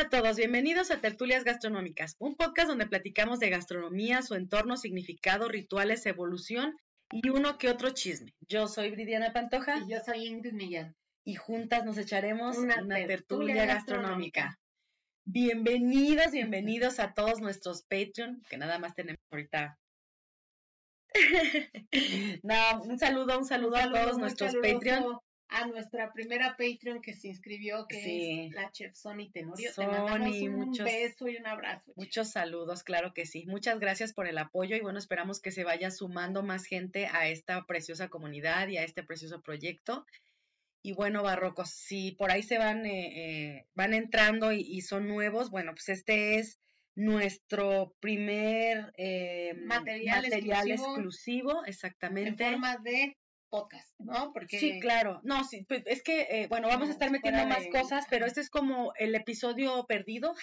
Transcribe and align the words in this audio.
Hola 0.00 0.06
a 0.16 0.22
todos, 0.22 0.36
bienvenidos 0.38 0.90
a 0.90 1.02
Tertulias 1.02 1.44
Gastronómicas, 1.44 2.16
un 2.20 2.34
podcast 2.34 2.68
donde 2.68 2.86
platicamos 2.86 3.38
de 3.38 3.50
gastronomía, 3.50 4.22
su 4.22 4.34
entorno, 4.34 4.78
significado, 4.78 5.46
rituales, 5.46 6.06
evolución 6.06 6.74
y 7.12 7.28
uno 7.28 7.58
que 7.58 7.68
otro 7.68 7.90
chisme. 7.90 8.32
Yo 8.48 8.66
soy 8.66 8.90
Bridiana 8.92 9.34
Pantoja. 9.34 9.76
Y 9.76 9.90
yo 9.90 9.98
soy 10.02 10.26
Ingrid 10.26 10.54
Millán. 10.54 10.96
Y 11.22 11.34
juntas 11.34 11.84
nos 11.84 11.98
echaremos 11.98 12.56
una, 12.56 12.76
tertulia, 13.06 13.66
gastronómica. 13.66 14.58
Bienvenidas, 15.26 16.32
bienvenidos 16.32 16.98
a 16.98 17.12
todos 17.12 17.42
nuestros 17.42 17.82
Patreon, 17.82 18.42
que 18.48 18.56
nada 18.56 18.78
más 18.78 18.94
tenemos 18.94 19.20
ahorita. 19.30 19.78
no, 22.42 22.82
un 22.84 22.98
saludo, 22.98 23.38
un 23.38 23.44
saludo, 23.44 23.76
a 23.76 23.92
todos 23.92 24.16
nuestros 24.16 24.54
Patreon 24.62 25.18
a 25.50 25.66
nuestra 25.66 26.12
primera 26.12 26.56
Patreon 26.56 27.02
que 27.02 27.12
se 27.12 27.28
inscribió, 27.28 27.86
que 27.88 28.46
es 28.46 28.52
la 28.52 28.70
chef 28.70 28.94
Sony 28.94 29.30
Tenorio. 29.32 29.72
Sony, 29.72 30.48
un 30.48 30.68
muchos, 30.68 30.84
beso 30.84 31.28
y 31.28 31.36
un 31.36 31.46
abrazo. 31.46 31.92
Muchos 31.96 32.30
saludos, 32.30 32.84
claro 32.84 33.12
que 33.12 33.26
sí. 33.26 33.44
Muchas 33.46 33.80
gracias 33.80 34.12
por 34.12 34.28
el 34.28 34.38
apoyo 34.38 34.76
y 34.76 34.80
bueno, 34.80 34.98
esperamos 34.98 35.40
que 35.40 35.50
se 35.50 35.64
vaya 35.64 35.90
sumando 35.90 36.42
más 36.42 36.64
gente 36.64 37.06
a 37.06 37.28
esta 37.28 37.66
preciosa 37.66 38.08
comunidad 38.08 38.68
y 38.68 38.78
a 38.78 38.84
este 38.84 39.02
precioso 39.02 39.42
proyecto. 39.42 40.06
Y 40.82 40.92
bueno, 40.92 41.22
barrocos, 41.22 41.70
si 41.70 42.12
por 42.12 42.30
ahí 42.30 42.42
se 42.42 42.56
van, 42.56 42.86
eh, 42.86 43.56
eh, 43.56 43.66
van 43.74 43.92
entrando 43.92 44.52
y, 44.52 44.80
son 44.82 45.08
nuevos, 45.08 45.50
bueno, 45.50 45.72
pues 45.72 45.88
este 45.90 46.38
es 46.38 46.58
nuestro 46.94 47.94
primer 48.00 48.92
eh, 48.96 49.54
material, 49.64 50.22
material 50.22 50.70
exclusivo. 50.70 51.64
exactamente. 51.66 52.44
En 52.44 52.52
forma 52.52 52.78
de 52.78 53.16
podcast, 53.50 53.92
¿no? 53.98 54.32
Porque... 54.32 54.58
Sí, 54.58 54.80
claro. 54.80 55.20
No, 55.24 55.44
sí, 55.44 55.64
pues 55.68 55.82
es 55.86 56.02
que, 56.02 56.22
eh, 56.30 56.46
bueno, 56.48 56.68
vamos 56.68 56.88
a 56.88 56.92
estar 56.92 57.10
metiendo 57.10 57.44
más 57.46 57.66
cosas, 57.66 58.06
pero 58.08 58.24
este 58.24 58.40
es 58.40 58.48
como 58.48 58.92
el 58.96 59.14
episodio 59.14 59.84
perdido 59.86 60.34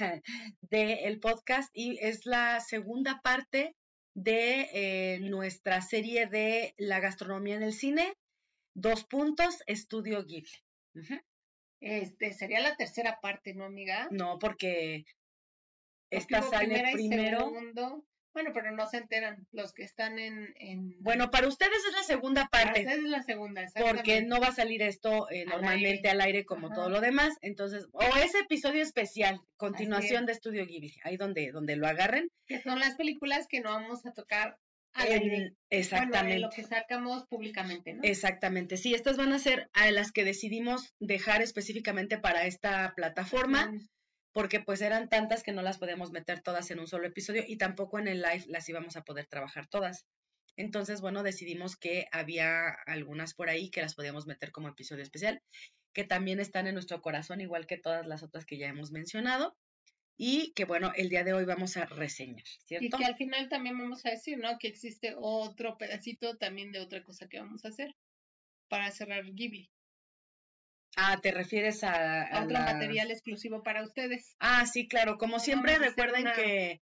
del 0.61 1.19
podcast 1.19 1.69
y 1.73 1.97
es 2.01 2.25
la 2.25 2.59
segunda 2.59 3.21
parte 3.23 3.75
de 4.13 4.69
eh, 4.73 5.19
nuestra 5.21 5.81
serie 5.81 6.27
de 6.27 6.73
la 6.77 6.99
gastronomía 6.99 7.55
en 7.55 7.63
el 7.63 7.73
cine. 7.73 8.13
Dos 8.75 9.05
puntos, 9.05 9.63
estudio 9.65 10.23
Ghibli. 10.25 10.51
Este 11.79 12.33
sería 12.33 12.59
la 12.59 12.75
tercera 12.75 13.19
parte, 13.21 13.53
¿no, 13.53 13.65
amiga? 13.65 14.07
No, 14.11 14.37
porque 14.39 15.05
esta 16.11 16.41
sale 16.41 16.83
primero. 16.93 17.51
Bueno, 18.37 18.51
pero 18.53 18.71
no 18.71 18.85
se 18.85 18.97
enteran 18.97 19.47
los 19.51 19.73
que 19.73 19.81
están 19.81 20.19
en... 20.19 20.53
Bueno, 20.99 21.31
para 21.31 21.47
ustedes 21.47 21.83
es 21.87 21.91
la 21.91 22.03
segunda 22.03 22.47
parte. 22.51 22.83
Para 22.83 22.91
ustedes 22.91 23.05
es 23.05 23.09
la 23.09 23.23
segunda, 23.23 23.65
Porque 23.79 24.21
no 24.21 24.39
va 24.39 24.49
a 24.49 24.51
salir 24.51 24.83
esto 24.83 25.27
eh, 25.31 25.45
normalmente 25.45 26.07
al 26.07 26.21
aire 26.21 26.45
como 26.45 26.71
todo 26.71 26.87
lo 26.87 27.01
demás. 27.01 27.33
Entonces, 27.41 27.87
o 27.93 28.03
ese 28.23 28.41
episodio 28.41 28.83
especial, 28.83 29.41
continuación 29.55 30.27
de 30.27 30.33
Estudio 30.33 30.67
Ghibli, 30.67 30.93
ahí 31.03 31.17
donde, 31.17 31.51
donde 31.51 31.77
lo 31.77 31.87
agarren. 31.87 32.29
Que 32.45 32.61
son 32.61 32.79
las 32.79 32.93
películas 32.93 33.47
que 33.47 33.59
no 33.59 33.71
vamos 33.71 34.05
a 34.05 34.13
tocar 34.13 34.59
al 34.93 35.11
aire. 35.13 35.53
Exactamente. 35.71 36.37
lo 36.37 36.51
que 36.51 36.61
sacamos 36.61 37.25
públicamente, 37.25 37.95
¿no? 37.95 38.01
Exactamente. 38.03 38.77
Sí, 38.77 38.93
estas 38.93 39.17
van 39.17 39.33
a 39.33 39.39
ser 39.39 39.67
a 39.73 39.89
las 39.89 40.11
que 40.11 40.23
decidimos 40.23 40.93
dejar 40.99 41.41
específicamente 41.41 42.19
para 42.19 42.45
esta 42.45 42.93
plataforma 42.95 43.73
porque 44.37 44.59
pues 44.59 44.81
eran 44.81 45.09
tantas 45.09 45.41
que 45.41 45.51
no 45.51 45.63
las 45.63 45.79
podíamos 45.79 46.11
meter 46.11 46.43
todas 46.43 46.69
en 46.69 46.79
un 46.79 46.85
solo 46.85 47.07
episodio 47.07 47.43
y 47.47 47.57
tampoco 47.57 47.97
en 47.97 48.07
el 48.07 48.21
live 48.21 48.43
las 48.49 48.69
íbamos 48.69 48.95
a 48.95 49.03
poder 49.03 49.25
trabajar 49.25 49.65
todas. 49.65 50.05
Entonces, 50.55 51.01
bueno, 51.01 51.23
decidimos 51.23 51.75
que 51.75 52.05
había 52.11 52.69
algunas 52.85 53.33
por 53.33 53.49
ahí 53.49 53.71
que 53.71 53.81
las 53.81 53.95
podíamos 53.95 54.27
meter 54.27 54.51
como 54.51 54.67
episodio 54.67 55.01
especial, 55.01 55.41
que 55.91 56.03
también 56.03 56.39
están 56.39 56.67
en 56.67 56.75
nuestro 56.75 57.01
corazón, 57.01 57.41
igual 57.41 57.65
que 57.65 57.79
todas 57.79 58.05
las 58.05 58.21
otras 58.21 58.45
que 58.45 58.59
ya 58.59 58.67
hemos 58.67 58.91
mencionado. 58.91 59.57
Y 60.17 60.53
que 60.53 60.65
bueno, 60.65 60.91
el 60.95 61.09
día 61.09 61.23
de 61.23 61.33
hoy 61.33 61.45
vamos 61.45 61.75
a 61.75 61.85
reseñar, 61.85 62.45
¿cierto? 62.63 62.85
Y 62.85 62.89
que 62.91 63.05
al 63.05 63.15
final 63.15 63.49
también 63.49 63.75
vamos 63.75 64.05
a 64.05 64.11
decir, 64.11 64.37
¿no? 64.37 64.59
Que 64.59 64.67
existe 64.67 65.15
otro 65.17 65.79
pedacito 65.79 66.37
también 66.37 66.71
de 66.71 66.79
otra 66.79 67.03
cosa 67.03 67.27
que 67.27 67.39
vamos 67.39 67.65
a 67.65 67.69
hacer 67.69 67.95
para 68.67 68.91
cerrar 68.91 69.33
Ghibli. 69.33 69.71
Ah, 70.99 71.19
te 71.21 71.31
refieres 71.31 71.83
a, 71.83 72.27
otro 72.43 72.57
material 72.57 73.11
exclusivo 73.11 73.61
para 73.61 73.83
ustedes. 73.83 74.35
Ah, 74.39 74.65
sí, 74.65 74.87
claro. 74.87 75.19
Como 75.19 75.39
siempre, 75.39 75.77
recuerden 75.77 76.25
que, 76.35 76.81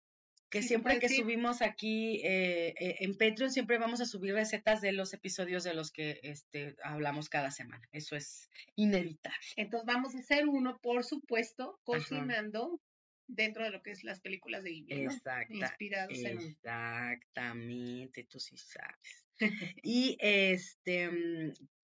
que 0.50 0.62
siempre 0.62 1.00
que 1.00 1.08
subimos 1.08 1.62
aquí 1.62 2.20
eh, 2.22 2.74
eh, 2.78 2.96
en 3.00 3.18
Patreon, 3.18 3.50
siempre 3.50 3.76
vamos 3.76 4.00
a 4.00 4.06
subir 4.06 4.32
recetas 4.34 4.80
de 4.80 4.92
los 4.92 5.12
episodios 5.14 5.64
de 5.64 5.74
los 5.74 5.90
que 5.90 6.20
este, 6.22 6.76
hablamos 6.84 7.28
cada 7.28 7.50
semana. 7.50 7.88
Eso 7.90 8.14
es 8.14 8.48
inevitable. 8.76 9.36
Entonces 9.56 9.84
vamos 9.84 10.14
a 10.14 10.20
hacer 10.20 10.46
uno, 10.46 10.78
por 10.80 11.02
supuesto, 11.02 11.80
cocinando 11.82 12.80
dentro 13.26 13.64
de 13.64 13.70
lo 13.70 13.82
que 13.82 13.90
es 13.90 14.04
las 14.04 14.20
películas 14.20 14.62
de 14.62 14.70
Ghibli, 14.70 15.08
Inspirados 15.48 16.18
en... 16.18 16.38
Exactamente, 16.38 18.22
tú 18.30 18.38
sí 18.38 18.56
sabes. 18.56 19.26
y 19.82 20.16
este, 20.20 21.10
mm, 21.10 21.52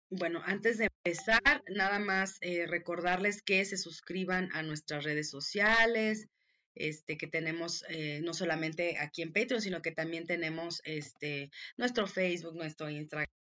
bueno, 0.10 0.42
antes 0.46 0.78
de 0.78 0.90
empezar, 1.04 1.64
nada 1.70 2.00
más 2.00 2.38
eh, 2.42 2.66
recordarles 2.66 3.42
que 3.42 3.64
se 3.66 3.78
suscriban 3.78 4.50
a 4.54 4.64
nuestras 4.64 5.04
redes 5.04 5.30
sociales, 5.30 6.28
este, 6.76 7.18
que 7.18 7.28
tenemos 7.28 7.84
eh, 7.90 8.22
no 8.24 8.34
solamente 8.34 9.00
aquí 9.00 9.22
en 9.22 9.34
Patreon, 9.34 9.62
sino 9.62 9.82
que 9.82 9.92
también 9.92 10.26
tenemos 10.26 10.82
este, 10.86 11.50
nuestro 11.76 12.08
Facebook, 12.08 12.56
nuestro, 12.56 12.88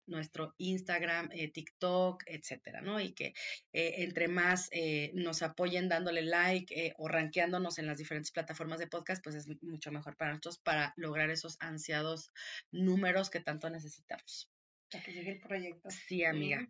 nuestro 0.07 0.55
Instagram, 0.57 1.29
eh, 1.31 1.49
TikTok, 1.51 2.23
etcétera, 2.25 2.81
¿no? 2.81 2.99
Y 2.99 3.13
que 3.13 3.33
entre 3.71 4.27
más 4.27 4.69
nos 5.13 5.43
apoyen 5.43 5.87
dándole 5.87 6.23
like 6.23 6.93
o 6.97 7.07
rankeándonos 7.07 7.77
en 7.77 7.85
las 7.85 7.99
diferentes 7.99 8.31
plataformas 8.31 8.79
de 8.79 8.87
podcast, 8.87 9.23
pues 9.23 9.35
es 9.35 9.47
mucho 9.61 9.91
mejor 9.91 10.17
para 10.17 10.31
nosotros 10.31 10.57
para 10.57 10.93
lograr 10.97 11.29
esos 11.29 11.57
ansiados 11.59 12.31
números 12.71 13.29
que 13.29 13.39
tanto 13.39 13.69
necesitamos. 13.69 14.49
Para 14.91 15.03
que 15.03 15.13
llegue 15.13 15.31
el 15.31 15.39
proyecto. 15.39 15.89
Sí, 15.89 16.23
amiga. 16.23 16.67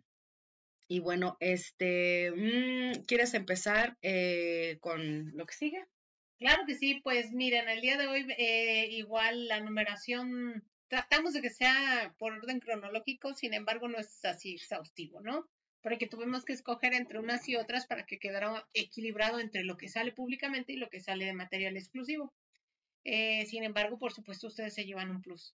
Y 0.88 1.00
bueno, 1.00 1.36
este, 1.40 2.30
mm, 2.30 3.04
¿quieres 3.04 3.34
empezar 3.34 3.98
eh, 4.00 4.78
con 4.80 5.36
lo 5.36 5.44
que 5.46 5.54
sigue? 5.54 5.84
Claro 6.38 6.62
que 6.66 6.76
sí, 6.76 7.00
pues 7.02 7.32
miren, 7.32 7.68
el 7.68 7.80
día 7.80 7.98
de 7.98 8.06
hoy 8.06 8.26
eh, 8.38 8.86
igual 8.90 9.48
la 9.48 9.60
numeración, 9.60 10.64
tratamos 10.88 11.34
de 11.34 11.42
que 11.42 11.50
sea 11.50 12.14
por 12.16 12.32
orden 12.32 12.60
cronológico, 12.60 13.34
sin 13.34 13.54
embargo 13.54 13.88
no 13.88 13.98
es 13.98 14.24
así 14.24 14.54
exhaustivo, 14.54 15.20
¿no? 15.20 15.46
Porque 15.82 16.06
tuvimos 16.06 16.44
que 16.44 16.52
escoger 16.52 16.94
entre 16.94 17.18
unas 17.18 17.46
y 17.48 17.56
otras 17.56 17.86
para 17.86 18.06
que 18.06 18.18
quedara 18.18 18.66
equilibrado 18.72 19.40
entre 19.40 19.64
lo 19.64 19.76
que 19.76 19.88
sale 19.88 20.12
públicamente 20.12 20.72
y 20.72 20.76
lo 20.76 20.88
que 20.88 21.00
sale 21.00 21.24
de 21.26 21.34
material 21.34 21.76
exclusivo. 21.76 22.32
Eh, 23.04 23.44
sin 23.46 23.64
embargo, 23.64 23.98
por 23.98 24.12
supuesto, 24.12 24.46
ustedes 24.46 24.74
se 24.74 24.84
llevan 24.84 25.10
un 25.10 25.20
plus. 25.20 25.54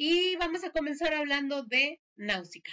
Y 0.00 0.36
vamos 0.36 0.62
a 0.62 0.70
comenzar 0.70 1.12
hablando 1.12 1.64
de 1.64 2.00
Náusica. 2.14 2.70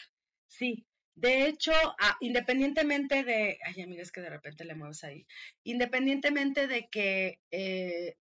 Sí, 0.48 0.86
de 1.16 1.48
hecho, 1.48 1.72
ah, 2.00 2.16
independientemente 2.20 3.24
de, 3.24 3.58
ay 3.66 3.82
amiga, 3.82 4.04
es 4.04 4.12
que 4.12 4.22
de 4.22 4.30
repente 4.30 4.64
le 4.64 4.76
mueves 4.76 5.04
ahí, 5.04 5.26
independientemente 5.64 6.68
de 6.68 6.88
que 6.88 7.40
eh, 7.50 8.16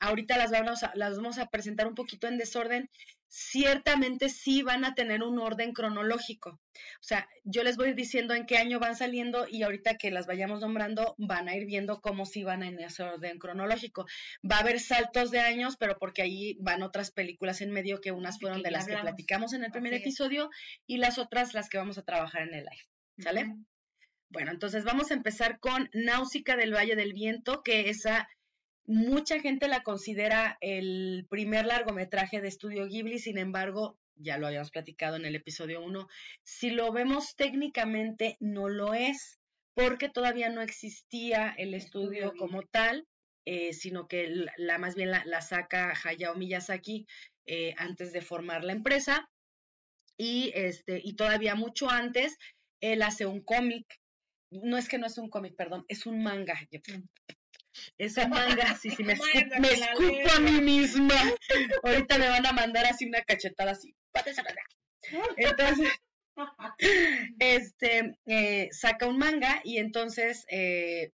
ahorita 0.00 0.36
las 0.36 0.50
las 0.50 1.16
vamos 1.16 1.38
a 1.38 1.46
presentar 1.46 1.86
un 1.86 1.94
poquito 1.94 2.26
en 2.26 2.38
desorden, 2.38 2.90
ciertamente 3.30 4.28
sí 4.28 4.62
van 4.62 4.84
a 4.84 4.94
tener 4.94 5.22
un 5.22 5.38
orden 5.38 5.72
cronológico. 5.72 6.50
O 6.50 7.02
sea, 7.02 7.28
yo 7.44 7.62
les 7.62 7.76
voy 7.76 7.86
a 7.86 7.90
ir 7.90 7.94
diciendo 7.94 8.34
en 8.34 8.44
qué 8.44 8.58
año 8.58 8.80
van 8.80 8.96
saliendo 8.96 9.46
y 9.48 9.62
ahorita 9.62 9.96
que 9.96 10.10
las 10.10 10.26
vayamos 10.26 10.60
nombrando 10.60 11.14
van 11.16 11.48
a 11.48 11.54
ir 11.54 11.64
viendo 11.64 12.00
cómo 12.00 12.26
sí 12.26 12.42
van 12.42 12.64
en 12.64 12.80
ese 12.80 13.04
orden 13.04 13.38
cronológico. 13.38 14.04
Va 14.48 14.56
a 14.56 14.60
haber 14.60 14.80
saltos 14.80 15.30
de 15.30 15.38
años, 15.38 15.76
pero 15.78 15.96
porque 15.98 16.22
ahí 16.22 16.56
van 16.60 16.82
otras 16.82 17.12
películas 17.12 17.60
en 17.60 17.70
medio 17.70 18.00
que 18.00 18.10
unas 18.10 18.40
fueron 18.40 18.62
de 18.62 18.72
las 18.72 18.86
que 18.86 18.96
platicamos 18.96 19.52
en 19.52 19.62
el 19.62 19.70
primer 19.70 19.94
episodio 19.94 20.50
y 20.86 20.98
las 20.98 21.18
otras 21.18 21.54
las 21.54 21.68
que 21.68 21.78
vamos 21.78 21.98
a 21.98 22.02
trabajar 22.02 22.42
en 22.42 22.54
el 22.54 22.64
live. 22.64 22.88
¿Sale? 23.18 23.54
Bueno, 24.28 24.50
entonces 24.50 24.84
vamos 24.84 25.10
a 25.10 25.14
empezar 25.14 25.60
con 25.60 25.88
Náusica 25.92 26.56
del 26.56 26.74
Valle 26.74 26.96
del 26.96 27.12
Viento, 27.12 27.62
que 27.62 27.90
esa 27.90 28.28
mucha 28.90 29.38
gente 29.38 29.68
la 29.68 29.84
considera 29.84 30.58
el 30.60 31.24
primer 31.30 31.64
largometraje 31.64 32.40
de 32.40 32.48
estudio 32.48 32.88
Ghibli, 32.88 33.20
sin 33.20 33.38
embargo, 33.38 33.96
ya 34.16 34.36
lo 34.36 34.48
habíamos 34.48 34.72
platicado 34.72 35.14
en 35.14 35.24
el 35.24 35.36
episodio 35.36 35.80
1. 35.80 36.08
Si 36.42 36.70
lo 36.70 36.90
vemos 36.92 37.36
técnicamente, 37.36 38.36
no 38.40 38.68
lo 38.68 38.92
es, 38.94 39.38
porque 39.74 40.08
todavía 40.08 40.50
no 40.50 40.60
existía 40.60 41.54
el 41.56 41.74
estudio 41.74 42.34
como 42.36 42.62
tal, 42.62 43.06
eh, 43.46 43.72
sino 43.74 44.08
que 44.08 44.28
la, 44.56 44.78
más 44.78 44.96
bien 44.96 45.12
la, 45.12 45.40
saca 45.40 45.94
Hayao 46.04 46.34
Miyazaki 46.34 47.06
eh, 47.46 47.74
antes 47.78 48.12
de 48.12 48.22
formar 48.22 48.64
la 48.64 48.72
empresa. 48.72 49.30
Y, 50.18 50.50
este, 50.56 51.00
y 51.02 51.14
todavía 51.14 51.54
mucho 51.54 51.88
antes, 51.88 52.36
él 52.80 53.02
hace 53.02 53.24
un 53.24 53.40
cómic. 53.40 53.86
No 54.50 54.76
es 54.76 54.88
que 54.88 54.98
no 54.98 55.06
es 55.06 55.16
un 55.16 55.30
cómic, 55.30 55.54
perdón, 55.54 55.84
es 55.86 56.06
un 56.06 56.24
manga. 56.24 56.58
Es 57.98 58.16
un 58.16 58.30
manga, 58.30 58.76
sí, 58.76 58.90
sí, 58.90 59.04
me, 59.04 59.12
escupo, 59.14 59.60
me 59.60 59.68
escupo 59.68 60.30
a 60.36 60.40
mí 60.40 60.60
misma. 60.60 61.14
Ahorita 61.82 62.18
me 62.18 62.28
van 62.28 62.46
a 62.46 62.52
mandar 62.52 62.86
así 62.86 63.06
una 63.06 63.22
cachetada 63.22 63.72
así. 63.72 63.94
Entonces, 65.36 65.88
este, 67.38 68.16
eh, 68.26 68.68
saca 68.72 69.06
un 69.06 69.18
manga 69.18 69.60
y 69.64 69.78
entonces 69.78 70.44
eh, 70.48 71.12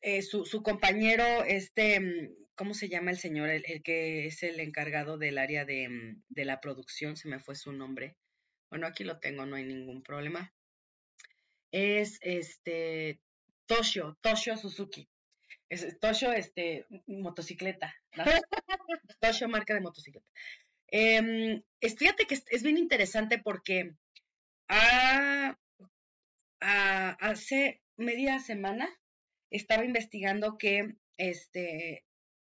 eh, 0.00 0.22
su, 0.22 0.44
su, 0.44 0.62
compañero, 0.62 1.44
este, 1.44 2.34
¿cómo 2.54 2.74
se 2.74 2.88
llama 2.88 3.10
el 3.10 3.18
señor? 3.18 3.48
El, 3.48 3.82
que 3.82 4.26
es 4.26 4.42
el 4.42 4.60
encargado 4.60 5.18
del 5.18 5.38
área 5.38 5.64
de, 5.64 6.16
de, 6.28 6.44
la 6.44 6.60
producción, 6.60 7.16
se 7.16 7.28
me 7.28 7.38
fue 7.38 7.54
su 7.54 7.72
nombre. 7.72 8.16
Bueno, 8.70 8.86
aquí 8.86 9.04
lo 9.04 9.18
tengo, 9.18 9.46
no 9.46 9.56
hay 9.56 9.64
ningún 9.64 10.02
problema. 10.02 10.52
Es 11.72 12.18
este 12.20 13.20
Toshio, 13.66 14.16
Toshio 14.20 14.56
Suzuki. 14.56 15.08
Es, 15.68 15.98
Toshio, 15.98 16.32
este, 16.32 16.86
motocicleta. 17.06 17.94
Toshio, 19.20 19.48
marca 19.48 19.74
de 19.74 19.80
motocicleta. 19.80 20.26
Eh, 20.88 21.62
fíjate 21.80 22.26
que 22.26 22.34
es, 22.34 22.62
bien 22.62 22.78
interesante 22.78 23.38
porque 23.38 23.94
hace 26.60 27.82
media 27.96 28.38
semana 28.38 28.88
estaba 29.50 29.84
investigando 29.84 30.58
que 30.58 30.94
este 31.16 32.04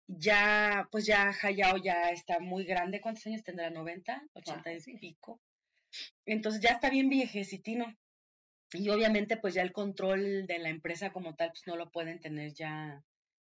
ya, 0.08 0.88
pues 0.90 1.04
ya 1.06 1.34
Hayao 1.42 1.76
ya 1.76 2.10
está 2.10 2.40
muy 2.40 2.64
grande. 2.64 3.00
¿Cuántos 3.00 3.26
años 3.26 3.44
tendrá? 3.44 3.70
¿90? 3.70 4.30
¿80 4.34 4.82
y 4.86 4.98
pico? 4.98 5.40
Entonces 6.24 6.60
ya 6.62 6.70
está 6.70 6.90
bien 6.90 7.08
viejecitino. 7.08 7.94
Y 8.72 8.88
obviamente 8.90 9.36
pues 9.36 9.54
ya 9.54 9.62
el 9.62 9.72
control 9.72 10.46
de 10.46 10.58
la 10.58 10.68
empresa 10.68 11.12
como 11.12 11.34
tal 11.34 11.50
pues 11.50 11.66
no 11.66 11.76
lo 11.76 11.90
pueden 11.90 12.20
tener 12.20 12.52
ya. 12.52 13.02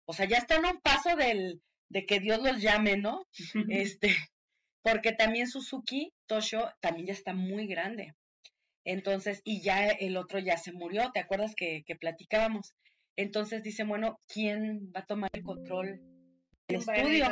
O 0.06 0.12
sea, 0.12 0.26
ya 0.26 0.38
están 0.38 0.64
a 0.64 0.70
un 0.70 0.80
paso 0.80 1.16
del, 1.16 1.60
de 1.88 2.06
que 2.06 2.20
Dios 2.20 2.40
los 2.42 2.60
llame, 2.62 2.96
¿no? 2.96 3.26
este, 3.68 4.14
porque 4.82 5.12
también 5.12 5.48
Suzuki 5.48 6.12
Toshio 6.26 6.72
también 6.80 7.08
ya 7.08 7.12
está 7.12 7.34
muy 7.34 7.66
grande. 7.66 8.14
Entonces, 8.84 9.42
y 9.44 9.60
ya 9.60 9.88
el 9.88 10.16
otro 10.16 10.38
ya 10.38 10.56
se 10.56 10.72
murió, 10.72 11.10
¿te 11.12 11.20
acuerdas 11.20 11.54
que, 11.54 11.82
que 11.84 11.96
platicábamos? 11.96 12.74
Entonces 13.16 13.62
dicen, 13.62 13.88
bueno, 13.88 14.18
¿quién 14.26 14.90
va 14.96 15.00
a 15.00 15.06
tomar 15.06 15.30
el 15.34 15.42
control 15.42 16.00
del 16.68 16.78
estudio? 16.78 17.26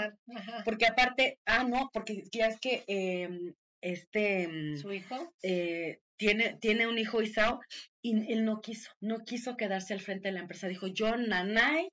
Porque 0.64 0.86
aparte, 0.86 1.38
ah, 1.46 1.64
no, 1.64 1.88
porque 1.92 2.24
ya 2.30 2.48
es 2.48 2.60
que 2.60 2.84
em, 2.86 3.54
este... 3.80 4.48
Mm, 4.48 4.76
¿Su 4.76 4.92
hijo? 4.92 5.32
Eh, 5.42 6.00
tiene, 6.18 6.58
tiene 6.60 6.86
un 6.86 6.98
hijo 6.98 7.22
Isao 7.22 7.60
y 8.02 8.30
él 8.32 8.44
no 8.44 8.60
quiso, 8.60 8.90
no 9.00 9.24
quiso 9.24 9.56
quedarse 9.56 9.94
al 9.94 10.00
frente 10.00 10.28
de 10.28 10.32
la 10.32 10.40
empresa. 10.40 10.68
Dijo, 10.68 10.88
yo, 10.88 11.16
Nanay, 11.16 11.88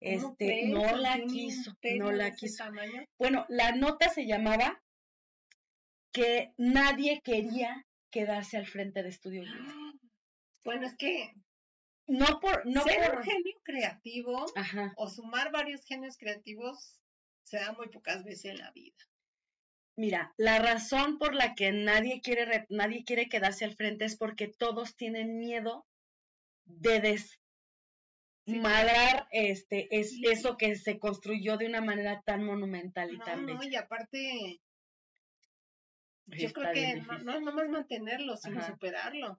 este, 0.00 0.68
no 0.68 0.96
la 0.96 1.18
quiso, 1.24 1.76
no 1.98 2.12
la 2.12 2.34
quiso. 2.34 2.64
Bueno, 3.18 3.46
la 3.48 3.72
nota 3.72 4.08
se 4.08 4.26
llamaba 4.26 4.80
que 6.12 6.52
nadie 6.56 7.20
quería 7.22 7.86
quedarse 8.10 8.56
al 8.56 8.66
frente 8.66 9.02
de 9.02 9.08
Estudio 9.08 9.42
Bueno, 10.64 10.86
es 10.86 10.94
que 10.96 11.32
no 12.06 12.40
por 12.40 12.66
no 12.66 12.82
ser 12.82 13.16
un 13.16 13.22
genio 13.22 13.58
creativo 13.62 14.44
o 14.96 15.08
sumar 15.08 15.50
varios 15.52 15.84
genios 15.84 16.18
creativos 16.18 17.00
se 17.44 17.58
da 17.58 17.72
muy 17.72 17.88
pocas 17.88 18.24
veces 18.24 18.52
en 18.52 18.58
la 18.58 18.70
vida. 18.72 19.09
Mira, 19.96 20.32
la 20.36 20.58
razón 20.58 21.18
por 21.18 21.34
la 21.34 21.54
que 21.54 21.72
nadie 21.72 22.20
quiere 22.22 22.66
nadie 22.70 23.04
quiere 23.04 23.28
quedarse 23.28 23.64
al 23.64 23.74
frente 23.74 24.04
es 24.04 24.16
porque 24.16 24.48
todos 24.48 24.96
tienen 24.96 25.38
miedo 25.38 25.86
de 26.64 27.22
desmadrar 28.46 29.28
este 29.30 29.88
es 29.90 30.16
eso 30.22 30.56
que 30.56 30.76
se 30.76 30.98
construyó 30.98 31.56
de 31.56 31.66
una 31.66 31.80
manera 31.80 32.22
tan 32.22 32.44
monumental 32.44 33.12
y 33.12 33.18
tan 33.18 33.46
bella. 33.46 33.58
No, 33.58 33.64
y 33.64 33.76
aparte 33.76 34.60
yo 36.26 36.52
creo 36.52 36.72
que 36.72 36.96
no, 37.02 37.18
no, 37.18 37.40
no 37.40 37.52
más 37.52 37.68
mantenerlo, 37.68 38.36
sino 38.36 38.64
superarlo. 38.64 39.38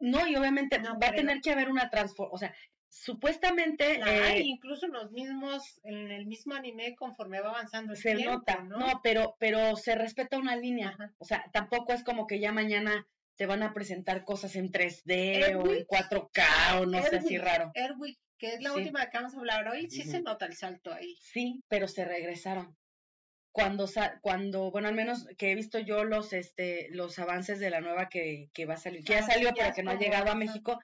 No, 0.00 0.26
y 0.26 0.34
obviamente 0.34 0.78
va 0.78 1.08
a 1.08 1.14
tener 1.14 1.40
que 1.40 1.52
haber 1.52 1.70
una 1.70 1.88
transformación, 1.88 2.34
o 2.34 2.38
sea, 2.38 2.54
supuestamente... 2.92 4.00
Eh, 4.06 4.40
incluso 4.40 4.86
los 4.86 5.10
mismos, 5.10 5.80
en 5.82 6.10
el 6.10 6.26
mismo 6.26 6.54
anime, 6.54 6.94
conforme 6.94 7.40
va 7.40 7.48
avanzando 7.48 7.94
el 7.94 7.98
se 7.98 8.14
nota, 8.14 8.62
¿no? 8.62 9.00
pero, 9.02 9.34
pero 9.38 9.76
se 9.76 9.94
respeta 9.94 10.38
una 10.38 10.56
línea, 10.56 10.96
o 11.18 11.24
sea, 11.24 11.44
tampoco 11.52 11.94
es 11.94 12.04
como 12.04 12.26
que 12.26 12.38
ya 12.38 12.52
mañana 12.52 13.08
te 13.36 13.46
van 13.46 13.62
a 13.62 13.72
presentar 13.72 14.24
cosas 14.24 14.56
en 14.56 14.70
3D 14.70 15.56
o 15.56 15.72
en 15.72 15.86
4K 15.86 16.80
o 16.80 16.86
no 16.86 17.02
sé, 17.02 17.16
así 17.16 17.38
raro. 17.38 17.72
Erwin, 17.74 18.14
que 18.36 18.54
es 18.54 18.62
la 18.62 18.74
última 18.74 19.08
que 19.08 19.16
vamos 19.16 19.34
a 19.34 19.38
hablar 19.38 19.66
hoy, 19.68 19.90
sí 19.90 20.02
se 20.02 20.20
nota 20.20 20.44
el 20.44 20.54
salto 20.54 20.92
ahí. 20.92 21.16
Sí, 21.18 21.64
pero 21.68 21.88
se 21.88 22.04
regresaron. 22.04 22.76
Cuando, 23.52 23.86
cuando, 24.20 24.70
bueno, 24.70 24.88
al 24.88 24.94
menos 24.94 25.26
que 25.38 25.50
he 25.50 25.54
visto 25.54 25.78
yo 25.78 26.04
los, 26.04 26.32
este, 26.32 26.88
los 26.90 27.18
avances 27.18 27.58
de 27.58 27.70
la 27.70 27.80
nueva 27.80 28.08
que, 28.08 28.50
que 28.52 28.66
va 28.66 28.74
a 28.74 28.78
salir, 28.78 29.02
que 29.02 29.14
ya 29.14 29.20
ah, 29.20 29.26
salió, 29.26 29.50
pero 29.54 29.74
que 29.74 29.82
no 29.82 29.90
ha 29.90 29.98
llegado 29.98 30.30
a 30.30 30.34
México, 30.34 30.78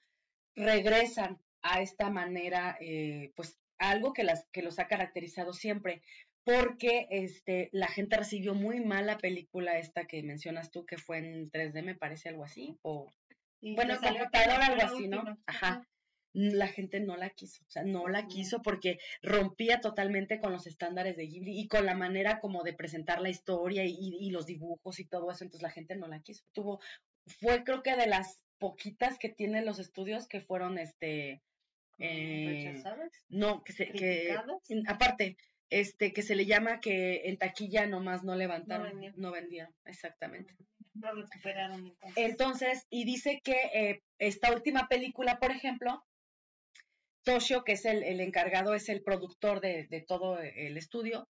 regresan 0.55 1.39
a 1.75 1.83
esta 1.83 2.11
manera, 2.11 2.77
eh, 2.81 3.33
pues 3.35 3.59
algo 3.79 4.13
que, 4.13 4.25
las, 4.25 4.47
que 4.53 4.63
los 4.63 4.79
ha 4.79 4.89
caracterizado 4.89 5.53
siempre, 5.53 6.03
porque 6.45 7.07
este, 7.11 7.69
la 7.73 7.89
gente 7.89 8.17
recibió 8.17 8.55
muy 8.55 8.81
mal 8.81 9.07
la 9.07 9.19
película 9.19 9.79
esta 9.79 10.07
que 10.07 10.23
mencionas 10.23 10.71
tú, 10.71 10.87
que 10.87 10.99
fue 10.99 11.19
en 11.19 11.51
3D, 11.51 11.83
me 11.83 11.95
parece 11.95 12.29
algo 12.29 12.45
así, 12.45 12.79
o 12.83 13.13
bueno, 13.61 13.99
computador, 14.01 14.63
algo 14.63 14.83
así, 14.83 15.09
¿no? 15.09 15.39
Ajá 15.47 15.87
la 16.39 16.69
gente 16.69 17.01
no 17.01 17.17
la 17.17 17.31
quiso, 17.31 17.65
o 17.67 17.71
sea, 17.71 17.83
no 17.83 18.07
la 18.09 18.27
quiso 18.27 18.63
porque 18.63 18.99
rompía 19.23 19.81
totalmente 19.81 20.39
con 20.39 20.53
los 20.53 20.67
estándares 20.67 21.17
de 21.17 21.27
Ghibli 21.27 21.59
y 21.59 21.69
con 21.69 21.87
la 21.87 21.95
manera 21.95 22.39
como 22.41 22.63
de 22.63 22.75
presentar 22.75 23.21
la 23.21 23.31
historia 23.31 23.85
y, 23.85 24.31
los 24.31 24.47
dibujos 24.47 25.01
y 25.01 25.05
todo 25.05 25.31
eso, 25.31 25.45
entonces 25.45 25.63
la 25.63 25.71
gente 25.71 25.97
no 25.97 26.07
la 26.07 26.21
quiso. 26.21 26.45
Tuvo, 26.53 26.81
fue 27.27 27.65
creo 27.65 27.83
que 27.83 27.97
de 27.97 28.07
las 28.07 28.45
poquitas 28.59 29.19
que 29.19 29.31
tienen 29.31 29.65
los 29.65 29.79
estudios 29.79 30.29
que 30.29 30.41
fueron, 30.41 30.79
este, 30.79 31.43
eh, 31.99 32.83
no, 33.29 33.63
que 33.65 33.73
se, 33.73 33.91
que, 33.91 34.37
aparte, 34.87 35.37
este, 35.71 36.13
que 36.13 36.23
se 36.23 36.37
le 36.37 36.47
llama 36.47 36.81
que 36.81 37.29
en 37.29 37.39
taquilla 37.39 37.87
nomás 37.87 38.23
no 38.25 38.37
levantaron, 38.37 39.01
no 39.17 39.33
vendían, 39.33 39.75
exactamente. 39.85 40.55
No 40.95 41.13
recuperaron 41.13 41.87
entonces. 41.87 42.17
entonces. 42.17 42.87
y 42.91 43.05
dice 43.05 43.41
que 43.43 43.71
eh, 43.75 44.03
esta 44.19 44.53
última 44.53 44.89
película, 44.89 45.39
por 45.39 45.51
ejemplo, 45.51 46.05
Toshio, 47.25 47.63
que 47.63 47.73
es 47.73 47.85
el, 47.85 48.21
encargado, 48.21 48.75
es 48.75 48.89
el 48.89 49.03
productor 49.03 49.61
de, 49.61 50.05
todo 50.07 50.39
el 50.41 50.77
estudio, 50.77 51.29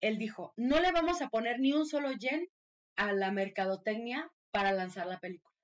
él 0.00 0.18
dijo, 0.18 0.52
no 0.56 0.80
le 0.80 0.92
vamos 0.92 1.22
a 1.22 1.28
poner 1.28 1.60
ni 1.60 1.72
un 1.72 1.86
solo 1.86 2.12
yen 2.12 2.48
a 2.96 3.12
la 3.12 3.30
mercadotecnia 3.30 4.30
para 4.50 4.72
lanzar 4.72 5.06
la 5.06 5.20
película. 5.20 5.54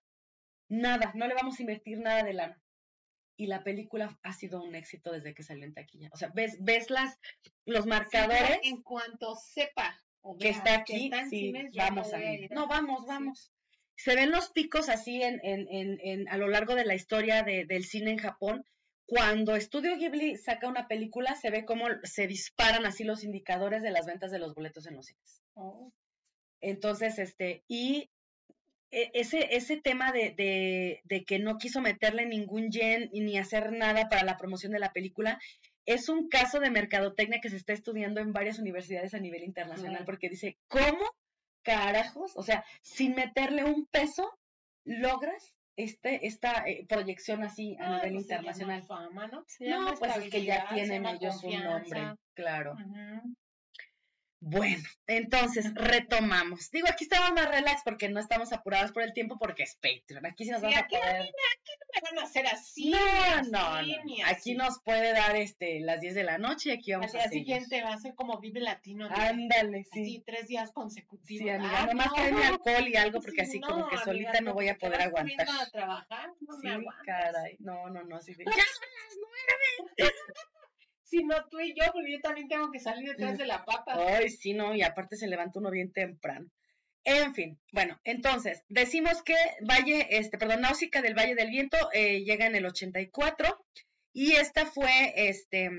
Nada, 0.69 1.13
no 1.15 1.27
le 1.27 1.35
vamos 1.35 1.59
a 1.59 1.63
invertir 1.63 1.99
nada 1.99 2.23
de 2.23 2.33
lana. 2.33 2.63
Y 3.43 3.47
la 3.49 3.65
película 3.65 4.17
ha 4.23 4.33
sido 4.33 4.63
un 4.63 4.77
éxito 4.77 5.11
desde 5.11 5.35
que 5.35 5.43
salió 5.43 5.65
en 5.65 5.75
taquilla. 5.75 6.11
O 6.13 6.17
sea, 6.17 6.31
ves, 6.33 6.59
ves 6.61 6.91
las, 6.91 7.19
los 7.65 7.87
marcadores. 7.87 8.61
en 8.63 8.83
cuanto 8.83 9.35
sepa 9.35 10.01
que 10.39 10.51
está 10.51 10.77
aquí, 10.77 11.11
sí, 11.29 11.53
vamos 11.77 12.13
a 12.13 12.23
ir. 12.23 12.49
No, 12.53 12.69
vamos, 12.69 13.05
vamos. 13.07 13.51
Se 13.97 14.15
ven 14.15 14.31
los 14.31 14.51
picos 14.51 14.89
así 14.89 15.23
en, 15.23 15.41
en, 15.43 15.67
en, 16.01 16.29
a 16.29 16.37
lo 16.37 16.47
largo 16.47 16.77
de 16.77 16.85
la 16.85 16.95
historia 16.95 17.43
del 17.43 17.85
cine 17.85 18.13
en 18.13 18.19
Japón 18.19 18.65
cuando 19.07 19.61
Studio 19.61 19.97
Ghibli 19.97 20.37
saca 20.37 20.69
una 20.69 20.87
película, 20.87 21.35
se 21.35 21.51
ve 21.51 21.65
cómo 21.65 21.87
se 22.05 22.29
disparan 22.29 22.87
así 22.87 23.03
los 23.03 23.25
indicadores 23.25 23.83
de 23.83 23.91
las 23.91 24.07
ventas 24.07 24.31
de 24.31 24.39
los 24.39 24.55
boletos 24.55 24.87
en 24.87 24.95
los 24.95 25.07
cines. 25.07 25.43
Oh. 25.55 25.93
Entonces, 26.61 27.19
este, 27.19 27.65
y 27.67 28.09
ese, 28.93 29.57
ese 29.57 29.79
tema 29.79 30.13
de, 30.13 31.01
de, 31.05 31.25
que 31.25 31.39
no 31.39 31.57
quiso 31.57 31.81
meterle 31.81 32.27
ningún 32.27 32.71
yen 32.71 33.09
ni 33.13 33.39
hacer 33.39 33.73
nada 33.73 34.09
para 34.09 34.25
la 34.25 34.37
promoción 34.37 34.73
de 34.73 34.79
la 34.79 34.93
película, 34.93 35.41
es 35.87 36.09
un 36.09 36.29
caso 36.29 36.61
de 36.61 36.71
mercadotecnia 36.71 37.41
que 37.41 37.51
se 37.51 37.57
está 37.57 37.73
estudiando 37.73 38.21
en 38.21 38.33
varias 38.33 38.59
universidades 38.59 39.15
a 39.15 39.19
nivel 39.19 39.43
internacional, 39.43 40.05
porque 40.05 40.29
dice, 40.29 40.59
¿cómo 40.69 41.05
carajos? 41.63 42.33
O 42.37 42.43
sea, 42.43 42.65
sin 42.83 43.15
meterle 43.15 43.65
un 43.65 43.87
peso, 43.87 44.31
logras 44.85 45.55
este, 45.77 46.27
esta 46.27 46.65
eh, 46.67 46.85
proyección 46.89 47.43
así 47.43 47.77
a 47.81 47.97
nivel 47.97 48.13
pues 48.13 48.25
internacional. 48.25 48.85
¿no? 49.33 49.45
no, 49.61 49.95
pues 49.99 50.17
es 50.19 50.31
que 50.31 50.45
ya 50.45 50.69
tienen 50.75 51.07
ellos 51.07 51.43
un 51.43 51.65
nombre, 51.65 52.15
claro. 52.35 52.77
Bueno, 54.45 54.83
entonces 55.07 55.73
retomamos. 55.75 56.69
Digo, 56.73 56.89
aquí 56.91 57.05
estamos 57.05 57.31
más 57.33 57.49
relax 57.49 57.83
porque 57.85 58.09
no 58.09 58.19
estamos 58.19 58.53
apurados 58.53 58.91
por 58.91 59.05
el 59.05 59.13
tiempo 59.13 59.39
porque 59.39 59.63
es 59.63 59.77
Patreon. 59.77 60.27
Aquí 60.27 60.45
sí 60.45 60.51
nos 60.51 60.61
vamos 60.63 60.77
aquí, 60.79 60.97
a 60.97 60.99
poder. 60.99 61.15
aquí 61.21 61.73
no 61.79 61.87
me 61.95 62.01
van 62.11 62.19
a 62.19 62.23
hacer 62.29 62.47
así. 62.49 62.91
No, 62.91 62.99
no, 63.45 63.51
no. 63.53 63.77
Aquí 63.77 64.21
así. 64.25 64.55
nos 64.55 64.81
puede 64.83 65.13
dar 65.13 65.37
este 65.37 65.79
las 65.79 66.01
10 66.01 66.17
de 66.17 66.25
la 66.25 66.39
noche 66.39 66.71
y 66.71 66.73
aquí 66.73 66.93
Al 66.93 67.01
vamos 67.01 67.15
a 67.15 67.19
día 67.19 67.29
seguir. 67.29 67.45
siguiente 67.45 67.83
va 67.85 67.95
a 67.95 67.99
ser 67.99 68.15
como 68.17 68.41
Vive 68.41 68.59
Latino. 68.59 69.09
¿no? 69.09 69.15
Ándale, 69.15 69.87
Así, 69.89 70.05
sí. 70.07 70.23
tres 70.27 70.49
días 70.49 70.73
consecutivos. 70.73 71.45
Sí, 71.45 71.49
amiga, 71.49 71.83
Ah, 71.83 71.87
nomás 71.87 72.07
no. 72.09 72.15
tráeme 72.15 72.45
alcohol 72.45 72.89
y 72.89 72.97
algo 72.97 73.21
porque 73.21 73.45
Sí, 73.45 73.49
así 73.49 73.61
como 73.61 73.87
que 73.89 73.95
amiga, 73.95 74.05
solita 74.05 74.41
no 74.41 74.55
voy 74.55 74.69
a 74.69 74.77
poder 74.77 75.03
aguantar. 75.03 75.47
a 75.49 75.71
trabajar, 75.71 76.31
no 76.41 76.55
Sí, 76.61 76.67
me 76.67 76.85
caray. 77.07 77.57
No, 77.61 77.89
no, 77.91 78.03
no, 78.03 78.17
así 78.17 78.35
de, 78.35 78.45
Si 79.97 80.03
no 81.19 81.47
tú 81.51 81.61
y 81.61 81.75
yo, 81.75 81.85
porque 81.93 82.13
yo 82.13 82.21
también 82.21 82.49
tengo 82.49 82.71
que 82.71 82.79
salir 82.79 83.09
detrás 83.09 83.39
de 83.39 83.47
la 83.47 83.65
papa. 83.65 83.97
Ay, 83.99 84.31
sí, 84.31 84.55
no, 84.55 84.75
y 84.75 84.83
aparte 84.83 85.17
se 85.17 85.29
levanta 85.29 85.59
uno 85.59 85.71
bien 85.71 85.93
temprano. 85.93 86.51
En 87.05 87.35
fin, 87.35 87.59
bueno, 87.73 88.01
entonces, 88.05 88.63
decimos 88.69 89.23
que 89.23 89.35
Valle, 89.69 90.07
este, 90.11 90.39
perdón, 90.39 90.61
Náusica 90.61 91.03
del 91.03 91.15
Valle 91.15 91.35
del 91.35 91.51
Viento 91.51 91.77
eh, 91.93 92.23
llega 92.23 92.47
en 92.47 92.55
el 92.55 92.65
84 92.65 93.65
y 94.13 94.33
esta 94.33 94.67
fue, 94.67 95.13
este, 95.17 95.71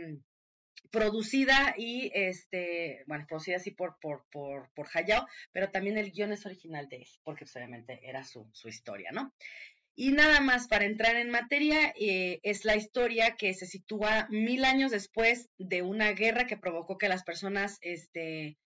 producida 0.93 1.73
y, 1.75 2.11
este, 2.13 3.03
bueno, 3.07 3.25
producida 3.27 3.55
así 3.55 3.71
por, 3.71 3.97
por, 3.99 4.25
por, 4.31 4.69
por 4.75 4.87
Hayao, 4.93 5.25
pero 5.51 5.71
también 5.71 5.97
el 5.97 6.11
guion 6.11 6.33
es 6.33 6.45
original 6.45 6.87
de 6.87 6.97
él, 6.97 7.07
porque 7.23 7.45
pues, 7.45 7.55
obviamente 7.55 7.99
era 8.03 8.23
su, 8.23 8.47
su 8.53 8.67
historia, 8.67 9.11
¿no? 9.11 9.33
Y 9.95 10.11
nada 10.11 10.39
más 10.39 10.67
para 10.67 10.85
entrar 10.85 11.15
en 11.15 11.29
materia, 11.29 11.93
eh, 11.99 12.39
es 12.43 12.65
la 12.65 12.75
historia 12.75 13.35
que 13.35 13.53
se 13.53 13.67
sitúa 13.67 14.27
mil 14.29 14.65
años 14.65 14.91
después 14.91 15.49
de 15.57 15.83
una 15.83 16.11
guerra 16.13 16.47
que 16.47 16.57
provocó 16.57 16.97
que 16.97 17.09
las 17.09 17.23
personas 17.23 17.77
este, 17.81 18.57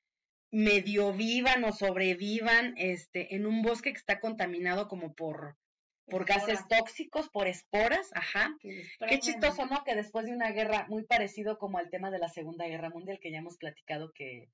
medio 0.52 1.12
vivan 1.14 1.64
o 1.66 1.74
sobrevivan 1.74 2.74
este, 2.78 3.36
en 3.36 3.46
un 3.46 3.62
bosque 3.62 3.92
que 3.92 4.00
está 4.00 4.22
contaminado 4.22 4.88
como 4.88 5.14
por, 5.14 5.58
por 6.06 6.26
gases 6.26 6.66
tóxicos, 6.70 7.28
por 7.30 7.48
esporas, 7.48 8.10
ajá. 8.14 8.56
Qué 8.62 9.20
chistoso, 9.20 9.66
¿no? 9.66 9.84
Que 9.84 9.96
después 9.96 10.26
de 10.26 10.34
una 10.34 10.52
guerra 10.52 10.86
muy 10.88 11.04
parecido 11.04 11.58
como 11.58 11.78
al 11.78 11.90
tema 11.90 12.10
de 12.10 12.20
la 12.20 12.30
Segunda 12.30 12.68
Guerra 12.68 12.90
Mundial, 12.90 13.20
que 13.20 13.32
ya 13.32 13.40
hemos 13.40 13.58
platicado 13.58 14.14
que, 14.14 14.50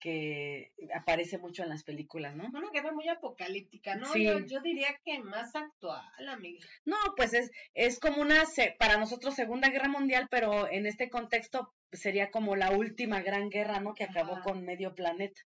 que 0.00 0.72
aparece 0.94 1.38
mucho 1.38 1.62
en 1.62 1.68
las 1.68 1.84
películas, 1.84 2.34
¿no? 2.34 2.46
Una 2.46 2.70
guerra 2.70 2.92
muy 2.92 3.06
apocalíptica, 3.08 3.94
¿no? 3.96 4.12
Sí. 4.12 4.24
Yo, 4.24 4.38
yo 4.40 4.60
diría 4.60 4.98
que 5.04 5.18
más 5.20 5.54
actual, 5.54 6.28
amiga. 6.28 6.66
No, 6.84 6.96
pues 7.16 7.34
es, 7.34 7.50
es 7.74 8.00
como 8.00 8.22
una, 8.22 8.42
para 8.78 8.96
nosotros, 8.96 9.34
Segunda 9.34 9.68
Guerra 9.68 9.88
Mundial, 9.88 10.26
pero 10.30 10.70
en 10.70 10.86
este 10.86 11.10
contexto 11.10 11.72
sería 11.92 12.30
como 12.30 12.56
la 12.56 12.70
última 12.70 13.20
gran 13.20 13.50
guerra, 13.50 13.80
¿no? 13.80 13.94
Que 13.94 14.04
acabó 14.04 14.40
con 14.42 14.64
medio 14.64 14.94
planeta. 14.94 15.40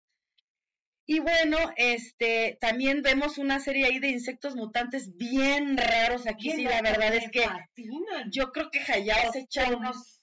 Y 1.07 1.19
bueno, 1.19 1.59
este, 1.77 2.57
también 2.61 3.03
vemos 3.03 3.37
una 3.37 3.61
serie 3.61 3.85
ahí 3.85 3.99
de 3.99 4.09
insectos 4.09 4.57
mutantes 4.57 5.17
bien 5.17 5.77
raros 5.77 6.27
aquí, 6.27 6.51
sí, 6.53 6.65
la 6.65 6.81
verdad 6.81 7.15
es 7.15 7.31
que 7.31 7.43
Fascinan. 7.43 8.31
yo 8.31 8.53
creo 8.53 8.71
que 8.71 8.81
Hayao 8.81 9.33
se 9.33 9.41
echa 9.41 9.69
unos 9.77 10.23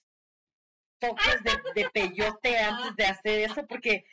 toques 0.98 1.44
de, 1.44 1.82
de 1.82 1.90
peyote 1.90 2.58
antes 2.58 2.96
de 2.96 3.06
hacer 3.06 3.40
eso, 3.42 3.68
porque 3.68 4.06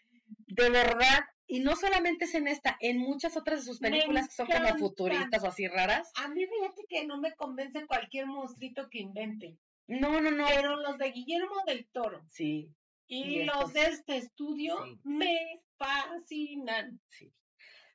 de 0.46 0.70
verdad, 0.70 1.20
y 1.46 1.60
no 1.60 1.76
solamente 1.76 2.26
es 2.26 2.34
en 2.34 2.46
esta, 2.48 2.76
en 2.80 2.98
muchas 2.98 3.36
otras 3.36 3.60
de 3.60 3.64
sus 3.66 3.78
películas 3.80 4.28
que 4.28 4.34
son 4.34 4.46
como 4.48 4.76
futuristas 4.78 5.42
o 5.44 5.48
así 5.48 5.66
raras. 5.68 6.10
A 6.16 6.28
mí 6.28 6.44
fíjate 6.46 6.84
que 6.88 7.06
no 7.06 7.18
me 7.18 7.34
convence 7.34 7.86
cualquier 7.86 8.26
monstruito 8.26 8.88
que 8.90 8.98
inventen. 9.00 9.58
No, 9.86 10.20
no, 10.20 10.30
no. 10.30 10.46
Pero 10.46 10.76
los 10.76 10.98
de 10.98 11.10
Guillermo 11.12 11.54
del 11.66 11.86
Toro 11.88 12.22
Sí, 12.30 12.70
y, 13.06 13.22
Y 13.40 13.44
los 13.44 13.56
estos- 13.56 13.72
de 13.72 13.86
este 13.86 14.16
estudio 14.18 14.76
Sí. 14.84 14.98
me 15.04 15.62
fascinan. 15.78 17.00
sí. 17.08 17.32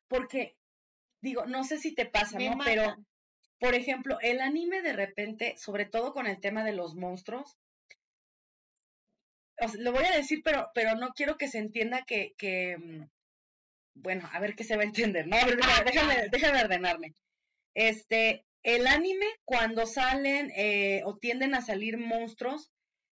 Porque, 0.08 0.58
digo, 1.22 1.46
no 1.46 1.64
sé 1.64 1.78
si 1.78 1.94
te 1.94 2.06
pasa, 2.06 2.38
Me 2.38 2.50
¿no? 2.50 2.58
Pero, 2.64 2.96
por 3.60 3.74
ejemplo, 3.76 4.18
el 4.22 4.42
anime 4.42 4.82
de 4.82 4.94
repente, 4.94 5.56
sobre 5.58 5.86
todo 5.86 6.14
con 6.14 6.28
el 6.28 6.40
tema 6.40 6.64
de 6.64 6.74
los 6.74 6.96
monstruos, 6.96 7.58
o 9.60 9.68
sea, 9.68 9.82
lo 9.82 9.92
voy 9.92 10.06
a 10.06 10.16
decir, 10.16 10.42
pero, 10.44 10.70
pero 10.74 10.96
no 10.96 11.10
quiero 11.16 11.38
que 11.38 11.48
se 11.48 11.58
entienda 11.60 12.04
que, 12.06 12.34
que, 12.38 12.78
mm, 12.78 13.04
bueno, 13.96 14.30
a 14.32 14.40
ver 14.40 14.56
qué 14.56 14.64
se 14.64 14.76
va 14.76 14.82
a 14.84 14.86
entender, 14.86 15.28
¿no? 15.28 15.36
A 15.38 15.46
ver, 15.46 15.58
déjame, 15.86 16.28
déjame, 16.32 16.62
ordenarme. 16.64 17.14
Este, 17.76 18.46
el 18.64 18.88
anime, 18.88 19.26
cuando 19.46 19.86
salen 19.86 20.52
eh, 20.56 21.02
o 21.06 21.18
tienden 21.18 21.54
a 21.56 21.62
salir 21.62 21.98
monstruos, 21.98 22.72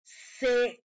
se 0.04 0.82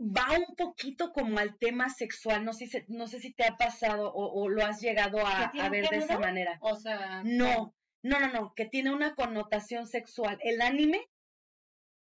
va 0.00 0.28
un 0.38 0.54
poquito 0.56 1.12
como 1.12 1.38
al 1.38 1.58
tema 1.58 1.90
sexual. 1.90 2.44
No 2.44 2.52
sé, 2.52 2.66
si- 2.68 2.84
no 2.88 3.06
sé 3.08 3.20
si 3.20 3.32
te 3.32 3.44
ha 3.44 3.56
pasado 3.56 4.12
o, 4.12 4.42
o 4.42 4.48
lo 4.48 4.64
has 4.64 4.80
llegado 4.80 5.26
a, 5.26 5.46
¿Que 5.46 5.52
tiene 5.52 5.66
a 5.66 5.70
ver 5.70 5.88
de 5.88 5.96
esa 5.98 6.18
manera. 6.18 6.58
O 6.60 6.76
sea, 6.76 7.22
No, 7.24 7.74
no, 8.02 8.20
no, 8.20 8.28
no, 8.28 8.54
que 8.54 8.64
tiene 8.66 8.92
una 8.92 9.14
connotación 9.14 9.86
sexual. 9.86 10.38
El 10.42 10.62
anime, 10.62 11.00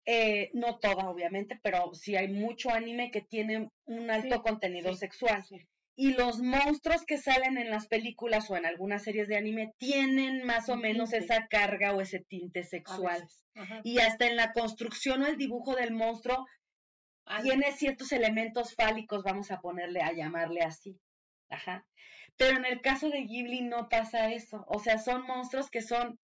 eh, 0.05 0.49
no 0.53 0.77
toda, 0.79 1.09
obviamente, 1.09 1.59
pero 1.63 1.93
sí 1.93 2.15
hay 2.15 2.27
mucho 2.27 2.69
anime 2.69 3.11
que 3.11 3.21
tiene 3.21 3.69
un 3.85 4.11
alto 4.11 4.35
Sí, 4.35 4.41
contenido 4.41 4.93
sí, 4.93 4.99
sexual. 4.99 5.43
sí. 5.45 5.57
Y 5.97 6.13
los 6.13 6.39
monstruos 6.41 7.05
que 7.05 7.17
salen 7.17 7.57
en 7.57 7.69
las 7.69 7.87
películas 7.87 8.51
o 8.51 8.57
en 8.57 8.65
algunas 8.65 9.03
series 9.03 9.29
de 9.29 9.37
anime 9.37 9.73
tienen 9.77 10.43
más 10.43 10.67
o 10.67 10.75
menos 10.75 11.13
esa 11.13 11.47
carga 11.47 11.93
o 11.93 12.01
ese 12.01 12.19
tinte 12.19 12.63
sexual. 12.63 13.25
Ajá. 13.55 13.79
Y 13.83 13.99
hasta 13.99 14.27
en 14.27 14.35
la 14.35 14.51
construcción 14.51 15.23
o 15.23 15.27
el 15.27 15.37
dibujo 15.37 15.73
del 15.75 15.93
monstruo 15.93 16.45
Ah, 17.27 17.41
tiene 17.41 17.71
ciertos 17.71 18.11
elementos 18.11 18.75
fálicos, 18.75 19.23
vamos 19.23 19.49
a 19.49 19.59
ponerle, 19.59 20.01
a 20.01 20.13
llamarle 20.13 20.61
así. 20.61 20.99
Ajá. 21.49 21.83
Pero 22.37 22.57
en 22.57 22.65
el 22.65 22.81
caso 22.81 23.09
de 23.09 23.23
Ghibli 23.23 23.61
no 23.61 23.89
pasa 23.89 24.31
eso. 24.31 24.63
O 24.67 24.79
sea, 24.79 24.99
son 24.99 25.23
monstruos 25.25 25.69
que 25.71 25.81
son 25.81 26.19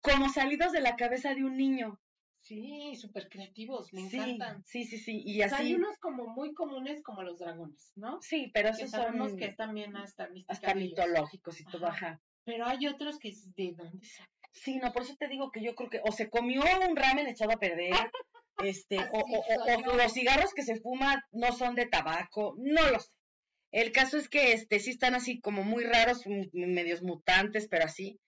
como 0.00 0.28
salidos 0.28 0.72
de 0.72 0.80
la 0.80 0.96
cabeza 0.96 1.34
de 1.34 1.44
un 1.44 1.56
niño. 1.56 2.00
Sí, 2.46 2.94
súper 2.94 3.28
creativos, 3.28 3.92
me 3.92 4.08
sí, 4.08 4.18
encantan. 4.18 4.62
sí, 4.64 4.84
sí, 4.84 4.98
sí. 4.98 5.22
Y 5.26 5.42
O 5.42 5.48
sea, 5.48 5.58
hay 5.58 5.74
unos 5.74 5.98
como 5.98 6.28
muy 6.28 6.54
comunes 6.54 7.02
como 7.02 7.22
los 7.22 7.38
dragones, 7.38 7.92
¿no? 7.96 8.20
Sí, 8.22 8.50
pero 8.54 8.68
esos 8.68 8.90
sabemos 8.90 9.30
son 9.30 9.38
que 9.38 9.46
es 9.46 9.56
también 9.56 9.96
hasta 9.96 10.28
hasta 10.46 10.74
mitológicos 10.74 11.60
y 11.60 11.64
todo, 11.64 11.86
Ajá. 11.86 12.06
ajá. 12.08 12.20
Pero 12.44 12.66
hay 12.66 12.86
otros 12.86 13.18
que 13.18 13.30
es 13.30 13.52
de 13.56 13.72
dónde 13.76 14.06
sacan. 14.06 14.30
Sí, 14.52 14.76
no, 14.76 14.92
por 14.92 15.02
eso 15.02 15.16
te 15.18 15.26
digo 15.28 15.50
que 15.50 15.60
yo 15.62 15.74
creo 15.74 15.90
que 15.90 16.00
o 16.04 16.12
se 16.12 16.30
comió 16.30 16.62
un 16.88 16.96
ramen 16.96 17.26
echado 17.26 17.50
a 17.52 17.56
perder, 17.58 17.90
este, 18.58 18.96
o, 18.98 19.00
Así 19.02 19.34
o- 19.34 19.88
o- 19.88 19.90
o 19.92 19.96
los 19.96 20.12
cigarros 20.12 20.54
que 20.54 20.62
se 20.62 20.76
fuma 20.80 21.24
no 21.32 21.52
son 21.52 21.74
de 21.74 21.86
tabaco, 21.86 22.54
no 22.58 22.90
lo 22.90 23.00
sé. 23.00 23.10
El 23.72 23.90
caso 23.92 24.16
es 24.16 24.28
que 24.28 24.52
este 24.52 24.78
sí 24.78 24.90
están 24.90 25.14
así 25.14 25.40
como 25.40 25.64
muy 25.64 25.82
raros, 25.84 26.22
medios 26.52 27.02
mutantes, 27.02 27.66
pero 27.68 27.84
así. 27.86 28.20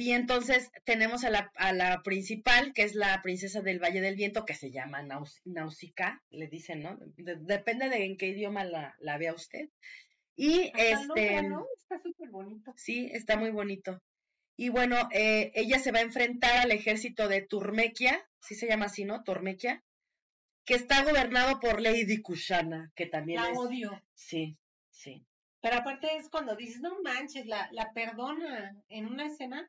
Y 0.00 0.12
entonces 0.12 0.70
tenemos 0.84 1.24
a 1.24 1.30
la, 1.30 1.50
a 1.56 1.72
la 1.72 2.02
principal, 2.04 2.72
que 2.72 2.84
es 2.84 2.94
la 2.94 3.20
princesa 3.20 3.62
del 3.62 3.80
Valle 3.80 4.00
del 4.00 4.14
Viento, 4.14 4.44
que 4.44 4.54
se 4.54 4.70
llama 4.70 5.02
Naus- 5.02 5.40
Nausicaa, 5.44 6.22
le 6.30 6.46
dicen, 6.46 6.84
¿no? 6.84 6.96
De- 7.16 7.34
depende 7.34 7.88
de 7.88 8.04
en 8.04 8.16
qué 8.16 8.28
idioma 8.28 8.62
la, 8.62 8.94
la 9.00 9.18
vea 9.18 9.34
usted. 9.34 9.70
Y 10.36 10.68
Hasta 10.68 11.02
este. 11.02 11.42
¿no? 11.42 11.66
Está 11.76 12.00
súper 12.00 12.30
bonito. 12.30 12.72
Sí, 12.76 13.10
está 13.12 13.36
muy 13.36 13.50
bonito. 13.50 14.00
Y 14.56 14.68
bueno, 14.68 15.08
eh, 15.10 15.50
ella 15.56 15.80
se 15.80 15.90
va 15.90 15.98
a 15.98 16.02
enfrentar 16.02 16.58
al 16.58 16.70
ejército 16.70 17.26
de 17.26 17.42
Turmequia, 17.42 18.24
sí 18.40 18.54
se 18.54 18.68
llama 18.68 18.86
así, 18.86 19.04
¿no? 19.04 19.24
Turmequia, 19.24 19.82
que 20.64 20.74
está 20.74 21.02
gobernado 21.02 21.58
por 21.58 21.80
Lady 21.80 22.22
Kushana, 22.22 22.92
que 22.94 23.06
también 23.06 23.42
La 23.42 23.50
es... 23.50 23.58
odio. 23.58 24.00
Sí, 24.14 24.56
sí. 24.90 25.26
Pero 25.60 25.78
aparte 25.78 26.06
es 26.16 26.28
cuando 26.28 26.54
dices, 26.54 26.80
no 26.82 27.02
manches, 27.02 27.46
la, 27.46 27.68
la 27.72 27.92
perdona 27.92 28.76
en 28.88 29.06
una 29.06 29.26
escena. 29.26 29.68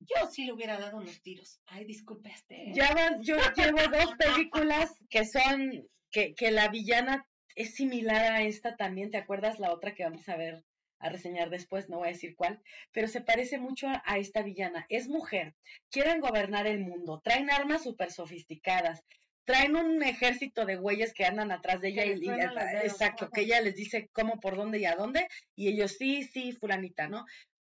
Yo 0.00 0.26
sí 0.30 0.44
le 0.44 0.52
hubiera 0.52 0.78
dado 0.78 0.98
unos 0.98 1.20
tiros. 1.22 1.60
Ay, 1.66 1.84
disculpe 1.84 2.30
este. 2.30 2.72
Ya 2.74 2.92
van, 2.94 3.22
yo 3.22 3.36
llevo 3.56 3.78
dos 3.90 4.14
películas 4.16 4.94
que 5.08 5.24
son, 5.24 5.88
que, 6.10 6.34
que 6.34 6.50
la 6.50 6.68
villana 6.68 7.26
es 7.54 7.74
similar 7.74 8.32
a 8.32 8.42
esta 8.42 8.76
también, 8.76 9.10
¿te 9.10 9.16
acuerdas? 9.16 9.58
La 9.58 9.72
otra 9.72 9.94
que 9.94 10.04
vamos 10.04 10.28
a 10.28 10.36
ver, 10.36 10.64
a 10.98 11.08
reseñar 11.08 11.48
después, 11.50 11.88
no 11.88 11.98
voy 11.98 12.08
a 12.08 12.12
decir 12.12 12.34
cuál, 12.36 12.60
pero 12.92 13.08
se 13.08 13.20
parece 13.22 13.58
mucho 13.58 13.88
a, 13.88 14.02
a 14.04 14.18
esta 14.18 14.42
villana. 14.42 14.84
Es 14.90 15.08
mujer, 15.08 15.54
quieren 15.90 16.20
gobernar 16.20 16.66
el 16.66 16.80
mundo, 16.80 17.20
traen 17.24 17.50
armas 17.50 17.82
súper 17.82 18.12
sofisticadas, 18.12 19.02
traen 19.44 19.76
un 19.76 20.02
ejército 20.02 20.66
de 20.66 20.76
güeyes 20.76 21.14
que 21.14 21.24
andan 21.24 21.50
atrás 21.52 21.80
de 21.80 21.88
ella 21.88 22.04
y, 22.04 22.10
y- 22.10 22.26
exacto, 22.84 23.30
que 23.30 23.40
ella 23.42 23.60
les 23.62 23.74
dice 23.76 24.08
cómo, 24.12 24.38
por 24.40 24.56
dónde 24.56 24.78
y 24.80 24.84
a 24.84 24.96
dónde, 24.96 25.26
y 25.54 25.68
ellos 25.68 25.92
sí, 25.96 26.24
sí, 26.24 26.52
fulanita, 26.52 27.08
¿no? 27.08 27.24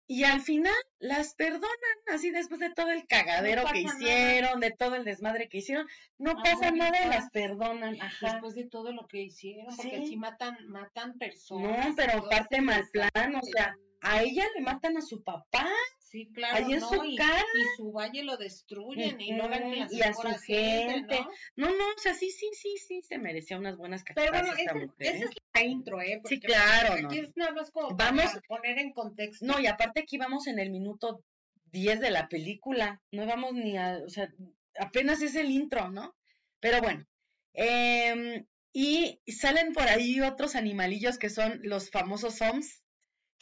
Y 0.06 0.26
al 0.26 0.42
final 0.42 0.74
las 1.00 1.34
perdonan, 1.34 1.70
así 2.14 2.30
después 2.30 2.60
de 2.60 2.70
todo 2.72 2.90
el 2.90 3.08
cagadero 3.08 3.62
que 3.62 3.84
pasa 3.84 3.98
nada. 3.98 3.98
hicieron, 4.00 4.60
de 4.60 4.72
todo 4.72 4.96
el 4.96 5.06
desmadre 5.06 5.48
que 5.48 5.60
hicieron, 5.60 5.88
no 6.18 6.34
pasa 6.36 6.68
Amor 6.68 6.76
y 6.76 6.80
nada 6.80 7.08
las 7.08 7.30
perdonan, 7.32 8.02
ajá. 8.02 8.34
Después 8.34 8.54
de 8.56 8.66
todo 8.66 8.92
lo 8.92 9.08
que 9.08 9.22
hicieron, 9.22 9.74
porque 9.76 10.06
Sí. 10.06 10.18
matan, 10.18 10.58
matan 10.68 11.18
personas. 11.18 11.90
No, 11.90 11.96
pero 11.96 12.28
parte 12.30 12.62
mal 12.62 12.84
plan, 12.92 13.36
o 13.36 13.42
sea, 13.44 13.76
a 14.02 14.22
ella 14.22 14.46
le 14.56 14.62
matan 14.62 14.98
a 14.98 15.02
su 15.02 15.24
papá, 15.24 15.70
Sí, 16.13 16.29
claro, 16.32 16.58
Ahí 16.67 16.74
en 16.74 16.79
¿no? 16.79 16.89
su 16.89 17.03
y, 17.05 17.15
cara. 17.15 17.43
y 17.55 17.75
su 17.75 17.91
valle 17.91 18.22
lo 18.24 18.38
destruyen 18.38 19.20
y 19.20 19.34
Ujú, 19.34 19.50
y 19.89 20.01
a 20.03 20.13
su 20.13 20.27
gente. 20.46 21.20
¿no? 21.55 21.67
No, 21.72 21.75
no, 21.75 21.84
o 21.98 21.98
sea, 22.00 22.13
sí, 22.13 22.29
sí, 22.29 22.51
sí, 22.53 22.77
sí, 22.77 23.01
se 23.01 23.17
merecía 23.17 23.58
unas 23.58 23.77
buenas 23.77 24.03
Pero 24.03 24.32
cachetadas 24.32 24.46
bueno, 24.48 24.60
esta 24.60 24.72
esa, 24.72 24.86
mujer. 24.86 25.08
esa 25.08 25.17
¿eh? 25.17 25.27
es 25.27 25.36
la 25.55 25.63
intro, 25.63 26.01
¿eh? 26.01 26.05
Sí, 26.05 26.20
Porque 26.22 26.39
claro, 26.41 26.93
Aquí 26.93 27.01
no. 27.01 27.12
es 27.13 27.36
nada 27.36 27.51
más 27.53 27.72
como 27.72 27.96
Vamos- 27.96 28.25
para 28.25 28.41
poner 28.41 28.77
en 28.77 28.93
contexto. 28.93 29.43
No, 29.43 29.60
y 29.60 29.65
aparte 29.65 30.01
aquí 30.01 30.20
vamos 30.20 30.46
en 30.46 30.60
el 30.60 30.70
minuto 30.70 31.24
10 31.72 32.00
de 32.00 32.12
la 32.12 32.27
película, 32.29 33.01
no 33.12 33.25
vamos 33.25 33.53
ni 33.53 33.75
a, 33.79 33.98
o 34.05 34.10
sea, 34.10 34.29
apenas 34.77 35.20
es 35.24 35.34
el 35.36 35.50
intro, 35.50 35.89
¿no? 35.89 36.15
Pero 36.60 36.79
bueno, 36.79 37.08
em, 37.53 38.46
y 38.72 39.20
salen 39.25 39.74
por 39.74 39.88
ahí 39.88 40.22
otros 40.22 40.55
animalillos 40.55 41.17
que 41.17 41.32
son 41.32 41.60
los 41.63 41.89
famosos 41.89 42.39
OMS, 42.39 42.83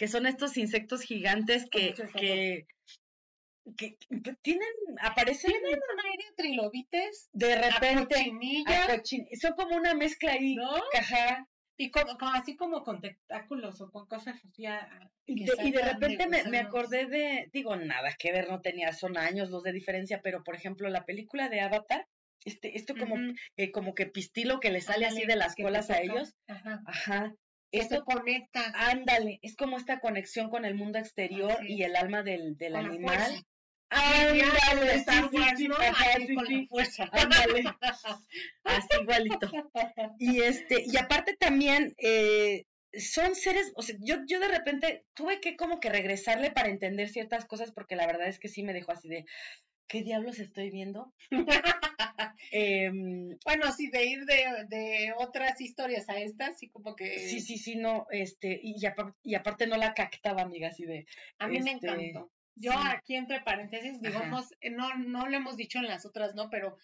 que 0.01 0.08
son 0.08 0.25
estos 0.25 0.58
insectos 0.58 1.03
gigantes 1.03 1.70
que, 1.70 1.93
que, 2.17 2.65
que, 3.77 3.98
que 4.24 4.34
tienen, 4.41 4.67
aparecen 5.00 5.51
Tienen 5.51 5.75
un 5.93 6.05
aire 6.12 6.24
trilobites, 6.36 7.29
de 7.34 7.53
a 7.53 7.70
repente, 7.70 8.15
a 8.65 8.88
cochin- 8.88 9.27
son 9.39 9.53
como 9.53 9.75
una 9.75 9.93
mezcla 9.93 10.31
ahí, 10.31 10.55
¿no? 10.55 10.74
ajá, 10.98 11.48
Y 11.77 11.91
como, 11.91 12.17
como 12.17 12.34
así 12.34 12.55
como 12.55 12.84
con 12.84 13.00
tentáculos 13.00 13.79
o 13.81 13.91
con 13.91 14.08
cosas 14.08 14.41
así. 14.43 14.65
a- 14.65 15.12
Y 15.27 15.46
de, 15.46 15.51
y 15.62 15.72
de 15.72 15.77
saltan 15.77 16.00
de 16.00 16.08
repente 16.08 16.27
me, 16.27 16.43
me 16.50 16.58
acordé 16.58 17.05
de, 17.05 17.48
digo, 17.53 17.75
nada 17.75 18.15
que 18.17 18.31
ver, 18.31 18.50
no 18.50 18.60
tenía, 18.62 18.93
son 18.93 19.20
años 19.20 19.51
los 19.51 19.62
de 19.62 19.72
diferencia, 19.72 20.20
pero 20.24 20.43
por 20.43 20.55
ejemplo, 20.55 20.89
la 20.89 21.05
película 21.05 21.48
de 21.48 21.62
Avatar, 21.62 22.08
este, 22.43 22.75
esto 22.75 22.96
como, 22.98 23.17
eh, 23.55 23.72
como 23.72 23.93
que 23.93 24.08
pistilo 24.08 24.60
que 24.60 24.72
le 24.72 24.81
sale 24.81 25.05
así 25.05 25.27
de 25.27 25.36
las 25.36 25.55
colas 25.55 25.91
a 25.91 26.01
ellos, 26.01 26.34
Ajá. 26.48 26.81
ajá, 26.88 27.36
esto, 27.71 28.03
conecta. 28.03 28.71
ándale, 28.75 29.39
es 29.41 29.55
como 29.55 29.77
esta 29.77 29.99
conexión 29.99 30.49
con 30.49 30.65
el 30.65 30.75
mundo 30.75 30.99
exterior 30.99 31.51
Así 31.51 31.73
y 31.73 31.83
el 31.83 31.95
alma 31.95 32.23
del, 32.23 32.57
del 32.57 32.73
con 32.73 32.85
animal. 32.85 33.19
sí, 33.29 33.45
sí, 35.29 35.67
sí, 36.47 36.67
sí, 36.69 36.85
sí, 36.85 37.03
ándale, 37.11 37.63
así 38.63 38.87
igualito. 39.01 39.51
Y 40.19 40.41
este, 40.41 40.83
y 40.85 40.97
aparte 40.97 41.35
también, 41.35 41.93
eh, 41.97 42.65
son 42.93 43.35
seres, 43.35 43.71
o 43.75 43.81
sea, 43.81 43.95
yo, 43.99 44.17
yo 44.27 44.39
de 44.39 44.49
repente 44.49 45.05
tuve 45.13 45.39
que 45.39 45.55
como 45.55 45.79
que 45.79 45.89
regresarle 45.89 46.51
para 46.51 46.69
entender 46.69 47.09
ciertas 47.09 47.45
cosas 47.45 47.71
porque 47.71 47.95
la 47.95 48.05
verdad 48.05 48.27
es 48.27 48.39
que 48.39 48.49
sí 48.49 48.63
me 48.63 48.73
dejó 48.73 48.91
así 48.91 49.07
de, 49.07 49.25
¿qué 49.91 50.03
diablos 50.03 50.39
estoy 50.39 50.69
viendo? 50.71 51.13
Em, 52.51 53.38
bueno, 53.45 53.71
sí, 53.71 53.89
de 53.89 54.05
ir 54.05 54.25
de, 54.25 54.65
de 54.67 55.13
otras 55.17 55.62
historias 55.62 56.10
a 56.10 56.19
estas, 56.19 56.57
sí 56.60 56.69
como 56.69 56.95
que 56.95 57.19
sí, 57.19 57.39
sí, 57.39 57.57
sí, 57.57 57.75
no, 57.75 58.07
este, 58.12 58.60
y, 58.62 58.74
y 58.77 58.86
apar- 58.88 59.15
y 59.24 59.36
aparte 59.36 59.67
no 59.67 59.77
la 59.77 59.93
captaba, 59.93 60.41
amiga, 60.41 60.69
así 60.69 60.83
de, 60.86 61.05
a 61.39 61.48
mí 61.48 61.60
me 61.62 61.71
este, 61.71 61.88
encantó. 61.88 62.31
Yo 62.55 62.71
sí. 62.74 62.77
aquí 62.89 63.15
entre 63.15 63.41
paréntesis, 63.41 64.01
digamos, 64.01 64.53
no, 64.71 64.95
no 64.98 65.27
lo 65.27 65.38
hemos 65.38 65.55
dicho 65.55 65.79
en 65.79 65.86
las 65.88 66.05
otras, 66.05 66.36
¿no? 66.36 66.50
Pero 66.50 66.77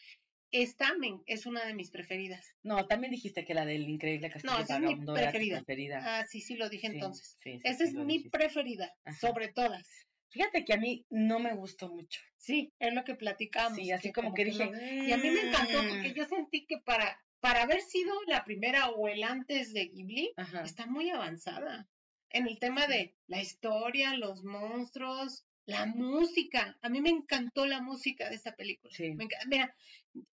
esta 0.51 0.93
me- 0.97 1.19
es 1.25 1.45
una 1.45 1.65
de 1.65 1.73
mis 1.73 1.91
preferidas. 1.91 2.53
no, 2.63 2.87
también 2.87 3.11
dijiste 3.11 3.43
que 3.43 3.53
la 3.53 3.65
del 3.65 3.89
increíble 3.89 4.29
castillo 4.29 4.53
No, 4.53 4.59
esa 4.63 4.75
es 4.77 4.81
mi 4.81 5.05
preferida. 5.05 5.57
preferida. 5.57 6.19
Ah, 6.19 6.25
sí, 6.25 6.39
sí 6.39 6.55
lo 6.55 6.69
dije 6.69 6.87
Sí, 6.87 6.93
entonces. 6.93 7.37
sí, 7.43 7.59
Esa 7.63 7.83
es 7.83 7.93
mi 7.93 8.17
dijiste. 8.17 8.29
preferida, 8.37 8.93
Ajá. 9.03 9.17
sobre 9.19 9.49
todas. 9.49 10.06
Fíjate 10.29 10.65
que 10.65 10.73
a 10.73 10.77
mí 10.77 11.05
no 11.09 11.39
me 11.39 11.53
gustó 11.53 11.89
mucho. 11.89 12.21
Sí, 12.37 12.73
es 12.79 12.93
lo 12.93 13.03
que 13.03 13.15
platicamos. 13.15 13.77
Sí, 13.77 13.91
así 13.91 14.11
como 14.11 14.33
que 14.33 14.45
dije. 14.45 14.69
Y 15.07 15.11
a 15.11 15.17
mí 15.17 15.29
me 15.29 15.41
encantó 15.49 15.83
"Mm". 15.83 15.89
porque 15.89 16.13
yo 16.13 16.25
sentí 16.25 16.65
que 16.65 16.77
para, 16.79 17.21
para 17.39 17.63
haber 17.63 17.81
sido 17.81 18.13
la 18.27 18.43
primera 18.43 18.89
o 18.89 19.07
el 19.07 19.23
antes 19.23 19.73
de 19.73 19.85
Ghibli, 19.87 20.33
Ajá. 20.37 20.61
está 20.63 20.85
muy 20.85 21.09
avanzada 21.09 21.87
en 22.29 22.47
el 22.47 22.59
tema 22.59 22.87
de 22.87 23.15
la 23.27 23.41
historia, 23.41 24.15
los 24.15 24.43
monstruos, 24.43 25.45
la 25.65 25.85
música. 25.85 26.77
A 26.81 26.89
mí 26.89 27.01
me 27.01 27.09
encantó 27.09 27.65
la 27.65 27.81
música 27.81 28.29
de 28.29 28.35
esta 28.35 28.55
película. 28.55 28.93
Sí. 28.95 29.11
Me 29.15 29.27
Mira, 29.47 29.75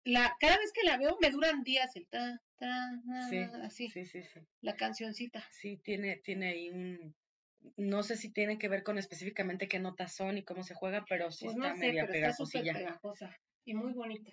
la, 0.05 0.37
cada 0.41 0.57
vez 0.59 0.73
que 0.73 0.87
la 0.87 0.97
veo 0.97 1.19
me 1.21 1.31
duran 1.31 1.63
días 1.63 1.95
el 1.97 2.07
ta, 2.07 2.41
ta, 2.57 2.91
Sí, 3.29 3.39
así, 3.63 3.89
sí, 3.91 4.05
sí, 4.07 4.23
sí. 4.23 4.41
la 4.61 4.77
cancioncita. 4.77 5.47
Sí, 5.51 5.77
tiene, 5.79 6.17
tiene 6.17 6.49
ahí 6.51 6.71
un, 6.71 7.15
no 7.77 8.03
sé 8.03 8.17
si 8.17 8.33
tiene 8.33 8.59
que 8.59 8.69
ver 8.69 8.83
con 8.83 8.99
específicamente 8.99 9.69
qué 9.69 9.79
notas 9.79 10.15
son 10.15 10.39
y 10.39 10.45
cómo 10.45 10.63
se 10.63 10.75
juega, 10.75 11.05
pero 11.09 11.31
sí 11.31 11.47
Pues 11.47 11.57
está 11.57 11.75
sé, 11.75 11.81
media 11.81 12.07
pero 12.07 12.29
está 12.29 12.45
pegajosa 12.61 13.37
y 13.65 13.75
muy 13.75 13.93
bonita. 13.93 14.33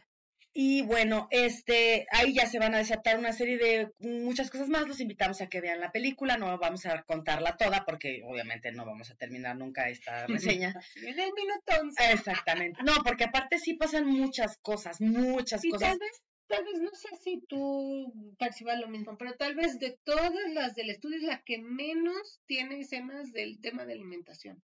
Y 0.58 0.84
bueno, 0.84 1.28
este, 1.32 2.08
ahí 2.12 2.34
ya 2.34 2.46
se 2.46 2.60
van 2.60 2.74
a 2.74 2.78
desatar 2.78 3.20
una 3.20 3.34
serie 3.34 3.58
de 3.58 3.92
muchas 4.00 4.50
cosas 4.50 4.70
más. 4.70 4.88
Los 4.88 5.02
invitamos 5.02 5.42
a 5.42 5.48
que 5.48 5.60
vean 5.60 5.82
la 5.82 5.92
película. 5.92 6.38
No 6.38 6.58
vamos 6.58 6.86
a 6.86 7.04
contarla 7.04 7.58
toda 7.58 7.84
porque 7.84 8.22
obviamente 8.24 8.72
no 8.72 8.86
vamos 8.86 9.12
a 9.12 9.16
terminar 9.16 9.58
nunca 9.58 9.90
esta 9.90 10.26
reseña. 10.28 10.74
En 10.96 11.20
el 11.20 11.32
minuto. 11.34 11.98
Exactamente. 12.10 12.82
No, 12.84 12.94
porque 13.04 13.26
aparte 13.26 13.60
sí 13.60 13.74
pasan 13.74 14.06
muchas 14.08 14.58
cosas, 14.60 15.02
muchas 15.02 15.62
Y 15.66 15.72
cosas. 15.72 15.90
tal 15.90 16.00
vez, 16.00 16.22
tal 16.48 16.64
vez, 16.64 16.82
no 16.82 16.92
sé 16.94 17.10
si 17.22 17.42
tú 17.48 18.36
percibas 18.38 18.80
lo 18.80 18.88
mismo, 18.88 19.18
pero 19.18 19.36
tal 19.36 19.56
vez 19.56 19.80
de 19.80 19.98
todas 20.04 20.52
las 20.54 20.76
del 20.76 20.90
estudio 20.90 21.18
es 21.18 21.24
la 21.24 21.44
que 21.44 21.60
menos 21.60 22.42
tiene 22.46 22.80
escenas 22.80 23.32
del 23.32 23.60
tema 23.60 23.86
de 23.86 23.94
alimentación. 23.94 24.62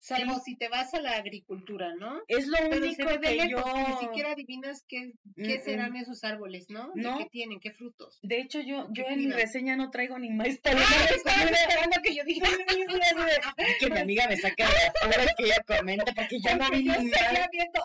Salvo 0.00 0.38
si 0.38 0.56
te 0.56 0.68
vas 0.68 0.94
a 0.94 1.00
la 1.00 1.12
agricultura, 1.16 1.94
¿no? 1.94 2.20
Es 2.28 2.46
lo 2.46 2.56
Pero 2.58 2.72
se 2.74 2.78
único 2.80 3.08
de 3.10 3.20
que 3.20 3.34
lejos, 3.34 3.64
yo... 3.64 3.88
ni 3.88 3.96
siquiera 4.06 4.32
adivinas 4.32 4.84
qué, 4.88 5.12
qué 5.36 5.58
Mm, 5.58 5.62
serán 5.62 5.92
mm. 5.92 5.96
esos 5.96 6.24
árboles, 6.24 6.66
¿no? 6.70 6.92
De 6.94 7.02
qué 7.18 7.26
tienen, 7.30 7.60
qué 7.60 7.72
frutos. 7.72 8.18
De 8.22 8.40
hecho, 8.40 8.60
yo, 8.60 8.88
¿Qué 8.94 9.02
yo 9.02 9.08
en 9.08 9.18
mi 9.18 9.30
reseña 9.30 9.76
no 9.76 9.90
traigo 9.90 10.18
ni 10.18 10.30
más 10.30 10.46
Ah, 10.46 10.50
estaba 10.50 10.80
esperando 10.80 11.96
que 12.02 12.14
yo 12.14 12.24
dijera. 12.24 12.48
que 13.80 13.90
mi 13.90 13.98
amiga 13.98 14.28
me 14.28 14.36
saque 14.36 14.64
de 14.64 14.68
la 14.70 14.86
apuro 14.88 15.24
y 15.24 15.34
que 15.36 15.44
ella 15.44 15.62
comente, 15.66 16.12
porque 16.14 16.38
yo 16.40 16.56
no 16.56 16.70
vi 16.70 16.84
yo 16.84 16.96
ni 17.00 17.10
nada. 17.10 17.48
viendo 17.52 17.80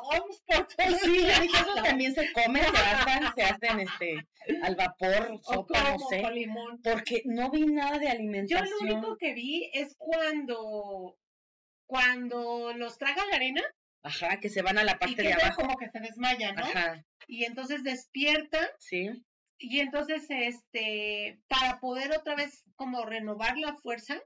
sí, 1.04 1.18
yo 1.20 1.42
dije, 1.42 1.58
eso 1.58 1.84
también 1.84 2.14
se 2.14 2.32
come, 2.32 2.62
se 2.62 2.78
hacen, 2.78 3.24
se 3.36 3.44
hacen 3.44 3.80
este, 3.80 4.28
al 4.62 4.76
vapor, 4.76 5.32
o 5.32 5.54
sopa, 5.54 5.92
no 5.92 6.00
sé. 6.10 6.24
Porque 6.84 7.22
no 7.26 7.50
vi 7.50 7.66
nada 7.66 7.98
de 7.98 8.06
Yo 8.06 8.12
alimentación. 8.12 8.70
lo 8.88 8.96
único 8.96 9.18
que 9.18 9.34
vi 9.34 9.70
es 9.74 9.96
cuando 9.98 11.18
cuando 11.94 12.74
los 12.74 12.98
traga 12.98 13.24
la 13.28 13.36
arena 13.36 13.62
Ajá, 14.02 14.40
que 14.40 14.50
se 14.50 14.64
van 14.64 14.80
a 14.80 14.84
la 14.84 14.94
y 14.94 14.96
parte 14.98 15.16
que 15.18 15.22
de 15.22 15.34
abajo. 15.34 15.62
como 15.62 15.78
que 15.78 15.90
se 15.90 16.00
desmayan, 16.00 16.56
¿no? 16.56 16.64
Ajá, 16.66 17.06
Y 17.28 17.46
entonces 17.46 17.84
despiertan 17.84 18.66
sí. 18.80 19.12
y 19.60 19.80
entonces 19.80 20.26
este 20.30 21.40
para 21.48 21.80
poder 21.80 22.12
otra 22.18 22.36
vez 22.36 22.64
como 22.76 23.06
renovar 23.06 23.60
la 23.60 23.76
fuerza, 23.76 24.20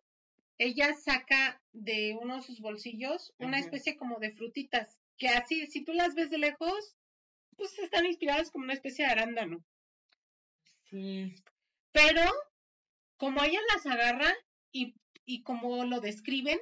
ella 0.58 0.94
saca 0.94 1.62
de 1.74 2.18
uno 2.22 2.38
de 2.38 2.42
sus 2.44 2.62
bolsillos 2.62 3.34
una 3.38 3.60
especie 3.60 3.98
como 3.98 4.18
de 4.20 4.32
frutitas 4.32 4.98
que 5.18 5.28
así 5.28 5.68
si 5.68 5.84
tú 5.84 5.92
las 5.92 6.16
ves 6.16 6.30
de 6.30 6.38
lejos 6.38 6.96
pues 7.58 7.78
están 7.80 8.06
inspiradas 8.06 8.50
como 8.50 8.64
una 8.64 8.74
especie 8.76 9.06
de 9.06 9.12
arándano. 9.12 9.62
Sí. 10.90 11.36
Pero 11.92 12.22
como 13.18 13.44
ella 13.44 13.60
las 13.76 13.86
agarra 13.86 14.34
y, 14.72 14.96
y 15.26 15.42
como 15.44 15.84
lo 15.86 16.00
describen, 16.00 16.60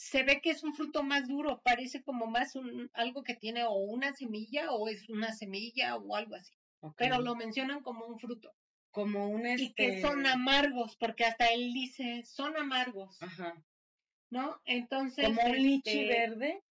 se 0.00 0.22
ve 0.22 0.40
que 0.40 0.48
es 0.48 0.64
un 0.64 0.74
fruto 0.74 1.02
más 1.02 1.28
duro, 1.28 1.60
parece 1.62 2.02
como 2.02 2.26
más 2.26 2.56
un, 2.56 2.90
algo 2.94 3.22
que 3.22 3.34
tiene 3.34 3.64
o 3.64 3.74
una 3.74 4.14
semilla 4.14 4.72
o 4.72 4.88
es 4.88 5.06
una 5.10 5.30
semilla 5.32 5.96
o 5.96 6.16
algo 6.16 6.36
así, 6.36 6.54
pero 6.96 7.20
lo 7.20 7.36
mencionan 7.36 7.82
como 7.82 8.06
un 8.06 8.18
fruto 8.18 8.50
Como 8.92 9.28
un 9.28 9.44
este. 9.44 9.62
y 9.62 9.74
que 9.74 10.00
son 10.00 10.26
amargos, 10.26 10.96
porque 10.96 11.26
hasta 11.26 11.48
él 11.48 11.74
dice, 11.74 12.22
son 12.24 12.56
amargos, 12.56 13.22
Ajá. 13.22 13.62
¿no? 14.30 14.58
Entonces... 14.64 15.26
Como 15.26 15.42
un 15.44 15.56
lichi 15.56 16.00
este, 16.00 16.06
verde. 16.06 16.62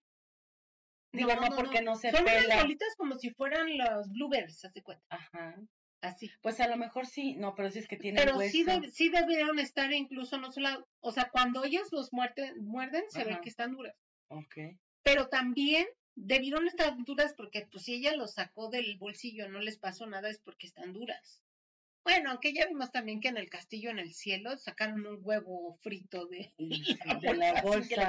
Digo, 1.12 1.32
no, 1.36 1.54
porque 1.54 1.82
no, 1.82 1.94
se 1.94 2.10
Son 2.10 2.22
unas 2.22 2.34
pela. 2.34 2.62
bolitas 2.62 2.96
como 2.96 3.14
si 3.14 3.30
fueran 3.30 3.78
los 3.78 4.10
blueberries, 4.10 4.64
haz 4.64 4.72
de 4.72 4.82
cuenta, 4.82 5.06
Ajá. 5.08 5.56
Así. 6.02 6.30
Pues 6.42 6.60
a 6.60 6.68
lo 6.68 6.76
mejor 6.76 7.06
sí, 7.06 7.34
no, 7.34 7.54
pero 7.54 7.70
sí 7.70 7.78
es 7.80 7.88
que 7.88 7.96
tiene 7.96 8.20
Pero 8.20 8.36
hueso. 8.38 8.52
sí, 8.52 8.64
deb- 8.64 8.90
sí 8.90 9.08
debieron 9.10 9.58
estar 9.58 9.92
incluso, 9.92 10.38
no 10.38 10.50
solo, 10.52 10.88
o 11.00 11.12
sea, 11.12 11.28
cuando 11.30 11.64
ellos 11.64 11.92
los 11.92 12.12
muerden, 12.12 12.64
muerden 12.64 13.04
se 13.10 13.24
ve 13.24 13.32
Ajá. 13.32 13.40
que 13.40 13.48
están 13.48 13.72
duras. 13.72 13.96
Ok. 14.28 14.56
pero 15.02 15.28
también 15.28 15.86
debieron 16.14 16.66
estar 16.68 16.94
duras 17.04 17.32
porque 17.36 17.66
pues 17.72 17.84
si 17.84 17.94
ella 17.94 18.14
los 18.14 18.34
sacó 18.34 18.68
del 18.68 18.96
bolsillo 18.98 19.48
no 19.48 19.60
les 19.60 19.78
pasó 19.78 20.06
nada 20.06 20.28
es 20.28 20.38
porque 20.38 20.66
están 20.66 20.92
duras. 20.92 21.42
Bueno, 22.04 22.30
aunque 22.30 22.52
ya 22.54 22.66
vimos 22.66 22.90
también 22.92 23.20
que 23.20 23.28
en 23.28 23.36
el 23.36 23.48
castillo 23.50 23.90
en 23.90 23.98
el 23.98 24.12
cielo 24.14 24.56
sacaron 24.56 25.06
un 25.06 25.18
huevo 25.22 25.78
frito 25.82 26.26
de, 26.26 26.52
De 27.20 27.34
la 27.34 27.60
bolsa 27.62 27.88
que 27.88 27.96
le. 27.96 28.02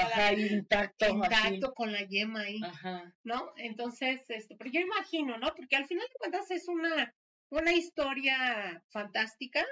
Ajá, 0.00 0.32
intacto. 0.32 1.04
así. 1.06 1.14
intacto 1.14 1.72
con 1.74 1.92
la 1.92 2.02
yema 2.02 2.40
ahí, 2.40 2.60
Ajá. 2.64 3.14
¿no? 3.24 3.52
Entonces, 3.56 4.22
este, 4.28 4.56
pero 4.56 4.70
yo 4.70 4.80
imagino, 4.80 5.38
¿no? 5.38 5.54
Porque 5.54 5.76
al 5.76 5.86
final 5.86 6.06
de 6.08 6.14
cuentas 6.18 6.50
es 6.50 6.66
una 6.68 7.14
una 7.50 7.72
historia 7.72 8.82
fantástica, 8.90 9.64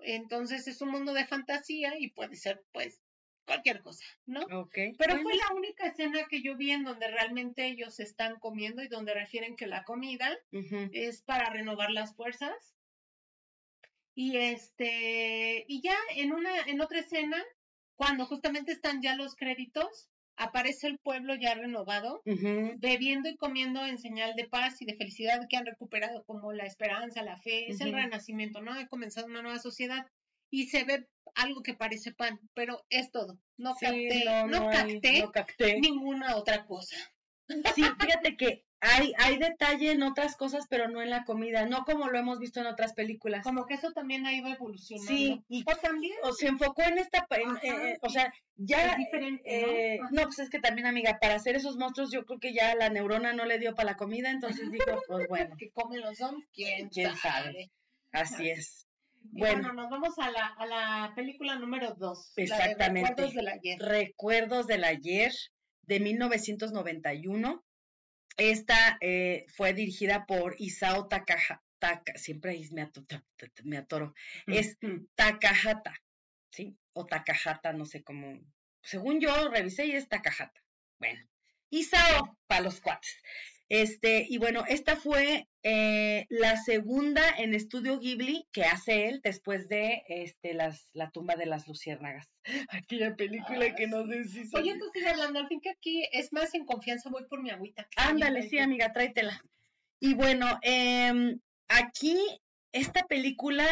entonces 0.00 0.68
es 0.68 0.80
un 0.80 0.90
mundo 0.90 1.12
de 1.12 1.26
fantasía 1.26 1.98
y 1.98 2.10
puede 2.10 2.36
ser 2.36 2.64
pues 2.72 3.00
cualquier 3.44 3.82
cosa, 3.82 4.04
¿no? 4.26 4.40
Ok. 4.52 4.74
Pero 4.98 5.14
bueno, 5.14 5.22
fue 5.22 5.36
la 5.36 5.54
única 5.54 5.86
escena 5.86 6.26
que 6.28 6.42
yo 6.42 6.56
vi 6.56 6.70
en 6.70 6.84
donde 6.84 7.08
realmente 7.08 7.66
ellos 7.66 7.98
están 8.00 8.38
comiendo 8.38 8.82
y 8.82 8.88
donde 8.88 9.14
refieren 9.14 9.56
que 9.56 9.66
la 9.66 9.84
comida 9.84 10.38
es 10.92 11.22
para 11.22 11.50
renovar 11.50 11.90
las 11.90 12.14
fuerzas. 12.14 12.74
Y 14.14 14.36
este, 14.36 15.64
y 15.66 15.80
ya 15.82 15.96
en 16.16 16.32
una, 16.32 16.54
en 16.66 16.80
otra 16.80 17.00
escena, 17.00 17.42
cuando 17.96 18.26
justamente 18.26 18.72
están 18.72 19.00
ya 19.00 19.16
los 19.16 19.34
créditos, 19.34 20.11
aparece 20.36 20.86
el 20.86 20.98
pueblo 20.98 21.34
ya 21.34 21.54
renovado, 21.54 22.22
bebiendo 22.78 23.28
y 23.28 23.36
comiendo 23.36 23.84
en 23.86 23.98
señal 23.98 24.34
de 24.34 24.48
paz 24.48 24.80
y 24.80 24.84
de 24.86 24.96
felicidad 24.96 25.46
que 25.48 25.56
han 25.56 25.66
recuperado 25.66 26.24
como 26.24 26.52
la 26.52 26.64
esperanza, 26.64 27.22
la 27.22 27.36
fe, 27.36 27.70
es 27.70 27.80
el 27.80 27.92
renacimiento, 27.92 28.60
¿no? 28.60 28.72
Ha 28.72 28.86
comenzado 28.88 29.26
una 29.26 29.42
nueva 29.42 29.58
sociedad 29.58 30.06
y 30.50 30.66
se 30.66 30.84
ve 30.84 31.06
algo 31.34 31.62
que 31.62 31.74
parece 31.74 32.12
pan, 32.12 32.38
pero 32.54 32.84
es 32.90 33.10
todo. 33.10 33.38
No 33.56 33.74
Sí, 33.74 33.86
capté, 33.86 34.24
no, 34.24 34.46
no, 34.46 34.60
no 34.60 34.68
hay- 34.70 34.92
capté 35.00 35.20
no 35.22 35.32
capté. 35.32 35.80
ninguna 35.80 36.36
otra 36.36 36.64
cosa. 36.66 36.96
Sí, 37.74 37.82
fíjate 38.00 38.36
que 38.36 38.64
hay, 38.84 39.12
hay 39.18 39.38
detalle 39.38 39.92
en 39.92 40.02
otras 40.02 40.36
cosas, 40.36 40.66
pero 40.68 40.88
no 40.88 41.00
en 41.00 41.08
la 41.10 41.24
comida, 41.24 41.66
no 41.66 41.84
como 41.84 42.08
lo 42.08 42.18
hemos 42.18 42.40
visto 42.40 42.58
en 42.60 42.66
otras 42.66 42.94
películas. 42.94 43.44
Como 43.44 43.64
que 43.64 43.74
eso 43.74 43.92
también 43.92 44.26
ha 44.26 44.34
ido 44.34 44.48
evolucionando. 44.48 45.08
Sí, 45.08 45.40
y 45.48 45.62
o 45.70 45.76
también 45.76 46.14
o 46.24 46.32
se 46.32 46.48
enfocó 46.48 46.82
en 46.82 46.98
esta, 46.98 47.24
en- 47.30 47.50
Ajá, 47.50 47.60
eh, 47.62 47.98
o 48.02 48.08
sea, 48.10 48.32
ya, 48.56 48.86
es 48.86 48.96
diferente, 48.98 49.42
eh, 49.44 49.98
¿no? 50.02 50.10
no, 50.10 50.22
pues 50.24 50.40
es 50.40 50.50
que 50.50 50.58
también, 50.58 50.88
amiga, 50.88 51.18
para 51.20 51.36
hacer 51.36 51.54
esos 51.54 51.76
monstruos 51.76 52.10
yo 52.10 52.24
creo 52.26 52.40
que 52.40 52.52
ya 52.52 52.74
la 52.74 52.88
neurona 52.88 53.32
no 53.32 53.44
le 53.44 53.60
dio 53.60 53.74
para 53.76 53.92
la 53.92 53.96
comida, 53.96 54.30
entonces 54.30 54.68
dijo, 54.72 54.84
pues 55.06 55.28
bueno, 55.28 55.54
que 55.56 55.70
comen 55.70 56.00
los 56.00 56.18
zombies, 56.18 56.48
quién, 56.52 56.88
quién 56.88 57.16
sabe. 57.16 57.70
así 58.10 58.50
es. 58.50 58.88
Bueno, 59.24 59.68
Bueno, 59.68 59.72
nos 59.74 59.90
vamos 59.90 60.18
a 60.18 60.28
la, 60.32 60.46
a 60.58 60.66
la 60.66 61.12
película 61.14 61.54
número 61.54 61.94
dos. 61.94 62.32
Exactamente. 62.34 63.12
La 63.12 63.14
de 63.14 63.28
Recuerdos 63.28 63.34
del 63.34 63.48
ayer. 63.48 63.78
Recuerdos 63.80 64.66
del 64.66 64.82
ayer 64.84 65.32
de 65.82 66.00
1991. 66.00 67.62
Esta 68.36 68.98
eh, 69.00 69.46
fue 69.54 69.72
dirigida 69.74 70.26
por 70.26 70.54
Isao 70.58 71.08
Takaha, 71.08 71.62
Taka, 71.78 72.16
siempre 72.16 72.52
ahí 72.52 72.68
me, 72.70 72.82
ato- 72.82 73.04
me 73.64 73.76
atoro, 73.76 74.14
es 74.46 74.78
Mm. 74.80 75.06
Takahata, 75.14 75.94
¿sí? 76.50 76.76
O 76.92 77.06
Takahata, 77.06 77.72
no 77.72 77.84
sé 77.84 78.02
cómo. 78.02 78.40
Según 78.82 79.20
yo 79.20 79.48
revisé 79.48 79.86
y 79.86 79.92
es 79.92 80.08
Takahata. 80.08 80.62
Bueno, 80.98 81.20
Isao 81.70 82.38
para 82.46 82.60
los 82.62 82.80
cuates. 82.80 83.16
Este, 83.72 84.26
y 84.28 84.36
bueno, 84.36 84.64
esta 84.68 84.96
fue 84.96 85.48
eh, 85.62 86.26
la 86.28 86.58
segunda 86.58 87.22
en 87.38 87.54
estudio 87.54 87.98
Ghibli 87.98 88.46
que 88.52 88.64
hace 88.64 89.08
él 89.08 89.22
después 89.24 89.66
de 89.66 90.02
este, 90.08 90.52
las, 90.52 90.90
La 90.92 91.10
tumba 91.10 91.36
de 91.36 91.46
las 91.46 91.66
luciérnagas. 91.66 92.28
Aquella 92.68 93.16
película 93.16 93.64
Ah, 93.70 93.74
que 93.74 93.86
nos 93.86 94.06
deshizo. 94.10 94.58
Oye, 94.58 94.76
tú 94.78 94.90
sigue 94.92 95.08
hablando, 95.08 95.38
al 95.38 95.48
fin 95.48 95.62
que 95.62 95.70
aquí 95.70 96.06
es 96.12 96.34
más 96.34 96.52
en 96.52 96.66
confianza, 96.66 97.08
voy 97.08 97.24
por 97.30 97.42
mi 97.42 97.48
agüita. 97.48 97.88
Ándale, 97.96 98.42
sí, 98.42 98.58
amiga, 98.58 98.92
tráetela. 98.92 99.42
Y 100.00 100.12
bueno, 100.12 100.58
em, 100.60 101.40
aquí 101.68 102.18
esta 102.72 103.06
película 103.06 103.66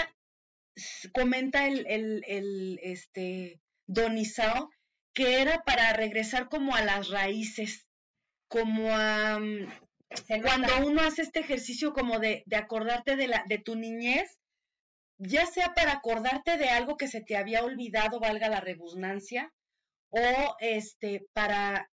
comenta 1.12 1.66
el, 1.66 1.86
el, 1.86 2.24
el, 2.26 2.80
este, 2.82 3.60
Don 3.86 4.16
Isao 4.16 4.70
que 5.12 5.42
era 5.42 5.62
para 5.64 5.92
regresar 5.92 6.48
como 6.48 6.74
a 6.74 6.82
las 6.82 7.10
raíces, 7.10 7.86
como 8.48 8.96
a 8.96 9.38
mm, 9.38 9.68
cuando 10.42 10.68
uno 10.86 11.02
hace 11.02 11.22
este 11.22 11.40
ejercicio 11.40 11.92
como 11.92 12.18
de, 12.18 12.42
de 12.46 12.56
acordarte 12.56 13.16
de, 13.16 13.28
la, 13.28 13.44
de 13.48 13.58
tu 13.58 13.76
niñez, 13.76 14.38
ya 15.18 15.46
sea 15.46 15.74
para 15.74 15.92
acordarte 15.92 16.56
de 16.56 16.68
algo 16.68 16.96
que 16.96 17.08
se 17.08 17.20
te 17.20 17.36
había 17.36 17.64
olvidado, 17.64 18.20
valga 18.20 18.48
la 18.48 18.60
redundancia, 18.60 19.52
o 20.10 20.56
este, 20.60 21.26
para 21.32 21.90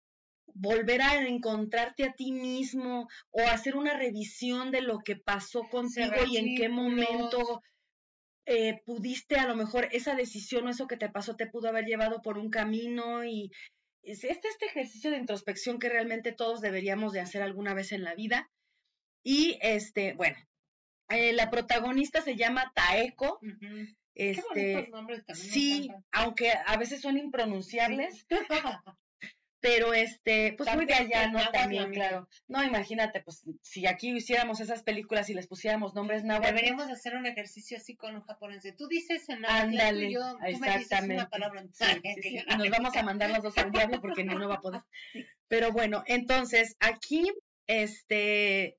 volver 0.47 1.03
a 1.03 1.27
encontrarte 1.27 2.05
a 2.05 2.13
ti 2.13 2.33
mismo 2.33 3.09
o 3.31 3.41
hacer 3.43 3.77
una 3.77 3.97
revisión 3.97 4.71
de 4.71 4.81
lo 4.81 5.01
que 5.01 5.17
pasó 5.17 5.65
contigo 5.65 6.15
y 6.27 6.39
en 6.39 6.57
qué 6.57 6.69
momento 6.69 7.61
eh, 8.47 8.81
pudiste 8.87 9.37
a 9.37 9.47
lo 9.47 9.55
mejor 9.55 9.89
esa 9.93 10.15
decisión 10.15 10.67
o 10.67 10.71
eso 10.71 10.87
que 10.87 10.97
te 10.97 11.11
pasó 11.11 11.37
te 11.37 11.47
pudo 11.47 11.69
haber 11.69 11.85
llevado 11.85 12.23
por 12.23 12.39
un 12.39 12.49
camino 12.49 13.25
y 13.25 13.51
es 14.07 14.25
este, 14.25 14.49
este 14.49 14.67
ejercicio 14.67 15.11
de 15.11 15.19
introspección 15.19 15.79
que 15.79 15.89
realmente 15.89 16.33
todos 16.33 16.61
deberíamos 16.61 17.13
de 17.13 17.21
hacer 17.21 17.43
alguna 17.43 17.75
vez 17.75 17.93
en 17.93 18.05
la 18.05 18.15
vida. 18.15 18.51
Y 19.25 19.59
este, 19.61 20.15
bueno, 20.15 20.37
eh, 21.09 21.33
la 21.33 21.51
protagonista 21.51 22.23
se 22.23 22.37
llama 22.37 22.73
Taeko. 22.75 23.41
Este, 24.15 24.89
nombres 24.89 25.25
también. 25.27 25.53
sí, 25.53 25.91
aunque 26.13 26.53
a 26.53 26.77
veces 26.79 27.03
son 27.03 27.19
impronunciables, 27.19 28.27
pero 29.61 29.95
este, 29.95 30.55
pues 30.57 30.75
muy 30.75 30.87
de 30.87 30.95
allá, 30.95 31.31
¿no? 31.31 31.41
También, 31.51 31.91
claro. 31.91 32.29
No, 32.47 32.63
imagínate, 32.63 33.21
pues 33.23 33.43
si 33.63 33.87
aquí 33.87 34.11
hiciéramos 34.17 34.61
esas 34.61 34.83
películas 34.83 35.31
y 35.31 35.35
les 35.35 35.47
pusiéramos 35.47 35.95
nombres 35.95 36.25
náhuatl, 36.25 36.47
Deberíamos 36.47 36.89
hacer 36.89 37.17
un 37.17 37.27
ejercicio 37.27 37.77
así 37.77 37.97
con 37.97 38.15
un 38.15 38.23
japonés. 38.23 38.63
Tú 38.77 38.87
dices 38.89 39.29
en 39.29 39.45
Ándale, 39.47 40.13
yo, 40.13 40.21
tú 40.21 40.39
me 40.41 40.69
dices 40.69 40.83
exactamente. 40.83 41.15
una 41.15 41.29
palabra 41.29 41.61
en 41.61 41.73
Sí, 41.73 41.85
sí, 41.85 42.01
sí, 42.15 42.21
que 42.21 42.33
yo 42.35 42.43
y 42.49 42.57
nos 42.57 42.71
vamos 42.71 42.97
a 42.97 43.03
mandar 43.03 43.31
los 43.31 43.43
dos 43.43 43.59
al 43.59 43.73
diablo 43.73 44.01
porque 44.01 44.25
ni 44.25 44.35
uno 44.35 44.49
va 44.49 44.57
a 44.57 44.61
poder. 44.61 44.83
Pero 45.49 45.73
bueno, 45.73 46.03
entonces 46.07 46.77
aquí 46.81 47.31
este 47.67 48.79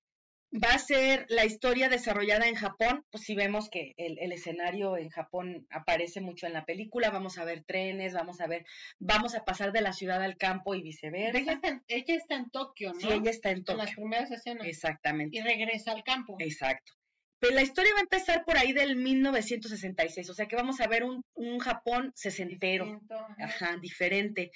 va 0.53 0.73
a 0.73 0.79
ser 0.79 1.25
la 1.29 1.45
historia 1.45 1.89
desarrollada 1.89 2.47
en 2.47 2.55
Japón. 2.55 3.03
Pues 3.11 3.23
si 3.25 3.35
vemos 3.35 3.69
que 3.69 3.93
el, 3.97 4.17
el 4.19 4.31
escenario 4.31 4.97
en 4.97 5.09
Japón 5.09 5.67
aparece 5.69 6.21
mucho 6.21 6.47
en 6.47 6.53
la 6.53 6.65
película, 6.65 7.09
vamos 7.09 7.37
a 7.37 7.43
ver 7.45 7.63
trenes, 7.63 8.13
vamos 8.13 8.39
a 8.41 8.47
ver, 8.47 8.65
vamos 8.99 9.35
a 9.35 9.43
pasar 9.43 9.71
de 9.71 9.81
la 9.81 9.93
ciudad 9.93 10.21
al 10.23 10.37
campo 10.37 10.73
y 10.73 10.79
Ella 10.79 10.83
viceversa. 10.85 11.51
está, 11.51 11.67
en, 11.67 11.83
ella 11.87 12.15
está 12.15 12.35
en 12.35 12.49
Tokio, 12.49 12.93
¿no? 12.93 12.99
Sí, 12.99 13.07
ella 13.11 13.29
está 13.31 13.51
en 13.51 13.57
en 13.57 13.77
las 13.77 13.87
Tokio. 13.87 13.95
primeras 13.95 14.31
escenas. 14.31 14.65
Exactamente. 14.67 15.37
Y 15.37 15.41
regresa 15.41 15.91
al 15.91 16.03
campo. 16.03 16.37
Exacto. 16.39 16.93
Pero 17.39 17.53
la 17.53 17.61
historia 17.61 17.91
va 17.93 17.99
a 17.99 18.03
empezar 18.03 18.43
por 18.45 18.57
ahí 18.57 18.73
del 18.73 18.95
1966, 18.95 20.27
o 20.29 20.33
sea 20.33 20.47
que 20.47 20.55
vamos 20.55 20.81
a 20.81 20.87
ver 20.87 21.03
un, 21.03 21.21
un 21.35 21.59
Japón 21.59 22.11
sesentero. 22.15 22.85
Distinto, 22.85 23.15
ajá. 23.15 23.35
ajá, 23.43 23.77
diferente, 23.79 24.51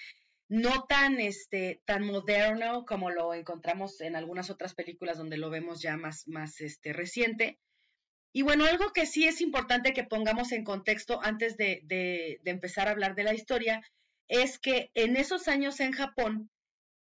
no 0.51 0.83
tan 0.83 1.21
este 1.21 1.81
tan 1.85 2.05
moderno 2.05 2.83
como 2.85 3.09
lo 3.09 3.33
encontramos 3.33 4.01
en 4.01 4.17
algunas 4.17 4.49
otras 4.49 4.73
películas 4.75 5.17
donde 5.17 5.37
lo 5.37 5.49
vemos 5.49 5.81
ya 5.81 5.95
más 5.95 6.27
más 6.27 6.59
este 6.59 6.91
reciente. 6.91 7.57
Y 8.33 8.41
bueno, 8.41 8.65
algo 8.65 8.91
que 8.93 9.05
sí 9.05 9.25
es 9.25 9.39
importante 9.39 9.93
que 9.93 10.03
pongamos 10.03 10.51
en 10.51 10.65
contexto 10.65 11.21
antes 11.23 11.55
de, 11.55 11.79
de, 11.83 12.39
de 12.43 12.51
empezar 12.51 12.87
a 12.87 12.91
hablar 12.91 13.15
de 13.15 13.23
la 13.23 13.33
historia 13.33 13.81
es 14.27 14.59
que 14.59 14.89
en 14.93 15.15
esos 15.15 15.47
años 15.47 15.79
en 15.79 15.93
Japón 15.93 16.49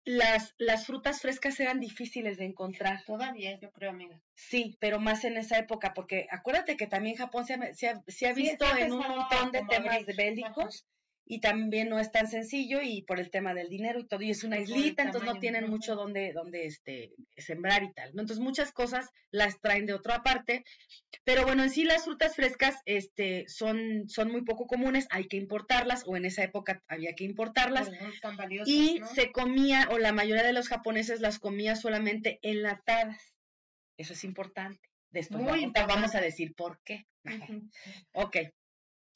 las, 0.04 0.54
las 0.58 0.86
frutas 0.86 1.20
frescas 1.20 1.58
eran 1.58 1.80
difíciles 1.80 2.38
de 2.38 2.44
encontrar. 2.44 3.02
Todavía, 3.04 3.58
yo 3.60 3.70
creo, 3.72 3.90
amiga. 3.90 4.20
Sí, 4.34 4.76
pero 4.80 5.00
más 5.00 5.24
en 5.24 5.36
esa 5.36 5.58
época, 5.58 5.92
porque 5.92 6.26
acuérdate 6.30 6.76
que 6.76 6.86
también 6.86 7.16
Japón 7.16 7.44
se 7.46 7.54
ha, 7.54 7.74
se 7.74 7.88
ha- 7.88 8.02
se 8.06 8.28
ha 8.28 8.34
Sí, 8.34 8.42
visto 8.42 8.64
en 8.76 8.92
un 8.92 8.98
montón 9.00 9.50
de 9.50 9.62
temas 9.68 10.06
bélicos 10.06 10.86
y 11.24 11.40
también 11.40 11.88
no 11.88 11.98
es 11.98 12.10
tan 12.10 12.26
sencillo 12.26 12.80
y 12.82 13.02
por 13.02 13.20
el 13.20 13.30
tema 13.30 13.54
del 13.54 13.68
dinero 13.68 14.00
y 14.00 14.06
todo, 14.06 14.22
y 14.22 14.30
es 14.30 14.42
una 14.42 14.58
islita, 14.58 15.04
entonces 15.04 15.32
no 15.32 15.38
tienen 15.38 15.70
mucho 15.70 15.94
donde, 15.94 16.32
donde 16.32 16.66
este, 16.66 17.12
sembrar 17.36 17.84
y 17.84 17.92
tal, 17.92 18.14
¿no? 18.14 18.22
Entonces 18.22 18.42
muchas 18.42 18.72
cosas 18.72 19.08
las 19.30 19.60
traen 19.60 19.86
de 19.86 19.94
otra 19.94 20.22
parte, 20.22 20.64
pero 21.24 21.44
bueno, 21.44 21.62
en 21.62 21.70
sí 21.70 21.84
las 21.84 22.04
frutas 22.04 22.34
frescas 22.34 22.76
este, 22.84 23.44
son, 23.48 24.08
son 24.08 24.30
muy 24.32 24.42
poco 24.42 24.66
comunes, 24.66 25.06
hay 25.10 25.28
que 25.28 25.36
importarlas, 25.36 26.02
o 26.06 26.16
en 26.16 26.24
esa 26.24 26.42
época 26.42 26.82
había 26.88 27.14
que 27.14 27.24
importarlas, 27.24 27.90
Tan 28.20 28.36
valiosas, 28.36 28.68
y 28.68 28.98
¿no? 28.98 29.06
se 29.06 29.30
comía, 29.30 29.88
o 29.92 29.98
la 29.98 30.12
mayoría 30.12 30.42
de 30.42 30.52
los 30.52 30.68
japoneses 30.68 31.20
las 31.20 31.38
comía 31.38 31.76
solamente 31.76 32.38
enlatadas. 32.42 33.34
Eso 33.96 34.14
es 34.14 34.24
importante. 34.24 34.80
Después 35.10 35.42
Muy 35.42 35.50
vamos, 35.50 35.62
importante. 35.64 35.94
vamos 35.94 36.14
a 36.14 36.20
decir 36.20 36.54
por 36.54 36.80
qué. 36.84 37.06
Ok. 38.14 38.36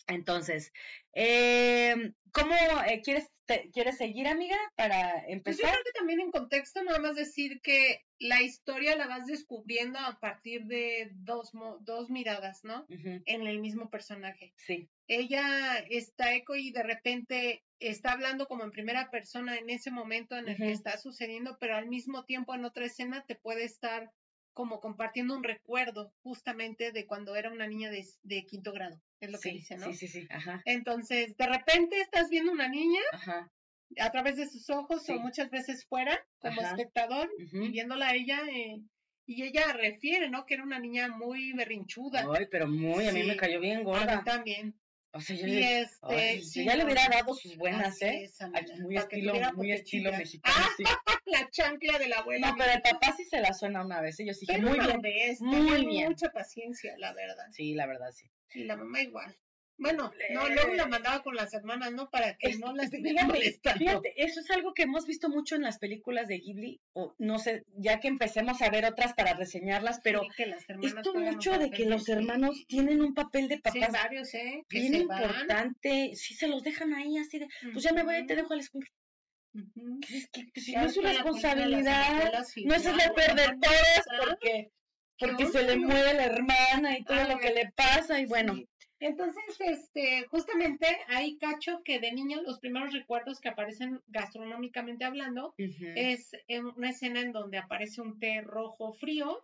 Entonces, 0.07 0.73
eh, 1.14 2.12
¿cómo 2.33 2.55
eh, 2.87 3.01
quieres, 3.03 3.31
te- 3.47 3.71
quieres 3.73 3.97
seguir, 3.97 4.27
amiga, 4.29 4.57
para 4.77 5.12
Pues 5.12 5.27
yo 5.27 5.33
empezar? 5.33 5.71
creo 5.71 5.85
que 5.85 5.93
también 5.99 6.21
en 6.21 6.31
contexto, 6.31 6.83
nada 6.83 6.99
más 6.99 7.17
decir 7.17 7.61
que 7.62 8.05
la 8.19 8.43
historia 8.43 8.97
la 8.97 9.07
vas 9.07 9.27
descubriendo 9.27 9.99
a 9.99 10.19
partir 10.21 10.64
de 10.64 11.11
dos, 11.14 11.55
mo- 11.55 11.79
dos 11.81 12.11
miradas, 12.11 12.64
¿no? 12.64 12.87
En 12.88 13.47
el 13.47 13.59
mismo 13.61 13.90
personaje. 13.90 14.53
Sí, 14.57 14.90
Ella 15.07 15.79
está 15.90 16.35
eco 16.35 16.57
y 16.57 16.71
de 16.73 16.83
repente 16.83 17.64
está 17.79 18.12
hablando 18.12 18.47
como 18.47 18.64
en 18.64 18.71
primera 18.71 19.11
persona 19.11 19.57
en 19.59 19.69
ese 19.69 19.90
momento 19.90 20.37
en 20.37 20.49
el 20.49 20.57
que 20.57 20.73
está 20.73 20.97
sucediendo, 20.97 21.59
pero 21.61 21.77
al 21.77 21.88
mismo 21.88 22.25
tiempo 22.25 22.55
en 22.55 22.64
otra 22.64 22.87
escena 22.87 23.25
te 23.27 23.35
puede 23.35 23.64
estar 23.64 24.11
como 24.55 24.81
compartiendo 24.81 25.37
un 25.37 25.45
recuerdo 25.45 26.12
justamente 26.23 26.93
de 26.93 27.07
cuando 27.07 27.37
era 27.37 27.51
una 27.51 27.67
niña 27.67 27.90
de, 27.90 28.05
de 28.23 28.47
quinto 28.47 28.73
grado, 28.73 29.01
es 29.21 29.31
lo 29.31 29.38
que 29.40 29.51
dice, 29.51 29.77
¿no? 29.77 29.87
sí, 29.87 29.95
sí, 29.95 30.09
sí, 30.09 30.27
ajá, 30.31 30.62
Entonces, 30.64 31.37
de 31.37 31.47
repente 31.47 32.01
estás 32.01 32.31
viendo 32.31 32.53
una 32.53 32.69
niña 32.69 33.01
ajá, 33.12 33.51
a 33.99 34.11
través 34.11 34.37
de 34.37 34.49
sus 34.49 34.71
ojos 34.71 35.03
Sí. 35.05 35.12
o 35.12 35.19
muchas 35.19 35.51
veces 35.51 35.85
fuera 35.87 36.25
como 36.38 36.61
Ajá. 36.61 36.71
espectador 36.71 37.29
y 37.38 37.69
viéndola 37.69 38.09
a 38.09 38.14
ella 38.14 38.40
eh, 38.51 38.81
y 39.27 39.43
ella 39.43 39.73
refiere, 39.73 40.29
¿no? 40.31 40.47
Que 40.47 40.55
era 40.55 40.62
una 40.62 40.79
niña 40.79 41.09
muy 41.09 41.53
berrinchuda. 41.53 42.27
Ay, 42.37 42.47
pero 42.51 42.69
muy, 42.69 43.07
a 43.07 43.12
mí 43.12 43.23
me 43.25 43.37
cayó 43.37 43.59
bien 43.61 43.77
A 43.77 43.79
mí 43.81 43.85
gorda. 43.85 44.23
también. 44.25 44.75
O 45.16 45.20
sea, 45.20 45.37
yo, 45.37 45.46
Y 45.46 45.50
le- 45.50 45.81
este, 45.83 45.96
ay, 46.03 46.38
yo 46.40 46.44
sí, 46.44 46.64
ya 46.64 46.74
le 46.77 46.85
hubiera 46.85 47.09
dado 47.09 47.35
sus 47.35 47.57
buenas, 47.57 48.03
¿eh? 48.03 48.24
es, 48.24 48.37
muy 48.81 48.96
estilo, 48.96 49.33
muy 49.55 49.70
estilo 49.72 50.11
mexicano, 50.11 50.57
Ah, 50.59 50.68
sí. 50.77 50.83
la 51.27 51.48
chancla 51.50 51.98
de 52.00 52.09
la 52.09 52.18
abuela. 52.18 52.50
No, 52.50 52.57
pero 52.59 52.72
el 52.72 52.83
papá 52.83 53.14
sí 53.16 53.24
se 53.24 53.40
la 53.40 53.55
suena 53.55 53.85
una 53.85 54.00
vez. 54.00 54.16
Yo 54.18 54.35
sí 54.35 54.44
dije, 54.46 54.59
Pero 54.61 54.68
muy 54.70 54.79
bien. 54.81 55.00
vez, 55.00 55.40
muy 55.40 55.87
bien. 55.87 56.09
mucha 56.09 56.31
paciencia, 56.31 56.94
la 56.98 57.12
verdad. 57.14 57.46
Sí, 57.53 57.74
la 57.74 57.87
verdad, 57.87 58.11
sí. 58.12 58.29
Y 58.55 58.64
la 58.64 58.77
mamá 58.77 59.03
igual. 59.03 59.37
Bueno, 59.77 60.13
no, 60.31 60.49
luego 60.49 60.75
la 60.75 60.87
mandaba 60.87 61.23
con 61.23 61.35
las 61.35 61.53
hermanas, 61.53 61.93
¿no? 61.93 62.09
Para 62.09 62.37
que 62.37 62.57
no 62.59 62.73
las 62.73 62.93
estuviera 62.93 63.25
molestando. 63.27 63.79
Fíjate, 63.79 64.15
eso 64.17 64.41
es 64.41 64.51
algo 64.51 64.73
que 64.73 64.85
hemos 64.85 65.07
visto 65.07 65.29
mucho 65.29 65.57
en 65.57 65.63
las 65.63 65.79
películas 65.79 66.29
de 66.29 66.39
Ghibli, 66.39 66.81
o 66.93 67.15
no 67.19 67.39
sé, 67.39 67.65
ya 67.77 67.99
que 67.99 68.09
empecemos 68.09 68.63
a 68.63 68.71
ver 68.71 68.85
otras 68.85 69.15
para 69.15 69.35
reseñarlas, 69.35 70.01
pero 70.03 70.23
Sí, 70.23 70.29
que 70.37 70.47
las 70.47 70.65
esto 70.81 71.15
mucho 71.15 71.59
de 71.59 71.71
que 71.71 71.87
los 71.87 72.05
sí. 72.05 72.13
hermanos 72.13 72.65
tienen 72.69 73.03
un 73.03 73.15
papel 73.15 73.49
de 73.49 73.57
Sí, 73.57 73.63
papás 73.63 73.93
varios, 73.93 74.33
¿eh? 74.35 74.65
Que 74.69 74.81
bien 74.81 74.95
importante, 74.95 76.13
sí 76.15 76.35
se 76.35 76.47
los 76.47 76.63
dejan 76.63 76.95
ahí 76.95 77.19
así 77.19 77.39
de, 77.41 77.49
pues 77.73 77.85
ya 77.85 77.93
me 77.93 78.05
voy 78.05 78.17
y 78.17 78.27
te 78.27 78.37
dejo 78.37 78.53
a 78.53 78.57
la 78.57 78.63
escuela. 78.63 78.87
Que 80.01 80.17
es 80.17 80.29
que, 80.31 80.51
que 80.53 80.61
si 80.61 80.73
no 80.73 80.87
es 80.87 80.95
su 80.95 81.01
responsabilidad, 81.01 82.33
no 82.65 82.75
es 82.75 82.87
el 82.87 82.97
perder 83.15 83.59
todas 83.61 84.05
Ah, 84.11 84.17
porque, 84.25 84.71
¿qué 85.17 85.27
porque 85.29 85.47
se 85.47 85.63
le 85.63 85.77
muere 85.77 86.15
la 86.15 86.25
hermana 86.25 86.99
y 86.99 87.05
todo 87.05 87.19
Ah, 87.21 87.29
lo 87.29 87.39
que 87.39 87.53
le 87.53 87.71
pasa 87.73 88.21
y 88.21 88.27
bueno. 88.27 88.55
Entonces, 89.01 89.43
este, 89.61 90.27
justamente 90.29 90.87
ahí 91.09 91.37
cacho 91.39 91.83
que 91.85 92.01
de 92.01 92.13
niña 92.13 92.41
los 92.43 92.59
primeros 92.61 92.93
recuerdos 92.93 93.41
que 93.41 93.49
aparecen 93.49 94.01
gastronómicamente 94.07 95.05
hablando 95.05 95.55
es 95.59 96.33
en 96.49 96.67
una 96.67 96.91
escena 96.91 97.21
en 97.21 97.33
donde 97.33 97.59
aparece 97.59 98.01
un 98.01 98.19
té 98.19 98.41
rojo 98.41 98.93
frío 98.95 99.41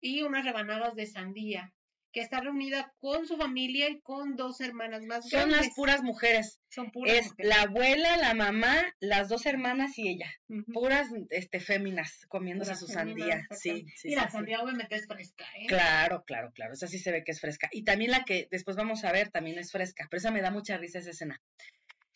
y 0.00 0.22
unas 0.22 0.44
rebanadas 0.44 0.94
de 0.94 1.06
sandía, 1.06 1.72
que 2.12 2.20
está 2.20 2.40
reunida 2.40 2.92
con 2.98 3.26
su 3.26 3.36
familia 3.36 3.88
y 3.88 4.00
con 4.00 4.34
dos 4.36 4.60
hermanas 4.60 5.04
más 5.04 5.28
Son 5.28 5.48
grandes. 5.48 5.66
las 5.68 5.74
puras 5.76 6.02
mujeres. 6.02 6.60
Son 6.68 6.90
puras 6.90 7.14
Es 7.14 7.26
mujeres. 7.30 7.48
la 7.56 7.62
abuela, 7.62 8.16
la 8.16 8.34
mamá, 8.34 8.94
las 9.00 9.28
dos 9.28 9.46
hermanas 9.46 9.96
y 9.98 10.08
ella. 10.08 10.30
Puras 10.72 11.08
este 11.30 11.60
féminas 11.60 12.26
comiéndose 12.28 12.70
Puras 12.72 12.80
su 12.80 12.86
sandía. 12.88 13.46
Sí, 13.50 13.86
sí, 13.96 14.08
y 14.08 14.14
la 14.16 14.26
sí. 14.26 14.32
sandía 14.32 14.60
obviamente 14.60 14.96
es 14.96 15.06
fresca, 15.06 15.44
¿eh? 15.58 15.66
Claro, 15.68 16.24
claro, 16.26 16.50
claro. 16.52 16.72
Esa 16.74 16.86
sí 16.88 16.98
se 16.98 17.12
ve 17.12 17.22
que 17.24 17.32
es 17.32 17.40
fresca. 17.40 17.68
Y 17.72 17.84
también 17.84 18.10
la 18.10 18.24
que 18.24 18.48
después 18.50 18.76
vamos 18.76 19.04
a 19.04 19.12
ver 19.12 19.30
también 19.30 19.58
es 19.58 19.70
fresca. 19.70 20.06
Pero 20.10 20.18
esa 20.18 20.30
me 20.30 20.42
da 20.42 20.50
mucha 20.50 20.76
risa 20.78 20.98
esa 20.98 21.10
escena. 21.10 21.40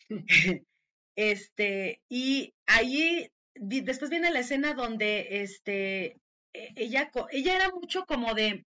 este, 1.15 2.01
y 2.09 2.53
ahí 2.65 3.29
di- 3.55 3.81
después 3.81 4.09
viene 4.11 4.31
la 4.31 4.39
escena 4.39 4.73
donde 4.73 5.41
este 5.41 6.17
e- 6.53 6.73
ella, 6.75 7.09
ella 7.31 7.55
era 7.55 7.69
mucho 7.71 8.05
como 8.05 8.33
de 8.33 8.65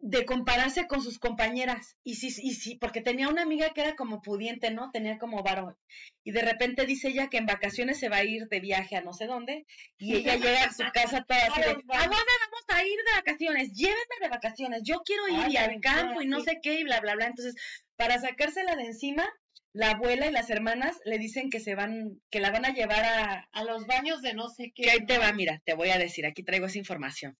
de 0.00 0.26
compararse 0.26 0.86
con 0.86 1.02
sus 1.02 1.18
compañeras 1.18 1.96
y 2.04 2.16
sí 2.16 2.28
y 2.42 2.54
sí 2.54 2.76
porque 2.76 3.00
tenía 3.00 3.28
una 3.28 3.42
amiga 3.42 3.70
que 3.70 3.80
era 3.80 3.96
como 3.96 4.20
pudiente 4.20 4.70
no 4.70 4.90
tenía 4.90 5.18
como 5.18 5.42
varón 5.42 5.76
y 6.24 6.32
de 6.32 6.42
repente 6.42 6.84
dice 6.84 7.08
ella 7.08 7.28
que 7.30 7.38
en 7.38 7.46
vacaciones 7.46 7.98
se 8.00 8.10
va 8.10 8.16
a 8.18 8.24
ir 8.24 8.46
de 8.48 8.60
viaje 8.60 8.96
a 8.96 9.00
no 9.00 9.12
sé 9.14 9.26
dónde 9.26 9.66
y 9.96 10.14
ella 10.16 10.36
llega 10.36 10.64
a 10.64 10.72
su 10.72 10.82
casa 10.92 11.24
toda 11.26 11.46
así 11.46 11.60
A 11.62 11.66
de, 11.68 11.72
los 11.74 11.82
¿a 11.84 11.86
baños. 11.86 12.04
dónde 12.10 12.32
vamos 12.40 12.64
a 12.68 12.84
ir 12.84 12.96
de 12.96 13.12
vacaciones? 13.16 13.72
Llévenme 13.72 14.16
de 14.20 14.28
vacaciones, 14.28 14.82
yo 14.84 15.00
quiero 15.04 15.26
ir 15.28 15.50
y 15.50 15.56
al 15.56 15.80
campo 15.80 16.20
y 16.20 16.26
no 16.26 16.40
sé 16.40 16.58
qué 16.62 16.80
y 16.80 16.84
bla 16.84 17.00
bla 17.00 17.14
bla 17.14 17.26
entonces 17.26 17.54
para 17.96 18.20
sacársela 18.20 18.76
de 18.76 18.84
encima 18.84 19.26
la 19.72 19.92
abuela 19.92 20.26
y 20.26 20.32
las 20.32 20.50
hermanas 20.50 20.98
le 21.04 21.18
dicen 21.18 21.48
que 21.50 21.60
se 21.60 21.74
van 21.74 22.20
que 22.30 22.40
la 22.40 22.50
van 22.50 22.64
a 22.64 22.74
llevar 22.74 23.04
a, 23.04 23.48
A 23.52 23.64
los 23.64 23.86
baños 23.86 24.22
de 24.22 24.34
no 24.34 24.48
sé 24.48 24.70
qué. 24.74 24.82
que 24.84 24.90
ahí 24.90 25.06
te 25.06 25.18
va, 25.18 25.32
mira, 25.32 25.62
te 25.64 25.74
voy 25.74 25.90
a 25.90 25.98
decir, 25.98 26.26
aquí 26.26 26.42
traigo 26.44 26.66
esa 26.66 26.78
información. 26.78 27.36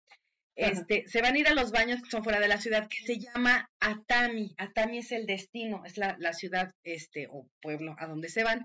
Este, 0.56 1.04
se 1.08 1.20
van 1.20 1.34
a 1.34 1.38
ir 1.38 1.48
a 1.48 1.54
los 1.54 1.72
baños 1.72 2.00
que 2.00 2.10
son 2.10 2.22
fuera 2.22 2.38
de 2.38 2.48
la 2.48 2.60
ciudad, 2.60 2.88
que 2.88 3.04
se 3.04 3.18
llama 3.18 3.70
Atami. 3.80 4.54
Atami 4.56 4.98
es 4.98 5.10
el 5.10 5.26
destino, 5.26 5.84
es 5.84 5.98
la, 5.98 6.16
la 6.20 6.32
ciudad, 6.32 6.70
este, 6.84 7.26
o 7.28 7.48
pueblo 7.60 7.96
a 7.98 8.06
donde 8.06 8.28
se 8.28 8.44
van. 8.44 8.64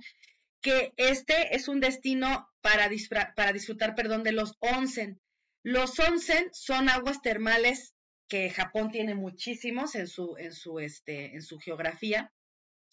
Que 0.62 0.93
este 0.97 1.56
es 1.56 1.67
un 1.67 1.80
destino 1.80 2.47
para, 2.62 2.89
para 3.36 3.54
disfrutar, 3.54 3.95
perdón, 3.95 4.23
de 4.23 4.34
los 4.34 4.54
onsen. 4.60 5.19
Los 5.63 5.99
onsen 5.99 6.49
son 6.52 6.89
aguas 6.89 7.21
termales 7.21 7.93
que 8.28 8.49
Japón 8.52 8.91
tiene 8.91 9.15
muchísimos 9.15 9.95
en 9.95 10.08
su, 10.08 10.36
en 10.38 10.54
su, 10.54 10.80
este, 10.80 11.34
en 11.34 11.41
su 11.41 11.58
geografía. 11.58 12.32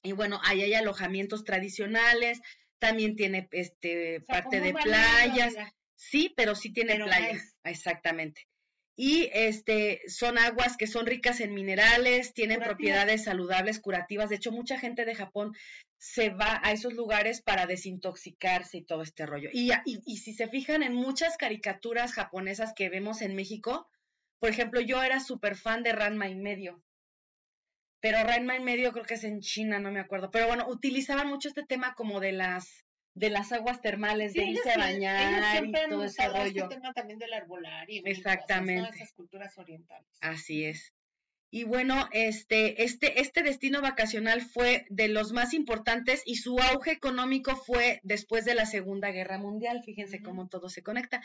Y 0.03 0.13
bueno, 0.13 0.41
ahí 0.45 0.63
hay 0.63 0.75
alojamientos 0.75 1.45
tradicionales, 1.45 2.41
también 2.79 3.17
tiene 3.17 3.49
este 3.51 4.19
O 4.19 4.25
sea, 4.25 4.43
parte 4.43 4.61
de 4.61 4.73
playas. 4.73 5.55
Sí, 5.95 6.33
pero 6.37 6.55
sí 6.55 6.73
tiene 6.73 6.95
Pero 6.95 7.07
playa, 7.07 7.33
nice. 7.33 7.47
exactamente. 7.65 8.47
Y 8.99 9.29
este 9.35 10.01
son 10.09 10.39
aguas 10.39 10.79
que 10.79 10.87
son 10.87 11.05
ricas 11.05 11.41
en 11.41 11.53
minerales, 11.53 12.33
tienen 12.33 12.61
propiedades 12.61 13.25
saludables, 13.25 13.79
curativas. 13.79 14.31
De 14.31 14.37
hecho, 14.37 14.53
mucha 14.53 14.79
gente 14.79 15.05
de 15.05 15.15
Japón 15.15 15.55
se 15.99 16.31
va 16.31 16.61
a 16.65 16.73
esos 16.73 16.95
lugares 16.95 17.43
para 17.43 17.67
desintoxicarse 17.67 18.79
y 18.79 18.85
todo 18.85 19.03
este 19.03 19.27
rollo. 19.27 19.51
Y, 19.53 19.71
y, 19.85 20.01
y 20.07 20.17
si 20.17 20.33
se 20.33 20.49
fijan 20.49 20.83
en 20.83 20.95
muchas 20.95 21.37
caricaturas 21.37 22.15
japonesas 22.15 22.73
que 22.75 22.89
vemos 22.89 23.21
en 23.21 23.35
México, 23.35 23.87
por 24.39 24.49
ejemplo, 24.49 24.81
yo 24.81 25.03
era 25.03 25.21
súper 25.21 25.57
fan 25.57 25.83
de 25.83 25.93
Ranma 25.93 26.29
y 26.29 26.35
medio. 26.35 26.83
Pero 28.01 28.23
Ranma 28.23 28.57
y 28.57 28.61
medio 28.61 28.93
creo 28.93 29.05
que 29.05 29.15
es 29.15 29.25
en 29.25 29.41
China, 29.41 29.79
no 29.79 29.91
me 29.91 30.01
acuerdo. 30.01 30.31
Pero 30.31 30.47
bueno, 30.47 30.67
utilizaban 30.69 31.29
mucho 31.29 31.49
este 31.49 31.65
tema 31.65 31.95
como 31.95 32.21
de 32.21 32.33
las 32.33 32.86
de 33.17 33.31
las 33.31 33.51
aguas 33.51 33.81
termales, 33.81 34.33
Sí, 34.33 34.41
de 34.41 34.45
ellos 34.45 34.59
irse 34.59 34.71
a 34.71 34.91
ellos 34.91 35.01
bañar 35.01 35.65
y 35.65 35.73
todo 35.73 36.05
ese 36.05 36.29
rollo. 36.29 36.65
Este 36.65 36.75
tema 36.77 36.93
también 36.93 37.19
del 37.19 37.33
arbolario. 37.33 38.03
Exactamente. 38.05 38.83
¿no? 38.91 38.95
Esas 38.95 39.13
culturas 39.15 39.57
orientales. 39.57 40.07
Así 40.21 40.67
es. 40.67 40.93
Y 41.51 41.65
bueno, 41.65 42.09
este, 42.13 42.85
este, 42.85 43.23
este 43.23 43.43
destino 43.43 43.81
vacacional 43.81 44.43
fue 44.43 44.85
de 44.91 45.09
los 45.09 45.33
más 45.33 45.55
importantes 45.55 46.23
y 46.27 46.37
su 46.37 46.59
auge 46.59 46.91
económico 46.91 47.57
fue 47.57 48.01
después 48.03 48.45
de 48.45 48.55
la 48.55 48.67
Segunda 48.67 49.11
Guerra 49.13 49.39
Mundial. 49.39 49.83
Fíjense 49.83 50.21
cómo 50.21 50.49
todo 50.49 50.69
se 50.69 50.83
conecta. 50.83 51.23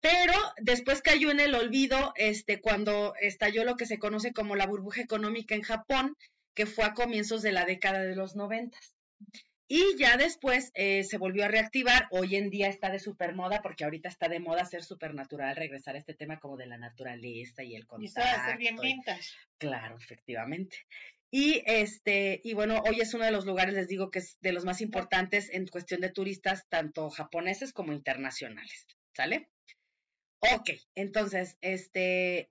Pero 0.00 0.32
después 0.62 1.02
cayó 1.02 1.30
en 1.30 1.40
el 1.40 1.54
olvido, 1.54 2.14
este, 2.16 2.62
cuando 2.62 3.14
estalló 3.20 3.64
lo 3.64 3.76
que 3.76 3.84
se 3.84 3.98
conoce 3.98 4.32
como 4.32 4.56
la 4.56 4.66
burbuja 4.66 5.02
económica 5.02 5.54
en 5.54 5.62
Japón, 5.62 6.16
que 6.54 6.64
fue 6.64 6.86
a 6.86 6.94
comienzos 6.94 7.42
de 7.42 7.52
la 7.52 7.66
década 7.66 8.00
de 8.00 8.16
los 8.16 8.34
noventas. 8.34 8.94
Y 9.70 9.96
ya 9.98 10.16
después 10.16 10.70
eh, 10.74 11.04
se 11.04 11.18
volvió 11.18 11.44
a 11.44 11.48
reactivar. 11.48 12.08
Hoy 12.10 12.36
en 12.36 12.48
día 12.48 12.68
está 12.68 12.90
de 12.90 12.98
supermoda, 12.98 13.60
porque 13.62 13.84
ahorita 13.84 14.08
está 14.08 14.28
de 14.28 14.40
moda 14.40 14.64
ser 14.64 14.82
supernatural, 14.82 15.54
regresar 15.56 15.94
a 15.94 15.98
este 15.98 16.14
tema 16.14 16.40
como 16.40 16.56
de 16.56 16.66
la 16.66 16.78
naturaleza 16.78 17.62
y 17.62 17.74
el 17.76 17.82
Y 17.98 18.08
sabe 18.08 18.26
contacto. 18.26 18.40
hacer 18.40 18.56
bien 18.56 18.76
y- 18.78 18.80
vintage. 18.80 19.28
Claro, 19.58 19.96
efectivamente. 19.98 20.78
Y 21.30 21.62
este, 21.66 22.40
y 22.42 22.54
bueno, 22.54 22.82
hoy 22.88 23.00
es 23.02 23.12
uno 23.12 23.26
de 23.26 23.30
los 23.30 23.44
lugares, 23.44 23.74
les 23.74 23.88
digo, 23.88 24.10
que 24.10 24.20
es 24.20 24.38
de 24.40 24.52
los 24.52 24.64
más 24.64 24.80
importantes 24.80 25.50
en 25.52 25.66
cuestión 25.66 26.00
de 26.00 26.08
turistas, 26.10 26.66
tanto 26.70 27.10
japoneses 27.10 27.74
como 27.74 27.92
internacionales. 27.92 28.86
¿Sale? 29.14 29.50
Ok, 30.54 30.70
entonces, 30.94 31.58
este, 31.60 32.48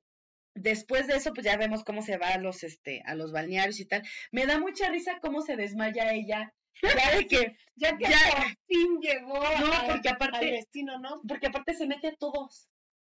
después 0.53 1.07
de 1.07 1.15
eso, 1.15 1.33
pues 1.33 1.45
ya 1.45 1.57
vemos 1.57 1.83
cómo 1.83 2.03
se 2.03 2.17
va 2.17 2.33
a 2.33 2.37
los, 2.37 2.63
este, 2.63 3.01
a 3.05 3.15
los 3.15 3.31
balnearios 3.31 3.79
y 3.79 3.85
tal. 3.85 4.03
Me 4.31 4.45
da 4.45 4.59
mucha 4.59 4.89
risa 4.91 5.17
cómo 5.21 5.41
se 5.41 5.55
desmaya 5.55 6.13
ella. 6.13 6.53
Ya 6.83 7.15
de 7.17 7.27
que, 7.27 7.57
Ya 7.75 7.95
que 7.97 8.05
Ya- 8.05 8.17
por 8.35 8.45
fin 8.67 8.99
llegó 9.01 9.35
No, 9.39 9.73
al- 9.73 9.87
porque 9.87 10.09
al 10.09 10.15
aparte, 10.15 10.45
destino, 10.51 10.97
¿no? 10.99 11.21
porque 11.27 11.47
aparte 11.47 11.73
se 11.75 11.85
mete 11.87 12.07
a 12.07 12.15
todos. 12.15 12.67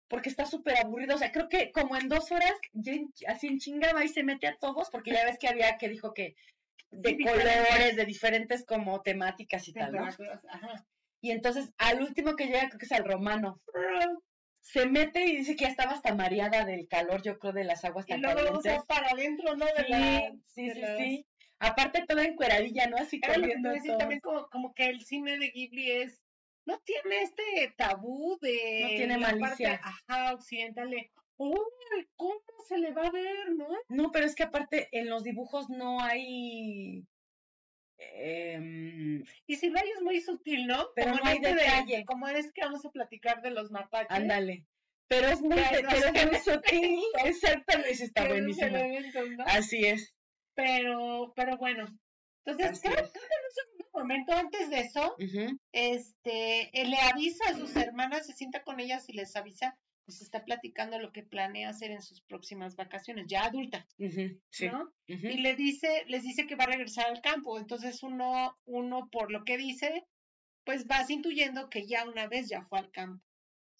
Porque 0.07 0.29
está 0.29 0.45
súper 0.45 0.77
aburrido. 0.77 1.15
O 1.15 1.17
sea, 1.19 1.31
creo 1.31 1.49
que 1.49 1.71
como 1.71 1.95
en 1.95 2.09
dos 2.09 2.31
horas, 2.31 2.53
ya 2.73 2.93
en- 2.93 3.13
así 3.27 3.47
en 3.47 3.59
chinga 3.59 3.93
va 3.93 4.03
y 4.03 4.07
se 4.09 4.23
mete 4.23 4.47
a 4.47 4.55
todos, 4.57 4.89
porque 4.91 5.11
ya 5.11 5.23
ves 5.25 5.37
que 5.39 5.47
había 5.47 5.77
que 5.77 5.89
dijo 5.89 6.13
que 6.13 6.35
de 6.91 7.09
Sí, 7.11 7.23
colores, 7.23 7.95
de 7.95 8.05
diferentes 8.05 8.65
como 8.65 9.01
temáticas 9.01 9.67
y 9.67 9.73
tal, 9.73 9.91
¿no? 9.93 10.05
Ajá. 10.05 10.85
Y 11.21 11.31
entonces 11.31 11.71
al 11.77 12.01
último 12.01 12.35
que 12.35 12.45
llega, 12.45 12.67
creo 12.67 12.79
que 12.79 12.85
es 12.85 12.91
al 12.91 13.03
romano, 13.05 13.59
se 14.61 14.85
mete 14.87 15.25
y 15.25 15.37
dice 15.37 15.55
que 15.55 15.65
ya 15.65 15.69
estaba 15.71 15.91
hasta 15.93 16.13
mareada 16.15 16.65
del 16.65 16.87
calor, 16.87 17.21
yo 17.21 17.37
creo, 17.37 17.53
de 17.53 17.63
las 17.65 17.83
aguas 17.85 18.05
Y 18.07 18.11
tan 18.13 18.21
luego 18.21 18.37
calientes. 18.37 18.73
usa 18.73 18.83
para 18.87 19.09
adentro, 19.09 19.55
¿no? 19.55 19.65
De 19.65 19.83
Sí, 19.83 19.89
la, 19.89 20.31
sí, 20.47 20.67
de 20.67 20.73
sí, 20.73 20.81
las- 20.81 20.97
sí. 20.97 21.25
Aparte 21.59 22.03
toda 22.07 22.23
encueradilla, 22.25 22.87
¿no? 22.87 22.97
Así 22.97 23.19
corriendo 23.21 23.69
decir 23.71 23.95
también 23.97 24.19
como, 24.19 24.47
como 24.49 24.73
que 24.73 24.85
el 24.87 25.01
cine 25.05 25.37
de 25.39 25.49
Ghibli 25.51 25.91
es, 25.91 26.21
no 26.65 26.79
tiene 26.79 27.21
este 27.21 27.73
tabú 27.77 28.37
de 28.41 28.79
No 28.81 28.87
tiene 28.89 29.17
malicia. 29.17 29.79
parte, 29.81 29.93
ajá, 30.09 30.33
occidental 30.33 30.89
de, 30.89 31.11
uy, 31.37 31.55
¿cómo 32.15 32.41
se 32.67 32.77
le 32.77 32.91
va 32.91 33.07
a 33.07 33.11
ver, 33.11 33.51
no? 33.55 33.67
No, 33.87 34.11
pero 34.11 34.25
es 34.25 34.35
que 34.35 34.43
aparte 34.43 34.89
en 34.91 35.09
los 35.09 35.23
dibujos 35.23 35.69
no 35.69 36.01
hay... 36.01 37.05
em, 37.97 39.23
Y 39.47 39.55
si 39.55 39.67
es 39.67 40.01
muy 40.01 40.19
sutil, 40.21 40.67
¿no? 40.67 40.87
Pero 40.95 41.11
como 41.11 41.23
no 41.23 41.29
hay 41.29 41.35
este 41.37 41.49
de- 41.49 41.55
detalle. 41.55 42.05
como 42.05 42.27
es 42.27 42.51
que 42.51 42.61
vamos 42.61 42.85
a 42.85 42.89
platicar 42.91 43.41
de 43.41 43.51
los 43.51 43.71
mapaches. 43.71 44.11
ándale. 44.11 44.65
Pero 45.07 45.27
es 45.27 45.39
muy, 45.41 45.55
pero 45.71 45.89
es 45.89 46.25
muy 46.25 46.39
sutil. 46.43 46.99
Exactamente, 47.25 47.91
eso 47.91 48.05
está 48.05 48.27
buenísimo. 48.27 48.77
Así 49.45 49.85
es. 49.85 50.13
Pero, 50.55 51.33
pero 51.35 51.57
bueno. 51.57 51.85
Entonces, 52.45 52.79
creo, 52.81 52.95
que 52.95 53.01
en 53.01 53.05
un 53.05 53.53
segundo 53.53 53.89
momento 53.93 54.33
antes 54.33 54.69
de 54.69 54.79
eso, 54.81 55.15
este, 55.71 56.81
él 56.81 56.91
le 56.91 56.97
avisa 56.97 57.49
a 57.49 57.55
sus 57.55 57.75
hermanas, 57.75 58.27
se 58.27 58.33
sienta 58.33 58.63
con 58.63 58.79
ellas 58.79 59.09
y 59.09 59.13
les 59.13 59.35
avisa, 59.35 59.77
pues 60.05 60.21
está 60.21 60.45
platicando 60.45 60.99
lo 60.99 61.11
que 61.11 61.23
planea 61.23 61.69
hacer 61.69 61.89
en 61.89 62.03
sus 62.03 62.21
próximas 62.21 62.75
vacaciones, 62.75 63.25
ya 63.27 63.45
adulta, 63.45 63.87
sí. 64.51 64.67
¿no? 64.67 64.93
Y 65.07 65.37
le 65.39 65.55
dice, 65.55 66.05
les 66.07 66.21
dice 66.21 66.45
que 66.45 66.55
va 66.55 66.65
a 66.65 66.67
regresar 66.67 67.07
al 67.07 67.21
campo. 67.21 67.57
Entonces 67.57 68.03
uno, 68.03 68.55
uno 68.65 69.09
por 69.11 69.31
lo 69.31 69.43
que 69.43 69.57
dice, 69.57 70.05
pues 70.63 70.85
vas 70.85 71.09
intuyendo 71.09 71.69
que 71.69 71.87
ya 71.87 72.07
una 72.07 72.27
vez 72.27 72.47
ya 72.47 72.63
fue 72.65 72.79
al 72.79 72.91
campo. 72.91 73.23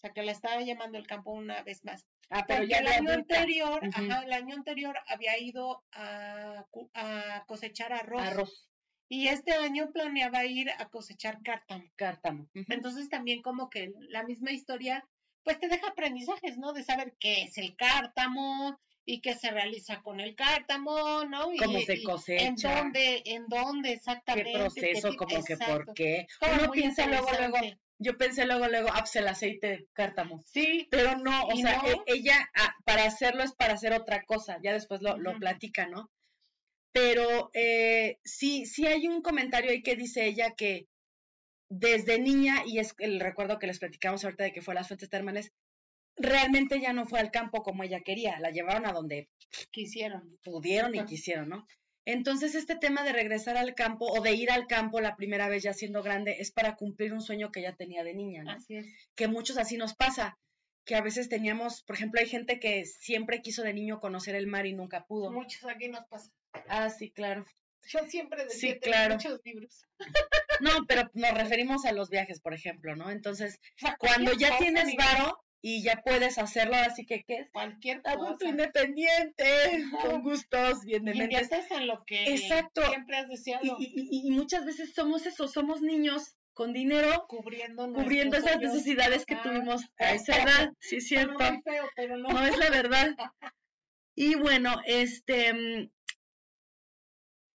Sea, 0.06 0.14
que 0.14 0.24
la 0.24 0.32
estaba 0.32 0.62
llamando 0.62 0.98
el 0.98 1.08
campo 1.08 1.32
una 1.32 1.62
vez 1.64 1.84
más. 1.84 2.06
Ah, 2.30 2.44
pero 2.48 2.60
Porque 2.62 2.74
ya 2.74 2.80
el 2.80 2.88
año 2.88 3.12
adulta. 3.12 3.36
anterior, 3.40 3.82
ajá, 3.94 4.24
el 4.24 4.34
año 4.34 4.56
anterior 4.56 4.96
había 5.08 5.38
ido 5.40 5.84
a, 5.92 6.66
a 6.94 7.44
cosechar 7.48 7.94
arroz. 7.94 8.22
Arroz, 8.22 8.70
Y 9.10 9.28
este 9.28 9.54
año 9.54 9.92
planeaba 9.92 10.46
ir 10.46 10.70
a 10.78 10.90
cosechar 10.90 11.42
cártamo. 11.44 11.84
cártamo. 11.96 12.48
Entonces 12.54 13.10
también 13.10 13.42
como 13.42 13.70
que 13.70 13.94
la 14.10 14.24
misma 14.24 14.52
historia, 14.52 15.08
pues 15.44 15.60
te 15.60 15.68
deja 15.68 15.88
aprendizajes, 15.88 16.58
¿no? 16.58 16.74
De 16.74 16.84
saber 16.84 17.16
qué 17.20 17.44
es 17.44 17.58
el 17.60 17.76
cártamo 17.76 18.80
y 19.08 19.22
qué 19.22 19.36
se 19.36 19.52
realiza 19.52 20.02
con 20.02 20.20
el 20.20 20.36
cártamo, 20.36 21.26
¿no? 21.26 21.54
Y, 21.54 21.58
Cómo 21.58 21.80
se 21.82 21.94
y 21.96 22.00
En 22.00 22.04
cosecha. 22.04 22.76
dónde, 22.76 23.22
en 23.26 23.46
dónde 23.48 23.92
exactamente. 23.94 24.52
qué 24.52 24.58
proceso, 24.58 25.16
como 25.16 25.44
que 25.44 25.58
por 25.58 25.94
qué. 25.94 26.26
Uno 26.60 26.72
piensa 26.72 27.06
luego, 27.06 27.28
luego. 27.38 27.58
Yo 28.00 28.18
pensé 28.18 28.46
luego, 28.46 28.68
luego, 28.68 28.90
ah, 28.92 29.00
pues 29.00 29.16
el 29.16 29.28
aceite 29.28 29.68
de 29.68 29.88
cártamo. 29.94 30.42
Sí, 30.46 30.88
Pero 30.90 31.18
no, 31.18 31.46
o 31.46 31.54
¿Y 31.54 31.62
sea, 31.62 31.78
no? 31.82 31.88
e- 31.88 32.02
ella 32.08 32.50
ah, 32.56 32.74
para 32.86 33.06
hacerlo 33.06 33.44
es 33.44 33.54
para 33.54 33.74
hacer 33.74 33.94
otra 33.94 34.24
cosa, 34.24 34.58
ya 34.64 34.74
después 34.74 35.02
lo, 35.02 35.18
lo 35.18 35.38
platica, 35.40 35.88
¿no? 35.88 36.10
Pero 36.92 37.50
eh, 37.54 38.18
sí, 38.24 38.66
sí 38.66 38.88
hay 38.88 39.08
un 39.08 39.22
comentario 39.22 39.72
ahí 39.72 39.82
que 39.82 39.96
dice 39.96 40.26
ella 40.26 40.52
que 40.56 40.88
desde 41.70 42.20
niña, 42.20 42.64
y 42.66 42.80
es 42.80 42.96
el 43.00 43.20
recuerdo 43.20 43.60
que 43.60 43.68
les 43.68 43.80
platicamos 43.80 44.24
ahorita 44.24 44.44
de 44.46 44.54
que 44.54 44.62
fue 44.62 44.74
a 44.74 44.76
las 44.76 44.88
fuentes 44.88 45.10
termales, 45.10 45.52
realmente 46.16 46.80
ya 46.80 46.94
no 46.94 47.06
fue 47.06 47.20
al 47.20 47.32
campo 47.32 47.64
como 47.64 47.84
ella 47.84 48.00
quería, 48.02 48.40
la 48.40 48.52
llevaron 48.52 48.86
a 48.86 48.94
donde 48.94 49.28
quisieron. 49.72 50.38
pudieron 50.44 50.96
y 50.96 51.04
quisieron, 51.06 51.50
¿no? 51.50 51.66
Entonces, 52.06 52.56
este 52.56 52.76
tema 52.76 53.04
de 53.04 53.14
regresar 53.14 53.58
al 53.58 53.74
campo 53.76 54.06
o 54.06 54.22
de 54.22 54.34
ir 54.34 54.52
al 54.52 54.68
campo 54.68 55.02
la 55.02 55.16
primera 55.16 55.50
vez 55.50 55.64
ya 55.64 55.74
siendo 55.74 56.04
grande 56.04 56.38
es 56.40 56.52
para 56.52 56.76
cumplir 56.76 57.14
un 57.14 57.22
sueño 57.22 57.52
que 57.52 57.62
ella 57.62 57.76
tenía 57.76 58.04
de 58.04 58.14
niña, 58.14 58.44
¿no? 58.44 58.52
Así 58.52 58.78
es. 58.78 58.86
Que 59.16 59.28
muchos 59.28 59.58
así 59.58 59.76
nos 59.78 59.96
pasa, 59.96 60.38
que 60.86 60.96
a 60.96 61.02
veces 61.02 61.30
teníamos, 61.30 61.82
por 61.84 61.96
ejemplo, 61.96 62.22
hay 62.22 62.28
gente 62.28 62.60
que 62.60 62.86
siempre 62.86 63.42
quiso 63.42 63.64
de 63.64 63.74
niño 63.74 64.00
conocer 64.00 64.36
el 64.36 64.48
mar 64.48 64.68
y 64.68 64.74
nunca 64.74 65.06
pudo. 65.06 65.32
Muchos 65.32 65.66
aquí 65.66 65.88
nos 65.88 66.06
pasa. 66.06 66.32
Ah, 66.70 66.90
sí, 66.90 67.10
claro. 67.12 67.46
Yo 67.88 68.00
siempre 68.08 68.46
decía, 68.46 68.74
Sí, 68.74 68.80
claro. 68.80 69.16
muchos 69.16 69.42
libros. 69.44 69.86
No, 70.60 70.86
pero 70.88 71.10
nos 71.14 71.34
referimos 71.34 71.86
a 71.86 71.92
los 71.92 72.10
viajes, 72.10 72.40
por 72.40 72.54
ejemplo, 72.54 72.96
¿no? 72.96 73.12
Entonces, 73.12 73.60
cuando 74.00 74.34
ya 74.34 74.58
tienes 74.58 74.96
varo 74.96 75.45
y 75.68 75.82
ya 75.82 76.04
puedes 76.06 76.38
hacerlo, 76.38 76.76
así 76.76 77.08
que, 77.08 77.24
¿qué 77.24 77.38
es? 77.38 77.50
Cualquier 77.50 78.00
Adulto 78.04 78.46
independiente, 78.48 79.46
con 80.04 80.22
gustos, 80.22 80.86
bien. 80.86 81.08
Inviertes 81.08 81.72
en 81.72 81.88
lo 81.88 82.04
que 82.06 82.24
Exacto. 82.36 82.84
siempre 82.88 83.18
has 83.18 83.28
deseado. 83.28 83.64
Y, 83.80 84.20
y- 84.28 84.30
muchas 84.30 84.64
veces 84.64 84.94
somos 84.94 85.26
eso, 85.26 85.48
somos 85.48 85.82
niños 85.82 86.38
con 86.54 86.72
dinero 86.72 87.26
cubriendo 87.28 87.92
cubriendo 87.92 88.38
esas 88.38 88.60
necesidades 88.60 89.26
que 89.26 89.34
Ah, 89.34 89.42
tuvimos 89.42 89.82
a 89.98 90.14
esa 90.14 90.44
edad, 90.44 90.70
sí 90.80 90.98
es 90.98 91.08
cierto, 91.08 91.44
pero 91.96 92.16
no 92.18 92.46
es 92.46 92.56
la 92.60 92.70
verdad. 92.70 93.08
Y 94.18 94.36
bueno, 94.36 94.80
este, 94.86 95.52
mm, 95.54 95.90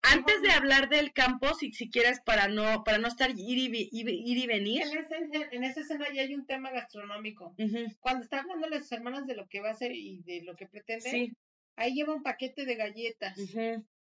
antes 0.03 0.43
de 0.43 0.51
hablar 0.51 0.89
del 0.89 1.13
campo, 1.13 1.55
si, 1.55 1.73
si 1.73 1.91
quieres, 1.91 2.21
para 2.21 2.49
no, 2.49 2.83
para 2.85 2.99
no 2.99 3.09
estar 3.09 3.31
ir 3.31 3.59
y, 3.59 3.67
ir 3.93 4.09
y- 4.09 4.31
ir 4.33 4.39
y 4.39 4.47
venir, 4.47 4.83
En, 4.83 4.99
ese- 4.99 5.49
en 5.53 5.65
esa 5.65 5.81
escena 5.81 6.07
ya 6.13 6.23
hay 6.23 6.35
un 6.35 6.47
tema 6.47 6.71
gastronómico. 6.71 7.55
ujú, 7.59 7.95
Cuando 8.01 8.23
está 8.25 8.41
hablando 8.41 8.67
a 8.75 8.79
sus 8.81 8.93
hermanas 8.93 9.27
de 9.27 9.35
lo 9.37 9.47
que 9.49 9.61
va 9.61 9.69
a 9.69 9.73
hacer 9.73 9.93
y 9.95 10.23
de 10.23 10.43
lo 10.43 10.57
que 10.57 10.67
pretende, 10.67 11.11
sí, 11.11 11.33
ahí 11.77 11.95
lleva 11.95 12.15
un 12.15 12.23
paquete 12.23 12.65
de 12.65 12.75
galletas, 12.77 13.39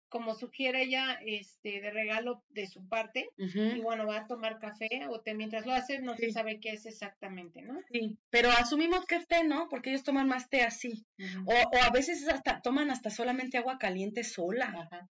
como 0.10 0.36
sugiere 0.36 0.84
ella, 0.84 1.20
este, 1.26 1.80
de 1.80 1.90
regalo 1.90 2.44
de 2.50 2.68
su 2.68 2.86
parte. 2.90 3.30
Y 3.38 3.80
bueno, 3.80 4.06
va 4.08 4.18
a 4.18 4.28
tomar 4.28 4.60
café 4.60 4.90
o 5.10 5.22
te, 5.22 5.34
mientras 5.36 5.66
lo 5.66 5.72
hace 5.74 6.00
no 6.00 6.16
Sí. 6.18 6.26
se 6.28 6.32
sabe 6.34 6.60
qué 6.60 6.72
es 6.72 6.86
exactamente, 6.86 7.62
¿no? 7.62 7.80
sí, 7.92 8.18
pero 8.30 8.50
asumimos 8.50 9.06
que 9.06 9.16
es 9.16 9.28
té, 9.28 9.44
¿no? 9.46 9.68
Porque 9.70 9.90
ellos 9.90 10.04
toman 10.04 10.28
más 10.28 10.50
té 10.50 10.64
así, 10.64 11.06
o, 11.46 11.54
o 11.54 11.82
a 11.82 11.90
veces 11.92 12.28
hasta 12.28 12.62
toman 12.62 12.92
hasta 12.92 13.10
solamente 13.10 13.58
agua 13.58 13.78
caliente 13.78 14.24
sola. 14.26 14.74
Ajá. 14.78 15.10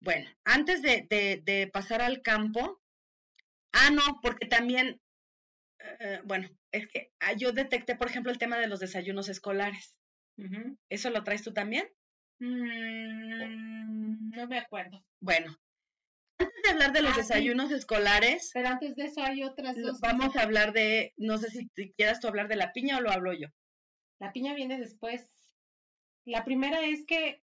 Bueno, 0.00 0.28
antes 0.44 0.82
de, 0.82 1.06
de, 1.10 1.42
de 1.44 1.66
pasar 1.66 2.00
al 2.02 2.22
campo, 2.22 2.80
ah, 3.72 3.90
no, 3.90 4.20
porque 4.22 4.46
también, 4.46 5.00
eh, 6.00 6.20
bueno, 6.24 6.48
es 6.72 6.86
que 6.88 7.12
ah, 7.20 7.32
yo 7.32 7.52
detecté, 7.52 7.96
por 7.96 8.08
ejemplo, 8.08 8.30
el 8.30 8.38
tema 8.38 8.58
de 8.58 8.68
los 8.68 8.80
desayunos 8.80 9.28
escolares. 9.28 9.96
¿Eso 10.88 11.10
lo 11.10 11.24
traes 11.24 11.42
tú 11.42 11.52
también? 11.52 11.88
Mm, 12.38 14.30
no 14.30 14.46
me 14.46 14.58
acuerdo. 14.58 15.04
Bueno, 15.20 15.56
antes 16.38 16.62
de 16.62 16.70
hablar 16.70 16.92
de 16.92 17.02
los 17.02 17.10
Ah, 17.10 17.14
sí. 17.14 17.20
desayunos 17.22 17.72
escolares, 17.72 18.50
Pero 18.54 18.68
antes 18.68 18.94
de 18.94 19.04
eso 19.06 19.20
hay 19.22 19.42
otras 19.42 19.74
dos. 19.76 19.98
vamos 20.00 20.36
a 20.36 20.42
hablar 20.42 20.72
de, 20.72 21.12
no 21.16 21.38
sé 21.38 21.50
si 21.50 21.68
quieras 21.96 22.20
tú 22.20 22.28
hablar 22.28 22.46
de 22.46 22.54
la 22.54 22.72
piña 22.72 22.98
o 22.98 23.00
lo 23.00 23.10
hablo 23.10 23.32
yo. 23.32 23.48
La 24.20 24.32
piña 24.32 24.54
viene 24.54 24.78
después. 24.78 25.28
La 26.24 26.44
primera 26.44 26.82
es 26.82 27.04
que 27.06 27.42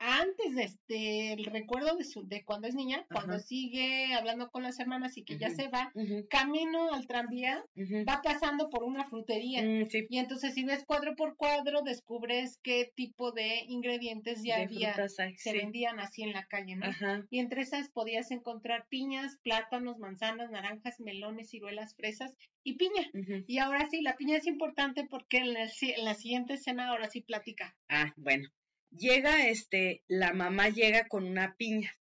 antes 0.00 0.54
de 0.54 0.62
este, 0.62 1.32
el 1.34 1.44
recuerdo 1.44 1.94
de, 1.96 2.04
su, 2.04 2.26
de 2.26 2.42
cuando 2.42 2.66
es 2.66 2.74
niña, 2.74 3.06
cuando 3.12 3.34
Ajá. 3.34 3.42
sigue 3.42 4.14
hablando 4.14 4.50
con 4.50 4.62
las 4.62 4.80
hermanas 4.80 5.16
y 5.18 5.24
que 5.24 5.36
ya 5.36 5.50
se 5.50 5.68
va, 5.68 5.92
camino 6.30 6.92
al 6.94 7.06
tranvía, 7.06 7.62
va 8.08 8.22
pasando 8.22 8.70
por 8.70 8.82
una 8.82 9.04
frutería. 9.04 9.62
Mm, 9.62 9.90
sí, 9.90 10.06
Y 10.08 10.18
entonces 10.18 10.54
si 10.54 10.64
ves 10.64 10.84
cuadro 10.86 11.14
por 11.16 11.36
cuadro, 11.36 11.82
descubres 11.82 12.58
qué 12.62 12.90
tipo 12.96 13.32
de 13.32 13.64
ingredientes 13.68 14.42
ya 14.42 14.56
de 14.56 14.62
había, 14.62 14.94
frutas 14.94 15.16
se 15.36 15.52
sí. 15.52 15.58
vendían 15.58 16.00
así 16.00 16.22
en 16.22 16.32
la 16.32 16.46
calle, 16.46 16.76
¿no? 16.76 16.86
Ajá, 16.86 17.26
Y 17.30 17.38
entre 17.38 17.60
esas 17.60 17.90
podías 17.90 18.30
encontrar 18.30 18.86
piñas, 18.88 19.36
plátanos, 19.42 19.98
manzanas, 19.98 20.50
naranjas, 20.50 20.98
melones, 21.00 21.50
ciruelas, 21.50 21.94
fresas 21.94 22.32
y 22.64 22.76
piña. 22.76 23.10
Y 23.46 23.58
ahora 23.58 23.86
sí, 23.90 24.00
la 24.00 24.16
piña 24.16 24.38
es 24.38 24.46
importante 24.46 25.04
porque 25.10 25.38
en 25.38 25.52
la, 25.52 25.64
en 25.64 26.04
la 26.04 26.14
siguiente 26.14 26.54
escena 26.54 26.88
ahora 26.88 27.10
sí 27.10 27.20
platica. 27.20 27.76
Ah, 27.88 28.12
bueno. 28.16 28.48
Llega, 28.90 29.46
este, 29.48 30.02
la 30.08 30.32
mamá 30.32 30.68
llega 30.68 31.06
con 31.08 31.24
una 31.24 31.54
piña. 31.56 31.96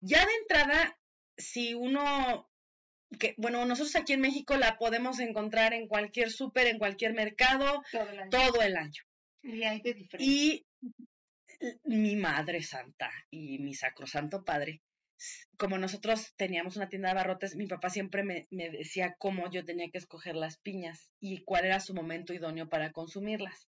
Ya 0.00 0.24
de 0.24 0.32
entrada, 0.42 0.98
si 1.36 1.74
uno, 1.74 2.50
que, 3.18 3.34
bueno, 3.38 3.64
nosotros 3.64 3.96
aquí 3.96 4.12
en 4.12 4.20
México 4.20 4.56
la 4.56 4.78
podemos 4.78 5.18
encontrar 5.18 5.72
en 5.72 5.88
cualquier 5.88 6.30
súper, 6.30 6.66
en 6.66 6.78
cualquier 6.78 7.14
mercado, 7.14 7.82
Todo 7.90 8.08
el 8.10 8.18
año. 8.20 8.30
todo 8.30 8.62
el 8.62 8.76
año. 8.76 9.02
Y 9.42 9.62
hay 9.62 9.80
de. 9.80 10.08
Y 10.18 10.66
mi 11.84 12.16
madre 12.16 12.62
santa 12.62 13.10
y 13.30 13.58
mi 13.58 13.74
sacrosanto 13.74 14.44
padre, 14.44 14.82
como 15.56 15.78
nosotros 15.78 16.34
teníamos 16.36 16.76
una 16.76 16.88
tienda 16.88 17.08
de 17.08 17.14
barrotes, 17.14 17.56
mi 17.56 17.66
papá 17.66 17.88
siempre 17.88 18.22
me, 18.22 18.46
me 18.50 18.68
decía 18.70 19.14
cómo 19.18 19.50
yo 19.50 19.64
tenía 19.64 19.88
que 19.90 19.98
escoger 19.98 20.36
las 20.36 20.58
piñas 20.58 21.08
y 21.18 21.42
cuál 21.44 21.64
era 21.64 21.80
su 21.80 21.94
momento 21.94 22.34
idóneo 22.34 22.68
para 22.68 22.92
consumirlas. 22.92 23.68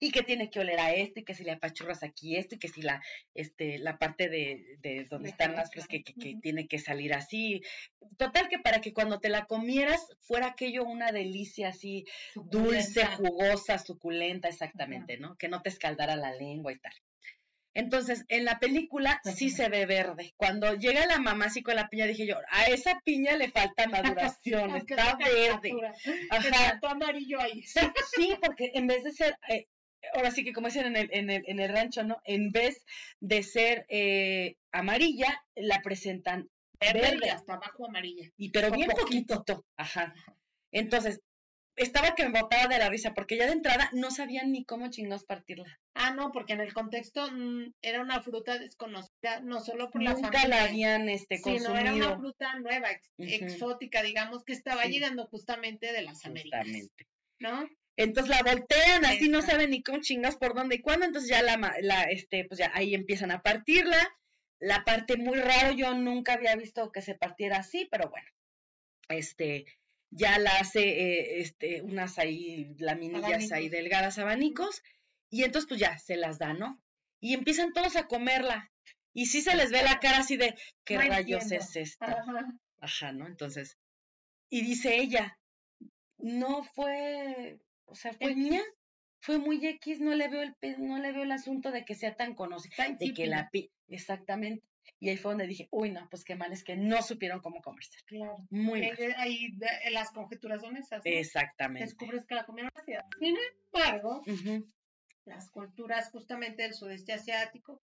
Y 0.00 0.10
que 0.10 0.22
tiene 0.22 0.50
que 0.50 0.60
oler 0.60 0.80
a 0.80 0.92
esto, 0.92 1.20
y 1.20 1.24
que 1.24 1.34
si 1.34 1.44
le 1.44 1.52
apachurras 1.52 2.02
aquí 2.02 2.36
esto, 2.36 2.56
y 2.56 2.58
que 2.58 2.68
si 2.68 2.82
la, 2.82 3.02
este, 3.34 3.78
la 3.78 3.98
parte 3.98 4.28
de, 4.28 4.76
de 4.80 5.04
donde 5.04 5.26
De 5.26 5.30
están 5.30 5.54
las 5.54 5.70
flores, 5.70 5.88
que, 5.88 6.02
que, 6.02 6.14
que 6.14 6.36
tiene 6.42 6.66
que 6.68 6.78
salir 6.78 7.14
así. 7.14 7.62
Total 8.16 8.48
que 8.48 8.58
para 8.58 8.80
que 8.80 8.92
cuando 8.92 9.20
te 9.20 9.28
la 9.28 9.46
comieras 9.46 10.06
fuera 10.20 10.48
aquello 10.48 10.84
una 10.84 11.12
delicia 11.12 11.68
así, 11.68 12.04
dulce, 12.34 13.06
jugosa, 13.06 13.78
suculenta, 13.78 14.48
exactamente, 14.48 15.16
¿no? 15.18 15.36
Que 15.36 15.48
no 15.48 15.62
te 15.62 15.68
escaldara 15.68 16.16
la 16.16 16.32
lengua 16.32 16.72
y 16.72 16.78
tal. 16.78 16.92
Entonces, 17.74 18.24
en 18.28 18.44
la 18.44 18.58
película 18.60 19.20
sí 19.36 19.50
se 19.50 19.68
ve 19.68 19.84
verde. 19.84 20.32
Cuando 20.36 20.74
llega 20.74 21.06
la 21.06 21.18
mamá 21.18 21.46
así 21.46 21.62
con 21.62 21.74
la 21.74 21.88
piña, 21.88 22.06
dije 22.06 22.26
yo, 22.26 22.36
a 22.50 22.64
esa 22.66 23.00
piña 23.04 23.36
le 23.36 23.50
falta 23.50 23.88
maduración, 23.88 24.76
está 24.76 25.16
verde. 25.16 25.72
Ajá. 26.30 26.52
Faltó 26.70 26.88
amarillo 26.88 27.40
ahí. 27.40 27.62
Sí, 27.64 28.36
porque 28.40 28.70
en 28.74 28.86
vez 28.86 29.02
de 29.02 29.12
ser, 29.12 29.36
eh, 29.48 29.66
ahora 30.14 30.30
sí 30.30 30.44
que 30.44 30.52
como 30.52 30.68
dicen 30.68 30.86
en 30.86 30.96
el, 30.96 31.08
en 31.12 31.30
el, 31.30 31.42
en 31.46 31.58
el 31.60 31.68
rancho, 31.72 32.04
¿no? 32.04 32.18
En 32.24 32.52
vez 32.52 32.84
de 33.20 33.42
ser 33.42 33.86
eh, 33.88 34.56
amarilla, 34.72 35.42
la 35.56 35.80
presentan 35.82 36.48
Verde 36.80 37.00
verde. 37.00 37.26
y 37.26 37.28
hasta 37.30 37.54
abajo 37.54 37.86
amarilla. 37.86 38.28
y 38.36 38.50
pero 38.50 38.68
Con 38.68 38.78
bien 38.78 38.90
poquito. 38.90 39.34
poquito. 39.36 39.64
Ajá. 39.76 40.12
Entonces, 40.70 41.20
estaba 41.76 42.14
que 42.14 42.28
me 42.28 42.40
botaba 42.40 42.66
de 42.68 42.78
la 42.78 42.88
risa, 42.88 43.14
porque 43.14 43.36
ya 43.36 43.46
de 43.46 43.52
entrada 43.52 43.90
no 43.92 44.10
sabían 44.10 44.52
ni 44.52 44.64
cómo 44.64 44.88
chingados 44.90 45.24
partirla. 45.24 45.80
Ah, 45.94 46.12
no, 46.12 46.30
porque 46.32 46.52
en 46.52 46.60
el 46.60 46.72
contexto 46.72 47.28
mm, 47.32 47.72
era 47.82 48.00
una 48.00 48.20
fruta 48.22 48.58
desconocida, 48.58 49.40
no 49.42 49.60
solo 49.60 49.90
por 49.90 50.02
la 50.02 50.12
Nunca 50.14 50.30
familia, 50.30 50.48
la 50.48 50.64
habían 50.64 51.08
este, 51.08 51.38
sino 51.38 51.76
era 51.76 51.92
una 51.94 52.06
consumido. 52.06 52.18
fruta 52.18 52.58
nueva, 52.60 52.90
ex- 52.90 53.10
exótica, 53.18 54.02
digamos, 54.02 54.44
que 54.44 54.52
estaba 54.52 54.84
Sí. 54.84 54.92
llegando 54.92 55.26
justamente 55.26 55.92
de 55.92 56.02
las 56.02 56.24
Américas, 56.24 56.60
Justamente. 56.62 57.06
¿no? 57.40 57.68
Entonces 57.96 58.28
la 58.36 58.42
voltean, 58.42 59.04
así 59.04 59.28
no 59.28 59.40
saben 59.42 59.70
ni 59.70 59.82
cómo 59.82 60.00
chingas 60.00 60.36
por 60.36 60.54
dónde 60.54 60.76
y 60.76 60.80
cuándo, 60.80 61.06
entonces 61.06 61.30
ya 61.30 61.42
la, 61.42 61.76
la, 61.80 62.02
este, 62.04 62.44
pues 62.44 62.58
ya 62.58 62.70
ahí 62.74 62.94
empiezan 62.94 63.30
a 63.30 63.42
partirla. 63.42 63.98
La 64.60 64.84
parte 64.84 65.16
muy 65.16 65.38
raro, 65.38 65.72
yo 65.74 65.94
nunca 65.94 66.32
había 66.34 66.56
visto 66.56 66.90
que 66.90 67.02
se 67.02 67.14
partiera 67.14 67.58
así, 67.58 67.86
pero 67.90 68.08
bueno, 68.10 68.26
este, 69.08 69.64
ya 70.16 70.38
la 70.38 70.58
hace, 70.58 70.80
eh, 70.80 71.40
este, 71.40 71.82
unas 71.82 72.18
ahí, 72.18 72.74
laminillas 72.78 73.50
ahí 73.50 73.68
delgadas, 73.68 74.18
abanicos, 74.18 74.82
y 75.28 75.42
entonces 75.42 75.68
pues 75.68 75.80
ya 75.80 75.98
se 75.98 76.16
las 76.16 76.38
da, 76.38 76.54
¿no? 76.54 76.80
Y 77.20 77.34
empiezan 77.34 77.72
todos 77.72 77.96
a 77.96 78.06
comerla. 78.06 78.70
Y 79.12 79.26
sí 79.26 79.42
se 79.42 79.56
les 79.56 79.70
ve 79.70 79.82
la 79.82 79.98
cara 79.98 80.18
así 80.18 80.36
de, 80.36 80.54
¿qué 80.84 80.94
No 80.94 81.02
rayos 81.02 81.42
entiendo. 81.42 81.64
es 81.64 81.76
esto? 81.76 82.04
Ajá. 82.04 82.46
Ajá, 82.80 83.12
¿no? 83.12 83.26
Entonces, 83.26 83.76
y 84.50 84.62
dice 84.62 84.96
ella, 84.96 85.38
no 86.18 86.62
fue, 86.62 87.58
o 87.86 87.94
sea, 87.94 88.12
fue 88.12 88.34
ña, 88.34 88.62
fue 89.20 89.38
muy 89.38 89.64
X, 89.66 90.00
no 90.00 90.14
le 90.14 90.28
veo 90.28 90.42
el 90.42 90.54
no 90.78 90.98
le 90.98 91.12
veo 91.12 91.22
el 91.22 91.32
asunto 91.32 91.70
de 91.70 91.84
que 91.84 91.94
sea 91.94 92.14
tan 92.14 92.34
conocida, 92.34 92.88
de 92.88 93.14
que 93.14 93.26
la 93.26 93.50
exactamente. 93.88 94.64
Y 95.00 95.08
ahí 95.08 95.16
fue 95.16 95.32
donde 95.32 95.46
dije, 95.46 95.68
uy, 95.70 95.90
no, 95.90 96.08
pues 96.10 96.24
qué 96.24 96.36
mal 96.36 96.52
es 96.52 96.62
que 96.64 96.76
no 96.76 97.02
supieron 97.02 97.40
cómo 97.40 97.60
comerse. 97.62 97.98
Claro. 98.06 98.36
Muy 98.50 98.80
mal. 98.82 98.98
Eh, 98.98 99.14
ahí 99.16 99.52
de- 99.56 99.90
las 99.90 100.10
conjeturas 100.10 100.60
son 100.60 100.76
esas. 100.76 101.02
¿no? 101.04 101.10
Exactamente. 101.10 101.84
Descubres 101.86 102.24
que 102.26 102.34
la 102.34 102.44
comieron 102.44 102.70
ácida. 102.74 103.06
Sin 103.18 103.36
embargo, 103.72 104.22
las 105.24 105.50
culturas 105.50 106.10
justamente 106.10 106.62
del 106.62 106.74
sudeste 106.74 107.12
asiático 107.12 107.80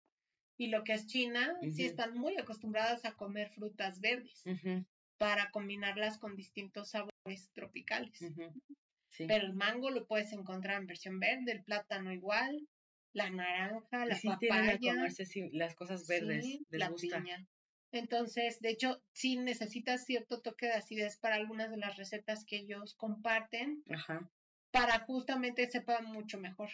y 0.57 0.67
lo 0.67 0.83
que 0.83 0.93
es 0.93 1.05
China, 1.07 1.57
sí 1.73 1.85
están 1.85 2.17
muy 2.17 2.37
acostumbradas 2.37 3.03
a 3.05 3.13
comer 3.15 3.49
frutas 3.49 3.99
verdes 3.99 4.43
para 5.17 5.49
combinarlas 5.51 6.17
con 6.17 6.35
distintos 6.35 6.91
sabores 6.91 7.49
tropicales. 7.53 8.17
Sí. 9.09 9.25
Pero 9.27 9.45
el 9.45 9.53
mango 9.53 9.89
lo 9.91 10.07
puedes 10.07 10.31
encontrar 10.33 10.79
en 10.81 10.87
versión 10.87 11.19
verde, 11.19 11.51
el 11.53 11.63
plátano 11.63 12.11
igual, 12.11 12.67
la 13.15 13.29
naranja, 13.29 14.05
la 14.05 14.15
sí 14.15 14.29
tienen 14.39 14.59
a 14.59 14.73
papaya, 14.73 14.93
comerse 14.95 15.25
sí, 15.25 15.49
las 15.53 15.75
cosas 15.75 16.07
verdes, 16.07 16.45
sí, 16.45 16.65
les 16.69 16.79
la 16.79 16.89
gusta. 16.89 17.21
piña. 17.21 17.47
Entonces, 17.91 18.59
de 18.59 18.69
hecho, 18.69 19.01
sí 19.13 19.37
necesitas 19.37 20.05
cierto 20.05 20.41
toque 20.41 20.67
de 20.67 20.73
acidez 20.73 21.17
para 21.17 21.35
algunas 21.35 21.71
de 21.71 21.77
las 21.77 21.95
recetas 21.95 22.43
que 22.45 22.57
ellos 22.57 22.93
comparten 22.95 23.83
Ajá. 23.89 24.29
para 24.71 24.99
justamente 24.99 25.69
sepa 25.71 26.01
mucho 26.01 26.37
mejor 26.37 26.69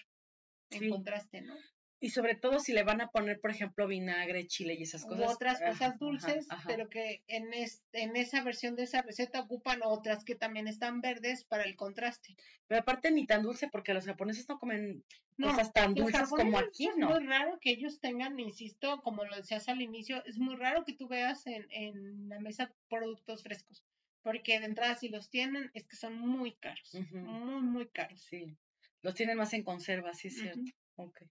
en 0.72 0.90
contraste, 0.90 1.42
¿no? 1.42 1.56
Y 2.04 2.10
sobre 2.10 2.34
todo 2.36 2.60
si 2.60 2.74
le 2.74 2.82
van 2.82 3.00
a 3.00 3.12
poner, 3.12 3.40
por 3.40 3.52
ejemplo, 3.52 3.88
vinagre, 3.88 4.48
chile 4.48 4.74
y 4.78 4.82
esas 4.82 5.04
U 5.06 5.10
cosas. 5.10 5.36
otras 5.36 5.62
ajá, 5.62 5.70
cosas 5.72 5.88
ajá, 5.90 5.98
dulces, 6.00 6.48
ajá. 6.50 6.68
pero 6.68 6.90
que 6.90 7.22
en, 7.28 7.54
es- 7.54 7.84
en 7.94 8.16
esa 8.16 8.42
versión 8.44 8.76
de 8.76 8.84
esa 8.84 9.04
receta 9.04 9.40
ocupan 9.40 9.82
otras 9.84 10.26
que 10.26 10.34
también 10.34 10.68
están 10.68 11.00
verdes 11.02 11.44
para 11.44 11.64
el 11.64 11.76
contraste. 11.76 12.36
Pero 12.68 12.82
aparte 12.82 13.12
ni 13.12 13.28
tan 13.28 13.44
dulce 13.44 13.70
porque 13.72 13.94
los 13.94 14.06
japoneses 14.06 14.50
no 14.50 14.58
comen 14.60 15.04
No, 15.38 15.50
cosas 15.50 15.72
tan 15.74 15.94
dulces 15.94 16.28
como 16.30 16.58
aquí, 16.58 16.88
Es 16.88 16.98
¿no? 16.98 17.10
muy 17.12 17.24
raro 17.28 17.60
que 17.62 17.70
ellos 17.70 18.00
tengan, 18.00 18.40
insisto, 18.40 19.02
como 19.04 19.24
lo 19.24 19.36
decías 19.36 19.70
al 19.70 19.82
inicio, 19.84 20.26
es 20.26 20.40
muy 20.40 20.56
raro 20.56 20.84
que 20.86 20.94
tú 20.94 21.08
veas 21.08 21.46
en, 21.46 21.68
en 21.72 22.30
la 22.30 22.40
mesa 22.40 22.74
productos 22.90 23.44
frescos, 23.44 23.84
porque 24.24 24.60
de 24.60 24.66
entrada 24.66 24.96
si 24.96 25.10
los 25.10 25.30
tienen 25.30 25.70
es 25.76 25.86
que 25.88 25.96
son 25.98 26.18
muy 26.18 26.54
caros, 26.54 26.96
muy, 27.12 27.62
muy 27.62 27.88
caros. 27.90 28.22
Sí. 28.22 28.58
Los 29.04 29.14
tienen 29.14 29.38
más 29.38 29.54
en 29.54 29.64
conserva, 29.64 30.16
sí 30.16 30.30
es 30.30 30.36
cierto. 30.40 30.72
Ok. 30.96 31.22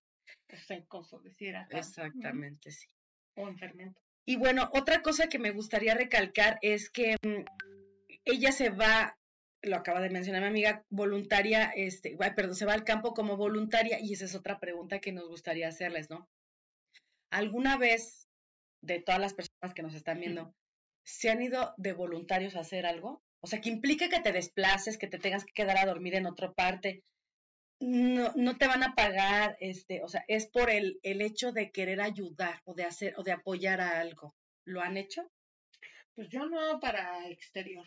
Decir. 1.64 1.78
Exactamente, 1.78 2.70
sí. 2.70 2.88
O 3.36 3.48
en 3.48 3.58
fermento. 3.58 4.00
Y 4.24 4.36
bueno, 4.36 4.70
otra 4.72 5.02
cosa 5.02 5.28
que 5.28 5.38
me 5.38 5.50
gustaría 5.50 5.94
recalcar 5.94 6.58
es 6.62 6.90
que 6.90 7.16
mm, 7.22 7.44
ella 8.24 8.52
se 8.52 8.70
va, 8.70 9.18
lo 9.62 9.76
acaba 9.76 10.00
de 10.00 10.10
mencionar 10.10 10.42
mi 10.42 10.48
amiga, 10.48 10.84
voluntaria, 10.90 11.72
este, 11.74 12.16
ay, 12.20 12.32
perdón, 12.34 12.54
se 12.54 12.66
va 12.66 12.74
al 12.74 12.84
campo 12.84 13.14
como 13.14 13.36
voluntaria 13.36 13.98
y 14.00 14.12
esa 14.12 14.26
es 14.26 14.34
otra 14.34 14.58
pregunta 14.58 15.00
que 15.00 15.12
nos 15.12 15.28
gustaría 15.28 15.68
hacerles, 15.68 16.10
¿no? 16.10 16.28
¿Alguna 17.30 17.76
vez 17.76 18.28
de 18.82 19.00
todas 19.00 19.20
las 19.20 19.34
personas 19.34 19.74
que 19.74 19.82
nos 19.82 19.94
están 19.94 20.20
viendo, 20.20 20.54
se 21.04 21.30
han 21.30 21.42
ido 21.42 21.74
de 21.76 21.92
voluntarios 21.92 22.56
a 22.56 22.60
hacer 22.60 22.86
algo? 22.86 23.22
O 23.40 23.46
sea, 23.46 23.60
que 23.60 23.70
implique 23.70 24.08
que 24.08 24.20
te 24.20 24.32
desplaces, 24.32 24.98
que 24.98 25.06
te 25.06 25.18
tengas 25.18 25.44
que 25.44 25.52
quedar 25.52 25.78
a 25.78 25.86
dormir 25.86 26.14
en 26.14 26.26
otra 26.26 26.52
parte. 26.52 27.02
No, 27.80 28.32
no 28.36 28.56
te 28.58 28.66
van 28.66 28.82
a 28.82 28.94
pagar, 28.94 29.56
este, 29.60 30.02
o 30.02 30.08
sea, 30.08 30.22
es 30.28 30.46
por 30.46 30.68
el, 30.70 31.00
el 31.02 31.22
hecho 31.22 31.50
de 31.52 31.70
querer 31.70 32.00
ayudar 32.02 32.60
o 32.66 32.74
de 32.74 32.84
hacer 32.84 33.14
o 33.16 33.22
de 33.22 33.32
apoyar 33.32 33.80
a 33.80 34.00
algo. 34.00 34.36
¿Lo 34.64 34.82
han 34.82 34.96
hecho? 34.98 35.30
Pues 36.14 36.28
yo 36.28 36.44
no 36.46 36.78
para 36.78 37.26
exterior. 37.28 37.86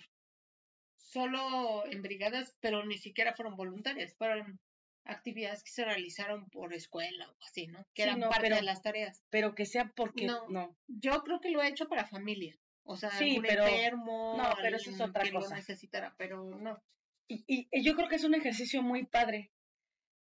Solo 0.97 1.85
en 1.85 2.01
brigadas, 2.01 2.55
pero 2.59 2.83
ni 2.85 2.97
siquiera 2.97 3.35
fueron 3.35 3.55
voluntarias, 3.55 4.15
fueron 4.15 4.59
actividades 5.05 5.63
que 5.63 5.71
se 5.71 5.85
realizaron 5.85 6.49
por 6.49 6.73
escuela 6.73 7.29
o 7.29 7.35
así, 7.45 7.67
¿no? 7.67 7.85
Que 7.93 8.03
Sí, 8.03 8.09
eran 8.09 8.19
no, 8.21 8.29
parte 8.29 8.43
pero- 8.43 8.55
de 8.55 8.61
las 8.63 8.81
tareas. 8.81 9.21
Pero 9.29 9.53
que 9.53 9.65
sea 9.65 9.91
porque 9.95 10.25
No. 10.25 10.47
no. 10.49 10.75
Yo 10.87 11.23
creo 11.23 11.39
que 11.39 11.51
lo 11.51 11.61
he 11.61 11.67
hecho 11.67 11.87
para 11.87 12.05
familia. 12.07 12.57
O 12.83 12.97
sea, 12.97 13.11
Sí, 13.11 13.39
pero- 13.41 13.67
enfermo, 13.67 14.35
no, 14.37 14.55
pero 14.61 14.75
eso 14.77 14.89
es 14.89 14.99
otra 14.99 15.23
que 15.23 15.31
cosa. 15.31 15.49
lo 15.49 15.55
necesitara, 15.55 16.15
pero 16.17 16.43
no. 16.57 16.81
Y, 17.27 17.43
y- 17.47 17.67
y 17.71 17.83
yo 17.83 17.95
creo 17.95 18.09
que 18.09 18.15
es 18.15 18.23
un 18.23 18.33
ejercicio 18.33 18.81
muy 18.81 19.05
padre 19.05 19.51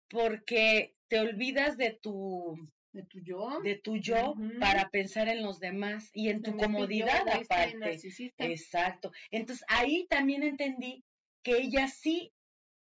porque 0.10 0.96
te 1.08 1.20
olvidas 1.20 1.78
de 1.78 1.92
tu 1.92 2.58
¿De 2.92 3.04
tu 3.04 3.20
yo? 3.20 3.60
de 3.64 3.76
tu 3.76 3.98
yo 3.98 4.34
para 4.60 4.90
pensar 4.90 5.30
en 5.30 5.44
los 5.44 5.60
demás 5.60 6.10
y 6.14 6.30
en 6.30 6.42
tu 6.42 6.52
yo 6.52 6.58
comodidad 6.58 7.28
aparte. 7.30 8.00
Exacto. 8.40 9.12
Entonces 9.30 9.64
ahí 9.68 10.08
también 10.10 10.44
entendí 10.44 11.04
que 11.44 11.58
ella 11.58 11.88
sí 11.88 12.34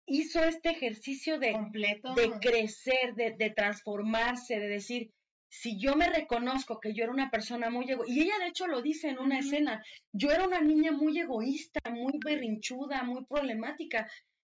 hizo 0.05 0.43
este 0.43 0.69
ejercicio 0.69 1.37
de, 1.39 1.51
completo. 1.51 2.13
de 2.15 2.31
crecer, 2.39 3.15
de, 3.15 3.31
de 3.31 3.49
transformarse, 3.49 4.59
de 4.59 4.69
decir, 4.69 5.11
si 5.49 5.79
yo 5.79 5.95
me 5.95 6.09
reconozco 6.09 6.79
que 6.79 6.93
yo 6.93 7.03
era 7.03 7.13
una 7.13 7.29
persona 7.29 7.69
muy 7.69 7.89
egoísta, 7.89 8.13
y 8.13 8.21
ella 8.21 8.39
de 8.39 8.47
hecho 8.47 8.67
lo 8.67 8.81
dice 8.81 9.09
en 9.09 9.19
una 9.19 9.39
escena, 9.39 9.83
yo 10.13 10.31
era 10.31 10.47
una 10.47 10.61
niña 10.61 10.91
muy 10.91 11.19
egoísta, 11.19 11.79
muy 11.89 12.13
berrinchuda, 12.23 13.03
muy 13.03 13.25
problemática, 13.25 14.09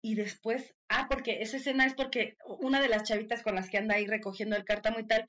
y 0.02 0.16
después, 0.16 0.76
ah, 0.90 1.08
porque 1.10 1.42
esa 1.42 1.58
escena 1.58 1.86
es 1.86 1.94
porque 1.94 2.36
una 2.60 2.82
de 2.82 2.90
las 2.90 3.04
chavitas 3.04 3.44
con 3.44 3.56
las 3.56 3.70
que 3.70 3.78
anda 3.78 3.96
ahí 3.96 4.06
recogiendo 4.06 4.56
el 4.56 4.66
cártamo 4.66 5.00
y 5.00 5.08
tal, 5.08 5.26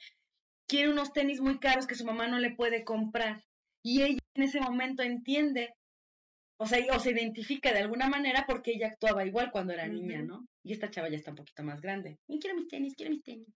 quiere 0.67 0.91
unos 0.91 1.13
tenis 1.13 1.41
muy 1.41 1.59
caros 1.59 1.87
que 1.87 1.95
su 1.95 2.05
mamá 2.05 2.29
no 2.29 2.39
le 2.39 2.55
puede 2.55 2.85
comprar, 2.85 3.43
y 3.83 4.03
ella 4.03 4.19
en 4.35 4.43
ese 4.43 4.61
momento 4.61 5.03
entiende, 5.03 5.75
o 6.59 6.67
sea, 6.67 6.79
o 6.95 6.99
se 6.99 7.13
identifica 7.13 7.73
de 7.73 7.81
alguna 7.81 8.09
manera 8.09 8.45
porque 8.47 8.73
ella 8.73 8.89
actuaba 8.89 9.25
igual 9.25 9.51
cuando 9.51 9.73
era 9.73 9.87
niña. 9.87 10.23
¿no? 10.23 10.47
Y 10.63 10.73
esta 10.73 10.91
chava 10.91 11.09
ya 11.09 11.17
está 11.17 11.31
un 11.31 11.37
poquito 11.37 11.63
más 11.63 11.81
grande. 11.81 12.19
Y 12.27 12.39
quiero 12.39 12.57
mis 12.57 12.69
tenis, 12.69 12.95
quiero 12.95 13.13
mis 13.13 13.23
tenis. 13.23 13.49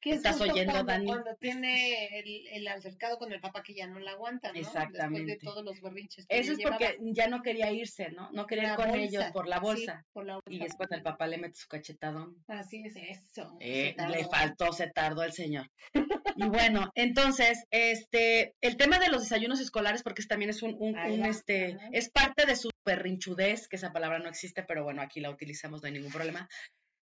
Que 0.00 0.10
es 0.10 0.16
¿Estás 0.16 0.38
justo 0.38 0.52
oyendo, 0.52 0.72
cuando, 0.72 0.92
Dani? 0.92 1.06
Cuando 1.06 1.34
tiene 1.36 2.18
el, 2.20 2.46
el 2.48 2.68
altercado 2.68 3.18
con 3.18 3.32
el 3.32 3.40
papá 3.40 3.62
que 3.62 3.74
ya 3.74 3.86
no 3.86 3.98
la 3.98 4.12
aguanta, 4.12 4.48
¿no? 4.48 4.54
Después 4.54 4.74
Exactamente. 4.84 5.32
de 5.32 5.38
todos 5.38 5.62
los 5.64 5.80
berrinches 5.82 6.26
que 6.26 6.38
Eso 6.38 6.52
es 6.52 6.58
porque 6.62 6.96
ya 7.02 7.28
no 7.28 7.42
quería 7.42 7.70
irse, 7.70 8.10
¿no? 8.10 8.30
No 8.32 8.46
quería 8.46 8.70
ir 8.70 8.74
con 8.76 8.88
bolsa, 8.88 9.02
ellos 9.04 9.24
por 9.32 9.46
la 9.46 9.56
sí, 9.56 9.62
bolsa. 9.62 10.06
por 10.12 10.24
la 10.24 10.40
Y 10.48 10.64
es 10.64 10.74
cuando 10.74 10.96
el 10.96 11.02
papá 11.02 11.26
le 11.26 11.36
mete 11.38 11.56
su 11.56 11.68
cachetadón. 11.68 12.42
Así 12.48 12.82
es 12.84 12.96
eso. 12.96 13.56
Eh, 13.60 13.94
le 14.10 14.24
faltó, 14.24 14.72
se 14.72 14.88
tardó 14.88 15.22
el 15.22 15.32
señor. 15.32 15.70
Y 16.36 16.48
bueno, 16.48 16.90
entonces, 16.94 17.64
este, 17.70 18.54
el 18.62 18.76
tema 18.78 18.98
de 18.98 19.08
los 19.10 19.22
desayunos 19.22 19.60
escolares, 19.60 20.02
porque 20.02 20.22
también 20.22 20.48
es 20.50 20.62
un, 20.62 20.74
un- 20.78 20.96
un, 20.96 21.24
este, 21.26 21.76
es 21.92 22.08
parte 22.08 22.46
de 22.46 22.56
su 22.56 22.70
perrinchudez, 22.84 23.68
que 23.68 23.76
esa 23.76 23.92
palabra 23.92 24.20
no 24.20 24.28
existe, 24.28 24.62
pero 24.62 24.84
bueno, 24.84 25.02
aquí 25.02 25.20
la 25.20 25.28
utilizamos, 25.28 25.82
no 25.82 25.86
hay 25.88 25.92
ningún 25.92 26.12
problema. 26.12 26.48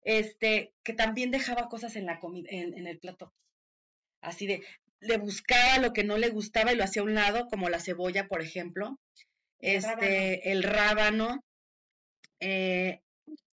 Este, 0.08 0.72
que 0.84 0.92
también 0.92 1.32
dejaba 1.32 1.68
cosas 1.68 1.96
en 1.96 2.06
la 2.06 2.20
comida, 2.20 2.48
en, 2.52 2.78
en 2.78 2.86
el 2.86 3.00
plato. 3.00 3.34
Así 4.20 4.46
de, 4.46 4.62
le 5.00 5.16
buscaba 5.18 5.78
lo 5.78 5.92
que 5.92 6.04
no 6.04 6.16
le 6.16 6.28
gustaba 6.28 6.72
y 6.72 6.76
lo 6.76 6.84
hacía 6.84 7.02
a 7.02 7.06
un 7.06 7.14
lado, 7.14 7.48
como 7.48 7.68
la 7.68 7.80
cebolla, 7.80 8.28
por 8.28 8.40
ejemplo. 8.40 9.00
El 9.58 9.76
Este, 9.78 10.52
el 10.52 10.62
rábano. 10.62 11.42
Eh, 12.38 13.00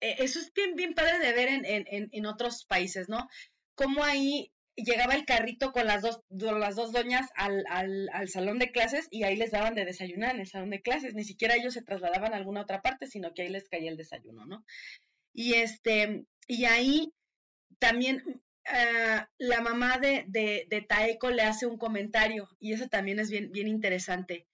eh, 0.00 0.16
eso 0.18 0.40
es 0.40 0.52
bien, 0.52 0.74
bien 0.74 0.94
padre 0.94 1.20
de 1.20 1.32
ver 1.32 1.48
en, 1.48 1.64
en, 1.64 1.84
en, 1.86 2.08
en 2.10 2.26
otros 2.26 2.64
países, 2.64 3.08
¿no? 3.08 3.28
Cómo 3.76 4.02
ahí 4.02 4.50
llegaba 4.74 5.14
el 5.14 5.26
carrito 5.26 5.70
con 5.70 5.86
las 5.86 6.02
dos, 6.02 6.20
do- 6.30 6.58
las 6.58 6.74
dos 6.74 6.90
doñas 6.90 7.28
al, 7.36 7.64
al, 7.68 8.08
al 8.12 8.28
salón 8.28 8.58
de 8.58 8.72
clases 8.72 9.06
y 9.10 9.22
ahí 9.22 9.36
les 9.36 9.52
daban 9.52 9.74
de 9.76 9.84
desayunar 9.84 10.34
en 10.34 10.40
el 10.40 10.48
salón 10.48 10.70
de 10.70 10.82
clases. 10.82 11.14
Ni 11.14 11.22
siquiera 11.22 11.54
ellos 11.54 11.74
se 11.74 11.82
trasladaban 11.82 12.32
a 12.32 12.38
alguna 12.38 12.62
otra 12.62 12.80
parte, 12.80 13.06
sino 13.06 13.34
que 13.34 13.42
ahí 13.42 13.50
les 13.50 13.68
caía 13.68 13.90
el 13.90 13.96
desayuno, 13.96 14.46
¿no? 14.46 14.64
Y 15.32 15.54
este, 15.54 16.24
y 16.50 16.64
ahí 16.64 17.12
también 17.78 18.42
ah, 18.66 19.30
la 19.38 19.60
mamá 19.60 19.98
de, 19.98 20.24
de, 20.26 20.66
de 20.68 20.82
Taeko 20.82 21.30
le 21.30 21.42
hace 21.42 21.66
un 21.66 21.78
comentario, 21.78 22.48
y 22.58 22.72
eso 22.72 22.88
también 22.88 23.20
es 23.20 23.30
bien, 23.30 23.52
bien 23.52 23.68
interesante. 23.68 24.48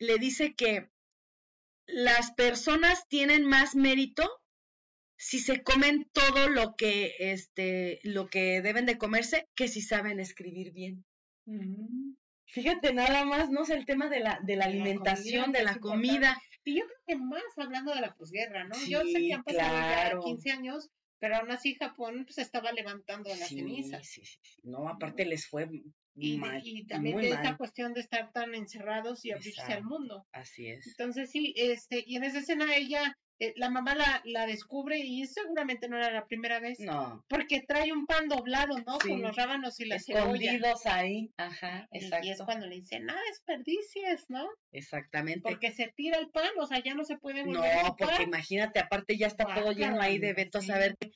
Le 0.00 0.18
dice 0.18 0.54
que 0.54 0.90
las 1.86 2.32
personas 2.32 3.06
tienen 3.08 3.44
más 3.44 3.76
mérito 3.76 4.42
si 5.16 5.38
se 5.38 5.62
comen 5.62 6.08
todo 6.12 6.48
lo 6.48 6.74
que, 6.74 7.14
este, 7.20 8.00
lo 8.02 8.28
que 8.28 8.60
deben 8.60 8.86
de 8.86 8.98
comerse 8.98 9.48
que 9.54 9.68
si 9.68 9.80
saben 9.80 10.18
escribir 10.18 10.72
bien. 10.72 11.04
Ujú. 11.46 12.16
Fíjate 12.46 12.92
nada 12.92 13.24
más, 13.24 13.48
¿no? 13.50 13.62
Es 13.62 13.70
el 13.70 13.86
tema 13.86 14.08
de 14.08 14.20
la, 14.20 14.40
de 14.42 14.56
la 14.56 14.64
alimentación, 14.64 15.44
comida, 15.44 15.58
de 15.58 15.64
la 15.64 15.78
comida. 15.78 16.42
Y 16.64 16.78
yo 16.78 16.84
creo 16.84 16.98
que 17.06 17.16
más 17.16 17.42
hablando 17.56 17.94
de 17.94 18.00
la 18.00 18.14
posguerra, 18.14 18.64
¿no? 18.64 18.74
yo 18.88 19.02
sé 19.02 19.20
que 19.20 19.34
han 19.34 19.44
pasado 19.44 19.70
claro. 19.70 20.20
ya 20.20 20.24
15 20.24 20.50
años, 20.50 20.90
pero 21.20 21.36
aún 21.36 21.50
así 21.50 21.74
Japón 21.74 22.24
pues 22.24 22.38
estaba 22.38 22.72
levantando 22.72 23.28
las 23.30 23.48
Sí, 23.48 23.56
cenizas. 23.56 24.06
sí, 24.06 24.24
sí, 24.24 24.38
sí. 24.42 24.60
No, 24.64 24.88
aparte 24.88 25.24
les 25.24 25.46
fue 25.46 25.68
y, 26.20 26.36
Mal, 26.36 26.60
y 26.64 26.84
también 26.86 27.14
muy 27.14 27.22
de 27.24 27.30
esta 27.30 27.50
mal. 27.50 27.56
cuestión 27.58 27.94
de 27.94 28.00
estar 28.00 28.32
tan 28.32 28.54
encerrados 28.54 29.24
y 29.24 29.30
abrirse 29.30 29.60
al 29.60 29.68
Exacto. 29.68 29.88
mundo. 29.88 30.26
Así 30.32 30.68
es. 30.68 30.86
Entonces 30.86 31.30
sí, 31.30 31.54
este, 31.56 32.02
y 32.06 32.16
en 32.16 32.24
esa 32.24 32.38
escena 32.40 32.74
ella, 32.74 33.16
eh, 33.40 33.52
la 33.56 33.70
mamá 33.70 33.94
la, 33.94 34.20
la 34.24 34.46
descubre 34.46 34.98
y 34.98 35.24
seguramente 35.26 35.88
no 35.88 35.96
era 35.96 36.10
la 36.10 36.26
primera 36.26 36.58
vez, 36.60 36.80
No, 36.80 37.24
porque 37.28 37.60
trae 37.60 37.92
un 37.92 38.06
pan 38.06 38.28
doblado, 38.28 38.78
¿no? 38.86 38.98
Sí. 39.00 39.08
Con 39.10 39.22
los 39.22 39.36
rábanos 39.36 39.78
y 39.80 39.84
la 39.86 39.98
cebolla. 39.98 40.52
escondidos 40.52 40.86
ahí. 40.86 41.30
Ajá, 41.36 41.88
Y, 41.92 41.98
y 41.98 42.06
es 42.06 42.12
exacto. 42.12 42.44
cuando 42.46 42.66
le 42.66 42.76
dice, 42.76 43.00
no 43.00 43.14
desperdicies, 43.28 44.24
¿no? 44.28 44.48
Exactamente. 44.72 45.40
Porque 45.42 45.72
se 45.72 45.88
tira 45.94 46.18
el 46.18 46.30
pan, 46.30 46.50
o 46.58 46.66
sea, 46.66 46.82
ya 46.82 46.94
no 46.94 47.04
se 47.04 47.16
puede 47.16 47.44
volver 47.44 47.70
a 47.78 47.82
No, 47.84 47.96
porque 47.96 48.22
imagínate, 48.24 48.80
aparte 48.80 49.16
ya 49.16 49.26
está 49.28 49.44
todo 49.54 49.72
lleno 49.72 50.00
ahí 50.00 50.18
de 50.18 50.30
a 50.30 50.60
sí. 50.60 50.66
saber. 50.66 50.96
qué. 50.98 51.10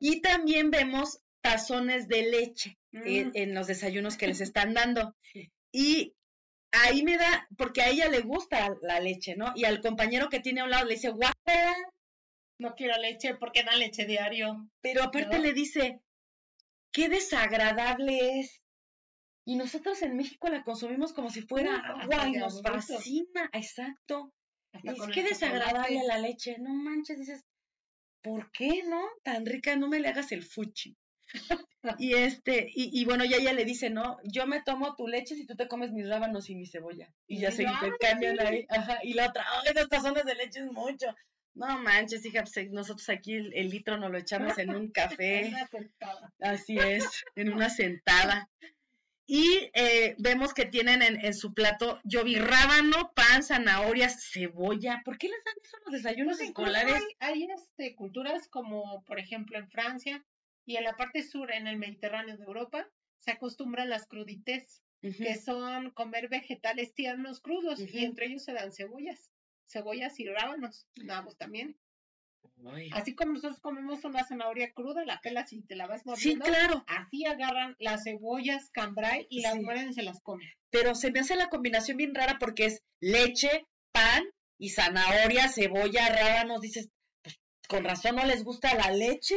Y 0.00 0.20
también 0.20 0.70
vemos 0.70 1.20
tazones 1.40 2.08
de 2.08 2.22
leche 2.30 2.78
en, 2.92 3.28
Mm. 3.28 3.32
en 3.34 3.54
los 3.54 3.66
desayunos 3.66 4.16
que 4.16 4.26
les 4.26 4.40
están 4.52 4.74
dando. 4.74 5.14
Y 5.72 6.14
ahí 6.72 7.02
me 7.02 7.16
da, 7.16 7.48
porque 7.56 7.82
a 7.82 7.88
ella 7.88 8.08
le 8.08 8.20
gusta 8.20 8.74
la 8.82 9.00
leche, 9.00 9.36
¿no? 9.36 9.52
Y 9.54 9.64
al 9.64 9.80
compañero 9.80 10.28
que 10.28 10.40
tiene 10.40 10.60
a 10.60 10.64
un 10.64 10.70
lado 10.70 10.86
le 10.86 10.94
dice, 10.94 11.10
guácala, 11.10 11.33
No 12.58 12.74
quiero 12.74 12.96
leche 12.98 13.34
porque 13.34 13.62
da 13.62 13.76
leche 13.76 14.06
diario. 14.06 14.70
pero 14.80 15.02
aparte 15.02 15.36
¿No? 15.36 15.42
le 15.42 15.52
dice, 15.52 16.00
qué 16.92 17.08
desagradable 17.08 18.40
es. 18.40 18.62
Y 19.44 19.56
nosotros 19.56 20.00
en 20.02 20.16
México 20.16 20.48
la 20.48 20.64
consumimos 20.64 21.12
como 21.12 21.30
si 21.30 21.42
fuera 21.42 21.76
agua 21.76 22.28
y 22.28 22.32
nos 22.32 22.62
fascina, 22.62 23.50
exacto. 23.52 24.32
Hasta 24.72 24.92
Y 24.92 24.96
es 24.96 25.08
el 25.18 25.24
desagradable 25.24 26.02
la 26.06 26.18
leche, 26.18 26.56
no 26.58 26.72
manches, 26.72 27.18
dices, 27.18 27.44
¿por 28.22 28.50
qué 28.52 28.82
no? 28.84 29.02
Tan 29.22 29.44
rica, 29.44 29.76
no 29.76 29.88
me 29.88 30.00
le 30.00 30.08
hagas 30.08 30.32
el 30.32 30.42
fuchi. 30.42 30.96
y 31.98 32.14
este, 32.14 32.70
y, 32.74 32.98
y 32.98 33.04
bueno, 33.04 33.24
ya 33.24 33.36
ella 33.36 33.52
le 33.52 33.66
dice, 33.66 33.90
no, 33.90 34.16
yo 34.24 34.46
me 34.46 34.62
tomo 34.62 34.94
tu 34.96 35.06
leche 35.06 35.34
si 35.34 35.46
tú 35.46 35.54
te 35.56 35.68
comes 35.68 35.92
mis 35.92 36.08
rábanos 36.08 36.48
y 36.48 36.54
mi 36.54 36.66
cebolla. 36.66 37.12
Y 37.26 37.40
ya 37.40 37.50
se 37.50 37.64
yo, 37.64 37.68
"Ay, 37.68 37.74
intercambian 37.74 38.36
sí". 38.38 38.46
ahí, 38.46 38.66
ajá, 38.70 38.98
y 39.02 39.12
la 39.12 39.28
otra, 39.28 39.44
ay, 39.46 39.72
esas 39.72 39.88
tazones 39.90 40.24
de 40.24 40.34
leche 40.36 40.60
es 40.60 40.66
mucho. 40.72 41.14
No 41.54 41.78
manches, 41.78 42.24
hija, 42.26 42.42
pues, 42.42 42.70
nosotros 42.70 43.08
aquí 43.08 43.34
el, 43.34 43.52
el 43.54 43.70
litro 43.70 43.96
nos 43.96 44.10
lo 44.10 44.18
echamos 44.18 44.58
en 44.58 44.74
un 44.74 44.90
café. 44.92 45.48
Una 45.48 45.66
sentada. 45.68 46.32
Así 46.40 46.78
es, 46.78 47.24
en 47.36 47.52
una 47.52 47.70
sentada. 47.70 48.50
Y 49.26 49.70
eh, 49.72 50.14
vemos 50.18 50.52
que 50.52 50.66
tienen 50.66 51.00
en, 51.00 51.24
en 51.24 51.32
su 51.32 51.54
plato, 51.54 51.98
yo 52.04 52.24
vi 52.24 52.36
rábano, 52.36 53.12
pan, 53.14 53.42
zanahorias, 53.42 54.30
cebolla. 54.30 55.00
¿Por 55.04 55.16
qué 55.16 55.28
les 55.28 55.42
dan 55.44 55.54
eso 55.62 55.76
los 55.84 55.94
desayunos 55.94 56.36
Pues 56.36 56.48
escolares? 56.48 57.02
Hay, 57.20 57.42
hay, 57.42 57.48
este, 57.50 57.94
culturas 57.94 58.48
como, 58.48 59.02
por 59.04 59.18
ejemplo, 59.18 59.58
en 59.58 59.70
Francia 59.70 60.22
y 60.66 60.76
en 60.76 60.84
la 60.84 60.96
parte 60.96 61.22
sur, 61.22 61.52
en 61.52 61.66
el 61.66 61.78
Mediterráneo 61.78 62.36
de 62.36 62.44
Europa, 62.44 62.86
se 63.18 63.30
acostumbran 63.30 63.88
las 63.88 64.06
crudités, 64.06 64.82
que 65.00 65.36
son 65.36 65.90
comer 65.90 66.28
vegetales 66.28 66.94
tiernos 66.94 67.40
crudos, 67.40 67.78
y 67.78 68.04
entre 68.04 68.26
ellos 68.26 68.44
se 68.44 68.54
dan 68.54 68.72
cebollas, 68.72 69.30
cebollas 69.66 70.18
y 70.20 70.26
rábanos, 70.26 70.86
nabos 70.96 71.36
también. 71.36 71.76
Ay. 72.66 72.90
Así 72.92 73.14
como 73.14 73.32
nosotros 73.32 73.60
comemos 73.60 74.04
una 74.04 74.24
zanahoria 74.24 74.72
cruda, 74.72 75.04
la 75.04 75.20
pelas 75.20 75.52
y 75.52 75.62
te 75.62 75.76
la 75.76 75.86
vas 75.86 76.02
Sí, 76.02 76.08
mordiendo, 76.08 76.44
claro, 76.44 76.84
así 76.86 77.24
agarran 77.26 77.74
las 77.78 78.04
cebollas 78.04 78.70
cambray 78.70 79.26
y 79.30 79.40
las 79.40 79.54
Sí. 79.54 79.60
mueren 79.60 79.90
y 79.90 79.94
se 79.94 80.02
las 80.02 80.20
comen. 80.20 80.48
pero 80.70 80.94
se 80.94 81.10
me 81.12 81.20
hace 81.20 81.36
la 81.36 81.48
combinación 81.48 81.96
bien 81.96 82.14
rara 82.14 82.36
porque 82.38 82.66
es 82.66 82.82
leche, 83.00 83.66
pan 83.92 84.24
y 84.58 84.70
zanahoria, 84.70 85.48
cebolla, 85.48 86.08
rábanos. 86.08 86.60
Dices, 86.60 86.88
pues 87.22 87.38
con 87.68 87.84
razón 87.84 88.16
no 88.16 88.24
les 88.24 88.42
gusta 88.44 88.74
la 88.74 88.90
leche. 88.90 89.36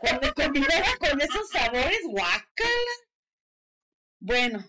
Cuando 0.00 0.32
combinada 0.34 0.96
con 0.98 1.20
esos 1.20 1.48
sabores, 1.50 2.00
guácala. 2.04 2.92
Bueno, 4.20 4.64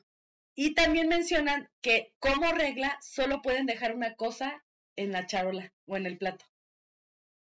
y 0.55 0.73
también 0.73 1.07
mencionan 1.07 1.69
que 1.81 2.13
como 2.19 2.51
regla 2.51 2.97
solo 3.01 3.41
pueden 3.41 3.65
dejar 3.65 3.95
una 3.95 4.15
cosa 4.15 4.63
en 4.97 5.13
la 5.13 5.25
charola 5.25 5.73
o 5.85 5.95
en 5.95 6.05
el 6.05 6.17
plato. 6.17 6.45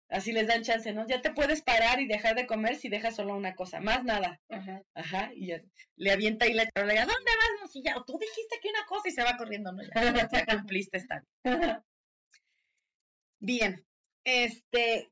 Así 0.08 0.32
les 0.32 0.48
dan 0.48 0.62
chance, 0.62 0.92
¿no? 0.92 1.06
Ya 1.06 1.22
te 1.22 1.32
puedes 1.32 1.62
parar 1.62 2.00
y 2.00 2.06
dejar 2.06 2.34
de 2.34 2.46
comer 2.46 2.76
si 2.76 2.88
dejas 2.88 3.14
solo 3.14 3.36
una 3.36 3.54
cosa, 3.54 3.80
más 3.80 4.02
nada. 4.04 4.40
Ajá. 4.48 4.82
Ajá, 4.94 5.30
y 5.34 5.48
ya 5.48 5.62
le 5.96 6.10
avienta 6.10 6.46
ahí 6.46 6.52
la 6.52 6.68
charola, 6.68 6.94
y, 6.94 6.98
¿a 6.98 7.06
dónde 7.06 7.30
vas? 7.30 7.60
No, 7.60 7.68
si 7.68 7.82
ya, 7.82 7.94
tú 8.04 8.18
dijiste 8.18 8.58
que 8.60 8.70
una 8.70 8.84
cosa 8.86 9.08
y 9.08 9.12
se 9.12 9.22
va 9.22 9.36
corriendo, 9.36 9.72
¿no? 9.72 9.82
Ya, 9.82 10.28
ya 10.28 10.46
cumpliste 10.46 10.98
esta. 10.98 11.24
Bien, 13.40 13.86
este, 14.24 15.10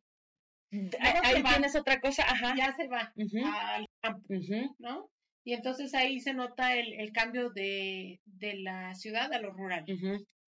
ahí 1.00 1.42
va. 1.42 1.50
tienes 1.50 1.76
otra 1.76 2.00
cosa, 2.00 2.24
ajá. 2.24 2.54
ya 2.56 2.74
se 2.74 2.88
va 2.88 3.12
al 3.16 3.86
campo. 4.02 4.34
¿no? 4.78 5.10
Y 5.44 5.54
entonces 5.54 5.94
ahí 5.94 6.20
se 6.20 6.34
nota 6.34 6.74
el, 6.74 6.92
el 6.94 7.12
cambio 7.12 7.50
de, 7.50 8.20
de 8.26 8.54
la 8.56 8.94
ciudad 8.94 9.32
a 9.32 9.38
lo 9.38 9.52
rural, 9.52 9.84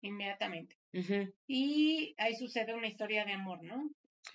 inmediatamente. 0.02 0.76
Y 1.48 2.16
ahí 2.18 2.36
sucede 2.36 2.74
una 2.74 2.88
historia 2.88 3.26
de 3.26 3.34
amor, 3.34 3.64
¿no? 3.64 3.90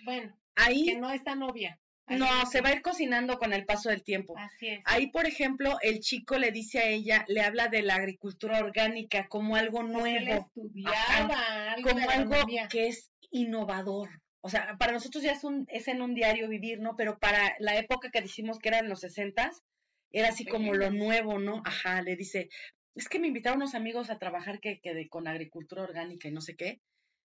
Bueno, 0.04 0.36
Ahí, 0.54 0.86
que 0.86 0.98
no 0.98 1.10
es 1.10 1.22
tan 1.24 1.42
obvia. 1.42 1.78
Ahí 2.06 2.18
no, 2.18 2.26
se 2.46 2.60
va 2.60 2.70
a 2.70 2.72
ir 2.72 2.82
cocinando 2.82 3.38
con 3.38 3.52
el 3.52 3.64
paso 3.64 3.88
del 3.88 4.02
tiempo. 4.02 4.34
Así 4.36 4.68
es. 4.68 4.82
Ahí, 4.84 5.08
por 5.08 5.26
ejemplo, 5.26 5.78
el 5.82 6.00
chico 6.00 6.36
le 6.36 6.50
dice 6.50 6.80
a 6.80 6.88
ella, 6.88 7.24
le 7.28 7.40
habla 7.42 7.68
de 7.68 7.82
la 7.82 7.94
agricultura 7.94 8.58
orgánica 8.58 9.28
como 9.28 9.56
algo 9.56 9.82
nuevo. 9.82 10.48
estudiaba 10.54 11.72
algo 11.72 11.88
de 11.88 11.94
como 11.94 12.10
algo 12.10 12.36
que 12.70 12.88
es 12.88 13.10
innovador. 13.30 14.20
O 14.40 14.48
sea, 14.48 14.76
para 14.76 14.92
nosotros 14.92 15.22
ya 15.22 15.32
es, 15.32 15.44
un, 15.44 15.66
es 15.68 15.86
en 15.86 16.02
un 16.02 16.14
diario 16.14 16.48
vivir, 16.48 16.80
¿no? 16.80 16.96
Pero 16.96 17.18
para 17.18 17.54
la 17.60 17.76
época 17.76 18.10
que 18.10 18.20
decimos 18.20 18.58
que 18.58 18.68
eran 18.68 18.88
los 18.88 19.00
sesentas, 19.00 19.62
era 20.10 20.28
así 20.28 20.44
como 20.44 20.74
lo 20.74 20.90
nuevo, 20.90 21.38
¿no? 21.38 21.62
Ajá, 21.64 22.02
le 22.02 22.16
dice, 22.16 22.50
es 22.94 23.08
que 23.08 23.18
me 23.18 23.28
invitaron 23.28 23.58
unos 23.58 23.74
amigos 23.74 24.10
a 24.10 24.18
trabajar 24.18 24.60
que, 24.60 24.80
que 24.80 24.94
de- 24.94 25.08
con 25.08 25.26
agricultura 25.28 25.82
orgánica 25.82 26.28
y 26.28 26.32
no 26.32 26.40
sé 26.40 26.56
qué. 26.56 26.80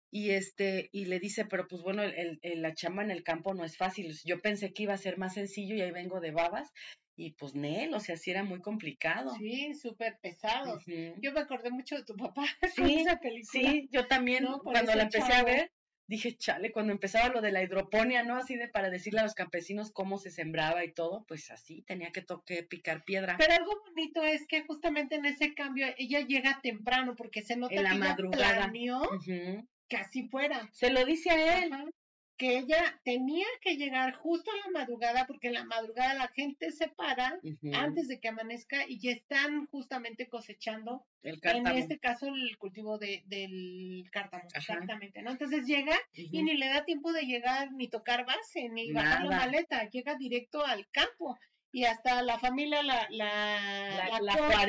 Y 0.09 0.29
este, 0.31 0.89
y 0.93 1.05
le 1.05 1.19
dice, 1.19 1.45
pero 1.45 1.67
pues 1.67 1.81
bueno, 1.81 2.01
el, 2.03 2.39
el- 2.41 2.61
la 2.61 2.73
chamba 2.73 3.03
en 3.03 3.11
el 3.11 3.23
campo 3.23 3.53
no 3.53 3.65
es 3.65 3.75
fácil. 3.77 4.15
Yo 4.23 4.39
pensé 4.39 4.71
que 4.73 4.83
iba 4.83 4.93
a 4.93 4.97
ser 4.97 5.17
más 5.17 5.33
sencillo 5.33 5.75
y 5.75 5.81
ahí 5.81 5.91
vengo 5.91 6.21
de 6.21 6.31
babas. 6.31 6.71
Y 7.17 7.31
pues 7.33 7.55
Nel, 7.55 7.93
o 7.93 7.99
sea, 7.99 8.15
sí 8.15 8.31
era 8.31 8.43
muy 8.43 8.61
complicado. 8.61 9.31
Sí, 9.37 9.73
súper 9.73 10.19
pesado. 10.21 10.79
Yo 11.19 11.33
me 11.33 11.39
acordé 11.41 11.71
mucho 11.71 11.95
de 11.97 12.03
tu 12.05 12.15
papá 12.15 12.45
Sí, 12.73 12.81
con 12.81 12.89
esa 12.91 13.19
película. 13.19 13.51
Sí, 13.51 13.89
yo 13.91 14.07
también, 14.07 14.45
cuando 14.63 14.93
la 14.95 15.03
empecé 15.03 15.33
a 15.33 15.43
ver, 15.43 15.71
dije, 16.07 16.35
chale, 16.37 16.71
cuando 16.71 16.93
empezaba 16.93 17.29
lo 17.33 17.41
de 17.41 17.51
la 17.51 17.61
hidroponía, 17.61 18.23
¿no? 18.23 18.37
Así 18.37 18.55
de 18.55 18.67
para 18.67 18.89
decirle 18.89 19.19
a 19.19 19.23
los 19.23 19.33
campesinos 19.35 19.91
cómo 19.91 20.17
se 20.17 20.31
sembraba 20.31 20.83
y 20.85 20.91
todo, 20.93 21.25
pues 21.27 21.51
así, 21.51 21.81
tenía 21.83 22.11
que, 22.11 22.21
to- 22.21 22.43
que 22.45 22.63
picar 22.63 23.03
piedra. 23.03 23.35
Pero 23.37 23.53
algo 23.53 23.73
bonito 23.87 24.23
es 24.23 24.47
que 24.47 24.63
justamente 24.63 25.15
en 25.15 25.25
ese 25.25 25.53
cambio 25.53 25.87
ella 25.97 26.21
llega 26.21 26.59
temprano 26.63 27.15
porque 27.15 27.41
se 27.41 27.55
nota 27.57 27.75
En 27.75 27.83
la 27.83 27.89
que 27.91 27.95
ella 27.97 28.05
madrugada. 28.09 28.55
planeó 28.55 29.01
Ujú. 29.01 29.67
que 29.89 29.97
así 29.97 30.27
fuera. 30.29 30.69
Se 30.71 30.89
lo 30.89 31.05
dice 31.05 31.29
a 31.29 31.63
él. 31.63 31.73
Ajá. 31.73 31.85
Que 32.37 32.59
ella 32.59 32.99
tenía 33.03 33.47
que 33.61 33.77
llegar 33.77 34.13
justo 34.15 34.51
a 34.51 34.67
la 34.67 34.79
madrugada 34.79 35.25
porque 35.25 35.47
en 35.47 35.55
la 35.55 35.65
madrugada 35.65 36.13
la 36.13 36.27
gente 36.29 36.71
se 36.71 36.87
para 36.87 37.39
antes 37.73 38.07
de 38.07 38.19
que 38.19 38.27
amanezca 38.27 38.87
y 38.87 38.99
ya 38.99 39.11
están 39.11 39.65
justamente 39.67 40.27
cosechando, 40.27 41.05
El 41.23 41.39
en 41.43 41.67
este 41.67 41.97
caso 41.99 42.27
el 42.27 42.57
cultivo 42.57 42.97
de, 42.97 43.23
del 43.25 44.05
cártamo, 44.11 44.43
Ajá. 44.53 44.59
exactamente, 44.59 45.21
¿no? 45.21 45.31
Entonces 45.31 45.65
llega 45.65 45.97
y 46.13 46.43
ni 46.43 46.55
le 46.55 46.67
da 46.67 46.85
tiempo 46.85 47.11
de 47.11 47.23
llegar 47.23 47.71
ni 47.73 47.87
tocar 47.87 48.25
base 48.25 48.69
ni 48.69 48.91
bajar 48.91 49.25
la 49.25 49.37
maleta, 49.37 49.89
llega 49.89 50.15
directo 50.15 50.63
al 50.63 50.87
campo 50.89 51.37
y 51.71 51.83
hasta 51.83 52.21
la 52.23 52.39
familia 52.39 52.81
la 52.81 53.07
la, 53.09 54.19
La, 54.21 54.65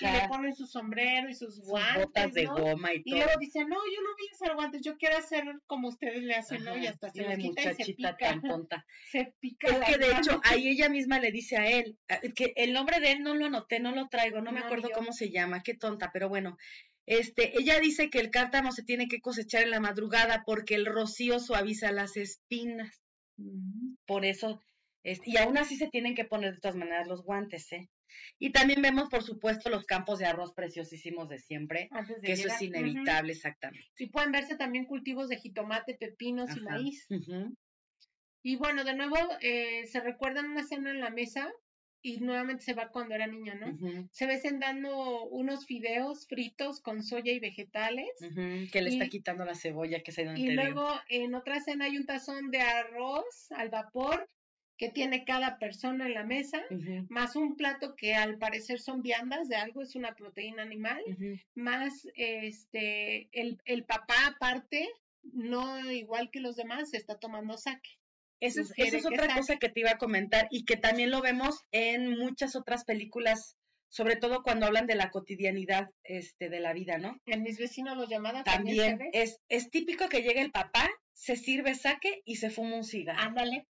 y 0.00 0.04
le 0.04 0.28
ponen 0.28 0.54
su 0.54 0.66
sombrero 0.66 1.28
y 1.28 1.34
sus 1.34 1.56
sus 1.56 1.64
guantes, 1.64 2.04
botas 2.04 2.32
de 2.34 2.44
¿no? 2.44 2.56
goma 2.56 2.92
y 2.94 3.02
Y 3.04 3.10
todo. 3.10 3.16
luego 3.24 3.40
dice, 3.40 3.60
no, 3.60 3.76
yo 3.76 4.00
no 4.02 4.10
voy 4.18 4.28
a 4.30 4.34
usar 4.34 4.54
guantes, 4.54 4.82
yo 4.82 4.96
quiero 4.96 5.16
hacer 5.16 5.44
como 5.66 5.88
ustedes 5.88 6.22
le 6.22 6.34
hacen, 6.34 6.64
¿no? 6.64 6.76
Y 6.76 6.86
hasta 6.86 7.10
se 7.10 7.24
quita 7.36 7.72
y 7.72 7.74
se 7.74 7.94
pica. 7.94 8.16
tan 8.16 8.42
tonta. 8.42 8.84
Se 9.10 9.34
pica. 9.40 9.68
Es 9.68 9.84
que 9.84 9.98
de 9.98 10.12
hecho, 10.12 10.40
ahí 10.44 10.68
ella 10.68 10.88
misma 10.88 11.18
le 11.18 11.30
dice 11.32 11.56
a 11.56 11.66
él, 11.66 11.96
ah, 12.08 12.20
que 12.34 12.52
el 12.56 12.72
nombre 12.72 13.00
de 13.00 13.12
él 13.12 13.22
no 13.22 13.34
lo 13.34 13.46
anoté, 13.46 13.80
no 13.80 13.92
lo 13.94 14.08
traigo, 14.08 14.40
no 14.40 14.52
me 14.52 14.60
No, 14.60 14.66
ni 14.66 14.66
acuerdo 14.66 14.90
cómo 14.94 15.12
se 15.12 15.30
llama, 15.30 15.62
qué 15.62 15.74
tonta, 15.74 16.10
pero 16.12 16.28
bueno. 16.28 16.56
Este, 17.06 17.56
ella 17.58 17.78
dice 17.78 18.10
que 18.10 18.18
el 18.18 18.30
cártamo 18.30 18.72
se 18.72 18.82
tiene 18.82 19.06
que 19.06 19.20
cosechar 19.20 19.62
en 19.62 19.70
la 19.70 19.78
madrugada 19.80 20.42
porque 20.44 20.74
el 20.74 20.86
rocío 20.86 21.38
suaviza 21.38 21.92
las 21.92 22.16
espinas. 22.16 23.00
Mm. 23.36 23.94
Por 24.06 24.24
eso, 24.24 24.60
y 25.24 25.36
aún 25.36 25.58
así 25.58 25.76
se 25.76 25.88
tienen 25.88 26.14
que 26.14 26.24
poner 26.24 26.54
de 26.54 26.60
todas 26.60 26.76
maneras 26.76 27.06
los 27.06 27.22
guantes, 27.22 27.72
¿eh? 27.72 27.88
Y 28.38 28.50
también 28.50 28.82
vemos, 28.82 29.08
por 29.08 29.22
supuesto, 29.22 29.70
los 29.70 29.84
campos 29.84 30.18
de 30.18 30.26
arroz 30.26 30.52
preciosísimos 30.54 31.28
de 31.28 31.38
siempre, 31.38 31.88
Antes 31.90 32.20
de 32.20 32.26
que 32.26 32.32
eso 32.32 32.48
es 32.48 32.62
inevitable, 32.62 33.32
exactamente. 33.32 33.86
Y 33.98 34.06
pueden 34.06 34.32
verse 34.32 34.56
también 34.56 34.84
cultivos 34.84 35.28
de 35.28 35.36
jitomate, 35.36 35.94
pepinos 35.94 36.56
y 36.56 36.60
maíz. 36.60 37.06
Y 38.42 38.56
bueno, 38.56 38.84
de 38.84 38.94
nuevo, 38.94 39.16
eh, 39.40 39.86
se 39.86 40.00
recuerdan 40.00 40.50
una 40.50 40.64
cena 40.64 40.90
en 40.90 41.00
la 41.00 41.10
mesa 41.10 41.52
y 42.00 42.18
nuevamente 42.18 42.62
se 42.62 42.74
va 42.74 42.90
cuando 42.90 43.14
era 43.16 43.26
niña, 43.26 43.54
¿no? 43.54 43.76
Se 44.12 44.26
ven 44.26 44.60
dando 44.60 45.24
unos 45.24 45.66
fideos 45.66 46.28
fritos 46.28 46.80
con 46.80 47.02
soya 47.02 47.32
y 47.32 47.40
vegetales. 47.40 48.08
que 48.72 48.82
le 48.82 48.90
está 48.90 49.08
quitando 49.08 49.44
la 49.44 49.56
cebolla, 49.56 50.00
que 50.00 50.12
donde 50.12 50.40
Y 50.40 50.44
te 50.44 50.50
digo. 50.50 50.62
luego 50.62 50.88
en 51.08 51.34
otra 51.34 51.60
cena 51.60 51.86
hay 51.86 51.96
un 51.96 52.06
tazón 52.06 52.50
de 52.50 52.60
arroz 52.60 53.50
al 53.50 53.70
vapor 53.70 54.28
que 54.78 54.90
tiene 54.90 55.24
cada 55.24 55.58
persona 55.58 56.06
en 56.06 56.14
la 56.14 56.24
mesa, 56.24 56.62
más 57.08 57.34
un 57.36 57.56
plato 57.56 57.94
que 57.96 58.14
al 58.14 58.38
parecer 58.38 58.78
son 58.78 59.02
viandas 59.02 59.48
de 59.48 59.56
algo, 59.56 59.82
es 59.82 59.94
una 59.96 60.14
proteína 60.14 60.62
animal, 60.62 61.02
más 61.54 62.06
este 62.14 63.28
el, 63.32 63.58
el 63.64 63.84
papá 63.84 64.14
aparte, 64.26 64.88
no 65.22 65.90
igual 65.90 66.30
que 66.30 66.40
los 66.40 66.56
demás, 66.56 66.92
está 66.94 67.18
tomando 67.18 67.56
sake. 67.56 67.98
Esa 68.38 68.60
es, 68.60 68.72
esa 68.76 68.98
es 68.98 69.06
otra 69.06 69.26
saque. 69.26 69.34
cosa 69.34 69.56
que 69.56 69.70
te 69.70 69.80
iba 69.80 69.92
a 69.92 69.98
comentar 69.98 70.46
y 70.50 70.66
que 70.66 70.76
también 70.76 71.10
lo 71.10 71.22
vemos 71.22 71.62
en 71.72 72.10
muchas 72.18 72.54
otras 72.54 72.84
películas, 72.84 73.56
sobre 73.88 74.16
todo 74.16 74.42
cuando 74.42 74.66
hablan 74.66 74.86
de 74.86 74.94
la 74.94 75.10
cotidianidad 75.10 75.88
este, 76.04 76.50
de 76.50 76.60
la 76.60 76.74
vida, 76.74 76.98
¿no? 76.98 77.18
En 77.24 77.42
mis 77.42 77.58
vecinos 77.58 77.96
los 77.96 78.10
llamadas 78.10 78.44
también, 78.44 78.98
También 78.98 79.10
es, 79.14 79.40
es 79.48 79.70
típico 79.70 80.10
que 80.10 80.20
llegue 80.20 80.42
el 80.42 80.50
papá, 80.50 80.86
se 81.14 81.36
sirve 81.36 81.74
saque 81.74 82.20
y 82.26 82.36
se 82.36 82.50
fuma 82.50 82.76
un 82.76 82.84
cigarro. 82.84 83.20
Ándale. 83.20 83.66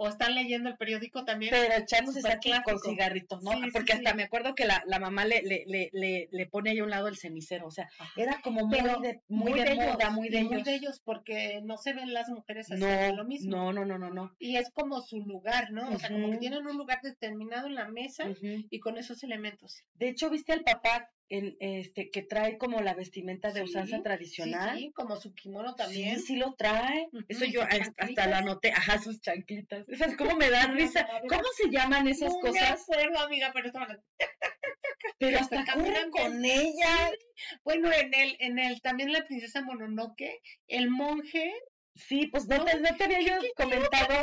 O 0.00 0.08
están 0.08 0.34
leyendo 0.36 0.68
el 0.68 0.76
periódico 0.76 1.24
también. 1.24 1.50
Pero 1.50 1.74
echándose 1.74 2.22
saque 2.22 2.50
con 2.50 2.62
clásico. 2.62 2.90
cigarrito, 2.90 3.40
¿no? 3.42 3.50
Sí, 3.52 3.64
sí, 3.64 3.70
Porque 3.72 3.92
hasta 3.94 4.10
sí. 4.10 4.16
me 4.16 4.22
acuerdo 4.22 4.54
que 4.54 4.64
la, 4.64 4.82
la 4.86 4.98
mamá 5.00 5.24
le, 5.24 5.42
le, 5.42 5.64
le, 5.66 5.90
le, 5.92 6.28
le 6.30 6.46
pone 6.46 6.70
ahí 6.70 6.78
a 6.78 6.84
un 6.84 6.90
lado 6.90 7.08
el 7.08 7.16
cenicero, 7.16 7.66
o 7.66 7.70
sea, 7.72 7.88
Ajá. 7.98 8.12
era 8.16 8.40
como 8.42 8.64
muy 8.66 8.78
Pero 8.78 9.00
de, 9.00 9.20
muy 9.28 9.52
de 9.60 9.74
moda, 9.74 10.10
muy 10.10 10.28
de 10.28 10.44
muy 10.44 10.54
ellos. 10.54 10.64
de 10.64 10.74
ellos, 10.76 11.00
porque 11.04 11.60
no 11.64 11.76
se 11.78 11.92
ven 11.94 12.12
las 12.14 12.28
mujeres 12.28 12.70
haciendo 12.70 12.86
No, 13.10 13.16
lo 13.16 13.24
mismo. 13.24 13.50
no, 13.56 13.72
no, 13.72 13.84
no, 13.84 13.98
no, 13.98 14.10
no. 14.10 14.34
Y 14.38 14.56
es 14.56 14.70
como 14.70 15.00
su 15.02 15.20
lugar, 15.24 15.72
¿no? 15.72 15.90
O 15.90 15.98
sea, 15.98 16.10
como 16.10 16.30
que 16.30 16.38
tienen 16.38 16.66
un 16.66 16.76
lugar 16.76 17.00
determinado 17.02 17.66
en 17.66 17.74
la 17.74 17.88
mesa 17.88 18.28
y 18.70 18.78
con 18.78 18.98
esos 18.98 19.22
elementos. 19.24 19.82
De 19.94 20.08
hecho, 20.08 20.30
¿viste 20.30 20.52
al 20.52 20.62
papá 20.62 21.10
en, 21.30 21.56
este, 21.60 22.10
que 22.10 22.22
trae 22.22 22.56
como 22.58 22.80
la 22.80 22.94
vestimenta 22.94 23.48
de 23.52 23.60
Sí, 23.60 23.64
usanza 23.66 23.96
Sí, 23.98 24.02
tradicional? 24.02 24.78
sí, 24.78 24.92
como 24.94 25.16
su 25.16 25.34
kimono 25.34 25.74
también. 25.74 26.18
Sí, 26.20 26.26
sí 26.26 26.36
lo 26.36 26.54
trae. 26.54 27.08
Eso 27.28 27.44
yo 27.44 27.62
hasta- 27.62 27.92
hasta 27.98 28.26
lo 28.26 28.36
anoté. 28.36 28.72
Ajá, 28.72 28.98
sus 28.98 29.20
chanquitas. 29.20 29.88
Esas 29.88 30.16
cómo 30.16 30.36
me 30.36 30.50
dan 30.50 30.74
risa. 30.74 31.06
¿Cómo 31.28 31.44
se 31.54 31.70
llaman 31.70 32.08
esas 32.08 32.32
no 32.32 32.40
cosas? 32.40 32.86
me 32.88 32.96
acuerdo, 32.96 33.18
amiga, 33.20 33.50
pero 33.52 33.66
estaban 33.66 34.00
Pero 35.18 35.38
hasta 35.38 35.64
caminan 35.64 36.10
corren 36.10 36.32
con 36.32 36.44
ella. 36.44 37.10
Bueno, 37.64 37.90
en 37.92 38.14
el, 38.14 38.36
en 38.40 38.58
el, 38.58 38.80
también 38.80 39.12
la 39.12 39.26
princesa 39.26 39.62
Mononoke, 39.62 40.40
el 40.66 40.90
monje 40.90 41.52
Sí, 41.98 42.28
pues 42.28 42.46
no, 42.46 42.58
No, 42.58 42.64
te, 42.64 42.80
no 42.80 42.96
te 42.96 43.04
había 43.04 43.20
yo 43.20 43.34
comentado. 43.56 44.14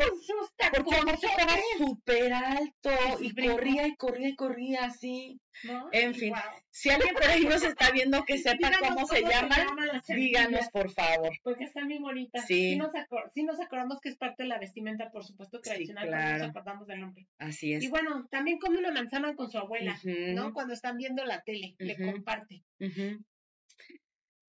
Porque 0.73 0.95
aparte 0.95 1.27
estaba 1.27 1.57
súper 1.77 2.33
alto 2.33 2.91
Y 3.19 3.33
corría 3.47 3.87
y 3.87 3.95
corría 3.95 4.29
y 4.29 4.35
corría 4.35 4.85
así. 4.85 5.39
¿no? 5.63 5.89
En 5.91 6.13
fin. 6.13 6.33
Si 6.69 6.89
alguien 6.89 7.13
por 7.13 7.25
ahí 7.25 7.43
nos 7.43 7.63
está 7.63 7.91
viendo 7.91 8.23
que 8.23 8.37
sepa 8.37 8.69
Díganos 8.69 8.89
cómo 8.89 9.07
se 9.07 9.21
llaman, 9.21 9.67
las 9.91 10.05
díganos 10.07 10.69
por 10.69 10.91
favor. 10.91 11.31
Porque 11.43 11.65
están 11.65 11.87
bien 11.87 12.01
bonitas. 12.01 12.45
Sí. 12.45 12.75
nos, 12.75 12.91
sí 13.33 13.43
nos 13.43 13.59
acordamos 13.59 13.99
que 13.99 14.09
es 14.09 14.17
parte 14.17 14.43
de 14.43 14.49
la 14.49 14.59
vestimenta, 14.59 15.11
por 15.11 15.23
supuesto, 15.23 15.57
Sí, 15.57 15.69
tradicional, 15.69 16.07
claro. 16.07 16.37
nos 16.39 16.49
acordamos 16.49 16.87
del 16.87 17.01
nombre. 17.01 17.27
Así 17.37 17.73
es. 17.73 17.83
Y 17.83 17.87
bueno, 17.89 18.27
también 18.31 18.57
come 18.59 18.77
una 18.77 18.91
manzana 18.91 19.35
con 19.35 19.51
su 19.51 19.57
abuela, 19.57 19.99
¿no? 20.03 20.53
Cuando 20.53 20.73
están 20.73 20.97
viendo 20.97 21.25
la 21.25 21.41
tele, 21.41 21.75
le 21.77 21.97
comparte. 21.97 22.63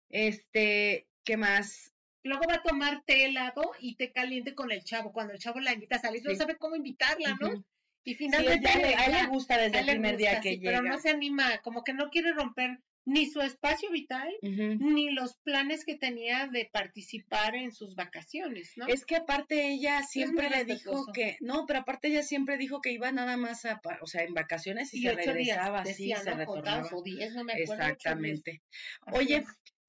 Este, 0.09 1.09
¿qué 1.25 1.37
más? 1.37 1.91
Luego 2.25 2.45
va 2.49 2.55
a 2.57 2.62
tomar 2.62 3.03
té 3.05 3.25
helado 3.27 3.73
y 3.81 3.97
té 3.97 4.12
caliente 4.12 4.55
con 4.55 4.70
el 4.73 4.83
chavo. 4.85 5.12
Cuando 5.12 5.33
el 5.33 5.39
chavo 5.39 5.61
la 5.61 5.73
invita 5.73 5.97
a 5.97 6.01
salir, 6.01 6.23
no 6.25 6.35
sabe 6.35 6.57
cómo 6.57 6.77
invitarla, 6.77 7.37
¿no? 7.41 7.64
Y 8.05 8.14
finalmente 8.14 8.68
a, 8.68 8.73
él, 8.75 8.83
le- 8.83 8.95
a 8.97 9.05
él 9.07 9.12
le 9.12 9.18
ya- 9.18 9.27
gusta 9.29 9.59
desde 9.59 9.79
el 9.81 9.87
primer 9.87 10.16
día 10.16 10.41
que 10.41 10.51
sí, 10.55 10.59
llega. 10.59 10.79
Pero 10.81 10.83
no 10.83 10.99
se 10.99 11.11
anima, 11.11 11.59
como 11.59 11.85
que 11.85 11.93
no 11.93 12.11
quiere 12.11 12.33
romper 12.33 12.81
ni 13.05 13.27
su 13.27 13.41
espacio 13.41 13.91
vital, 13.91 14.29
ni 14.79 15.11
los 15.11 15.37
planes 15.39 15.85
que 15.85 15.97
tenía 15.97 16.47
de 16.47 16.68
participar 16.73 17.57
en 17.57 17.73
sus 17.73 17.97
vacaciones, 17.97 18.75
¿no? 18.77 18.87
Es 18.87 19.05
que 19.05 19.16
aparte 19.16 19.68
ella 19.68 20.03
siempre 20.05 20.49
le 20.49 20.64
dijo 20.64 21.07
que, 21.12 21.37
no, 21.41 21.66
pero 21.66 21.81
aparte 21.81 22.07
ella 22.09 22.23
siempre 22.23 22.57
dijo 22.59 22.81
que 22.81 22.93
iba 22.93 23.11
nada 23.11 23.37
más 23.37 23.64
a, 23.64 23.81
o 24.01 24.07
sea, 24.07 24.23
en 24.23 24.35
vacaciones 24.35 24.95
y, 24.95 24.99
y 24.99 25.03
se 25.03 25.09
ocho 25.11 25.16
días, 25.35 25.57
regresaba, 25.57 25.83
sí, 25.85 25.89
decía, 25.91 26.16
se 26.18 26.31
¿no? 26.31 26.37
retornaba. 26.37 26.89
O 26.93 27.03
diez, 27.03 27.35
no 27.35 27.43
me 27.43 27.55
acuerdo. 27.55 27.73
Exactamente. 27.75 28.62
Oye. 29.12 29.45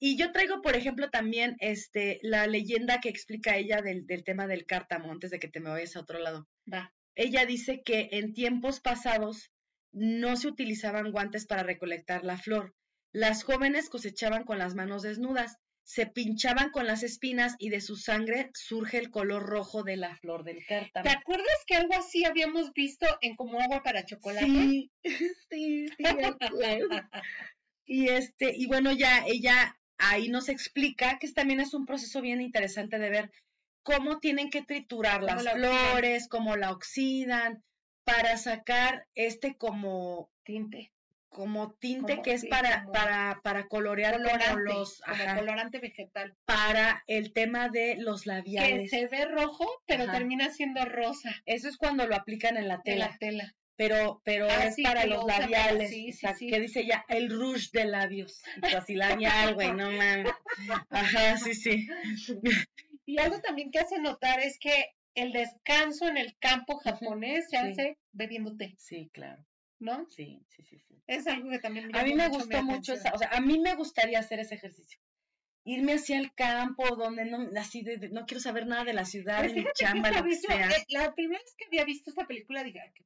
Y 0.06 0.18
yo 0.18 0.32
traigo, 0.32 0.60
por 0.60 0.76
ejemplo, 0.76 1.08
también 1.08 1.56
este 1.60 2.18
la 2.20 2.46
leyenda 2.46 3.00
que 3.00 3.08
explica 3.08 3.56
ella 3.56 3.80
del, 3.80 4.06
del 4.06 4.22
tema 4.22 4.46
del 4.46 4.66
cártamo, 4.66 5.10
antes 5.10 5.30
de 5.30 5.38
que 5.38 5.48
te 5.48 5.60
me 5.60 5.70
vayas 5.70 5.96
a 5.96 6.00
otro 6.00 6.18
lado. 6.18 6.46
Va. 6.70 6.92
Ella 7.14 7.46
dice 7.46 7.80
que 7.82 8.10
en 8.12 8.34
tiempos 8.34 8.80
pasados 8.80 9.50
no 9.92 10.36
se 10.36 10.48
utilizaban 10.48 11.10
guantes 11.10 11.46
para 11.46 11.62
recolectar 11.62 12.22
la 12.22 12.36
flor. 12.36 12.74
Las 13.12 13.44
jóvenes 13.44 13.88
cosechaban 13.88 14.44
con 14.44 14.58
las 14.58 14.74
manos 14.74 15.00
desnudas, 15.00 15.56
se 15.84 16.06
pinchaban 16.06 16.68
con 16.68 16.86
las 16.86 17.02
espinas 17.02 17.56
y 17.58 17.70
de 17.70 17.80
su 17.80 17.96
sangre 17.96 18.50
surge 18.52 18.98
el 18.98 19.10
color 19.10 19.44
rojo 19.44 19.84
de 19.84 19.96
la 19.96 20.14
flor 20.16 20.44
del 20.44 20.66
cártamo. 20.66 21.04
¿Te 21.04 21.16
acuerdas 21.16 21.64
que 21.66 21.76
algo 21.76 21.94
así 21.94 22.26
habíamos 22.26 22.74
visto 22.74 23.06
en 23.22 23.36
como 23.36 23.58
agua 23.58 23.82
para 23.82 24.04
chocolate? 24.04 24.44
Sí, 24.44 24.90
sí, 25.50 25.88
sí, 25.88 26.02
me 26.14 26.26
acuerdo. 26.26 26.88
Y 27.86 28.08
este, 28.08 28.50
y 28.56 28.66
bueno, 28.66 28.92
ya 28.92 29.26
ella 29.26 29.76
ahí 30.10 30.28
nos 30.28 30.48
explica 30.48 31.18
que 31.18 31.30
también 31.32 31.60
es 31.60 31.74
un 31.74 31.86
proceso 31.86 32.20
bien 32.20 32.40
interesante 32.40 32.98
de 32.98 33.10
ver 33.10 33.30
cómo 33.82 34.18
tienen 34.18 34.50
que 34.50 34.62
triturar 34.62 35.22
las 35.22 35.44
la 35.44 35.52
oxidan. 35.52 35.90
flores, 35.90 36.28
cómo 36.28 36.56
la 36.56 36.70
oxidan, 36.72 37.62
para 38.04 38.36
sacar 38.36 39.06
este 39.14 39.56
como, 39.56 40.30
Tinte. 40.44 40.90
como 41.28 41.72
tinte 41.74 42.12
Como- 42.12 42.22
que 42.22 42.32
es 42.34 42.42
sí, 42.42 42.48
para, 42.48 42.86
para, 42.92 43.40
para 43.42 43.66
colorear 43.66 44.14
como 44.18 44.24
Colorante, 44.30 44.62
los, 44.72 45.00
como 45.00 45.14
ajá, 45.22 45.36
colorante 45.36 45.78
vegetal. 45.80 46.36
para 46.44 47.02
el 47.06 47.32
tema 47.32 47.68
de 47.68 47.96
los 47.98 48.22
Que 48.22 48.28
labiales. 48.28 48.90
se 48.90 49.06
ve 49.08 49.24
rojo, 49.24 49.66
pero 49.86 50.04
Ajá. 50.04 50.12
termina 50.12 50.50
siendo 50.50 50.84
rosa 50.84 51.30
Eso 51.46 51.68
es 51.68 51.76
cuando 51.76 52.06
lo 52.06 52.14
aplican 52.14 52.56
en 52.56 52.68
la 52.68 52.82
tela. 52.82 53.08
la 53.08 53.18
tela. 53.18 53.54
Pero 53.76 54.20
pero 54.24 54.46
Ah, 54.50 54.64
es 54.66 54.74
sí, 54.76 54.82
para 54.82 55.02
que 55.02 55.08
lo 55.08 55.16
los 55.16 55.26
labiales, 55.26 55.90
sí, 55.90 56.12
sí, 56.12 56.26
sí. 56.38 56.46
que 56.48 56.60
dice 56.60 56.86
ya 56.86 57.04
el 57.08 57.30
rouge 57.30 57.68
de 57.72 57.84
labios, 57.86 58.42
y 58.56 58.60
tú 58.60 58.76
así 58.76 58.94
labial, 58.94 59.54
güey, 59.54 59.72
no 59.72 59.90
mames. 59.90 60.32
Ajá, 60.90 61.36
sí, 61.38 61.54
sí. 61.54 61.86
Y 63.06 63.18
algo 63.18 63.38
también 63.40 63.70
que 63.70 63.78
hace 63.80 63.98
notar 64.00 64.40
es 64.40 64.58
que 64.58 64.86
el 65.14 65.32
descanso 65.32 66.08
en 66.08 66.16
el 66.16 66.36
campo 66.38 66.78
japonés 66.78 67.48
se 67.50 67.58
hace 67.58 67.98
bebiendo 68.12 68.56
té, 68.56 68.74
Sí, 68.78 69.10
claro. 69.12 69.44
¿no? 69.78 70.06
Sí, 70.08 70.40
sí, 70.48 70.62
sí, 70.64 70.78
sí. 70.78 71.02
Es 71.06 71.26
algo 71.26 71.50
que 71.50 71.58
también 71.58 71.94
A 71.94 72.02
mí 72.02 72.14
me 72.14 72.28
mucho 72.28 72.38
gustó 72.38 72.62
mucho 72.62 72.94
esa, 72.94 73.12
o 73.12 73.18
sea, 73.18 73.28
a 73.28 73.40
mí 73.40 73.58
me 73.58 73.74
gustaría 73.74 74.18
hacer 74.18 74.40
ese 74.40 74.54
ejercicio. 74.54 74.98
Irme 75.66 75.94
hacia 75.94 76.18
el 76.18 76.32
campo 76.34 76.96
donde 76.96 77.24
no 77.26 77.48
así 77.58 77.82
de, 77.82 77.96
de- 77.98 78.08
no 78.10 78.24
quiero 78.26 78.40
saber 78.40 78.66
nada 78.66 78.84
de 78.84 78.92
la 78.94 79.04
ciudad, 79.04 79.38
Pues 79.40 79.52
de 79.54 79.60
mi 79.60 79.64
que 79.66 79.72
chamba, 79.74 80.08
esta 80.08 80.22
lo 80.22 80.28
que 80.28 80.36
sea. 80.36 80.70
eh, 80.70 80.84
la 80.88 81.14
primera 81.14 81.40
vez 81.42 81.54
que 81.58 81.66
había 81.66 81.84
visto 81.84 82.10
esta 82.10 82.26
película 82.26 82.62
dije, 82.64 82.80
"Ay, 82.80 82.90
qué-". 82.94 83.04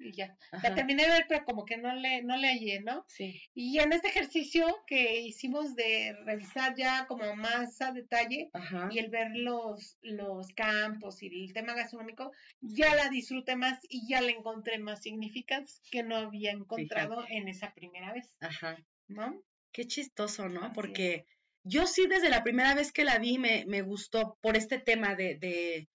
Y 0.00 0.12
ya. 0.12 0.36
Ajá, 0.52 0.68
La 0.68 0.74
terminé 0.74 1.04
de 1.04 1.10
ver, 1.10 1.26
pero 1.28 1.44
como 1.44 1.64
que 1.64 1.76
no 1.76 1.94
le, 1.94 2.22
no 2.22 2.36
le 2.36 2.48
hallé, 2.48 2.80
¿no? 2.80 3.04
sí. 3.08 3.40
Y 3.54 3.78
en 3.78 3.92
este 3.92 4.08
ejercicio 4.08 4.66
que 4.86 5.20
hicimos 5.20 5.74
de 5.74 6.16
revisar 6.24 6.74
ya 6.76 7.06
como 7.06 7.34
más 7.36 7.80
a 7.80 7.92
detalle 7.92 8.50
Ajá. 8.52 8.88
y 8.90 8.98
el 8.98 9.10
ver 9.10 9.30
los, 9.34 9.96
los 10.02 10.48
campos 10.54 11.22
y 11.22 11.26
el 11.44 11.52
tema 11.52 11.74
gastronómico, 11.74 12.32
ya 12.60 12.94
la 12.94 13.08
disfruté 13.08 13.56
más 13.56 13.78
y 13.88 14.08
ya 14.08 14.20
le 14.20 14.32
encontré 14.32 14.78
más 14.78 15.02
significados 15.02 15.80
que 15.90 16.02
no 16.02 16.16
había 16.16 16.50
encontrado 16.52 17.24
en 17.28 17.48
esa 17.48 17.72
primera 17.74 18.12
vez, 18.12 18.32
Ajá. 18.40 18.76
¿no? 19.08 19.42
Qué 19.72 19.86
chistoso, 19.86 20.48
¿no? 20.48 20.60
Así 20.60 20.68
es. 20.68 20.74
Porque 20.74 21.26
yo 21.64 21.86
sí 21.86 22.06
desde 22.06 22.30
la 22.30 22.42
primera 22.42 22.74
vez 22.74 22.92
que 22.92 23.04
la 23.04 23.18
vi 23.18 23.38
me, 23.38 23.64
me 23.66 23.82
gustó 23.82 24.38
por 24.40 24.56
este 24.56 24.78
tema 24.78 25.14
de, 25.14 25.36
de, 25.36 25.88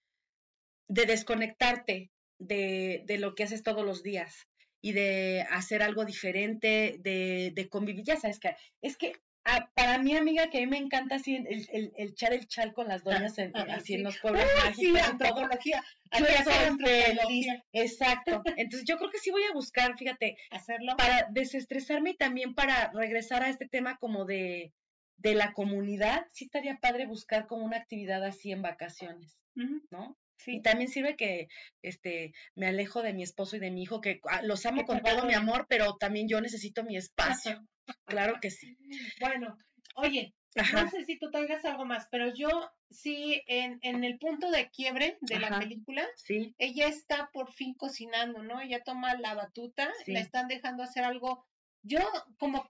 de 0.88 1.06
desconectarte 1.06 2.10
de, 2.46 3.02
de 3.06 3.18
lo 3.18 3.34
que 3.34 3.44
haces 3.44 3.62
todos 3.62 3.84
los 3.84 4.02
días 4.02 4.46
y 4.80 4.92
de 4.92 5.46
hacer 5.50 5.82
algo 5.82 6.04
diferente, 6.04 6.96
de, 7.00 7.52
de 7.54 7.68
convivir. 7.68 8.04
Ya 8.04 8.16
sabes 8.16 8.38
que 8.38 8.54
es 8.82 8.96
que 8.96 9.12
ah, 9.46 9.70
para 9.74 9.98
mí, 9.98 10.14
amiga, 10.16 10.50
que 10.50 10.58
a 10.58 10.60
mí 10.60 10.66
me 10.66 10.76
encanta 10.78 11.16
así 11.16 11.36
el, 11.36 11.46
el, 11.72 11.92
el 11.96 12.08
echar 12.10 12.32
el 12.34 12.46
chal 12.46 12.72
con 12.74 12.88
las 12.88 13.02
doñas 13.04 13.36
en, 13.38 13.50
Ah, 13.54 13.66
así 13.70 13.86
sí. 13.86 13.94
en 13.94 14.02
los 14.04 14.18
pueblos 14.18 14.42
Ah, 14.62 14.72
sí, 14.74 14.88
mágicos 14.92 15.10
antropología. 15.10 15.82
Yo 16.18 16.24
soy 16.26 16.78
feliz. 16.78 17.46
Exacto. 17.72 18.42
Entonces 18.56 18.86
yo 18.86 18.96
creo 18.98 19.10
que 19.10 19.18
sí 19.18 19.30
voy 19.30 19.42
a 19.44 19.52
buscar, 19.52 19.96
fíjate, 19.98 20.36
Hacerlo. 20.50 20.96
para 20.96 21.28
desestresarme 21.30 22.10
y 22.10 22.16
también 22.16 22.54
para 22.54 22.90
regresar 22.92 23.42
a 23.42 23.48
este 23.48 23.66
tema 23.66 23.96
como 23.98 24.24
de, 24.26 24.72
de 25.16 25.34
la 25.34 25.52
comunidad, 25.54 26.26
sí 26.32 26.44
estaría 26.44 26.76
padre 26.76 27.06
buscar 27.06 27.46
como 27.46 27.64
una 27.64 27.78
actividad 27.78 28.22
así 28.24 28.52
en 28.52 28.62
vacaciones, 28.62 29.38
¿no? 29.90 30.16
Y 30.38 30.42
Sí. 30.42 30.62
también 30.62 30.90
sirve 30.90 31.16
que 31.16 31.48
este 31.82 32.32
me 32.54 32.66
alejo 32.66 33.02
de 33.02 33.12
mi 33.12 33.22
esposo 33.22 33.56
y 33.56 33.60
de 33.60 33.70
mi 33.70 33.82
hijo, 33.82 34.00
que 34.00 34.20
ah, 34.30 34.42
los 34.42 34.66
amo 34.66 34.84
con 34.84 35.00
todo 35.02 35.24
mi 35.24 35.34
amor, 35.34 35.66
pero 35.68 35.96
también 35.96 36.28
yo 36.28 36.40
necesito 36.40 36.84
mi 36.84 36.96
espacio. 36.96 37.66
Claro 38.06 38.38
que 38.40 38.50
sí. 38.50 38.78
Bueno, 39.20 39.58
oye, 39.96 40.34
Ajá. 40.56 40.84
no 40.84 40.90
sé 40.90 41.04
si 41.04 41.18
tú 41.18 41.30
traigas 41.30 41.64
algo 41.66 41.84
más, 41.84 42.08
pero 42.10 42.32
yo 42.34 42.48
sí, 42.90 43.42
en, 43.46 43.78
en 43.82 44.04
el 44.04 44.18
punto 44.18 44.50
de 44.50 44.70
quiebre 44.70 45.18
de 45.20 45.38
la 45.38 45.58
película, 45.58 46.06
Sí, 46.16 46.54
ella 46.58 46.86
está 46.88 47.28
por 47.32 47.52
fin 47.52 47.74
cocinando, 47.74 48.42
¿no? 48.42 48.60
Ella 48.62 48.82
toma 48.82 49.14
la 49.16 49.34
batuta, 49.34 49.92
Sí. 50.04 50.12
la 50.12 50.20
están 50.20 50.48
dejando 50.48 50.82
hacer 50.82 51.04
algo. 51.04 51.46
Yo 51.82 51.98
como 52.38 52.66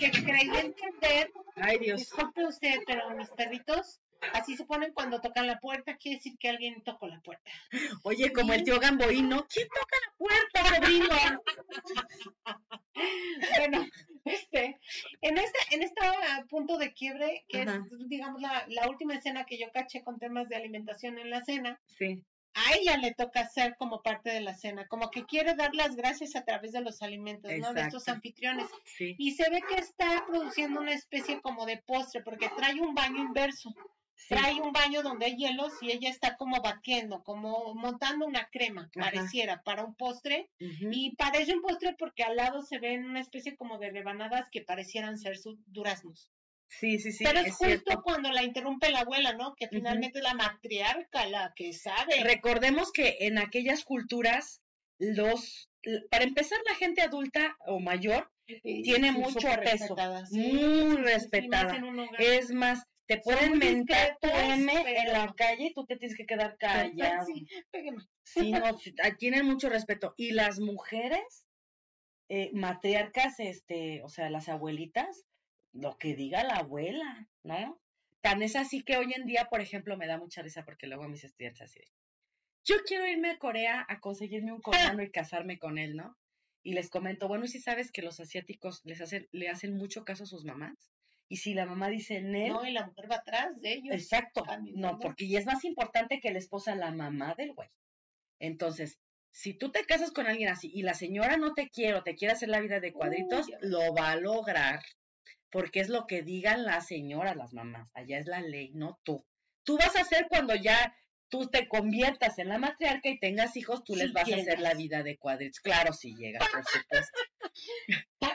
que 0.00 0.10
creí 0.10 0.48
entender, 0.48 1.30
ay 1.54 1.78
Dios. 1.78 2.00
disculpe 2.00 2.44
usted, 2.44 2.78
pero 2.86 3.08
mis 3.16 3.30
perritos 3.30 4.00
Así 4.32 4.56
se 4.56 4.64
ponen 4.64 4.92
cuando 4.92 5.20
tocan 5.20 5.46
la 5.46 5.58
puerta, 5.58 5.96
quiere 5.96 6.18
decir 6.18 6.36
que 6.38 6.48
alguien 6.48 6.82
tocó 6.82 7.06
la 7.06 7.20
puerta. 7.20 7.50
Oye, 8.02 8.32
como 8.32 8.52
el 8.52 8.64
tío 8.64 8.78
Gamboíno, 8.80 9.46
¿quién 9.48 9.68
toca 9.68 9.96
la 10.06 10.12
puerta, 10.16 10.74
sobrino? 10.74 11.42
bueno, 13.58 13.86
este, 14.24 14.78
en 15.20 15.38
este, 15.38 15.58
en 15.74 15.82
este 15.82 16.00
punto 16.48 16.78
de 16.78 16.92
quiebre, 16.92 17.44
que 17.48 17.62
es, 17.62 17.68
digamos, 18.08 18.40
la, 18.40 18.64
la 18.68 18.88
última 18.88 19.14
escena 19.14 19.44
que 19.44 19.58
yo 19.58 19.70
caché 19.72 20.02
con 20.02 20.18
temas 20.18 20.48
de 20.48 20.56
alimentación 20.56 21.18
en 21.18 21.30
la 21.30 21.44
cena, 21.44 21.80
sí 21.98 22.22
a 22.56 22.74
ella 22.74 22.96
le 22.96 23.12
toca 23.12 23.40
hacer 23.40 23.76
como 23.76 24.02
parte 24.02 24.30
de 24.30 24.40
la 24.40 24.54
cena, 24.54 24.86
como 24.88 25.10
que 25.10 25.26
quiere 25.26 25.54
dar 25.54 25.74
las 25.74 25.94
gracias 25.94 26.36
a 26.36 26.44
través 26.44 26.72
de 26.72 26.80
los 26.80 27.02
alimentos, 27.02 27.52
¿no? 27.58 27.74
De 27.74 27.82
estos 27.82 28.08
anfitriones. 28.08 28.66
Y 28.98 29.32
se 29.32 29.50
ve 29.50 29.60
que 29.68 29.76
está 29.76 30.24
produciendo 30.26 30.80
una 30.80 30.94
especie 30.94 31.40
como 31.42 31.66
de 31.66 31.82
postre, 31.86 32.22
porque 32.22 32.48
trae 32.56 32.80
un 32.80 32.94
baño 32.94 33.22
inverso. 33.22 33.74
Trae 34.28 34.60
un 34.60 34.72
baño 34.72 35.02
donde 35.02 35.26
hay 35.26 35.36
hielos 35.36 35.72
y 35.80 35.92
ella 35.92 36.10
está 36.10 36.36
como 36.36 36.60
batiendo, 36.60 37.22
como 37.22 37.74
montando 37.74 38.26
una 38.26 38.48
crema, 38.50 38.90
pareciera, 38.94 39.62
para 39.62 39.84
un 39.84 39.94
postre. 39.94 40.50
Y 40.58 41.14
parece 41.16 41.54
un 41.54 41.62
postre 41.62 41.94
porque 41.98 42.22
al 42.22 42.36
lado 42.36 42.62
se 42.62 42.78
ven 42.78 43.04
una 43.04 43.20
especie 43.20 43.56
como 43.56 43.78
de 43.78 43.90
rebanadas 43.90 44.48
que 44.50 44.62
parecieran 44.62 45.18
ser 45.18 45.36
duraznos. 45.66 46.30
Sí, 46.68 46.98
sí, 46.98 47.12
sí. 47.12 47.24
Pero 47.24 47.40
es, 47.40 47.54
justo 47.54 48.02
cuando 48.02 48.30
la 48.30 48.42
interrumpe 48.42 48.90
la 48.90 49.00
abuela, 49.00 49.32
¿no? 49.34 49.54
Que 49.54 49.68
finalmente 49.68 50.18
es 50.18 50.24
la 50.24 50.34
matriarca 50.34 51.26
la 51.26 51.52
que 51.54 51.72
sabe. 51.72 52.22
Recordemos 52.24 52.92
que 52.92 53.18
en 53.20 53.38
aquellas 53.38 53.84
culturas, 53.84 54.60
los, 54.98 55.70
para 56.10 56.24
empezar, 56.24 56.58
la 56.68 56.74
gente 56.74 57.02
adulta 57.02 57.56
o 57.66 57.78
mayor 57.78 58.30
tiene 58.62 59.12
mucho 59.12 59.48
peso, 59.62 59.96
muy 60.30 60.96
respetada. 60.96 61.80
Es 62.18 62.52
más, 62.52 62.84
te 63.06 63.18
pueden 63.18 63.58
mentar 63.58 64.18
tu 64.20 64.28
M 64.28 64.72
en 64.72 65.12
la 65.12 65.32
calle 65.34 65.66
y 65.66 65.74
tú 65.74 65.86
te 65.86 65.96
tienes 65.96 66.16
que 66.16 66.26
quedar 66.26 66.56
callado. 66.58 67.26
Sí, 68.24 68.52
no, 68.52 68.78
tienen 69.18 69.46
mucho 69.46 69.68
respeto. 69.68 70.14
Y 70.16 70.32
las 70.32 70.58
mujeres 70.60 71.46
eh, 72.28 72.50
matriarcas, 72.52 73.40
este, 73.40 74.02
o 74.02 74.08
sea, 74.08 74.30
las 74.30 74.48
abuelitas, 74.48 75.24
lo 75.72 75.96
que 75.98 76.14
diga 76.14 76.44
la 76.44 76.56
abuela, 76.56 77.28
¿no? 77.42 77.80
Tan 78.22 78.42
es 78.42 78.56
así 78.56 78.82
que 78.82 78.96
hoy 78.96 79.12
en 79.14 79.26
día, 79.26 79.46
por 79.50 79.60
ejemplo, 79.60 79.96
me 79.96 80.06
da 80.06 80.18
mucha 80.18 80.42
risa 80.42 80.64
porque 80.64 80.86
luego 80.86 81.08
mis 81.08 81.24
estudiantes 81.24 81.62
así 81.62 81.80
yo 82.66 82.76
quiero 82.84 83.06
irme 83.06 83.30
a 83.30 83.38
Corea 83.38 83.86
a 83.88 84.00
conseguirme 84.00 84.52
un 84.52 84.60
coreano 84.96 85.02
y 85.02 85.10
casarme 85.10 85.58
con 85.58 85.78
él, 85.78 85.96
¿no? 85.96 86.18
Y 86.62 86.74
les 86.74 86.90
comento, 86.90 87.28
bueno, 87.28 87.46
si 87.46 87.60
sabes 87.60 87.92
que 87.92 88.02
los 88.02 88.18
asiáticos 88.18 88.84
les 88.84 89.00
hacen, 89.00 89.28
le 89.30 89.48
hacen 89.48 89.76
mucho 89.76 90.04
caso 90.04 90.24
a 90.24 90.26
sus 90.26 90.44
mamás. 90.44 90.92
Y 91.28 91.36
si 91.38 91.54
la 91.54 91.66
mamá 91.66 91.88
dice. 91.88 92.20
No, 92.20 92.64
y 92.64 92.72
la 92.72 92.86
mujer 92.86 93.10
va 93.10 93.16
atrás 93.16 93.60
de 93.60 93.72
ellos. 93.72 93.94
Exacto. 93.94 94.44
No, 94.74 94.98
porque 94.98 95.24
y 95.24 95.36
es 95.36 95.46
más 95.46 95.64
importante 95.64 96.20
que 96.20 96.32
la 96.32 96.38
esposa, 96.38 96.74
la 96.74 96.92
mamá 96.92 97.34
del 97.36 97.52
güey. 97.52 97.68
Entonces, 98.38 98.98
si 99.32 99.54
tú 99.54 99.70
te 99.70 99.84
casas 99.84 100.12
con 100.12 100.26
alguien 100.26 100.48
así 100.48 100.70
y 100.72 100.82
la 100.82 100.94
señora 100.94 101.36
no 101.36 101.54
te 101.54 101.68
quiere 101.68 101.98
o 101.98 102.02
te 102.02 102.14
quiere 102.14 102.34
hacer 102.34 102.48
la 102.48 102.60
vida 102.60 102.80
de 102.80 102.92
cuadritos, 102.92 103.46
lo 103.60 103.94
va 103.94 104.12
a 104.12 104.16
lograr 104.16 104.80
porque 105.50 105.80
es 105.80 105.88
lo 105.88 106.06
que 106.06 106.22
digan 106.22 106.64
las 106.64 106.86
señoras, 106.86 107.36
las 107.36 107.54
mamás, 107.54 107.88
allá 107.94 108.18
es 108.18 108.26
la 108.26 108.40
ley, 108.40 108.72
no 108.74 108.98
tú. 109.04 109.24
Tú 109.64 109.78
vas 109.78 109.96
a 109.96 110.02
hacer 110.02 110.26
cuando 110.28 110.54
ya 110.54 110.94
tú 111.28 111.48
te 111.48 111.66
conviertas 111.66 112.38
en 112.38 112.48
la 112.48 112.58
matriarca 112.58 113.08
y 113.08 113.18
tengas 113.18 113.56
hijos, 113.56 113.82
tú 113.84 113.96
les 113.96 114.12
vas 114.12 114.30
a 114.30 114.36
hacer 114.36 114.60
la 114.60 114.74
vida 114.74 115.02
de 115.02 115.16
cuadritos. 115.16 115.60
Claro, 115.60 115.92
si 115.92 116.14
llega, 116.14 116.40
por 116.40 116.64
supuesto. 116.64 117.18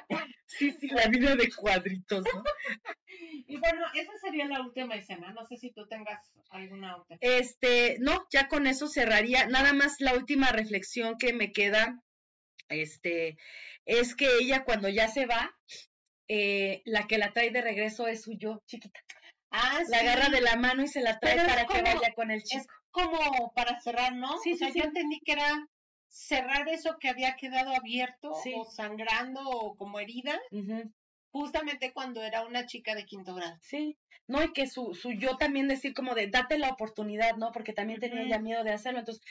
sí, 0.58 0.72
sí, 0.80 0.88
la 0.88 1.08
vida 1.08 1.36
de 1.36 1.50
cuadritos, 1.52 2.24
¿no? 2.34 2.44
Y 3.48 3.58
bueno, 3.58 3.86
esa 3.94 4.18
sería 4.22 4.46
la 4.46 4.62
última 4.62 4.96
escena. 4.96 5.34
No 5.34 5.46
sé 5.46 5.58
si 5.58 5.72
tú 5.72 5.86
tengas 5.86 6.32
alguna 6.50 6.96
otra. 6.96 7.18
Este, 7.20 7.98
no, 8.00 8.26
ya 8.32 8.48
con 8.48 8.66
eso 8.66 8.88
cerraría. 8.88 9.46
Nada 9.48 9.74
más 9.74 10.00
la 10.00 10.14
última 10.14 10.54
reflexión 10.54 11.18
que 11.18 11.34
me 11.34 11.52
queda, 11.52 12.02
este, 12.70 13.38
es 13.86 14.16
que 14.16 14.38
ella 14.40 14.64
cuando 14.64 14.88
ya 14.88 15.10
se 15.10 15.26
va, 15.26 15.54
eh, 16.30 16.82
la 16.86 17.08
que 17.08 17.18
la 17.18 17.34
trae 17.34 17.52
de 17.52 17.62
regreso 17.62 18.08
es 18.08 18.22
su 18.22 18.38
yo 18.38 18.64
chiquita. 18.68 19.02
Ah, 19.50 19.82
la 19.90 19.98
agarra 19.98 20.30
de 20.30 20.40
la 20.40 20.56
mano 20.56 20.84
y 20.84 20.88
se 20.88 21.02
la 21.02 21.20
trae 21.20 21.36
para 21.36 21.66
que 21.66 21.82
vaya 21.82 22.14
con 22.16 22.32
el 22.32 22.42
chico. 22.44 22.62
Es 22.62 22.68
como 22.92 23.52
para 23.54 23.82
cerrar, 23.82 24.16
¿no? 24.16 24.38
Sí, 24.40 24.54
o 24.54 24.58
sea, 24.58 24.70
yo 24.70 24.84
entendí 24.86 25.20
que 25.26 25.34
era 25.34 25.68
cerrar 26.12 26.68
eso 26.68 26.98
que 27.00 27.10
había 27.10 27.36
quedado 27.36 27.74
abierto 27.74 28.32
o 28.32 28.66
sangrando 28.66 29.42
o 29.50 29.76
como 29.76 30.00
herida, 30.00 30.40
justamente 31.32 31.94
cuando 31.94 32.22
era 32.22 32.46
una 32.46 32.66
chica 32.66 32.94
de 32.94 33.06
quinto 33.06 33.34
grado. 33.34 33.58
Sí, 33.62 33.98
no, 34.28 34.44
y 34.44 34.52
que 34.52 34.68
su, 34.68 34.94
su 34.94 35.14
yo 35.14 35.38
también 35.38 35.68
decir 35.68 35.94
como 35.94 36.14
de 36.14 36.28
date 36.28 36.60
la 36.60 36.70
oportunidad, 36.70 37.38
¿no? 37.38 37.52
Porque 37.52 37.74
también 37.74 38.00
tenía 38.00 38.28
ya 38.28 38.40
miedo 38.40 38.64
de 38.64 38.72
hacerlo, 38.72 39.00
entonces 39.00 39.24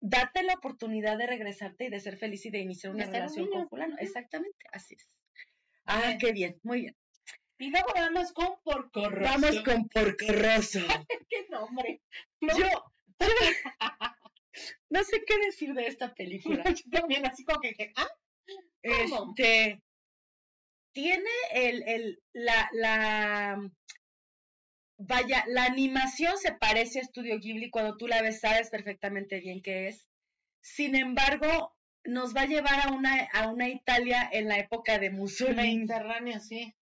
date 0.00 0.44
la 0.44 0.54
oportunidad 0.54 1.18
de 1.18 1.26
regresarte 1.26 1.86
y 1.86 1.90
de 1.90 2.00
ser 2.00 2.16
feliz 2.16 2.46
y 2.46 2.50
de 2.50 2.60
iniciar 2.60 2.94
una 2.94 3.06
relación 3.06 3.48
con 3.48 3.68
fulano. 3.68 3.96
Exactamente, 3.98 4.64
así 4.72 4.94
es. 4.94 5.10
Ah, 5.84 6.16
qué 6.18 6.32
bien, 6.32 6.58
muy 6.62 6.82
bien. 6.82 6.96
Y 7.58 7.70
luego 7.70 7.88
vamos 7.94 8.32
con 8.32 8.60
Porcorroso. 8.62 9.32
Vamos 9.32 9.62
con 9.62 9.88
Porcorroso. 9.88 10.80
¿Qué 11.28 11.46
nombre? 11.48 12.00
Yo, 12.40 12.68
no 14.90 15.04
sé 15.04 15.24
qué 15.26 15.38
decir 15.44 15.74
de 15.74 15.86
esta 15.86 16.14
película. 16.14 16.64
Yo 16.84 16.90
también, 16.90 17.26
así 17.26 17.44
como 17.44 17.60
que, 17.60 17.92
¿ah? 17.96 18.08
Este, 18.82 19.82
tiene 20.92 21.30
el, 21.52 21.82
el, 21.86 22.22
la, 22.32 22.68
la, 22.72 23.70
vaya, 24.98 25.44
la 25.48 25.64
animación 25.64 26.38
se 26.38 26.52
parece 26.52 27.00
a 27.00 27.02
Estudio 27.02 27.38
Ghibli, 27.38 27.70
cuando 27.70 27.96
tú 27.96 28.06
la 28.06 28.22
ves 28.22 28.40
sabes 28.40 28.70
perfectamente 28.70 29.40
bien 29.40 29.60
qué 29.62 29.88
es. 29.88 30.08
Sin 30.62 30.94
embargo, 30.96 31.76
nos 32.04 32.34
va 32.34 32.42
a 32.42 32.46
llevar 32.46 32.86
a 32.86 32.92
una, 32.92 33.28
a 33.32 33.48
una 33.48 33.68
Italia 33.68 34.28
en 34.32 34.48
la 34.48 34.58
época 34.58 34.98
de 34.98 35.10
Mussolini. 35.10 35.76
Mediterránea, 35.76 36.40
sí. 36.40 36.74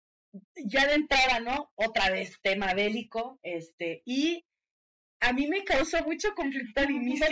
Ya 0.57 0.87
de 0.87 0.95
entrada, 0.95 1.41
¿no? 1.41 1.71
Otra 1.75 2.11
vez, 2.11 2.39
tema 2.43 2.75
bélico, 2.75 3.39
este, 3.43 4.03
y 4.05 4.45
a 5.25 5.33
mí 5.33 5.47
me 5.47 5.65
causó 5.65 6.03
mucho 6.05 6.35
conflicto 6.35 6.81
al 6.81 6.91
inicio, 6.91 7.27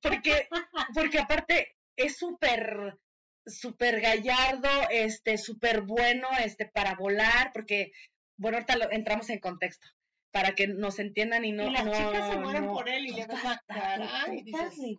porque, 0.00 0.48
porque 0.94 1.18
aparte 1.18 1.76
es 1.96 2.16
súper, 2.16 2.98
súper 3.46 4.00
gallardo, 4.00 4.68
este, 4.90 5.38
súper 5.38 5.82
bueno, 5.82 6.28
este, 6.42 6.66
para 6.66 6.94
volar, 6.94 7.50
porque, 7.52 7.92
bueno, 8.38 8.56
ahorita 8.56 8.76
lo, 8.76 8.90
entramos 8.90 9.30
en 9.30 9.40
contexto 9.40 9.86
para 10.32 10.54
que 10.54 10.66
nos 10.66 10.98
entiendan 10.98 11.46
y 11.46 11.52
no. 11.52 11.66
Y 11.66 11.72
las 11.72 11.84
chicas 11.84 12.30
se 12.30 12.36
mueren 12.36 12.66
por 12.66 12.88
él 12.90 13.06
y 13.06 13.12
le 13.14 13.26
cara. 13.26 14.26
Y 14.28 14.98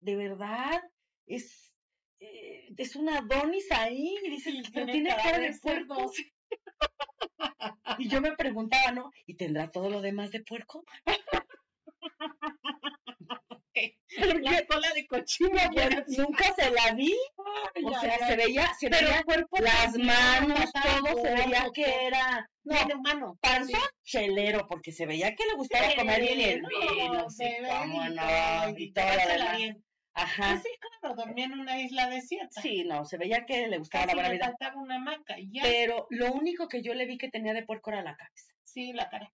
de 0.00 0.16
verdad, 0.16 0.82
es, 1.26 1.72
eh, 2.20 2.68
es 2.76 2.96
una 2.96 3.18
Adonis 3.18 3.72
ahí, 3.72 4.14
y 4.22 4.30
dice, 4.30 4.52
pero 4.74 4.86
tiene 4.86 5.08
cara 5.08 5.38
de 5.38 5.54
puerco. 5.60 6.12
y 7.98 8.08
yo 8.08 8.20
me 8.20 8.32
preguntaba, 8.32 8.92
¿no? 8.92 9.10
¿Y 9.26 9.34
tendrá 9.34 9.70
todo 9.70 9.90
lo 9.90 10.00
demás 10.00 10.30
de 10.30 10.42
puerco? 10.42 10.84
la 14.42 14.66
cola 14.66 14.88
de 14.94 15.06
cochino 15.06 15.60
nunca 16.16 16.54
se 16.54 16.70
la 16.70 16.92
vi. 16.94 17.14
O 17.84 18.00
sea 18.00 18.26
se 18.26 18.36
veía 18.36 18.72
se 18.78 18.88
veía 18.88 19.22
cuerpo 19.24 19.58
las 19.60 19.96
manos 19.98 20.70
todo 20.72 21.22
se 21.22 21.34
veía 21.34 21.66
que 21.74 22.06
era 22.06 22.48
no 22.64 22.76
humano. 22.96 23.38
panza 23.40 23.78
chelero 24.02 24.66
porque 24.68 24.92
se 24.92 25.06
veía 25.06 25.34
que 25.34 25.44
le 25.46 25.54
gustaba 25.54 25.94
comer 25.94 26.20
bien 26.20 26.40
el 26.40 26.62
vino 26.62 27.26
cómo 27.68 28.08
no 28.08 28.78
y 28.78 28.92
todo 28.92 29.06
Ajá. 30.16 30.52
Pues 30.52 30.62
sí, 30.62 30.70
claro, 31.00 31.14
dormía 31.14 31.44
en 31.44 31.60
una 31.60 31.78
isla 31.78 32.08
desierta. 32.08 32.62
Sí, 32.62 32.84
no, 32.84 33.04
se 33.04 33.18
veía 33.18 33.44
que 33.44 33.68
le 33.68 33.78
gustaba 33.78 34.06
la 34.06 34.14
buena 34.14 34.30
vida. 34.30 34.46
faltaba 34.46 34.80
una 34.80 34.96
hamaca 34.96 35.38
y 35.38 35.52
ya. 35.52 35.62
Pero 35.62 36.06
lo 36.10 36.32
único 36.32 36.68
que 36.68 36.82
yo 36.82 36.94
le 36.94 37.04
vi 37.04 37.18
que 37.18 37.28
tenía 37.28 37.52
de 37.52 37.64
puerco 37.64 37.90
era 37.90 38.02
la 38.02 38.16
cabeza. 38.16 38.54
Sí, 38.64 38.92
la 38.94 39.08
cara. 39.10 39.30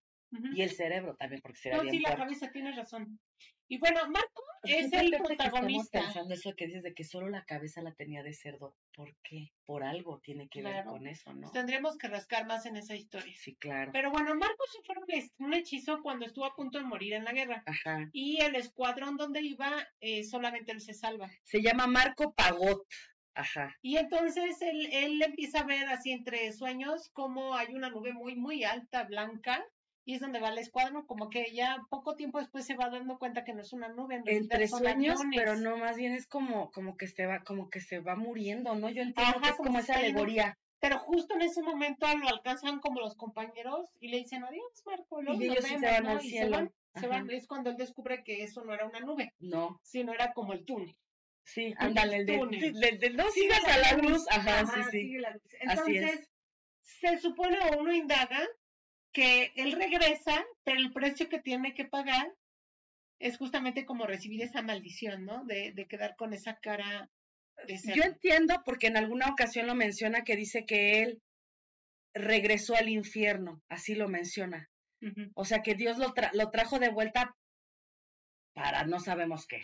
Y 0.54 0.62
el 0.62 0.70
cerebro 0.70 1.14
también, 1.14 1.40
porque 1.42 1.58
se 1.58 1.70
veía 1.70 1.82
no, 1.82 1.90
sí, 1.90 1.98
la 2.00 2.16
cabeza, 2.16 2.50
tienes 2.50 2.74
razón. 2.74 3.20
Y 3.72 3.78
bueno, 3.78 4.00
Marco 4.10 4.44
es 4.64 4.92
el 4.92 5.12
protagonista. 5.12 6.00
Que 6.00 6.04
pensando 6.04 6.34
eso 6.34 6.54
que 6.54 6.66
dices 6.66 6.82
de 6.82 6.92
que 6.92 7.04
solo 7.04 7.30
la 7.30 7.46
cabeza 7.46 7.80
la 7.80 7.94
tenía 7.94 8.22
de 8.22 8.34
cerdo. 8.34 8.76
¿Por 8.94 9.16
qué? 9.22 9.50
Por 9.64 9.82
algo 9.82 10.20
tiene 10.20 10.46
que 10.50 10.60
ver 10.60 10.84
con 10.84 11.06
eso, 11.06 11.32
¿no? 11.32 11.40
Pues 11.40 11.52
tendremos 11.52 11.96
que 11.96 12.08
rascar 12.08 12.46
más 12.46 12.66
en 12.66 12.76
esa 12.76 12.94
historia. 12.94 13.34
Sí, 13.34 13.54
claro. 13.54 13.90
Pero 13.90 14.10
bueno, 14.10 14.34
Marco 14.34 14.62
sufrió 14.70 15.02
un 15.38 15.54
hechizo 15.54 16.02
cuando 16.02 16.26
estuvo 16.26 16.44
a 16.44 16.54
punto 16.54 16.76
de 16.76 16.84
morir 16.84 17.14
en 17.14 17.24
la 17.24 17.32
guerra. 17.32 17.62
Ajá. 17.64 18.10
Y 18.12 18.42
el 18.42 18.56
escuadrón 18.56 19.16
donde 19.16 19.40
iba, 19.40 19.88
eh, 20.00 20.22
solamente 20.24 20.72
él 20.72 20.82
se 20.82 20.92
salva. 20.92 21.30
Se 21.42 21.62
llama 21.62 21.86
Marco 21.86 22.34
Pagot. 22.34 22.86
Ajá. 23.32 23.74
Y 23.80 23.96
entonces 23.96 24.60
él, 24.60 24.86
él 24.92 25.22
empieza 25.22 25.60
a 25.60 25.64
ver 25.64 25.88
así 25.88 26.10
entre 26.10 26.52
sueños 26.52 27.08
como 27.14 27.54
hay 27.54 27.72
una 27.72 27.88
nube 27.88 28.12
muy, 28.12 28.36
muy 28.36 28.64
alta, 28.64 29.04
blanca, 29.04 29.64
y 30.04 30.14
es 30.14 30.20
donde 30.20 30.40
va 30.40 30.48
el 30.48 30.58
escuadrón, 30.58 31.06
como 31.06 31.30
que 31.30 31.52
ya 31.54 31.78
poco 31.90 32.16
tiempo 32.16 32.38
después 32.40 32.64
se 32.66 32.74
va 32.74 32.90
dando 32.90 33.18
cuenta 33.18 33.44
que 33.44 33.52
no 33.54 33.60
es 33.62 33.72
una 33.72 33.88
nube. 33.88 34.16
En 34.16 34.22
Entre 34.28 34.66
sueños, 34.68 35.20
pero 35.34 35.56
no, 35.56 35.76
más 35.76 35.96
bien 35.96 36.12
es 36.14 36.26
como, 36.26 36.70
como 36.72 36.96
que 36.96 37.06
se 37.06 37.26
va, 37.26 37.40
como 37.44 37.70
que 37.70 37.80
se 37.80 38.00
va 38.00 38.16
muriendo, 38.16 38.74
¿no? 38.74 38.88
Yo 38.90 39.02
entiendo 39.02 39.40
que 39.40 39.48
es 39.50 39.56
como 39.56 39.78
esa 39.78 39.94
alegoría. 39.94 40.58
pero 40.80 40.98
justo 40.98 41.34
en 41.34 41.42
ese 41.42 41.62
momento 41.62 42.06
lo 42.18 42.28
alcanzan 42.28 42.80
como 42.80 43.00
los 43.00 43.14
compañeros 43.14 43.88
y 44.00 44.08
le 44.08 44.18
dicen 44.18 44.42
adiós, 44.44 44.82
Marco. 44.84 45.22
luego 45.22 45.40
Y 45.40 45.44
ellos 45.44 45.64
sí 45.64 45.74
se 45.74 45.80
vemos", 45.80 45.90
van 45.92 46.02
¿no? 46.04 46.10
al 46.10 46.16
Y 46.24 46.30
se 46.30 46.36
cielo. 46.38 46.56
van, 46.56 46.72
se 46.96 47.06
van. 47.06 47.24
Ajá. 47.24 47.36
Es 47.36 47.46
cuando 47.46 47.70
él 47.70 47.76
descubre 47.76 48.24
que 48.24 48.42
eso 48.42 48.64
no 48.64 48.74
era 48.74 48.86
una 48.86 48.98
nube, 49.00 49.32
No, 49.38 49.78
sino 49.82 50.12
era 50.12 50.32
como 50.32 50.52
el 50.52 50.64
túnel. 50.64 50.96
sí, 51.44 51.72
ándale, 51.78 52.16
el 52.18 52.26
de, 52.26 52.38
túnel. 52.38 52.72
del- 52.98 53.16
no 53.16 53.30
sigas 53.30 53.64
a 53.64 53.78
la 53.78 53.92
luz. 54.02 54.26
Ajá, 54.30 54.66
sí, 54.66 54.80
sí. 54.90 55.00
sigue 55.02 55.20
la 55.20 55.30
luz. 55.30 55.42
Así 55.68 55.96
es. 55.96 56.02
Entonces, 56.02 56.28
se 56.80 57.18
supone 57.18 57.58
o 57.60 57.78
uno 57.80 57.92
indaga 57.92 58.40
que 59.12 59.52
él 59.56 59.72
regresa, 59.72 60.44
pero 60.64 60.78
el 60.80 60.92
precio 60.92 61.28
que 61.28 61.38
tiene 61.40 61.74
que 61.74 61.84
pagar 61.84 62.32
es 63.18 63.36
justamente 63.36 63.84
como 63.84 64.06
recibir 64.06 64.42
esa 64.42 64.62
maldición, 64.62 65.24
¿no? 65.24 65.44
De, 65.44 65.72
de 65.72 65.86
quedar 65.86 66.16
con 66.16 66.32
esa 66.32 66.56
cara 66.56 67.08
de. 67.66 67.78
Yo 67.94 68.02
entiendo 68.02 68.62
porque 68.64 68.88
en 68.88 68.96
alguna 68.96 69.28
ocasión 69.28 69.66
lo 69.66 69.74
menciona 69.74 70.22
que 70.24 70.34
dice 70.36 70.64
que 70.66 71.02
él 71.02 71.22
regresó 72.14 72.74
al 72.74 72.88
infierno, 72.88 73.62
así 73.68 73.94
lo 73.94 74.08
menciona. 74.08 74.68
O 75.34 75.44
sea 75.44 75.62
que 75.62 75.74
Dios 75.74 75.98
lo, 75.98 76.14
tra- 76.14 76.30
lo 76.32 76.50
trajo 76.50 76.78
de 76.78 76.88
vuelta 76.90 77.34
para 78.54 78.84
no 78.84 79.00
sabemos 79.00 79.46
qué. 79.46 79.62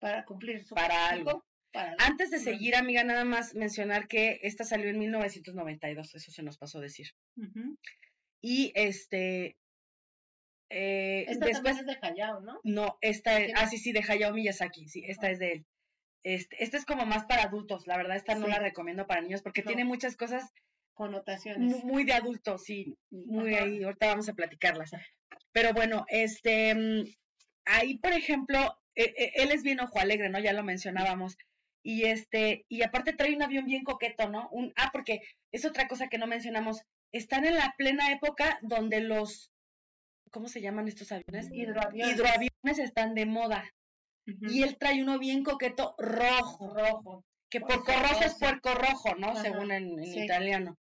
Para 0.00 0.24
cumplir 0.24 0.64
su 0.64 0.74
Para 0.74 1.08
algo. 1.10 1.44
para 1.72 1.94
Antes 1.98 2.30
de 2.30 2.38
seguir, 2.38 2.74
amiga, 2.74 3.04
nada 3.04 3.24
más 3.24 3.54
mencionar 3.54 4.08
que 4.08 4.40
esta 4.42 4.64
salió 4.64 4.88
en 4.88 4.98
1992, 4.98 6.14
eso 6.14 6.30
se 6.32 6.42
nos 6.42 6.58
pasó 6.58 6.78
a 6.78 6.82
decir. 6.82 7.06
Y 8.40 8.72
este, 8.74 9.56
eh, 10.70 11.24
Esta 11.28 11.46
después, 11.46 11.76
también 11.76 11.90
es 11.90 12.00
de 12.00 12.06
Hayao, 12.08 12.40
¿no? 12.40 12.60
no, 12.64 12.98
esta 13.00 13.38
es, 13.38 13.46
¿Quién 13.46 13.56
ah, 13.58 13.66
sí, 13.66 13.78
sí, 13.78 13.92
de 13.92 14.04
Hayao 14.06 14.32
Miyazaki, 14.32 14.88
sí, 14.88 15.02
esta 15.06 15.26
Ajá. 15.26 15.32
es 15.32 15.38
de 15.38 15.52
él. 15.52 15.66
Este, 16.22 16.62
esta 16.62 16.76
es 16.76 16.84
como 16.84 17.06
más 17.06 17.24
para 17.24 17.44
adultos, 17.44 17.86
la 17.86 17.96
verdad, 17.96 18.16
esta 18.16 18.34
no 18.34 18.46
la 18.46 18.58
recomiendo 18.58 19.06
para 19.06 19.22
niños 19.22 19.42
porque 19.42 19.62
No. 19.62 19.68
tiene 19.68 19.84
muchas 19.84 20.16
cosas 20.16 20.52
Connotaciones. 20.94 21.60
mu- 21.60 21.86
muy 21.92 22.04
de 22.04 22.12
adultos, 22.12 22.64
sí, 22.64 22.96
muy 23.10 23.54
Ajá. 23.54 23.64
ahí, 23.64 23.82
ahorita 23.82 24.06
vamos 24.08 24.28
a 24.28 24.34
platicarlas. 24.34 24.90
Pero 25.52 25.72
bueno, 25.72 26.04
este, 26.08 26.74
mm, 26.74 27.04
ahí, 27.64 27.98
por 27.98 28.12
ejemplo, 28.12 28.78
eh, 28.94 29.14
eh, 29.16 29.32
él 29.36 29.50
es 29.50 29.62
bien 29.62 29.80
ojo 29.80 29.98
alegre, 29.98 30.28
¿no? 30.28 30.38
Ya 30.38 30.52
lo 30.52 30.62
mencionábamos. 30.62 31.36
Y 31.82 32.04
este, 32.04 32.66
y 32.68 32.82
aparte 32.82 33.14
trae 33.14 33.34
un 33.34 33.42
avión 33.42 33.64
bien 33.64 33.82
coqueto, 33.84 34.28
¿no? 34.28 34.48
Un, 34.50 34.72
ah, 34.76 34.90
porque 34.92 35.22
es 35.52 35.64
otra 35.64 35.88
cosa 35.88 36.08
que 36.08 36.18
no 36.18 36.26
mencionamos. 36.26 36.82
Están 37.12 37.44
en 37.44 37.56
la 37.56 37.74
plena 37.76 38.12
época 38.12 38.58
donde 38.62 39.00
los, 39.00 39.50
¿cómo 40.30 40.48
se 40.48 40.60
llaman 40.60 40.88
estos 40.88 41.10
aviones? 41.12 41.48
Hidroaviones. 41.52 42.14
Hidroaviones 42.14 42.78
están 42.78 43.14
de 43.14 43.26
moda. 43.26 43.64
Y 44.26 44.62
él 44.62 44.76
trae 44.78 45.02
uno 45.02 45.18
bien 45.18 45.42
coqueto, 45.42 45.96
rojo, 45.98 46.72
rojo. 46.72 47.24
que 47.50 47.60
Puerco 47.60 47.84
porco 47.84 48.00
rojo 48.00 48.24
es 48.24 48.34
puerco 48.34 48.74
rojo, 48.74 49.16
¿no? 49.16 49.30
Ajá, 49.30 49.42
Según 49.42 49.72
en, 49.72 49.98
en 49.98 50.04
sí. 50.04 50.20
italiano. 50.22 50.78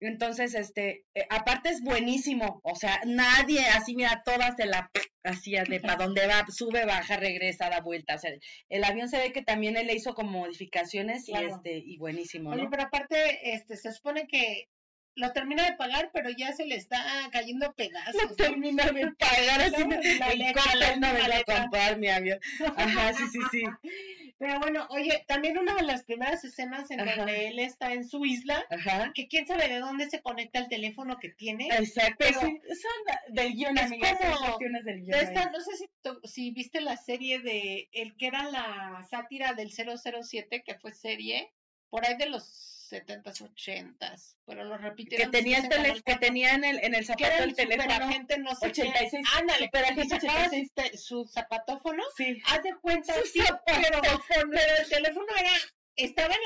Entonces, 0.00 0.54
este, 0.54 1.06
eh, 1.14 1.26
aparte 1.30 1.70
es 1.70 1.80
buenísimo, 1.82 2.60
o 2.64 2.74
sea, 2.74 3.00
nadie, 3.06 3.60
así 3.60 3.94
mira, 3.96 4.22
todas 4.26 4.54
de 4.56 4.66
la, 4.66 4.90
así 5.22 5.52
de 5.52 5.80
para 5.80 5.96
donde 5.96 6.26
va, 6.26 6.44
sube, 6.48 6.84
baja, 6.84 7.16
regresa, 7.16 7.70
da 7.70 7.80
vuelta, 7.80 8.16
o 8.16 8.18
sea, 8.18 8.30
el 8.68 8.84
avión 8.84 9.08
se 9.08 9.16
ve 9.16 9.32
que 9.32 9.42
también 9.42 9.78
él 9.78 9.86
le 9.86 9.94
hizo 9.94 10.14
como 10.14 10.40
modificaciones 10.40 11.26
y 11.30 11.32
este, 11.32 11.78
y 11.78 11.96
buenísimo, 11.96 12.50
Oye, 12.50 12.64
¿no? 12.64 12.70
pero 12.70 12.82
aparte, 12.82 13.54
este, 13.54 13.78
se 13.78 13.90
supone 13.90 14.26
que 14.26 14.68
lo 15.16 15.32
termina 15.32 15.64
de 15.68 15.76
pagar, 15.76 16.10
pero 16.12 16.30
ya 16.30 16.52
se 16.52 16.66
le 16.66 16.76
está 16.76 17.02
cayendo 17.32 17.66
a 17.66 17.72
pedazos. 17.74 18.22
¿no? 18.30 18.36
termina 18.36 18.84
de 18.84 19.12
pagar 19.18 19.60
así, 19.62 19.82
No, 19.84 19.96
la 19.96 20.30
el 20.32 20.38
letra, 20.38 20.74
la 20.76 20.96
no 20.96 21.12
vengo 21.14 21.32
a 21.52 21.60
comprar 21.62 21.98
mi 21.98 22.08
avión. 22.08 22.38
Ajá, 22.76 23.12
sí, 23.14 23.24
sí, 23.32 23.38
sí. 23.50 23.62
Pero 24.38 24.60
bueno, 24.60 24.86
oye, 24.90 25.24
también 25.26 25.56
una 25.56 25.74
de 25.76 25.82
las 25.84 26.04
primeras 26.04 26.44
escenas 26.44 26.90
en 26.90 27.00
Ajá. 27.00 27.16
donde 27.16 27.48
él 27.48 27.58
está 27.58 27.94
en 27.94 28.06
su 28.06 28.26
isla, 28.26 28.66
Ajá. 28.68 29.10
que 29.14 29.28
quién 29.28 29.46
sabe 29.46 29.66
de 29.66 29.78
dónde 29.78 30.10
se 30.10 30.20
conecta 30.20 30.58
el 30.58 30.68
teléfono 30.68 31.16
que 31.18 31.30
tiene. 31.30 31.68
Exacto, 31.68 32.16
Pero- 32.18 32.40
sí, 32.42 32.60
son 32.68 33.34
del 33.34 33.54
guion, 33.54 33.78
es 33.78 33.84
amiga, 33.84 34.08
son 34.18 34.32
como 34.32 34.38
cuestiones 34.46 34.84
del 34.84 35.00
guion. 35.02 35.18
Esta, 35.18 35.50
no 35.50 35.60
sé 35.60 35.70
si, 35.78 35.88
si 36.24 36.50
viste 36.50 36.82
la 36.82 36.98
serie 36.98 37.38
de 37.38 37.88
el 37.92 38.14
que 38.18 38.26
era 38.26 38.50
la 38.50 39.06
sátira 39.08 39.54
del 39.54 39.70
007, 39.72 40.62
que 40.66 40.74
fue 40.74 40.92
serie 40.92 41.50
por 41.88 42.04
ahí 42.06 42.18
de 42.18 42.26
los 42.28 42.75
70s, 42.90 43.40
80s, 43.40 44.36
pero 44.46 44.64
lo 44.64 44.76
que 44.76 44.82
repitieron. 44.82 45.30
tenía, 45.30 45.58
el 45.58 45.68
que 45.68 46.02
4, 46.02 46.20
tenía 46.20 46.54
en 46.54 46.64
el, 46.64 46.78
en 46.84 46.94
el 46.94 47.00
que 47.00 47.04
zapato 47.06 47.42
el 47.42 47.50
el 47.50 47.56
teléfono 47.56 47.90
superagente 47.94 48.38
no 48.38 48.54
sé 48.54 48.72
qué. 48.72 48.82
86. 48.82 49.26
Ándale, 49.36 49.64
Superagente 49.66 50.20
sacaba 50.20 50.46
86. 50.46 51.00
su, 51.04 51.26
zapatófono, 51.26 52.02
Sí. 52.16 52.40
haz 52.46 52.62
de 52.62 52.74
cuenta, 52.80 53.14
Su 53.14 53.26
sí, 53.26 53.40
pero, 53.66 53.82
zapatófono. 53.82 54.50
pero 54.52 54.76
el 54.82 54.88
teléfono 54.88 55.26
era, 55.38 55.50
estaba 55.96 56.34
en 56.34 56.42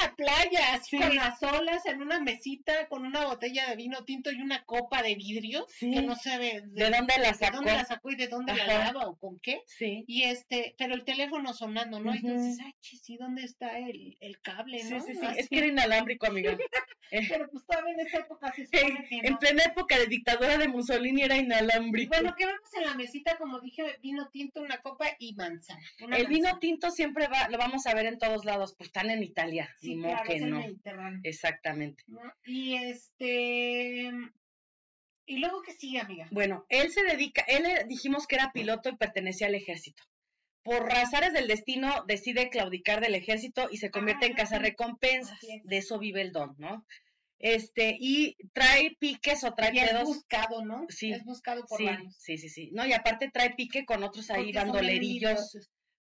así 0.74 0.96
Sí. 0.96 0.98
con 1.02 1.14
las 1.16 1.42
olas, 1.42 1.84
en 1.86 2.02
una 2.02 2.20
mesita, 2.20 2.88
con 2.88 3.04
una 3.04 3.26
botella 3.26 3.68
de 3.68 3.76
vino 3.76 4.04
tinto 4.04 4.30
y 4.32 4.40
una 4.40 4.64
copa 4.64 5.02
de 5.02 5.14
vidrio, 5.14 5.66
Sí. 5.68 5.90
que 5.90 6.02
no 6.02 6.14
sabe 6.16 6.62
¿De 6.66 6.90
dónde 6.90 7.18
la 7.18 7.28
de 7.32 7.34
sacó? 7.34 7.56
dónde 7.56 7.72
la 7.74 7.84
sacó 7.84 8.10
y 8.10 8.16
de 8.16 8.28
dónde 8.28 8.54
la 8.54 8.66
lava 8.66 9.06
o 9.06 9.16
con 9.18 9.38
qué. 9.40 9.62
Sí. 9.66 10.04
Y 10.06 10.24
este, 10.24 10.74
pero 10.78 10.94
el 10.94 11.04
teléfono 11.04 11.52
sonando, 11.52 12.00
¿no? 12.00 12.10
Ujú. 12.12 12.20
dices, 12.32 12.58
ay, 12.64 12.74
¿y 13.08 13.16
dónde 13.16 13.44
está 13.44 13.78
el, 13.78 14.16
el 14.20 14.40
cable, 14.40 14.78
Sí, 14.80 14.94
no? 14.94 15.00
sí, 15.00 15.14
sí. 15.14 15.26
Así. 15.26 15.40
Es 15.40 15.48
que 15.48 15.58
era 15.58 15.66
inalámbrico, 15.66 16.26
amiga. 16.26 16.56
Eh, 17.12 17.26
Pero 17.28 17.50
pues 17.50 17.66
todavía 17.66 17.92
en 17.94 18.06
esa 18.06 18.18
época 18.18 18.52
se 18.52 18.60
en, 18.62 18.66
supone 18.68 19.08
en 19.10 19.32
no. 19.32 19.38
plena 19.40 19.64
época 19.64 19.98
de 19.98 20.06
dictadura 20.06 20.56
de 20.58 20.68
Mussolini 20.68 21.22
era 21.22 21.36
inalámbrico. 21.36 22.14
bueno, 22.14 22.36
¿qué 22.38 22.46
vemos 22.46 22.72
en 22.78 22.84
la 22.84 22.94
mesita? 22.94 23.36
Como 23.36 23.58
dije, 23.58 23.98
vino 24.00 24.28
tinto, 24.30 24.62
una 24.62 24.78
copa 24.80 25.06
y 25.18 25.34
manzana. 25.34 25.82
una 26.04 26.16
el 26.18 26.28
vino 26.28 26.56
tinto 26.60 26.92
siempre 26.92 27.26
va, 27.26 27.48
lo 27.48 27.58
vamos 27.58 27.84
a 27.88 27.94
ver 27.94 28.06
en 28.06 28.16
todos 28.18 28.44
lados, 28.44 28.76
pues 28.78 28.90
están 28.90 29.10
en 29.10 29.24
Italia, 29.24 29.68
Sí, 29.80 29.96
claro, 29.98 30.22
que 30.24 30.38
no. 30.38 30.59
Mediterráneo, 30.66 31.20
Exactamente. 31.24 32.02
¿no? 32.06 32.20
Y 32.44 32.74
este... 32.76 34.10
¿Y 35.26 35.38
luego 35.38 35.62
qué 35.62 35.72
sigue, 35.72 36.00
amiga? 36.00 36.26
Bueno, 36.32 36.66
él 36.68 36.90
se 36.90 37.04
dedica, 37.04 37.42
él 37.42 37.64
eh, 37.66 37.84
dijimos 37.86 38.26
que 38.26 38.34
era 38.36 38.50
piloto 38.52 38.88
y 38.88 38.96
pertenecía 38.96 39.46
al 39.46 39.54
ejército. 39.54 40.02
Por 40.62 40.84
razones 40.86 41.32
del 41.32 41.46
destino 41.46 42.04
decide 42.06 42.50
claudicar 42.50 43.00
del 43.00 43.14
ejército 43.14 43.68
y 43.70 43.78
se 43.78 43.90
convierte 43.90 44.26
en 44.26 44.32
Ah, 44.32 44.36
cazarrecompensas. 44.36 45.36
así 45.36 45.54
es. 45.54 45.64
De 45.64 45.78
eso 45.78 45.98
vive 45.98 46.20
el 46.20 46.32
don, 46.32 46.54
¿no? 46.58 46.84
Este, 47.38 47.96
y 47.98 48.36
trae 48.52 48.96
piques 48.98 49.44
o 49.44 49.54
trae 49.54 49.70
Y 49.74 49.78
es 49.78 49.88
pedos. 49.90 50.04
buscado, 50.04 50.62
¿no? 50.64 50.84
Sí, 50.90 51.12
Es 51.12 51.24
buscado 51.24 51.64
por 51.64 51.78
Sí, 51.78 51.84
varios. 51.86 52.14
sí, 52.18 52.36
sí, 52.36 52.48
sí. 52.50 52.70
No, 52.72 52.84
y 52.86 52.92
aparte 52.92 53.30
trae 53.32 53.54
pique 53.54 53.86
con 53.86 54.02
otros 54.02 54.30
ahí 54.30 54.52
Porque 54.52 54.58
bandolerillos. 54.58 55.56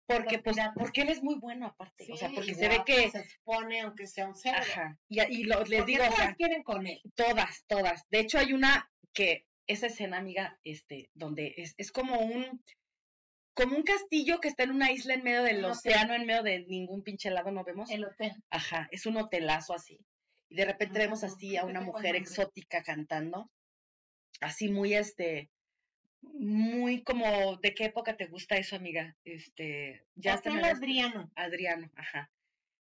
Porque, 0.07 0.39
pues, 0.39 0.57
porque 0.77 1.03
él 1.03 1.09
es 1.09 1.23
muy 1.23 1.35
bueno 1.37 1.67
aparte. 1.67 2.07
o 2.13 2.17
sea, 2.17 2.31
porque 2.35 2.55
se 2.55 2.69
ve 2.69 2.83
que. 2.87 3.11
Se 3.11 3.25
supone, 3.29 3.81
aunque 3.81 4.07
sea 4.07 4.29
un 4.29 4.37
cerdo. 4.37 4.59
Ajá. 4.61 4.99
Y, 5.09 5.21
y 5.23 5.45
lo- 5.45 5.65
les 5.65 5.81
Porque 5.81 5.93
digo, 5.93 6.05
o 6.05 6.07
todas 6.07 6.17
sea, 6.21 6.35
quieren 6.35 6.63
con 6.63 6.87
él. 6.87 7.01
todas, 7.17 7.65
todas. 7.67 8.05
De 8.11 8.21
hecho, 8.21 8.39
hay 8.39 8.53
una 8.53 8.91
que, 9.13 9.47
esa 9.67 9.87
escena, 9.89 10.19
amiga, 10.19 10.59
este, 10.63 11.11
donde 11.15 11.55
es, 11.57 11.75
es 11.77 11.91
como 11.91 12.21
un, 12.21 12.63
como 13.55 13.75
un 13.77 13.83
castillo 13.83 14.39
que 14.41 14.47
está 14.49 14.63
en 14.63 14.71
una 14.71 14.93
isla 14.93 15.15
en 15.15 15.25
medio 15.25 15.43
del 15.43 15.59
Un 15.59 15.65
hotel. 15.65 15.73
océano, 15.93 16.15
en 16.15 16.25
medio 16.27 16.43
de 16.45 16.61
ningún 16.67 17.03
pinche 17.03 17.31
lado, 17.31 17.51
¿no 17.51 17.65
vemos? 17.65 17.91
El 17.91 18.05
hotel. 18.05 18.33
Ajá, 18.51 18.89
es 18.93 19.07
un 19.07 19.17
hotelazo 19.17 19.75
así. 19.75 19.99
Y 20.49 20.55
de 20.55 20.67
repente 20.67 21.01
vemos 21.01 21.25
así 21.25 21.57
a 21.57 21.65
una 21.65 21.81
mujer 21.81 22.15
exótica 22.15 22.85
cantando, 22.85 23.51
así 24.41 24.69
muy, 24.69 24.95
este, 24.95 25.51
muy 26.35 27.03
como, 27.03 27.57
¿de 27.57 27.75
qué 27.75 27.85
época 27.87 28.17
te 28.17 28.27
gusta 28.27 28.57
eso, 28.57 28.77
amiga? 28.77 29.17
Este, 29.25 30.05
ya 30.15 30.37
Hotel 30.37 30.59
habías- 30.59 30.79
Adriano. 30.79 31.31
Adriano, 31.35 31.91
ajá. 31.97 32.31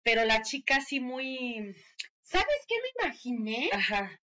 Pero 0.03 0.25
la 0.25 0.43
chica 0.43 0.77
así 0.77 1.01
muy, 1.01 1.75
¿Sabes 2.23 2.65
qué 2.69 2.75
me 2.83 3.07
imaginé? 3.07 3.71
ajá, 3.73 4.21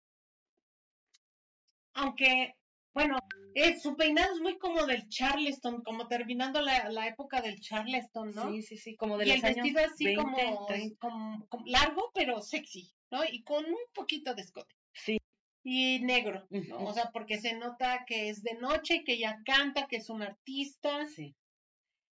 Aunque, 1.95 2.55
bueno, 2.93 3.17
eh, 3.53 3.79
su 3.79 3.95
peinado 3.95 4.33
es 4.33 4.39
muy 4.41 4.57
como 4.57 4.85
del 4.85 5.07
Charleston, 5.09 5.83
como 5.83 6.07
terminando 6.07 6.59
la, 6.61 6.89
la 6.89 7.07
época 7.07 7.41
del 7.41 7.59
Charleston, 7.59 8.31
¿no? 8.33 8.51
sí, 8.51 8.61
sí, 8.63 8.77
sí, 8.77 8.95
como 8.95 9.17
de 9.17 9.27
y 9.27 9.31
el 9.31 9.45
años 9.45 9.55
vestido 9.73 9.79
así 9.85 10.05
20, 10.05 10.21
como, 10.23 10.65
30. 10.65 10.97
como- 10.99 11.47
como 11.49 11.65
largo, 11.67 12.11
pero 12.13 12.41
sexy, 12.41 12.91
¿no? 13.11 13.23
Y 13.25 13.43
con 13.43 13.63
un 13.65 13.77
poquito 13.93 14.33
de 14.33 14.41
escote. 14.41 14.75
Sí. 14.93 15.17
Y 15.63 15.99
negro. 16.01 16.45
O 16.79 16.93
sea, 16.93 17.09
porque 17.13 17.39
se 17.39 17.53
nota 17.53 18.03
que 18.05 18.29
es 18.29 18.43
de 18.43 18.55
noche, 18.55 19.03
que 19.05 19.13
ella 19.13 19.39
canta, 19.45 19.87
que 19.87 19.95
es 19.97 20.09
un 20.09 20.21
artista. 20.21 21.07
Sí. 21.07 21.35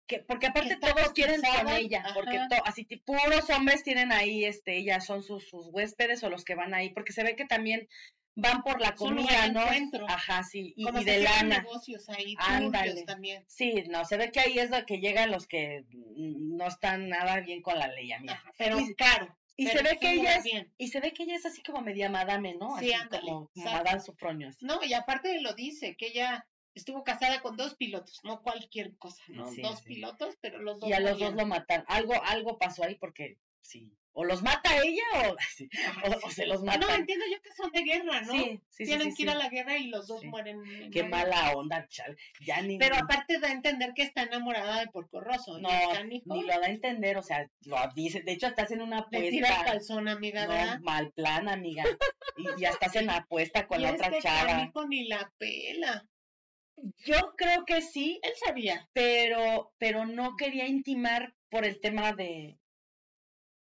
Que, 0.07 0.21
porque 0.21 0.47
aparte 0.49 0.77
todos 0.77 1.13
quieren 1.15 1.41
con 1.41 1.69
ella, 1.71 2.05
porque 2.15 2.39
to- 2.51 2.63
así 2.67 2.85
puros 3.07 3.49
hombres 3.51 3.83
tienen 3.83 4.13
ahí, 4.13 4.45
este, 4.45 4.77
ellas 4.77 5.07
son 5.07 5.23
sus, 5.23 5.49
sus 5.49 5.69
huéspedes 5.73 6.23
o 6.25 6.29
los 6.31 6.45
que 6.45 6.55
van 6.55 6.75
ahí, 6.75 6.91
porque 6.91 7.13
se 7.15 7.23
ve 7.23 7.37
que 7.37 7.47
también 7.47 7.89
van 8.37 8.63
por 8.63 8.81
la 8.83 8.95
comida, 8.95 9.49
¿no? 9.49 9.63
encuentro. 9.63 10.07
Ajá, 10.09 10.43
sí, 10.43 10.75
y, 10.77 10.87
y 10.89 11.05
de 11.05 11.19
lana. 11.21 11.61
negocios 11.61 12.07
ahí, 12.11 12.35
Ándale. 12.39 13.05
también. 13.05 13.45
Sí, 13.49 13.85
no, 13.89 14.05
se 14.05 14.19
ve 14.19 14.31
que 14.31 14.41
ahí 14.41 14.59
es 14.59 14.69
lo 14.71 14.85
que 14.85 14.99
llegan 15.01 15.31
los 15.31 15.47
que 15.47 15.85
no 15.91 16.67
están 16.67 17.09
nada 17.09 17.41
bien 17.41 17.63
con 17.63 17.79
la 17.79 17.89
ley, 17.89 18.13
amiga. 18.13 18.35
Ajá, 18.35 18.53
pero 18.59 18.81
Y- 18.81 18.95
caro. 18.97 19.35
Y 19.57 19.67
pero 19.67 19.79
se 19.79 19.85
ve 19.85 19.99
que 19.99 20.13
ella 20.13 20.37
es, 20.37 20.45
bien. 20.45 20.73
y 20.79 20.89
se 20.89 21.01
ve 21.01 21.13
que 21.13 21.23
ella 21.23 21.37
es 21.37 21.47
así 21.47 21.63
como 21.63 21.81
media 21.81 22.09
madame, 22.11 22.55
¿no? 22.55 22.77
Sí, 22.79 22.93
así 22.93 23.03
ándale, 23.03 23.23
como, 23.31 23.49
como. 23.49 23.65
Madame 23.65 24.01
Sufronio, 24.01 24.49
así. 24.49 24.65
No, 24.65 24.83
y 24.83 24.95
aparte 24.95 25.41
lo 25.41 25.55
dice, 25.55 25.97
que 25.97 26.09
ella 26.09 26.47
estuvo 26.75 27.05
casada 27.05 27.41
con 27.41 27.57
dos 27.57 27.77
pilotos, 27.77 28.21
no 28.25 28.43
cualquier 28.43 28.97
cosa, 28.97 29.23
¿no? 29.29 29.47
Sí, 29.47 29.63
dos 29.63 29.79
sí. 29.81 29.95
pilotos, 29.95 30.37
pero 30.41 30.61
los 30.61 30.81
dos 30.81 30.91
Y 30.91 30.93
a 30.93 31.01
los 31.01 31.19
dos 31.19 31.35
lo 31.35 31.47
mataron. 31.47 31.85
Algo, 31.89 32.15
algo 32.25 32.59
pasó 32.59 32.85
ahí 32.85 32.97
porque 32.97 33.39
Sí. 33.65 33.91
O 34.17 34.25
los 34.25 34.43
mata 34.43 34.71
ella 34.83 35.03
o, 35.29 35.37
sí, 35.57 35.69
o, 36.05 36.27
o 36.27 36.31
se 36.31 36.47
los 36.47 36.63
mata. 36.63 36.79
No, 36.79 36.95
entiendo 36.95 37.25
yo 37.31 37.43
que 37.43 37.53
son 37.53 37.71
de 37.73 37.83
guerra, 37.83 38.21
¿no? 38.21 38.33
Sí, 38.33 38.61
sí, 38.71 38.85
Tienen 38.85 39.13
que 39.15 39.25
ir 39.25 39.31
a 39.31 39.35
la 39.35 39.49
guerra 39.49 39.77
y 39.77 39.89
los 39.89 40.07
dos 40.07 40.23
mueren. 40.25 40.65
en 40.67 40.91
Qué 40.93 41.03
la 41.03 41.09
mala 41.09 41.53
onda, 41.57 41.87
chal. 41.89 42.17
Ya 42.41 42.63
ni. 42.63 42.79
Pero 42.79 42.95
aparte 42.97 43.41
da 43.41 43.49
a 43.49 43.53
entender 43.53 43.93
que 43.93 44.03
está 44.03 44.23
enamorada 44.23 44.79
de 44.81 44.87
Porco 44.87 45.21
Rosso. 45.21 45.59
no, 45.59 45.69
y 46.09 46.23
ni 46.27 46.43
lo 46.43 46.47
da 46.61 46.67
a 46.67 46.71
entender, 46.71 47.17
o 47.19 47.23
sea, 47.23 47.51
lo 47.65 47.77
dice. 47.97 48.23
De 48.23 48.33
hecho, 48.33 48.47
hasta 48.47 48.63
hacen 48.63 48.81
una 48.83 49.07
le 49.11 49.31
tira 49.31 49.49
el 49.49 49.53
apuesta. 49.55 49.65
calzón, 49.73 50.09
amiga, 50.09 50.47
No, 50.77 50.81
mal 50.83 51.11
plan, 51.13 51.49
amiga. 51.49 51.85
Y 52.37 52.47
ya 52.61 52.71
hasta 52.71 52.87
hacen 52.87 53.11
apuesta 53.11 53.67
con 53.67 53.81
y 53.81 53.83
la 53.83 53.93
otra 53.93 54.07
este 54.09 54.21
chava. 54.21 54.47
canijo 54.47 54.87
ni 54.87 55.09
la 55.09 55.33
pela. 55.39 56.07
Yo 57.05 57.35
creo 57.37 57.65
que 57.65 57.81
sí, 57.83 58.21
Él 58.23 58.33
sabía. 58.45 58.89
pero, 58.93 59.73
pero 59.79 60.07
no 60.07 60.37
quería 60.37 60.67
intimar 60.67 61.35
por 61.49 61.65
el 61.65 61.81
tema 61.81 62.13
de, 62.13 62.59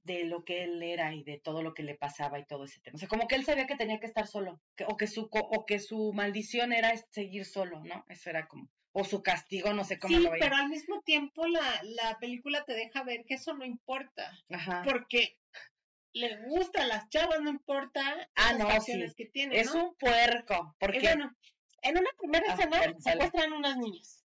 de 0.04 0.26
lo 0.26 0.44
que 0.44 0.64
él 0.64 0.84
era 0.84 1.14
y 1.14 1.24
de 1.24 1.40
todo 1.40 1.64
lo 1.64 1.74
que 1.74 1.84
le 1.84 1.96
pasaba 1.96 2.40
y 2.40 2.46
todo 2.46 2.66
ese 2.66 2.80
tema. 2.82 2.96
O 2.96 3.00
sea, 3.00 3.08
como 3.08 3.28
que 3.28 3.36
él 3.36 3.46
sabía 3.46 3.68
que 3.68 3.76
tenía 3.78 4.00
que 4.00 4.06
estar 4.06 4.28
solo, 4.28 4.62
que- 4.76 4.86
o, 4.86 4.98
que 4.98 5.08
su, 5.08 5.30
co- 5.30 5.40
o 5.52 5.66
que 5.66 5.80
su 5.80 6.12
maldición 6.14 6.74
era 6.74 6.96
seguir 7.10 7.46
solo, 7.46 7.82
¿no? 7.84 8.04
Eso 8.10 8.30
era 8.30 8.48
como, 8.48 8.70
o 8.92 9.04
su 9.06 9.24
castigo, 9.24 9.74
no 9.74 9.84
sé 9.84 9.98
cómo 10.00 10.16
Sí, 10.18 10.22
lo 10.24 10.32
veía. 10.32 10.44
pero 10.44 10.56
al 10.58 10.70
mismo 10.70 11.02
tiempo 11.02 11.48
la, 11.48 11.82
la 11.84 12.18
película 12.20 12.64
te 12.66 12.74
deja 12.74 13.04
ver 13.04 13.24
que 13.26 13.36
eso 13.36 13.54
no 13.54 13.66
importa. 13.66 14.38
Ajá. 14.50 14.84
Porque 14.86 15.38
le 16.14 16.46
gusta 16.48 16.84
a 16.84 16.88
las 16.88 17.10
chavas, 17.10 17.42
no 17.42 17.50
importa 17.50 18.30
Ah, 18.36 18.54
no, 18.54 18.70
sí. 18.82 19.04
que 19.16 19.26
tiene, 19.28 19.60
Es 19.60 19.74
¿no? 19.74 19.86
un 19.90 19.96
puerco, 19.96 20.76
porque 20.80 21.00
bueno, 21.00 21.34
en 21.82 21.98
una 21.98 22.10
primera 22.20 22.46
Ah, 22.50 22.54
escena 22.54 22.82
secuestran 23.00 23.54
unas 23.54 23.78
niñas. 23.78 24.23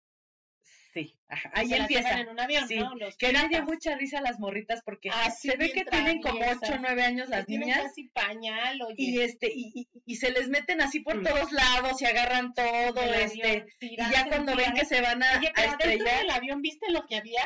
Sí, 1.06 1.16
ajá, 1.28 1.50
ahí 1.54 1.72
empieza. 1.74 2.20
en 2.20 2.28
un 2.28 2.40
avión, 2.40 2.66
sí, 2.68 2.76
¿no? 2.78 2.94
Los 2.96 3.16
Que 3.16 3.32
me 3.32 3.48
dio 3.48 3.62
mucha 3.64 3.96
risa 3.96 4.18
a 4.18 4.22
las 4.22 4.38
morritas 4.40 4.82
porque 4.84 5.10
Así 5.10 5.48
se 5.50 5.56
ve 5.56 5.72
que 5.72 5.84
tienen 5.84 6.20
como 6.20 6.38
traviesas. 6.38 6.62
8 6.70 6.74
o 6.74 6.78
9 6.80 7.02
años 7.02 7.28
las 7.28 7.46
tienen 7.46 7.68
niñas 7.68 7.82
casi 7.84 8.08
pañal, 8.08 8.82
oye. 8.82 8.94
y 8.98 9.20
este 9.20 9.48
y, 9.54 9.72
y, 9.74 9.88
y 10.06 10.16
se 10.16 10.30
les 10.30 10.48
meten 10.48 10.80
así 10.80 11.00
por 11.00 11.16
Mm. 11.20 11.24
todos 11.24 11.52
lados 11.52 12.00
y 12.02 12.06
agarran 12.06 12.52
todo 12.54 13.00
este 13.14 13.48
avión, 13.48 13.66
y 13.80 13.96
ya 13.96 14.28
cuando 14.28 14.56
ven 14.56 14.72
que 14.74 14.84
se 14.84 15.00
van 15.00 15.22
a, 15.22 15.38
Oye, 15.38 15.48
a 15.48 15.52
pero 15.54 15.70
estrellar 15.72 16.18
del 16.20 16.30
avión, 16.30 16.62
¿viste 16.62 16.90
lo 16.90 17.06
que 17.06 17.16
había? 17.16 17.42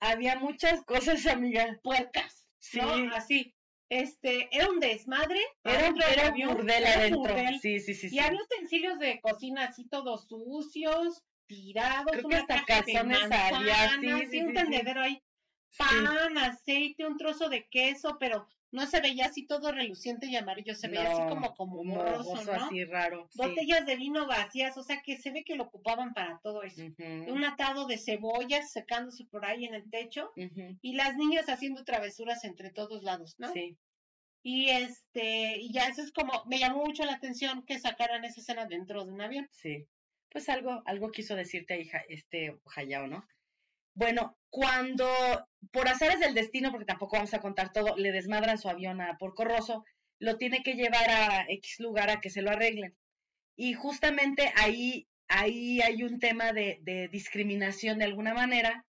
había 0.00 0.36
muchas 0.38 0.84
cosas 0.84 1.26
amiga 1.26 1.78
Puercas. 1.82 2.48
sí 2.58 2.78
¿no? 2.80 3.14
Así. 3.14 3.52
Este, 3.88 4.48
era 4.50 4.68
un 4.68 4.80
desmadre. 4.80 5.40
era, 5.62 5.90
un 5.90 6.02
avión, 6.02 6.54
burdel 6.54 6.84
adentro 6.86 7.20
burdel. 7.20 7.60
sí 7.60 7.78
sí 7.78 7.94
sí, 7.94 8.08
Y 8.08 8.10
sí. 8.10 8.18
había 8.18 8.42
utensilios 8.42 8.98
de 8.98 9.20
cocina 9.20 9.64
así 9.66 9.86
todos 9.88 10.26
sucios, 10.28 11.22
tirados, 11.46 12.12
Creo 12.12 12.22
que 12.22 12.26
una 12.26 12.38
hasta 12.38 12.64
caja 12.64 12.82
de 12.82 12.92
calzones 12.92 13.22
había, 13.22 13.56
manzanas, 13.58 14.30
sí, 14.30 14.40
un 14.40 14.54
tendedero 14.54 15.02
ahí, 15.02 15.22
pan, 15.76 16.38
aceite, 16.38 17.06
un 17.06 17.16
trozo 17.16 17.48
de 17.48 17.66
queso, 17.68 18.16
pero 18.18 18.46
no 18.72 18.86
se 18.86 19.00
veía 19.00 19.26
así 19.26 19.46
todo 19.46 19.72
reluciente 19.72 20.26
y 20.26 20.36
amarillo, 20.36 20.74
se 20.74 20.88
veía 20.88 21.10
así 21.10 21.22
como 21.28 21.54
como 21.54 21.84
borroso 21.84 22.44
¿no? 22.44 22.52
así 22.52 22.84
raro 22.84 23.28
sí. 23.30 23.38
Botellas 23.38 23.86
de 23.86 23.96
vino 23.96 24.26
vacías, 24.26 24.76
o 24.76 24.82
sea 24.82 25.00
que 25.02 25.16
se 25.16 25.30
ve 25.30 25.44
que 25.44 25.56
lo 25.56 25.64
ocupaban 25.64 26.12
para 26.14 26.38
todo 26.42 26.62
eso. 26.62 26.82
Un 27.28 27.44
atado 27.44 27.86
de 27.86 27.98
cebollas 27.98 28.72
secándose 28.72 29.24
por 29.24 29.46
ahí 29.46 29.64
en 29.64 29.74
el 29.74 29.88
techo 29.90 30.32
y 30.82 30.94
las 30.94 31.16
niñas 31.16 31.48
haciendo 31.48 31.84
travesuras 31.84 32.44
entre 32.44 32.70
todos 32.70 33.02
lados, 33.02 33.36
¿no? 33.38 33.52
sí 33.52 33.78
Y 34.42 34.68
este, 34.70 35.58
y 35.58 35.72
ya 35.72 35.86
eso 35.86 36.02
es 36.02 36.12
como, 36.12 36.44
me 36.46 36.58
llamó 36.58 36.84
mucho 36.84 37.04
la 37.04 37.14
atención 37.14 37.64
que 37.64 37.78
sacaran 37.78 38.24
esa 38.24 38.40
escena 38.40 38.66
dentro 38.66 39.04
de 39.04 39.12
un 39.12 39.20
avión. 39.20 39.48
sí 39.52 39.86
pues 40.36 40.50
algo 40.50 40.82
algo 40.84 41.10
quiso 41.10 41.34
decirte 41.34 41.72
ahí 41.72 41.90
este 42.10 42.60
Hayao 42.74 43.06
no 43.06 43.26
bueno 43.94 44.36
cuando 44.50 45.08
por 45.72 45.88
azares 45.88 46.20
del 46.20 46.34
destino 46.34 46.70
porque 46.70 46.84
tampoco 46.84 47.16
vamos 47.16 47.32
a 47.32 47.40
contar 47.40 47.72
todo 47.72 47.96
le 47.96 48.12
desmadran 48.12 48.58
su 48.58 48.68
avión 48.68 49.00
a 49.00 49.16
Porco 49.16 49.46
Rosso 49.46 49.82
lo 50.18 50.36
tiene 50.36 50.62
que 50.62 50.74
llevar 50.74 51.08
a 51.08 51.46
X 51.48 51.80
lugar 51.80 52.10
a 52.10 52.20
que 52.20 52.28
se 52.28 52.42
lo 52.42 52.50
arreglen. 52.50 52.94
Y 53.56 53.72
justamente 53.72 54.52
ahí 54.56 55.06
ahí 55.26 55.80
hay 55.80 56.02
un 56.02 56.18
tema 56.20 56.52
de, 56.52 56.80
de 56.82 57.08
discriminación 57.08 57.98
de 57.98 58.04
alguna 58.04 58.34
manera 58.34 58.84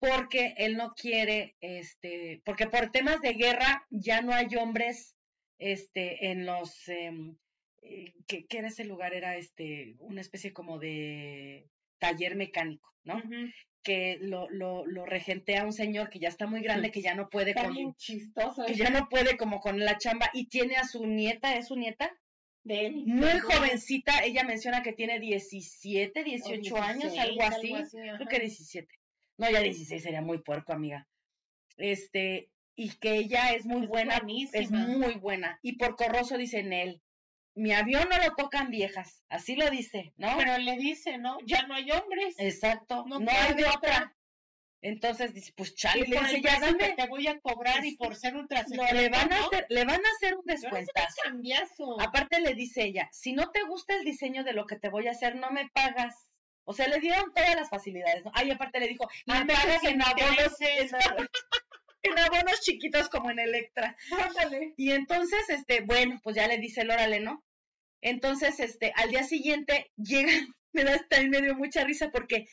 porque 0.00 0.54
él 0.56 0.76
no 0.76 0.94
quiere 0.94 1.54
este 1.60 2.42
porque 2.44 2.66
por 2.66 2.90
temas 2.90 3.20
de 3.20 3.34
guerra 3.34 3.86
ya 3.90 4.20
no 4.20 4.32
hay 4.32 4.48
hombres 4.56 5.14
este 5.58 6.32
en 6.32 6.44
los 6.44 6.88
em, 6.88 7.36
eh, 7.82 8.12
¿qué, 8.26 8.46
qué 8.46 8.58
era 8.58 8.68
ese 8.68 8.84
lugar 8.84 9.14
era 9.14 9.36
este 9.36 9.96
una 10.00 10.20
especie 10.20 10.52
como 10.52 10.78
de 10.78 11.66
taller 11.98 12.36
mecánico 12.36 12.92
no 13.04 13.22
que 13.82 14.18
lo, 14.20 14.50
lo, 14.50 14.84
lo 14.86 15.06
regentea 15.06 15.64
un 15.64 15.72
señor 15.72 16.10
que 16.10 16.18
ya 16.18 16.28
está 16.28 16.46
muy 16.46 16.60
grande 16.60 16.90
que 16.90 17.00
ya 17.00 17.14
no 17.14 17.28
puede 17.30 17.50
Está 17.50 17.64
con 17.64 17.74
bien 17.74 17.94
chistoso. 17.94 18.66
que 18.66 18.74
ya 18.74 18.90
no 18.90 19.08
puede 19.08 19.36
como 19.36 19.60
con 19.60 19.78
la 19.80 19.96
chamba 19.98 20.30
y 20.34 20.46
tiene 20.48 20.76
a 20.76 20.84
su 20.84 21.06
nieta 21.06 21.54
es 21.56 21.68
su 21.68 21.76
nieta 21.76 22.10
de 22.64 22.86
él. 22.86 22.96
muy 23.06 23.28
De- 23.32 23.40
jovencita, 23.40 24.24
ella 24.24 24.44
menciona 24.44 24.82
que 24.82 24.92
tiene 24.92 25.20
17, 25.20 26.22
18 26.24 26.74
o 26.74 26.78
años, 26.82 27.12
16, 27.14 27.18
algo 27.20 27.42
así. 27.44 27.72
Creo 27.92 28.28
que 28.28 28.40
17. 28.40 28.88
No, 29.38 29.50
ya 29.50 29.60
16 29.60 30.02
sería 30.02 30.20
muy 30.20 30.38
puerco, 30.42 30.72
amiga. 30.74 31.08
Este, 31.78 32.50
y 32.74 32.90
que 32.98 33.14
ella 33.16 33.52
es 33.54 33.64
muy 33.64 33.84
Es 33.84 33.88
buena, 33.88 34.20
es 34.52 34.70
muy 34.70 35.14
buena. 35.14 35.58
Y 35.62 35.76
por 35.78 35.96
corroso 35.96 36.36
dice 36.36 36.58
en 36.58 36.72
él, 36.74 37.00
mi 37.58 37.72
avión 37.72 38.08
no 38.08 38.16
lo 38.18 38.34
tocan 38.36 38.70
viejas, 38.70 39.24
así 39.28 39.56
lo 39.56 39.68
dice, 39.68 40.12
¿no? 40.16 40.36
Pero 40.38 40.58
le 40.58 40.76
dice, 40.76 41.18
¿no? 41.18 41.38
Ya 41.44 41.62
no 41.66 41.74
hay 41.74 41.90
hombres. 41.90 42.36
Exacto, 42.38 43.04
no 43.06 43.18
no, 43.18 43.30
hay 43.30 43.54
de 43.54 43.66
otra. 43.66 44.14
Entonces 44.80 45.34
dice, 45.34 45.52
pues 45.56 45.74
chale, 45.74 46.04
y 46.06 46.10
le 46.10 46.20
dice, 46.20 46.40
ya 46.40 46.60
dame, 46.60 46.94
te 46.96 47.08
voy 47.08 47.26
a 47.26 47.40
cobrar 47.40 47.84
y 47.84 47.90
Sí. 47.90 47.96
por 47.96 48.14
ser 48.14 48.36
ultra 48.36 48.64
no, 48.68 48.84
le 48.92 49.08
van 49.08 49.32
a 49.32 49.40
¿no? 49.40 49.46
hacer, 49.46 49.66
le 49.68 49.84
van 49.84 50.00
a 50.06 50.08
hacer 50.16 50.36
un 50.36 50.44
descuentazo. 50.44 52.00
Aparte 52.00 52.40
le 52.40 52.54
dice 52.54 52.84
ella, 52.84 53.08
si 53.12 53.32
no 53.32 53.50
te 53.50 53.62
gusta 53.64 53.96
el 53.96 54.04
diseño 54.04 54.44
de 54.44 54.52
lo 54.52 54.66
que 54.66 54.76
te 54.76 54.88
voy 54.88 55.08
a 55.08 55.10
hacer, 55.10 55.34
no 55.34 55.50
me 55.50 55.68
pagas. 55.70 56.28
O 56.64 56.74
sea, 56.74 56.86
le 56.86 57.00
dieron 57.00 57.32
todas 57.34 57.56
las 57.56 57.70
facilidades, 57.70 58.24
¿no? 58.24 58.30
Ay, 58.34 58.50
aparte 58.52 58.78
le 58.78 58.86
dijo, 58.86 59.08
y 59.26 59.32
me 59.32 59.46
pagas 59.46 59.82
en 59.82 60.00
abonos, 60.00 60.60
en, 62.02 62.18
abonos 62.18 62.60
chiquitos 62.60 63.08
como 63.08 63.30
en 63.30 63.40
Electra. 63.40 63.96
Ándale. 64.12 64.74
Y 64.76 64.92
entonces, 64.92 65.48
este, 65.48 65.80
bueno, 65.80 66.20
pues 66.22 66.36
ya 66.36 66.46
le 66.46 66.58
dice 66.58 66.82
el 66.82 66.90
órale, 66.90 67.18
¿no? 67.20 67.42
Entonces, 68.00 68.60
este, 68.60 68.92
al 68.96 69.10
día 69.10 69.24
siguiente 69.24 69.90
llegan, 69.96 70.54
me 70.72 70.84
da 70.84 70.98
también 71.08 71.30
me 71.30 71.42
dio 71.42 71.54
mucha 71.54 71.84
risa 71.84 72.10
porque 72.10 72.46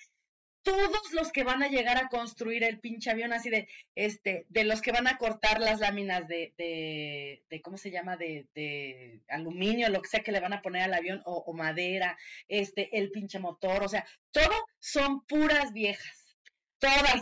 todos 0.65 1.13
los 1.13 1.31
que 1.31 1.43
van 1.43 1.61
a 1.61 1.67
llegar 1.67 1.97
a 1.97 2.09
construir 2.09 2.63
el 2.63 2.79
pinche 2.79 3.11
avión, 3.11 3.33
así 3.33 3.51
de, 3.51 3.67
este, 3.93 4.47
de 4.49 4.63
los 4.63 4.81
que 4.81 4.91
van 4.91 5.05
a 5.05 5.19
cortar 5.19 5.61
las 5.61 5.79
láminas 5.79 6.27
de, 6.27 6.55
de, 6.57 7.43
de 7.51 7.61
¿cómo 7.61 7.77
se 7.77 7.91
llama? 7.91 8.17
De, 8.17 8.47
de 8.55 9.21
aluminio, 9.27 9.89
lo 9.89 10.01
que 10.01 10.09
sea 10.09 10.23
que 10.23 10.31
le 10.31 10.39
van 10.39 10.53
a 10.53 10.63
poner 10.63 10.81
al 10.81 10.95
avión, 10.95 11.21
o, 11.25 11.43
o 11.45 11.53
madera, 11.53 12.17
este, 12.47 12.97
el 12.97 13.11
pinche 13.11 13.37
motor, 13.37 13.83
o 13.83 13.87
sea, 13.87 14.07
todo 14.31 14.65
son 14.79 15.23
puras 15.27 15.71
viejas. 15.71 16.35
Todas. 16.79 17.21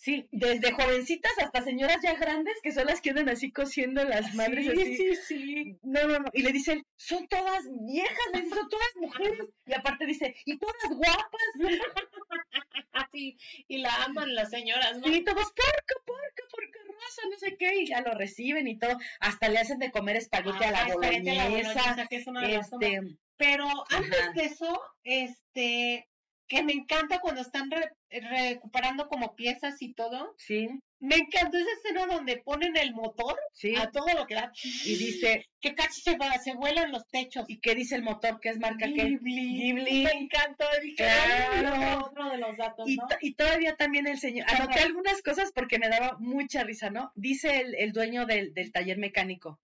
Sí, 0.00 0.26
desde 0.32 0.72
jovencitas 0.72 1.32
hasta 1.40 1.60
señoras 1.60 1.98
ya 2.02 2.14
grandes 2.14 2.54
que 2.62 2.72
son 2.72 2.86
las 2.86 3.02
que 3.02 3.10
andan 3.10 3.28
así 3.28 3.52
cosiendo 3.52 4.02
las 4.02 4.34
madres 4.34 4.66
así. 4.68 4.96
sí, 4.96 5.14
sí. 5.14 5.78
No, 5.82 6.08
no, 6.08 6.20
no. 6.20 6.30
Y 6.32 6.40
le 6.40 6.52
dicen, 6.52 6.86
son 6.96 7.28
todas 7.28 7.68
viejas, 7.82 8.18
le 8.32 8.40
dicen, 8.40 8.58
son 8.58 8.68
todas 8.70 8.88
mujeres. 8.96 9.46
Y 9.66 9.74
aparte 9.74 10.06
dice, 10.06 10.34
y 10.46 10.56
todas 10.56 10.88
guapas. 10.88 11.42
Así, 12.92 13.36
y 13.68 13.78
la 13.78 13.94
aman 14.04 14.34
las 14.34 14.50
señoras, 14.50 14.98
¿no? 14.98 15.06
Y 15.06 15.22
todos, 15.22 15.44
porca, 15.52 15.94
porca, 16.04 16.42
porca 16.50 16.78
rosa, 16.86 17.22
no 17.30 17.36
sé 17.36 17.56
qué. 17.56 17.82
Y 17.82 17.86
ya 17.86 18.00
lo 18.00 18.14
reciben 18.14 18.66
y 18.68 18.78
todo. 18.78 18.96
Hasta 19.20 19.48
le 19.48 19.58
hacen 19.58 19.78
de 19.78 19.90
comer 19.90 20.16
espagueti 20.16 20.64
a 20.64 20.70
la 20.70 20.84
a 20.84 20.94
boloñesa. 20.94 22.08
que 22.08 22.16
es 22.16 22.26
una. 22.26 22.50
Este, 22.50 23.00
Pero 23.36 23.66
antes 23.90 24.20
Ajá. 24.20 24.32
de 24.32 24.44
eso, 24.44 24.82
este, 25.04 26.09
que 26.50 26.64
me 26.64 26.72
encanta 26.72 27.20
cuando 27.20 27.42
están 27.42 27.70
re- 27.70 27.92
recuperando 28.10 29.06
como 29.06 29.36
piezas 29.36 29.80
y 29.80 29.94
todo. 29.94 30.34
sí, 30.36 30.68
Me 30.98 31.14
encantó 31.14 31.56
esa 31.56 31.70
escena 31.78 32.06
donde 32.06 32.38
ponen 32.38 32.76
el 32.76 32.92
motor 32.92 33.38
sí. 33.54 33.74
a 33.76 33.90
todo 33.92 34.08
lo 34.14 34.26
que 34.26 34.34
da. 34.34 34.50
Y 34.84 34.96
dice, 34.96 35.46
que 35.60 35.74
casi 35.76 36.02
se, 36.02 36.18
va, 36.18 36.32
se 36.38 36.54
vuelan 36.54 36.90
los 36.90 37.06
techos. 37.06 37.44
¿y 37.48 37.60
qué 37.60 37.74
dice 37.76 37.94
el 37.94 38.02
motor? 38.02 38.40
¿Qué 38.40 38.48
es 38.48 38.58
marca 38.58 38.86
qué? 38.86 39.04
Ghibli. 39.04 39.58
Ghibli. 39.62 40.02
Me 40.02 40.10
encantó. 40.10 40.64
Dije, 40.82 40.96
Claro. 40.96 41.72
"Ay, 41.72 41.98
otro 42.04 42.28
de 42.30 42.38
los 42.38 42.56
datos, 42.56 42.88
Y, 42.88 42.96
¿no? 42.96 43.06
to- 43.06 43.16
y 43.20 43.34
todavía 43.34 43.76
también 43.76 44.08
el 44.08 44.18
señor, 44.18 44.46
anoté 44.50 44.80
algunas 44.80 45.22
cosas 45.22 45.52
porque 45.54 45.78
me 45.78 45.88
daba 45.88 46.16
mucha 46.18 46.64
risa, 46.64 46.90
¿no? 46.90 47.12
Dice 47.14 47.60
el, 47.60 47.76
el 47.76 47.92
dueño 47.92 48.26
del, 48.26 48.52
del 48.54 48.72
taller 48.72 48.98
mecánico, 48.98 49.60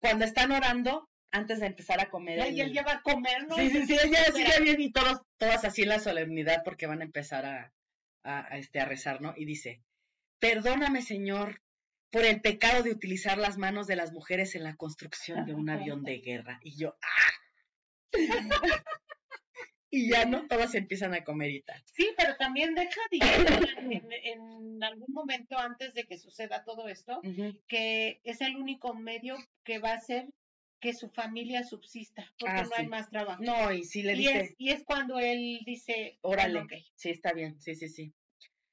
cuando 0.00 0.24
están 0.26 0.52
orando, 0.52 1.08
antes 1.32 1.60
de 1.60 1.66
empezar 1.66 2.00
a 2.00 2.10
comer. 2.10 2.38
Y 2.38 2.60
el- 2.60 2.68
él 2.68 2.72
lleva 2.72 2.92
a 2.92 3.02
comer, 3.02 3.46
¿no? 3.46 3.56
Sí, 3.56 3.70
sí, 3.70 3.86
sí, 3.86 3.96
ella 4.02 4.24
sí, 4.34 4.44
ya 4.44 4.60
bien, 4.60 4.80
y 4.80 4.92
todos, 4.92 5.22
todas 5.38 5.64
así 5.64 5.82
en 5.82 5.90
la 5.90 6.00
solemnidad 6.00 6.62
porque 6.64 6.86
van 6.86 7.00
a 7.00 7.04
empezar 7.04 7.46
a, 7.46 7.72
a, 8.22 8.54
a, 8.54 8.58
este, 8.58 8.80
a 8.80 8.84
rezar, 8.84 9.20
¿no? 9.20 9.34
Y 9.36 9.44
dice, 9.44 9.80
perdóname, 10.38 11.02
Señor, 11.02 11.62
por 12.10 12.24
el 12.24 12.40
pecado 12.40 12.82
de 12.82 12.90
utilizar 12.90 13.38
las 13.38 13.58
manos 13.58 13.86
de 13.86 13.96
las 13.96 14.12
mujeres 14.12 14.54
en 14.54 14.64
la 14.64 14.74
construcción 14.76 15.46
de 15.46 15.54
un 15.54 15.70
avión 15.70 16.02
de 16.02 16.18
guerra. 16.18 16.58
Y 16.62 16.76
yo, 16.76 16.96
¡ah! 17.02 18.12
y 19.90 20.10
ya 20.10 20.24
no 20.24 20.46
todas 20.46 20.74
empiezan 20.74 21.14
a 21.14 21.24
comer 21.24 21.50
y 21.50 21.62
tal. 21.62 21.82
Sí, 21.92 22.08
pero 22.16 22.36
también 22.36 22.74
deja 22.74 23.00
de 23.10 23.18
en, 23.18 24.12
en, 24.12 24.82
algún 24.84 25.12
momento 25.12 25.58
antes 25.58 25.94
de 25.94 26.04
que 26.04 26.18
suceda 26.18 26.64
todo 26.64 26.88
esto, 26.88 27.20
que 27.68 28.20
es 28.24 28.40
el 28.40 28.56
único 28.56 28.94
medio 28.94 29.36
que 29.64 29.78
va 29.78 29.90
a 29.90 29.96
hacer 29.96 30.26
que 30.80 30.94
su 30.94 31.08
familia 31.10 31.62
subsista, 31.62 32.32
porque 32.38 32.54
ah, 32.56 32.64
no 32.64 32.70
hay 32.76 32.86
más 32.86 33.10
trabajo. 33.10 33.42
No, 33.42 33.72
y 33.72 33.84
si 33.84 34.02
le 34.02 34.14
dice... 34.14 34.32
Y 34.32 34.36
es, 34.36 34.54
y 34.58 34.70
es 34.70 34.84
cuando 34.84 35.18
él 35.18 35.60
dice... 35.64 36.18
Órale, 36.22 36.66
sí, 36.94 37.10
está 37.10 37.32
bien, 37.32 37.60
sí, 37.60 37.74
sí, 37.74 37.88
sí. 37.88 38.12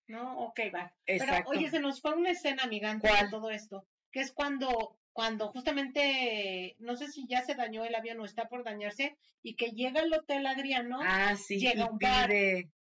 No, 0.08 0.40
ok, 0.40 0.60
va. 0.74 0.94
Exacto. 1.06 1.50
Pero, 1.50 1.60
oye, 1.60 1.70
se 1.70 1.80
nos 1.80 2.02
fue 2.02 2.14
una 2.16 2.32
escena, 2.32 2.64
amigante, 2.64 3.08
de 3.08 3.30
todo 3.30 3.50
esto, 3.50 3.86
que 4.12 4.22
es 4.22 4.32
cuando 4.32 4.98
cuando 5.18 5.48
justamente, 5.48 6.76
no 6.78 6.96
sé 6.96 7.08
si 7.08 7.26
ya 7.28 7.42
se 7.42 7.56
dañó 7.56 7.84
el 7.84 7.96
avión 7.96 8.20
o 8.20 8.26
está 8.26 8.48
por 8.48 8.64
dañarse, 8.64 9.18
y 9.42 9.56
que 9.56 9.72
llega 9.72 10.02
al 10.02 10.14
hotel 10.14 10.46
Adriano, 10.46 11.00
ah, 11.02 11.36
sí, 11.36 11.58
llega 11.58 11.86
y 11.86 11.90
un 11.90 11.98
pide, 11.98 12.12
bar, 12.12 12.32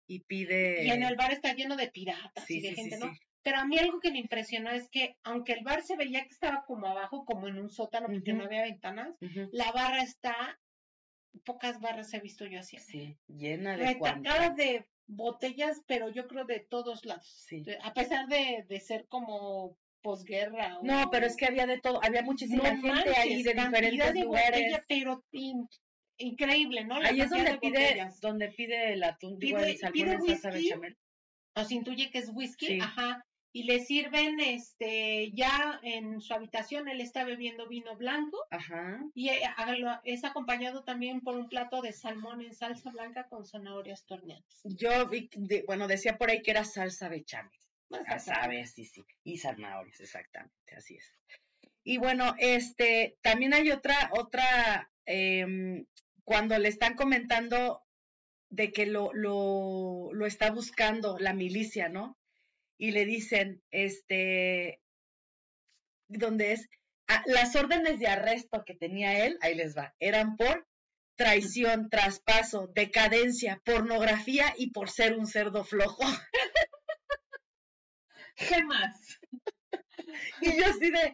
y 0.08 0.20
pide... 0.20 0.84
Y 0.84 0.90
en 0.90 1.04
el 1.04 1.16
bar 1.16 1.32
está 1.32 1.54
lleno 1.54 1.78
de 1.78 1.88
piratas 1.88 2.52
y 2.52 2.60
de 2.60 2.74
gente, 2.74 2.98
¿no? 2.98 3.10
Pero 3.46 3.60
a 3.60 3.66
mí 3.66 3.78
algo 3.78 4.00
que 4.00 4.12
me 4.12 4.18
impresionó 4.18 4.72
es 4.72 4.90
que, 4.90 5.18
aunque 5.24 5.54
el 5.54 5.64
bar 5.64 5.84
se 5.84 5.96
veía 5.96 6.24
que 6.24 6.30
estaba 6.30 6.66
como 6.66 6.88
abajo, 6.88 7.26
como 7.26 7.48
en 7.48 7.60
un 7.60 7.70
sótano, 7.70 8.08
porque 8.08 8.34
no 8.34 8.46
había 8.46 8.64
ventanas, 8.64 9.16
la 9.52 9.72
barra 9.72 10.02
está, 10.02 10.60
pocas 11.44 11.80
barras 11.80 12.12
he 12.16 12.20
visto 12.20 12.48
yo 12.48 12.62
así. 12.62 12.80
Sí, 12.80 13.16
llena 13.28 13.78
de 13.78 13.86
Retacada 13.86 14.50
de 14.50 14.88
botellas, 15.06 15.84
pero 15.86 16.10
yo 16.10 16.28
creo 16.28 16.46
de 16.46 16.62
todos 16.62 17.06
lados. 17.06 17.46
Sí. 17.48 17.62
A 17.84 17.94
pesar 17.94 18.26
de, 18.26 18.66
de 18.68 18.80
ser 18.80 19.06
como 19.10 19.78
posguerra. 20.02 20.80
No, 20.82 21.12
pero 21.12 21.28
es 21.28 21.36
que 21.36 21.46
había 21.46 21.68
de 21.68 21.80
todo, 21.80 22.04
había 22.04 22.24
muchísima 22.24 22.76
gente 22.76 23.16
ahí 23.16 23.44
de 23.44 23.54
diferentes 23.54 24.14
de 24.16 24.22
lugares. 24.22 24.82
pero 24.88 25.24
increíble, 26.18 26.84
¿no? 26.84 26.96
ahí 26.96 27.22
es 27.22 27.30
donde 27.30 27.60
pide, 27.60 28.10
donde 28.22 28.52
pide 28.54 28.94
el 28.94 29.04
atún, 29.04 29.38
pide, 29.38 29.70
el 29.70 29.78
salmón 29.78 30.10
en 30.10 30.22
salsa 30.24 30.50
bechamel. 30.50 30.98
O 31.54 31.64
se 31.64 31.76
intuye 31.76 32.10
que 32.10 32.18
es 32.18 32.32
whisky, 32.34 32.80
ajá. 32.80 33.24
Y 33.56 33.64
le 33.64 33.80
sirven, 33.80 34.42
este, 34.42 35.32
ya 35.32 35.80
en 35.82 36.20
su 36.20 36.34
habitación, 36.34 36.90
él 36.90 37.00
está 37.00 37.24
bebiendo 37.24 37.70
vino 37.70 37.96
blanco. 37.96 38.38
Ajá. 38.52 39.02
Y 39.14 39.30
eh, 39.30 39.44
es 40.04 40.26
acompañado 40.26 40.84
también 40.84 41.22
por 41.22 41.38
un 41.38 41.48
plato 41.48 41.82
de 41.82 41.94
salmón 41.94 42.42
en 42.42 42.54
salsa 42.54 42.92
blanca 42.92 43.30
con 43.30 43.46
zanahorias 43.46 44.06
torneadas. 44.06 44.60
Yo 44.66 45.08
vi, 45.08 45.30
bueno, 45.68 45.88
decía 45.88 46.18
por 46.18 46.32
ahí 46.32 46.42
que 46.42 46.52
era 46.52 46.66
salsa 46.66 47.08
bechamel. 47.08 47.58
Ya 47.90 48.20
sabes, 48.20 48.74
sí, 48.74 48.84
sí. 48.84 49.06
Y 49.24 49.38
zanahorias, 49.38 50.02
exactamente, 50.02 50.76
así 50.76 50.98
es. 50.98 51.14
Y 51.86 51.98
bueno, 51.98 52.36
este, 52.38 53.18
también 53.22 53.54
hay 53.54 53.72
otra, 53.72 54.12
otra, 54.20 54.92
em, 55.06 55.86
cuando 56.26 56.60
le 56.60 56.68
están 56.68 56.96
comentando 56.96 57.86
de 58.50 58.74
que 58.74 58.86
lo, 58.86 59.14
lo, 59.14 60.10
lo 60.12 60.26
está 60.26 60.52
buscando 60.52 61.18
la 61.20 61.32
milicia, 61.32 61.88
¿no? 61.88 62.18
Y 62.78 62.92
le 62.92 63.06
dicen, 63.06 63.62
este, 63.72 64.82
donde 66.08 66.54
es, 66.54 66.68
ah, 67.08 67.24
las 67.26 67.56
órdenes 67.56 68.00
de 68.00 68.08
arresto 68.08 68.64
que 68.66 68.76
tenía 68.76 69.26
él, 69.26 69.38
ahí 69.42 69.56
les 69.56 69.78
va, 69.78 69.96
eran 70.00 70.36
por 70.36 70.68
traición, 71.16 71.90
traspaso, 71.90 72.68
decadencia, 72.74 73.62
pornografía 73.64 74.54
y 74.58 74.72
por 74.72 74.90
ser 74.90 75.18
un 75.18 75.26
cerdo 75.26 75.64
flojo. 75.64 76.04
¿Qué 78.36 78.64
más? 78.66 79.20
Y 80.42 80.58
yo 80.58 80.66
así 80.68 80.92
de, 80.92 81.14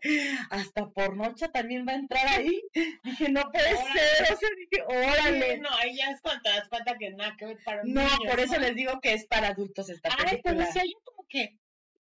hasta 0.49 0.89
por 0.89 1.15
noche 1.15 1.47
también 1.49 1.85
va 1.87 1.93
a 1.93 1.95
entrar 1.95 2.27
ahí. 2.27 2.61
Dije, 3.03 3.29
no 3.29 3.49
puede 3.51 3.69
ser. 3.69 4.33
O 4.33 4.37
sea, 4.37 4.49
dije, 4.57 4.83
órale. 4.83 5.57
no, 5.59 5.69
ahí 5.77 5.95
ya 5.97 6.11
es 6.11 6.21
cuando 6.21 6.41
te 6.43 6.49
das 6.49 6.67
cuenta 6.69 6.97
que 6.97 7.11
nada 7.11 7.35
que 7.37 7.45
ver 7.45 7.59
para 7.63 7.83
No, 7.83 8.07
por 8.27 8.39
eso 8.39 8.59
les 8.59 8.75
digo 8.75 8.99
que 9.01 9.13
es 9.13 9.25
para 9.27 9.49
adultos 9.49 9.89
esta 9.89 10.09
Ay, 10.25 10.39
pero 10.43 10.63
si 10.71 10.79
hay 10.79 10.93
como 11.03 11.25
que 11.27 11.57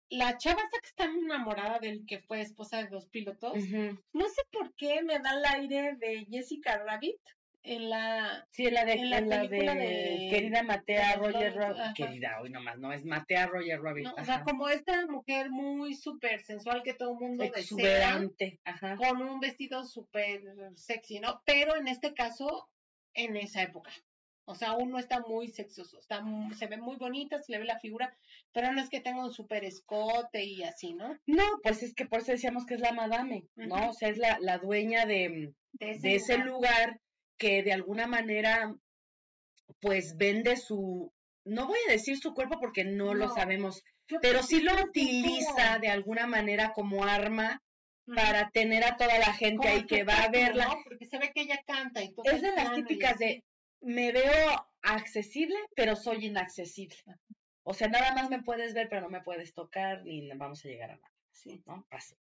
la 0.10 0.38
chava 0.38 0.62
esta 0.62 0.80
que 0.80 0.88
está 0.88 1.04
enamorada 1.06 1.80
del 1.80 2.06
que 2.06 2.20
fue 2.20 2.42
esposa 2.42 2.78
de 2.78 2.90
dos 2.90 3.08
pilotos, 3.08 3.54
no 4.14 4.30
sé 4.30 4.42
por 4.52 4.74
qué 4.76 5.02
me 5.04 5.20
da 5.20 5.38
el 5.38 5.46
aire 5.46 5.96
de 5.96 6.26
Jessica 6.30 6.78
Rabbit 6.78 7.20
en 7.66 7.90
la 7.90 8.48
sí 8.52 8.68
en 8.68 8.74
la 8.74 8.86
de, 8.86 8.94
en 8.94 9.10
la, 9.10 9.20
de, 9.20 10.28
querida 10.30 10.64
Matea 10.64 11.16
Roger 11.16 11.56
Rabbit 11.56 11.96
querida 11.96 12.40
hoy 12.42 12.50
nomás 12.50 12.78
no 12.78 12.92
es 12.94 13.04
Matea 13.04 13.48
Roger 13.48 13.82
Rabbit 13.82 14.08
o 14.18 14.26
sea 14.26 14.44
como 14.44 14.70
esta 14.70 15.06
mujer 15.08 15.50
muy 15.50 15.96
súper 15.96 16.42
sensual 16.44 16.84
que 16.84 16.94
todo 16.94 17.14
el 17.14 17.20
mundo 17.20 17.44
desea 17.54 18.22
ajá. 18.64 18.96
con 18.98 19.22
un 19.22 19.40
vestido 19.40 19.84
súper 19.84 20.42
sexy 20.76 21.20
no 21.20 21.42
pero 21.46 21.76
en 21.76 21.88
este 21.88 22.14
caso 22.14 22.70
en 23.14 23.36
esa 23.36 23.64
época 23.64 23.92
o 24.48 24.54
sea, 24.54 24.70
aún 24.70 24.92
no 24.92 25.00
está 25.00 25.22
muy 25.22 25.48
sexoso, 25.48 25.98
está, 25.98 26.24
se 26.56 26.68
ve 26.68 26.78
muy 26.78 26.98
bonita, 26.98 27.42
se 27.42 27.52
le 27.52 27.58
ve 27.58 27.66
la 27.66 27.80
figura, 27.80 28.16
pero 28.54 28.72
no 28.72 28.80
es 28.80 28.90
que 28.90 29.02
tenga 29.02 29.26
un 29.26 29.34
super 29.34 29.64
escote 29.66 30.44
y 30.44 30.62
así, 30.62 30.94
¿no? 30.94 31.18
No, 31.26 31.44
pues 31.64 31.82
es 31.82 31.96
que 31.96 32.06
por 32.06 32.20
eso 32.20 32.32
decíamos 32.32 32.66
que 32.68 32.76
es 32.76 32.80
la 32.80 32.94
madame, 32.94 33.48
¿no? 33.56 33.90
O 33.90 33.94
sea, 33.94 34.10
es 34.10 34.20
la, 34.20 34.38
la 34.40 34.60
dueña 34.60 35.08
de, 35.08 35.52
de 35.80 36.16
ese, 36.16 36.38
lugar 36.38 37.00
que 37.38 37.64
de 37.64 37.74
alguna 37.74 38.08
manera 38.08 38.76
pues 39.80 40.18
vende 40.18 40.58
su, 40.58 41.14
no 41.44 41.68
voy 41.68 41.80
a 41.88 41.92
decir 41.92 42.18
su 42.18 42.34
cuerpo 42.34 42.60
porque 42.60 42.84
no, 42.84 43.14
lo 43.14 43.30
sabemos, 43.30 43.84
pero 44.22 44.44
sí 44.44 44.62
lo 44.62 44.74
utiliza 44.84 45.80
de 45.80 45.90
alguna 45.90 46.28
manera 46.28 46.74
como 46.74 47.04
arma 47.04 47.62
para 48.06 48.50
tener 48.52 48.84
a 48.84 48.98
toda 48.98 49.18
la 49.18 49.34
gente 49.34 49.68
ahí 49.68 49.86
que 49.86 50.04
va 50.04 50.24
a 50.24 50.30
verla. 50.30 50.76
Porque 50.84 51.06
se 51.06 51.18
ve 51.18 51.32
que 51.34 51.42
ella 51.42 51.62
canta 51.66 52.04
y 52.04 52.14
todo. 52.14 52.26
Es 52.26 52.42
de 52.42 52.52
las 52.52 52.74
típicas 52.76 53.18
de, 53.18 53.44
me 53.82 54.12
veo 54.12 54.68
accesible, 54.82 55.58
pero 55.76 55.96
soy 55.96 56.26
inaccesible. 56.26 56.98
O 57.64 57.74
sea, 57.74 57.88
nada 57.88 58.14
más 58.14 58.30
me 58.30 58.44
puedes 58.44 58.74
ver, 58.74 58.88
pero 58.90 59.02
no 59.02 59.10
me 59.10 59.22
puedes 59.22 59.54
tocar 59.54 60.04
ni 60.04 60.30
vamos 60.36 60.64
a 60.64 60.68
llegar 60.68 60.92
a 60.92 60.96
nada. 60.98 61.12
Sí, 61.32 61.64
¿no? 61.66 61.86
Así. 61.90 62.16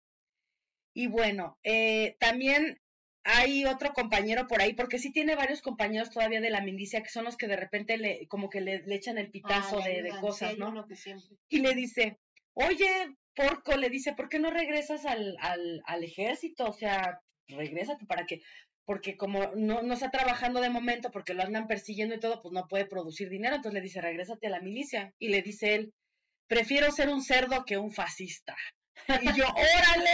Y 0.94 1.06
bueno, 1.06 1.58
eh, 1.62 2.16
también 2.20 2.80
hay 3.24 3.64
otro 3.64 3.92
compañero 3.92 4.46
por 4.46 4.60
ahí, 4.60 4.74
porque 4.74 4.98
sí 4.98 5.12
tiene 5.12 5.36
varios 5.36 5.62
compañeros 5.62 6.10
todavía 6.10 6.40
de 6.40 6.50
la 6.50 6.60
milicia 6.60 7.02
que 7.02 7.10
son 7.10 7.24
los 7.24 7.36
que 7.36 7.46
de 7.46 7.56
repente 7.56 7.96
le, 7.96 8.26
como 8.26 8.50
que 8.50 8.60
le, 8.60 8.82
echan 8.88 9.18
el 9.18 9.30
pitazo 9.30 9.80
ah, 9.80 9.86
de, 9.86 10.10
cosas, 10.20 10.58
¿no? 10.58 10.86
Y 11.48 11.60
le 11.60 11.74
dice, 11.74 12.18
oye, 12.54 13.16
porco, 13.34 13.76
le 13.76 13.90
dice, 13.90 14.14
¿por 14.14 14.28
qué 14.28 14.38
no 14.38 14.50
regresas 14.50 15.06
al, 15.06 15.36
al, 15.40 15.82
al 15.86 16.04
ejército? 16.04 16.66
O 16.66 16.72
sea, 16.72 17.20
regrésate 17.48 18.06
para 18.06 18.26
que, 18.26 18.42
porque 18.84 19.16
como 19.16 19.52
no, 19.54 19.82
no 19.82 19.94
está 19.94 20.10
trabajando 20.10 20.60
de 20.60 20.70
momento, 20.70 21.10
porque 21.10 21.34
lo 21.34 21.42
andan 21.42 21.68
persiguiendo 21.68 22.14
y 22.14 22.20
todo, 22.20 22.42
pues 22.42 22.52
no 22.52 22.66
puede 22.66 22.86
producir 22.86 23.28
dinero, 23.28 23.56
entonces 23.56 23.74
le 23.74 23.82
dice, 23.82 24.00
regrésate 24.00 24.48
a 24.48 24.50
la 24.50 24.60
milicia. 24.60 25.14
Y 25.18 25.28
le 25.28 25.42
dice 25.42 25.74
él, 25.74 25.94
prefiero 26.48 26.90
ser 26.90 27.08
un 27.08 27.22
cerdo 27.22 27.64
que 27.64 27.78
un 27.78 27.92
fascista. 27.92 28.56
Y 29.20 29.32
yo, 29.34 29.44
órale, 29.54 30.10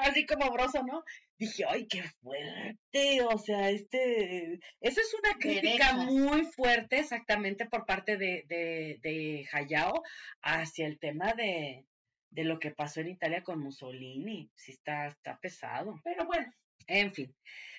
así 0.00 0.26
como 0.26 0.50
broso, 0.50 0.82
¿no? 0.82 1.04
Dije, 1.38 1.64
ay, 1.68 1.86
qué 1.86 2.02
fuerte, 2.20 3.22
o 3.22 3.38
sea, 3.38 3.70
este, 3.70 4.60
eso 4.80 5.00
es 5.00 5.14
una 5.22 5.38
crítica 5.38 5.94
muy 5.94 6.44
fuerte 6.44 6.98
exactamente 7.00 7.66
por 7.66 7.84
parte 7.84 8.16
de, 8.16 8.44
de, 8.46 8.98
de 9.02 9.48
Hayao 9.52 10.02
hacia 10.42 10.86
el 10.86 10.98
tema 10.98 11.32
de, 11.34 11.84
de 12.30 12.44
lo 12.44 12.58
que 12.58 12.70
pasó 12.70 13.00
en 13.00 13.08
Italia 13.08 13.42
con 13.42 13.60
Mussolini, 13.60 14.50
sí 14.54 14.72
está, 14.72 15.06
está 15.06 15.38
pesado. 15.38 16.00
Pero 16.02 16.26
bueno, 16.26 16.52
en 16.86 17.12
fin. 17.12 17.34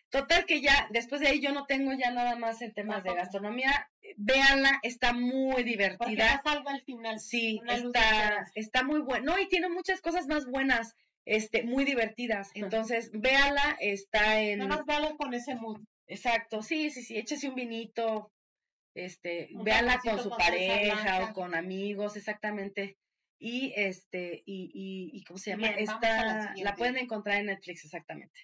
Total 0.10 0.46
que 0.46 0.62
ya, 0.62 0.88
después 0.92 1.22
de 1.22 1.28
ahí 1.28 1.42
yo 1.42 1.52
no 1.52 1.66
tengo 1.66 1.92
ya 1.94 2.12
nada 2.12 2.36
más 2.36 2.62
en 2.62 2.72
temas 2.72 3.04
de 3.04 3.16
gastronomía. 3.16 3.90
Véanla, 4.16 4.80
está 4.84 5.12
muy 5.12 5.64
divertida. 5.64 6.40
algo 6.46 6.70
al 6.70 6.84
final. 6.84 7.20
Sí, 7.20 7.60
está, 7.68 8.46
está 8.54 8.84
muy 8.84 9.00
bueno. 9.00 9.34
No, 9.34 9.42
y 9.42 9.48
tiene 9.48 9.70
muchas 9.70 10.02
cosas 10.02 10.28
más 10.28 10.46
buenas, 10.46 10.96
este, 11.26 11.64
muy 11.64 11.86
divertidas. 11.86 12.52
Entonces, 12.54 13.12
véanla, 13.14 13.78
está 13.80 14.42
en. 14.42 14.60
Nada 14.60 14.84
más 14.86 15.14
con 15.14 15.34
ese 15.34 15.56
mood. 15.56 15.82
Exacto, 16.08 16.62
sí, 16.62 16.90
sí, 16.90 17.02
sí, 17.02 17.18
échese 17.18 17.48
un 17.48 17.56
vinito, 17.56 18.32
este, 18.94 19.50
véanla 19.64 20.00
con 20.00 20.22
su 20.22 20.30
pareja 20.30 21.30
o 21.30 21.34
con 21.34 21.56
amigos, 21.56 22.18
exactamente. 22.18 22.98
Y 23.40 23.74
este, 23.76 24.44
y, 24.46 24.72
y, 24.74 25.18
y 25.18 25.24
¿cómo 25.24 25.38
se 25.38 25.52
llama? 25.52 25.70
Esta, 25.70 26.54
la 26.56 26.76
pueden 26.76 26.98
encontrar 26.98 27.38
en 27.38 27.48
Netflix, 27.48 27.86
exactamente. 27.86 28.40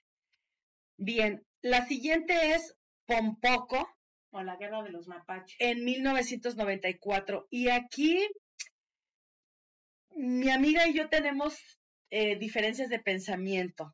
Bien, 0.97 1.45
la 1.61 1.85
siguiente 1.85 2.53
es 2.53 2.75
Pompoco. 3.05 3.87
O 4.31 4.43
la 4.43 4.57
guerra 4.57 4.83
de 4.83 4.91
los 4.91 5.07
mapaches. 5.07 5.55
En 5.59 5.83
1994. 5.83 7.47
Y 7.49 7.69
aquí 7.69 8.27
mi 10.15 10.49
amiga 10.49 10.87
y 10.87 10.93
yo 10.93 11.09
tenemos 11.09 11.78
eh, 12.09 12.37
diferencias 12.37 12.89
de 12.89 12.99
pensamiento. 12.99 13.93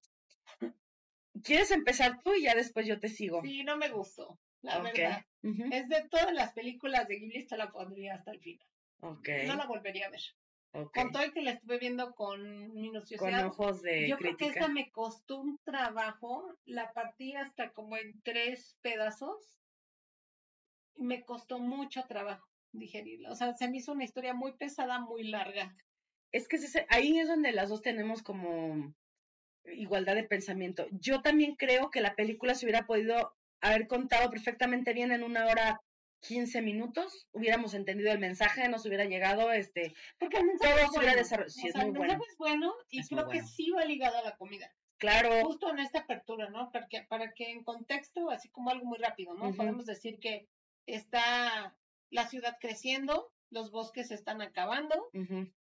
¿Quieres 1.43 1.71
empezar 1.71 2.21
tú 2.23 2.33
y 2.33 2.43
ya 2.43 2.55
después 2.55 2.87
yo 2.87 2.99
te 2.99 3.09
sigo? 3.09 3.41
Sí, 3.41 3.63
no 3.63 3.77
me 3.77 3.89
gustó, 3.89 4.39
la 4.61 4.79
verdad. 4.79 5.25
Es 5.43 5.89
de 5.89 6.07
todas 6.09 6.33
las 6.33 6.53
películas 6.53 7.07
de 7.07 7.19
Ghibli, 7.19 7.37
esta 7.37 7.57
la 7.57 7.71
pondría 7.71 8.15
hasta 8.15 8.31
el 8.31 8.39
final. 8.39 8.67
Okay. 9.01 9.45
No 9.47 9.55
la 9.55 9.65
volvería 9.67 10.07
a 10.07 10.09
ver. 10.09 10.21
Con 10.93 11.11
todo 11.11 11.23
el 11.23 11.31
que 11.31 11.41
la 11.41 11.51
estuve 11.51 11.77
viendo 11.77 12.13
con 12.15 12.73
minuciosidad. 12.73 13.43
Con 13.43 13.49
ojos 13.51 13.81
de 13.81 14.09
Yo 14.09 14.17
creo 14.17 14.35
que 14.35 14.47
esta 14.47 14.67
me 14.67 14.91
costó 14.91 15.39
un 15.39 15.57
trabajo. 15.63 16.53
La 16.65 16.91
partí 16.91 17.33
hasta 17.35 17.71
como 17.71 17.95
en 17.95 18.21
tres 18.23 18.77
pedazos. 18.81 19.59
me 20.97 21.23
costó 21.23 21.59
mucho 21.59 22.03
trabajo 22.07 22.47
digerirla. 22.71 23.31
O 23.31 23.35
sea, 23.35 23.53
se 23.53 23.67
me 23.69 23.77
hizo 23.77 23.91
una 23.93 24.03
historia 24.03 24.33
muy 24.33 24.53
pesada, 24.53 24.99
muy 24.99 25.23
larga. 25.23 25.75
Es 26.35 26.49
que 26.49 26.57
ahí 26.89 27.17
es 27.17 27.29
donde 27.29 27.53
las 27.53 27.69
dos 27.69 27.81
tenemos 27.81 28.21
como 28.21 28.93
igualdad 29.71 30.15
de 30.15 30.25
pensamiento. 30.25 30.85
Yo 30.91 31.21
también 31.21 31.55
creo 31.55 31.89
que 31.89 32.01
la 32.01 32.13
película 32.15 32.55
se 32.55 32.65
hubiera 32.65 32.85
podido 32.85 33.33
haber 33.61 33.87
contado 33.87 34.29
perfectamente 34.29 34.91
bien 34.91 35.13
en 35.13 35.23
una 35.23 35.45
hora 35.45 35.79
15 36.27 36.61
minutos, 36.61 37.27
hubiéramos 37.31 37.73
entendido 37.73 38.11
el 38.11 38.19
mensaje, 38.19 38.67
nos 38.67 38.85
hubiera 38.85 39.05
llegado, 39.05 39.53
este, 39.53 39.93
porque 40.19 40.37
el 40.37 40.47
mensaje 40.47 40.81
es 40.81 40.89
bueno. 40.89 41.47
Sí, 41.47 41.67
es 41.69 41.75
el 41.75 41.93
mensaje 41.93 42.21
es 42.27 42.37
bueno 42.37 42.73
y 42.89 43.07
creo 43.07 43.29
que 43.29 43.41
sí 43.43 43.71
va 43.71 43.85
ligado 43.85 44.17
a 44.17 44.23
la 44.23 44.35
comida. 44.35 44.69
Claro. 44.97 45.41
Justo 45.45 45.69
en 45.69 45.79
esta 45.79 45.99
apertura, 45.99 46.49
¿no? 46.49 46.69
Porque 46.73 47.05
para 47.07 47.31
que 47.31 47.49
en 47.49 47.63
contexto, 47.63 48.29
así 48.29 48.49
como 48.49 48.71
algo 48.71 48.85
muy 48.85 48.97
rápido, 48.97 49.35
¿no? 49.35 49.53
Podemos 49.53 49.85
decir 49.85 50.19
que 50.19 50.49
está 50.85 51.77
la 52.09 52.27
ciudad 52.27 52.57
creciendo, 52.59 53.31
los 53.51 53.71
bosques 53.71 54.09
se 54.09 54.15
están 54.15 54.41
acabando, 54.41 55.09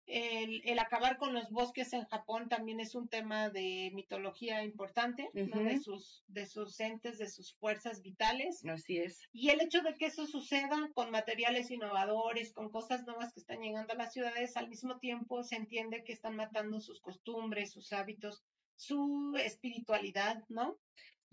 el, 0.06 0.78
acabar 0.78 1.16
con 1.16 1.32
los 1.32 1.50
bosques 1.50 1.92
en 1.92 2.04
Japón 2.04 2.48
también 2.48 2.80
es 2.80 2.94
un 2.94 3.08
tema 3.08 3.48
de 3.48 3.90
mitología 3.94 4.62
importante, 4.62 5.30
de, 5.32 5.78
sus, 5.80 6.24
de 6.28 6.46
sus 6.46 6.78
entes, 6.80 7.18
de 7.18 7.28
sus 7.28 7.54
fuerzas 7.54 8.02
vitales. 8.02 8.64
Así 8.66 8.98
es. 8.98 9.28
Y 9.32 9.50
el 9.50 9.60
hecho 9.60 9.82
de 9.82 9.94
que 9.94 10.06
eso 10.06 10.26
suceda 10.26 10.90
con 10.94 11.10
materiales 11.10 11.70
innovadores, 11.70 12.52
con 12.52 12.70
cosas 12.70 13.04
nuevas 13.06 13.32
que 13.32 13.40
están 13.40 13.60
llegando 13.60 13.92
a 13.92 13.96
las 13.96 14.12
ciudades, 14.12 14.56
al 14.56 14.68
mismo 14.68 14.98
tiempo 14.98 15.42
se 15.42 15.56
entiende 15.56 16.04
que 16.04 16.12
están 16.12 16.36
matando 16.36 16.80
sus 16.80 17.00
costumbres, 17.00 17.72
sus 17.72 17.92
hábitos, 17.92 18.44
su 18.76 19.34
espiritualidad, 19.38 20.44
¿no? 20.48 20.78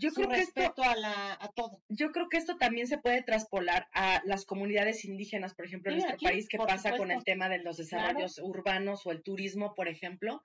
Yo 0.02 0.10
creo 0.11 0.30
que 0.30 0.40
esto, 0.40 0.73
a, 0.84 0.95
la, 0.95 1.38
a 1.40 1.49
todo. 1.49 1.84
Yo 1.88 2.11
creo 2.11 2.28
que 2.28 2.38
esto 2.38 2.57
también 2.57 2.88
se 2.88 2.98
puede 2.98 3.22
traspolar 3.22 3.88
a 3.94 4.22
las 4.26 4.45
comunidades 4.45 5.06
indígenas, 5.06 5.53
por 5.53 5.65
ejemplo, 5.65 5.91
en 5.91 5.99
nuestro 5.99 6.18
país, 6.18 6.48
que 6.49 6.57
pasa 6.57 6.98
con 6.98 7.11
el 7.11 7.23
tema 7.23 7.49
de 7.49 7.60
los 7.60 7.78
desarrollos 7.78 8.40
urbanos 8.40 9.06
o 9.06 9.11
el 9.11 9.22
turismo, 9.22 9.76
por 9.76 9.88
ejemplo, 9.88 10.44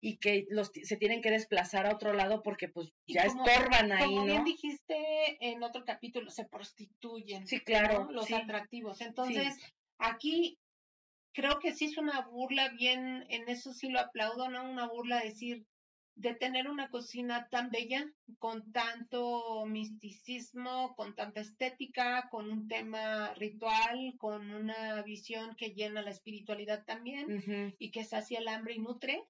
y 0.00 0.18
que 0.18 0.46
los 0.50 0.70
se 0.84 0.96
tienen 0.96 1.20
que 1.20 1.32
desplazar 1.32 1.86
a 1.86 1.94
otro 1.94 2.12
lado 2.12 2.42
porque 2.42 2.68
pues 2.68 2.92
ya 3.06 3.22
estorban 3.22 3.90
ahí, 3.90 4.04
como 4.04 4.24
bien 4.24 4.44
dijiste 4.44 4.96
en 5.40 5.62
otro 5.64 5.84
capítulo, 5.84 6.30
se 6.30 6.44
prostituyen. 6.44 7.46
Sí, 7.48 7.58
claro. 7.60 8.08
Los 8.12 8.30
atractivos. 8.32 9.00
Entonces, 9.00 9.56
aquí 9.98 10.58
creo 11.32 11.58
que 11.58 11.72
sí 11.72 11.86
es 11.86 11.96
una 11.98 12.20
burla 12.20 12.68
bien, 12.68 13.24
en 13.28 13.48
eso 13.48 13.72
sí 13.72 13.88
lo 13.88 14.00
aplaudo, 14.00 14.48
¿no? 14.48 14.70
Una 14.70 14.86
burla 14.86 15.20
decir, 15.20 15.66
de 16.14 16.34
tener 16.34 16.68
una 16.68 16.88
cocina 16.88 17.48
tan 17.50 17.70
bella, 17.70 18.04
con 18.38 18.72
tanto 18.72 19.64
misticismo, 19.66 20.94
con 20.94 21.14
tanta 21.14 21.40
estética, 21.40 22.28
con 22.30 22.50
un 22.50 22.68
tema 22.68 23.32
ritual, 23.34 24.14
con 24.18 24.50
una 24.50 25.02
visión 25.02 25.54
que 25.56 25.70
llena 25.70 26.02
la 26.02 26.10
espiritualidad 26.10 26.84
también 26.84 27.74
y 27.78 27.90
que 27.90 28.04
sacia 28.04 28.40
el 28.40 28.48
hambre 28.48 28.74
y 28.74 28.78
nutre. 28.78 29.24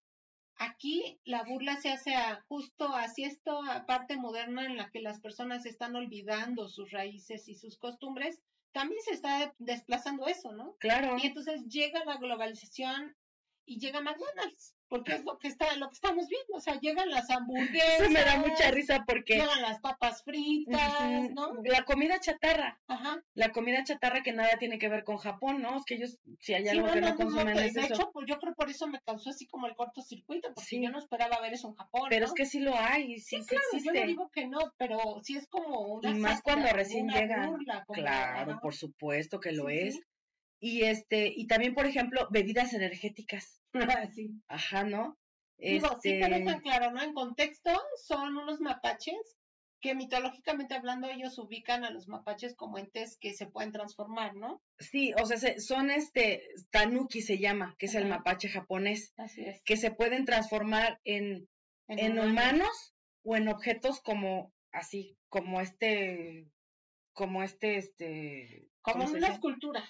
Aquí 0.57 1.19
la 1.25 1.45
burla 1.45 1.77
se 1.77 1.91
hace 1.91 2.15
justo 2.49 2.89
hacia 2.95 3.27
esta 3.27 3.87
parte 3.87 4.17
moderna 4.17 4.67
en 4.67 4.77
la 4.77 4.91
que 4.91 5.01
las 5.01 5.21
personas 5.21 5.65
están 5.67 5.97
olvidando 5.97 6.69
sus 6.69 6.91
raíces 6.91 7.49
y 7.49 7.55
sus 7.55 7.79
costumbres, 7.79 8.41
también 8.73 9.01
se 9.03 9.13
está 9.13 9.55
desplazando 9.59 10.27
eso, 10.27 10.53
¿no? 10.53 10.77
Claro. 10.79 11.17
Y 11.19 11.27
entonces 11.27 11.65
llega 11.67 12.05
la 12.05 12.17
globalización 12.17 13.15
y 13.65 13.79
llega 13.79 14.01
McDonald's 14.01 14.75
porque 14.93 15.15
es 15.15 15.25
lo 15.25 15.39
que 15.39 15.49
está, 15.49 15.75
lo 15.77 15.89
que 15.89 15.95
estamos 15.95 16.29
viendo, 16.29 16.53
o 16.53 16.61
sea, 16.61 16.79
llegan 16.79 17.09
las 17.09 17.31
hamburguesas. 17.31 18.01
Eso 18.01 18.11
me 18.11 18.25
da 18.25 18.37
mucha 18.37 18.71
risa 18.71 19.03
porque 19.07 19.37
llegan 19.37 19.63
las 19.63 19.81
papas 19.81 20.23
fritas, 20.23 21.31
¿no? 21.31 21.55
La 21.65 21.87
comida 21.87 22.21
chatarra. 22.21 22.79
Ajá. 22.89 23.25
La 23.33 23.53
comida 23.53 23.83
chatarra 23.85 24.23
que 24.23 24.35
nada 24.35 24.59
tiene 24.59 24.79
que 24.79 24.91
ver 24.91 25.03
con 25.03 25.17
Japón, 25.17 25.63
¿no? 25.63 25.79
Es 25.79 25.85
que 25.87 25.95
ellos 25.95 26.19
si 26.41 26.53
hay 26.53 26.69
algo 26.69 26.93
que 26.93 27.01
no, 27.01 27.17
consumen 27.17 27.57
es 27.57 27.73
De 27.73 27.85
hecho, 27.85 28.11
pues 28.13 28.27
yo 28.29 28.39
creo 28.39 28.53
por 28.55 28.69
eso 28.69 28.87
me 28.87 29.01
causó 29.01 29.31
así 29.31 29.47
como 29.47 29.67
el 29.67 29.75
cortocircuito, 29.75 30.53
porque 30.53 30.83
yo 30.83 30.91
no 30.91 30.99
esperaba 30.99 31.41
ver 31.41 31.55
eso 31.55 31.69
en 31.69 31.75
Japón, 31.75 32.09
Pero 32.11 32.27
es 32.27 32.35
que 32.35 32.45
sí 32.45 32.61
lo 32.61 32.77
hay, 32.77 33.19
sí, 33.19 33.39
sí, 33.41 33.47
claro, 33.47 33.65
existe. 33.73 33.95
Yo 33.95 34.01
no 34.03 34.07
digo 34.07 34.31
que 34.31 34.47
no, 34.47 34.59
pero 34.77 34.99
sí 35.23 35.39
es 35.39 35.49
como 35.49 35.81
una 35.81 36.11
Y 36.11 36.15
más 36.17 36.43
cuando 36.43 36.69
recién 36.69 37.09
llegan. 37.09 37.57
claro, 37.95 38.59
por 38.61 38.75
supuesto 38.75 39.41
que 39.41 39.53
lo 39.53 39.71
es. 39.71 39.99
Y 40.65 40.85
este, 40.85 41.27
y 41.27 41.49
también, 41.49 41.75
por 41.75 41.87
ejemplo, 41.87 42.29
bebidas 42.31 42.73
energéticas. 42.73 43.61
sí. 44.15 44.31
Ajja, 44.47 44.85
¿no? 44.85 45.19
Digo, 45.59 45.89
sí, 46.01 46.19
pero 46.21 46.37
está 46.37 46.53
este 46.53 46.63
claro, 46.63 46.93
¿no? 46.93 47.03
En 47.03 47.15
contexto, 47.15 47.71
son 47.97 48.37
unos 48.37 48.61
mapaches 48.61 49.37
que 49.81 49.97
mitológicamente 49.97 50.75
hablando 50.75 51.09
ellos 51.09 51.37
ubican 51.39 51.85
a 51.85 51.91
los 51.91 52.07
mapaches 52.07 52.55
como 52.55 52.79
entes 52.79 53.19
que 53.19 53.35
se 53.35 53.47
pueden 53.47 53.73
transformar, 53.73 54.37
¿no? 54.37 54.63
Sí, 54.79 55.13
o 55.21 55.27
sea, 55.27 55.59
son 55.61 55.91
este, 55.91 56.49
tanuki 56.71 57.23
se 57.23 57.39
llama, 57.39 57.75
que 57.79 57.87
es 57.87 57.97
el 57.97 58.07
mapache 58.07 58.49
japonés. 58.49 59.13
Así 59.17 59.43
es. 59.45 59.61
Que 59.65 59.77
se 59.77 59.91
pueden 59.91 60.25
transformar 60.25 61.01
en, 61.03 61.49
en, 61.89 62.21
humanos. 62.21 62.95
o 63.25 63.35
en 63.35 63.49
objetos 63.49 64.01
como, 64.01 64.53
así, 64.71 65.19
como 65.29 65.61
este, 65.61 66.47
como 67.13 67.43
este, 67.43 67.79
este... 67.79 68.69
Como 68.83 69.07
una 69.07 69.27
escultura. 69.27 69.85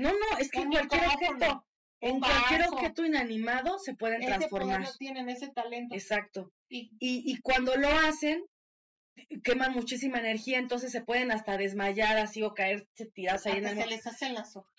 No, 0.00 0.12
no, 0.12 0.38
es 0.38 0.50
que 0.50 0.64
cualquier 0.66 1.06
objeto, 1.06 1.66
en 2.00 2.20
cualquier 2.20 2.68
objeto 2.68 3.04
inanimado 3.04 3.78
se 3.78 3.94
pueden 3.94 4.22
ese 4.22 4.30
transformar. 4.30 4.80
Poder 4.82 4.96
tienen 4.98 5.28
ese 5.28 5.48
talento. 5.48 5.94
Exacto. 5.94 6.52
Y, 6.68 6.90
y, 6.98 7.40
cuando 7.40 7.76
lo 7.76 7.88
hacen, 7.88 8.44
queman 9.44 9.72
muchísima 9.72 10.18
energía, 10.18 10.58
entonces 10.58 10.90
se 10.90 11.02
pueden 11.02 11.30
hasta 11.32 11.58
desmayar 11.58 12.16
así 12.16 12.42
o 12.42 12.54
caerse 12.54 13.06
tirados 13.12 13.44
ahí 13.46 13.58
en 13.58 13.66
el 13.66 13.76
se 13.76 13.86
les 13.86 14.06
hacen 14.06 14.34
las 14.34 14.56
hojas. 14.56 14.72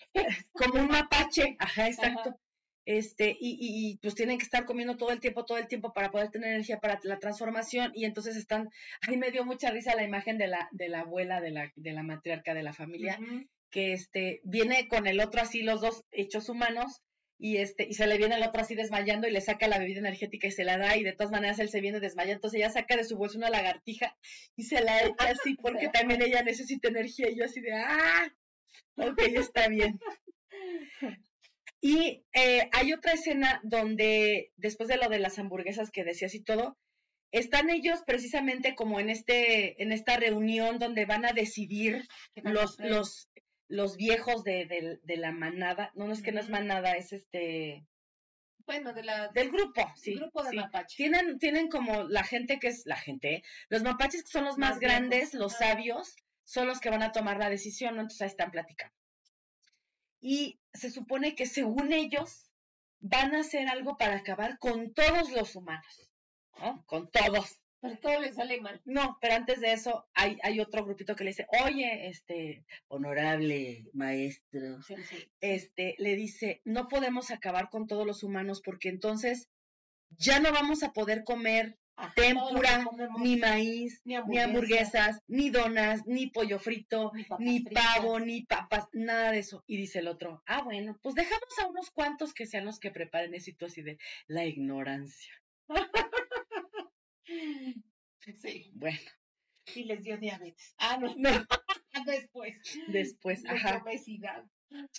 Como 0.52 0.80
un 0.80 0.88
mapache, 0.88 1.56
ajá, 1.58 1.86
exacto. 1.86 2.36
Este, 2.84 3.30
y, 3.38 3.58
y, 3.60 3.98
pues 3.98 4.16
tienen 4.16 4.38
que 4.38 4.44
estar 4.44 4.64
comiendo 4.64 4.96
todo 4.96 5.12
el 5.12 5.20
tiempo, 5.20 5.44
todo 5.44 5.58
el 5.58 5.68
tiempo 5.68 5.92
para 5.92 6.10
poder 6.10 6.30
tener 6.30 6.50
energía 6.50 6.80
para 6.80 6.98
la 7.04 7.20
transformación, 7.20 7.92
y 7.94 8.06
entonces 8.06 8.36
están, 8.36 8.70
ahí 9.08 9.16
me 9.16 9.30
dio 9.30 9.44
mucha 9.44 9.70
risa 9.70 9.94
la 9.94 10.02
imagen 10.02 10.36
de 10.36 10.48
la, 10.48 10.68
de 10.72 10.88
la 10.88 11.00
abuela, 11.00 11.40
de 11.40 11.52
la, 11.52 11.72
de 11.76 11.92
la 11.92 12.02
matriarca 12.02 12.54
de 12.54 12.64
la 12.64 12.72
familia, 12.72 13.20
que 13.72 13.92
este, 13.92 14.40
viene 14.44 14.86
con 14.86 15.08
el 15.08 15.18
otro 15.20 15.40
así, 15.40 15.62
los 15.62 15.80
dos 15.80 16.04
hechos 16.12 16.48
humanos, 16.48 17.02
y 17.38 17.56
este, 17.56 17.88
y 17.88 17.94
se 17.94 18.06
le 18.06 18.18
viene 18.18 18.36
el 18.36 18.44
otro 18.44 18.62
así 18.62 18.76
desmayando 18.76 19.26
y 19.26 19.32
le 19.32 19.40
saca 19.40 19.66
la 19.66 19.78
bebida 19.78 19.98
energética 19.98 20.46
y 20.46 20.52
se 20.52 20.62
la 20.62 20.78
da, 20.78 20.96
y 20.96 21.02
de 21.02 21.12
todas 21.12 21.32
maneras 21.32 21.58
él 21.58 21.70
se 21.70 21.80
viene 21.80 21.98
desmayando, 21.98 22.36
entonces 22.36 22.60
ella 22.60 22.70
saca 22.70 22.96
de 22.96 23.02
su 23.02 23.16
bolsa 23.16 23.38
una 23.38 23.50
lagartija 23.50 24.16
y 24.54 24.62
se 24.62 24.80
la 24.80 25.00
echa 25.00 25.30
así 25.30 25.56
porque 25.62 25.88
también 25.88 26.22
ella 26.22 26.44
necesita 26.44 26.88
energía, 26.88 27.30
y 27.30 27.38
yo 27.38 27.44
así 27.44 27.60
de 27.60 27.72
¡ah! 27.72 28.32
Ok, 28.96 29.18
está 29.34 29.68
bien. 29.68 29.98
Y 31.84 32.24
eh, 32.32 32.68
hay 32.70 32.92
otra 32.92 33.14
escena 33.14 33.60
donde, 33.64 34.52
después 34.56 34.88
de 34.88 34.98
lo 34.98 35.08
de 35.08 35.18
las 35.18 35.40
hamburguesas 35.40 35.90
que 35.90 36.04
decías 36.04 36.32
y 36.36 36.40
todo, 36.40 36.78
están 37.32 37.70
ellos 37.70 38.02
precisamente 38.06 38.76
como 38.76 39.00
en 39.00 39.10
este, 39.10 39.82
en 39.82 39.90
esta 39.90 40.16
reunión 40.16 40.78
donde 40.78 41.06
van 41.06 41.24
a 41.24 41.32
decidir 41.32 42.06
los, 42.36 42.78
los, 42.78 43.28
los 43.72 43.96
viejos 43.96 44.44
de, 44.44 45.00
de, 45.02 45.16
la 45.16 45.32
manada, 45.32 45.92
no, 45.94 46.06
no 46.06 46.12
es 46.12 46.22
que 46.22 46.30
no 46.30 46.40
es 46.40 46.50
manada, 46.50 46.92
es 46.92 47.14
este... 47.14 47.86
Bueno, 48.66 48.92
de 48.92 49.02
la, 49.02 49.28
del 49.28 49.50
grupo, 49.50 49.90
sí. 49.96 50.14
Grupo 50.14 50.42
de 50.42 50.52
mapaches. 50.52 50.94
Tienen, 50.94 51.38
tienen 51.38 51.68
como 51.68 52.04
la 52.04 52.22
gente 52.22 52.58
que 52.58 52.68
es, 52.68 52.84
la 52.84 52.96
gente, 52.96 53.42
los 53.70 53.82
mapaches 53.82 54.24
que 54.24 54.30
son 54.30 54.44
los 54.44 54.58
más, 54.58 54.78
grandes, 54.78 55.32
los 55.32 55.54
sabios, 55.54 56.14
son 56.44 56.66
los 56.66 56.80
que 56.80 56.90
van 56.90 57.02
a 57.02 57.12
tomar 57.12 57.38
la 57.38 57.48
decisión, 57.48 57.96
¿no? 57.96 58.02
Entonces 58.02 58.20
ahí 58.20 58.28
están 58.28 58.50
platicando. 58.50 58.94
Y 60.20 60.60
se 60.74 60.90
supone 60.90 61.34
que 61.34 61.46
según 61.46 61.94
ellos 61.94 62.50
van 63.00 63.34
a 63.34 63.40
hacer 63.40 63.68
algo 63.68 63.96
para 63.96 64.16
acabar 64.16 64.58
con 64.58 64.92
todos 64.92 65.32
los 65.32 65.56
humanos, 65.56 66.10
¿no? 66.58 66.84
Con 66.86 67.10
todos. 67.10 67.58
Pero 67.82 67.98
todo 67.98 68.20
le 68.20 68.32
sale 68.32 68.60
mal. 68.60 68.80
No, 68.84 69.18
pero 69.20 69.34
antes 69.34 69.60
de 69.60 69.72
eso 69.72 70.06
hay, 70.14 70.38
hay 70.44 70.60
otro 70.60 70.84
grupito 70.84 71.16
que 71.16 71.24
le 71.24 71.30
dice, 71.30 71.46
oye, 71.64 72.06
este, 72.06 72.64
honorable 72.86 73.90
maestro, 73.92 74.78
este, 75.40 75.96
le 75.98 76.14
dice, 76.14 76.62
no 76.64 76.86
podemos 76.86 77.32
acabar 77.32 77.70
con 77.70 77.88
todos 77.88 78.06
los 78.06 78.22
humanos 78.22 78.62
porque 78.64 78.88
entonces 78.88 79.48
ya 80.10 80.38
no 80.38 80.52
vamos 80.52 80.84
a 80.84 80.92
poder 80.92 81.24
comer 81.24 81.76
tempura, 82.14 82.84
ni 83.18 83.36
maíz, 83.36 84.00
ni, 84.04 84.16
hamburguesas, 84.16 85.20
ni 85.26 85.50
donas, 85.50 86.06
ni 86.06 86.28
pollo 86.28 86.60
frito, 86.60 87.10
ni, 87.40 87.60
pavo, 87.60 88.20
ni 88.20 88.44
papas, 88.44 88.86
nada 88.92 89.32
de 89.32 89.40
eso. 89.40 89.64
Y 89.66 89.76
dice 89.76 89.98
el 89.98 90.08
otro, 90.08 90.42
ah, 90.46 90.62
bueno, 90.62 90.98
pues 91.02 91.16
dejamos 91.16 91.58
a 91.60 91.66
unos 91.66 91.90
cuantos 91.90 92.32
que 92.32 92.46
sean 92.46 92.64
los 92.64 92.78
que 92.78 92.92
preparen 92.92 93.34
eso 93.34 93.50
así 93.66 93.82
de 93.82 93.98
la 94.28 94.44
ignorancia. 94.44 95.34
Sí. 98.40 98.70
Bueno. 98.74 98.98
Y 99.74 99.84
les 99.84 100.02
dio 100.02 100.16
diabetes. 100.18 100.74
Ah, 100.78 100.96
no, 101.00 101.14
no. 101.16 101.30
Después. 102.06 102.54
Después, 102.88 103.44
ajá. 103.46 103.82
Obesidad. 103.82 104.44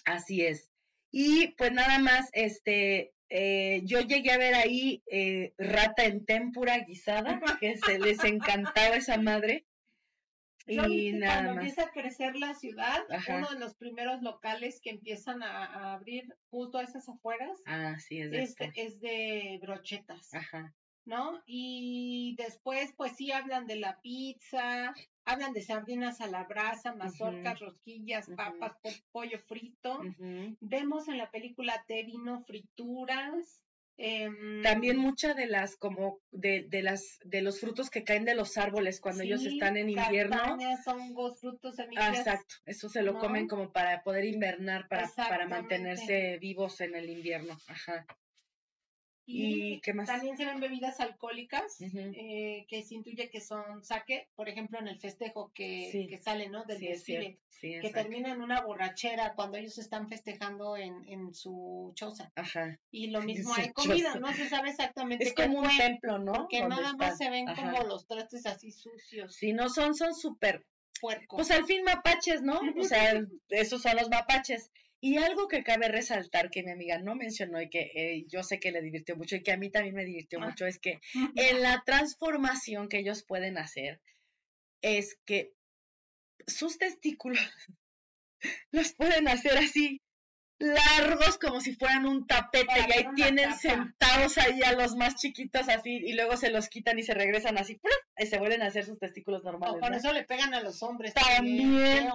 Así 0.06 0.46
es. 0.46 0.70
Y 1.12 1.50
pues 1.58 1.72
nada 1.72 2.00
más, 2.00 2.30
este, 2.34 3.14
eh, 3.30 3.82
yo 3.86 4.02
llegué 4.02 4.32
a 4.32 4.38
ver 4.38 4.56
ahí 4.56 5.04
eh, 5.08 5.54
rata 5.58 6.06
en 6.06 6.26
tempura 6.26 6.80
guisada, 6.80 7.40
que 7.60 7.78
se 7.78 8.00
les 8.00 8.24
encantaba 8.24 8.96
esa 8.96 9.18
madre. 9.18 9.66
Yo 10.66 10.86
Y 10.88 11.12
nada 11.12 11.34
cuando 11.44 11.56
más. 11.56 11.64
empieza 11.66 11.84
a 11.90 11.92
crecer 11.92 12.36
la 12.38 12.54
ciudad, 12.56 13.04
Ajá. 13.10 13.38
uno 13.38 13.50
de 13.50 13.60
los 13.60 13.76
primeros 13.76 14.22
locales 14.22 14.80
que 14.82 14.92
empiezan 14.92 15.44
a, 15.44 15.66
a 15.66 15.94
abrir 15.94 16.34
justo 16.50 16.78
a 16.78 16.84
esas 16.84 17.08
afueras 17.10 17.60
Ah, 17.66 17.98
sí, 18.00 18.22
es 18.22 18.32
de 18.32 18.44
es, 18.44 18.56
es 18.76 19.02
de 19.02 19.60
brochetas, 19.62 20.34
Ajá. 20.34 20.74
¿No? 21.06 21.42
Y 21.46 22.36
después, 22.38 22.94
pues 22.96 23.16
sí, 23.18 23.32
hablan 23.32 23.68
de 23.68 23.76
la 23.76 24.00
pizza, 24.02 24.94
hablan 25.26 25.54
de 25.54 25.62
sardinas 25.62 26.22
a 26.22 26.28
la 26.28 26.44
brasa, 26.46 26.94
mazorcas, 26.96 27.60
rosquillas, 27.60 28.30
papas, 28.36 28.74
po- 28.82 28.90
pollo 29.12 29.40
frito. 29.40 30.00
Vemos 30.62 31.08
en 31.08 31.18
la 31.18 31.30
película 31.32 31.84
té, 31.88 32.04
vino, 32.04 32.44
frituras. 32.46 33.62
em, 33.98 34.64
También 34.64 34.98
muchas 34.98 35.36
de 35.36 35.46
las 35.46 35.76
como 35.76 36.20
de, 36.32 36.64
de 36.68 36.82
las 36.82 37.20
de 37.26 37.42
los 37.42 37.60
frutos 37.60 37.90
que 37.92 38.04
caen 38.04 38.26
de 38.26 38.34
los 38.34 38.58
árboles 38.58 39.00
cuando 39.00 39.22
ellos 39.24 39.46
están 39.46 39.78
en 39.78 39.90
invierno. 39.90 40.38
castañas, 40.38 40.88
hongos, 40.88 41.40
frutos, 41.40 41.76
Ah, 41.78 41.84
semillas. 41.84 42.18
exacto, 42.18 42.56
eso 42.66 42.90
se 42.90 43.04
lo 43.04 43.14
¿no? 43.14 43.20
comen 43.20 43.48
como 43.48 43.72
para 43.72 44.02
poder 44.04 44.26
invernar, 44.26 44.88
para, 44.88 45.08
para 45.16 45.48
mantenerse 45.48 46.38
vivos 46.40 46.82
en 46.82 46.96
el 46.96 47.10
invierno. 47.10 47.56
Ajá. 47.68 48.06
Y, 49.26 49.76
¿Y 49.76 49.82
qué 49.82 49.94
más? 49.94 50.08
también 50.08 50.36
se 50.36 50.44
ven 50.46 50.60
bebidas 50.60 51.00
alcohólicas 51.00 51.78
eh, 51.82 52.66
que 52.68 52.84
se 52.84 52.96
intuye 52.96 53.30
que 53.30 53.40
son 53.40 53.84
sake, 53.84 54.28
por 54.36 54.50
ejemplo, 54.50 54.80
en 54.80 54.88
el 54.90 55.00
festejo 55.00 55.52
que, 55.54 55.90
Sí. 55.92 56.08
que 56.08 56.18
sale, 56.18 56.50
¿no? 56.50 56.66
Del 56.66 56.78
Sí, 56.80 56.88
es 56.88 56.98
desfile. 57.00 57.40
Sí, 57.50 57.80
que 57.82 57.90
termina 57.92 58.32
en 58.34 58.42
una 58.42 58.62
borrachera 58.62 59.34
cuando 59.36 59.58
ellos 59.58 59.78
están 59.78 60.10
festejando 60.10 60.76
en, 60.76 61.06
en 61.08 61.34
su 61.34 61.94
choza. 61.96 62.32
Ajá. 62.36 62.78
Y 62.92 63.08
lo 63.12 63.22
mismo 63.50 63.54
hay 63.56 63.72
comida, 63.72 64.10
choza. 64.14 64.20
no 64.20 64.34
se 64.34 64.50
sabe 64.50 64.70
exactamente 64.72 65.24
Es 65.24 65.34
como 65.34 65.60
un 65.60 65.66
fue, 65.70 65.78
templo, 65.78 66.20
¿no? 66.20 66.34
Donde 66.34 66.68
nada 66.68 66.94
más 66.98 67.18
se 67.18 67.30
ven 67.30 67.48
Ajá. 67.48 67.72
como 67.72 67.84
los 67.88 68.06
trastes 68.08 68.46
así 68.46 68.72
sucios, 68.72 69.36
Si 69.36 69.54
no 69.54 69.70
son, 69.70 69.96
son 69.96 70.14
súper 70.14 70.66
puercos. 71.00 71.38
Pues 71.38 71.52
al 71.52 71.66
fin 71.66 71.84
mapaches, 71.86 72.42
¿no? 72.42 72.60
O 72.78 72.84
sea, 72.84 73.14
esos 73.50 73.82
son 73.82 73.96
los 73.96 74.10
mapaches. 74.10 74.70
Y 75.06 75.18
algo 75.18 75.50
que 75.50 75.66
cabe 75.66 75.90
resaltar 75.90 76.50
que 76.50 76.64
mi 76.64 76.72
amiga 76.72 76.98
no 76.98 77.14
mencionó 77.16 77.62
y 77.62 77.70
que 77.70 77.92
eh, 77.94 78.26
yo 78.30 78.42
sé 78.42 78.58
que 78.62 78.72
le 78.72 78.82
divirtió 78.82 79.18
mucho 79.18 79.36
y 79.36 79.44
que 79.44 79.52
a 79.52 79.58
mí 79.58 79.70
también 79.70 79.96
me 79.96 80.06
divirtió 80.06 80.40
Ah. 80.42 80.48
mucho 80.48 80.66
es 80.66 80.80
que 80.80 81.02
en 81.36 81.62
la 81.62 81.84
transformación 81.86 82.88
que 82.88 83.00
ellos 83.00 83.26
pueden 83.26 83.58
hacer 83.58 84.00
es 84.82 85.18
que 85.26 85.52
sus 86.48 86.78
testículos 86.78 87.38
los 88.72 88.94
pueden 88.94 89.28
hacer 89.28 89.58
así 89.58 90.00
largos 90.60 91.38
como 91.38 91.60
si 91.60 91.76
fueran 91.76 92.06
un 92.06 92.26
tapete 92.26 92.66
Para 92.68 92.88
y 92.88 92.92
ahí 92.94 93.06
tienen 93.16 93.54
sentados 93.56 94.38
ahí 94.38 94.62
a 94.64 94.72
los 94.72 94.96
más 94.96 95.16
chiquitos 95.16 95.68
así 95.68 95.92
y 95.98 96.14
luego 96.14 96.38
se 96.38 96.50
los 96.50 96.70
quitan 96.70 96.98
y 96.98 97.04
se 97.04 97.14
regresan 97.14 97.58
así 97.58 97.82
y 98.18 98.26
se 98.26 98.38
vuelven 98.38 98.62
a 98.62 98.68
hacer 98.68 98.86
sus 98.86 98.98
testículos 99.00 99.44
normales. 99.44 99.82
¿no? 99.82 99.98
eso 99.98 100.14
le 100.14 100.24
pegan 100.24 100.54
a 100.54 100.62
los 100.62 100.82
hombres 100.84 101.14
También. 101.14 102.08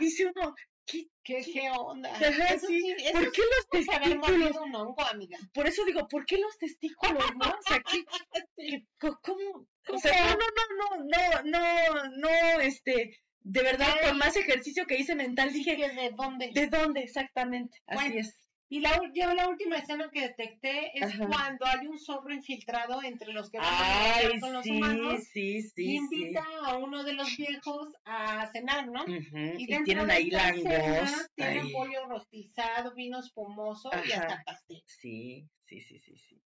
Dice 0.00 0.32
uno, 0.34 0.54
¿qué, 0.86 1.08
¿Qué, 1.22 1.42
qué 1.52 1.70
onda? 1.70 2.10
Ajá, 2.10 2.54
eso 2.54 2.66
sí. 2.66 2.94
eso 2.98 3.12
¿Por 3.12 3.32
qué 3.32 3.42
los 3.42 3.86
testículos? 3.86 4.56
un 4.56 4.74
hongo, 4.74 5.02
amiga. 5.10 5.38
Por 5.52 5.66
eso 5.66 5.84
digo, 5.84 6.08
¿por 6.08 6.26
qué 6.26 6.38
los 6.38 6.56
testículos, 6.58 7.24
no? 7.36 7.50
O 7.50 7.62
sea, 7.66 7.80
¿qué, 7.80 8.84
¿cómo? 9.22 9.66
O 9.88 9.98
sea, 9.98 10.34
no, 10.34 10.38
no, 10.38 11.04
no, 11.04 11.04
no, 11.04 11.42
no, 11.44 11.94
no, 11.94 12.16
no, 12.16 12.60
este, 12.60 13.18
de 13.42 13.62
verdad, 13.62 13.94
por 14.02 14.14
más 14.16 14.36
ejercicio 14.36 14.86
que 14.86 14.98
hice 14.98 15.14
mental, 15.14 15.52
dije, 15.52 15.76
¿Que 15.76 15.88
¿De 15.88 16.10
dónde? 16.10 16.50
¿de 16.52 16.66
dónde 16.66 17.00
exactamente? 17.00 17.78
Así 17.86 18.18
es. 18.18 18.36
Y 18.72 18.78
la, 18.78 19.00
yo 19.12 19.34
la 19.34 19.48
última 19.48 19.78
escena 19.78 20.08
que 20.12 20.20
detecté 20.28 20.96
es 20.96 21.02
Ajá. 21.02 21.26
cuando 21.26 21.66
hay 21.66 21.88
un 21.88 21.98
zorro 21.98 22.32
infiltrado 22.32 23.02
entre 23.02 23.32
los 23.32 23.50
que 23.50 23.58
van 23.58 23.66
a 23.66 24.14
Ay, 24.14 24.22
negociar 24.28 24.40
con 24.40 24.52
los 24.52 24.62
sí, 24.64 24.70
humanos 24.70 25.24
sí, 25.24 25.40
y 25.56 25.62
sí, 25.62 25.70
sí. 25.74 25.94
invita 25.96 26.44
a 26.64 26.76
uno 26.76 27.02
de 27.02 27.14
los 27.14 27.36
viejos 27.36 27.92
a 28.04 28.46
cenar, 28.52 28.86
¿no? 28.86 29.04
Y, 29.08 29.64
Y 29.64 29.82
tienen 29.82 30.08
ahí 30.08 30.28
esta 30.28 30.54
cena 30.54 30.78
langos. 30.78 31.30
Tienen 31.34 31.72
pollo 31.72 32.06
rostizado, 32.06 32.94
vino 32.94 33.18
espumoso 33.18 33.90
y 34.06 34.12
hasta 34.12 34.40
pastel. 34.44 34.80
Sí, 34.86 35.48
sí, 35.66 35.80
sí, 35.80 35.98
sí, 35.98 36.16
sí. 36.16 36.40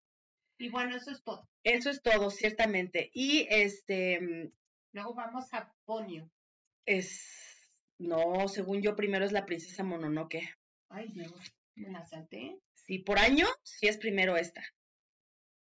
Y 0.57 0.71
bueno, 0.71 0.97
eso 0.97 1.11
es 1.11 1.23
todo. 1.23 1.47
Eso 1.63 1.91
es 1.91 2.01
todo, 2.01 2.31
ciertamente. 2.31 3.11
Y 3.13 3.47
este, 3.51 4.21
mm, 4.21 4.53
Luego 4.93 5.13
vamos 5.15 5.53
a 5.53 5.71
Ponio. 5.85 6.31
es, 6.87 7.69
no, 7.99 8.49
según 8.49 8.81
yo, 8.81 8.97
primero 8.97 9.27
es 9.27 9.33
la 9.33 9.45
princesa 9.45 9.83
Mononoke. 9.85 10.49
Ay, 10.89 11.09
Dios, 11.13 11.33
la 11.77 12.05
salté. 12.05 12.59
Sí, 12.75 12.99
por 12.99 13.19
año, 13.19 13.47
sí 13.63 13.87
es 13.89 13.97
primero 13.97 14.37
esta. 14.37 14.63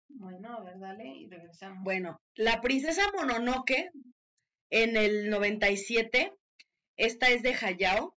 Bueno, 0.09 0.56
a 0.59 0.64
ver, 0.64 0.78
dale 0.78 1.06
y 1.06 1.28
regresamos. 1.28 1.85
Bueno, 1.85 2.20
la 2.35 2.60
princesa 2.60 3.02
Mononoke 3.16 3.90
en 4.70 4.97
el 4.97 5.31
97, 5.31 6.32
esta 6.97 7.28
es 7.31 7.43
de 7.43 7.55
Hayao, 7.55 8.16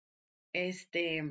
este, 0.53 1.23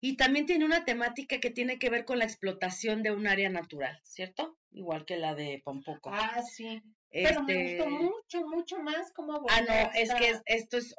y 0.00 0.16
también 0.16 0.46
tiene 0.46 0.64
una 0.64 0.84
temática 0.84 1.38
que 1.40 1.50
tiene 1.50 1.78
que 1.78 1.90
ver 1.90 2.04
con 2.04 2.18
la 2.18 2.24
explotación 2.24 3.02
de 3.02 3.10
un 3.12 3.26
área 3.26 3.48
natural, 3.50 4.00
¿cierto? 4.04 4.58
Igual 4.70 5.04
que 5.04 5.16
la 5.16 5.34
de 5.34 5.60
Pompoco. 5.64 6.10
Ah, 6.12 6.42
sí. 6.42 6.82
Pero 7.10 7.42
me 7.42 7.52
Este, 7.52 7.76
gustó 7.76 7.90
mucho, 7.90 8.40
mucho 8.48 8.78
más 8.78 9.12
cómo 9.12 9.44
Ah, 9.50 9.60
no, 9.60 9.90
es 9.94 10.12
que 10.14 10.30
es- 10.30 10.42
esto 10.46 10.78
es 10.78 10.94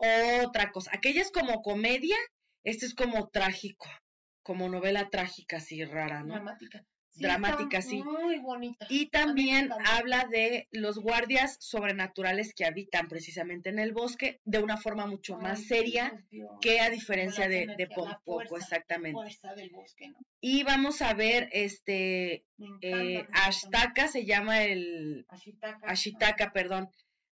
otra 0.46 0.72
cosa. 0.72 0.92
Aquella 0.94 1.22
es 1.22 1.32
como 1.32 1.62
comedia, 1.64 2.16
esto 2.64 2.86
es 2.86 2.94
como 2.94 3.30
trágico, 3.30 3.88
como 4.44 4.70
novela 4.70 5.10
trágica 5.10 5.58
así 5.58 5.84
rara, 5.86 6.22
¿no? 6.24 6.34
dramática. 6.36 6.86
Sí, 7.14 7.22
Dramática, 7.22 7.82
sí. 7.84 8.02
Muy 8.02 8.40
bonita. 8.40 8.88
Y 8.90 9.12
también 9.12 9.70
habla 9.86 10.26
de 10.32 10.68
los 10.72 10.98
guardias 10.98 11.58
sobrenaturales 11.60 12.56
que 12.56 12.66
habitan 12.66 13.08
precisamente 13.08 13.70
en 13.70 13.78
el 13.78 13.94
bosque 13.94 14.42
de 14.46 14.58
una 14.58 14.78
forma 14.78 15.06
mucho 15.06 15.38
más 15.38 15.64
seria 15.64 16.26
Dios, 16.32 16.50
que 16.60 16.80
a 16.80 16.90
diferencia 16.90 17.48
de, 17.48 17.68
de 17.78 17.88
fuerza, 17.88 18.56
exactamente. 18.56 19.14
Fuerza 19.22 19.54
del 19.54 19.70
bosque, 19.70 20.10
¿no? 20.10 20.18
Y 20.42 20.64
vamos 20.64 21.04
a 21.04 21.14
ver, 21.14 21.50
este, 21.52 22.46
eh. 22.82 23.28
Ashtaka 23.32 24.08
se 24.08 24.26
llama 24.26 24.64
el, 24.64 25.28
Ashitaka. 25.30 25.88
Ashitaka, 25.88 26.52
perdón, 26.52 26.90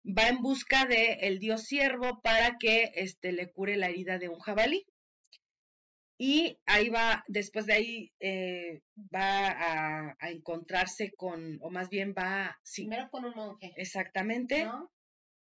va 0.05 0.27
en 0.27 0.41
busca 0.41 0.85
de 0.85 1.19
el 1.21 1.39
dios 1.39 1.63
ciervo 1.63 2.19
para 2.21 2.57
que 2.57 2.91
este, 2.95 3.31
le 3.31 3.49
cure 3.49 3.77
la 3.77 3.87
herida 3.87 4.17
de 4.19 4.27
un 4.27 4.39
jabalí. 4.39 4.85
Y 6.21 6.59
ahí 6.65 6.89
va, 6.89 7.23
después 7.29 7.65
de 7.65 7.73
ahí, 7.73 8.11
eh, 8.19 8.81
va 9.15 9.47
a, 9.47 10.17
a 10.19 10.29
encontrarse 10.29 11.13
con, 11.15 11.57
o 11.61 11.69
más 11.69 11.89
bien 11.89 12.13
va, 12.15 12.59
sí, 12.61 12.83
Primero 12.83 13.09
con 13.09 13.23
un 13.23 13.33
monje, 13.35 13.71
exactamente, 13.77 14.65
¿no? 14.65 14.91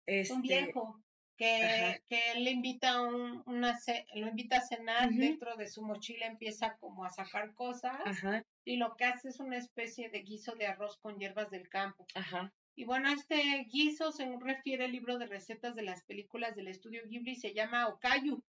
este, 0.05 0.33
un 0.33 0.41
viejo 0.43 1.01
que, 1.37 2.01
que 2.07 2.19
él 2.33 2.43
le 2.43 2.51
invita 2.51 2.89
a 2.91 3.01
un, 3.01 3.41
una 3.47 3.79
lo 4.13 4.27
invita 4.27 4.57
a 4.57 4.61
cenar, 4.61 5.09
dentro 5.09 5.55
de 5.55 5.67
su 5.67 5.81
mochila 5.81 6.27
empieza 6.27 6.77
como 6.77 7.03
a 7.03 7.09
sacar 7.09 7.53
cosas 7.55 7.99
ajá, 8.05 8.43
y 8.63 8.75
lo 8.77 8.95
que 8.95 9.05
hace 9.05 9.29
es 9.29 9.39
una 9.39 9.57
especie 9.57 10.09
de 10.09 10.21
guiso 10.21 10.53
de 10.53 10.67
arroz 10.67 10.97
con 11.01 11.17
hierbas 11.17 11.49
del 11.49 11.67
campo. 11.69 12.05
ajá, 12.13 12.53
Y 12.75 12.83
bueno, 12.83 13.09
este 13.09 13.65
guiso, 13.71 14.11
según 14.11 14.41
refiere 14.41 14.85
el 14.85 14.91
libro 14.91 15.17
de 15.17 15.25
recetas 15.25 15.73
de 15.75 15.81
las 15.81 16.03
películas 16.03 16.55
del 16.55 16.67
estudio 16.67 17.01
Ghibli, 17.07 17.35
se 17.35 17.53
llama 17.53 17.87
Okayu 17.87 18.43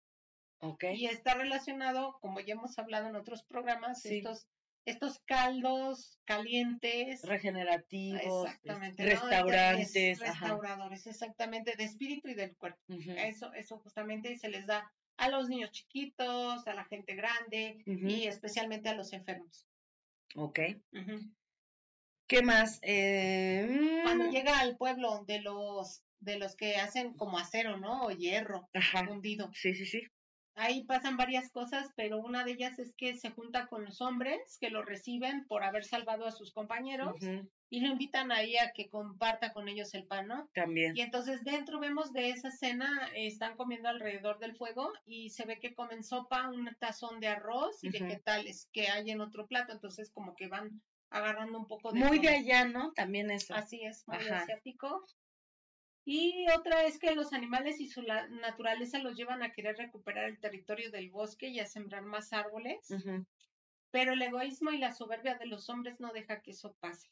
ok, 0.59 0.85
y 0.95 1.05
está 1.07 1.33
relacionado, 1.35 2.17
como 2.21 2.39
ya 2.39 2.53
hemos 2.53 2.77
hablado 2.79 3.07
en 3.07 3.15
otros 3.15 3.43
programas, 3.43 4.01
Sí. 4.01 4.17
estos, 4.17 4.47
estos 4.85 5.19
caldos 5.25 6.19
calientes. 6.25 7.21
regenerativos, 7.23 8.45
Exactamente. 8.47 9.03
¿no? 9.03 9.09
restaurantes, 9.09 10.19
Restauradores, 10.19 11.07
exactamente, 11.07 11.75
de 11.77 11.83
espíritu 11.83 12.29
y 12.29 12.33
del 12.33 12.55
cuerpo. 12.55 12.79
Eso, 12.89 13.53
eso 13.53 13.77
justamente 13.79 14.37
se 14.37 14.49
les 14.49 14.65
da 14.65 14.91
a 15.17 15.29
los 15.29 15.49
niños 15.49 15.71
chiquitos, 15.71 16.65
a 16.67 16.73
la 16.73 16.85
gente 16.85 17.13
grande 17.15 17.83
y 17.85 18.25
especialmente 18.25 18.89
a 18.89 18.95
los 18.95 19.11
enfermos. 19.13 19.67
ok. 20.35 20.59
¿Qué 22.27 22.41
más? 22.43 22.79
Eh, 22.83 24.01
Cuando 24.03 24.25
mm, 24.25 24.29
llega 24.31 24.59
al 24.59 24.77
pueblo 24.77 25.23
de 25.25 25.41
los 25.41 26.03
de 26.19 26.37
los 26.37 26.55
que 26.55 26.75
hacen 26.75 27.13
como 27.13 27.39
acero, 27.39 27.77
¿no? 27.77 28.03
O 28.05 28.11
hierro 28.11 28.69
ajá, 28.73 29.05
fundido. 29.05 29.49
sí, 29.53 29.73
sí, 29.73 29.85
sí, 29.85 30.01
Ahí 30.59 30.83
pasan 30.83 31.15
varias 31.15 31.49
cosas, 31.51 31.89
pero 31.95 32.19
una 32.19 32.43
de 32.43 32.51
ellas 32.51 32.79
es 32.79 32.93
que 32.95 33.15
se 33.15 33.31
junta 33.31 33.67
con 33.67 33.85
los 33.85 34.01
hombres 34.01 34.57
que 34.59 34.69
lo 34.69 34.81
reciben 34.81 35.45
por 35.47 35.63
haber 35.63 35.85
salvado 35.85 36.25
a 36.25 36.31
sus 36.31 36.51
compañeros 36.51 37.15
y 37.69 37.79
lo 37.79 37.87
invitan 37.87 38.31
ahí 38.31 38.57
a 38.57 38.71
que 38.73 38.89
comparta 38.89 39.53
con 39.53 39.69
ellos 39.69 39.93
el 39.93 40.05
pan, 40.05 40.27
¿no? 40.27 40.49
también, 40.53 40.97
Y 40.97 41.01
entonces 41.01 41.43
dentro 41.45 41.79
vemos 41.79 42.11
de 42.11 42.31
esa 42.31 42.51
cena, 42.51 43.09
eh, 43.15 43.27
están 43.27 43.55
comiendo 43.55 43.87
alrededor 43.87 44.39
del 44.39 44.57
fuego 44.57 44.91
y 45.05 45.29
se 45.29 45.45
ve 45.45 45.59
que 45.59 45.73
comen 45.73 46.03
sopa, 46.03 46.49
un 46.49 46.75
tazón 46.79 47.21
de 47.21 47.27
arroz 47.27 47.81
y 47.83 47.89
vegetales 47.89 48.69
que 48.73 48.89
hay 48.89 49.11
en 49.11 49.21
otro 49.21 49.47
plato, 49.47 49.71
entonces 49.71 50.11
como 50.11 50.35
que 50.35 50.47
van 50.47 50.81
agarrando 51.09 51.57
un 51.57 51.67
poco 51.67 51.91
de 51.91 51.99
muy 51.99 52.19
de 52.19 52.29
allá, 52.29 52.65
¿no? 52.65 52.91
También 52.93 53.31
eso, 53.31 53.53
Así 53.53 53.83
es, 53.83 54.07
muy 54.07 54.17
Ajá. 54.17 54.41
asiático. 54.41 55.05
Y 56.05 56.47
otra 56.57 56.85
es 56.85 56.97
que 56.97 57.13
los 57.13 57.33
animales 57.33 57.79
y 57.79 57.87
su 57.87 58.01
naturaleza 58.01 58.99
los 58.99 59.15
llevan 59.15 59.43
a 59.43 59.51
querer 59.51 59.77
recuperar 59.77 60.25
el 60.25 60.39
territorio 60.39 60.89
del 60.91 61.11
bosque 61.11 61.49
y 61.49 61.59
a 61.59 61.65
sembrar 61.65 62.03
más 62.03 62.33
árboles, 62.33 62.79
pero 63.91 64.13
el 64.13 64.21
egoísmo 64.21 64.71
y 64.71 64.79
la 64.79 64.93
soberbia 64.93 65.35
de 65.35 65.45
los 65.45 65.69
hombres 65.69 65.99
no 65.99 66.11
deja 66.11 66.41
que 66.41 66.51
eso 66.51 66.75
pase 66.79 67.09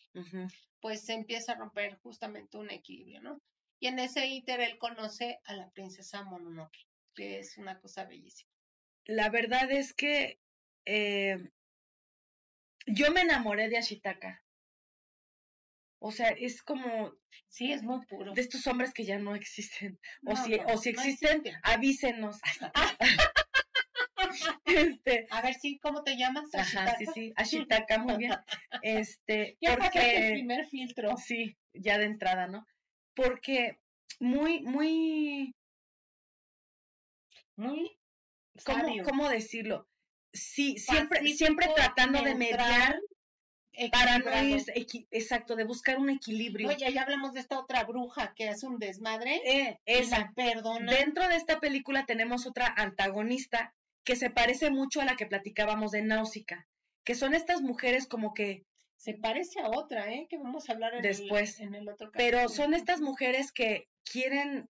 pues 0.82 1.06
se 1.06 1.14
empieza 1.14 1.54
a 1.54 1.56
romper 1.56 1.98
justamente 2.00 2.58
un 2.58 2.70
equilibrio, 2.72 3.22
¿no? 3.22 3.42
Y 3.80 3.88
en 3.88 4.00
ese 4.00 4.28
íter 4.28 4.60
él 4.60 4.78
conoce 4.78 5.40
a 5.46 5.54
la 5.54 5.70
princesa 5.72 6.24
Mononoke, 6.24 6.88
que 7.16 7.40
es 7.40 7.58
una 7.58 7.80
cosa 7.80 8.06
bellísima. 8.06 8.50
La 9.06 9.30
verdad 9.30 9.72
es 9.72 9.94
que 9.94 10.40
eh, 10.86 11.38
yo 12.86 13.12
me 13.12 13.22
enamoré 13.22 13.70
de 13.70 13.78
Ashitaka. 13.78 14.44
O 16.00 16.12
sea, 16.12 16.30
es 16.30 16.62
como 16.62 17.12
Sí, 17.48 17.72
es 17.72 17.82
muy 17.84 18.06
puro. 18.06 18.34
de 18.34 18.42
estos 18.42 18.66
hombres 18.68 18.94
que 18.94 19.04
ya 19.06 19.18
no 19.18 19.36
existen. 19.36 20.00
o 20.26 20.36
si, 20.36 20.58
no, 20.58 20.66
o 20.68 20.78
si 20.78 20.90
existen, 20.90 21.42
avísenos. 21.64 22.40
este, 24.66 25.28
A 25.32 25.42
ver, 25.42 25.54
sí, 25.56 25.80
¿cómo 25.80 26.04
te 26.04 26.18
llamas? 26.18 26.54
ajá, 26.54 26.98
sí, 26.98 27.06
Ashitaka? 27.06 27.14
sí, 27.14 27.34
Ashitaka, 27.36 27.98
muy 28.00 28.18
bien. 28.18 28.32
Este, 28.84 29.58
Ya 29.62 29.76
pasaste 29.78 30.00
el 30.00 30.22
porque 30.22 30.32
primer 30.34 30.66
filtro. 30.68 31.18
sí, 31.18 31.58
ya 31.74 31.98
de 31.98 32.06
entrada, 32.06 32.48
¿no? 32.48 32.66
Porque 33.16 33.80
muy, 34.20 34.62
muy, 34.62 35.56
Muy 37.56 37.98
¿cómo, 38.64 39.04
cómo 39.04 39.30
decirlo? 39.30 39.88
Sí, 40.34 40.78
siempre, 40.78 41.20
Pacífico, 41.20 41.38
siempre 41.38 41.68
tratando 41.76 42.22
de 42.22 42.36
mediar 42.36 43.00
para 43.92 44.18
no 44.20 44.26
equilibrado. 44.30 44.48
ir, 44.48 44.64
equi- 44.76 45.08
exacto, 45.12 45.56
de 45.56 45.64
buscar 45.64 45.98
un 45.98 46.10
equilibrio. 46.10 46.68
Oye, 46.70 46.92
ya 46.92 47.04
hablamos 47.04 47.34
de 47.34 47.40
esta 47.40 47.60
otra 47.60 47.84
bruja 47.84 48.34
que 48.36 48.50
hace 48.50 48.66
un 48.68 48.80
desmadre. 48.80 49.42
Eh, 49.46 49.80
esa. 49.86 50.32
perdona. 50.36 50.92
Dentro 50.92 51.28
de 51.28 51.36
esta 51.36 51.60
película 51.60 52.06
tenemos 52.06 52.46
otra 52.48 52.74
antagonista 52.76 53.74
que 54.04 54.16
se 54.16 54.30
parece 54.30 54.70
mucho 54.72 55.02
a 55.02 55.06
la 55.06 55.16
que 55.16 55.26
platicábamos 55.26 55.92
de 55.92 56.02
Náusica, 56.02 56.66
que 57.04 57.14
son 57.16 57.34
estas 57.34 57.62
mujeres 57.62 58.08
como 58.08 58.34
que, 58.34 58.66
Se 58.96 59.14
parece 59.14 59.60
a 59.60 59.70
otra, 59.70 60.12
¿eh? 60.12 60.26
Que 60.30 60.38
vamos 60.38 60.70
a 60.70 60.74
hablar 60.74 60.96
en, 60.96 61.02
Después. 61.04 61.60
el, 61.60 61.68
en 61.68 61.76
el 61.76 61.90
otro 61.90 62.10
pero 62.14 62.50
son 62.50 62.74
estas 62.74 63.00
mujeres 63.00 63.52
que 63.52 63.88
quieren 64.04 64.68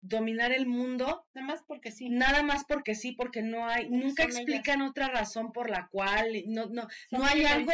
dominar 0.00 0.52
el 0.52 0.66
mundo 0.66 1.26
Nada 1.34 1.46
más 1.46 1.62
porque 1.66 1.90
sí. 1.90 2.08
nada 2.08 2.42
más 2.42 2.64
porque 2.66 2.94
sí, 2.94 3.12
porque 3.12 3.42
no 3.42 3.66
hay, 3.66 3.86
Porque 3.86 4.04
nunca 4.04 4.22
ellas. 4.24 4.36
explican 4.36 4.82
otra 4.82 5.08
razón 5.08 5.52
por 5.52 5.70
la 5.70 5.88
cual, 5.90 6.26
no, 6.46 6.66
no, 6.66 6.88
Son 7.10 7.20
no 7.20 7.24
hay 7.24 7.44
algo, 7.44 7.72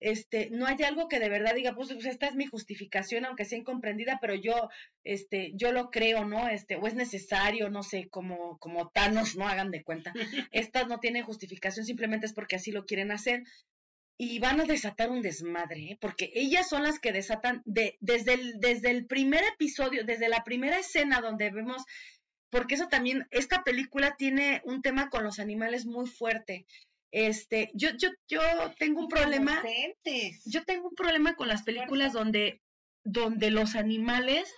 este, 0.00 0.50
no 0.50 0.66
hay 0.66 0.76
algo 0.82 1.08
que 1.08 1.18
de 1.18 1.28
verdad 1.28 1.54
diga, 1.54 1.74
pues, 1.74 1.92
pues, 1.92 2.06
esta 2.06 2.26
es 2.26 2.34
mi 2.34 2.46
justificación, 2.46 3.24
aunque 3.24 3.44
sea 3.44 3.58
incomprendida, 3.58 4.18
pero 4.20 4.34
yo, 4.34 4.68
este, 5.04 5.52
yo 5.54 5.72
lo 5.72 5.90
creo, 5.90 6.24
¿no? 6.24 6.48
Este, 6.48 6.76
o 6.76 6.86
es 6.86 6.94
necesario, 6.94 7.70
no 7.70 7.82
sé, 7.82 8.08
como, 8.08 8.58
como 8.58 8.90
Thanos, 8.90 9.36
no 9.36 9.46
hagan 9.46 9.70
de 9.70 9.82
cuenta. 9.82 10.12
Estas 10.52 10.88
no 10.88 11.00
tienen 11.00 11.24
justificación, 11.24 11.84
simplemente 11.86 12.26
es 12.26 12.32
porque 12.32 12.56
así 12.56 12.72
lo 12.72 12.84
quieren 12.86 13.10
hacer. 13.12 13.42
Y 14.18 14.38
van 14.38 14.60
a 14.60 14.64
desatar 14.64 15.10
un 15.10 15.20
desmadre, 15.20 15.92
¿eh? 15.92 15.98
porque 16.00 16.30
ellas 16.34 16.68
son 16.68 16.82
las 16.82 16.98
que 16.98 17.12
desatan 17.12 17.62
de, 17.66 17.98
desde, 18.00 18.34
el, 18.34 18.60
desde 18.60 18.90
el 18.90 19.06
primer 19.06 19.44
episodio, 19.44 20.04
desde 20.04 20.28
la 20.28 20.42
primera 20.42 20.78
escena 20.78 21.20
donde 21.20 21.50
vemos, 21.50 21.84
porque 22.50 22.76
eso 22.76 22.88
también, 22.88 23.26
esta 23.30 23.62
película 23.62 24.16
tiene 24.16 24.62
un 24.64 24.80
tema 24.80 25.10
con 25.10 25.22
los 25.22 25.38
animales 25.38 25.84
muy 25.84 26.06
fuerte. 26.06 26.66
Este, 27.12 27.70
yo, 27.74 27.90
yo, 27.98 28.08
yo 28.28 28.40
tengo 28.78 29.00
un 29.00 29.08
problema, 29.08 29.60
Inocentes. 29.62 30.42
yo 30.44 30.64
tengo 30.64 30.88
un 30.88 30.94
problema 30.94 31.34
con 31.34 31.48
las 31.48 31.62
películas 31.62 32.12
donde, 32.12 32.60
donde 33.04 33.50
los 33.50 33.76
animales 33.76 34.54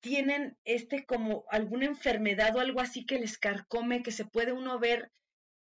tienen 0.00 0.58
este 0.64 1.06
como 1.06 1.44
alguna 1.48 1.86
enfermedad 1.86 2.54
o 2.54 2.60
algo 2.60 2.80
así 2.80 3.06
que 3.06 3.18
les 3.18 3.38
carcome, 3.38 4.02
que 4.02 4.12
se 4.12 4.26
puede 4.26 4.52
uno 4.52 4.78
ver, 4.78 5.10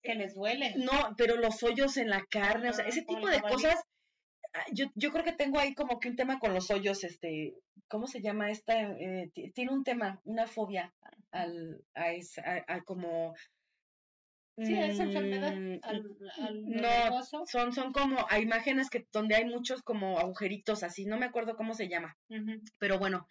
que 0.06 0.16
les 0.16 0.34
duele. 0.36 0.74
no, 0.78 1.14
pero 1.18 1.36
los 1.36 1.62
hoyos 1.64 1.98
en 1.98 2.10
la 2.10 2.24
carne, 2.30 2.70
o 2.70 2.74
sea, 2.74 2.86
ese 2.88 3.02
tipo 3.02 3.28
de 3.28 3.42
cosas, 3.42 3.76
ah, 4.54 4.66
yo, 4.72 4.86
yo 4.96 5.12
creo 5.12 5.26
que 5.26 5.34
tengo 5.34 5.60
ahí 5.60 5.74
como 5.76 6.00
que 6.00 6.08
un 6.10 6.16
tema 6.16 6.40
con 6.40 6.54
los 6.54 6.72
hoyos, 6.72 7.04
este, 7.04 7.56
¿cómo 7.90 8.08
se 8.08 8.22
llama 8.22 8.50
esta? 8.52 8.80
Eh, 8.94 9.30
ti- 9.34 9.52
tiene 9.52 9.72
un 9.74 9.84
tema, 9.84 10.22
una 10.24 10.48
fobia 10.48 10.94
al, 11.32 11.84
a, 11.94 12.14
esa, 12.14 12.42
a, 12.42 12.76
a 12.76 12.82
como... 12.84 13.34
Sí, 14.58 14.74
a 14.74 14.88
esa 14.88 15.04
enfermedad. 15.04 15.54
mm, 15.54 15.80
Al, 15.82 16.06
al 16.40 16.64
no, 16.64 16.82
nervioso. 16.82 17.44
son, 17.46 17.74
son 17.74 17.92
como 17.92 18.26
a 18.30 18.40
imágenes 18.40 18.90
que 18.90 19.06
donde 19.12 19.36
hay 19.36 19.44
muchos 19.44 19.82
como 19.82 20.18
agujeritos 20.18 20.82
así, 20.84 21.06
no 21.06 21.18
me 21.18 21.26
acuerdo 21.26 21.58
cómo 21.58 21.74
se 21.74 21.90
llama, 21.90 22.16
pero 22.80 22.98
bueno, 22.98 23.28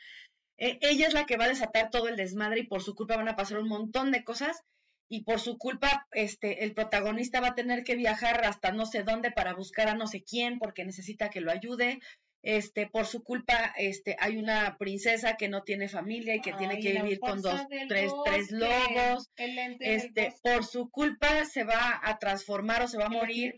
e- 0.59 0.79
ella 0.83 1.07
es 1.07 1.15
la 1.15 1.25
que 1.25 1.39
va 1.39 1.47
a 1.47 1.49
desatar 1.49 1.89
todo 1.89 2.09
el 2.09 2.17
desmadre 2.17 2.61
y 2.61 2.67
por 2.67 2.83
su 2.83 2.95
culpa 2.95 3.17
van 3.17 3.29
a 3.29 3.37
pasar 3.37 3.59
un 3.59 3.69
montón 3.69 4.11
de 4.11 4.23
cosas 4.23 4.61
y 5.09 5.23
por 5.25 5.39
su 5.41 5.59
culpa 5.59 6.07
este 6.13 6.65
el 6.65 6.73
protagonista 6.75 7.41
va 7.41 7.49
a 7.49 7.55
tener 7.55 7.85
que 7.85 7.95
viajar 7.97 8.45
hasta 8.45 8.73
no 8.73 8.87
sé 8.87 9.03
dónde 9.03 9.31
para 9.31 9.55
buscar 9.55 9.89
a 9.89 9.95
no 9.95 10.07
sé 10.07 10.23
quién 10.23 10.59
porque 10.59 10.85
necesita 10.85 11.31
que 11.31 11.41
lo 11.41 11.51
ayude. 11.51 12.01
Este, 12.47 12.87
por 12.87 13.07
su 13.07 13.25
culpa, 13.25 13.73
este, 13.79 14.17
hay 14.21 14.37
una 14.37 14.77
princesa 14.77 15.39
que 15.39 15.49
no 15.49 15.63
tiene 15.63 15.89
familia 15.89 16.35
y 16.35 16.43
que 16.43 16.53
tiene 16.53 16.79
que 16.79 16.93
vivir 16.93 17.19
con 17.19 17.41
dos, 17.41 17.59
tres, 17.89 18.13
tres 18.23 18.51
lobos. 18.51 19.31
El 19.37 19.59
ente 19.59 19.87
del 19.87 19.95
Este, 19.97 20.35
por 20.43 20.63
su 20.63 20.91
culpa 20.91 21.47
se 21.47 21.65
va 21.65 22.03
a 22.03 22.19
transformar 22.19 22.83
o 22.83 22.87
se 22.89 22.99
va 22.99 23.05
a 23.05 23.07
el 23.07 23.13
morir 23.15 23.55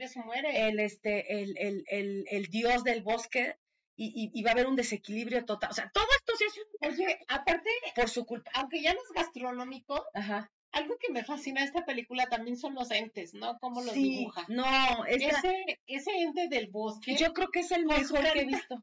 el, 0.54 0.78
este, 0.78 1.42
el, 1.42 1.58
el, 1.58 1.84
el, 1.88 2.26
el 2.30 2.46
dios 2.46 2.84
del 2.84 3.02
bosque 3.02 3.56
y, 3.96 4.06
y, 4.06 4.30
y 4.38 4.42
va 4.44 4.50
a 4.50 4.52
haber 4.52 4.68
un 4.68 4.76
desequilibrio 4.76 5.44
total. 5.44 5.70
O 5.72 5.74
sea, 5.74 5.90
todo 5.92 6.06
esto 6.20 6.36
se 6.36 6.44
hace 6.44 6.60
Oye, 7.02 7.18
aparte, 7.26 7.70
por 7.96 8.08
su 8.08 8.24
culpa. 8.24 8.52
aunque 8.54 8.82
ya 8.82 8.94
no 8.94 9.00
es 9.00 9.12
gastronómico, 9.12 10.04
Ajá. 10.14 10.52
Algo 10.76 10.96
que 10.98 11.10
me 11.12 11.24
fascina 11.24 11.62
de 11.62 11.66
esta 11.66 11.84
película 11.84 12.26
también 12.26 12.56
son 12.56 12.74
los 12.74 12.90
entes, 12.90 13.34
¿no? 13.34 13.58
Cómo 13.58 13.80
los 13.80 13.92
Sí, 13.92 14.18
dibuja. 14.18 14.44
no, 14.48 15.04
Ese, 15.06 15.80
ese 15.86 16.10
ente 16.18 16.48
del 16.48 16.68
bosque, 16.70 17.16
yo 17.16 17.32
creo 17.32 17.48
que 17.48 17.60
es 17.60 17.72
el 17.72 17.86
mejor 17.86 18.20
que 18.32 18.40
he 18.40 18.44
visto. 18.44 18.82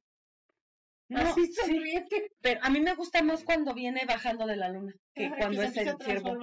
No, 1.09 1.19
así 1.19 1.45
sí, 1.45 1.53
sonriente, 1.53 2.31
pero 2.41 2.59
a 2.63 2.69
mí 2.69 2.79
me 2.79 2.95
gusta 2.95 3.21
más 3.21 3.43
cuando 3.43 3.73
viene 3.75 4.05
bajando 4.05 4.47
de 4.47 4.55
la 4.55 4.69
luna 4.69 4.95
que 5.13 5.25
ajá, 5.25 5.37
cuando 5.37 5.61
es 5.61 5.77
el 5.77 5.95
ciervo. 5.97 6.37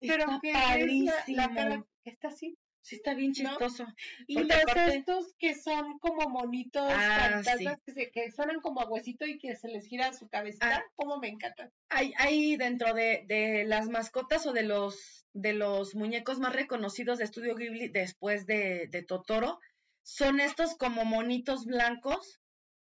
Pero 0.00 0.24
Está 0.24 0.40
que 0.40 0.50
es 0.50 1.28
la, 1.28 1.54
cara 1.54 1.86
que 2.04 2.10
está 2.10 2.28
así. 2.28 2.58
Sí, 2.82 2.96
está 2.96 3.14
bien 3.14 3.28
¿no? 3.42 3.50
chistoso. 3.50 3.86
Y 4.26 4.40
los 4.42 4.50
aparte- 4.50 4.96
estos 4.96 5.34
que 5.38 5.54
son 5.54 5.98
como 6.00 6.28
monitos 6.28 6.82
Ah, 6.92 7.28
fantasmas 7.44 7.78
que, 7.86 7.92
se, 7.92 8.10
que 8.10 8.30
suenan 8.32 8.60
como 8.60 8.80
a 8.80 8.88
huesito 8.88 9.24
y 9.24 9.38
que 9.38 9.54
se 9.54 9.68
les 9.68 9.86
gira 9.86 10.12
su 10.12 10.28
cabecita, 10.28 10.78
Ah. 10.78 10.84
como 10.96 11.18
me 11.18 11.28
encantan. 11.28 11.72
Hay, 11.90 12.12
hay 12.18 12.56
dentro 12.56 12.92
de, 12.92 13.24
de 13.28 13.64
las 13.64 13.88
mascotas 13.88 14.46
o 14.46 14.52
de 14.52 14.64
los 14.64 15.20
de 15.34 15.54
los 15.54 15.94
muñecos 15.94 16.40
más 16.40 16.52
reconocidos 16.52 17.16
de 17.18 17.24
Estudio 17.24 17.54
Ghibli 17.54 17.88
después 17.88 18.44
de, 18.46 18.86
de 18.90 19.02
Totoro, 19.02 19.60
son 20.02 20.40
estos 20.40 20.74
como 20.76 21.06
monitos 21.06 21.64
blancos, 21.64 22.38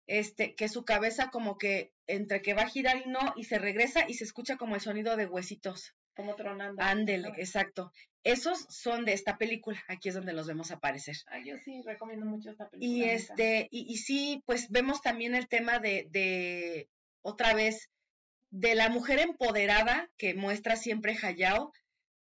este, 0.07 0.55
que 0.55 0.69
su 0.69 0.85
cabeza 0.85 1.31
como 1.31 1.57
que 1.57 1.91
entre 2.07 2.41
que 2.41 2.53
va 2.53 2.61
a 2.61 2.69
girar 2.69 2.97
y 3.05 3.09
no, 3.09 3.19
y 3.35 3.43
se 3.43 3.59
regresa 3.59 4.05
y 4.07 4.13
se 4.13 4.23
escucha 4.23 4.55
como 4.55 4.75
el 4.75 4.81
sonido 4.81 5.17
de 5.17 5.25
huesitos. 5.25 5.95
Como 6.15 6.35
tronando. 6.35 6.81
Ándele, 6.81 7.29
exacto. 7.37 7.91
Esos 8.23 8.65
son 8.69 9.05
de 9.05 9.13
esta 9.13 9.37
película, 9.37 9.81
aquí 9.87 10.09
es 10.09 10.15
donde 10.15 10.33
los 10.33 10.47
vemos 10.47 10.71
aparecer. 10.71 11.15
Ah, 11.27 11.39
yo 11.39 11.55
sí 11.63 11.81
recomiendo 11.85 12.25
mucho 12.25 12.51
esta 12.51 12.69
película. 12.69 12.97
Y 12.97 13.09
este, 13.09 13.69
y, 13.71 13.91
y 13.91 13.97
sí, 13.97 14.43
pues 14.45 14.69
vemos 14.69 15.01
también 15.01 15.35
el 15.35 15.47
tema 15.47 15.79
de, 15.79 16.07
de, 16.11 16.89
otra 17.21 17.53
vez, 17.53 17.89
de 18.51 18.75
la 18.75 18.89
mujer 18.89 19.19
empoderada 19.19 20.09
que 20.17 20.33
muestra 20.33 20.75
siempre 20.75 21.17
Hayao, 21.21 21.71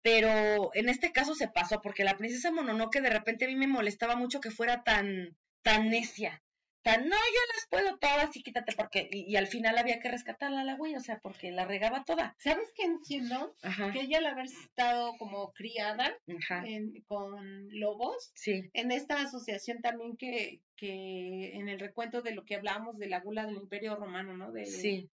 pero 0.01 0.71
en 0.73 0.87
este 0.87 1.11
caso 1.11 1.35
se 1.35 1.49
pasó, 1.49 1.81
porque 1.81 2.03
la 2.03 2.17
princesa 2.17 2.51
Mononoke 2.51 3.01
de 3.01 3.09
repente 3.09 3.45
a 3.45 3.47
mí 3.49 3.55
me 3.55 3.67
molestaba 3.67 4.15
mucho 4.15 4.39
que 4.39 4.51
fuera 4.51 4.83
tan, 4.83 5.35
tan 5.61 5.89
necia, 5.89 6.41
no, 6.85 7.03
yo 7.03 7.41
las 7.55 7.67
puedo 7.69 7.97
todas 7.97 8.35
y 8.35 8.41
quítate, 8.43 8.73
porque, 8.75 9.09
y, 9.11 9.31
y 9.31 9.35
al 9.35 9.47
final 9.47 9.77
había 9.77 9.99
que 9.99 10.09
rescatarla 10.09 10.61
a 10.61 10.63
la 10.63 10.75
güey, 10.75 10.95
o 10.95 10.99
sea, 10.99 11.19
porque 11.19 11.51
la 11.51 11.65
regaba 11.65 12.03
toda. 12.03 12.35
¿Sabes 12.39 12.71
qué 12.75 12.83
entiendo? 12.83 13.55
Ajá, 13.61 13.91
Que 13.91 14.01
ella 14.01 14.19
al 14.19 14.25
haber 14.27 14.45
estado 14.45 15.15
como 15.17 15.51
criada 15.53 16.17
en- 16.65 17.01
con 17.07 17.67
lobos, 17.77 18.31
sí, 18.33 18.69
en 18.73 18.91
esta 18.91 19.21
asociación 19.21 19.81
también 19.81 20.15
que, 20.17 20.61
que 20.75 21.55
en 21.55 21.67
el 21.69 21.79
recuento 21.79 22.21
de 22.21 22.33
lo 22.33 22.45
que 22.45 22.55
hablábamos 22.55 22.97
de 22.97 23.07
la 23.09 23.19
gula 23.19 23.45
del 23.45 23.57
Imperio 23.57 23.95
Romano, 23.95 24.35
¿no? 24.37 24.51
De, 24.51 24.65
sí, 24.65 25.09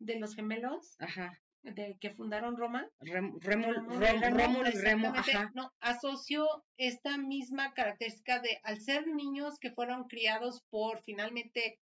de 0.00 0.18
los 0.18 0.34
gemelos 0.34 0.96
ajá, 0.98 1.40
de 1.62 1.96
que 2.00 2.10
fundaron 2.10 2.56
Roma. 2.56 2.88
Rem- 3.00 3.38
Rómulo 3.40 3.98
Remo, 3.98 4.36
Rómulo 4.38 4.68
y 4.68 4.72
Remo, 4.72 5.08
ajá, 5.14 5.50
No, 5.54 5.72
asoció 5.80 6.46
esta 6.76 7.18
misma 7.18 7.72
característica 7.74 8.40
de 8.40 8.60
al 8.62 8.80
ser 8.80 9.06
niños 9.06 9.58
que 9.58 9.70
fueron 9.70 10.04
criados 10.04 10.62
por 10.70 11.02
finalmente 11.02 11.78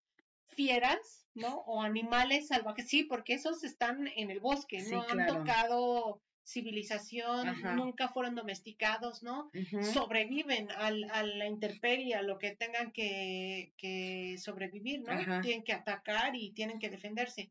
fieras, 0.47 1.27
¿no? 1.33 1.57
O 1.65 1.81
animales 1.81 2.47
salvajes, 2.47 2.87
sí, 2.87 3.03
porque 3.03 3.33
esos 3.33 3.63
están 3.63 4.07
en 4.15 4.31
el 4.31 4.39
bosque, 4.39 4.79
Sí, 4.81 4.93
no 4.93 5.01
han 5.09 5.25
tocado 5.27 6.21
civilización, 6.45 7.49
Ajá. 7.49 7.73
nunca 7.73 8.07
fueron 8.09 8.35
domesticados, 8.35 9.23
¿no? 9.23 9.51
Sobreviven 9.93 10.71
al, 10.71 11.03
a 11.11 11.23
la 11.23 11.47
intemperie, 11.47 12.15
a 12.15 12.21
lo 12.21 12.37
que 12.37 12.51
tengan 12.51 12.91
que, 12.91 13.73
que 13.77 14.37
sobrevivir, 14.37 15.01
¿no? 15.01 15.11
Ajá. 15.11 15.41
Tienen 15.41 15.63
que 15.63 15.73
atacar 15.73 16.35
y 16.35 16.51
tienen 16.51 16.79
que 16.79 16.89
defenderse. 16.89 17.49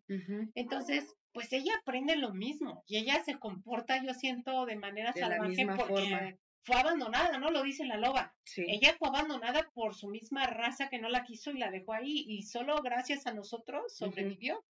Entonces, 0.54 1.16
pues 1.32 1.52
ella 1.52 1.72
aprende 1.80 2.14
lo 2.16 2.32
mismo 2.32 2.84
y 2.86 2.96
ella 2.98 3.22
se 3.24 3.38
comporta, 3.38 4.00
yo 4.02 4.14
siento, 4.14 4.64
de 4.64 4.76
manera 4.76 5.10
De 5.12 5.20
salvaje 5.20 5.66
porque 5.66 5.84
forma. 5.84 6.36
fue 6.62 6.76
abandonada, 6.76 7.38
¿no? 7.38 7.50
Lo 7.50 7.64
dice 7.64 7.84
la 7.84 7.96
loba. 7.96 8.32
Sí. 8.44 8.64
Ella 8.68 8.94
fue 8.96 9.08
abandonada 9.08 9.68
por 9.74 9.96
su 9.96 10.08
misma 10.08 10.46
raza 10.46 10.88
que 10.88 11.00
no 11.00 11.08
la 11.08 11.24
quiso 11.24 11.50
y 11.50 11.58
la 11.58 11.72
dejó 11.72 11.92
ahí 11.94 12.24
y 12.28 12.42
solo 12.44 12.80
gracias 12.82 13.26
a 13.26 13.34
nosotros 13.34 13.92
sobrevivió. 13.92 14.64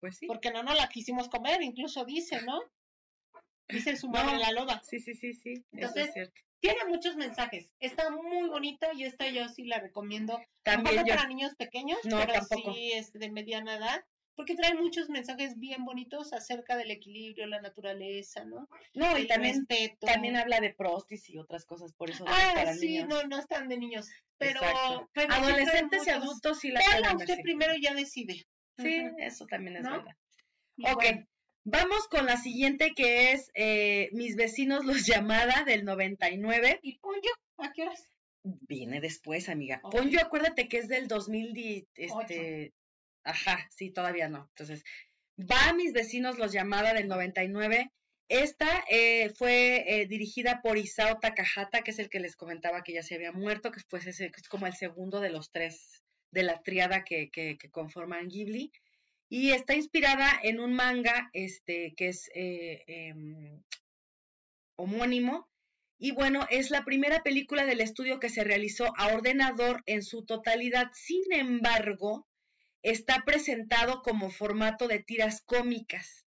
Pues 0.00 0.16
sí. 0.16 0.26
Porque 0.26 0.50
no 0.50 0.62
nos 0.62 0.78
la 0.78 0.88
quisimos 0.88 1.28
comer, 1.28 1.60
incluso 1.60 2.06
dice, 2.06 2.40
¿no? 2.46 2.58
Dice 3.72 3.96
su 3.96 4.08
madre 4.08 4.32
No. 4.34 4.38
la 4.38 4.52
loba. 4.52 4.80
Sí, 4.82 5.00
sí, 5.00 5.14
sí, 5.14 5.32
sí. 5.34 5.52
eso 5.52 5.64
Entonces, 5.72 6.06
es 6.08 6.12
cierto. 6.14 6.40
Tiene 6.60 6.84
muchos 6.88 7.16
mensajes. 7.16 7.70
Está 7.80 8.10
muy 8.10 8.48
bonita 8.48 8.88
y 8.94 9.04
esta 9.04 9.28
yo 9.28 9.48
sí 9.48 9.64
la 9.64 9.78
recomiendo. 9.80 10.38
También 10.62 11.04
yo. 11.06 11.14
para 11.16 11.26
niños 11.26 11.54
pequeños, 11.56 11.98
No, 12.04 12.18
pero 12.18 12.34
tampoco. 12.34 12.74
sí 12.74 12.92
es 12.92 13.12
de 13.12 13.30
mediana 13.30 13.76
edad. 13.76 14.04
Porque 14.36 14.54
trae 14.54 14.74
muchos 14.74 15.10
mensajes 15.10 15.58
bien 15.58 15.84
bonitos 15.84 16.32
acerca 16.32 16.76
del 16.76 16.90
equilibrio, 16.90 17.46
la 17.46 17.60
naturaleza, 17.60 18.44
¿no? 18.44 18.68
No, 18.94 19.18
y 19.18 19.22
El 19.22 19.26
también, 19.26 19.66
respeto. 19.68 20.06
también 20.06 20.36
habla 20.36 20.60
de 20.60 20.72
prostis 20.72 21.28
y 21.28 21.36
otras 21.36 21.66
cosas, 21.66 21.92
por 21.92 22.08
eso 22.08 22.24
es 22.24 22.32
Ah, 22.34 22.52
para 22.54 22.72
sí, 22.72 22.86
niños. 22.88 23.08
no, 23.08 23.22
no 23.24 23.38
están 23.38 23.68
de 23.68 23.76
niños. 23.76 24.08
Pero, 24.38 24.60
sí 25.14 25.20
Adolescentes 25.28 26.06
y 26.06 26.10
adultos 26.10 26.58
sí 26.60 26.70
la 26.70 26.80
Véanla 26.80 27.16
usted 27.16 27.38
primero 27.42 27.74
y 27.74 27.82
ya 27.82 27.92
decide. 27.94 28.46
Sí, 28.78 29.02
eso 29.18 29.46
también 29.46 29.76
es 29.76 29.82
¿No? 29.82 29.90
verdad. 29.90 30.16
Y 30.76 30.86
Ok, 30.88 30.94
bueno, 30.94 31.26
vamos 31.64 32.08
con 32.08 32.26
la 32.26 32.36
siguiente 32.36 32.92
que 32.94 33.32
es 33.32 33.50
eh, 33.54 34.08
Mis 34.12 34.36
vecinos 34.36 34.84
los 34.84 35.06
llamada 35.06 35.64
del 35.64 35.84
99. 35.84 36.80
¿Y 36.82 36.98
pollo? 36.98 37.30
¿A 37.58 37.72
qué 37.72 37.82
horas? 37.82 38.08
Viene 38.42 39.00
después, 39.00 39.48
amiga. 39.48 39.80
Ok. 39.82 39.92
Pon 39.92 40.10
yo, 40.10 40.20
acuérdate 40.20 40.68
que 40.68 40.78
es 40.78 40.88
del 40.88 41.08
2010, 41.08 41.86
este, 41.94 42.72
ajá, 43.22 43.68
sí, 43.70 43.90
todavía 43.90 44.28
no. 44.28 44.48
Entonces, 44.50 44.82
va 45.38 45.72
Mis 45.74 45.92
vecinos 45.92 46.38
los 46.38 46.52
llamada 46.52 46.94
del 46.94 47.08
99. 47.08 47.92
Esta 48.28 48.84
eh, 48.88 49.30
fue 49.30 49.84
eh, 49.86 50.06
dirigida 50.06 50.62
por 50.62 50.78
Isao 50.78 51.18
Takahata, 51.18 51.82
que 51.82 51.90
es 51.90 51.98
el 51.98 52.08
que 52.08 52.20
les 52.20 52.36
comentaba 52.36 52.82
que 52.82 52.92
ya 52.92 53.02
se 53.02 53.16
había 53.16 53.32
muerto, 53.32 53.72
que 53.72 53.80
pues 53.88 54.06
ese, 54.06 54.30
que 54.30 54.40
es 54.40 54.48
como 54.48 54.66
el 54.66 54.74
segundo 54.74 55.20
de 55.20 55.30
los 55.30 55.50
tres 55.50 56.04
de 56.30 56.44
la 56.44 56.62
triada 56.62 57.02
que, 57.04 57.28
que, 57.28 57.58
que 57.58 57.70
conforman 57.70 58.28
Ghibli. 58.28 58.72
Y 59.32 59.52
está 59.52 59.74
inspirada 59.74 60.28
en 60.42 60.58
un 60.58 60.74
manga 60.74 61.30
este, 61.32 61.94
que 61.96 62.08
es 62.08 62.28
eh, 62.34 62.82
em, 62.88 63.62
homónimo. 64.76 65.48
Y 65.98 66.10
bueno, 66.10 66.46
es 66.50 66.70
la 66.70 66.84
primera 66.84 67.22
película 67.22 67.64
del 67.64 67.80
estudio 67.80 68.18
que 68.18 68.28
se 68.28 68.42
realizó 68.42 68.92
a 68.98 69.14
ordenador 69.14 69.84
en 69.86 70.02
su 70.02 70.26
totalidad. 70.26 70.90
Sin 70.94 71.32
embargo, 71.32 72.26
está 72.82 73.22
presentado 73.24 74.02
como 74.02 74.30
formato 74.30 74.88
de 74.88 74.98
tiras 74.98 75.42
cómicas. 75.42 76.26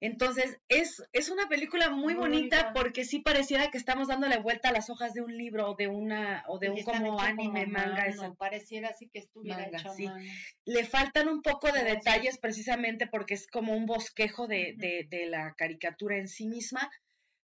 Entonces, 0.00 0.58
es, 0.68 1.02
es 1.12 1.30
una 1.30 1.48
película 1.48 1.88
muy, 1.88 2.14
Muy 2.14 2.14
bonita, 2.14 2.56
bonita. 2.64 2.72
porque 2.74 3.04
sí 3.04 3.20
pareciera 3.20 3.70
que 3.70 3.78
estamos 3.78 4.08
dándole 4.08 4.38
vuelta 4.38 4.68
a 4.68 4.72
las 4.72 4.90
hojas 4.90 5.14
de 5.14 5.22
un 5.22 5.36
libro 5.36 5.70
o 5.70 5.74
de 5.74 5.88
una 5.88 6.44
o 6.48 6.58
de 6.58 6.66
y 6.66 6.70
un 6.70 6.82
como 6.82 7.18
anime, 7.20 7.64
como 7.64 7.72
manga, 7.72 7.94
mano, 7.94 8.06
esa- 8.06 8.34
Pareciera 8.34 8.90
así 8.90 9.08
que 9.10 9.20
estuviera 9.20 9.62
Manga, 9.62 9.78
hecho 9.78 9.94
sí. 9.94 10.06
le 10.66 10.84
faltan 10.84 11.28
un 11.28 11.40
poco 11.40 11.68
de 11.68 11.80
Gracias. 11.80 12.04
detalles 12.04 12.38
precisamente 12.38 13.06
porque 13.06 13.34
es 13.34 13.46
como 13.46 13.72
un 13.74 13.86
bosquejo 13.86 14.46
de, 14.46 14.74
de, 14.76 15.06
de 15.08 15.26
la 15.26 15.54
caricatura 15.56 16.18
en 16.18 16.28
sí 16.28 16.46
misma, 16.46 16.90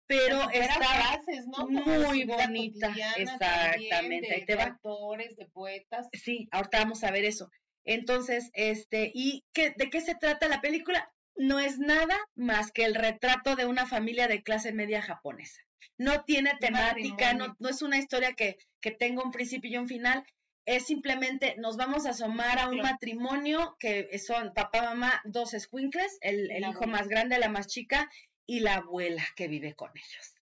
pero 0.07 0.51
está 0.51 0.75
frases, 0.75 1.47
de 1.47 1.65
muy 1.67 2.25
bonita, 2.25 2.93
exactamente, 3.17 3.89
también, 3.91 4.25
ahí 4.25 4.41
de, 4.41 4.47
te 4.47 4.53
de 4.53 4.57
va. 4.57 4.65
autores, 4.65 5.37
de 5.37 5.47
poetas. 5.47 6.09
Sí, 6.13 6.49
ahorita 6.51 6.79
vamos 6.79 7.05
a 7.05 7.13
ver 7.13 7.25
eso. 7.25 7.49
Entonces, 7.85 8.51
este, 8.55 9.13
¿y 9.15 9.45
qué, 9.53 9.73
de 9.77 9.89
qué 9.89 10.01
se 10.01 10.17
trata 10.17 10.49
la 10.49 10.61
película? 10.61 11.13
No 11.41 11.59
es 11.59 11.79
nada 11.79 12.19
más 12.35 12.71
que 12.71 12.85
el 12.85 12.95
retrato 12.95 13.57
de 13.57 13.65
una 13.65 13.87
familia 13.87 14.29
de 14.29 14.43
clase 14.43 14.75
media 14.75 15.01
japonesa. 15.01 15.63
No 15.97 16.23
tiene 16.25 16.53
temática, 16.61 17.33
no, 17.33 17.57
no 17.59 17.71
es 17.71 17.81
una 17.81 17.97
historia 17.97 18.35
que, 18.35 18.59
que 18.83 18.91
tenga 18.91 19.23
un 19.23 19.33
principio 19.33 19.71
y 19.71 19.79
un 19.79 19.89
final. 19.89 20.23
Es 20.67 20.85
simplemente 20.87 21.57
nos 21.57 21.79
vamos 21.79 22.05
a 22.05 22.11
asomar 22.11 22.59
a 22.59 22.69
un 22.69 22.83
matrimonio 22.83 23.75
que 23.79 24.19
son 24.19 24.53
papá, 24.53 24.83
mamá, 24.83 25.23
dos 25.25 25.53
squinkles, 25.59 26.19
el, 26.21 26.51
el 26.51 26.61
hijo 26.61 26.85
abuela. 26.85 26.93
más 26.93 27.09
grande, 27.09 27.39
la 27.39 27.49
más 27.49 27.69
chica, 27.69 28.11
y 28.47 28.61
la 28.61 28.75
abuela 28.75 29.25
que 29.35 29.49
vive 29.49 29.75
con 29.75 29.91
ellos. 29.97 30.35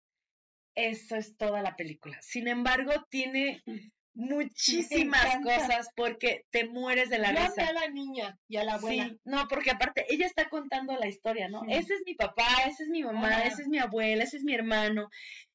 Eso 0.75 1.15
es 1.15 1.37
toda 1.37 1.63
la 1.63 1.77
película. 1.77 2.21
Sin 2.23 2.49
embargo, 2.49 3.07
tiene 3.09 3.63
muchísimas 4.19 5.37
cosas 5.45 5.89
porque 5.95 6.45
te 6.51 6.67
mueres 6.69 7.09
de 7.09 7.19
la 7.19 7.33
Yo 7.33 7.41
risa. 7.41 7.69
a 7.69 7.73
la 7.73 7.89
niña 7.89 8.37
y 8.49 8.57
a 8.57 8.65
la 8.65 8.75
abuela. 8.75 9.05
Sí, 9.05 9.21
no, 9.25 9.47
porque 9.49 9.71
aparte 9.71 10.05
ella 10.09 10.27
está 10.27 10.49
contando 10.49 10.97
la 10.97 11.07
historia, 11.07 11.49
¿no? 11.49 11.61
Sí. 11.63 11.73
Ese 11.73 11.95
es 11.95 12.03
mi 12.05 12.15
papá, 12.15 12.47
ese 12.67 12.83
es 12.83 12.89
mi 12.89 13.05
mamá, 13.05 13.43
ese 13.43 13.63
es 13.63 13.69
mi 13.69 13.79
abuela, 13.79 14.25
ese 14.25 14.39
es 14.39 14.43
mi 14.45 14.55
hermano. 14.55 15.09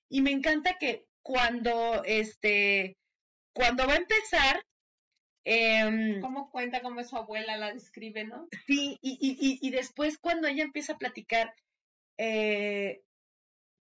Y 0.09 0.21
me 0.21 0.31
encanta 0.31 0.77
que 0.79 1.05
cuando, 1.21 2.03
este, 2.05 2.97
cuando 3.53 3.85
va 3.85 3.93
a 3.93 3.97
empezar, 3.97 4.63
em, 5.45 6.21
¿Cómo 6.21 6.49
cuenta 6.49 6.81
cómo 6.81 7.03
su 7.03 7.17
abuela 7.17 7.57
la 7.57 7.73
describe, 7.73 8.23
no? 8.23 8.47
sí, 8.65 8.97
y, 9.01 9.17
y, 9.19 9.31
y, 9.39 9.59
y 9.67 9.71
después 9.71 10.17
cuando 10.19 10.47
ella 10.47 10.63
empieza 10.63 10.93
a 10.93 10.97
platicar, 10.97 11.53
eh, 12.17 13.01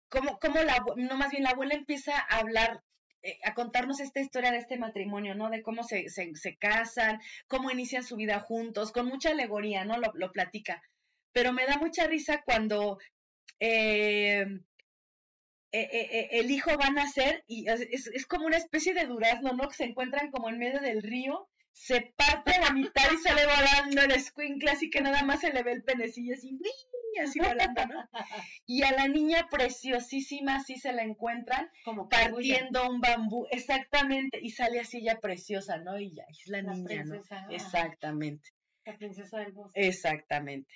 cómo, 0.10 0.40
cómo 0.40 0.62
la, 0.64 0.84
no, 0.96 1.18
más 1.18 1.30
bien 1.32 1.44
la 1.44 1.52
abuela 1.52 1.76
empieza 1.76 2.18
a 2.18 2.40
hablar, 2.40 2.82
eh, 3.24 3.38
a 3.44 3.54
contarnos 3.54 4.00
esta 4.00 4.20
historia 4.22 4.52
de 4.52 4.58
este 4.60 4.78
matrimonio, 4.78 5.36
¿no? 5.36 5.50
De 5.50 5.62
cómo 5.62 5.84
se, 5.84 6.10
se, 6.10 6.36
se 6.36 6.58
casan, 6.58 7.20
cómo 7.48 7.72
inician 7.72 8.04
su 8.04 8.16
vida 8.16 8.40
juntos, 8.40 8.92
con 8.92 9.08
mucha 9.08 9.32
alegoría, 9.32 9.86
¿no? 9.86 9.98
Lo, 9.98 10.12
lo 10.16 10.32
platica. 10.32 10.82
Pero 11.34 11.54
me 11.54 11.66
da 11.66 11.78
mucha 11.78 12.08
risa 12.08 12.42
cuando 12.46 12.98
eh, 13.60 14.46
eh, 15.72 15.88
eh, 15.92 16.28
el 16.32 16.52
hijo 16.52 16.72
va 16.78 16.88
a 16.88 16.92
nacer 16.92 17.44
y 17.48 17.70
es, 17.70 17.82
es- 18.14 18.26
como 18.26 18.46
una 18.46 18.58
especie 18.58 18.94
de 18.94 19.06
durazno, 19.06 19.54
¿no? 19.54 19.68
Que 19.70 19.76
se 19.76 19.84
encuentran 19.86 20.32
como 20.32 20.50
en 20.50 20.58
medio 20.60 20.80
del 20.82 21.02
río, 21.02 21.48
se 21.74 22.14
parte 22.18 22.52
a 22.56 22.62
la 22.62 22.72
mitad 22.74 23.04
y 23.14 23.18
sale 23.18 23.46
volando 23.46 24.02
el 24.02 24.12
escuincle, 24.12 24.72
así 24.72 24.90
que 24.90 25.02
nada 25.02 25.24
más 25.24 25.40
se 25.42 25.54
le 25.54 25.64
ve 25.64 25.72
el 25.72 25.84
penecillo 25.84 26.34
así. 26.36 26.60
Así 27.20 27.40
volando, 27.40 27.86
¿no? 27.88 28.10
Y 28.66 28.84
a 28.84 28.92
la 28.92 29.08
niña 29.08 29.48
preciosísima 29.50 30.56
así 30.58 30.78
se 30.78 30.94
la 30.94 31.04
encuentran 31.04 31.70
Como 31.84 32.08
partiendo 32.10 32.90
un 32.90 33.00
bambú, 33.02 33.48
exactamente, 33.52 34.40
y 34.42 34.52
sale 34.52 34.80
así 34.80 34.98
ella 35.00 35.20
preciosa, 35.20 35.78
¿no? 35.78 36.00
Y 36.00 36.14
ya 36.16 36.24
es 36.30 36.48
la, 36.48 36.62
La 36.62 36.74
niña. 36.74 37.04
Exactamente, 37.50 38.50
La 38.86 38.98
princesa 38.98 39.40
del 39.40 39.52
bosque. 39.52 39.88
exactamente. 39.88 40.74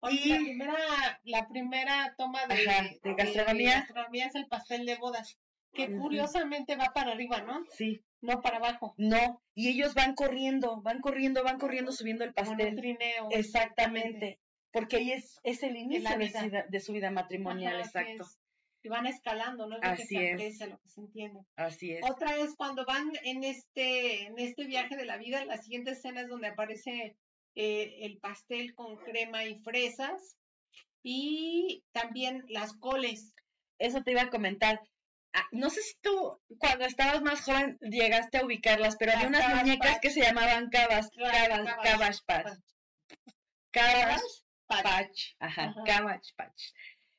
Oye, 0.00 0.20
y- 0.24 0.28
la 0.28 0.38
primera, 0.38 1.20
la 1.24 1.48
primera 1.48 2.14
toma 2.18 2.46
de, 2.46 2.54
Ajá, 2.54 2.82
de 3.02 3.14
gastronomía. 3.14 3.74
gastronomía 3.80 4.26
es 4.26 4.34
el 4.34 4.46
pastel 4.46 4.84
de 4.86 4.96
bodas, 4.96 5.38
que 5.72 5.92
curiosamente 5.96 6.76
va 6.76 6.92
para 6.94 7.12
arriba, 7.12 7.40
¿no? 7.42 7.64
Sí, 7.72 8.00
No 8.20 8.40
para 8.42 8.58
abajo. 8.58 8.94
no, 8.98 9.42
y 9.54 9.68
ellos 9.70 9.94
van 9.94 10.14
corriendo, 10.14 10.80
van 10.82 11.00
corriendo, 11.00 11.42
van 11.42 11.58
corriendo 11.58 11.90
subiendo 11.92 12.24
el 12.24 12.32
en 12.36 12.48
un 12.48 12.56
pastel. 12.56 12.76
trineo. 12.76 13.28
Exactamente, 13.30 14.38
porque 14.74 14.96
ahí 14.96 15.12
es, 15.12 15.38
es 15.44 15.62
el 15.62 15.76
inicio 15.76 16.10
de 16.10 16.16
vida. 16.18 16.40
su, 16.40 16.44
vida, 16.46 16.66
de 16.68 16.80
su 16.80 16.92
vida 16.92 17.10
matrimonial, 17.12 17.76
Ajá, 17.80 17.84
exacto. 17.84 18.24
es. 18.24 18.38
Y 18.82 18.88
van 18.88 19.06
escalando, 19.06 19.66
¿no? 19.66 19.76
Es 19.76 19.82
lo 19.82 19.96
que 19.96 20.02
Así 20.02 20.16
es. 20.16 20.34
aprecia, 20.34 20.66
lo 20.66 20.78
que 20.78 20.88
se 20.88 21.00
entiende. 21.00 21.40
Así 21.56 21.92
es. 21.92 22.00
Otra 22.02 22.36
es 22.36 22.54
cuando 22.56 22.84
van 22.84 23.12
en 23.22 23.44
este, 23.44 24.26
en 24.26 24.38
este 24.38 24.64
viaje 24.64 24.96
de 24.96 25.06
la 25.06 25.16
vida, 25.16 25.44
la 25.44 25.56
siguiente 25.58 25.92
escena 25.92 26.22
es 26.22 26.28
donde 26.28 26.48
aparece 26.48 27.16
eh, 27.54 27.98
el 28.00 28.18
pastel 28.18 28.74
con 28.74 28.96
crema 28.96 29.44
y 29.44 29.60
fresas 29.60 30.36
y 31.04 31.84
también 31.92 32.44
las 32.48 32.74
coles. 32.74 33.32
Eso 33.78 34.02
te 34.02 34.10
iba 34.10 34.22
a 34.22 34.30
comentar. 34.30 34.82
Ah, 35.32 35.46
no 35.52 35.70
sé 35.70 35.80
si 35.82 35.94
tú, 36.02 36.40
cuando 36.58 36.84
estabas 36.84 37.22
más 37.22 37.42
joven, 37.42 37.78
llegaste 37.80 38.38
a 38.38 38.44
ubicarlas, 38.44 38.96
pero 38.96 39.12
había 39.12 39.30
Las 39.30 39.46
unas 39.46 39.62
muñecas 39.62 40.00
que 40.00 40.10
se 40.10 40.20
llamaban 40.20 40.68
Cabas, 40.68 41.10
Claro, 41.10 41.64
Cabas, 41.82 42.22
Cabbage 42.22 42.60
Cabbage 43.70 44.43
Patch. 44.66 45.34
Ajá, 45.38 45.64
Ajá. 45.70 45.82
Cabbage 45.84 46.32
Patch. 46.36 46.62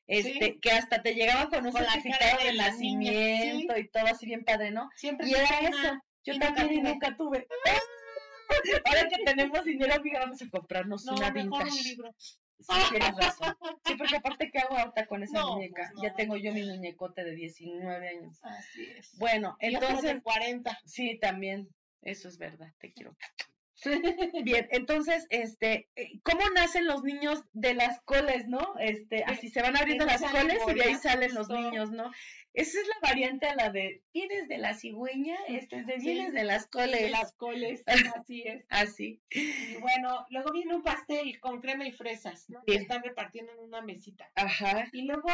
Este, 0.08 0.32
Sí. 0.52 0.58
que 0.60 0.70
hasta 0.70 1.02
te 1.02 1.14
llegaban 1.14 1.48
con 1.48 1.66
un 1.66 1.72
Con 1.72 1.82
certificado 1.84 2.38
de 2.38 2.44
de, 2.44 2.52
la 2.52 2.70
niña, 2.72 3.10
nacimiento 3.10 3.76
y 3.76 3.88
todo 3.88 4.06
así 4.06 4.26
bien 4.26 4.44
padre, 4.44 4.70
¿no? 4.70 4.88
Siempre 4.96 5.28
Y 5.28 5.34
era 5.34 5.58
eso. 5.60 6.00
Yo 6.24 6.34
y 6.34 6.38
nunca 6.38 6.54
también 6.54 6.86
y 6.86 6.88
nunca 6.90 7.16
tuve. 7.16 7.46
Ahora 8.84 9.08
que 9.08 9.24
tenemos 9.24 9.64
dinero, 9.64 9.94
amiga, 9.94 10.20
vamos 10.20 10.40
a 10.40 10.48
comprarnos 10.48 11.04
No, 11.04 11.14
una 11.14 11.30
mejor 11.32 11.64
vintage. 11.64 11.78
un 11.78 11.84
libro. 11.84 12.14
Sí, 12.58 12.74
tienes 12.90 13.16
razón. 13.16 13.56
Sí, 13.84 13.94
porque 13.96 14.16
aparte, 14.16 14.50
¿qué 14.50 14.58
hago 14.60 14.76
ahorita 14.78 15.06
con 15.06 15.22
esa 15.22 15.40
No, 15.40 15.54
muñeca? 15.56 15.90
pues 15.92 16.02
Ya 16.02 16.14
tengo 16.14 16.36
yo 16.36 16.52
mi 16.52 16.62
muñecote 16.62 17.24
de 17.24 17.34
19 17.34 18.08
años. 18.08 18.38
Así 18.42 18.84
es. 18.96 19.16
Bueno, 19.18 19.56
entonces, 19.60 20.14
de 20.14 20.22
40. 20.22 20.78
sí, 20.84 21.18
también, 21.20 21.68
eso 22.02 22.28
es 22.28 22.38
verdad, 22.38 22.72
te 22.78 22.92
quiero. 22.92 23.16
Bien, 24.44 24.68
entonces, 24.70 25.26
este, 25.30 25.88
eh, 25.96 26.20
¿cómo 26.22 26.48
nacen 26.54 26.86
los 26.86 27.02
niños 27.02 27.44
de 27.52 27.74
las 27.74 28.00
coles, 28.02 28.48
no? 28.48 28.74
Este, 28.78 29.24
así 29.24 29.48
se 29.50 29.62
van 29.62 29.76
abriendo 29.76 30.06
las 30.06 30.22
coles 30.22 30.58
y 30.68 30.74
de 30.74 30.82
ahí 30.82 30.94
salen 30.94 31.34
los 31.34 31.48
niños, 31.48 31.90
¿no? 31.90 32.10
Esa 32.54 32.80
es 32.80 32.88
la 32.88 33.08
variante 33.08 33.46
a 33.46 33.54
la 33.54 33.70
de, 33.70 34.02
vienes 34.14 34.48
de 34.48 34.56
la 34.56 34.72
cigüeña, 34.72 35.36
este 35.46 35.80
es 35.80 35.86
de 35.86 36.00
Sí. 36.00 36.06
vienes 36.12 36.32
de 36.32 36.44
las 36.44 36.66
coles. 36.66 37.02
De 37.02 37.10
las 37.10 37.34
coles, 37.34 37.84
así 38.24 38.42
es. 38.46 38.64
Así. 38.70 39.20
Y 39.30 39.76
bueno, 39.76 40.26
luego 40.30 40.52
viene 40.52 40.74
un 40.74 40.82
pastel 40.82 41.38
con 41.38 41.60
crema 41.60 41.86
y 41.86 41.92
fresas, 41.92 42.48
¿no? 42.48 42.62
Que 42.64 42.76
están 42.76 43.02
repartiendo 43.02 43.52
en 43.52 43.58
una 43.58 43.82
mesita. 43.82 44.30
Ajá. 44.34 44.88
Y 44.92 45.02
luego 45.02 45.28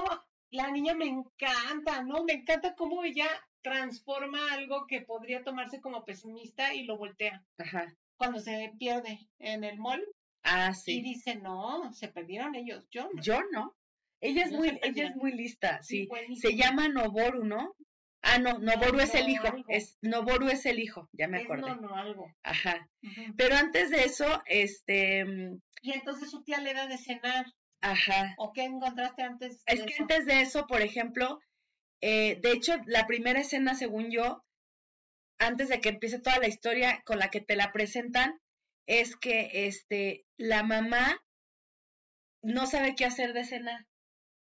la 0.51 0.71
niña 0.73 0.95
me 0.95 1.07
encanta, 1.07 2.03
¿no? 2.03 2.25
Me 2.25 2.33
encanta 2.35 2.75
cómo 2.75 3.05
ella 3.05 3.29
transforma 3.63 4.53
algo 4.53 4.87
que 4.89 5.01
podría 5.01 5.45
tomarse 5.45 5.81
como 5.81 6.05
pesimista 6.05 6.75
y 6.75 6.85
lo 6.85 6.99
voltea. 6.99 7.45
Ajá. 7.59 7.97
Cuando 8.23 8.39
se 8.41 8.73
pierde 8.79 9.19
en 9.41 9.65
el 9.65 9.79
mall, 9.79 10.05
Ah, 10.45 10.71
Y 10.71 10.75
sí. 10.75 11.03
dice, 11.03 11.35
no, 11.37 11.93
se 11.93 12.07
perdieron 12.09 12.55
ellos, 12.55 12.87
yo 12.91 13.09
no. 13.13 13.23
Yo 13.23 13.41
no. 13.53 13.75
Ella 14.21 14.45
es 14.45 14.53
No 14.53 14.59
muy, 14.59 14.79
ella 14.83 15.09
es 15.09 15.17
muy 15.17 15.33
lista, 15.33 15.83
sí. 15.83 16.09
Se 16.41 16.55
llama 16.57 16.89
Noboru, 16.89 17.45
¿no? 17.45 17.75
Ah, 18.23 18.39
no, 18.39 18.59
Noboru 18.59 19.01
es 19.01 19.15
el 19.17 19.29
hijo. 19.29 19.47
algo. 19.49 19.65
Es, 19.69 19.99
Noboru 20.03 20.49
es 20.49 20.65
el 20.67 20.79
hijo, 20.79 21.09
ya 21.13 21.27
me 21.27 21.39
Es 21.39 21.45
acordé. 21.45 21.63
no, 21.63 21.75
no, 21.81 21.97
algo. 21.97 22.27
Ajá. 22.45 22.89
Pero 23.37 23.57
antes 23.57 23.91
de 23.91 24.05
eso, 24.05 24.43
este, 24.47 25.25
mm, 25.25 25.61
Y 25.83 25.93
entonces 25.93 26.31
su 26.31 26.43
tía 26.45 26.59
le 26.61 26.75
da 26.75 26.87
de 26.87 26.99
cenar. 26.99 27.47
ajá. 27.81 28.35
¿O 28.39 28.53
qué 28.53 28.63
encontraste 28.65 29.23
antes? 29.25 29.63
Es 29.67 29.81
de 29.81 29.87
que 29.87 29.93
eso? 29.95 30.03
antes 30.05 30.27
de 30.27 30.41
eso, 30.43 30.67
por 30.69 30.81
ejemplo, 30.83 31.41
eh, 32.01 32.39
de 32.41 32.53
hecho, 32.53 32.75
la 32.87 33.07
primera 33.09 33.41
escena, 33.41 33.75
según 33.75 34.11
yo, 34.13 34.43
antes 35.47 35.69
de 35.69 35.81
que 35.81 35.91
empiece 35.91 36.19
toda 36.19 36.39
la 36.39 36.49
historia 36.49 37.03
con 37.05 37.19
la 37.19 37.29
que 37.29 37.41
te 37.41 37.57
la 37.57 37.73
presentan, 37.73 38.39
es 38.87 39.17
que 39.17 39.67
este, 39.67 40.25
la 40.37 40.63
mamá 40.63 41.21
no 42.43 42.67
sabe 42.67 42.95
qué 42.95 43.05
hacer 43.05 43.33
de 43.33 43.45
cenar 43.45 43.87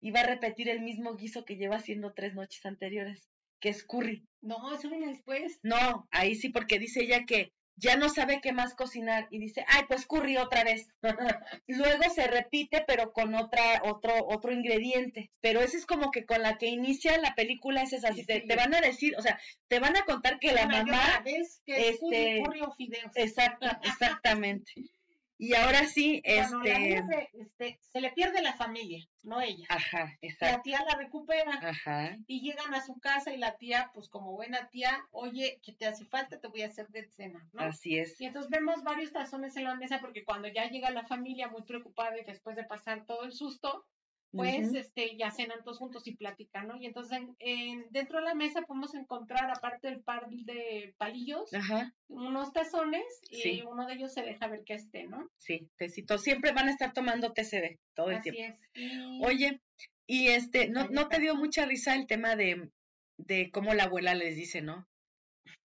y 0.01 0.11
va 0.11 0.21
a 0.21 0.27
repetir 0.27 0.69
el 0.69 0.81
mismo 0.81 1.17
guiso 1.17 1.45
que 1.45 1.57
lleva 1.57 1.77
haciendo 1.77 2.13
tres 2.13 2.35
noches 2.35 2.65
anteriores, 2.67 3.29
que 3.61 3.71
es 3.71 3.85
curry. 3.85 4.27
No, 4.43 4.75
eso 4.75 4.91
viene 4.91 5.09
después. 5.09 5.59
No, 5.63 6.07
ahí 6.11 6.35
sí, 6.35 6.51
porque 6.51 6.79
dice 6.79 7.03
ella 7.03 7.25
que 7.27 7.53
ya 7.77 7.97
no 7.97 8.09
sabe 8.09 8.41
qué 8.41 8.53
más 8.53 8.75
cocinar 8.75 9.29
y 9.31 9.39
dice, 9.39 9.65
ay, 9.69 9.83
pues 9.87 10.07
curry 10.07 10.37
otra 10.39 10.65
vez. 10.65 10.89
Luego 11.67 12.03
se 12.15 12.27
repite, 12.27 12.85
pero 12.87 13.13
con 13.13 13.35
otra, 13.35 13.83
otro, 13.85 14.13
otro 14.27 14.53
ingrediente. 14.53 15.31
Pero 15.41 15.61
esa 15.61 15.77
es 15.77 15.87
como 15.87 16.11
que 16.11 16.25
con 16.25 16.43
la 16.43 16.57
que 16.57 16.67
inicia 16.67 17.19
la 17.19 17.35
película, 17.35 17.83
es 17.83 17.93
esa. 17.93 18.13
Sí, 18.13 18.25
te, 18.25 18.41
sí. 18.41 18.47
te 18.47 18.57
van 18.57 18.75
a 18.75 18.81
decir, 18.81 19.15
o 19.17 19.23
sea, 19.23 19.39
te 19.69 19.79
van 19.79 19.97
a 19.97 20.05
contar 20.05 20.39
que 20.39 20.53
la 20.53 20.65
otra 20.65 20.85
mamá, 20.85 21.23
vez 21.25 21.61
que 21.67 21.75
curry, 21.75 22.17
este, 22.17 22.43
curry 22.45 22.61
o 22.63 22.73
fideos. 22.73 23.13
exactamente. 23.15 24.73
Y 25.39 25.55
ahora 25.55 25.87
sí, 25.87 26.23
la 26.25 26.43
este, 26.43 27.03
se, 27.07 27.31
este, 27.43 27.79
se 27.83 28.01
le 28.01 28.11
pierde 28.13 28.41
la 28.43 28.55
familia, 28.55 29.07
no 29.23 29.41
ella. 29.41 29.67
ajá, 29.69 30.05
La 30.05 30.29
exacto, 30.29 30.63
tía 30.65 30.83
la 30.89 30.97
recupera 30.97 31.59
ajá, 31.63 32.17
y 32.27 32.41
llegan 32.41 32.73
a 32.73 32.81
su 32.85 32.99
casa 32.99 33.33
y 33.33 33.37
la 33.37 33.57
tía, 33.59 33.91
pues 33.93 34.09
como 34.09 34.33
buena 34.33 34.69
tía, 34.71 35.07
oye, 35.11 35.61
que 35.63 35.73
te 35.73 35.87
hace 35.87 36.07
falta, 36.07 36.41
te 36.41 36.49
voy 36.49 36.63
a 36.63 36.69
hacer 36.69 36.89
de 36.89 37.05
cena, 37.05 37.47
¿no? 37.53 37.63
así 37.63 37.99
es, 37.99 38.19
Y 38.21 38.25
entonces 38.27 38.51
vemos 38.51 38.83
varios 38.83 39.13
tazones 39.13 39.57
en 39.57 39.65
la 39.65 39.75
mesa 39.75 40.01
porque 40.01 40.25
cuando 40.25 40.49
ya 40.49 40.69
llega 40.71 40.91
la 40.91 41.05
familia 41.07 41.49
muy 41.49 41.63
preocupada 41.63 42.19
y 42.19 42.25
después 42.25 42.57
de 42.57 42.65
pasar 42.65 43.05
todo 43.05 43.25
el 43.25 43.33
susto, 43.33 43.85
pues 44.33 44.75
este 44.75 45.17
ya 45.17 45.31
cenan 45.31 45.63
todos 45.65 45.79
juntos 45.79 46.07
y 46.07 46.15
platican, 46.17 46.69
¿no? 46.69 46.77
Y 46.77 46.87
entonces 46.87 47.19
en, 47.19 47.37
en- 47.39 47.87
dentro 47.91 48.19
de 48.19 48.25
la 48.25 48.35
mesa 48.35 48.63
podemos 48.63 48.95
encontrar, 48.95 49.51
aparte 49.51 49.89
del 49.89 50.03
par 50.03 50.29
de 50.29 50.95
palillos, 50.99 51.53
ajá, 51.55 51.95
unos 52.09 52.53
tazones 52.53 53.05
y 53.31 53.37
Sí. 53.43 53.63
uno 53.67 53.87
de 53.87 53.95
ellos 53.95 54.13
se 54.13 54.23
deja 54.23 54.47
ver 54.49 54.63
que 54.65 54.75
esté, 54.75 55.05
¿no? 55.07 55.31
sí, 55.39 55.71
tecito, 55.77 56.19
siempre 56.19 56.53
van 56.53 56.69
a 56.69 56.73
estar 56.73 56.93
tomando 56.93 57.33
TCD 57.33 57.79
todo 57.95 58.11
el 58.11 58.17
Así 58.17 58.31
tiempo. 58.31 58.59
es. 58.75 58.83
Y- 58.83 59.25
Oye, 59.25 59.61
y 60.07 60.29
este, 60.29 60.69
¿no, 60.69 60.89
¿no 60.89 61.09
te 61.09 61.19
dio 61.19 61.35
mucha 61.35 61.65
risa 61.67 61.95
el 61.95 62.07
tema 62.07 62.37
de, 62.37 62.71
de 63.19 63.51
cómo 63.51 63.75
la 63.75 63.85
abuela 63.85 64.15
les 64.15 64.37
dice, 64.37 64.61
no? 64.61 64.87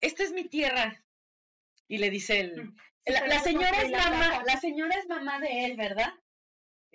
Esta 0.01 0.23
es 0.23 0.31
mi 0.33 0.43
tierra. 0.47 1.03
Y 1.87 1.99
le 1.99 2.09
dice 2.09 2.39
el... 2.39 2.73
Sí, 3.07 3.13
La, 3.13 3.27
la 3.27 3.39
señora 3.39 3.81
es 3.83 3.91
mamá, 3.91 4.43
la 4.47 4.57
señora 4.59 4.95
es 4.97 5.07
mamá 5.07 5.39
de 5.39 5.65
él, 5.65 5.77
¿verdad? 5.77 6.11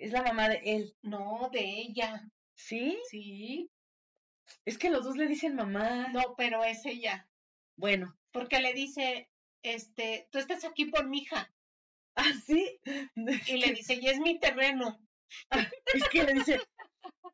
Es 0.01 0.11
la 0.11 0.23
mamá 0.23 0.49
de 0.49 0.61
él. 0.63 0.95
No, 1.03 1.49
de 1.53 1.59
ella, 1.59 2.27
¿Sí? 2.55 2.97
sí. 3.07 3.69
Es 4.65 4.79
que 4.79 4.89
los 4.89 5.03
dos 5.03 5.15
le 5.15 5.27
dicen 5.27 5.55
mamá. 5.55 6.07
No, 6.07 6.33
pero 6.35 6.63
es 6.63 6.83
ella. 6.87 7.29
Bueno. 7.75 8.17
Porque 8.31 8.59
le 8.61 8.73
dice, 8.73 9.29
este, 9.61 10.27
tú 10.31 10.39
estás 10.39 10.65
aquí 10.65 10.85
por 10.85 11.07
mi 11.07 11.19
hija. 11.19 11.53
Ah, 12.15 12.33
sí. 12.45 12.79
Y 13.45 13.57
le 13.57 13.73
dice, 13.73 13.93
y 14.01 14.07
es 14.07 14.19
mi 14.19 14.39
terreno. 14.39 14.99
Es 15.93 16.09
que 16.09 16.23
le 16.23 16.33
dice, 16.33 16.59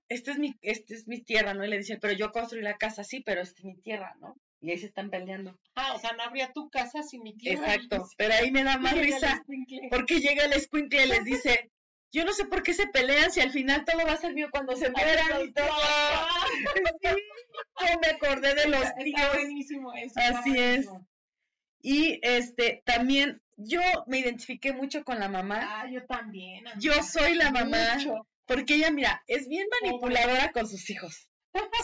esta 0.10 0.32
es 0.32 0.38
mi, 0.38 0.54
esta 0.62 0.94
es 0.94 1.08
mi 1.08 1.22
tierra, 1.22 1.54
¿no? 1.54 1.64
Y 1.64 1.70
le 1.70 1.78
dice, 1.78 1.98
pero 1.98 2.14
yo 2.14 2.34
construí 2.34 2.62
la 2.62 2.78
casa, 2.78 3.06
sí, 3.06 3.22
pero 3.22 3.42
esta 3.42 3.60
es 3.60 3.66
mi 3.66 3.78
tierra, 3.78 4.14
¿no? 4.20 4.36
Y 4.60 4.72
ahí 4.72 4.78
se 4.78 4.88
están 4.88 5.10
peleando. 5.10 5.58
Ah, 5.76 5.94
o 5.96 6.00
sea, 6.00 6.12
no 6.14 6.24
habría 6.24 6.52
tu 6.52 6.70
casa 6.70 7.02
sin 7.02 7.24
mi 7.24 7.38
tierra. 7.38 7.76
Exacto. 7.76 8.08
Pero 8.18 8.34
ahí 8.34 8.52
me 8.52 8.64
da 8.64 8.78
más 8.80 8.96
Llega 8.96 9.06
risa. 9.06 9.46
Porque 9.92 10.20
llega 10.20 10.46
el 10.46 10.54
escuincle 10.54 11.06
y 11.06 11.10
les 11.10 11.24
dice, 11.24 11.72
yo 12.12 12.26
no 12.26 12.34
sé 12.34 12.46
por 12.46 12.64
qué 12.64 12.74
se 12.74 12.88
pelean 12.88 13.32
si 13.32 13.42
al 13.42 13.52
final 13.52 13.84
todo 13.86 14.06
va 14.06 14.14
a 14.14 14.18
ser 14.18 14.34
mío 14.34 14.48
cuando 14.52 14.76
se 14.76 14.90
mueran 14.90 15.42
y 15.46 15.52
todo. 15.54 15.68
Sí, 16.74 17.10
yo 17.82 18.00
me 18.02 18.08
acordé 18.08 18.56
de 18.56 18.68
los 18.68 18.82
Está 18.84 19.04
tíos. 19.04 19.34
buenísimo 19.34 19.94
eso. 19.94 20.20
Así 20.20 20.58
es. 20.58 20.88
Y 21.82 22.20
este, 22.24 22.82
también 22.86 23.42
yo 23.56 23.82
me 24.08 24.20
identifiqué 24.20 24.74
mucho 24.74 25.04
con 25.04 25.20
la 25.20 25.30
mamá. 25.30 25.60
Ah, 25.82 25.88
yo 25.90 26.06
también. 26.06 26.64
Yo 26.80 26.94
soy 27.04 27.36
la 27.36 27.52
mamá. 27.52 27.96
Mucho. 27.96 28.28
Porque 28.46 28.76
ella, 28.76 28.92
mira, 28.92 29.24
es 29.28 29.48
bien 29.48 29.68
manipuladora 29.82 30.52
con 30.52 30.68
sus 30.68 30.90
hijos. 30.90 31.30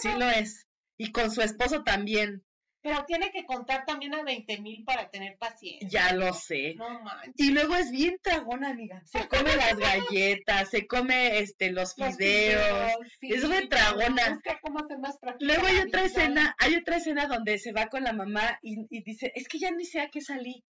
Sí 0.02 0.10
lo 0.18 0.30
es. 0.30 0.68
Y 0.98 1.12
con 1.12 1.32
su 1.32 1.42
esposo 1.42 1.84
también. 1.84 2.44
Pero 2.84 3.06
tiene 3.06 3.32
que 3.32 3.46
contar 3.46 3.86
también 3.86 4.14
a 4.14 4.24
20 4.24 4.60
mil 4.60 4.84
para 4.84 5.10
tener 5.10 5.38
paciencia. 5.38 5.88
Ya 5.90 6.14
lo 6.14 6.34
sé. 6.34 6.76
No 6.76 7.02
manches. 7.02 7.34
Y 7.38 7.52
luego 7.52 7.76
es 7.76 7.90
bien 7.92 8.18
tragona, 8.22 8.72
amiga. 8.72 9.02
Se 9.06 9.26
come 9.30 9.56
las 9.56 9.78
galletas, 9.78 10.70
se 10.70 10.86
come 10.86 11.40
este 11.40 11.72
los 11.72 11.98
Los 11.98 12.18
fideos. 12.18 12.92
sí, 13.22 13.34
es 13.34 13.44
una 13.46 13.62
tragona. 13.70 14.42
cómo 14.62 14.86
más 15.00 15.18
Luego 15.40 15.66
hay 15.66 15.80
otra 15.80 16.04
escena, 16.04 16.56
hay 16.60 16.76
otra 16.76 16.98
escena 16.98 17.28
donde 17.28 17.58
se 17.58 17.72
va 17.72 17.88
con 17.88 18.04
la 18.04 18.12
mamá 18.12 18.60
y, 18.62 18.86
y 18.90 19.02
dice, 19.02 19.32
es 19.34 19.48
que 19.48 19.60
ya 19.60 19.72
ni 19.72 19.86
sé 19.86 20.02
a 20.02 20.10
qué 20.10 20.20
salí. 20.20 20.64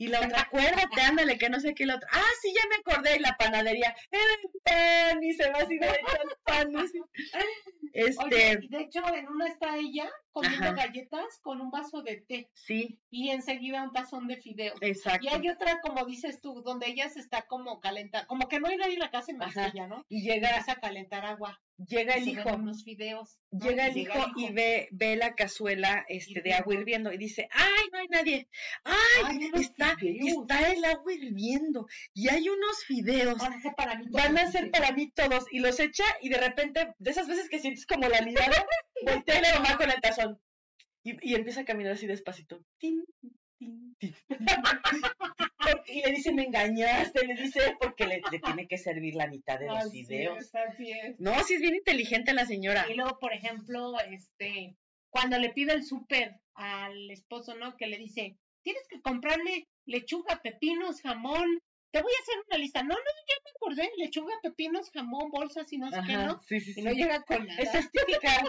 Y 0.00 0.06
la 0.06 0.20
otra, 0.20 0.42
acuérdate, 0.42 1.00
ándale, 1.02 1.36
que 1.38 1.50
no 1.50 1.58
sé 1.58 1.74
qué, 1.74 1.84
la 1.84 1.96
otra, 1.96 2.08
ah, 2.12 2.30
sí, 2.40 2.52
ya 2.54 2.68
me 2.68 2.76
acordé, 2.76 3.16
y 3.16 3.18
la 3.20 3.36
panadería, 3.36 3.94
era 4.10 4.22
el 4.42 4.50
pan, 4.64 5.24
y 5.24 5.32
se 5.34 5.50
va 5.50 5.58
así 5.58 5.76
derecho 5.76 6.06
al 6.22 6.36
pan, 6.44 6.76
así. 6.76 7.00
Este, 7.92 8.24
Oye, 8.24 8.68
de 8.68 8.80
hecho, 8.82 9.02
en 9.12 9.26
una 9.28 9.48
está 9.48 9.76
ella 9.76 10.08
comiendo 10.30 10.66
Ajá. 10.66 10.74
galletas 10.74 11.40
con 11.42 11.60
un 11.60 11.70
vaso 11.70 12.02
de 12.02 12.18
té 12.18 12.50
sí, 12.54 13.00
y 13.10 13.30
enseguida 13.30 13.82
un 13.82 13.92
tazón 13.92 14.28
de 14.28 14.36
fideos. 14.36 14.78
exacto. 14.82 15.26
Y 15.26 15.28
hay 15.30 15.48
otra, 15.48 15.80
como 15.80 16.04
dices 16.04 16.40
tú, 16.40 16.62
donde 16.62 16.86
ella 16.86 17.08
se 17.08 17.18
está 17.20 17.46
como 17.46 17.80
calentando, 17.80 18.28
como 18.28 18.46
que 18.46 18.60
no 18.60 18.68
hay 18.68 18.76
nadie 18.76 18.94
en 18.94 19.00
la 19.00 19.10
casa 19.10 19.32
más 19.34 19.56
Ajá. 19.56 19.72
que 19.72 19.78
ella, 19.78 19.88
¿no? 19.88 20.04
Y 20.08 20.18
Y 20.18 20.22
llega, 20.22 20.48
empieza 20.50 20.72
a 20.72 20.80
calentar 20.80 21.24
agua. 21.24 21.60
Llega 21.86 22.14
el 22.14 22.28
hijo, 22.28 22.54
unos 22.54 22.84
fideos. 22.84 23.38
¿no? 23.50 23.66
llega 23.66 23.88
Y 23.88 23.90
el 23.90 23.96
hijo 23.98 24.18
y 24.36 24.52
ve, 24.52 24.88
ve 24.90 25.16
la 25.16 25.34
cazuela 25.34 26.04
este, 26.08 26.42
de 26.42 26.54
agua 26.54 26.74
hirviendo 26.74 27.12
y 27.12 27.18
dice, 27.18 27.48
ay, 27.50 27.88
no 27.92 27.98
hay 27.98 28.08
nadie, 28.08 28.48
ay, 28.84 29.50
está, 29.54 29.96
está 30.00 30.72
el 30.72 30.84
agua 30.84 31.12
hirviendo 31.12 31.86
y 32.12 32.28
hay 32.28 32.48
unos 32.48 32.84
fideos. 32.84 33.38
Van 33.38 33.54
a 33.54 33.60
ser 33.60 33.74
para 33.74 33.96
mí. 33.96 34.06
van 34.10 34.36
a 34.36 34.40
todos, 34.40 34.52
ser 34.52 34.70
para 34.70 34.92
mí 34.92 35.10
todos. 35.10 35.44
Y 35.50 35.60
los 35.60 35.78
echa 35.80 36.04
y 36.20 36.28
de 36.28 36.38
repente, 36.38 36.94
de 36.98 37.10
esas 37.10 37.28
veces 37.28 37.48
que 37.48 37.60
sientes 37.60 37.86
como 37.86 38.08
la 38.08 38.22
mirada, 38.22 38.66
voltea 39.06 39.40
la 39.40 39.54
mamá 39.54 39.76
con 39.76 39.90
el 39.90 40.00
tazón. 40.00 40.40
Y, 41.04 41.30
y 41.30 41.34
empieza 41.34 41.60
a 41.60 41.64
caminar 41.64 41.92
así 41.92 42.06
despacito. 42.06 42.60
Tin, 42.78 43.04
tin, 43.58 43.94
tin. 43.98 44.14
Porque- 45.58 45.92
y 45.92 46.02
le 46.02 46.12
dice, 46.12 46.32
me 46.32 46.44
engañaste, 46.44 47.26
le 47.26 47.34
dice, 47.34 47.76
porque 47.80 48.06
le, 48.06 48.22
le 48.30 48.38
tiene 48.38 48.66
que 48.68 48.78
servir 48.78 49.14
la 49.14 49.26
mitad 49.26 49.58
de 49.58 49.66
los 49.66 49.76
Así 49.78 50.02
videos. 50.02 50.38
es, 50.38 50.54
así 50.54 50.92
es. 50.92 51.18
No, 51.20 51.34
sí 51.44 51.54
es 51.54 51.60
bien 51.60 51.74
inteligente 51.74 52.32
la 52.32 52.46
señora. 52.46 52.86
Y 52.90 52.94
luego, 52.94 53.18
por 53.18 53.32
ejemplo, 53.32 53.98
este, 54.00 54.76
cuando 55.10 55.38
le 55.38 55.50
pide 55.50 55.72
el 55.74 55.84
súper 55.84 56.40
al 56.54 57.10
esposo, 57.10 57.54
¿no? 57.54 57.76
Que 57.76 57.86
le 57.86 57.98
dice, 57.98 58.36
tienes 58.62 58.86
que 58.88 59.00
comprarme 59.00 59.68
lechuga, 59.86 60.40
pepinos, 60.42 61.00
jamón. 61.02 61.60
Te 61.90 62.02
voy 62.02 62.12
a 62.12 62.22
hacer 62.22 62.34
una 62.46 62.58
lista. 62.58 62.82
No, 62.82 62.90
no, 62.90 62.96
ya 62.96 63.34
me 63.44 63.50
acordé. 63.56 63.90
Lechuga, 63.96 64.34
pepinos, 64.42 64.90
jamón, 64.90 65.30
bolsas 65.30 65.72
y 65.72 65.78
no 65.78 65.90
sé 65.90 66.00
qué, 66.06 66.12
¿no? 66.18 66.40
sí, 66.46 66.60
sí, 66.60 66.70
Y 66.72 66.74
sí. 66.74 66.82
no 66.82 66.92
llega 66.92 67.22
con 67.22 67.46
nada. 67.46 67.58
Esa 67.62 67.78
es 67.78 67.90
típica. 67.90 68.44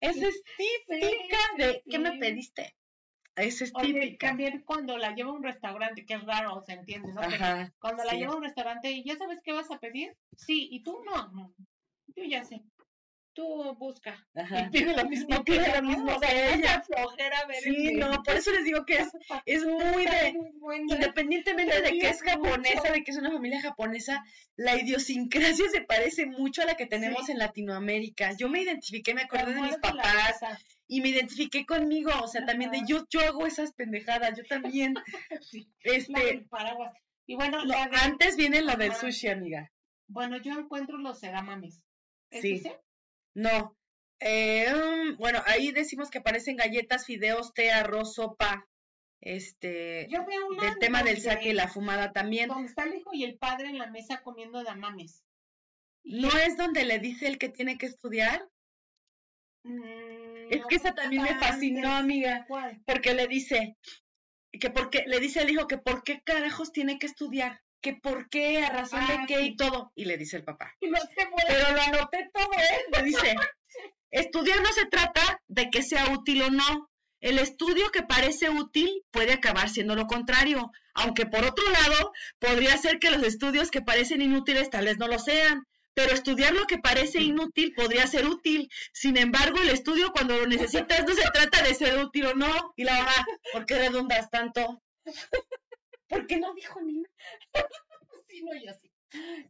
Esa 0.00 0.28
es 0.28 0.42
típica 0.56 1.38
de, 1.58 1.82
¿qué 1.88 1.98
me 1.98 2.12
pediste? 2.18 2.74
Esa 3.38 3.64
es 3.64 3.72
Oye, 3.74 3.92
típica. 3.94 4.28
también 4.28 4.62
cuando 4.66 4.98
la 4.98 5.14
lleva 5.14 5.30
a 5.30 5.34
un 5.34 5.42
restaurante, 5.42 6.04
que 6.04 6.14
es 6.14 6.24
raro, 6.24 6.62
se 6.66 6.72
entiende, 6.72 7.12
¿no? 7.12 7.20
Ajá. 7.20 7.72
Cuando 7.80 8.04
la 8.04 8.10
sí. 8.12 8.18
lleva 8.18 8.32
a 8.32 8.36
un 8.36 8.42
restaurante 8.42 8.90
y 8.90 9.04
ya 9.04 9.16
sabes 9.16 9.40
qué 9.42 9.52
vas 9.52 9.70
a 9.70 9.78
pedir, 9.78 10.16
sí, 10.36 10.68
y 10.70 10.82
tú 10.82 10.98
no, 11.04 11.28
no, 11.32 11.54
yo 12.16 12.24
ya 12.24 12.44
sé, 12.44 12.62
tú 13.34 13.76
busca 13.78 14.26
Ajá. 14.34 14.62
y 14.66 14.70
pide 14.70 14.96
lo 14.96 15.04
mismo 15.08 15.36
Y 15.36 15.42
pide 15.44 15.58
que 15.58 15.62
lo 15.62 15.68
ella, 15.68 15.80
¿no? 15.82 15.88
mismo 15.88 16.16
O 16.16 16.18
sea, 16.18 16.28
que 16.28 16.54
ella. 16.54 16.82
flojera 16.82 17.46
ver 17.46 17.62
Sí, 17.62 17.92
no, 17.94 18.22
por 18.24 18.34
eso 18.34 18.50
les 18.50 18.64
digo 18.64 18.84
que 18.84 18.96
es, 18.96 19.08
es 19.46 19.64
muy 19.64 20.04
de, 20.04 20.34
muy. 20.58 20.76
Independientemente 20.78 21.80
de 21.82 21.98
que 21.98 22.08
es 22.08 22.20
mucho. 22.22 22.30
japonesa, 22.32 22.90
de 22.92 23.04
que 23.04 23.10
es 23.12 23.16
una 23.18 23.30
familia 23.30 23.60
japonesa, 23.60 24.24
la 24.56 24.76
idiosincrasia 24.80 25.68
se 25.70 25.82
parece 25.82 26.26
mucho 26.26 26.62
a 26.62 26.66
la 26.66 26.74
que 26.76 26.86
tenemos 26.86 27.26
Sí. 27.26 27.32
en 27.32 27.38
Latinoamérica. 27.38 28.32
Yo 28.36 28.48
me 28.48 28.62
identifiqué, 28.62 29.14
me 29.14 29.22
acordé 29.22 29.54
de 29.54 29.60
mis 29.62 29.76
papás 29.76 30.02
cabeza. 30.02 30.58
Y 30.88 31.00
me 31.02 31.10
identifiqué 31.10 31.64
conmigo, 31.66 32.10
o 32.22 32.26
sea, 32.26 32.44
también 32.46 32.70
de 32.70 32.82
yo, 32.86 33.04
yo 33.10 33.20
hago 33.20 33.46
esas 33.46 33.72
pendejadas, 33.74 34.36
yo 34.36 34.44
también. 34.44 34.94
Sí, 35.42 35.70
la 35.84 35.92
Este, 35.94 36.46
paraguas. 36.50 36.94
Y 37.26 37.34
bueno, 37.36 37.58
lo- 37.58 37.66
la 37.66 37.86
de- 37.88 37.96
antes 37.98 38.36
viene 38.36 38.62
lo 38.62 38.74
del 38.76 38.94
sushi, 38.94 39.28
amiga. 39.28 39.70
bueno, 40.08 40.38
yo 40.38 40.52
encuentro 40.58 40.96
los 40.98 41.20
sedamames. 41.20 41.82
¿Es 42.30 42.40
Sí. 42.42 42.52
ese? 42.54 42.80
No. 43.34 43.76
Eh, 44.20 44.66
mm, 44.72 45.16
bueno, 45.18 45.40
ahí 45.46 45.70
decimos 45.70 46.10
que 46.10 46.18
aparecen 46.18 46.56
galletas, 46.56 47.04
fideos, 47.06 47.52
té, 47.54 47.70
arroz, 47.70 48.14
sopa. 48.14 48.66
este, 49.20 50.06
Yo 50.10 50.24
veo 50.24 50.46
una 50.48 50.62
del 50.70 50.78
tema 50.78 51.02
del 51.02 51.20
saque 51.20 51.50
y 51.50 51.52
la 51.52 51.68
fumada 51.68 52.12
también. 52.12 52.48
Donde 52.48 52.68
está 52.68 52.84
el 52.84 52.94
hijo 52.94 53.10
y 53.12 53.24
el 53.24 53.36
padre 53.36 53.68
en 53.68 53.76
la 53.78 53.88
mesa 53.88 54.22
comiendo 54.22 54.62
damames. 54.64 55.22
¿No 56.04 56.28
es 56.38 56.56
donde 56.56 56.84
le 56.84 56.98
dice 57.00 57.26
el 57.26 57.36
que 57.38 57.48
tiene 57.48 57.76
que 57.78 57.86
estudiar? 57.86 58.48
Mm, 59.64 60.27
Es 60.50 60.66
que 60.66 60.76
esa 60.76 60.94
también 60.94 61.22
me 61.22 61.34
fascinó, 61.38 61.92
amiga. 61.92 62.44
¿Cuál? 62.46 62.80
Porque 62.86 63.14
le 63.14 63.26
dice, 63.26 63.76
que 64.52 64.70
porque, 64.70 65.04
le 65.06 65.20
dice 65.20 65.40
al 65.40 65.50
hijo 65.50 65.66
que 65.66 65.78
por 65.78 66.02
qué 66.02 66.20
carajos 66.24 66.72
tiene 66.72 66.98
que 66.98 67.06
estudiar, 67.06 67.60
que 67.80 67.94
por 67.94 68.28
qué, 68.28 68.64
a 68.64 68.70
razón 68.70 69.06
de 69.06 69.14
Ah, 69.14 69.24
qué 69.26 69.42
y 69.42 69.56
todo. 69.56 69.92
Y 69.94 70.04
le 70.04 70.16
dice 70.16 70.36
el 70.36 70.44
papá. 70.44 70.74
Y 70.80 70.88
no 70.88 70.98
se 70.98 71.28
muere. 71.28 71.46
Pero 71.48 71.74
lo 71.74 71.82
anoté 71.82 72.30
todo, 72.32 72.52
¿eh? 72.52 72.84
Le 72.92 73.02
dice, 73.02 73.34
estudiar 74.10 74.60
no 74.62 74.72
se 74.72 74.86
trata 74.86 75.40
de 75.48 75.70
que 75.70 75.82
sea 75.82 76.10
útil 76.10 76.42
o 76.42 76.50
no. 76.50 76.90
El 77.20 77.38
estudio 77.38 77.90
que 77.90 78.04
parece 78.04 78.48
útil 78.48 79.02
puede 79.10 79.32
acabar 79.32 79.68
siendo 79.68 79.96
lo 79.96 80.06
contrario, 80.06 80.70
aunque 80.94 81.26
por 81.26 81.44
otro 81.44 81.68
lado 81.70 82.12
podría 82.38 82.76
ser 82.78 83.00
que 83.00 83.10
los 83.10 83.24
estudios 83.24 83.72
que 83.72 83.82
parecen 83.82 84.22
inútiles 84.22 84.70
tal 84.70 84.84
vez 84.84 84.98
no 84.98 85.08
lo 85.08 85.18
sean, 85.18 85.64
pero 85.98 86.12
estudiar 86.12 86.52
lo 86.54 86.64
que 86.68 86.78
parece 86.78 87.20
inútil 87.20 87.74
podría 87.74 88.06
ser 88.06 88.24
útil. 88.24 88.70
Sin 88.92 89.16
embargo, 89.16 89.58
el 89.60 89.70
estudio 89.70 90.12
cuando 90.12 90.36
lo 90.36 90.46
necesitas 90.46 91.04
no 91.04 91.12
se 91.12 91.28
trata 91.32 91.60
de 91.64 91.74
ser 91.74 91.98
útil 91.98 92.26
o 92.26 92.34
no. 92.34 92.72
Y 92.76 92.84
la 92.84 92.98
mamá, 92.98 93.26
¿por 93.52 93.66
qué 93.66 93.78
redundas 93.78 94.30
tanto? 94.30 94.80
¿Por 96.08 96.24
qué 96.28 96.38
no 96.38 96.54
dijo 96.54 96.80
ni 96.82 96.98
nada? 96.98 97.14
Sí, 98.28 98.42
no, 98.42 98.52
yo 98.54 98.72
sí. 98.80 98.87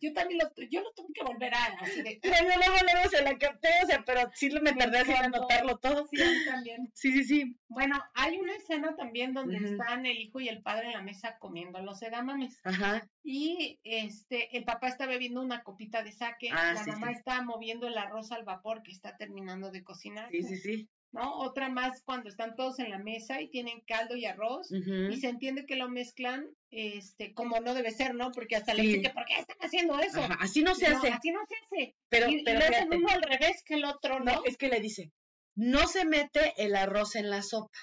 Yo 0.00 0.12
también 0.12 0.38
lo, 0.38 0.64
yo 0.70 0.82
lo 0.82 0.92
tuve 0.92 1.12
que 1.12 1.24
volver 1.24 1.52
a 1.54 1.64
así 1.80 2.02
de. 2.02 2.18
Pero 2.22 2.36
yo 2.36 2.56
luego, 2.56 2.76
luego 2.84 3.08
se 3.10 3.22
la 3.22 3.36
capté, 3.38 3.68
o 3.82 3.86
sea, 3.86 4.02
pero 4.06 4.30
sí 4.34 4.50
me 4.50 4.60
Me 4.60 4.72
tardé 4.72 5.00
en 5.00 5.16
anotarlo 5.16 5.78
todo. 5.78 6.06
Sí, 6.06 6.16
también. 6.46 6.90
Sí, 6.94 7.12
sí, 7.12 7.24
sí. 7.24 7.56
Bueno, 7.68 8.02
hay 8.14 8.38
una 8.38 8.54
escena 8.54 8.94
también 8.96 9.34
donde 9.34 9.56
están 9.58 10.06
el 10.06 10.18
hijo 10.18 10.40
y 10.40 10.48
el 10.48 10.62
padre 10.62 10.86
en 10.86 10.92
la 10.92 11.02
mesa 11.02 11.38
comiendo 11.38 11.80
los 11.80 12.02
edamames. 12.02 12.60
Ajá. 12.64 13.08
Y 13.24 13.78
este, 13.84 14.56
el 14.56 14.64
papá 14.64 14.88
está 14.88 15.06
bebiendo 15.06 15.40
una 15.42 15.62
copita 15.62 16.02
de 16.02 16.12
sake, 16.12 16.50
Ah, 16.52 16.72
la 16.74 16.84
sí, 16.84 16.90
mamá 16.90 17.08
sí. 17.08 17.14
está 17.18 17.42
moviendo 17.42 17.86
el 17.86 17.98
arroz 17.98 18.32
al 18.32 18.44
vapor 18.44 18.82
que 18.82 18.92
está 18.92 19.16
terminando 19.16 19.70
de 19.70 19.82
cocinar, 19.84 20.30
Sí, 20.30 20.42
sí, 20.42 20.56
sí. 20.56 20.88
¿No? 21.12 21.38
Otra 21.38 21.68
más 21.68 22.02
cuando 22.02 22.28
están 22.28 22.54
todos 22.54 22.78
en 22.78 22.90
la 22.90 22.98
mesa 22.98 23.40
y 23.40 23.48
tienen 23.48 23.80
caldo 23.86 24.14
y 24.16 24.26
arroz 24.26 24.70
y 24.70 25.16
se 25.16 25.28
entiende 25.28 25.66
que 25.66 25.76
lo 25.76 25.88
mezclan 25.88 26.48
este 26.70 27.32
como 27.32 27.60
no 27.60 27.74
debe 27.74 27.90
ser, 27.90 28.14
¿no? 28.14 28.30
Porque 28.30 28.56
hasta 28.56 28.74
le 28.74 28.82
dicen 28.82 29.02
que 29.02 29.10
¿por 29.10 29.24
qué 29.24 29.34
están 29.38 29.56
haciendo 29.60 29.98
eso? 29.98 30.20
Ajá, 30.20 30.36
Así 30.40 30.62
no 30.62 30.74
se 30.74 30.88
No, 30.88 30.98
hace. 30.98 31.08
así 31.08 31.30
no 31.30 31.40
se 31.48 31.54
hace. 31.56 31.96
Pero, 32.08 32.28
y, 32.28 32.40
y 32.40 32.44
pero 32.44 32.58
lo 32.58 32.64
hacen 32.64 32.74
fíjate, 32.74 32.96
uno 32.96 33.08
al 33.08 33.22
revés 33.22 33.62
que 33.64 33.74
el 33.74 33.84
otro, 33.84 34.20
¿no? 34.20 34.32
no, 34.32 34.44
es 34.44 34.56
que 34.56 34.68
le 34.68 34.80
dice, 34.80 35.10
no 35.56 35.86
se 35.86 36.04
mete 36.04 36.52
el 36.58 36.76
arroz 36.76 37.16
en 37.16 37.30
la 37.30 37.42
sopa. 37.42 37.78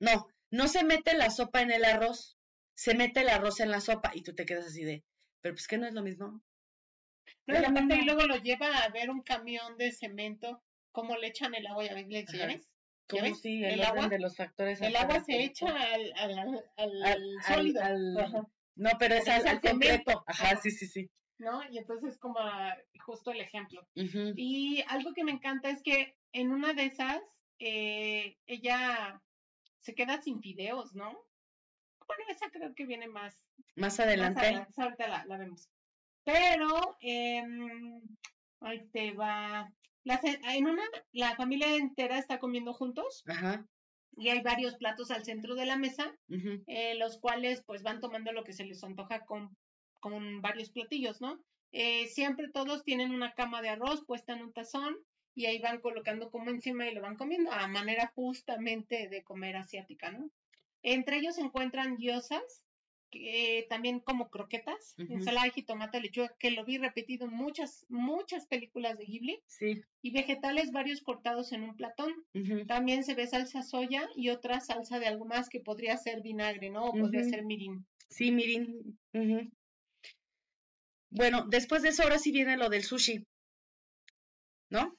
No, 0.00 0.26
no 0.50 0.68
se 0.68 0.84
mete 0.84 1.14
la 1.14 1.30
sopa 1.30 1.62
en 1.62 1.70
el 1.72 1.84
arroz. 1.84 2.36
Se 2.74 2.94
mete 2.94 3.20
el 3.20 3.28
arroz 3.28 3.60
en 3.60 3.70
la 3.70 3.80
sopa 3.80 4.12
y 4.14 4.22
tú 4.22 4.34
te 4.34 4.46
quedas 4.46 4.66
así 4.66 4.82
de, 4.82 5.04
pero 5.40 5.54
pues 5.54 5.66
que 5.66 5.78
no 5.78 5.86
es 5.86 5.94
lo 5.94 6.02
mismo. 6.02 6.40
Y 7.46 7.52
no. 7.52 7.94
y 7.94 8.04
luego 8.04 8.22
lo 8.26 8.36
lleva 8.36 8.68
a 8.78 8.88
ver 8.90 9.10
un 9.10 9.22
camión 9.22 9.76
de 9.76 9.92
cemento, 9.92 10.62
como 10.92 11.16
le 11.16 11.28
echan 11.28 11.54
el 11.54 11.66
agua, 11.66 11.84
ya 11.84 11.94
ves, 11.94 12.06
le- 12.08 12.24
¿ya 12.24 12.44
Ajá. 12.44 12.46
ves? 12.46 12.68
¿Cómo 13.08 13.34
sí? 13.34 13.64
El, 13.64 13.72
¿El 13.74 13.80
orden 13.80 13.98
agua? 13.98 14.08
de 14.08 14.18
los 14.18 14.36
factores. 14.36 14.80
El 14.80 14.96
agua 14.96 15.20
se 15.20 15.42
echa 15.42 15.66
al, 15.68 16.12
al, 16.16 16.64
al, 17.04 17.42
sólido, 17.46 17.80
No, 18.76 18.90
pero 18.98 19.14
es 19.16 19.28
al, 19.28 19.60
completo. 19.60 20.24
Ajá, 20.26 20.56
sí, 20.56 20.70
sí, 20.70 20.86
sí. 20.86 21.10
¿no? 21.38 21.60
Y 21.70 21.78
entonces 21.78 22.16
como 22.18 22.38
justo 23.04 23.32
el 23.32 23.40
ejemplo. 23.40 23.86
Y 23.94 24.82
algo 24.88 25.12
que 25.12 25.24
me 25.24 25.32
encanta 25.32 25.68
es 25.70 25.82
que 25.82 26.16
en 26.32 26.52
una 26.52 26.72
de 26.72 26.84
esas, 26.86 27.20
eh, 27.58 28.38
ella 28.46 29.20
se 29.80 29.94
queda 29.94 30.22
sin 30.22 30.40
fideos, 30.40 30.94
¿no? 30.94 31.10
Bueno, 32.06 32.24
esa 32.30 32.48
creo 32.50 32.74
que 32.74 32.86
viene 32.86 33.08
más, 33.08 33.44
Más 33.74 33.98
más 33.98 34.00
adelante. 34.00 34.66
esa 34.70 34.84
ahorita 34.84 35.08
la, 35.08 35.24
la 35.26 35.36
vemos. 35.36 35.68
Pero, 36.24 36.96
em, 37.00 38.00
ahí 38.60 38.86
te 38.92 39.12
va. 39.12 39.70
La 40.04 40.18
ce- 40.20 40.40
en 40.42 40.66
una, 40.66 40.82
la 41.12 41.36
familia 41.36 41.76
entera 41.76 42.18
está 42.18 42.38
comiendo 42.38 42.72
juntos 42.74 43.22
Ajá. 43.26 43.66
y 44.16 44.28
hay 44.28 44.40
varios 44.42 44.76
platos 44.76 45.10
al 45.10 45.24
centro 45.24 45.54
de 45.54 45.66
la 45.66 45.76
mesa, 45.76 46.12
eh, 46.66 46.94
los 46.96 47.18
cuales 47.20 47.62
pues 47.66 47.82
van 47.82 48.00
tomando 48.00 48.32
lo 48.32 48.44
que 48.44 48.52
se 48.52 48.64
les 48.64 48.82
antoja 48.82 49.24
con, 49.24 49.56
con 50.00 50.40
varios 50.42 50.70
platillos, 50.70 51.20
¿no? 51.20 51.38
Eh, 51.70 52.06
siempre 52.08 52.48
todos 52.52 52.84
tienen 52.84 53.12
una 53.14 53.32
cama 53.32 53.62
de 53.62 53.70
arroz 53.70 54.04
puesta 54.04 54.34
en 54.34 54.42
un 54.42 54.52
tazón 54.52 54.96
y 55.34 55.46
ahí 55.46 55.58
van 55.60 55.80
colocando 55.80 56.30
como 56.30 56.50
encima 56.50 56.86
y 56.86 56.94
lo 56.94 57.00
van 57.00 57.16
comiendo 57.16 57.50
a 57.50 57.66
manera 57.68 58.12
justamente 58.14 59.08
de 59.08 59.22
comer 59.22 59.56
asiática, 59.56 60.10
¿no? 60.10 60.28
Entre 60.82 61.16
ellos 61.18 61.36
se 61.36 61.40
encuentran 61.42 61.96
gyozas, 61.96 62.64
que, 63.12 63.66
también 63.68 64.00
como 64.00 64.28
croquetas, 64.30 64.96
Ujú. 64.98 65.12
ensalada 65.12 65.44
de 65.44 65.52
jitomate, 65.52 66.00
lechuga, 66.00 66.34
que 66.40 66.50
lo 66.50 66.64
vi 66.64 66.78
repetido 66.78 67.26
en 67.26 67.32
muchas, 67.34 67.86
muchas 67.88 68.46
películas 68.46 68.98
de 68.98 69.04
Ghibli, 69.04 69.40
Sí. 69.46 69.80
y 70.00 70.10
vegetales 70.10 70.72
varios 70.72 71.00
cortados 71.02 71.52
en 71.52 71.62
un 71.62 71.76
platón. 71.76 72.12
También 72.66 73.04
se 73.04 73.14
ve 73.14 73.28
salsa 73.28 73.62
soya 73.62 74.08
y 74.16 74.30
otra 74.30 74.58
salsa 74.60 74.98
de 74.98 75.06
algo 75.06 75.26
más 75.26 75.48
que 75.48 75.60
podría 75.60 75.96
ser 75.96 76.22
vinagre, 76.22 76.70
¿no? 76.70 76.86
O 76.86 76.92
podría 76.92 77.22
ser 77.22 77.44
mirin. 77.44 77.86
Sí, 78.08 78.32
mirin. 78.32 78.98
Bueno, 81.10 81.44
después 81.48 81.82
de 81.82 81.90
eso 81.90 82.02
ahora 82.02 82.18
sí 82.18 82.32
viene 82.32 82.56
lo 82.56 82.68
del 82.68 82.82
sushi. 82.82 83.24
¿No? 84.70 84.96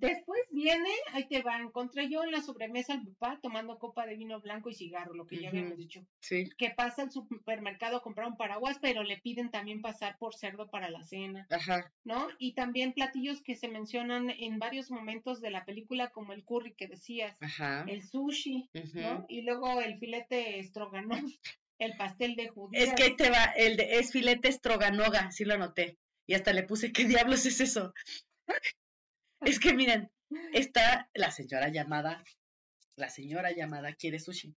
Después 0.00 0.40
viene, 0.50 0.90
ahí 1.12 1.26
te 1.26 1.42
va, 1.42 1.60
encontré 1.60 2.08
yo 2.08 2.22
en 2.22 2.30
la 2.30 2.40
sobremesa 2.40 2.94
al 2.94 3.04
papá 3.04 3.38
tomando 3.42 3.78
copa 3.78 4.06
de 4.06 4.16
vino 4.16 4.40
blanco 4.40 4.70
y 4.70 4.74
cigarro, 4.74 5.14
lo 5.14 5.26
que 5.26 5.40
ya 5.40 5.48
habíamos 5.48 5.76
dicho. 5.76 6.06
Sí. 6.20 6.48
Que 6.56 6.70
pasa 6.70 7.02
al 7.02 7.10
supermercado 7.10 7.96
a 7.96 8.02
comprar 8.02 8.28
un 8.28 8.36
paraguas, 8.36 8.78
pero 8.80 9.02
le 9.02 9.18
piden 9.18 9.50
también 9.50 9.82
pasar 9.82 10.16
por 10.18 10.34
cerdo 10.34 10.70
para 10.70 10.90
la 10.90 11.02
cena, 11.02 11.46
Ajá. 11.50 11.92
¿no? 12.04 12.28
Y 12.38 12.54
también 12.54 12.92
platillos 12.92 13.42
que 13.42 13.56
se 13.56 13.68
mencionan 13.68 14.30
en 14.30 14.58
varios 14.58 14.90
momentos 14.90 15.40
de 15.40 15.50
la 15.50 15.64
película, 15.64 16.10
como 16.10 16.32
el 16.32 16.44
curry 16.44 16.74
que 16.74 16.86
decías, 16.86 17.36
Ajá. 17.40 17.84
el 17.88 18.02
sushi. 18.02 18.70
¿no? 18.94 19.26
Y 19.28 19.42
luego 19.42 19.80
el 19.80 19.98
filete 19.98 20.62
stroganoff, 20.62 21.20
el 21.78 21.96
pastel 21.96 22.36
de 22.36 22.48
judías. 22.48 22.84
Es 22.84 22.94
que 22.94 23.04
ahí 23.04 23.16
te 23.16 23.30
va, 23.30 23.44
el 23.56 23.76
de, 23.76 23.98
es 23.98 24.12
filete 24.12 24.50
stroganoga, 24.52 25.30
sí 25.30 25.44
lo 25.44 25.54
anoté. 25.54 25.98
Y 26.26 26.34
hasta 26.34 26.52
le 26.52 26.62
puse, 26.62 26.92
¿qué 26.92 27.04
diablos 27.04 27.46
es 27.46 27.60
eso? 27.60 27.92
Es 29.42 29.58
que 29.60 29.74
miren, 29.74 30.10
está 30.52 31.08
la 31.14 31.30
señora 31.30 31.68
llamada, 31.68 32.22
la 32.96 33.08
señora 33.10 33.52
llamada 33.52 33.92
quiere 33.94 34.18
sushi. 34.18 34.54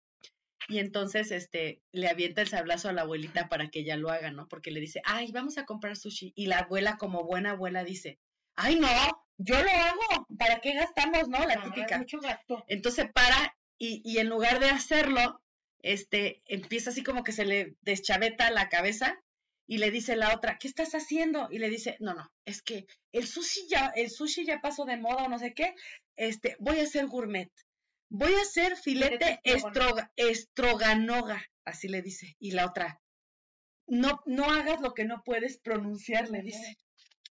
Y 0.68 0.80
entonces, 0.80 1.30
este, 1.30 1.80
le 1.92 2.08
avienta 2.08 2.42
el 2.42 2.48
sablazo 2.48 2.88
a 2.88 2.92
la 2.92 3.02
abuelita 3.02 3.48
para 3.48 3.68
que 3.68 3.80
ella 3.80 3.96
lo 3.96 4.10
haga, 4.10 4.30
¿no? 4.30 4.48
Porque 4.48 4.70
le 4.70 4.80
dice, 4.80 5.00
ay, 5.04 5.32
vamos 5.32 5.56
a 5.56 5.64
comprar 5.64 5.96
sushi. 5.96 6.32
Y 6.36 6.46
la 6.46 6.58
abuela, 6.58 6.96
como 6.98 7.24
buena 7.24 7.52
abuela, 7.52 7.84
dice, 7.84 8.18
ay, 8.54 8.76
no, 8.78 8.88
yo 9.38 9.62
lo 9.62 9.70
hago, 9.70 10.26
¿para 10.38 10.60
qué 10.60 10.74
gastamos, 10.74 11.28
no? 11.28 11.38
La 11.46 11.54
Ah, 11.54 11.62
típica. 11.64 11.96
mucho 11.98 12.18
gasto. 12.20 12.64
Entonces 12.66 13.06
para 13.14 13.56
y, 13.78 14.02
y 14.04 14.18
en 14.18 14.28
lugar 14.28 14.58
de 14.58 14.68
hacerlo, 14.68 15.40
este, 15.80 16.42
empieza 16.46 16.90
así 16.90 17.02
como 17.04 17.22
que 17.22 17.32
se 17.32 17.44
le 17.46 17.76
deschaveta 17.82 18.50
la 18.50 18.68
cabeza 18.68 19.16
y 19.70 19.78
le 19.78 19.90
dice 19.90 20.16
la 20.16 20.34
otra, 20.34 20.56
¿qué 20.58 20.66
estás 20.66 20.94
haciendo? 20.94 21.48
Y 21.50 21.58
le 21.58 21.68
dice, 21.68 21.98
no, 22.00 22.14
no, 22.14 22.32
es 22.46 22.62
que 22.62 22.86
el 23.12 23.26
sushi 23.26 23.68
ya, 23.68 23.92
el 23.94 24.10
sushi 24.10 24.46
ya 24.46 24.60
pasó 24.62 24.86
de 24.86 24.96
moda 24.96 25.24
o 25.24 25.28
no 25.28 25.38
sé 25.38 25.52
qué, 25.52 25.74
este, 26.16 26.56
voy 26.58 26.80
a 26.80 26.84
hacer 26.84 27.06
gourmet. 27.06 27.50
Voy 28.08 28.32
a 28.32 28.40
hacer 28.40 28.76
filete 28.76 29.40
estrogonoff. 29.44 29.76
estroga, 29.76 30.12
estroganoga, 30.16 31.44
así 31.66 31.88
le 31.88 32.00
dice. 32.00 32.34
Y 32.38 32.52
la 32.52 32.64
otra, 32.64 32.98
no, 33.86 34.22
no 34.24 34.44
hagas 34.46 34.80
lo 34.80 34.94
que 34.94 35.04
no 35.04 35.22
puedes 35.22 35.58
pronunciar, 35.58 36.30
le 36.30 36.40
dice. 36.40 36.78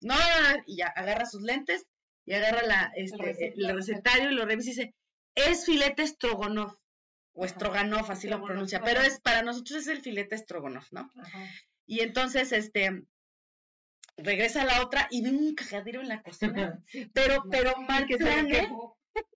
No, 0.02 0.16
no, 0.16 0.24
no, 0.24 0.64
y 0.66 0.78
ya 0.78 0.88
agarra 0.88 1.28
sus 1.28 1.44
lentes 1.44 1.86
y 2.26 2.34
agarra 2.34 2.64
la, 2.64 2.92
este, 2.96 3.54
el 3.56 3.76
recetario 3.76 4.32
y 4.32 4.34
lo 4.34 4.46
revisa 4.46 4.72
y 4.72 4.74
dice, 4.74 4.96
es 5.36 5.66
filete 5.66 6.08
strogonoff 6.08 6.74
o 7.34 7.46
Ajá, 7.46 7.54
stroganoff, 7.54 8.10
así 8.10 8.28
lo 8.28 8.44
pronuncia, 8.44 8.82
pero 8.82 9.02
es 9.02 9.20
para 9.22 9.44
nosotros 9.44 9.82
es 9.82 9.88
el 9.88 10.02
filete 10.02 10.36
stroganoff, 10.36 10.92
¿no? 10.92 11.12
Ajá. 11.16 11.48
Y 11.86 12.02
entonces, 12.02 12.52
este, 12.52 13.04
regresa 14.18 14.66
la 14.66 14.82
otra 14.82 15.08
y 15.12 15.22
ve 15.22 15.30
un 15.30 15.56
cajadero 15.56 16.02
en 16.02 16.10
la 16.10 16.22
cocina, 16.22 16.84
pero, 17.14 17.44
pero 17.50 17.76
mal 17.78 18.06
que 18.06 18.16
¿eh? 18.16 18.70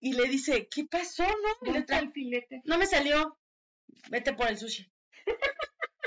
Y 0.02 0.14
le 0.14 0.28
dice, 0.28 0.68
¿qué 0.70 0.86
pasó, 0.86 1.24
no? 1.24 1.72
No 2.66 2.78
me 2.78 2.86
salió, 2.88 3.38
vete 4.10 4.34
por 4.34 4.48
el 4.48 4.58
sushi. 4.58 4.92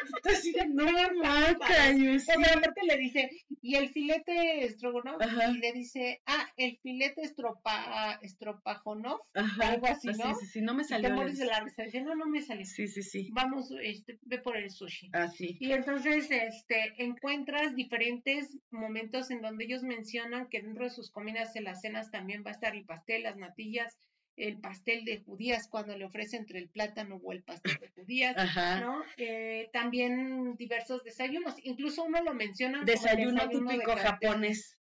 Entonces, 0.06 0.38
así 0.38 0.52
de, 0.52 0.68
no, 0.68 0.84
mames, 1.22 2.28
O 2.28 2.40
sea, 2.40 2.54
aparte 2.56 2.80
le 2.86 2.96
dice, 2.96 3.30
y 3.62 3.76
el 3.76 3.88
filete 3.90 4.64
estrogonoff, 4.64 5.20
y 5.52 5.58
le 5.58 5.72
dice, 5.72 6.20
ah, 6.26 6.48
el 6.56 6.78
filete 6.78 7.22
estropa, 7.22 8.18
estropajonoff, 8.22 9.20
algo 9.34 9.86
así, 9.86 10.08
¿no? 10.08 10.34
sí, 10.34 10.46
sí, 10.46 10.60
no 10.62 10.74
me 10.74 10.82
y 10.82 10.84
salió. 10.86 11.08
te 11.08 11.08
le 11.10 11.14
mueres 11.14 11.38
de 11.38 11.46
la 11.46 11.60
risa, 11.60 11.82
dice, 11.84 12.00
no, 12.02 12.14
no 12.14 12.26
me 12.26 12.42
salió. 12.42 12.64
Sí, 12.64 12.88
sí, 12.88 13.02
sí, 13.02 13.28
Vamos, 13.32 13.70
este, 13.82 14.18
ve 14.22 14.38
por 14.38 14.56
el 14.56 14.70
sushi. 14.70 15.10
así. 15.12 15.56
Y 15.60 15.72
entonces 15.72 16.30
este, 16.30 16.94
encuentras 16.98 17.74
diferentes 17.74 18.56
momentos 18.70 19.30
en 19.30 19.40
donde 19.42 19.64
ellos 19.64 19.82
mencionan 19.82 20.48
que 20.48 20.62
dentro 20.62 20.84
de 20.84 20.90
sus 20.90 21.10
comidas 21.10 21.54
en 21.56 21.64
las 21.64 21.80
cenas 21.82 22.10
también 22.10 22.42
va 22.44 22.50
a 22.50 22.54
estar 22.54 22.74
el 22.74 22.84
pastel, 22.84 23.22
las 23.24 23.36
natillas, 23.36 23.96
el 24.40 24.58
pastel 24.58 25.04
de 25.04 25.18
judías 25.18 25.68
cuando 25.68 25.96
le 25.96 26.04
ofrece 26.04 26.36
entre 26.36 26.58
el 26.58 26.68
plátano 26.68 27.20
o 27.22 27.32
el 27.32 27.42
pastel 27.42 27.78
de 27.78 27.88
judías, 27.88 28.36
Ajá. 28.36 28.80
¿no? 28.80 29.02
Eh, 29.18 29.68
también 29.72 30.56
diversos 30.56 31.04
desayunos, 31.04 31.54
incluso 31.62 32.04
uno 32.04 32.22
lo 32.22 32.34
menciona 32.34 32.78
como 32.78 32.90
el 32.90 32.98
Desayuno 32.98 33.32
desayuno 33.32 33.70
de 33.70 33.74
típico 33.76 33.96
japonés. 33.96 34.78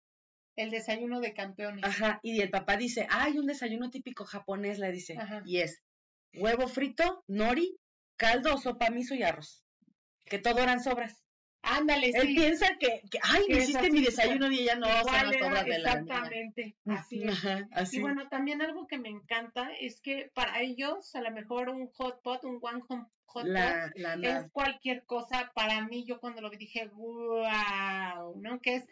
El 0.56 0.70
desayuno 0.70 1.20
de 1.20 1.34
campeones. 1.34 1.84
Ajá. 1.84 2.20
Y 2.22 2.40
el 2.40 2.50
papá 2.50 2.76
dice, 2.76 3.06
hay 3.10 3.38
un 3.38 3.46
desayuno 3.46 3.90
típico 3.90 4.24
japonés, 4.24 4.78
le 4.78 4.90
dice. 4.92 5.16
Ajá. 5.18 5.42
Y 5.44 5.58
es 5.58 5.82
huevo 6.34 6.66
frito, 6.66 7.22
nori, 7.28 7.78
caldo 8.16 8.56
sopa 8.56 8.90
miso 8.90 9.14
y 9.14 9.22
arroz. 9.22 9.62
Que 10.24 10.38
todo 10.38 10.62
eran 10.62 10.82
sobras. 10.82 11.22
Ándale, 11.62 12.08
Él 12.14 12.28
sí. 12.28 12.34
piensa 12.34 12.76
que, 12.78 13.02
que, 13.10 13.18
ay, 13.22 13.42
me 13.48 13.58
hiciste 13.58 13.90
mi 13.90 14.00
desayuno 14.02 14.50
y 14.50 14.60
ella 14.60 14.76
no, 14.76 14.86
son 14.86 14.98
Igual 15.00 15.26
las 15.26 15.36
era 15.36 15.62
de 15.64 15.78
la. 15.78 15.92
Exactamente, 15.92 16.76
así 16.86 17.22
es. 17.22 17.30
Ajá, 17.32 17.68
así. 17.72 17.98
Y 17.98 18.00
bueno, 18.00 18.28
también 18.28 18.62
algo 18.62 18.86
que 18.86 18.98
me 18.98 19.10
encanta 19.10 19.70
es 19.78 20.00
que 20.00 20.30
para 20.34 20.60
ellos, 20.62 21.14
a 21.14 21.20
lo 21.20 21.30
mejor 21.32 21.68
un 21.68 21.88
hot 21.92 22.22
pot, 22.22 22.44
un 22.44 22.58
one 22.62 22.82
home 22.88 23.04
hot 23.26 23.44
pot, 23.44 23.46
la, 23.46 23.90
la, 23.94 24.16
la- 24.16 24.40
es 24.40 24.50
cualquier 24.52 25.04
cosa. 25.04 25.52
Para 25.54 25.86
mí, 25.86 26.04
yo 26.06 26.18
cuando 26.18 26.40
lo 26.40 26.50
vi 26.50 26.56
dije, 26.56 26.88
wow, 26.88 28.40
¿no? 28.40 28.60
Que 28.60 28.76
es, 28.76 28.88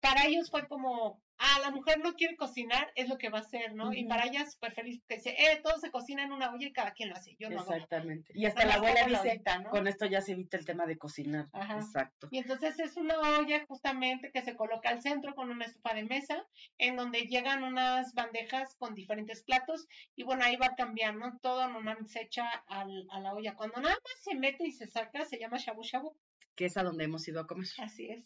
para 0.00 0.26
ellos 0.26 0.50
fue 0.50 0.66
como, 0.68 1.22
ah, 1.40 1.58
la 1.62 1.70
mujer 1.70 1.98
no 1.98 2.12
quiere 2.14 2.36
cocinar, 2.36 2.92
es 2.94 3.08
lo 3.08 3.18
que 3.18 3.28
va 3.30 3.38
a 3.38 3.40
hacer, 3.40 3.74
¿no? 3.74 3.92
Y 3.92 4.04
para 4.04 4.26
ella 4.26 4.44
súper 4.48 4.72
feliz, 4.72 5.02
que 5.08 5.16
dice, 5.16 5.30
eh, 5.30 5.60
todo 5.64 5.78
se 5.78 5.90
cocina 5.90 6.22
en 6.22 6.32
una 6.32 6.50
olla 6.52 6.66
y 6.66 6.72
cada 6.72 6.92
quien 6.92 7.08
lo 7.08 7.16
hace, 7.16 7.34
yo 7.38 7.50
no 7.50 7.60
hago. 7.60 7.72
Exactamente. 7.72 8.32
Y 8.36 8.46
hasta 8.46 8.64
la 8.66 8.74
abuela 8.74 9.08
la 9.08 9.22
dice, 9.22 9.30
ollita, 9.32 9.58
¿no? 9.58 9.70
con 9.70 9.88
esto 9.88 10.06
ya 10.06 10.20
se 10.20 10.32
evita 10.32 10.56
el 10.56 10.64
tema 10.64 10.86
de 10.86 10.96
cocinar. 10.98 11.48
Ajá. 11.52 11.76
Exacto. 11.78 12.28
Y 12.30 12.38
entonces 12.38 12.78
es 12.78 12.96
una 12.96 13.18
olla 13.38 13.64
justamente 13.66 14.30
que 14.32 14.42
se 14.42 14.54
coloca 14.54 14.90
al 14.90 15.02
centro 15.02 15.34
con 15.34 15.50
una 15.50 15.64
estufa 15.64 15.94
de 15.94 16.04
mesa, 16.04 16.46
en 16.78 16.96
donde 16.96 17.22
llegan 17.22 17.62
unas 17.64 18.12
bandejas 18.14 18.76
con 18.76 18.94
diferentes 18.94 19.42
platos, 19.42 19.88
y 20.14 20.22
bueno, 20.22 20.44
ahí 20.44 20.56
va 20.56 20.74
cambiando, 20.76 21.32
todo 21.40 21.66
normalmente 21.68 22.12
se 22.12 22.22
echa 22.22 22.46
al- 22.68 23.06
a 23.10 23.20
la 23.20 23.32
olla. 23.32 23.54
Cuando 23.56 23.80
nada 23.80 23.94
más 23.94 24.22
se 24.22 24.34
mete 24.34 24.66
y 24.66 24.72
se 24.72 24.86
saca, 24.86 25.24
se 25.24 25.38
llama 25.38 25.56
shabu 25.58 25.82
shabu, 25.82 26.14
Que 26.54 26.66
es 26.66 26.76
a 26.76 26.82
donde 26.82 27.04
hemos 27.04 27.26
ido 27.26 27.40
a 27.40 27.46
comer. 27.46 27.66
así 27.78 28.06
es. 28.10 28.24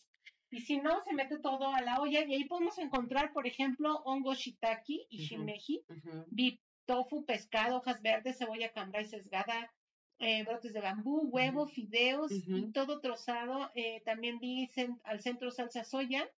Y 0.57 0.61
si 0.61 0.77
no, 0.79 1.03
se 1.05 1.13
mete 1.13 1.39
todo 1.39 1.69
a 1.75 1.81
la 1.81 2.01
olla, 2.01 2.25
y 2.25 2.35
ahí 2.35 2.45
podemos 2.45 2.79
encontrar, 2.79 3.33
por 3.33 3.47
ejemplo, 3.47 3.97
hongo 4.05 4.35
shiitake 4.35 5.07
y 5.11 5.19
shimeji, 5.27 5.85
beef, 6.31 6.61
tofu, 6.87 7.25
pescado, 7.25 7.79
hojas 7.79 8.01
verdes, 8.03 8.39
cebolla 8.39 8.71
cambray 8.73 9.05
sesgada, 9.05 9.73
eh, 10.21 10.45
brotes 10.45 10.73
de 10.73 10.81
bambú, 10.81 11.29
huevo, 11.31 11.67
fideos 11.67 12.31
y 12.69 12.73
todo 12.73 13.01
trozado. 13.01 13.71
Eh, 13.75 14.01
también 14.05 14.39
vi 14.39 14.69
cen- 14.69 15.01
al 15.05 15.21
centro 15.21 15.51
salsa 15.51 15.83
soya. 15.85 16.29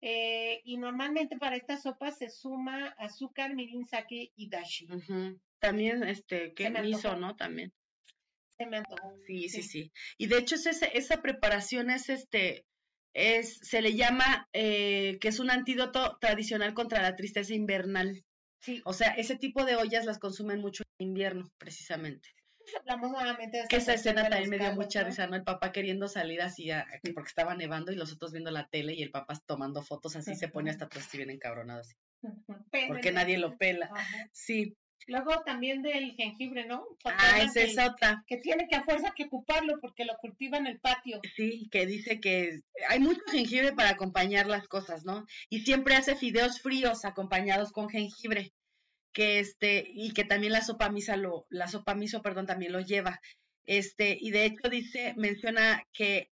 Eh, 0.00 0.62
y 0.64 0.78
normalmente 0.78 1.36
para 1.36 1.56
esta 1.56 1.76
sopa 1.76 2.10
se 2.12 2.30
suma 2.30 2.88
azúcar, 2.98 3.54
mirin, 3.54 3.84
sake 3.86 4.32
y 4.36 4.48
dashi. 4.48 4.86
También, 5.58 6.02
este, 6.04 6.54
que 6.54 6.64
miso. 6.70 7.14
¿no? 7.16 7.36
También. 7.36 7.72
Se 8.56 8.66
me 8.66 8.78
antojó. 8.78 9.12
Sí, 9.26 9.48
sí, 9.50 9.62
sí. 9.62 9.92
Y 10.16 10.26
de 10.28 10.38
hecho 10.38 10.54
es 10.54 10.64
ese- 10.66 10.96
esa 10.96 11.20
preparación 11.20 11.90
es 11.90 12.08
este, 12.08 12.64
es, 13.14 13.58
se 13.62 13.80
le 13.80 13.94
llama 13.94 14.48
eh, 14.52 15.18
que 15.20 15.28
es 15.28 15.38
un 15.38 15.50
antídoto 15.50 16.18
tradicional 16.20 16.74
contra 16.74 17.00
la 17.02 17.16
tristeza 17.16 17.54
invernal. 17.54 18.24
Sí, 18.60 18.82
O 18.84 18.92
sea, 18.92 19.10
ese 19.10 19.36
tipo 19.36 19.64
de 19.64 19.76
ollas 19.76 20.04
las 20.04 20.18
consumen 20.18 20.60
mucho 20.60 20.82
en 20.98 21.08
invierno, 21.08 21.50
precisamente. 21.58 22.28
hablamos 22.78 23.10
nuevamente 23.10 23.58
de 23.58 23.68
Que 23.68 23.76
esa 23.76 23.92
escena 23.94 24.26
también 24.28 24.48
me 24.50 24.58
dio 24.58 24.72
mucha 24.74 25.02
¿no? 25.02 25.08
risa, 25.08 25.26
¿no? 25.26 25.36
El 25.36 25.44
papá 25.44 25.70
queriendo 25.70 26.08
salir 26.08 26.40
así 26.40 26.70
a- 26.70 26.86
porque 27.14 27.28
estaba 27.28 27.54
nevando 27.54 27.92
y 27.92 27.96
los 27.96 28.12
otros 28.12 28.32
viendo 28.32 28.50
la 28.50 28.66
tele 28.68 28.94
y 28.94 29.02
el 29.02 29.10
papá 29.10 29.38
tomando 29.46 29.82
fotos 29.82 30.16
así, 30.16 30.34
se 30.34 30.48
pone 30.48 30.70
hasta 30.70 30.86
atrás 30.86 31.12
y 31.14 31.18
bien 31.18 31.30
encabronado 31.30 31.80
así. 31.80 31.94
Porque 32.88 33.12
nadie 33.12 33.36
lo 33.38 33.56
pela. 33.58 33.90
Sí. 34.32 34.74
Luego 35.06 35.42
también 35.44 35.82
del 35.82 36.14
jengibre, 36.14 36.66
¿no? 36.66 36.86
Ah, 37.04 37.42
esa 37.42 37.60
es 37.60 37.78
otra. 37.78 38.24
que 38.26 38.38
tiene 38.38 38.66
que 38.68 38.76
a 38.76 38.84
fuerza 38.84 39.12
que 39.16 39.24
ocuparlo 39.24 39.80
porque 39.80 40.04
lo 40.04 40.16
cultiva 40.18 40.58
en 40.58 40.66
el 40.66 40.80
patio. 40.80 41.20
Sí, 41.36 41.68
que 41.70 41.86
dice 41.86 42.20
que 42.20 42.60
hay 42.88 43.00
mucho 43.00 43.20
jengibre 43.30 43.72
para 43.72 43.90
acompañar 43.90 44.46
las 44.46 44.68
cosas, 44.68 45.04
¿no? 45.04 45.26
Y 45.48 45.60
siempre 45.60 45.94
hace 45.94 46.16
fideos 46.16 46.60
fríos 46.60 47.04
acompañados 47.04 47.72
con 47.72 47.88
jengibre, 47.88 48.52
que 49.12 49.38
este, 49.38 49.86
y 49.88 50.12
que 50.12 50.24
también 50.24 50.52
la 50.52 50.62
sopa 50.62 50.90
misa 50.90 51.16
lo, 51.16 51.46
la 51.48 51.68
sopa 51.68 51.94
miso, 51.94 52.22
perdón, 52.22 52.46
también 52.46 52.72
lo 52.72 52.80
lleva. 52.80 53.20
Este, 53.66 54.18
y 54.20 54.30
de 54.30 54.46
hecho 54.46 54.68
dice, 54.68 55.14
menciona 55.16 55.82
que 55.92 56.30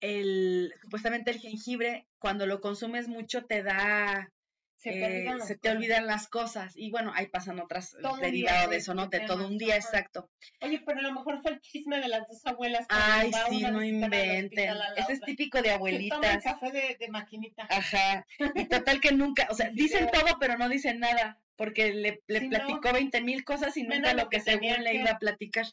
el, 0.00 0.74
supuestamente 0.82 1.30
el 1.30 1.40
jengibre, 1.40 2.06
cuando 2.18 2.46
lo 2.46 2.60
consumes 2.60 3.08
mucho, 3.08 3.44
te 3.44 3.62
da, 3.62 4.30
Se 4.78 4.90
te 4.90 4.98
eh, 5.00 5.06
olvidan 5.06 5.38
las 5.38 5.48
se 5.48 5.54
te 5.54 5.60
cosas. 5.60 5.76
olvidan 5.76 6.06
las 6.06 6.28
cosas. 6.28 6.72
Y 6.76 6.90
bueno, 6.90 7.10
ahí 7.14 7.26
pasan 7.28 7.58
otras 7.60 7.96
derivado 8.20 8.68
de 8.70 8.76
eso, 8.76 8.94
¿no? 8.94 9.06
De 9.08 9.20
todo 9.20 9.46
un 9.46 9.56
día, 9.58 9.76
ajá. 9.76 9.84
exacto. 9.84 10.30
Oye, 10.60 10.82
pero 10.84 10.98
a 10.98 11.02
lo 11.02 11.12
mejor 11.12 11.40
fue 11.42 11.52
el 11.52 11.60
chisme 11.60 11.98
de 11.98 12.08
las 12.08 12.28
dos 12.28 12.44
abuelas. 12.46 12.86
Ay, 12.90 13.30
sí, 13.48 13.62
no 13.62 13.82
inventen. 13.82 14.76
Ese 14.96 15.14
es 15.14 15.20
típico 15.22 15.62
de 15.62 15.70
abuelitas. 15.72 16.42
café 16.44 16.70
de, 16.72 16.96
de 17.00 17.08
maquinita. 17.08 17.66
Ajá. 17.70 18.26
Y 18.54 18.64
total 18.68 19.00
que 19.00 19.12
nunca, 19.12 19.48
o 19.50 19.54
sea, 19.54 19.70
Sí, 19.70 19.76
dicen 19.76 20.08
pero- 20.12 20.24
todo, 20.26 20.38
pero 20.38 20.58
no 20.58 20.68
dicen 20.68 21.00
nada, 21.00 21.40
porque 21.56 21.92
le, 21.94 22.22
le 22.26 22.40
Sí, 22.40 22.48
no. 22.48 22.50
platicó 22.50 22.92
veinte 22.92 23.22
mil 23.22 23.44
cosas 23.44 23.76
y 23.78 23.82
nunca 23.82 24.12
lo 24.14 24.28
que 24.28 24.40
según 24.40 24.84
le 24.84 24.94
iba 24.94 25.10
a 25.12 25.18
platicar. 25.18 25.64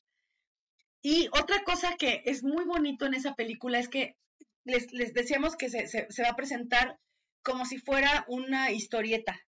Y 1.02 1.28
otra 1.34 1.64
cosa 1.66 1.96
que 1.98 2.22
es 2.26 2.44
muy 2.44 2.64
bonito 2.64 3.06
en 3.06 3.14
esa 3.16 3.36
película 3.36 3.80
es 3.80 3.90
que 3.90 4.16
les, 4.64 4.94
les 4.94 5.14
decíamos 5.14 5.58
que 5.58 5.70
se, 5.70 5.88
se, 5.88 6.08
se 6.10 6.24
va 6.24 6.30
a 6.30 6.36
presentar 6.38 6.98
como 7.44 7.66
si 7.66 7.78
fuera 7.78 8.26
una 8.28 8.72
historieta. 8.72 9.40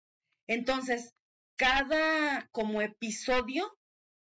Entonces, 0.46 1.14
cada 1.56 2.48
como 2.50 2.82
episodio 2.82 3.76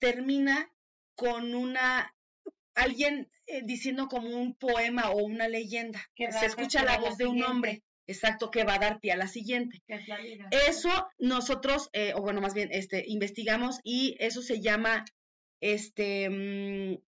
termina 0.01 0.73
con 1.15 1.55
una 1.55 2.15
alguien 2.74 3.31
eh, 3.47 3.62
diciendo 3.65 4.09
como 4.09 4.28
un 4.28 4.55
poema 4.55 5.11
o 5.11 5.19
una 5.19 5.49
leyenda. 5.49 6.01
Que 6.15 6.32
Se 6.32 6.47
escucha 6.47 6.85
la 6.85 6.99
voz 6.99 7.19
de 7.19 7.27
un 7.27 7.43
hombre, 7.43 7.82
exacto, 8.07 8.51
que 8.51 8.65
va 8.65 8.74
a 8.74 8.78
dar 8.78 9.01
pie 9.01 9.12
a 9.12 9.16
la 9.16 9.28
siguiente. 9.28 9.82
Es 9.87 10.09
la. 10.09 10.19
Eso 10.51 11.09
nosotros, 11.19 11.91
eh, 11.93 12.12
o 12.15 12.23
bueno, 12.23 12.41
más 12.41 12.55
bien, 12.55 12.70
este, 12.73 13.05
investigamos 13.07 13.81
y 13.85 14.16
eso 14.19 14.43
se 14.43 14.61
llama, 14.61 15.05
este, 15.61 16.31
mm, 16.31 17.03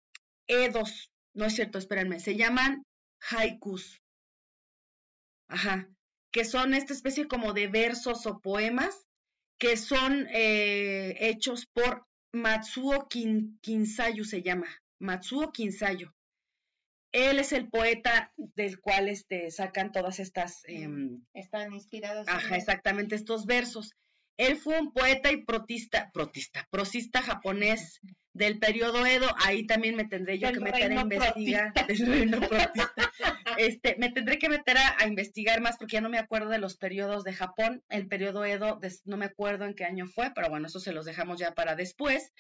edos, 0.46 1.10
no 1.34 1.46
es 1.46 1.54
cierto, 1.54 1.78
espérenme, 1.78 2.20
se 2.20 2.36
llaman 2.36 2.84
haikus. 3.30 4.02
Ajá, 5.48 5.88
que 6.32 6.44
son 6.44 6.74
esta 6.74 6.92
especie 6.92 7.28
como 7.28 7.52
de 7.52 7.68
versos 7.68 8.26
o 8.26 8.40
poemas 8.40 9.06
que 9.58 9.76
son 9.76 10.26
eh, 10.32 11.16
hechos 11.20 11.66
por 11.72 12.06
Matsuo 12.32 13.06
Kin- 13.08 13.58
Kinsayu, 13.60 14.24
se 14.24 14.42
llama, 14.42 14.66
Matsuo 14.98 15.52
Kinsayu. 15.52 16.10
Él 17.12 17.38
es 17.38 17.52
el 17.52 17.68
poeta 17.68 18.32
del 18.56 18.80
cual 18.80 19.08
este, 19.08 19.50
sacan 19.50 19.92
todas 19.92 20.18
estas... 20.18 20.62
em, 20.64 21.22
Están 21.34 21.72
inspirados. 21.74 22.26
Ajá, 22.26 22.56
exactamente, 22.56 23.14
estos 23.14 23.44
versos. 23.44 23.92
Él 24.38 24.56
fue 24.56 24.80
un 24.80 24.92
poeta 24.94 25.30
y 25.30 25.44
protista, 25.44 26.10
protista, 26.12 26.66
prosista 26.70 27.20
japonés 27.20 28.00
del 28.32 28.58
periodo 28.58 29.04
Edo. 29.04 29.28
Ahí 29.44 29.66
también 29.66 29.94
me 29.94 30.06
tendré 30.08 30.38
yo 30.38 30.48
Del 30.48 30.56
que 30.58 30.64
meter 30.64 30.92
a 30.92 31.00
investigar. 31.02 31.74
Del 31.86 32.06
reino 32.06 32.40
protista. 32.40 32.94
Este, 33.58 33.96
me 33.98 34.10
tendré 34.10 34.38
que 34.38 34.48
meter 34.48 34.76
a, 34.78 35.06
investigar 35.06 35.60
más 35.60 35.76
porque 35.78 35.94
ya 35.94 36.00
no 36.00 36.08
me 36.08 36.18
acuerdo 36.18 36.50
de 36.50 36.58
los 36.58 36.76
periodos 36.76 37.24
de 37.24 37.32
Japón. 37.32 37.82
El 37.88 38.08
periodo 38.08 38.44
Edo, 38.44 38.78
no 39.04 39.16
me 39.16 39.26
acuerdo 39.26 39.64
en 39.64 39.74
qué 39.74 39.84
año 39.84 40.06
fue, 40.06 40.30
pero 40.34 40.48
bueno, 40.48 40.66
eso 40.66 40.80
se 40.80 40.92
los 40.92 41.04
dejamos 41.04 41.40
ya 41.40 41.52
para 41.52 41.74
después. 41.74 42.32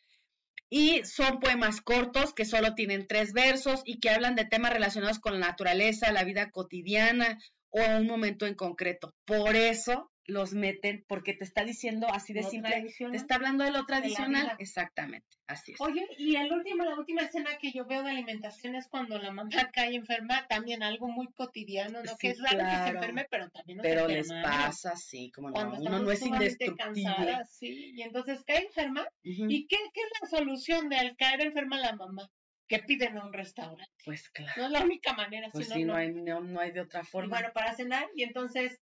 Y 0.70 1.04
son 1.04 1.40
poemas 1.40 1.80
cortos 1.80 2.32
que 2.32 2.44
solo 2.44 2.74
tienen 2.74 3.06
tres 3.06 3.32
versos 3.32 3.82
y 3.84 4.00
que 4.00 4.10
hablan 4.10 4.36
de 4.36 4.46
temas 4.46 4.72
relacionados 4.72 5.18
con 5.18 5.34
la 5.34 5.48
naturaleza, 5.48 6.12
la 6.12 6.24
vida 6.24 6.50
cotidiana 6.50 7.38
o 7.70 7.80
un 7.98 8.06
momento 8.06 8.46
en 8.46 8.54
concreto. 8.54 9.14
Por 9.24 9.56
eso 9.56 10.11
los 10.26 10.52
meten, 10.52 11.04
porque 11.08 11.34
te 11.34 11.44
está 11.44 11.64
diciendo 11.64 12.06
así 12.12 12.32
de 12.32 12.42
Lo 12.42 12.48
simple, 12.50 12.86
te 13.10 13.16
está 13.16 13.34
hablando 13.34 13.64
de 13.64 13.72
lo 13.72 13.84
tradicional. 13.86 14.54
Exactamente, 14.58 15.26
así 15.48 15.72
es. 15.72 15.80
Oye, 15.80 16.06
y 16.16 16.36
el 16.36 16.52
último, 16.52 16.84
la 16.84 16.94
última 16.94 17.22
escena 17.22 17.58
que 17.58 17.72
yo 17.72 17.84
veo 17.86 18.02
de 18.04 18.10
alimentación 18.10 18.74
es 18.76 18.86
cuando 18.88 19.18
la 19.18 19.32
mamá 19.32 19.50
cae 19.74 19.94
enferma, 19.96 20.46
también 20.48 20.82
algo 20.82 21.08
muy 21.08 21.26
cotidiano, 21.32 22.02
¿no? 22.02 22.10
Sí, 22.12 22.16
que 22.20 22.28
es 22.30 22.38
raro 22.40 22.58
que 22.58 22.76
se 22.84 22.96
enferme, 22.96 23.26
pero 23.30 23.50
también 23.50 23.78
nos 23.78 23.84
Pero 23.86 24.06
les 24.08 24.30
enfermamos. 24.30 24.64
pasa, 24.66 24.96
sí, 24.96 25.30
como 25.32 25.48
no, 25.48 25.54
Cuando 25.54 25.78
uno 25.80 25.98
no 26.00 26.10
es 26.10 26.22
indestructible. 26.22 26.76
cansadas, 27.04 27.50
sí, 27.56 27.92
y 27.94 28.02
entonces 28.02 28.42
cae 28.46 28.64
enferma. 28.66 29.06
¿Y 29.22 29.66
qué, 29.66 29.76
qué 29.92 30.00
es 30.00 30.10
la 30.20 30.28
solución 30.28 30.88
de 30.88 30.96
al 30.98 31.16
caer 31.16 31.40
enferma 31.42 31.78
la 31.78 31.96
mamá? 31.96 32.28
Que 32.68 32.78
piden 32.78 33.18
a 33.18 33.26
un 33.26 33.32
restaurante. 33.32 33.90
Pues 34.04 34.30
claro, 34.30 34.52
No 34.56 34.66
es 34.66 34.70
la 34.72 34.80
única 34.82 35.12
manera, 35.14 35.48
pues 35.52 35.66
sino 35.66 35.76
sí, 35.76 35.84
no 35.84 35.92
no. 35.94 35.98
hay, 35.98 36.12
no, 36.14 36.40
no 36.40 36.60
hay 36.60 36.70
de 36.70 36.80
otra 36.80 37.00
Y 37.02 37.06
forma. 37.06 37.38
bueno, 37.38 37.52
para 37.52 37.74
cenar, 37.74 38.06
y 38.14 38.22
entonces 38.22 38.80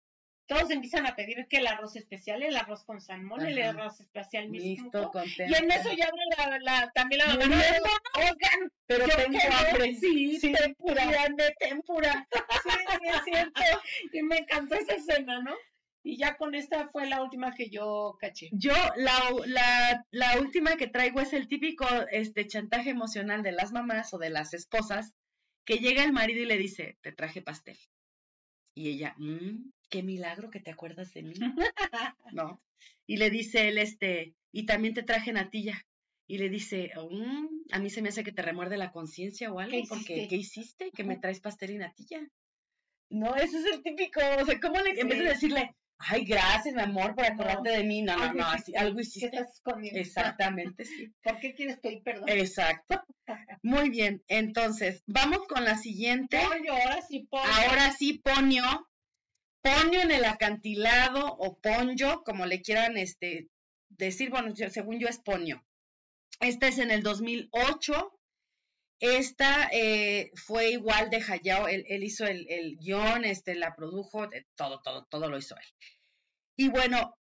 todos 0.51 0.69
empiezan 0.73 1.07
a 1.07 1.15
pedir 1.15 1.47
que 1.49 1.59
el 1.59 1.69
arroz 1.69 1.95
especial, 1.95 2.43
el 2.43 2.57
arroz 2.57 2.83
con 2.83 3.01
salmón, 3.01 3.47
el 3.47 3.63
arroz 3.63 4.01
especial 4.01 4.51
Listo, 4.51 4.83
mismo. 4.99 5.11
contento. 5.13 5.45
Y 5.49 5.55
en 5.63 5.71
eso 5.71 5.93
ya 5.93 6.07
abre 6.09 6.23
la, 6.37 6.59
la- 6.59 6.91
también 6.91 7.21
la 7.21 7.27
mamá. 7.29 7.45
Muriendo. 7.47 7.89
"No, 8.17 8.21
Oigan, 8.23 8.73
Pero 8.87 9.07
yo 9.07 9.17
tengo 9.17 9.39
hambre. 9.69 9.95
Sí, 9.95 10.41
Sí, 10.41 10.53
tempura. 10.53 11.07
de 11.37 11.55
tempura. 11.61 12.27
Sí, 12.65 12.71
sí, 12.71 13.09
es 13.09 13.23
cierto. 13.25 13.63
Y 14.13 14.23
me 14.25 14.39
encantó 14.39 14.75
esa 14.75 14.95
escena, 14.95 15.41
¿no? 15.41 15.55
Y 16.03 16.17
ya 16.17 16.37
con 16.37 16.57
esta 16.57 16.89
fue 16.89 17.07
la 17.07 17.23
última 17.23 17.55
que 17.55 17.71
yo 17.71 18.17
caché. 18.19 18.49
Yo, 18.51 18.73
la, 18.97 19.13
la, 19.47 20.05
la 20.11 20.41
última 20.41 20.77
que 20.77 20.89
traigo 20.89 21.21
es 21.21 21.33
el 21.33 21.47
típico 21.47 21.87
este, 22.11 22.49
chantaje 22.49 22.91
emocional 22.91 23.45
de 23.45 23.53
las 23.53 23.71
mamás 23.71 24.13
o 24.15 24.19
de 24.19 24.31
las 24.31 24.53
esposas, 24.53 25.13
que 25.65 25.77
llega 25.77 26.03
el 26.03 26.13
marido 26.13 26.41
y 26.43 26.47
le 26.47 26.57
dice, 26.57 26.99
te 27.03 27.13
traje 27.13 27.41
pastel. 27.41 27.79
Y 28.75 28.89
ella, 28.89 29.15
mmm, 29.19 29.71
qué 29.91 30.03
milagro 30.03 30.51
que 30.51 30.61
te 30.61 30.71
acuerdas 30.71 31.13
de 31.13 31.23
mí. 31.23 31.35
¿No? 32.33 32.63
Y 33.07 33.19
le 33.19 33.29
dice 33.31 33.69
él, 33.69 33.79
este, 33.79 34.35
y 34.53 34.65
también 34.65 34.95
te 34.95 35.03
traje 35.03 35.33
natilla. 35.33 35.85
Y 36.27 36.39
le 36.39 36.49
dice, 36.49 36.93
mmm, 36.97 37.47
a 37.73 37.81
mí 37.81 37.91
se 37.91 38.03
me 38.03 38.11
hace 38.11 38.23
que 38.23 38.33
te 38.33 38.43
remuerde 38.43 38.79
la 38.79 38.93
conciencia 38.93 39.53
o 39.53 39.59
algo, 39.59 39.77
porque 39.89 40.29
¿qué 40.29 40.37
hiciste? 40.37 40.93
Que 40.93 41.03
me 41.03 41.17
traes 41.19 41.41
pastel 41.41 41.73
y 41.73 41.79
natilla. 41.79 42.21
No, 43.11 43.35
ese 43.35 43.59
es 43.59 43.67
el 43.67 43.83
típico, 43.83 44.21
o 44.41 44.47
sea, 44.47 44.61
¿cómo 44.61 44.81
le, 44.81 44.99
en 45.01 45.09
vez 45.09 45.19
de 45.19 45.25
decirle, 45.25 45.75
ay, 45.99 46.25
gracias, 46.25 46.73
mi 46.73 46.81
amor, 46.81 47.17
por 47.17 47.25
acordarte 47.25 47.71
de 47.71 47.83
mí, 47.83 48.03
no, 48.03 48.17
no, 48.17 48.33
no, 48.33 48.47
así, 48.47 48.77
algo 48.77 49.01
hiciste. 49.01 49.31
¿Qué 49.31 49.37
estás 49.39 49.55
escondiendo? 49.57 49.99
Exactamente, 49.99 50.85
sí. 50.85 51.13
¿Por 51.25 51.41
qué 51.41 51.53
quieres 51.53 51.79
pedir 51.79 52.05
perdón? 52.05 52.29
Exacto. 52.29 53.03
Muy 53.63 53.91
bien, 53.91 54.23
entonces, 54.29 55.03
vamos 55.09 55.47
con 55.49 55.65
la 55.65 55.77
siguiente. 55.77 56.39
Ahora 56.39 57.03
sí, 57.03 57.27
ponio. 57.29 57.47
Ahora 57.67 57.91
sí, 57.91 58.23
ponio. 58.23 58.90
Ponio 59.63 60.01
en 60.01 60.11
el 60.11 60.25
acantilado 60.25 61.27
o 61.27 61.59
ponyo, 61.59 62.23
como 62.25 62.47
le 62.47 62.63
quieran 62.63 62.97
este, 62.97 63.49
decir, 63.89 64.31
bueno, 64.31 64.55
según 64.55 64.99
yo 64.99 65.09
es 65.09 65.19
ponio. 65.19 65.65
Esta 66.41 66.69
es 66.69 66.79
en 66.79 66.91
el 66.91 67.03
2008 67.03 68.21
esta 69.01 69.71
eh, 69.73 70.31
fue 70.35 70.71
igual 70.73 71.09
de 71.09 71.25
Hayao, 71.27 71.69
él, 71.69 71.85
hizo 72.05 72.27
el, 72.27 72.47
el, 72.51 72.77
guion, 72.77 73.25
este, 73.25 73.55
la 73.55 73.75
produjo, 73.75 74.29
todo, 74.55 74.83
todo, 74.83 75.07
todo 75.07 75.31
lo 75.31 75.39
hizo 75.39 75.57
él. 75.57 75.91
Y 76.57 76.69
bueno, 76.69 77.19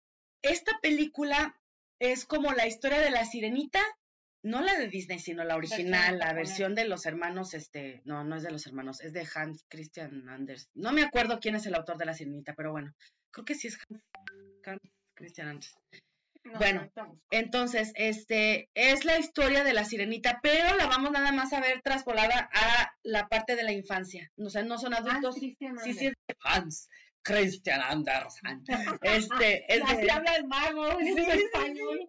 esta 0.43 0.79
película 0.81 1.59
es 1.99 2.25
como 2.25 2.53
la 2.53 2.67
historia 2.67 2.99
de 2.99 3.09
la 3.09 3.25
sirenita, 3.25 3.81
no 4.43 4.61
la 4.61 4.77
de 4.77 4.87
Disney, 4.87 5.19
sino 5.19 5.43
la 5.43 5.55
original, 5.55 6.19
la 6.19 6.33
versión 6.33 6.75
de 6.75 6.87
los 6.87 7.05
hermanos, 7.05 7.53
este, 7.53 8.01
no, 8.05 8.23
no 8.23 8.35
es 8.35 8.43
de 8.43 8.51
los 8.51 8.67
hermanos, 8.67 9.01
es 9.01 9.13
de 9.13 9.27
Hans 9.33 9.65
Christian 9.69 10.29
Anders. 10.29 10.69
No 10.75 10.91
me 10.91 11.03
acuerdo 11.03 11.39
quién 11.39 11.55
es 11.55 11.65
el 11.65 11.75
autor 11.75 11.97
de 11.97 12.05
la 12.05 12.13
sirenita, 12.13 12.53
pero 12.53 12.71
bueno, 12.71 12.93
creo 13.31 13.45
que 13.45 13.55
sí 13.55 13.67
es 13.67 13.79
Hans, 13.89 14.03
Hans 14.65 14.81
Christian 15.15 15.47
Anders 15.47 15.75
bueno, 16.59 16.91
entonces, 17.31 17.93
este 17.95 18.69
es 18.73 19.05
la 19.05 19.17
historia 19.17 19.63
de 19.63 19.73
la 19.73 19.85
sirenita, 19.85 20.39
pero 20.43 20.75
la 20.75 20.87
vamos 20.87 21.11
nada 21.11 21.31
más 21.31 21.53
a 21.53 21.61
ver 21.61 21.81
traspolada 21.81 22.49
a 22.51 22.93
la 23.03 23.27
parte 23.27 23.55
de 23.55 23.63
la 23.63 23.71
infancia. 23.71 24.29
O 24.37 24.49
sea, 24.49 24.63
no 24.63 24.77
son 24.77 24.93
adultos. 24.93 25.35
sí, 25.35 25.55
sí, 25.57 26.07
es 26.07 26.13
Hans 26.43 26.89
Christian 27.23 27.81
Andersen. 27.81 28.63
Este, 29.01 29.65
es 29.73 29.83
de, 29.97 30.11
habla 30.11 30.35
el 30.35 30.45
mago 30.45 30.87
en 30.99 31.17
español. 31.17 31.99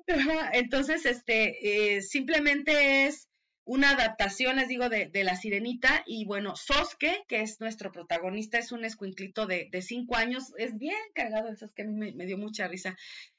Entonces, 0.53 1.07
este, 1.07 1.97
eh, 1.97 2.03
simplemente 2.03 3.07
es 3.07 3.28
una 3.65 3.91
adaptación, 3.91 4.57
les 4.57 4.69
digo, 4.69 4.89
de, 4.89 5.07
de, 5.07 5.24
La 5.24 5.36
Sirenita. 5.36 6.03
Y 6.07 6.27
bueno, 6.27 6.55
Soske, 6.57 7.24
que 7.28 7.41
es 7.41 7.61
nuestro 7.61 7.93
protagonista, 7.93 8.59
es 8.59 8.73
un 8.73 8.85
escuinclito 8.85 9.47
de, 9.47 9.69
de 9.70 9.82
cinco 9.82 10.16
años. 10.16 10.53
Es 10.59 10.77
bien 10.77 10.99
cagado 11.15 11.49
el 11.49 11.57
Soske, 11.57 11.82
a 11.82 11.86
mí 11.86 12.12
me, 12.12 12.27
dio 12.27 12.36
mucha 12.36 12.69
risa. 12.69 12.97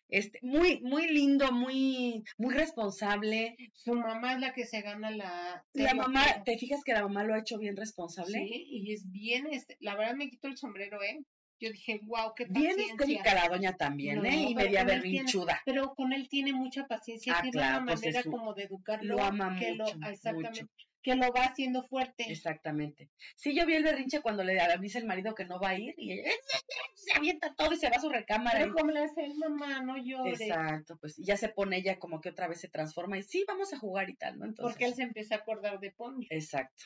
Este, 0.08 0.40
muy, 0.44 0.82
muy 0.82 1.08
lindo, 1.08 1.52
muy, 1.52 2.24
muy 2.38 2.54
responsable. 2.54 3.58
Su 3.74 3.96
mamá 3.96 4.34
es 4.34 4.40
la 4.40 4.54
que 4.54 4.66
se 4.66 4.82
gana 4.82 5.10
la. 5.10 5.66
La 5.74 5.96
mamá, 5.96 6.44
¿te 6.44 6.58
fijas 6.58 6.84
que 6.84 6.94
la 6.94 7.02
mamá 7.02 7.24
lo 7.24 7.34
ha 7.34 7.40
hecho 7.40 7.58
bien 7.58 7.76
responsable? 7.76 8.38
Sí, 8.38 8.66
y 8.70 8.94
es 8.94 9.12
bien, 9.12 9.48
este, 9.52 9.78
la 9.80 9.96
verdad 9.96 10.16
me 10.16 10.30
quito 10.30 10.48
el 10.48 10.58
sombrero, 10.58 11.02
¿eh? 11.02 11.26
Yo 11.60 11.72
dije, 11.72 12.02
wow, 12.04 12.34
qué 12.36 12.46
paciencia. 12.46 12.76
Bien 12.76 12.90
histérica 12.90 13.34
la 13.34 13.50
doña 13.50 13.78
también, 13.78 14.26
¿eh? 14.26 14.50
Y 14.50 14.56
media 14.56 14.84
berrinchuda. 14.84 15.62
pero 15.66 15.94
con 15.96 16.14
él 16.14 16.28
tiene 16.30 16.54
mucha 16.54 16.86
paciencia, 16.86 17.34
ah, 17.38 17.42
tiene 17.42 17.58
una 17.58 17.86
pues 17.86 18.02
manera 18.02 18.24
como 18.24 18.54
de 18.54 18.64
educarlo. 18.64 19.16
Lo 19.16 19.24
ama 19.24 19.58
que 19.58 19.74
mucho, 19.74 19.98
lo, 19.98 20.08
exactamente 20.10 20.68
que 21.06 21.16
lo 21.16 21.32
va 21.32 21.44
haciendo 21.44 21.84
fuerte. 21.84 22.26
Exactamente. 22.32 23.12
Sí, 23.36 23.56
yo 23.56 23.68
vi 23.68 23.76
el 23.76 23.84
berrinche 23.84 24.22
cuando 24.22 24.44
le 24.44 24.58
dice 24.82 24.98
el 24.98 25.06
marido 25.06 25.36
que 25.36 25.46
no 25.46 25.60
va 25.60 25.70
a 25.70 25.78
ir 25.78 25.94
y 26.00 26.14
ella 26.14 26.24
se 26.96 27.16
avienta 27.16 27.54
todo 27.54 27.74
y 27.74 27.78
se 27.78 27.92
va 27.92 27.98
a 27.98 28.02
su 28.02 28.10
recámara. 28.10 28.58
Pero 28.60 28.74
como 28.74 28.90
le 28.90 29.02
hace 29.02 29.32
mamá, 29.36 29.84
no 29.84 29.98
llores. 29.98 30.42
Exacto, 30.42 30.98
pues 30.98 31.16
ya 31.18 31.38
se 31.38 31.50
pone 31.50 31.78
ella 31.78 32.00
como 32.00 32.22
que 32.22 32.30
otra 32.30 32.48
vez 32.48 32.60
se 32.60 32.70
transforma 32.70 33.20
y 33.20 33.22
sí, 33.22 33.46
vamos 33.48 33.72
a 33.72 33.78
jugar 33.78 34.10
y 34.10 34.16
tal, 34.16 34.40
¿no? 34.40 34.46
Entonces, 34.46 34.74
Porque 34.74 34.86
él 34.86 34.96
se 34.96 35.04
empieza 35.04 35.36
a 35.36 35.38
acordar 35.38 35.80
de 35.80 35.92
Pony. 35.92 36.26
Exacto. 36.32 36.86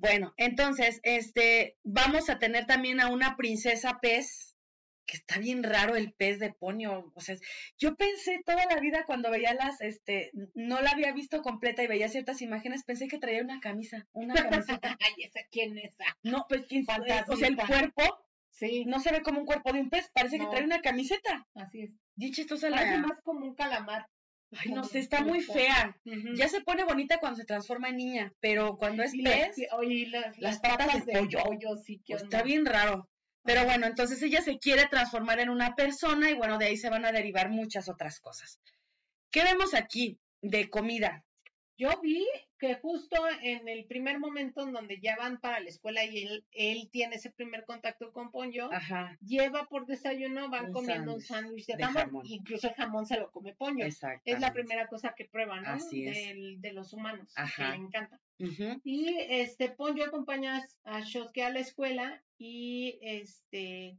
Bueno, 0.00 0.32
entonces, 0.38 0.98
este, 1.02 1.76
vamos 1.84 2.30
a 2.30 2.38
tener 2.38 2.64
también 2.66 3.00
a 3.00 3.08
una 3.08 3.36
princesa 3.36 3.98
pez 4.00 4.56
que 5.06 5.18
está 5.18 5.38
bien 5.38 5.62
raro 5.62 5.96
el 5.96 6.12
pez 6.12 6.38
de 6.38 6.52
ponio, 6.52 7.12
o 7.14 7.20
sea, 7.20 7.36
yo 7.76 7.96
pensé 7.96 8.40
toda 8.46 8.64
la 8.66 8.80
vida 8.80 9.04
cuando 9.06 9.30
veía 9.30 9.52
las, 9.54 9.80
este, 9.80 10.30
no 10.54 10.80
la 10.80 10.92
había 10.92 11.12
visto 11.12 11.42
completa 11.42 11.82
y 11.82 11.88
veía 11.88 12.08
ciertas 12.08 12.40
imágenes, 12.42 12.84
pensé 12.84 13.08
que 13.08 13.18
traía 13.18 13.42
una 13.42 13.58
camisa, 13.60 14.06
una 14.12 14.34
camiseta. 14.34 14.96
Ay, 15.00 15.24
¿esa 15.24 15.40
quién 15.50 15.76
es? 15.78 15.96
No, 16.22 16.46
pues 16.48 16.64
quién 16.66 16.86
sabe, 16.86 17.12
o 17.28 17.36
sea, 17.36 17.48
el 17.48 17.56
cuerpo, 17.56 18.02
sí. 18.50 18.84
no 18.86 19.00
se 19.00 19.10
ve 19.10 19.20
como 19.22 19.40
un 19.40 19.46
cuerpo 19.46 19.72
de 19.72 19.80
un 19.80 19.90
pez, 19.90 20.08
parece 20.14 20.38
que 20.38 20.46
trae 20.46 20.64
una 20.64 20.80
camiseta. 20.80 21.46
Así 21.54 21.82
es. 21.82 21.90
Dicho 22.14 22.42
esto, 22.42 22.56
se 22.56 22.70
la... 22.70 22.98
más 22.98 23.20
como 23.22 23.44
un 23.44 23.54
calamar. 23.54 24.06
Ay, 24.52 24.72
no 24.72 24.84
sé, 24.84 24.98
está 24.98 25.22
muy 25.22 25.40
fea. 25.42 25.96
Ya 26.34 26.48
se 26.48 26.60
pone 26.60 26.84
bonita 26.84 27.18
cuando 27.18 27.36
se 27.36 27.44
transforma 27.44 27.88
en 27.88 27.96
niña, 27.96 28.32
pero 28.40 28.76
cuando 28.76 29.02
es 29.02 29.12
pez, 29.12 29.56
las, 30.38 30.58
patas, 30.58 31.06
de, 31.06 31.12
pollo, 31.12 31.76
sí, 31.76 32.02
pues 32.06 32.22
está 32.22 32.42
bien 32.42 32.66
raro. 32.66 33.08
Pero 33.42 33.64
bueno, 33.64 33.86
entonces 33.86 34.20
ella 34.22 34.42
se 34.42 34.58
quiere 34.58 34.86
transformar 34.86 35.40
en 35.40 35.48
una 35.50 35.74
persona 35.74 36.30
y 36.30 36.34
bueno, 36.34 36.58
de 36.58 36.66
ahí 36.66 36.76
se 36.76 36.90
van 36.90 37.06
a 37.06 37.12
derivar 37.12 37.48
muchas 37.48 37.88
otras 37.88 38.20
cosas. 38.20 38.60
¿Qué 39.30 39.44
vemos 39.44 39.74
aquí 39.74 40.18
de 40.42 40.68
comida? 40.68 41.24
Yo 41.78 41.88
vi 42.02 42.26
que 42.60 42.74
justo 42.74 43.16
en 43.42 43.68
el 43.68 43.86
primer 43.86 44.18
momento 44.18 44.62
en 44.62 44.72
donde 44.72 45.00
ya 45.00 45.16
van 45.16 45.40
para 45.40 45.60
la 45.60 45.68
escuela 45.70 46.04
y 46.04 46.24
él, 46.24 46.44
él 46.52 46.90
tiene 46.92 47.16
ese 47.16 47.30
primer 47.30 47.64
contacto 47.64 48.12
con 48.12 48.30
Ponyo, 48.30 48.68
lleva 49.22 49.66
por 49.66 49.86
desayuno, 49.86 50.50
van 50.50 50.70
comiendo 50.70 51.14
un 51.14 51.22
sándwich 51.22 51.66
de, 51.66 51.82
jamón, 51.82 52.26
incluso 52.26 52.68
el 52.68 52.74
jamón 52.74 53.06
se 53.06 53.18
lo 53.18 53.30
come 53.30 53.54
Ponyo. 53.54 53.86
Es 53.86 54.40
la 54.40 54.52
primera 54.52 54.86
cosa 54.88 55.14
que 55.16 55.24
prueban, 55.24 55.62
¿no? 55.62 55.78
de 55.90 56.72
los 56.74 56.92
humanos, 56.92 57.32
que 57.56 57.62
le 57.62 57.74
encanta. 57.74 58.20
Y 58.84 59.16
este 59.28 59.70
Ponyo 59.70 60.04
acompaña 60.04 60.62
a 60.84 61.00
Shosuke 61.00 61.42
a 61.42 61.50
la 61.50 61.60
escuela 61.60 62.22
y 62.36 62.98
este 63.00 63.98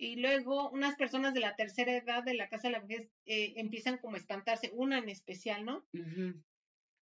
y 0.00 0.14
luego 0.14 0.70
unas 0.70 0.94
personas 0.94 1.34
de 1.34 1.40
la 1.40 1.56
tercera 1.56 1.96
edad 1.96 2.22
de 2.22 2.34
la 2.34 2.48
casa 2.48 2.68
de 2.68 2.72
la 2.72 2.80
vejez 2.80 3.10
eh, 3.26 3.54
empiezan 3.56 3.98
como 3.98 4.14
a 4.14 4.18
espantarse, 4.18 4.70
una 4.72 4.98
en 4.98 5.08
especial, 5.08 5.64
¿no? 5.64 5.84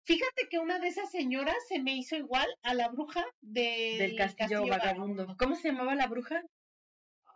Fíjate 0.05 0.47
que 0.49 0.59
una 0.59 0.79
de 0.79 0.87
esas 0.87 1.09
señoras 1.09 1.55
se 1.67 1.81
me 1.81 1.95
hizo 1.95 2.15
igual 2.15 2.47
a 2.61 2.75
la 2.75 2.89
bruja 2.89 3.25
del 3.41 4.15
castillo, 4.15 4.65
vagabundo. 4.67 5.35
¿Cómo 5.37 5.55
se 5.55 5.69
llamaba 5.69 5.95
la 5.95 6.05
bruja? 6.07 6.43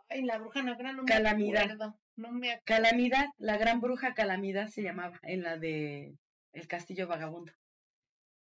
Ay, 0.08 0.22
la 0.22 0.38
bruja 0.38 0.62
negra 0.62 0.92
no 0.92 1.04
Calamidad. 1.04 1.66
me 1.66 1.72
acuerdo. 1.72 2.00
No 2.16 2.32
me 2.32 2.60
Calamidad, 2.64 3.26
la 3.38 3.56
gran 3.56 3.80
bruja 3.80 4.14
Calamidad 4.14 4.68
se 4.68 4.82
llamaba 4.82 5.18
en 5.22 5.42
la 5.42 5.56
de 5.56 6.16
El 6.52 6.68
castillo 6.68 7.08
vagabundo. 7.08 7.52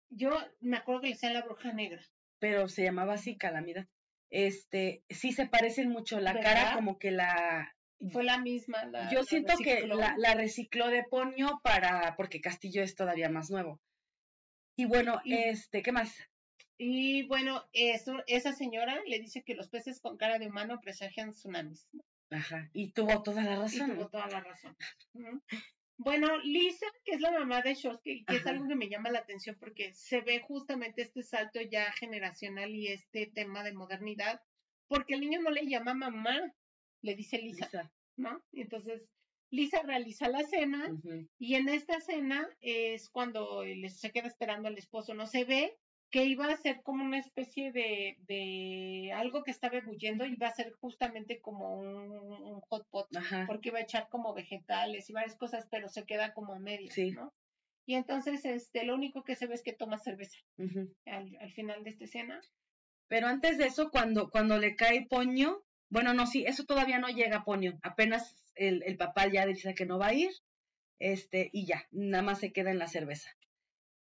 Yo 0.10 0.32
me 0.60 0.78
acuerdo 0.78 1.02
que 1.02 1.08
le 1.08 1.14
decían 1.14 1.34
la 1.34 1.44
bruja 1.44 1.72
negra. 1.72 2.02
Pero 2.40 2.68
se 2.68 2.84
llamaba 2.84 3.14
así 3.14 3.38
Calamidad. 3.38 3.88
Este, 4.30 5.04
sí 5.10 5.32
se 5.32 5.48
parecen 5.48 5.90
mucho, 5.90 6.20
la 6.20 6.38
cara 6.40 6.74
como 6.74 7.00
que 7.00 7.12
la 7.12 7.74
fue 8.12 8.24
la 8.24 8.40
misma. 8.40 8.86
La, 8.86 9.10
Yo 9.10 9.24
siento 9.24 9.54
que 9.58 9.88
la, 9.88 10.16
la, 10.18 10.34
recicló 10.34 10.88
de 10.88 11.04
Ponio 11.04 11.60
para, 11.64 12.16
porque 12.16 12.42
Castillo 12.42 12.84
es 12.84 12.96
todavía 12.96 13.30
más 13.30 13.50
nuevo. 13.50 13.80
Y 14.78 14.86
bueno, 14.86 15.20
este, 15.26 15.82
¿qué 15.82 15.92
más? 15.92 16.16
Y 16.78 17.24
bueno, 17.24 17.68
eso, 17.74 18.24
esa 18.28 18.54
señora 18.54 19.02
le 19.08 19.20
dice 19.20 19.44
que 19.44 19.56
los 19.56 19.70
peces 19.70 20.00
con 20.00 20.18
cara 20.18 20.38
de 20.38 20.48
humano 20.48 20.80
presagian 20.80 21.32
tsunamis. 21.32 21.90
Ajá, 22.30 22.70
y 22.74 22.92
tuvo 22.92 23.24
toda 23.24 23.44
la 23.44 23.56
razón. 23.56 23.92
Y 23.92 23.96
tuvo 23.96 24.10
toda 24.10 24.28
la 24.28 24.42
razón. 24.42 24.78
Bueno, 25.98 26.38
Lisa, 26.44 26.86
que 27.04 27.16
es 27.16 27.22
la 27.22 27.32
mamá 27.32 27.64
de 27.64 27.74
Shosky, 27.74 28.24
que 28.24 28.36
es 28.36 28.46
algo 28.46 28.68
que 28.68 28.76
me 28.76 28.88
llama 28.88 29.10
la 29.10 29.20
atención 29.20 29.58
porque 29.60 29.96
se 29.96 30.22
ve 30.22 30.42
justamente 30.42 31.02
este 31.02 31.24
salto 31.24 31.60
ya 31.60 31.92
generacional 31.94 32.70
y 32.70 32.90
este 32.90 33.26
tema 33.26 33.64
de 33.64 33.74
modernidad, 33.74 34.42
porque 34.88 35.16
el 35.16 35.22
niño 35.22 35.42
no 35.42 35.50
le 35.50 35.66
llama 35.66 35.96
mamá, 35.96 36.54
le 37.02 37.16
dice 37.16 37.40
Lisa, 37.40 37.66
Lisa. 37.66 37.92
¿no? 38.16 38.44
Y 38.52 38.62
entonces 38.62 39.10
Lisa 39.50 39.82
realiza 39.84 40.28
la 40.30 40.44
cena 40.44 40.90
y 41.40 41.56
en 41.56 41.70
esta 41.70 42.02
cena 42.02 42.48
es 42.60 43.10
cuando 43.10 43.64
se 43.90 44.12
queda 44.12 44.28
esperando 44.28 44.68
al 44.68 44.78
esposo, 44.78 45.14
no 45.14 45.26
se 45.26 45.46
ve 45.46 45.78
que 46.10 46.26
iba 46.26 46.46
a 46.48 46.58
ser 46.58 46.82
como 46.84 47.04
una 47.04 47.20
especie 47.20 47.72
de, 47.72 48.18
de 48.28 49.12
algo 49.14 49.44
que 49.44 49.52
estaba 49.52 49.78
ebulliendo, 49.78 50.26
iba 50.26 50.48
a 50.48 50.56
ser 50.56 50.72
justamente 50.74 51.42
como 51.42 51.78
un, 51.80 52.62
hot 52.70 52.88
pot, 52.90 53.08
porque 53.46 53.70
iba 53.70 53.80
a 53.80 53.84
echar 53.84 54.08
como 54.10 54.34
vegetales 54.34 55.10
y 55.10 55.14
varias 55.14 55.36
cosas, 55.36 55.68
pero 55.70 55.90
se 55.90 56.06
queda 56.06 56.34
como 56.34 56.58
medio, 56.60 56.92
¿no? 57.14 57.34
Y 57.86 57.96
entonces 57.96 58.44
este, 58.46 58.84
lo 58.84 58.96
único 58.96 59.24
que 59.24 59.36
se 59.36 59.48
ve 59.48 59.56
es 59.56 59.64
que 59.64 59.74
toma 59.74 59.98
cerveza 59.98 60.38
al, 61.06 61.38
al, 61.40 61.52
final 61.54 61.84
de 61.84 61.90
esta 61.92 62.04
escena. 62.04 62.42
Pero 63.08 63.28
antes 63.28 63.58
de 63.58 63.66
eso, 63.68 63.90
cuando, 63.90 64.30
cuando 64.30 64.58
le 64.58 64.76
cae 64.76 65.08
Poño, 65.10 65.62
Bueno, 65.90 66.14
no, 66.14 66.28
sí, 66.28 66.46
eso 66.46 66.66
todavía 66.66 67.00
no 67.00 67.10
llega, 67.10 67.44
Ponio. 67.44 67.80
Apenas 67.82 68.36
el, 68.56 68.84
el 68.84 68.98
papá 68.98 69.28
ya 69.28 69.46
dice 69.46 69.74
que 69.74 69.86
no 69.86 70.00
va 70.00 70.08
a 70.08 70.14
ir, 70.14 70.32
este, 71.00 71.50
y 71.54 71.66
ya, 71.66 71.88
nada 71.92 72.24
más 72.24 72.40
se 72.40 72.52
queda 72.52 72.72
en 72.72 72.80
la 72.80 72.88
cerveza. 72.88 73.30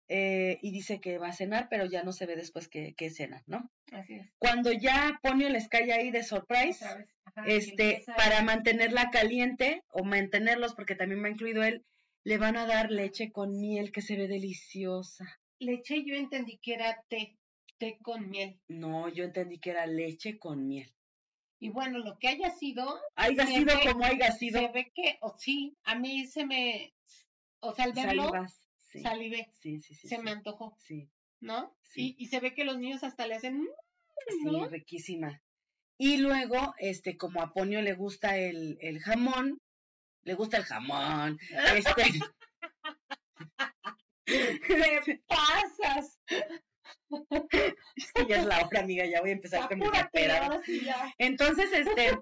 Eh, 0.08 0.58
y 0.62 0.70
dice 0.70 1.00
que 1.00 1.18
va 1.18 1.28
a 1.28 1.32
cenar, 1.32 1.66
pero 1.68 1.84
ya 1.84 2.04
no 2.04 2.12
se 2.12 2.26
ve 2.26 2.36
después 2.36 2.68
que, 2.68 2.94
que 2.94 3.10
cena, 3.10 3.42
¿no? 3.46 3.70
Así 3.90 4.14
es. 4.14 4.30
Cuando 4.38 4.70
ya 4.70 5.18
Ponio 5.22 5.48
les 5.48 5.68
cae 5.68 5.92
ahí 5.92 6.10
de 6.10 6.22
surprise. 6.22 6.84
Ajá, 6.84 7.06
este, 7.46 8.04
para 8.16 8.42
mantenerla 8.42 9.10
caliente 9.10 9.82
o 9.88 10.04
mantenerlos, 10.04 10.74
porque 10.74 10.94
también 10.94 11.20
me 11.20 11.28
ha 11.28 11.32
incluido 11.32 11.62
él, 11.64 11.84
le 12.24 12.38
van 12.38 12.56
a 12.56 12.66
dar 12.66 12.90
leche 12.90 13.30
con 13.30 13.58
miel 13.60 13.92
que 13.92 14.00
se 14.00 14.16
ve 14.16 14.26
deliciosa. 14.26 15.38
Leche 15.58 16.02
yo 16.04 16.14
entendí 16.14 16.58
que 16.58 16.74
era 16.74 17.02
té, 17.08 17.36
té 17.78 17.98
con 18.02 18.30
miel. 18.30 18.58
No, 18.68 19.08
yo 19.08 19.24
entendí 19.24 19.58
que 19.58 19.70
era 19.70 19.86
leche 19.86 20.38
con 20.38 20.66
miel. 20.66 20.92
Y 21.58 21.70
bueno, 21.70 21.98
lo 21.98 22.18
que 22.18 22.28
haya 22.28 22.50
sido, 22.50 23.00
Haya 23.14 23.46
sido 23.46 23.76
ve- 23.76 23.90
como 23.90 24.04
haya 24.04 24.30
sido. 24.32 24.60
se 24.60 24.68
ve 24.68 24.92
que, 24.94 25.18
o 25.22 25.36
sí, 25.38 25.76
a 25.84 25.94
mí 25.94 26.26
se 26.26 26.44
me, 26.44 26.94
o 27.60 27.72
sea, 27.74 27.86
al 27.86 27.92
verlo, 27.92 28.24
Salivas. 28.24 28.62
Sí, 28.76 29.02
salivé, 29.02 29.48
sí, 29.60 29.80
sí, 29.80 29.94
sí. 29.94 30.08
se 30.08 30.16
sí. 30.16 30.22
me 30.22 30.30
antojó, 30.30 30.76
Sí, 30.78 31.10
¿no? 31.40 31.76
Sí. 31.82 32.14
Y, 32.18 32.24
y 32.24 32.26
se 32.28 32.40
ve 32.40 32.54
que 32.54 32.64
los 32.64 32.78
niños 32.78 33.02
hasta 33.04 33.26
le 33.26 33.34
hacen, 33.34 33.60
"Mm", 33.62 33.66
sí, 34.28 34.66
riquísima. 34.70 35.42
Y 35.98 36.18
luego, 36.18 36.74
este, 36.78 37.16
como 37.16 37.40
a 37.42 37.52
Ponio 37.52 37.80
le 37.82 37.94
gusta 37.94 38.36
el, 38.36 38.76
el 38.80 39.00
jamón, 39.00 39.58
le 40.24 40.34
gusta 40.34 40.58
el 40.58 40.64
jamón, 40.64 41.38
este, 41.74 42.02
¡Te 44.26 45.22
pasas! 45.28 46.18
es 47.96 48.12
que 48.12 48.26
ya 48.26 48.40
es 48.40 48.46
la 48.46 48.66
hora, 48.66 48.80
amiga, 48.80 49.04
ya 49.06 49.20
voy 49.20 49.30
a 49.30 49.34
empezar 49.34 49.68
con 49.68 49.78
mi 49.78 49.86
sí 50.64 50.80
ya. 50.84 51.14
Entonces, 51.18 51.72
este, 51.72 52.18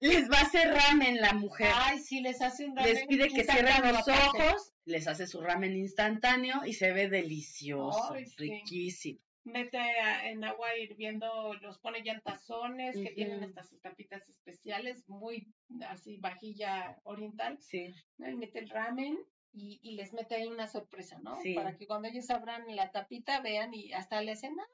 les 0.00 0.30
va 0.30 0.38
a 0.38 0.42
hacer 0.42 0.72
ramen 0.72 1.20
la 1.20 1.32
mujer. 1.32 1.70
Ay, 1.74 1.98
sí, 1.98 2.20
les 2.20 2.40
hace 2.42 2.66
un 2.66 2.74
les 2.76 2.94
ramen 2.94 3.08
pide 3.08 3.28
que 3.28 3.44
cierren 3.44 3.92
los 3.92 4.08
ojos, 4.08 4.72
les 4.84 5.06
hace 5.08 5.26
su 5.26 5.40
ramen 5.40 5.76
instantáneo 5.76 6.64
y 6.64 6.74
se 6.74 6.92
ve 6.92 7.08
delicioso, 7.08 8.12
Ay, 8.12 8.26
sí. 8.26 8.36
riquísimo. 8.38 9.20
Mete 9.44 9.78
en 10.24 10.44
agua 10.44 10.76
hirviendo, 10.76 11.54
los 11.62 11.78
pone 11.78 12.02
ya 12.04 12.12
en 12.12 12.20
tazones, 12.20 12.94
que 12.96 13.12
tienen 13.12 13.42
hasta 13.42 13.64
sus 13.64 13.80
tapitas 13.80 14.28
especiales, 14.28 15.08
muy 15.08 15.54
así, 15.88 16.18
vajilla 16.18 16.98
oriental. 17.04 17.58
Sí, 17.58 17.94
mete 18.18 18.58
el 18.58 18.68
ramen 18.68 19.18
y, 19.58 19.80
y 19.82 19.92
les 19.96 20.12
mete 20.12 20.36
ahí 20.36 20.46
una 20.46 20.66
sorpresa, 20.68 21.18
¿no? 21.20 21.40
Sí. 21.42 21.54
Para 21.54 21.76
que 21.76 21.86
cuando 21.86 22.08
ellos 22.08 22.30
abran 22.30 22.64
la 22.76 22.90
tapita 22.90 23.40
vean 23.40 23.74
y 23.74 23.92
hasta 23.92 24.20
le 24.22 24.32
hacen, 24.32 24.56
"Ah, 24.58 24.66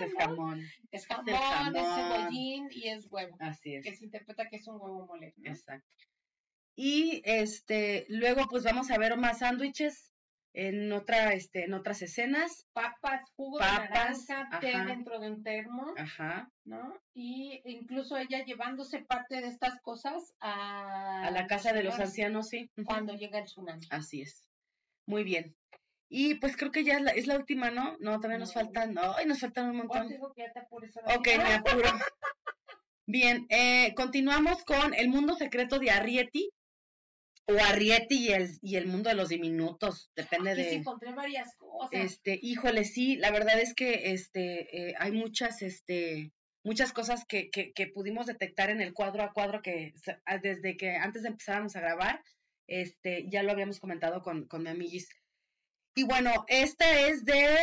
es 0.00 0.14
jamón, 0.14 0.60
es 0.90 1.06
jamón, 1.06 1.28
es 1.28 1.38
jamón. 1.38 1.84
cebollín 1.94 2.68
y 2.70 2.88
es 2.88 3.06
huevo. 3.10 3.36
así 3.40 3.74
es. 3.74 3.84
Que 3.84 3.94
se 3.94 4.04
interpreta 4.04 4.48
que 4.48 4.56
es 4.56 4.66
un 4.66 4.80
huevo 4.80 5.06
mole. 5.06 5.34
¿no? 5.36 5.50
Exacto. 5.50 5.86
Y 6.74 7.20
este, 7.26 8.06
luego 8.08 8.46
pues 8.48 8.64
vamos 8.64 8.90
a 8.90 8.96
ver 8.98 9.16
más 9.18 9.40
sándwiches 9.40 10.11
en 10.54 10.92
otra, 10.92 11.32
este, 11.32 11.64
en 11.64 11.74
otras 11.74 12.02
escenas. 12.02 12.66
Papas, 12.72 13.22
jugo 13.36 13.58
Papas, 13.58 14.26
de 14.26 14.34
naranja, 14.34 14.60
té 14.60 14.72
dentro 14.86 15.18
de 15.18 15.30
un 15.30 15.42
termo, 15.42 15.94
Ajá. 15.96 16.50
¿no? 16.64 16.94
Y 17.14 17.60
incluso 17.64 18.16
ella 18.16 18.44
llevándose 18.44 19.00
parte 19.00 19.40
de 19.40 19.48
estas 19.48 19.80
cosas 19.80 20.34
a, 20.40 21.26
A 21.26 21.30
la 21.30 21.46
casa 21.46 21.72
de 21.72 21.82
los 21.82 21.98
ancianos, 21.98 22.48
sí. 22.48 22.70
Cuando 22.84 23.14
llega 23.14 23.38
el 23.38 23.46
tsunami. 23.46 23.86
Así 23.90 24.22
es. 24.22 24.44
Muy 25.06 25.24
bien. 25.24 25.56
Y 26.08 26.34
pues 26.34 26.56
creo 26.58 26.70
que 26.70 26.84
ya 26.84 26.96
es 26.96 27.02
la, 27.02 27.10
es 27.12 27.26
la 27.26 27.36
última, 27.36 27.70
¿no? 27.70 27.96
No, 28.00 28.16
todavía 28.18 28.38
nos 28.38 28.54
No. 28.54 28.60
faltan, 28.60 28.94
ay, 28.98 29.24
nos 29.24 29.40
faltan 29.40 29.70
un 29.70 29.76
montón. 29.78 30.08
te 30.08 30.14
digo 30.14 30.32
que 30.34 30.42
ya 30.42 30.52
te 30.52 30.58
apures 30.60 30.94
Ok, 31.16 31.28
me 31.38 31.54
apuro. 31.54 31.88
Bien, 33.06 33.46
eh, 33.48 33.94
continuamos 33.96 34.62
con 34.64 34.94
el 34.94 35.08
mundo 35.08 35.34
secreto 35.34 35.78
de 35.78 35.90
Arrietty. 35.90 36.50
O 37.46 37.54
Arrietty 37.54 38.28
y 38.28 38.28
el, 38.32 38.50
y 38.62 38.76
el 38.76 38.86
mundo 38.86 39.10
de 39.10 39.16
los 39.16 39.28
diminutos, 39.28 40.10
depende 40.14 40.52
Aquí 40.52 40.62
sí 40.62 40.68
de... 40.68 40.74
encontré 40.76 41.12
varias 41.12 41.56
cosas. 41.56 41.90
Este, 41.92 42.38
híjole, 42.40 42.84
sí, 42.84 43.16
la 43.16 43.30
verdad 43.32 43.58
es 43.60 43.74
que 43.74 44.12
este, 44.12 44.90
eh, 44.90 44.94
hay 44.98 45.10
muchas, 45.12 45.60
este, 45.62 46.32
muchas 46.62 46.92
cosas 46.92 47.24
que, 47.26 47.50
que, 47.50 47.72
que 47.72 47.88
pudimos 47.88 48.26
detectar 48.26 48.70
en 48.70 48.80
el 48.80 48.92
cuadro 48.94 49.24
a 49.24 49.32
cuadro 49.32 49.60
que 49.60 49.92
ah, 50.24 50.38
desde 50.38 50.76
que 50.76 50.96
antes 50.96 51.22
de 51.22 51.30
empezáramos 51.30 51.74
a 51.74 51.80
grabar, 51.80 52.22
este, 52.68 53.28
ya 53.28 53.42
lo 53.42 53.50
habíamos 53.52 53.80
comentado 53.80 54.22
con, 54.22 54.46
con 54.46 54.62
mi 54.62 54.70
amiguis. 54.70 55.08
Y 55.94 56.04
bueno, 56.04 56.44
esta 56.48 57.00
es 57.00 57.24
de, 57.24 57.58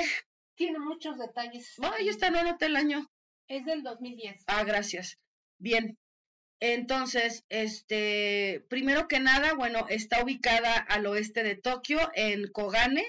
Tiene 0.55 0.79
muchos 0.79 1.17
detalles. 1.17 1.75
ay, 1.81 2.09
esta 2.09 2.29
no 2.29 2.43
noté 2.43 2.65
el 2.65 2.75
año. 2.75 3.09
Es 3.47 3.65
del 3.65 3.81
2010. 3.81 4.43
Ah, 4.47 4.63
gracias. 4.63 5.17
Bien. 5.57 5.97
Entonces, 6.59 7.45
este, 7.49 8.65
primero 8.69 9.07
que 9.07 9.19
nada, 9.19 9.53
bueno, 9.53 9.87
está 9.89 10.23
ubicada 10.23 10.75
al 10.75 11.05
oeste 11.05 11.43
de 11.43 11.55
Tokio, 11.55 11.99
en 12.15 12.51
Kogane, 12.51 13.05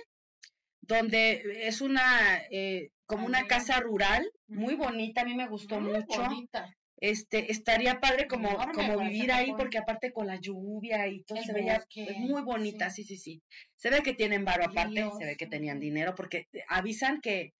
donde 0.83 1.43
es 1.67 1.81
una, 1.81 2.43
eh, 2.51 2.91
como 3.07 3.27
una 3.27 3.39
Amén. 3.39 3.49
casa 3.49 3.81
rural, 3.81 4.31
muy 4.47 4.75
bonita, 4.75 5.23
a 5.23 5.25
mí 5.25 5.35
me 5.35 5.49
gustó 5.49 5.81
Muy 5.81 5.93
mucho. 5.95 6.23
bonita. 6.23 6.75
Este, 7.01 7.51
estaría 7.51 7.99
padre 7.99 8.27
como, 8.29 8.51
Enorme 8.51 8.75
como 8.75 8.99
vivir 8.99 9.33
ahí, 9.33 9.53
porque 9.57 9.79
aparte 9.79 10.13
con 10.13 10.27
la 10.27 10.37
lluvia 10.37 11.09
y 11.09 11.23
todo 11.23 11.39
El 11.39 11.45
se 11.45 11.53
veía 11.55 11.77
bosque, 11.77 12.05
pues, 12.05 12.19
muy 12.19 12.43
bonita, 12.43 12.91
sí. 12.91 13.05
sí. 13.05 13.17
sí, 13.17 13.41
sí, 13.41 13.43
Se 13.75 13.91
ve 13.91 14.03
que 14.03 14.13
tienen 14.13 14.45
varo 14.45 14.65
aparte, 14.67 15.09
se 15.19 15.25
ve 15.25 15.37
que 15.37 15.47
tenían 15.47 15.81
dinero, 15.81 16.15
porque 16.15 16.47
avisan 16.69 17.21
que 17.23 17.55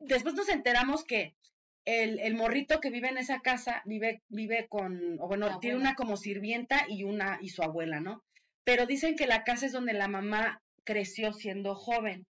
después 0.00 0.34
nos 0.34 0.48
enteramos 0.48 1.04
que 1.04 1.36
el, 1.88 2.18
el 2.20 2.34
morrito 2.34 2.80
que 2.80 2.90
vive 2.90 3.08
en 3.08 3.16
esa 3.18 3.40
casa 3.40 3.82
vive, 3.86 4.22
vive 4.28 4.66
con, 4.68 5.18
o 5.20 5.26
bueno, 5.26 5.58
tiene 5.58 5.76
una 5.76 5.94
como 5.94 6.16
sirvienta 6.16 6.84
y 6.88 7.04
una, 7.04 7.38
y 7.40 7.48
su 7.48 7.62
abuela, 7.62 8.00
¿no? 8.00 8.22
Pero 8.64 8.84
dicen 8.84 9.16
que 9.16 9.26
la 9.26 9.42
casa 9.44 9.64
es 9.66 9.72
donde 9.72 9.94
la 9.94 10.08
mamá 10.08 10.60
creció 10.84 11.32
siendo 11.32 11.74
joven. 11.74 12.26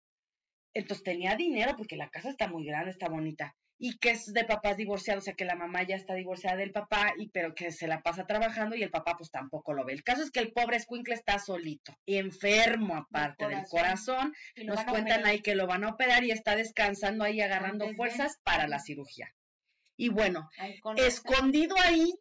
Entonces 0.76 1.04
tenía 1.04 1.36
dinero 1.36 1.74
porque 1.76 1.96
la 1.98 2.10
casa 2.10 2.30
está 2.30 2.48
muy 2.48 2.66
grande, 2.66 2.92
está 2.92 3.10
bonita. 3.10 3.56
Y 3.80 3.98
que 4.00 4.10
es 4.12 4.34
de 4.34 4.44
papás 4.44 4.76
divorciados, 4.78 5.24
o 5.24 5.26
sea 5.26 5.34
que 5.36 5.46
la 5.46 5.56
mamá 5.56 5.84
ya 5.84 5.96
está 5.96 6.16
divorciada 6.16 6.58
del 6.58 6.72
papá, 6.72 7.14
y 7.18 7.30
pero 7.30 7.54
que 7.54 7.72
se 7.72 7.88
la 7.88 8.02
pasa 8.02 8.26
trabajando 8.26 8.76
y 8.76 8.82
el 8.84 8.90
papá 8.90 9.16
pues 9.18 9.30
tampoco 9.32 9.74
lo 9.74 9.86
ve. 9.86 9.94
El 9.94 10.04
caso 10.04 10.24
es 10.24 10.32
que 10.32 10.40
el 10.40 10.52
pobre 10.52 10.78
escuincle 10.78 11.14
está 11.14 11.38
solito, 11.40 11.96
enfermo 12.08 12.96
aparte 12.96 13.48
del 13.48 13.64
corazón. 13.70 14.34
Nos 14.66 14.84
cuentan 14.84 15.26
ahí 15.26 15.42
que 15.42 15.56
lo 15.56 15.68
van 15.68 15.84
a 15.84 15.90
operar 15.90 16.24
y 16.24 16.32
está 16.32 16.56
descansando 16.56 17.24
ahí 17.24 17.40
agarrando 17.42 17.86
Antes 17.86 17.90
de- 17.90 17.96
fuerzas 17.98 18.38
para 18.44 18.68
la 18.68 18.80
cirugía. 18.80 19.32
Y 19.98 20.10
bueno, 20.10 20.50
escondido 20.96 21.76
ahí, 21.82 22.14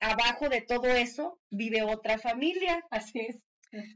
abajo 0.00 0.48
de 0.48 0.62
todo 0.62 0.86
eso, 0.88 1.38
vive 1.50 1.82
otra 1.82 2.18
familia. 2.18 2.82
Así 2.90 3.20
es. 3.20 3.36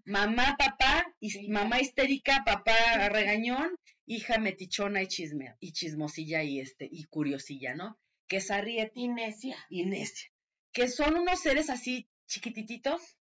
Mamá, 0.04 0.56
papá, 0.58 1.06
y 1.20 1.30
Sí. 1.30 1.48
mamá 1.48 1.80
histérica, 1.80 2.42
papá 2.44 3.08
regañón, 3.08 3.70
hija 4.04 4.38
metichona 4.38 5.02
y 5.02 5.06
chisme, 5.06 5.54
y 5.60 5.72
chismosilla 5.72 6.42
y 6.42 6.60
este, 6.60 6.88
y 6.90 7.04
curiosilla, 7.04 7.74
¿no? 7.74 7.98
Que 8.28 8.36
es 8.38 8.50
Arrietty 8.50 9.04
Inesia. 9.04 9.56
y 9.70 9.86
Necia. 9.86 10.30
Que 10.72 10.88
son 10.88 11.16
unos 11.16 11.40
seres 11.40 11.70
así 11.70 12.08
chiquitititos, 12.26 13.16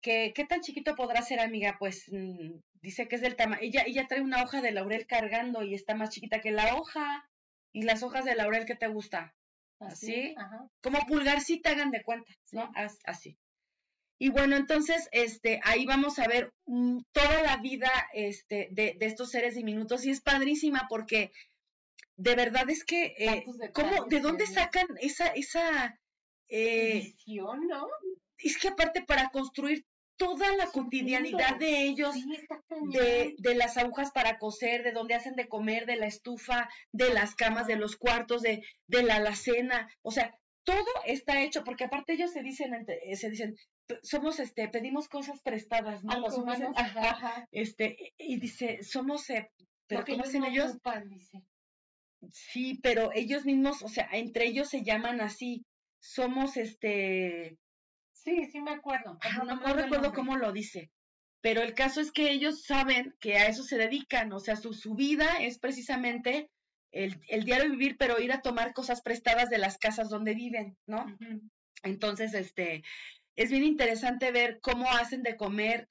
que 0.00 0.32
¿qué 0.34 0.44
tan 0.46 0.60
chiquito 0.62 0.94
podrá 0.94 1.22
ser, 1.22 1.40
amiga? 1.40 1.76
Pues 1.78 2.04
mm, 2.10 2.58
dice 2.80 3.06
que 3.08 3.16
es 3.16 3.20
del 3.22 3.36
tamaño. 3.36 3.60
Ella, 3.62 3.82
ella 3.86 4.06
trae 4.08 4.20
una 4.22 4.42
hoja 4.42 4.62
de 4.62 4.70
laurel 4.72 5.06
cargando 5.06 5.62
y 5.62 5.74
está 5.74 5.94
más 5.94 6.10
chiquita 6.10 6.40
que 6.40 6.52
la 6.52 6.76
hoja. 6.76 7.28
¿Y 7.72 7.82
las 7.82 8.02
hojas 8.02 8.24
de 8.24 8.34
laurel 8.34 8.66
qué 8.66 8.74
te 8.74 8.88
gusta? 8.88 9.34
¿Así? 9.80 10.34
Ajá. 10.36 10.66
como 10.82 10.98
pulgarcita, 11.06 11.70
hagan 11.70 11.92
de 11.92 12.02
cuenta, 12.02 12.32
¿no? 12.50 12.66
Sí. 12.66 12.72
As- 12.74 12.98
Así. 13.04 13.38
Y 14.20 14.30
bueno, 14.30 14.56
entonces, 14.56 15.08
este, 15.12 15.60
ahí 15.62 15.86
vamos 15.86 16.18
a 16.18 16.26
ver 16.26 16.52
mm, 16.66 16.98
toda 17.12 17.42
la 17.42 17.58
vida 17.58 17.90
este, 18.12 18.68
de, 18.72 18.96
de 18.98 19.06
estos 19.06 19.30
seres 19.30 19.54
diminutos 19.54 20.04
y 20.04 20.10
es 20.10 20.20
padrísima 20.20 20.86
porque 20.88 21.30
de 22.16 22.34
verdad 22.34 22.68
es 22.68 22.84
que, 22.84 23.14
eh, 23.16 23.44
¿cómo, 23.72 24.06
¿de 24.06 24.18
dónde 24.18 24.44
que- 24.46 24.52
sacan 24.52 24.88
esa, 25.00 25.28
esa, 25.28 26.00
eh, 26.48 26.94
Visión, 27.16 27.68
¿no? 27.68 27.86
es 28.38 28.58
que 28.58 28.68
aparte 28.68 29.04
para 29.04 29.30
construir 29.30 29.84
toda 30.18 30.54
la 30.56 30.66
cotidianidad 30.66 31.56
de 31.58 31.82
ellos, 31.84 32.14
Sí, 32.14 32.26
de, 32.92 33.34
de 33.38 33.54
las 33.54 33.76
agujas 33.78 34.10
para 34.12 34.38
coser, 34.38 34.82
de 34.82 34.92
donde 34.92 35.14
hacen 35.14 35.34
de 35.36 35.48
comer, 35.48 35.86
de 35.86 35.96
la 35.96 36.06
estufa, 36.06 36.68
de 36.92 37.14
las 37.14 37.34
camas, 37.34 37.66
de 37.66 37.76
los 37.76 37.96
cuartos, 37.96 38.42
de, 38.42 38.62
de 38.86 39.02
la 39.02 39.16
alacena, 39.16 39.88
o 40.02 40.10
sea, 40.10 40.34
todo 40.64 40.84
está 41.06 41.40
hecho, 41.42 41.64
porque 41.64 41.84
aparte 41.84 42.12
ellos 42.12 42.30
se 42.32 42.42
dicen, 42.42 42.74
entre- 42.74 43.00
eh, 43.10 43.16
se 43.16 43.30
dicen, 43.30 43.54
"P- 43.86 43.98
somos, 44.02 44.38
este, 44.38 44.68
pedimos 44.68 45.08
cosas 45.08 45.40
prestadas, 45.40 46.04
¿no? 46.04 46.20
Los 46.20 46.36
humanos, 46.36 46.72
ajá, 46.76 47.10
ajá. 47.10 47.48
este, 47.52 47.96
y 48.18 48.38
dice, 48.38 48.82
somos, 48.82 49.30
eh, 49.30 49.48
pero 49.86 50.04
¿cómo 50.04 50.24
ellos 50.24 50.34
no 50.34 50.46
ellos? 50.46 50.70
ocupan, 50.72 51.08
dice. 51.08 51.42
Sí, 52.32 52.78
pero 52.82 53.10
ellos 53.14 53.44
mismos, 53.46 53.82
o 53.82 53.88
sea, 53.88 54.08
entre 54.12 54.46
ellos 54.46 54.68
se 54.68 54.82
llaman 54.82 55.20
así, 55.20 55.64
somos, 56.02 56.56
este, 56.56 57.56
Sí, 58.28 58.44
sí 58.52 58.60
me 58.60 58.72
acuerdo. 58.72 59.18
No, 59.36 59.44
me 59.44 59.54
no 59.54 59.74
recuerdo 59.74 60.12
cómo 60.12 60.36
lo 60.36 60.52
dice, 60.52 60.90
pero 61.40 61.62
el 61.62 61.74
caso 61.74 62.00
es 62.00 62.12
que 62.12 62.30
ellos 62.30 62.64
saben 62.64 63.14
que 63.20 63.36
a 63.36 63.46
eso 63.46 63.62
se 63.62 63.78
dedican, 63.78 64.32
o 64.32 64.40
sea, 64.40 64.56
su, 64.56 64.74
su 64.74 64.94
vida 64.94 65.38
es 65.40 65.58
precisamente 65.58 66.50
el, 66.92 67.20
el 67.28 67.44
diario 67.44 67.70
vivir, 67.70 67.96
pero 67.98 68.20
ir 68.20 68.32
a 68.32 68.42
tomar 68.42 68.72
cosas 68.72 69.02
prestadas 69.02 69.48
de 69.50 69.58
las 69.58 69.78
casas 69.78 70.08
donde 70.08 70.34
viven, 70.34 70.76
¿no? 70.86 71.06
Entonces, 71.82 72.34
este, 72.34 72.82
es 73.36 73.50
bien 73.50 73.64
interesante 73.64 74.30
ver 74.32 74.58
cómo 74.60 74.90
hacen 74.90 75.22
de 75.22 75.36
comer, 75.36 75.88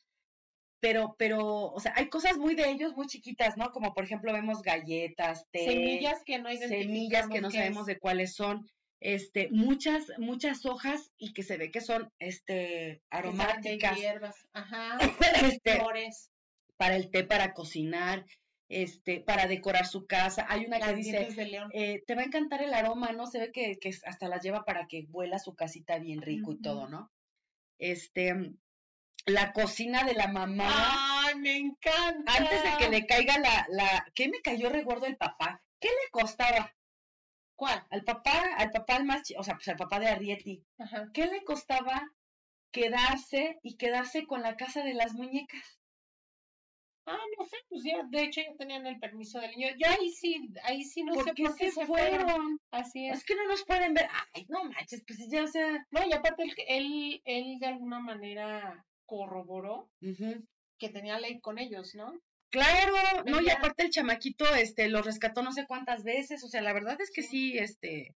pero, 0.79 1.15
pero, 1.17 1.71
o 1.71 1.79
sea, 1.79 1.93
hay 1.95 2.09
cosas 2.09 2.37
muy 2.37 2.55
de 2.55 2.69
ellos, 2.69 2.95
muy 2.95 3.07
chiquitas, 3.07 3.57
¿no? 3.57 3.71
Como 3.71 3.93
por 3.93 4.03
ejemplo 4.03 4.33
vemos 4.33 4.61
galletas, 4.61 5.45
té, 5.49 5.65
Semillas 5.65 6.23
que 6.23 6.39
no 6.39 6.51
semillas 6.51 7.27
que 7.29 7.41
no 7.41 7.49
sabemos 7.49 7.87
es. 7.87 7.95
de 7.95 7.99
cuáles 7.99 8.35
son, 8.35 8.67
este, 8.99 9.49
muchas, 9.51 10.11
muchas 10.17 10.65
hojas 10.65 11.11
y 11.17 11.33
que 11.33 11.43
se 11.43 11.57
ve 11.57 11.71
que 11.71 11.81
son, 11.81 12.11
este, 12.19 12.55
saben 12.75 13.01
de 13.01 13.01
aromáticas, 13.09 13.97
hierbas, 13.97 14.47
ajá, 14.53 14.97
este, 15.61 15.75
flores, 15.75 16.31
para 16.77 16.95
el 16.95 17.09
té, 17.11 17.23
para 17.23 17.53
cocinar, 17.53 18.25
este, 18.69 19.19
para 19.21 19.47
decorar 19.47 19.85
su 19.85 20.05
casa. 20.07 20.45
Hay 20.49 20.65
una 20.65 20.79
que 20.79 20.93
dice, 20.95 21.11
dientes 21.11 21.35
de 21.35 21.45
león. 21.45 21.69
eh, 21.73 22.03
te 22.05 22.15
va 22.15 22.21
a 22.21 22.25
encantar 22.25 22.61
el 22.61 22.73
aroma, 22.73 23.11
¿no? 23.13 23.27
Se 23.27 23.39
ve 23.39 23.51
que, 23.51 23.77
que 23.79 23.91
hasta 24.05 24.27
las 24.27 24.43
lleva 24.43 24.65
para 24.65 24.87
que 24.87 25.03
vuela 25.07 25.39
su 25.39 25.55
casita 25.55 25.99
bien 25.99 26.21
rico 26.21 26.51
y 26.51 26.61
todo, 26.61 26.87
¿no? 26.87 27.11
Este, 27.79 28.33
la 29.25 29.53
cocina 29.53 30.03
de 30.03 30.13
la 30.13 30.27
mamá, 30.27 31.25
Ay, 31.27 31.35
me 31.35 31.57
encanta. 31.57 32.33
antes 32.33 32.63
de 32.63 32.77
que 32.79 32.89
le 32.89 33.05
caiga 33.05 33.37
la, 33.39 33.65
la, 33.69 34.05
¿qué 34.15 34.29
me 34.29 34.41
cayó 34.41 34.69
recuerdo 34.69 35.05
el 35.05 35.17
papá? 35.17 35.61
¿Qué 35.79 35.89
le 35.89 36.09
costaba? 36.11 36.73
¿Cuál? 37.57 37.83
Al 37.89 38.03
papá, 38.03 38.53
al 38.57 38.69
papá 38.71 39.03
más, 39.03 39.23
o 39.37 39.43
sea, 39.43 39.55
pues 39.55 39.67
al 39.67 39.77
papá 39.77 39.99
de 39.99 40.07
Arrieti, 40.07 40.63
Ajá. 40.77 41.09
¿qué 41.11 41.25
le 41.25 41.43
costaba 41.43 42.07
quedarse 42.71 43.57
y 43.63 43.77
quedarse 43.77 44.27
con 44.27 44.43
la 44.43 44.55
casa 44.55 44.83
de 44.83 44.93
las 44.93 45.13
muñecas? 45.13 45.79
Ah, 47.07 47.17
no 47.37 47.45
sé, 47.45 47.55
pues 47.69 47.83
ya, 47.83 48.03
de 48.11 48.23
hecho 48.23 48.41
ya 48.41 48.53
tenían 48.57 48.85
el 48.85 48.99
permiso 48.99 49.39
del 49.39 49.51
niño. 49.51 49.69
Yo 49.79 49.87
ahí 49.89 50.09
sí, 50.09 50.49
ahí 50.63 50.83
sí 50.83 51.03
no 51.03 51.13
¿Por 51.13 51.23
sé 51.23 51.31
qué 51.35 51.43
por 51.43 51.55
qué 51.55 51.71
se 51.71 51.79
se 51.79 51.85
fueron. 51.87 52.19
fueron? 52.27 52.59
Así 52.69 53.07
es. 53.07 53.19
Es 53.19 53.25
que 53.25 53.33
no 53.35 53.47
nos 53.47 53.63
pueden 53.63 53.93
ver. 53.93 54.07
Ay, 54.33 54.45
no 54.49 54.65
manches, 54.65 55.03
pues 55.07 55.17
ya, 55.31 55.43
o 55.45 55.47
sea. 55.47 55.87
No, 55.89 56.05
y 56.05 56.11
aparte 56.13 56.43
él, 56.43 56.53
él, 56.67 57.21
él 57.23 57.59
de 57.59 57.65
alguna 57.65 57.99
manera 58.01 58.85
corroboró 59.05 59.89
que 60.77 60.89
tenía 60.89 61.17
ley 61.17 61.39
con 61.39 61.57
ellos, 61.59 61.95
¿no? 61.95 62.13
Claro, 62.49 62.93
no, 63.25 63.41
y 63.41 63.49
aparte 63.49 63.83
el 63.83 63.89
chamaquito, 63.89 64.45
este, 64.55 64.87
lo 64.87 65.01
rescató 65.01 65.43
no 65.43 65.51
sé 65.51 65.65
cuántas 65.67 66.03
veces, 66.03 66.43
o 66.43 66.47
sea, 66.47 66.61
la 66.61 66.73
verdad 66.73 66.99
es 67.01 67.11
que 67.11 67.21
sí, 67.21 67.57
este, 67.57 68.15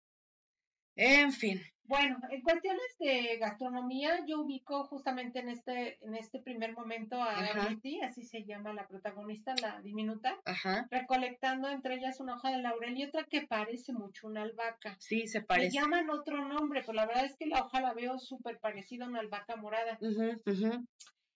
en 0.95 1.31
fin, 1.33 1.61
Bueno, 1.83 2.17
en 2.29 2.41
cuestiones 2.41 2.97
de 2.99 3.37
gastronomía, 3.37 4.25
yo 4.25 4.41
ubico 4.41 4.85
justamente 4.85 5.39
en 5.39 5.49
este, 5.49 5.97
en 6.05 6.15
este 6.15 6.39
primer 6.39 6.73
momento 6.73 7.21
a. 7.21 7.41
Betty, 7.53 7.99
así 8.01 8.23
se 8.23 8.45
llama 8.45 8.73
la 8.73 8.87
protagonista, 8.87 9.53
la 9.55 9.81
diminuta, 9.81 10.37
ajá, 10.45 10.87
recolectando 10.89 11.67
entre 11.69 11.95
ellas 11.95 12.19
una 12.21 12.35
hoja 12.35 12.51
de 12.51 12.59
laurel 12.59 12.97
y 12.97 13.03
otra 13.03 13.25
que 13.25 13.41
parece 13.41 13.91
mucho 13.91 14.27
una 14.27 14.43
albahaca. 14.43 14.95
sí, 14.99 15.27
se 15.27 15.39
Le 15.39 15.45
parece. 15.45 15.77
llaman 15.79 16.09
otro 16.09 16.45
nombre, 16.47 16.81
pero 16.81 16.93
la 16.93 17.05
verdad 17.05 17.25
es 17.25 17.35
que 17.35 17.47
la 17.47 17.65
hoja 17.65 17.81
la 17.81 17.93
veo 17.93 18.17
súper 18.19 18.59
parecida 18.59 19.05
a 19.05 19.09
una 19.09 19.19
albahaca 19.19 19.57
morada. 19.57 19.97
Ujú, 20.01 20.41
ujú, 20.45 20.85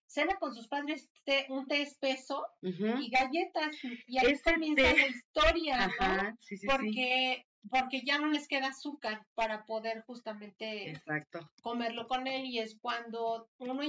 Cena 0.08 0.36
con 0.40 0.54
sus 0.54 0.68
padres 0.68 1.10
té- 1.24 1.46
un 1.50 1.66
té 1.68 1.82
espeso 1.82 2.46
y 2.62 3.10
galletas. 3.10 3.76
Y 4.08 4.18
ahí 4.20 4.32
Ese 4.32 4.54
comienza 4.54 4.84
té- 4.84 4.98
la 4.98 5.08
historia. 5.08 5.86
Ajá, 5.86 6.36
sí, 6.40 6.58
sí, 6.58 6.58
sí, 6.58 6.68
Porque, 6.68 7.46
porque 7.70 8.02
ya 8.06 8.20
no 8.20 8.28
les 8.28 8.48
queda 8.48 8.68
azúcar 8.68 9.26
para 9.36 9.66
poder 9.66 10.04
justamente 10.06 10.90
exacto, 10.92 11.50
comerlo 11.62 12.08
con 12.08 12.28
él 12.28 12.46
y 12.46 12.60
es 12.60 12.78
cuando 12.80 13.50
uno, 13.58 13.82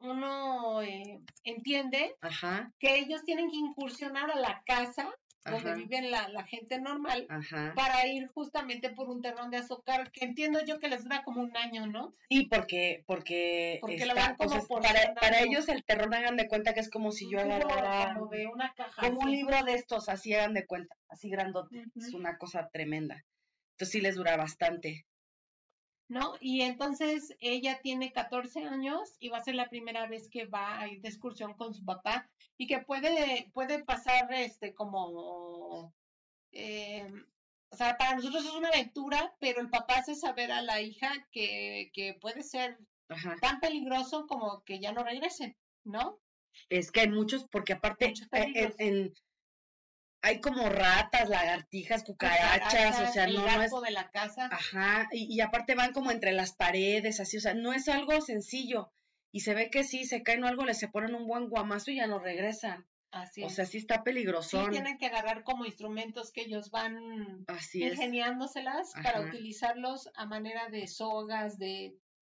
uno 0.00 0.82
eh, 0.82 1.20
entiende 1.44 2.16
ajá, 2.20 2.72
que 2.78 2.98
ellos 2.98 3.22
tienen 3.24 3.50
que 3.50 3.56
incursionar 3.56 4.30
a 4.30 4.36
la 4.36 4.62
casa 4.64 5.12
donde 5.44 5.74
viven 5.74 6.10
la, 6.10 6.28
la 6.28 6.44
gente 6.44 6.78
normal 6.80 7.26
ajá. 7.28 7.72
para 7.74 8.06
ir 8.06 8.28
justamente 8.28 8.90
por 8.90 9.08
un 9.08 9.22
terrón 9.22 9.50
de 9.50 9.56
azúcar 9.58 10.10
que 10.10 10.24
entiendo 10.24 10.64
yo 10.64 10.78
que 10.78 10.88
les 10.88 11.04
dura 11.04 11.22
como 11.24 11.40
un 11.40 11.56
año, 11.56 11.86
¿no? 11.86 12.14
Sí, 12.28 12.46
porque, 12.50 13.02
porque, 13.06 13.78
Porque 13.80 14.04
lo 14.04 14.14
está, 14.14 14.28
van 14.28 14.36
como 14.36 14.56
o 14.56 14.60
sea, 14.60 14.68
para, 14.68 14.92
para 14.92 15.14
porcionando. 15.14 15.46
ellos 15.46 15.68
el 15.68 15.84
terror 15.84 16.14
hagan 16.14 16.36
de 16.36 16.48
cuenta 16.48 16.74
que 16.74 16.80
es 16.80 16.90
como 16.90 17.12
si 17.12 17.30
yo 17.30 17.40
agarrara, 17.40 18.14
como 18.14 18.26
de 18.30 18.46
una 18.46 18.72
caja. 18.74 19.00
como 19.00 19.20
un 19.20 19.30
libro 19.30 19.62
de 19.64 19.74
estos, 19.74 20.08
así 20.08 20.34
hagan 20.34 20.54
de 20.54 20.66
cuenta, 20.66 20.94
así 21.08 21.30
grandote, 21.30 21.84
es 21.96 22.08
Ujú. 22.08 22.18
una 22.18 22.36
cosa 22.36 22.68
tremenda. 22.72 23.24
Entonces 23.72 23.92
sí 23.92 24.00
les 24.00 24.16
dura 24.16 24.36
bastante. 24.36 25.06
¿No? 26.08 26.34
Y 26.40 26.62
entonces 26.62 27.36
ella 27.40 27.80
tiene 27.82 28.12
14 28.12 28.64
años 28.64 29.16
y 29.20 29.28
va 29.28 29.38
a 29.38 29.44
ser 29.44 29.54
la 29.54 29.68
primera 29.68 30.06
vez 30.06 30.28
que 30.28 30.46
va 30.46 30.80
a 30.80 30.88
ir 30.88 31.00
de 31.02 31.08
excursión 31.08 31.54
con 31.54 31.74
su 31.74 31.84
papá 31.84 32.30
y 32.56 32.66
que 32.66 32.78
puede, 32.80 33.50
puede 33.52 33.84
pasar 33.84 34.32
este 34.32 34.74
como, 34.74 35.94
eh, 36.52 37.06
o 37.70 37.76
sea, 37.76 37.96
para 37.98 38.16
nosotros 38.16 38.44
es 38.44 38.54
una 38.54 38.68
aventura, 38.68 39.36
pero 39.38 39.60
el 39.60 39.68
papá 39.68 39.96
hace 39.98 40.14
saber 40.14 40.50
a 40.50 40.62
la 40.62 40.80
hija 40.80 41.12
que, 41.30 41.90
que 41.92 42.14
puede 42.14 42.42
ser 42.42 42.78
Ajá. 43.08 43.36
tan 43.40 43.60
peligroso 43.60 44.26
como 44.26 44.62
que 44.64 44.80
ya 44.80 44.92
no 44.92 45.04
regresen, 45.04 45.56
¿no? 45.84 46.18
Es 46.70 46.90
que 46.90 47.00
hay 47.00 47.08
muchos, 47.10 47.44
porque 47.50 47.74
aparte 47.74 48.08
Muchos 48.08 48.28
eh, 48.32 48.74
en- 48.78 49.14
hay 50.22 50.40
como 50.40 50.68
ratas, 50.68 51.28
lagartijas, 51.28 52.04
cucarachas, 52.04 53.00
o 53.00 53.12
sea, 53.12 53.24
el 53.24 53.34
no, 53.34 53.42
no 53.42 53.48
es, 53.62 53.70
gato 53.70 53.80
de 53.80 53.90
la 53.90 54.10
casa. 54.10 54.48
ajá, 54.50 55.08
y, 55.12 55.32
y 55.34 55.40
aparte 55.40 55.74
van 55.74 55.92
como 55.92 56.10
entre 56.10 56.32
las 56.32 56.54
paredes, 56.54 57.20
así, 57.20 57.36
o 57.36 57.40
sea, 57.40 57.54
no 57.54 57.72
es 57.72 57.88
algo 57.88 58.20
sencillo. 58.20 58.92
Y 59.30 59.40
se 59.40 59.54
ve 59.54 59.70
que 59.70 59.84
sí, 59.84 60.04
se 60.04 60.22
caen 60.22 60.42
o 60.44 60.48
algo, 60.48 60.64
les 60.64 60.78
se 60.78 60.88
ponen 60.88 61.14
un 61.14 61.26
buen 61.26 61.48
guamazo 61.48 61.90
y 61.90 61.96
ya 61.96 62.06
no 62.06 62.18
regresan. 62.18 62.86
Así 63.10 63.42
O 63.42 63.48
sea, 63.48 63.64
sí 63.64 63.78
está 63.78 63.96
Sí, 63.96 64.02
peligrosón. 64.04 64.70
tienen 64.70 64.98
que 64.98 65.06
agarrar 65.06 65.42
como 65.42 65.64
instrumentos 65.64 66.30
que 66.30 66.42
ellos 66.42 66.70
van 66.70 67.44
Así 67.46 67.82
ingeniándoselas 67.82 68.92
para 69.02 69.22
utilizarlos 69.22 70.10
a 70.14 70.26
manera 70.26 70.68
de 70.68 70.86
sogas, 70.88 71.58
de, 71.58 71.94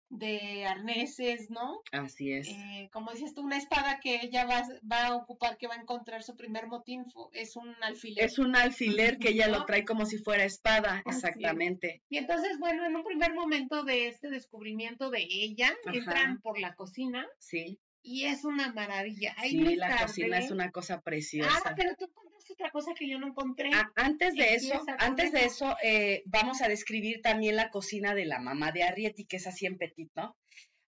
de 0.10 0.66
arneses, 0.66 1.50
¿no? 1.50 1.82
Así 1.92 2.32
es. 2.32 2.48
Eh, 2.48 2.90
como 2.94 3.12
dices 3.12 3.34
tú, 3.34 3.42
una 3.42 3.58
espada 3.58 4.00
que 4.00 4.20
ella 4.22 4.46
va, 4.46 4.64
va 4.90 5.08
a 5.08 5.16
ocupar, 5.16 5.58
que 5.58 5.68
va 5.68 5.76
a 5.76 5.82
encontrar 5.82 6.24
su 6.24 6.36
primer 6.36 6.68
motín, 6.68 7.06
es 7.32 7.56
un 7.56 7.74
alfiler. 7.82 8.24
Es 8.26 8.38
un 8.38 8.56
alfiler 8.56 9.18
que 9.18 9.30
ella 9.30 9.48
lo 9.48 9.66
trae 9.66 9.86
como 9.86 10.06
si 10.06 10.18
fuera 10.20 10.44
espada, 10.46 11.02
Así 11.06 11.10
es. 11.10 11.16
exactamente. 11.24 12.04
Y 12.10 12.18
entonces, 12.18 12.58
bueno, 12.60 12.86
en 12.86 12.96
un 12.96 13.04
primer 13.04 13.34
momento 13.34 13.84
de 13.84 14.08
este 14.08 14.30
descubrimiento 14.30 15.10
de 15.10 15.26
ella, 15.30 15.74
Ajá. 15.86 15.98
entran 15.98 16.42
por 16.42 16.60
la 16.60 16.76
cocina 16.76 17.28
Sí, 17.40 17.80
y 18.04 18.26
es 18.26 18.44
una 18.44 18.72
maravilla. 18.74 19.34
Ahí 19.38 19.52
sí, 19.52 19.76
la 19.76 19.98
cocina 20.02 20.38
es 20.38 20.52
una 20.52 20.70
cosa 20.72 20.96
Ah, 20.96 21.02
preciosa. 21.02 21.74
pero 21.76 21.96
tú 21.96 22.06
encontraste 22.06 22.54
otra 22.54 22.70
cosa 22.72 22.94
que 22.94 23.08
yo 23.10 23.18
no 23.18 23.28
encontré. 23.28 23.72
Ah, 23.74 23.90
antes 23.96 24.36
de 24.36 24.54
eso, 24.56 24.82
antes 25.00 25.32
de 25.32 25.46
eso. 25.46 25.76
eh, 25.82 26.22
vamos 26.26 26.62
a 26.62 26.68
describir 26.68 27.22
también 27.22 27.56
la 27.56 27.70
cocina 27.72 28.14
de 28.14 28.26
la 28.26 28.40
mamá 28.40 28.72
de 28.72 28.84
Arrietty, 28.84 29.26
que 29.26 29.38
es 29.38 29.48
así 29.48 29.66
en 29.66 29.78
petit, 29.78 30.12
¿no? 30.16 30.36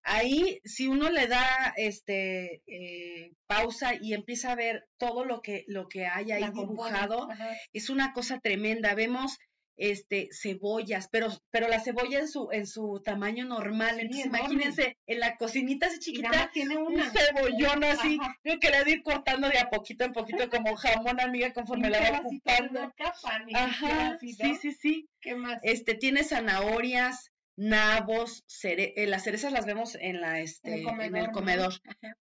Ahí, 0.08 0.60
si 0.66 0.88
uno 0.88 1.10
le 1.10 1.26
da 1.28 1.74
este 1.78 2.62
eh, 2.68 3.32
pausa 3.48 3.94
y 4.00 4.14
empieza 4.14 4.52
a 4.52 4.56
ver 4.56 4.86
todo 5.00 5.26
lo 5.26 5.42
que, 5.42 5.64
lo 5.68 5.88
que 5.88 6.06
hay 6.06 6.32
ahí 6.32 6.42
La 6.42 6.52
dibujado, 6.52 7.28
es 7.74 7.90
una 7.90 8.14
cosa 8.14 8.40
tremenda. 8.40 8.94
Vemos 8.94 9.40
este 9.78 10.30
cebollas, 10.32 11.08
pero, 11.12 11.28
pero 11.52 11.68
la 11.68 11.80
cebolla 11.80 12.20
en 12.20 12.28
su, 12.28 12.50
en 12.52 12.66
su 12.68 13.02
tamaño 13.04 13.46
normal. 13.46 14.00
Entonces, 14.00 14.26
enorme. 14.28 14.40
imagínense, 14.54 14.98
en 15.08 15.20
la 15.20 15.36
cocinita 15.38 15.88
así 15.88 16.00
chiquita, 16.00 16.50
tiene 16.54 16.78
un 16.78 16.96
cebollón 17.12 17.84
así, 17.84 18.18
Ajá. 18.22 18.36
creo 18.42 18.60
que 18.60 18.70
le 18.70 18.78
ha 18.78 18.84
de 18.84 18.92
ir 18.92 19.04
cortando 19.04 19.50
de 19.50 19.60
a 19.60 19.70
poquito 19.70 20.06
en 20.06 20.14
poquito 20.14 20.50
como 20.50 20.76
jamón 20.76 21.20
amiga 21.20 21.52
conforme 21.54 21.90
la 21.90 22.00
va 22.12 22.20
ocupando. 22.20 22.80
una 22.80 22.92
capa, 22.92 23.40
ni 23.40 23.54
siquiera 23.54 23.66
Ajá, 23.66 24.18
sí, 24.20 24.34
sí, 24.62 24.72
sí. 24.74 25.10
¿Qué 25.22 25.36
más? 25.36 25.60
Este 25.64 25.96
tiene 25.96 26.24
zanahorias, 26.24 27.32
nabos, 27.58 28.44
cere- 28.48 28.94
eh, 28.96 29.08
las 29.08 29.24
cerezas 29.24 29.52
las 29.52 29.66
vemos 29.66 29.96
en 30.00 30.22
la 30.22 30.40
este 30.42 30.84
en 30.84 31.16
el 31.16 31.32
comedor. 31.32 31.74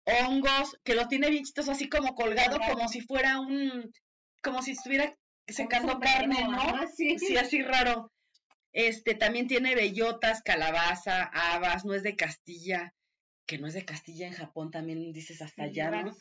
Hongos, 0.04 0.76
que 0.84 0.94
lo 0.94 1.08
tiene 1.08 1.30
bien 1.30 1.44
chistoso 1.44 1.72
así 1.72 1.88
como 1.88 2.14
colgado 2.14 2.52
Colgado. 2.58 2.74
como 2.74 2.88
si 2.88 3.00
fuera 3.00 3.40
un 3.40 3.92
como 4.42 4.62
si 4.62 4.72
estuviera 4.72 5.16
secando 5.46 5.98
carne, 6.00 6.44
¿no? 6.48 6.86
sí. 6.94 7.18
Sí, 7.18 7.36
así 7.36 7.62
raro. 7.62 8.10
Este 8.72 9.14
también 9.14 9.46
tiene 9.46 9.74
bellotas, 9.74 10.42
calabaza, 10.42 11.22
habas, 11.32 11.84
nuez 11.84 12.02
de 12.02 12.16
Castilla, 12.16 12.92
que 13.46 13.58
no 13.58 13.68
es 13.68 13.74
de 13.74 13.84
Castilla 13.84 14.26
en 14.26 14.32
Japón 14.32 14.70
también 14.72 15.12
dices 15.12 15.42
hasta 15.42 15.64
allá, 15.64 15.90
¿no? 15.90 16.12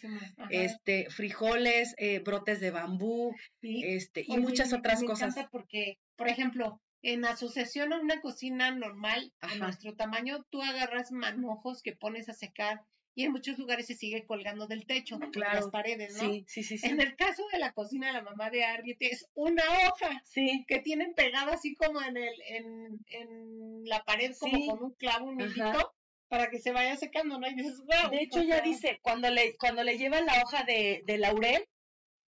Este, 0.50 1.10
frijoles, 1.10 1.96
eh, 1.98 2.20
brotes 2.20 2.60
de 2.60 2.70
bambú, 2.70 3.34
Sí. 3.62 3.82
este, 3.86 4.22
y 4.28 4.34
Oye, 4.34 4.42
muchas 4.42 4.72
me- 4.72 4.78
otras 4.78 5.02
me 5.02 5.08
cosas. 5.08 5.36
porque, 5.52 5.98
por 6.16 6.28
ejemplo, 6.28 6.80
en 7.02 7.26
asociación 7.26 7.92
a 7.92 8.00
una 8.00 8.22
cocina 8.22 8.70
normal, 8.72 9.34
a 9.42 9.56
nuestro 9.56 9.96
tamaño, 9.96 10.46
tú 10.52 10.62
agarras 10.62 11.12
manojos 11.12 11.82
que 11.82 11.96
pones 11.96 12.30
a 12.30 12.34
secar 12.34 12.82
y 13.16 13.26
en 13.26 13.32
muchos 13.32 13.58
lugares 13.60 13.86
se 13.88 13.96
sigue 13.96 14.26
colgando 14.26 14.66
del 14.68 14.86
techo, 14.86 15.18
de 15.20 15.40
las 15.40 15.70
paredes, 15.70 16.16
¿no? 16.22 16.32
Sí, 16.32 16.46
sí, 16.48 16.64
sí, 16.64 16.78
sí. 16.78 16.88
En 16.88 17.00
el 17.00 17.16
caso 17.16 17.44
de 17.52 17.60
la 17.60 17.72
cocina 17.74 18.08
de 18.08 18.14
la 18.14 18.22
mamá 18.24 18.50
de 18.50 18.64
Arrietty 18.66 19.06
es 19.08 19.30
una 19.36 19.64
hoja 19.88 20.22
Sí, 20.26 20.66
que 20.68 20.80
tienen 20.80 21.14
pegada 21.14 21.54
así 21.54 21.76
como 21.76 22.02
en 22.02 22.18
el 22.18 22.42
en, 22.48 23.00
en 23.08 23.84
la 23.86 24.04
pared 24.04 24.34
como 24.40 24.58
Sí. 24.58 24.66
con 24.68 24.84
un 24.84 24.94
clavo, 24.94 25.26
un 25.28 25.40
hilito 25.42 25.94
para 26.28 26.50
que 26.50 26.60
se 26.60 26.72
vaya 26.72 26.96
secando, 26.96 27.40
¿no? 27.40 27.48
Y 27.48 27.54
dices, 27.54 27.78
wow. 27.80 28.10
de 28.10 28.24
hecho 28.24 28.42
ya 28.42 28.62
dice, 28.62 28.98
cuando 29.04 29.30
le, 29.30 29.56
cuando 29.58 29.84
le 29.84 30.00
lleva 30.00 30.20
la 30.22 30.42
hoja 30.42 30.64
de, 30.64 31.04
de 31.06 31.20
laurel, 31.20 31.64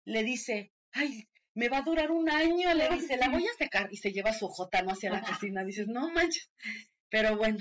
le 0.03 0.23
dice, 0.23 0.73
ay, 0.91 1.29
me 1.53 1.69
va 1.69 1.77
a 1.77 1.81
durar 1.83 2.11
un 2.11 2.29
año, 2.29 2.73
le 2.73 2.89
dice, 2.89 3.15
la 3.15 3.29
voy 3.29 3.47
a 3.47 3.53
secar, 3.53 3.87
y 3.93 3.97
se 3.97 4.11
lleva 4.11 4.33
su 4.33 4.47
hojota, 4.47 4.81
¿no? 4.81 4.91
Hacia 4.91 5.09
la 5.09 5.21
cocina, 5.21 5.63
dices, 5.63 5.87
no 5.87 6.09
manches, 6.11 6.51
pero 7.09 7.37
bueno, 7.37 7.59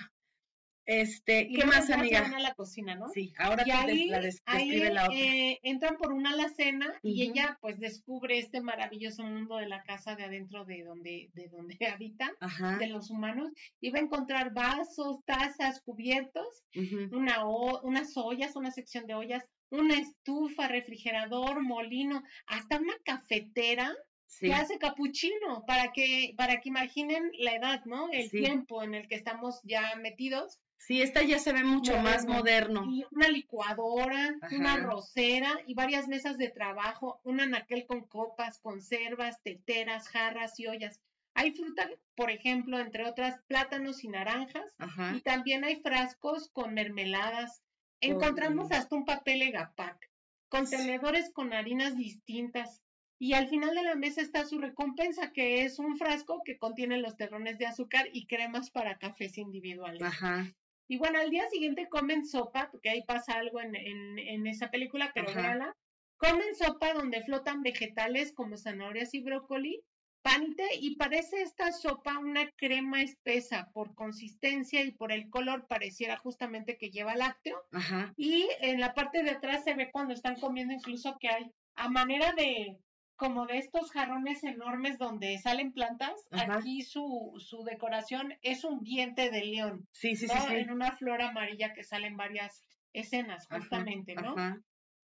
Este, 0.85 1.43
Y 1.49 1.55
¿qué 1.55 1.65
más, 1.65 1.89
amiga? 1.91 2.27
a 2.27 2.41
la 2.41 2.55
cocina, 2.55 2.97
¿no? 2.97 3.09
Sí, 3.11 3.33
ahora 3.39 3.63
Y 3.65 3.71
tú 3.71 3.77
ahí, 3.77 3.97
des- 3.99 4.11
la 4.11 4.21
des- 4.21 4.43
ahí, 4.47 4.69
describe 4.71 4.93
la 4.95 5.05
otra. 5.05 5.17
eh, 5.17 5.61
entran 5.63 5.97
por 5.97 6.13
una 6.13 6.31
alacena 6.31 6.93
y 7.03 7.23
Ujú. 7.23 7.33
ella 7.33 7.59
pues 7.61 7.79
descubre 7.79 8.39
este 8.39 8.61
maravilloso 8.61 9.23
mundo 9.23 9.57
de 9.59 9.69
la 9.69 9.83
casa 9.85 10.17
de 10.17 10.25
adentro 10.25 10.65
de 10.65 10.83
donde, 10.83 11.31
de 11.35 11.49
donde 11.49 11.77
habitan, 12.03 12.33
Ajá. 12.41 12.79
de 12.79 12.89
los 12.89 13.11
humanos, 13.11 13.51
y 13.81 13.91
va 13.91 13.99
a 14.01 14.03
encontrar 14.03 14.53
vasos, 14.53 15.19
tazas, 15.25 15.81
cubiertos, 15.83 16.65
ujú. 16.75 17.17
una 17.17 17.47
o- 17.47 17.81
unas 17.83 18.17
ollas, 18.17 18.57
una 18.57 18.73
sección 18.73 19.07
de 19.07 19.15
ollas, 19.15 19.45
una 19.71 19.95
estufa, 19.95 20.69
refrigerador, 20.69 21.63
molino, 21.63 22.23
hasta 22.47 22.79
una 22.79 22.95
cafetera 23.05 23.95
Sí. 24.27 24.47
que 24.47 24.55
hace 24.55 24.79
capuchino, 24.79 25.63
para 25.67 25.93
que, 25.93 26.33
para 26.39 26.57
que 26.61 26.71
imaginen 26.71 27.31
la 27.39 27.55
edad, 27.55 27.85
¿no? 27.85 28.09
El 28.11 28.31
Sí. 28.31 28.39
tiempo 28.41 28.83
en 28.83 28.95
el 28.95 29.07
que 29.07 29.15
estamos 29.15 29.61
ya 29.63 29.95
metidos 29.97 30.59
Sí, 30.85 31.01
esta 31.01 31.23
ya 31.23 31.39
se 31.39 31.53
ve 31.53 31.63
mucho 31.63 31.97
más 31.99 32.27
moderno. 32.27 32.85
y 32.91 33.05
una 33.13 33.29
licuadora, 33.29 34.35
una 34.51 34.77
rosera 34.79 35.61
y 35.67 35.75
varias 35.75 36.09
mesas 36.09 36.39
de 36.39 36.49
trabajo, 36.49 37.21
un 37.25 37.41
anaquel 37.41 37.87
con 37.87 38.01
copas, 38.09 38.59
conservas, 38.59 39.41
teteras, 39.43 40.09
jarras 40.09 40.59
y 40.59 40.67
ollas. 40.67 41.01
Hay 41.35 41.53
fruta, 41.53 41.89
por 42.17 42.31
ejemplo, 42.31 42.79
entre 42.81 43.07
otras, 43.07 43.41
plátanos 43.47 44.03
y 44.05 44.09
naranjas, 44.09 44.65
Ajá. 44.79 45.15
y 45.17 45.21
también 45.21 45.65
hay 45.65 45.77
frascos 45.77 46.49
con 46.53 46.75
mermeladas. 46.75 47.63
Encontramos 48.01 48.69
Con- 48.69 48.77
hasta 48.77 48.97
un 48.97 49.05
papel 49.05 49.43
egapac, 49.43 50.11
contenedores 50.49 51.31
con 51.33 51.53
harinas 51.53 51.97
distintas. 51.97 52.83
Y 53.21 53.35
al 53.35 53.47
final 53.49 53.73
de 53.77 53.85
la 53.85 53.95
mesa 53.95 54.21
está 54.21 54.45
su 54.47 54.59
recompensa, 54.59 55.31
que 55.33 55.63
es 55.65 55.79
un 55.79 55.97
frasco 55.97 56.43
que 56.45 56.59
contiene 56.59 56.99
los 56.99 57.17
terrones 57.17 57.57
de 57.59 57.67
azúcar 57.67 58.09
y 58.13 58.27
cremas 58.27 58.71
para 58.71 58.99
cafés 58.99 59.39
individuales. 59.39 60.03
Ajá. 60.03 60.53
Y 60.89 60.99
bueno, 60.99 61.21
al 61.21 61.31
día 61.31 61.49
siguiente 61.49 61.89
comen 61.89 62.27
sopa, 62.27 62.71
porque 62.71 62.91
ahí 62.91 63.03
pasa 63.03 63.35
algo 63.35 63.61
en, 63.61 63.75
en, 63.75 64.19
en 64.19 64.47
esa 64.47 64.71
película, 64.71 65.11
pero 65.15 65.31
Ajá. 65.31 65.41
véanla. 65.41 65.77
Comen 66.17 66.55
sopa 66.55 66.93
donde 66.95 67.23
flotan 67.23 67.63
vegetales 67.63 68.33
como 68.33 68.57
zanahorias 68.57 69.13
y 69.15 69.21
brócoli, 69.21 69.83
pan 70.23 70.45
y 70.45 70.55
té, 70.55 70.69
y 70.81 70.97
parece 70.97 71.43
esta 71.43 71.73
sopa 71.73 72.19
una 72.19 72.49
crema 72.53 73.03
espesa 73.03 73.71
por 73.73 73.95
consistencia 73.95 74.83
y 74.83 74.93
por 74.93 75.13
el 75.13 75.29
color, 75.31 75.67
pareciera 75.67 76.17
justamente 76.17 76.79
que 76.79 76.91
lleva 76.91 77.17
lácteo. 77.17 77.61
Ajá. 77.73 78.13
Y 78.17 78.49
en 78.61 78.79
la 78.81 78.95
parte 78.95 79.23
de 79.23 79.31
atrás 79.31 79.65
se 79.65 79.75
ve 79.75 79.91
cuando 79.91 80.15
están 80.15 80.39
comiendo 80.39 80.75
incluso 80.75 81.17
que 81.19 81.29
hay 81.29 81.51
a 81.75 81.89
manera 81.89 82.33
de 82.35 82.79
como 83.23 83.47
de 83.47 83.59
estos 83.59 83.93
jarrones 83.93 84.43
enormes 84.43 84.99
donde 84.99 85.39
salen 85.39 85.73
plantas, 85.73 86.27
Ajá. 86.33 86.57
aquí 86.57 86.83
su, 86.83 87.33
su 87.39 87.63
decoración 87.63 88.35
es 88.43 88.65
un 88.65 88.83
diente 88.83 89.31
de 89.31 89.45
león. 89.45 89.87
Sí, 89.93 90.17
sí, 90.17 90.27
sí, 90.27 90.35
¿no? 90.35 90.49
sí. 90.49 90.55
En 90.57 90.73
una 90.73 90.97
flor 90.97 91.23
amarilla 91.23 91.73
que 91.73 91.85
sale 91.85 92.09
en 92.09 92.17
varias 92.17 92.65
escenas, 92.93 93.47
Ajá, 93.49 93.61
justamente, 93.61 94.17
¿no? 94.17 94.33
Ajá. 94.33 94.61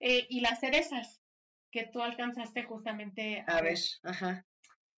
Eh, 0.01 0.27
y 0.28 0.41
las 0.41 0.59
cerezas 0.59 1.23
que 1.70 1.87
tú 1.87 2.03
alcanzaste 2.03 2.65
justamente 2.65 3.45
A 3.47 3.62
ver, 3.62 3.78
ajá. 4.03 4.45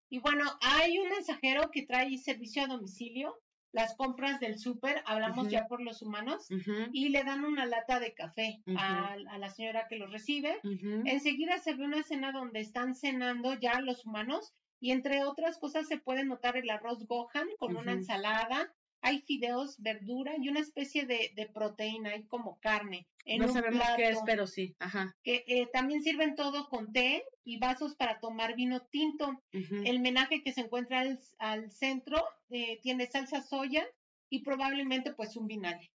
Y 0.08 0.18
bueno, 0.20 0.44
hay 0.62 0.98
un 0.98 1.10
mensajero 1.10 1.70
que 1.70 1.84
trae 1.84 2.16
servicio 2.16 2.62
a 2.62 2.66
domicilio, 2.66 3.38
las 3.72 3.94
compras 3.94 4.38
del 4.38 4.58
súper, 4.58 5.02
hablamos 5.06 5.48
ya 5.48 5.66
por 5.66 5.80
los 5.82 6.02
humanos, 6.02 6.46
y 6.92 7.08
le 7.08 7.24
dan 7.24 7.44
una 7.44 7.64
lata 7.66 7.98
de 8.00 8.12
café 8.14 8.62
a, 8.76 9.14
a 9.14 9.38
la 9.38 9.48
señora 9.48 9.86
que 9.88 9.96
lo 9.96 10.06
recibe. 10.06 10.60
Enseguida 11.06 11.58
se 11.58 11.74
ve 11.74 11.84
una 11.84 12.02
cena 12.02 12.32
donde 12.32 12.60
están 12.60 12.94
cenando 12.94 13.54
ya 13.54 13.80
los 13.80 14.04
humanos 14.04 14.52
y 14.78 14.90
entre 14.90 15.24
otras 15.24 15.58
cosas 15.58 15.86
se 15.88 15.96
puede 15.98 16.24
notar 16.24 16.56
el 16.56 16.68
arroz 16.68 17.06
gohan 17.06 17.48
con 17.58 17.76
una 17.76 17.92
ensalada, 17.92 18.74
hay 19.02 19.20
fideos, 19.22 19.76
verdura 19.82 20.34
y 20.38 20.48
una 20.48 20.60
especie 20.60 21.04
de, 21.06 21.32
de 21.34 21.46
proteína, 21.46 22.10
hay 22.10 22.22
como 22.24 22.58
carne. 22.60 23.06
En 23.24 23.40
No 23.40 23.48
sabemos 23.48 23.84
qué 23.96 24.08
es, 24.08 24.18
pero 24.24 24.46
sí. 24.46 24.74
Ajá. 24.78 25.14
que 25.22 25.44
eh, 25.46 25.68
también 25.72 26.02
sirven 26.02 26.34
todo 26.34 26.68
con 26.68 26.92
té 26.92 27.24
y 27.44 27.58
vasos 27.58 27.94
para 27.94 28.18
tomar 28.20 28.56
vino 28.56 28.80
tinto. 28.86 29.40
El 29.52 30.00
menaje 30.00 30.42
que 30.42 30.52
se 30.52 30.62
encuentra 30.62 31.00
al, 31.00 31.20
al 31.38 31.70
centro 31.70 32.24
eh, 32.50 32.80
tiene 32.82 33.06
salsa 33.06 33.42
soya 33.42 33.86
y 34.28 34.42
probablemente 34.42 35.12
pues 35.12 35.36
un 35.36 35.46
vinagre, 35.46 35.91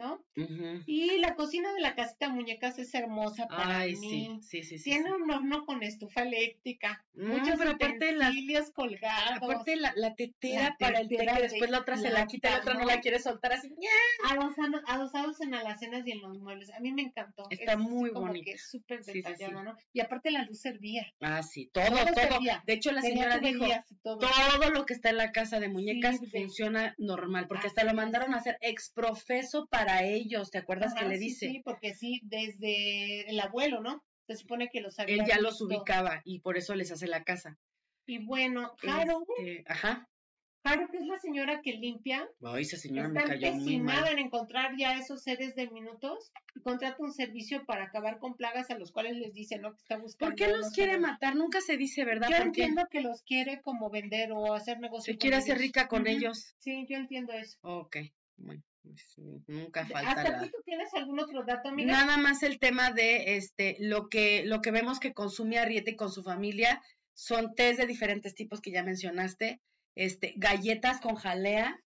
¿no? 0.00 0.24
Y 0.86 1.18
la 1.18 1.34
cocina 1.34 1.72
de 1.74 1.80
la 1.80 1.94
casita 1.94 2.28
muñecas 2.30 2.78
es 2.78 2.92
hermosa 2.94 3.46
para 3.46 3.80
Ay, 3.80 3.96
mí. 3.96 4.38
sí, 4.42 4.62
sí, 4.64 4.78
sí. 4.78 4.82
Tiene 4.84 5.06
sí. 5.10 5.12
un 5.12 5.30
horno 5.30 5.66
con 5.66 5.82
estufa 5.82 6.22
eléctrica, 6.22 7.04
Mm, 7.14 7.26
muchos 7.28 7.54
pero 7.58 7.70
aparte 7.72 8.12
las- 8.12 8.34
colgados, 8.72 9.36
Aparte 9.42 9.76
la, 9.76 9.92
la 9.96 10.14
tetera 10.14 10.62
La 10.70 10.76
para 10.78 11.00
el 11.00 11.08
té 11.08 11.16
que 11.18 11.26
de 11.26 11.42
después 11.42 11.70
la 11.70 11.80
otra 11.80 11.96
se 11.98 12.10
la 12.10 12.26
quita 12.26 12.48
y 12.48 12.52
la 12.52 12.58
otra 12.60 12.74
no 12.74 12.84
la 12.86 13.00
quiere 13.00 13.18
soltar 13.18 13.52
así. 13.52 13.68
¡ña! 13.76 13.90
adosano- 14.30 14.82
adosados 14.86 15.40
en 15.42 15.54
alacenas 15.54 16.06
y 16.06 16.12
en 16.12 16.22
los 16.22 16.38
muebles. 16.38 16.70
A 16.70 16.80
mí 16.80 16.92
me 16.92 17.02
encantó. 17.02 17.44
Está 17.50 17.72
Es 17.72 17.78
muy 17.78 18.10
como 18.12 18.28
bonito. 18.28 18.50
súper 18.56 19.04
detallada, 19.04 19.62
¿no? 19.62 19.76
Y 19.92 20.00
aparte 20.00 20.30
la 20.30 20.44
luz 20.44 20.60
servía. 20.60 21.06
Ah, 21.20 21.42
sí, 21.42 21.68
todo, 21.72 21.84
Todo. 21.84 22.38
De 22.66 22.72
hecho, 22.72 22.92
la 22.92 23.02
Tenía 23.02 23.24
señora 23.32 23.38
dijo, 23.38 23.66
todo. 24.02 24.18
todo 24.18 24.70
lo 24.70 24.86
que 24.86 24.94
está 24.94 25.10
en 25.10 25.16
la 25.18 25.32
casa 25.32 25.60
de 25.60 25.68
muñecas 25.68 26.20
funciona 26.30 26.94
normal, 26.98 27.46
porque 27.48 27.66
Así 27.66 27.68
hasta 27.68 27.84
lo 27.84 27.94
mandaron 27.94 28.32
a 28.34 28.38
hacer 28.38 28.56
exprofeso 28.62 29.66
para 29.66 29.89
ellos, 29.98 30.50
¿te 30.50 30.58
acuerdas 30.58 30.94
que 30.94 31.00
Ajá, 31.00 31.08
le 31.10 31.18
sí, 31.18 31.24
dice? 31.24 31.46
Sí, 31.48 31.62
porque 31.64 31.94
sí, 31.94 32.20
desde 32.22 33.28
el 33.28 33.38
abuelo, 33.40 33.80
¿no? 33.80 34.02
Se 34.26 34.36
supone 34.36 34.68
que 34.72 34.80
los 34.80 34.98
había 34.98 35.16
Él 35.16 35.24
ya 35.26 35.38
los 35.38 35.60
visto. 35.60 35.66
ubicaba 35.66 36.22
y 36.24 36.40
por 36.40 36.56
eso 36.56 36.74
les 36.74 36.90
hace 36.92 37.06
la 37.06 37.24
casa. 37.24 37.58
Y 38.06 38.24
bueno, 38.24 38.72
Haru, 38.86 39.24
Este, 39.36 39.64
ajá. 39.66 40.06
Haru, 40.62 40.88
que 40.90 40.98
es 40.98 41.06
la 41.06 41.18
señora 41.18 41.62
que 41.62 41.72
limpia, 41.72 42.28
Ay, 42.42 42.62
esa 42.62 42.76
señora 42.76 43.08
me 43.08 43.18
está 43.20 43.30
cayó 43.34 43.52
muy 43.54 43.78
mal. 43.78 44.06
en 44.08 44.18
encontrar 44.18 44.76
ya 44.76 44.94
esos 44.98 45.22
seres 45.22 45.54
de 45.54 45.68
minutos 45.70 46.30
y 46.54 46.60
contrata 46.60 46.96
un 47.00 47.12
servicio 47.12 47.64
para 47.64 47.84
acabar 47.84 48.18
con 48.18 48.34
plagas 48.36 48.70
a 48.70 48.78
los 48.78 48.92
cuales 48.92 49.16
les 49.16 49.32
dice, 49.32 49.58
¿no? 49.58 49.72
Que 49.72 49.78
está 49.78 49.96
buscando. 49.96 50.30
¿Por 50.30 50.34
qué 50.36 50.52
los 50.52 50.70
quiere 50.72 50.92
seres. 50.92 51.06
matar? 51.08 51.34
Nunca 51.36 51.60
se 51.60 51.76
dice, 51.76 52.04
¿verdad? 52.04 52.28
Yo 52.30 52.36
¿Por 52.36 52.52
qué? 52.52 52.62
entiendo 52.64 52.82
que 52.90 53.00
los 53.00 53.22
quiere 53.22 53.62
como 53.62 53.90
vender 53.90 54.32
o 54.32 54.52
hacer 54.54 54.80
negocio. 54.80 55.12
Se 55.14 55.18
quiere 55.18 55.36
hacer 55.36 55.58
rica 55.58 55.88
con 55.88 56.02
Ujú. 56.02 56.10
ellos. 56.10 56.54
Sí, 56.58 56.86
yo 56.88 56.96
entiendo 56.96 57.32
eso. 57.32 57.58
Ok, 57.62 57.96
bueno, 58.36 58.62
nunca 59.46 59.86
falta 59.86 60.10
¿Hasta 60.10 60.30
la... 60.30 60.50
tú 60.50 60.58
tienes 60.64 60.92
algún 60.94 61.20
otro 61.20 61.44
dato, 61.44 61.68
amiga? 61.68 61.92
Nada 61.92 62.16
más 62.16 62.42
el 62.42 62.58
tema 62.58 62.90
de 62.90 63.36
este 63.36 63.76
lo 63.80 64.08
que 64.08 64.44
lo 64.44 64.60
que 64.60 64.70
vemos 64.70 65.00
que 65.00 65.12
consume 65.12 65.58
Arrieta 65.58 65.90
y 65.90 65.96
con 65.96 66.10
su 66.10 66.22
familia 66.22 66.82
son 67.14 67.54
tés 67.54 67.76
de 67.76 67.86
diferentes 67.86 68.34
tipos 68.34 68.60
que 68.60 68.70
ya 68.70 68.82
mencionaste, 68.82 69.60
este 69.94 70.34
galletas 70.36 71.00
con 71.00 71.16
jalea 71.16 71.78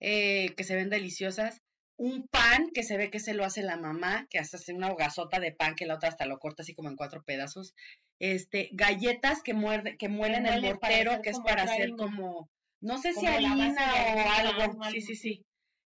eh, 0.00 0.54
que 0.56 0.64
se 0.64 0.74
ven 0.74 0.90
deliciosas, 0.90 1.62
un 1.96 2.26
pan 2.28 2.68
que 2.74 2.82
se 2.82 2.96
ve 2.96 3.10
que 3.10 3.20
se 3.20 3.34
lo 3.34 3.44
hace 3.44 3.62
la 3.62 3.76
mamá, 3.76 4.26
que 4.28 4.38
hasta 4.38 4.56
hace 4.56 4.74
una 4.74 4.90
hogazota 4.90 5.40
de 5.40 5.52
pan 5.52 5.74
que 5.74 5.86
la 5.86 5.94
otra 5.94 6.08
hasta 6.10 6.26
lo 6.26 6.38
corta 6.38 6.62
así 6.62 6.74
como 6.74 6.90
en 6.90 6.96
cuatro 6.96 7.22
pedazos, 7.22 7.74
este 8.18 8.68
galletas 8.72 9.42
que 9.42 9.54
muerde 9.54 9.96
que 9.96 10.08
muelen 10.08 10.46
el 10.46 10.62
mortero 10.62 11.22
que 11.22 11.30
es 11.30 11.40
para 11.40 11.62
hacer 11.62 11.92
como 11.96 12.50
no 12.80 12.98
sé 12.98 13.14
si 13.14 13.24
Como 13.24 13.28
harina 13.28 13.94
o 13.94 14.30
algo, 14.30 14.62
algo 14.62 14.84
sí 14.90 15.00
sí 15.00 15.16
sí 15.16 15.44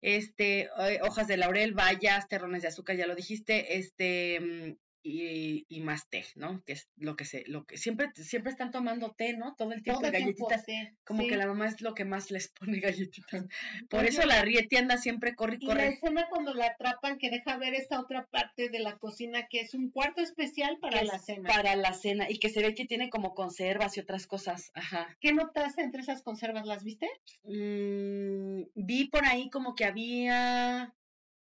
este, 0.03 0.69
eh, 0.79 0.99
hojas 1.01 1.27
de 1.27 1.37
laurel, 1.37 1.73
bayas, 1.73 2.27
terrones 2.27 2.61
de 2.61 2.67
azúcar, 2.67 2.97
ya 2.97 3.07
lo 3.07 3.15
dijiste, 3.15 3.77
este, 3.77 4.39
mm, 4.39 4.82
y, 5.03 5.65
y 5.67 5.81
más 5.81 6.07
té, 6.09 6.25
¿no? 6.35 6.63
Que 6.63 6.73
es 6.73 6.89
lo 6.95 7.15
que 7.17 7.25
se, 7.25 7.43
lo 7.47 7.65
que 7.65 7.77
siempre, 7.77 8.09
siempre 8.15 8.51
están 8.51 8.71
tomando 8.71 9.11
té, 9.11 9.35
¿no? 9.35 9.53
Todo 9.55 9.73
el 9.73 9.83
tiempo 9.83 10.01
Todo 10.01 10.11
tiempo, 10.11 10.47
galletitas, 10.47 10.65
como 11.03 11.23
sí. 11.23 11.27
que 11.27 11.35
la 11.37 11.45
mamá 11.45 11.67
es 11.67 11.81
lo 11.81 11.93
que 11.93 12.05
más 12.05 12.31
les 12.31 12.47
pone 12.47 12.79
galletitas. 12.79 13.45
Por 13.89 13.99
Oye, 13.99 14.09
eso 14.09 14.25
la 14.25 14.41
Rieti 14.41 14.77
anda 14.77 14.97
siempre 14.97 15.35
corre 15.35 15.57
y 15.59 15.65
Y 15.65 15.67
la 15.67 15.73
corre. 15.73 15.87
escena 15.89 16.27
cuando 16.29 16.53
la 16.53 16.67
atrapan 16.67 17.17
que 17.17 17.29
deja 17.29 17.57
ver 17.57 17.73
esta 17.73 17.99
otra 17.99 18.25
parte 18.27 18.69
de 18.69 18.79
la 18.79 18.97
cocina 18.97 19.47
que 19.49 19.59
es 19.59 19.73
un 19.73 19.89
cuarto 19.91 20.21
especial 20.21 20.77
para 20.79 20.99
que 21.01 21.05
la 21.05 21.15
es 21.15 21.25
cena. 21.25 21.49
Para 21.49 21.75
la 21.75 21.93
cena, 21.93 22.29
y 22.29 22.39
que 22.39 22.49
se 22.49 22.61
ve 22.61 22.73
que 22.73 22.85
tiene 22.85 23.09
como 23.09 23.35
conservas 23.35 23.97
y 23.97 23.99
otras 23.99 24.25
cosas, 24.25 24.71
ajá. 24.73 25.17
¿Qué 25.19 25.33
notaste 25.33 25.81
entre 25.81 26.01
esas 26.01 26.21
conservas? 26.21 26.65
¿Las 26.65 26.83
viste? 26.83 27.09
Mm, 27.43 28.63
vi 28.75 29.07
por 29.09 29.25
ahí 29.25 29.49
como 29.49 29.75
que 29.75 29.85
había 29.85 30.93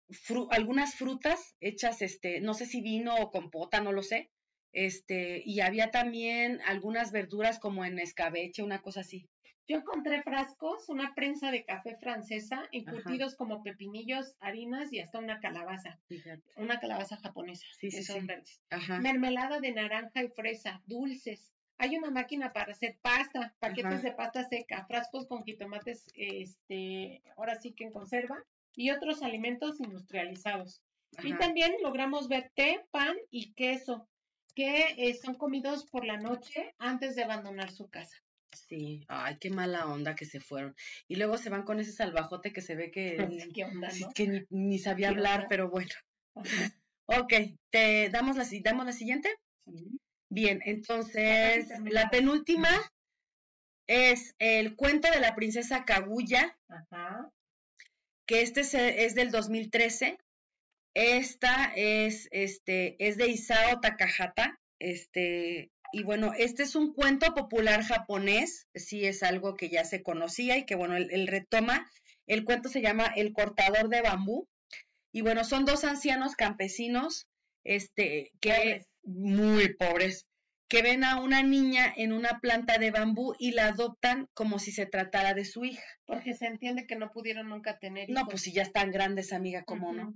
fru- 0.08 0.48
algunas 0.50 0.94
frutas 0.94 1.56
hechas, 1.60 2.02
este, 2.02 2.40
no 2.40 2.54
sé 2.54 2.66
si 2.66 2.80
vino 2.80 3.14
o 3.16 3.30
compota, 3.30 3.80
no 3.80 3.92
lo 3.92 4.02
sé. 4.02 4.30
Este, 4.72 5.40
y 5.44 5.60
había 5.60 5.90
también 5.92 6.60
algunas 6.66 7.12
verduras 7.12 7.58
como 7.60 7.84
en 7.84 7.98
escabeche, 8.00 8.62
una 8.62 8.82
cosa 8.82 9.00
así. 9.00 9.28
Yo 9.66 9.78
encontré 9.78 10.22
frascos, 10.22 10.88
una 10.88 11.14
prensa 11.14 11.50
de 11.50 11.64
café 11.64 11.96
francesa, 11.96 12.68
encurtidos 12.72 13.34
como 13.36 13.62
pepinillos, 13.62 14.34
harinas 14.40 14.92
y 14.92 15.00
hasta 15.00 15.18
una 15.20 15.40
calabaza, 15.40 16.00
Fíjate. 16.06 16.42
una 16.56 16.80
calabaza 16.80 17.16
japonesa, 17.16 17.64
Sí, 17.78 17.90
son 17.90 18.20
sí. 18.22 18.26
verdes. 18.26 18.60
Ajá. 18.68 19.00
Mermelada 19.00 19.60
de 19.60 19.72
naranja 19.72 20.22
y 20.22 20.28
fresa, 20.28 20.82
dulces. 20.86 21.54
Hay 21.78 21.96
una 21.96 22.10
máquina 22.10 22.52
para 22.52 22.72
hacer 22.72 22.98
pasta, 23.00 23.54
paquetes 23.58 23.92
Ajá. 23.94 24.02
de 24.02 24.12
pasta 24.12 24.44
seca, 24.48 24.84
frascos 24.86 25.26
con 25.26 25.44
jitomates, 25.44 26.04
este, 26.14 27.22
ahora 27.36 27.54
sí 27.54 27.72
que 27.72 27.84
en 27.84 27.92
conserva, 27.92 28.44
y 28.76 28.90
otros 28.90 29.22
alimentos 29.22 29.80
industrializados. 29.80 30.82
Y 31.22 31.36
también 31.36 31.74
logramos 31.82 32.28
ver 32.28 32.50
té, 32.54 32.84
pan 32.90 33.16
y 33.30 33.52
queso, 33.54 34.08
que 34.54 34.94
eh, 34.96 35.14
son 35.14 35.34
comidos 35.34 35.86
por 35.86 36.04
la 36.04 36.18
noche 36.18 36.74
antes 36.78 37.14
de 37.14 37.22
abandonar 37.22 37.70
su 37.70 37.88
casa. 37.88 38.16
Sí, 38.52 39.04
ay, 39.08 39.36
qué 39.40 39.50
mala 39.50 39.86
onda 39.86 40.14
que 40.14 40.24
se 40.24 40.40
fueron. 40.40 40.74
Y 41.08 41.16
luego 41.16 41.38
se 41.38 41.50
van 41.50 41.64
con 41.64 41.80
ese 41.80 41.92
salvajote 41.92 42.52
que 42.52 42.60
se 42.60 42.74
ve 42.74 42.90
que, 42.90 43.16
¿Qué 43.54 43.64
onda, 43.64 43.88
no? 44.00 44.10
que 44.14 44.46
ni, 44.50 44.78
sabía 44.78 45.10
hablar, 45.10 45.46
pero 45.48 45.70
bueno. 45.70 45.90
Ok, 47.06 47.34
¿te 47.70 48.08
damos 48.08 48.34
la, 48.38 48.46
damos 48.62 48.86
la 48.86 48.92
siguiente? 48.92 49.28
Bien, 50.30 50.62
entonces 50.64 51.68
la 51.84 52.08
penúltima 52.08 52.70
es 53.86 54.34
el 54.38 54.74
cuento 54.74 55.10
de 55.10 55.20
la 55.20 55.34
princesa 55.34 55.84
Kaguya, 55.84 56.58
Ajá. 56.66 57.30
Que 58.26 58.42
este 58.42 58.60
es, 59.04 59.14
del 59.14 59.30
2013. 59.30 60.18
Esta 60.94 61.72
es, 61.74 62.28
este, 62.30 62.96
es 63.04 63.16
de 63.16 63.28
Isao 63.28 63.80
Takahata, 63.80 64.60
este, 64.78 65.72
y 65.92 66.02
bueno, 66.02 66.32
este 66.36 66.64
es 66.64 66.74
un 66.74 66.92
cuento 66.92 67.34
popular 67.34 67.84
japonés, 67.84 68.66
sí 68.74 69.06
es 69.06 69.22
algo 69.22 69.54
que 69.54 69.68
ya 69.68 69.84
se 69.84 70.02
conocía 70.02 70.56
y 70.56 70.66
que 70.66 70.74
bueno, 70.74 70.96
él, 70.96 71.26
retoma. 71.28 71.88
El 72.26 72.44
cuento 72.44 72.68
se 72.68 72.80
llama 72.80 73.06
El 73.06 73.32
cortador 73.32 73.88
de 73.88 74.02
bambú. 74.02 74.48
Y 75.12 75.20
bueno, 75.20 75.44
son 75.44 75.64
dos 75.64 75.84
ancianos 75.84 76.34
campesinos, 76.34 77.28
este, 77.62 78.32
que 78.40 78.84
muy 79.04 79.74
pobres, 79.74 80.26
que 80.68 80.82
ven 80.82 81.04
a 81.04 81.20
una 81.20 81.42
niña 81.42 81.92
en 81.96 82.12
una 82.12 82.40
planta 82.40 82.78
de 82.78 82.90
bambú 82.90 83.34
y 83.38 83.52
la 83.52 83.68
adoptan 83.68 84.28
como 84.34 84.58
si 84.58 84.72
se 84.72 84.86
tratara 84.86 85.34
de 85.34 85.44
su 85.44 85.64
hija. 85.64 85.84
Porque 86.06 86.34
se 86.34 86.46
entiende 86.46 86.86
que 86.86 86.96
no 86.96 87.12
pudieron 87.12 87.48
nunca 87.48 87.78
tener 87.78 88.10
hijos. 88.10 88.22
No, 88.22 88.28
pues 88.28 88.42
si 88.42 88.52
ya 88.52 88.62
están 88.62 88.90
grandes, 88.90 89.32
amiga, 89.32 89.64
¿cómo 89.64 89.92
no? 89.92 90.14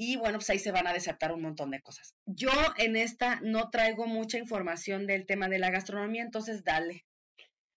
y 0.00 0.16
bueno, 0.16 0.38
pues 0.38 0.48
ahí 0.50 0.60
se 0.60 0.70
van 0.70 0.86
a 0.86 0.92
desatar 0.92 1.32
un 1.32 1.42
montón 1.42 1.72
de 1.72 1.82
cosas. 1.82 2.14
Yo 2.24 2.52
en 2.76 2.94
esta 2.94 3.40
no 3.40 3.68
traigo 3.68 4.06
mucha 4.06 4.38
información 4.38 5.08
del 5.08 5.26
tema 5.26 5.48
de 5.48 5.58
la 5.58 5.70
gastronomía, 5.70 6.22
entonces 6.22 6.62
dale. 6.62 7.04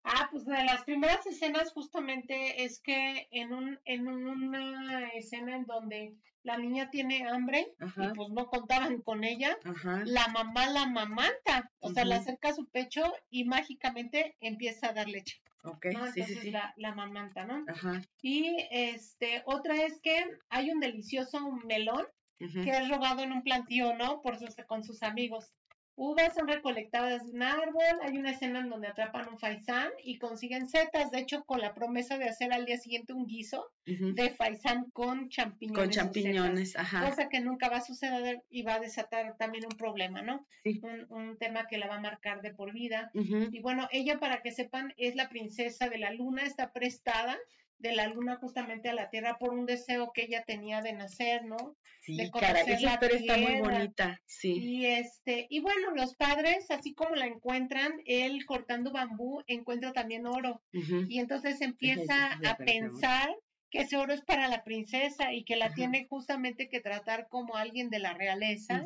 Ah, 0.03 0.30
pues 0.31 0.45
de 0.45 0.64
las 0.64 0.84
primeras 0.84 1.26
escenas 1.26 1.73
justamente 1.73 2.64
es 2.64 2.80
que 2.80 3.27
en 3.31 3.53
un 3.53 3.80
en 3.85 4.07
una 4.07 5.10
escena 5.10 5.56
en 5.56 5.65
donde 5.65 6.15
la 6.44 6.58
niña 6.58 6.90
tiene 6.90 7.28
hambre 7.28 7.74
y 7.80 8.08
pues 8.16 8.30
no 8.30 8.48
contaban 8.48 9.02
con 9.02 9.24
ella, 9.24 9.58
la 10.06 10.28
mamá 10.30 10.68
la 10.68 10.88
mamanta, 10.88 11.72
o 11.80 11.92
sea, 11.92 12.06
la 12.06 12.18
acerca 12.18 12.50
a 12.50 12.54
su 12.56 12.68
pecho 12.70 13.04
y 13.30 13.44
mágicamente 13.44 14.36
empieza 14.42 14.90
a 14.90 14.94
dar 14.94 15.08
leche. 15.08 15.42
Ok, 15.64 15.88
sí, 16.14 16.24
sí, 16.24 16.36
sí. 16.36 16.52
La, 16.52 16.74
la 16.78 16.96
mamanta, 16.96 17.46
¿no? 17.46 17.64
Ajá. 17.68 18.02
Y 18.22 18.56
este, 18.72 19.44
otra 19.46 19.76
es 19.76 20.00
que 20.02 20.26
hay 20.50 20.72
un 20.72 20.80
delicioso 20.80 21.40
melón 21.68 22.06
que 22.40 22.72
es 22.72 22.90
robado 22.90 23.22
en 23.22 23.32
un 23.32 23.44
plantío, 23.44 23.96
¿no? 23.96 24.22
Por 24.22 24.40
sus, 24.40 24.56
con 24.68 24.84
sus 24.84 25.04
amigos. 25.04 25.54
Uvas 25.96 26.34
son 26.34 26.48
recolectadas 26.48 27.26
de 27.26 27.32
un 27.32 27.44
árbol, 27.44 27.84
hay 28.02 28.18
una 28.18 28.32
escena 28.32 28.60
en 28.60 28.70
donde 28.70 28.88
atrapan 28.88 29.28
un 29.28 29.38
faisán 29.38 29.90
y 30.04 30.18
consiguen 30.18 30.68
setas, 30.68 31.12
de 31.12 31.20
hecho 31.20 31.44
con 31.44 31.60
la 31.60 31.74
promesa 31.74 32.18
de 32.18 32.30
hacer 32.30 32.54
al 32.54 32.66
día 32.66 32.78
siguiente 32.78 33.14
un 33.14 33.28
guiso 33.28 33.70
de 33.86 34.30
faisán 34.32 34.90
con 34.92 35.30
champiñones. 35.30 35.80
Con 35.80 35.90
champiñones, 35.90 36.76
ajá. 36.78 37.08
Cosa 37.10 37.30
que 37.30 37.42
nunca 37.42 37.70
va 37.70 37.78
a 37.78 37.82
suceder 37.82 38.42
y 38.50 38.64
va 38.64 38.76
a 38.76 38.80
desatar 38.80 39.36
también 39.38 39.66
un 39.66 39.78
problema, 39.78 40.22
¿no? 40.22 40.46
Sí. 40.64 40.82
Un, 41.10 41.38
tema 41.38 41.68
que 41.68 41.78
la 41.78 41.88
va 41.88 41.96
a 41.96 42.02
marcar 42.02 42.42
de 42.42 42.52
por 42.54 42.72
vida. 42.72 43.12
Y 43.14 43.60
bueno, 43.62 43.88
ella 43.92 44.20
para 44.20 44.42
que 44.42 44.52
sepan 44.52 44.94
es 44.98 45.16
la 45.16 45.30
princesa 45.30 45.90
de 45.90 45.98
la 45.98 46.12
luna, 46.12 46.44
está 46.44 46.72
prestada 46.72 47.38
de 47.82 47.95
la 47.95 48.08
luna 48.08 48.38
justamente 48.38 48.90
a 48.90 48.94
la 48.94 49.10
tierra 49.10 49.38
por 49.40 49.53
un 49.53 49.66
deseo 49.66 50.12
que 50.14 50.24
ella 50.24 50.44
tenía 50.45 50.82
de 50.82 50.94
nacer, 50.94 51.45
¿no? 51.45 51.76
Sí, 52.02 52.18
de 52.18 52.32
cara, 52.32 52.62
esa 52.62 52.74
historia 52.74 53.18
está 53.18 53.38
muy 53.38 53.60
bonita, 53.60 54.20
sí. 54.26 54.53
Y 54.53 54.86
este, 54.88 55.45
y 55.49 55.60
bueno, 55.60 55.91
los 55.95 56.16
padres, 56.16 56.72
así 56.72 56.94
como 56.94 57.16
la 57.16 57.28
encuentran, 57.28 58.02
él 58.06 58.45
cortando 58.45 58.91
bambú 58.91 59.44
encuentra 59.48 59.94
también 59.94 60.26
oro. 60.26 60.62
Y 60.72 61.20
entonces 61.20 61.62
empieza 61.62 62.40
a 62.44 62.58
pensar 62.58 63.30
que 63.70 63.82
ese 63.82 63.98
oro 63.98 64.14
es 64.14 64.22
para 64.22 64.48
la 64.48 64.64
princesa 64.64 65.32
y 65.32 65.44
que 65.44 65.56
la 65.56 65.74
tiene 65.74 66.08
justamente 66.10 66.70
que 66.70 66.82
tratar 66.82 67.28
como 67.30 67.56
alguien 67.56 67.90
de 67.90 67.99
la 67.99 68.14
realeza 68.14 68.86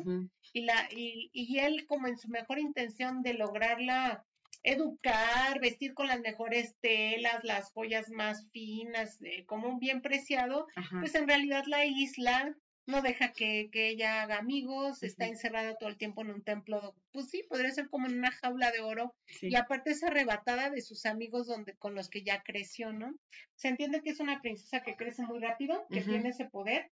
y 0.52 0.60
la 0.62 0.88
y, 0.90 1.30
y 1.32 1.58
él 1.58 1.86
como 1.86 2.06
en 2.06 2.18
su 2.18 2.28
mejor 2.28 2.58
intención 2.58 3.22
de 3.22 3.34
lograrla 3.34 4.25
educar, 4.66 5.60
vestir 5.60 5.94
con 5.94 6.08
las 6.08 6.20
mejores 6.20 6.76
telas, 6.80 7.44
las 7.44 7.70
joyas 7.72 8.10
más 8.10 8.48
finas, 8.50 9.18
como 9.46 9.68
un 9.68 9.78
bien 9.78 10.02
preciado, 10.02 10.66
pues 11.00 11.14
en 11.14 11.28
realidad 11.28 11.64
la 11.66 11.86
isla 11.86 12.54
no 12.86 13.00
deja 13.00 13.32
que, 13.32 13.68
ella 13.72 14.22
haga 14.22 14.38
amigos, 14.38 15.02
está 15.02 15.26
encerrada 15.26 15.76
todo 15.76 15.88
el 15.88 15.96
tiempo 15.96 16.22
en 16.22 16.30
un 16.30 16.42
templo, 16.42 16.94
pues 17.12 17.30
sí, 17.30 17.44
podría 17.48 17.70
ser 17.70 17.88
como 17.88 18.06
en 18.06 18.18
una 18.18 18.32
jaula 18.32 18.70
de 18.72 18.80
oro, 18.80 19.14
y 19.40 19.54
aparte 19.56 19.90
es 19.90 20.02
arrebatada 20.02 20.70
de 20.70 20.80
sus 20.80 21.06
amigos 21.06 21.46
donde, 21.46 21.74
con 21.74 21.94
los 21.94 22.08
que 22.08 22.22
ya 22.22 22.42
creció, 22.42 22.92
¿no? 22.92 23.14
Se 23.54 23.68
entiende 23.68 24.02
que 24.02 24.10
es 24.10 24.20
una 24.20 24.40
princesa 24.40 24.82
que 24.82 24.96
crece 24.96 25.22
muy 25.22 25.40
rápido, 25.40 25.86
que 25.90 26.00
tiene 26.00 26.30
ese 26.30 26.46
poder, 26.46 26.90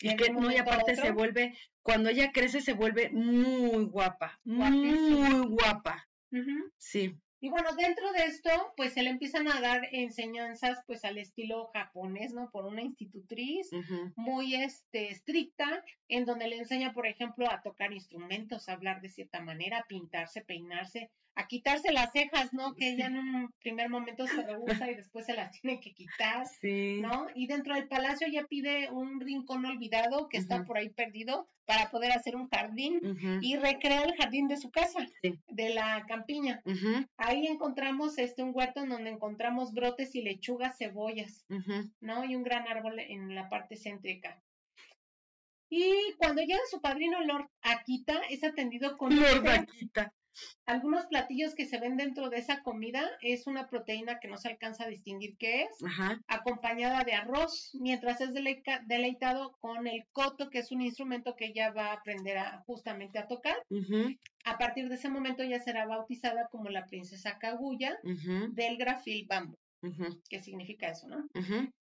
y 0.00 0.14
que 0.16 0.30
no, 0.30 0.50
y 0.50 0.56
aparte 0.56 0.94
se 0.96 1.10
vuelve, 1.10 1.56
cuando 1.82 2.10
ella 2.10 2.30
crece 2.32 2.60
se 2.60 2.72
vuelve 2.72 3.10
muy 3.10 3.84
guapa, 3.86 4.40
muy 4.44 5.46
guapa. 5.48 6.08
Sí. 6.76 7.14
Y 7.40 7.50
bueno, 7.50 7.70
dentro 7.76 8.10
de 8.12 8.24
esto, 8.24 8.50
pues 8.76 8.94
se 8.94 9.02
le 9.02 9.10
empiezan 9.10 9.46
a 9.46 9.60
dar 9.60 9.88
enseñanzas, 9.92 10.82
pues 10.86 11.04
al 11.04 11.18
estilo 11.18 11.70
japonés, 11.72 12.32
¿no? 12.32 12.50
Por 12.50 12.66
una 12.66 12.82
institutriz 12.82 13.70
muy 14.16 14.56
este, 14.56 15.10
estricta, 15.10 15.84
en 16.08 16.24
donde 16.24 16.48
le 16.48 16.56
enseña, 16.56 16.92
por 16.92 17.06
ejemplo, 17.06 17.48
a 17.48 17.62
tocar 17.62 17.92
instrumentos, 17.92 18.68
a 18.68 18.72
hablar 18.72 19.00
de 19.00 19.08
cierta 19.08 19.40
manera, 19.40 19.78
a 19.78 19.86
pintarse, 19.86 20.40
peinarse, 20.40 21.12
a 21.38 21.46
quitarse 21.46 21.92
las 21.92 22.10
cejas, 22.10 22.52
¿no? 22.52 22.74
Que 22.74 22.90
ella 22.90 23.06
en 23.06 23.16
un 23.16 23.54
primer 23.60 23.88
momento 23.88 24.26
se 24.26 24.42
rehúsa 24.42 24.90
y 24.90 24.96
después 24.96 25.24
se 25.24 25.34
las 25.34 25.52
tiene 25.52 25.80
que 25.80 25.94
quitar, 25.94 26.44
¿no? 26.62 27.28
Y 27.32 27.46
dentro 27.46 27.76
del 27.76 27.86
palacio 27.86 28.26
ella 28.26 28.44
pide 28.48 28.90
un 28.90 29.20
rincón 29.20 29.64
olvidado 29.64 30.28
que 30.28 30.36
está 30.36 30.64
por 30.64 30.78
ahí 30.78 30.88
perdido 30.88 31.48
para 31.64 31.90
poder 31.90 32.10
hacer 32.10 32.34
un 32.34 32.48
jardín 32.48 33.00
y 33.40 33.54
recrear 33.56 34.08
el 34.08 34.16
jardín 34.16 34.48
de 34.48 34.56
su 34.56 34.72
casa, 34.72 35.06
de 35.22 35.70
la 35.70 36.04
campiña. 36.08 36.60
Ahí 37.16 37.46
encontramos 37.46 38.18
este 38.18 38.42
un 38.42 38.50
huerto 38.52 38.82
en 38.82 38.88
donde 38.88 39.10
encontramos 39.10 39.72
brotes 39.72 40.16
y 40.16 40.22
lechugas, 40.22 40.76
cebollas, 40.76 41.46
¿no? 42.00 42.24
Y 42.24 42.34
un 42.34 42.42
gran 42.42 42.66
árbol 42.66 42.98
en 42.98 43.36
la 43.36 43.48
parte 43.48 43.76
céntrica. 43.76 44.42
Y 45.70 46.14
cuando 46.16 46.42
llega 46.42 46.58
su 46.68 46.80
padrino 46.80 47.20
Lord 47.24 47.48
Akita, 47.62 48.22
es 48.28 48.42
atendido 48.42 48.96
con... 48.96 49.14
Lord 49.14 49.46
Akita. 49.46 50.12
Algunos 50.66 51.06
platillos 51.06 51.54
que 51.54 51.66
se 51.66 51.78
ven 51.78 51.96
dentro 51.96 52.28
de 52.30 52.38
esa 52.38 52.62
comida 52.62 53.08
es 53.22 53.46
una 53.46 53.68
proteína 53.68 54.18
que 54.20 54.28
no 54.28 54.36
se 54.36 54.48
alcanza 54.48 54.84
a 54.84 54.88
distinguir 54.88 55.36
qué 55.38 55.62
es, 55.62 55.70
acompañada 56.26 57.04
de 57.04 57.14
arroz, 57.14 57.70
mientras 57.80 58.20
es 58.20 58.30
deleitado 58.34 59.56
con 59.60 59.86
el 59.86 60.04
coto, 60.12 60.50
que 60.50 60.58
es 60.58 60.70
un 60.72 60.82
instrumento 60.82 61.34
que 61.36 61.46
ella 61.46 61.72
va 61.72 61.86
a 61.86 61.94
aprender 61.94 62.38
a, 62.38 62.62
justamente 62.66 63.18
a 63.18 63.26
tocar. 63.26 63.56
A 64.44 64.58
partir 64.58 64.88
de 64.88 64.94
ese 64.94 65.08
momento 65.08 65.42
ya 65.44 65.58
será 65.60 65.86
bautizada 65.86 66.48
como 66.50 66.68
la 66.68 66.86
princesa 66.86 67.38
Kaguya 67.38 67.98
del 68.02 68.76
grafil 68.76 69.26
bambú. 69.28 69.56
¿Qué 70.28 70.40
significa 70.40 70.88
eso, 70.88 71.08
no? 71.08 71.28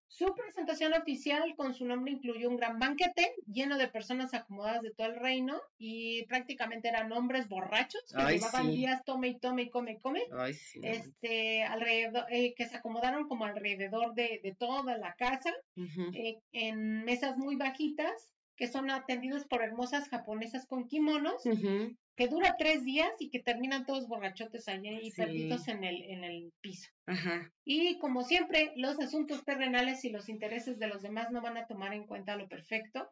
Su 0.07 0.33
presentación 0.35 0.93
oficial 0.93 1.55
con 1.55 1.73
su 1.73 1.85
nombre 1.85 2.11
incluyó 2.11 2.49
un 2.49 2.55
gran 2.55 2.79
banquete 2.79 3.33
lleno 3.45 3.77
de 3.77 3.87
personas 3.87 4.33
acomodadas 4.33 4.81
de 4.83 4.91
todo 4.91 5.07
el 5.07 5.19
reino 5.19 5.59
y 5.77 6.25
prácticamente 6.27 6.87
eran 6.87 7.11
hombres 7.11 7.47
borrachos 7.49 8.01
que 8.15 8.33
llevaban 8.33 8.71
días 8.71 9.03
tome 9.03 9.29
y 9.29 9.39
tome 9.39 9.63
y 9.63 9.69
come 9.69 9.93
y 9.93 9.99
come. 9.99 10.21
este, 10.81 11.63
alrededor, 11.63 12.25
eh, 12.29 12.53
que 12.55 12.67
se 12.67 12.77
acomodaron 12.77 13.27
como 13.27 13.45
alrededor 13.45 14.13
de, 14.13 14.55
toda 14.57 14.97
la 14.97 15.13
casa 15.15 15.51
eh, 16.13 16.39
en 16.51 17.03
mesas 17.03 17.37
muy 17.37 17.55
bajitas 17.55 18.33
que 18.55 18.67
son 18.67 18.89
atendidos 18.89 19.45
por 19.45 19.61
hermosas 19.61 20.09
japonesas 20.09 20.65
con 20.65 20.87
kimonos 20.87 21.43
que 22.17 22.27
dura 22.27 22.55
tres 22.57 22.83
días 22.83 23.11
y 23.19 23.29
que 23.29 23.39
terminan 23.39 23.85
todos 23.85 24.07
borrachotes 24.07 24.67
allí 24.67 24.99
y 25.03 25.11
perdidos 25.11 25.67
en 25.67 25.83
el, 25.83 26.01
en 26.01 26.23
el 26.23 26.51
piso. 26.61 26.89
Y 27.63 27.99
como 27.99 28.23
siempre, 28.23 28.73
los 28.75 28.99
asuntos 28.99 29.45
terrenales 29.45 30.03
y 30.03 30.09
los 30.09 30.27
intereses 30.27 30.79
de 30.79 30.87
los 30.87 31.03
demás 31.03 31.31
no 31.31 31.41
van 31.41 31.57
a 31.57 31.67
tomar 31.67 31.93
en 31.93 32.07
cuenta 32.07 32.35
lo 32.35 32.49
perfecto 32.49 33.07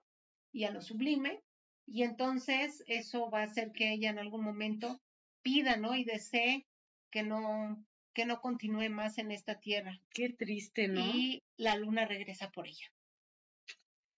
y 0.51 0.63
a 0.63 0.71
lo 0.71 0.81
sublime, 0.81 1.39
y 1.85 2.01
entonces 2.01 2.83
eso 2.87 3.29
va 3.29 3.41
a 3.41 3.45
hacer 3.45 3.71
que 3.73 3.91
ella 3.93 4.09
en 4.09 4.17
algún 4.17 4.43
momento 4.43 4.99
pida, 5.43 5.77
¿no? 5.77 5.95
Y 5.95 6.03
desee 6.03 6.65
que 7.11 7.21
no, 7.21 7.85
que 8.13 8.25
no 8.25 8.41
continúe 8.41 8.89
más 8.89 9.19
en 9.19 9.31
esta 9.31 9.59
tierra. 9.59 10.01
Qué 10.09 10.29
triste, 10.29 10.87
¿no? 10.87 11.01
Y 11.01 11.43
la 11.57 11.75
luna 11.75 12.05
regresa 12.05 12.49
por 12.49 12.67
ella. 12.67 12.91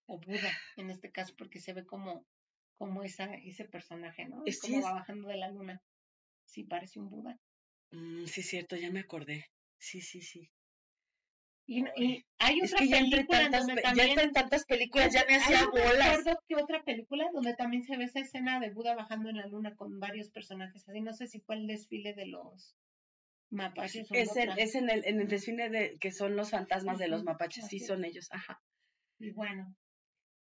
O 0.05 0.17
Buda, 0.17 0.51
en 0.77 0.89
este 0.91 1.11
caso, 1.11 1.33
porque 1.37 1.59
se 1.59 1.73
ve 1.73 1.85
como 1.85 2.25
como 2.77 3.03
esa, 3.03 3.33
ese 3.35 3.65
personaje, 3.65 4.25
¿no? 4.25 4.43
Es 4.45 4.61
como 4.61 4.81
va 4.81 4.93
bajando 4.93 5.27
de 5.27 5.37
la 5.37 5.49
luna. 5.49 5.81
Sí, 6.45 6.63
parece 6.63 6.99
un 6.99 7.09
Buda. 7.09 7.37
Mm, 7.91 8.25
sí, 8.25 8.43
cierto, 8.43 8.75
ya 8.75 8.91
me 8.91 9.01
acordé. 9.01 9.45
Sí, 9.77 10.01
sí, 10.01 10.21
sí. 10.21 10.51
Y, 11.69 11.83
hay 12.37 12.61
otra 12.61 12.77
película 12.79 13.49
donde 13.49 13.81
también... 13.81 14.15
Ya 14.15 14.23
en 14.23 14.31
tantas 14.31 14.63
películas, 14.65 15.13
ya 15.13 15.25
me 15.27 15.35
hacía 15.35 15.65
bolas. 15.67 16.17
recuerdo 16.17 16.39
que 16.47 16.55
otra 16.55 16.83
película 16.83 17.29
donde 17.33 17.55
también 17.55 17.83
se 17.83 17.97
ve 17.97 18.05
esa 18.05 18.21
escena 18.21 18.61
de 18.61 18.71
Buda 18.71 18.95
bajando 18.95 19.29
en 19.29 19.37
la 19.37 19.47
luna 19.47 19.75
con 19.75 19.99
varios 19.99 20.29
personajes 20.29 20.87
así. 20.87 21.01
No 21.01 21.13
sé 21.13 21.27
si 21.27 21.41
fue 21.41 21.55
el 21.55 21.67
desfile 21.67 22.13
de 22.13 22.27
los 22.27 22.77
Mapaches 23.49 24.07
Es, 24.11 24.35
en, 24.35 24.49
otra. 24.49 24.63
es 24.63 24.75
en, 24.75 24.89
el, 24.89 25.05
en 25.05 25.21
el 25.21 25.27
desfile 25.27 25.69
de 25.69 25.97
que 25.99 26.11
son 26.11 26.35
los 26.35 26.51
fantasmas 26.51 26.99
de 26.99 27.07
los 27.07 27.23
mapaches, 27.23 27.67
sí 27.67 27.79
son 27.79 28.03
ellos, 28.03 28.27
ajá. 28.31 28.61
Y 29.19 29.31
bueno. 29.31 29.73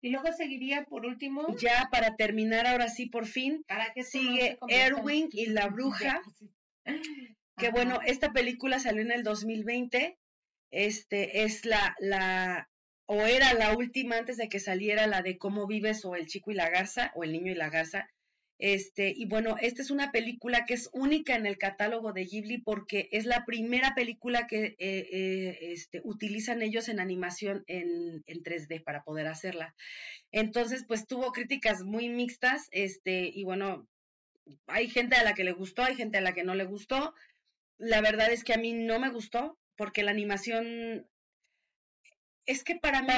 Y 0.02 0.10
luego 0.10 0.32
seguiría 0.32 0.84
por 0.84 1.06
último, 1.06 1.56
Ya 1.56 1.88
para 1.90 2.16
terminar, 2.16 2.66
ahora 2.66 2.88
sí, 2.88 3.06
por 3.06 3.26
fin, 3.26 3.64
para 3.66 3.92
que 3.92 4.02
no 4.02 4.06
sigue 4.06 4.58
Erwin 4.68 5.28
y 5.32 5.46
la 5.46 5.68
bruja, 5.68 6.20
que 7.56 7.70
bueno, 7.70 8.00
esta 8.04 8.32
película 8.32 8.78
salió 8.78 9.02
en 9.02 9.10
el 9.10 9.22
2020, 9.22 10.18
este 10.70 11.42
es 11.44 11.64
la, 11.64 11.96
la, 11.98 12.68
o 13.06 13.20
era 13.22 13.54
la 13.54 13.76
última 13.76 14.16
antes 14.16 14.36
de 14.36 14.48
que 14.48 14.60
saliera 14.60 15.06
la 15.06 15.22
de 15.22 15.38
Cómo 15.38 15.66
vives 15.66 16.04
o 16.04 16.14
El 16.14 16.26
chico 16.26 16.50
y 16.50 16.54
la 16.54 16.68
garza, 16.68 17.12
o 17.14 17.24
El 17.24 17.32
niño 17.32 17.52
y 17.52 17.56
la 17.56 17.70
garza, 17.70 18.08
este, 18.58 19.12
y 19.14 19.26
bueno, 19.26 19.56
esta 19.60 19.82
es 19.82 19.90
una 19.90 20.12
película 20.12 20.64
que 20.64 20.74
es 20.74 20.88
única 20.92 21.36
en 21.36 21.46
el 21.46 21.58
catálogo 21.58 22.12
de 22.12 22.24
Ghibli 22.24 22.58
porque 22.58 23.08
es 23.12 23.26
la 23.26 23.44
primera 23.44 23.94
película 23.94 24.46
que 24.46 24.64
eh, 24.64 24.76
eh, 24.78 25.58
este, 25.60 26.00
utilizan 26.04 26.62
ellos 26.62 26.88
en 26.88 26.98
animación 26.98 27.64
en, 27.66 28.22
en 28.26 28.42
3D 28.42 28.82
para 28.82 29.02
poder 29.02 29.26
hacerla. 29.26 29.74
Entonces, 30.32 30.84
pues 30.86 31.06
tuvo 31.06 31.32
críticas 31.32 31.82
muy 31.82 32.08
mixtas, 32.08 32.68
este, 32.70 33.30
y 33.32 33.44
bueno, 33.44 33.86
hay 34.66 34.88
gente 34.88 35.16
a 35.16 35.24
la 35.24 35.34
que 35.34 35.44
le 35.44 35.52
gustó, 35.52 35.82
hay 35.82 35.96
gente 35.96 36.18
a 36.18 36.22
la 36.22 36.32
que 36.32 36.44
no 36.44 36.54
le 36.54 36.64
gustó. 36.64 37.14
La 37.78 38.00
verdad 38.00 38.32
es 38.32 38.44
que 38.44 38.54
a 38.54 38.58
mí 38.58 38.72
no 38.72 38.98
me 38.98 39.10
gustó 39.10 39.58
porque 39.76 40.02
la 40.02 40.12
animación 40.12 41.06
es 42.46 42.64
que 42.64 42.76
para 42.76 43.02
mí 43.02 43.08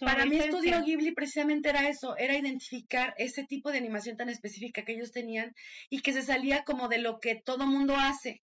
para 0.00 0.26
mí. 0.26 0.36
Estudio 0.38 0.82
Ghibli 0.82 1.12
precisamente 1.12 1.70
era 1.70 1.88
eso, 1.88 2.16
era 2.16 2.36
identificar 2.36 3.14
ese 3.16 3.44
tipo 3.44 3.70
de 3.70 3.78
animación 3.78 4.16
tan 4.16 4.28
específica 4.28 4.84
que 4.84 4.92
ellos 4.92 5.12
tenían 5.12 5.54
y 5.88 6.00
que 6.00 6.12
se 6.12 6.22
salía 6.22 6.64
como 6.64 6.88
de 6.88 6.98
lo 6.98 7.20
que 7.20 7.36
todo 7.36 7.66
mundo 7.66 7.94
hace 7.96 8.42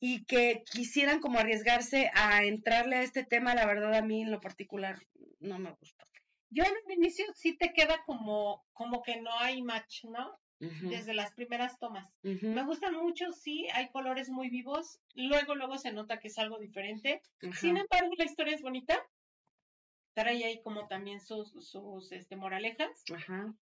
y 0.00 0.24
que 0.24 0.64
quisieran 0.70 1.20
como 1.20 1.38
arriesgarse 1.38 2.10
a 2.14 2.44
entrarle 2.44 2.96
a 2.96 3.02
este 3.02 3.24
tema, 3.24 3.54
la 3.54 3.66
verdad 3.66 3.94
a 3.94 4.02
mí 4.02 4.22
en 4.22 4.30
lo 4.30 4.40
particular 4.40 4.98
no 5.40 5.58
me 5.58 5.72
gustó. 5.72 6.06
Yo 6.48 6.64
en 6.64 6.72
un 6.84 6.92
inicio 6.92 7.26
sí 7.34 7.56
te 7.56 7.72
queda 7.72 8.02
como, 8.06 8.64
como 8.72 9.02
que 9.02 9.20
no 9.20 9.30
hay 9.38 9.62
match, 9.62 10.04
¿no? 10.04 10.38
Desde 10.58 11.14
las 11.14 11.32
primeras 11.32 11.78
tomas. 11.78 12.06
Me 12.22 12.64
gustan 12.64 12.94
mucho, 12.94 13.32
sí, 13.32 13.66
hay 13.72 13.88
colores 13.88 14.28
muy 14.28 14.50
vivos. 14.50 15.00
Luego, 15.14 15.54
luego 15.54 15.78
se 15.78 15.90
nota 15.90 16.18
que 16.18 16.28
es 16.28 16.38
algo 16.38 16.58
diferente. 16.58 17.22
Sin 17.54 17.78
embargo, 17.78 18.12
la 18.18 18.24
historia 18.24 18.54
es 18.54 18.60
bonita. 18.60 19.02
Trae 20.14 20.44
ahí 20.44 20.62
como 20.62 20.86
también 20.88 21.20
sus, 21.20 21.50
sus 21.68 22.12
este, 22.12 22.36
moralejas. 22.36 23.08
ajá, 23.14 23.54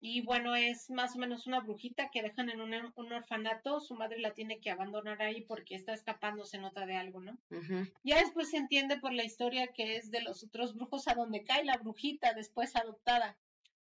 Y 0.00 0.22
bueno, 0.22 0.56
es 0.56 0.90
más 0.90 1.14
o 1.14 1.18
menos 1.18 1.46
una 1.46 1.60
brujita 1.60 2.10
que 2.10 2.22
dejan 2.22 2.48
en 2.48 2.60
un, 2.60 2.74
un 2.96 3.12
orfanato. 3.12 3.80
Su 3.80 3.94
madre 3.94 4.18
la 4.18 4.32
tiene 4.34 4.58
que 4.60 4.70
abandonar 4.70 5.20
ahí 5.22 5.42
porque 5.42 5.74
está 5.74 5.92
escapando, 5.92 6.44
se 6.44 6.58
nota 6.58 6.86
de 6.86 6.96
algo, 6.96 7.20
¿no? 7.20 7.38
ujú, 7.50 7.84
Ya 8.02 8.18
después 8.20 8.50
se 8.50 8.56
entiende 8.58 8.98
por 8.98 9.12
la 9.12 9.24
historia 9.24 9.68
que 9.68 9.96
es 9.96 10.10
de 10.10 10.22
los 10.22 10.42
otros 10.44 10.74
brujos 10.74 11.06
a 11.08 11.14
donde 11.14 11.44
cae 11.44 11.64
la 11.64 11.76
brujita 11.78 12.32
después 12.34 12.76
adoptada 12.76 13.36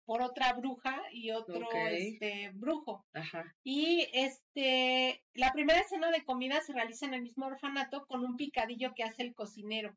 por 0.05 0.21
otra 0.21 0.53
bruja 0.53 1.03
y 1.11 1.31
otro 1.31 1.67
este 1.87 2.49
brujo. 2.51 3.05
ajá, 3.13 3.55
Y 3.63 4.07
este 4.13 5.23
la 5.33 5.53
primera 5.53 5.79
escena 5.79 6.11
de 6.11 6.25
comida 6.25 6.61
se 6.61 6.73
realiza 6.73 7.05
en 7.05 7.13
el 7.13 7.21
mismo 7.21 7.45
orfanato 7.47 8.05
con 8.07 8.23
un 8.25 8.35
picadillo 8.35 8.93
que 8.95 9.03
hace 9.03 9.23
el 9.23 9.35
cocinero. 9.35 9.95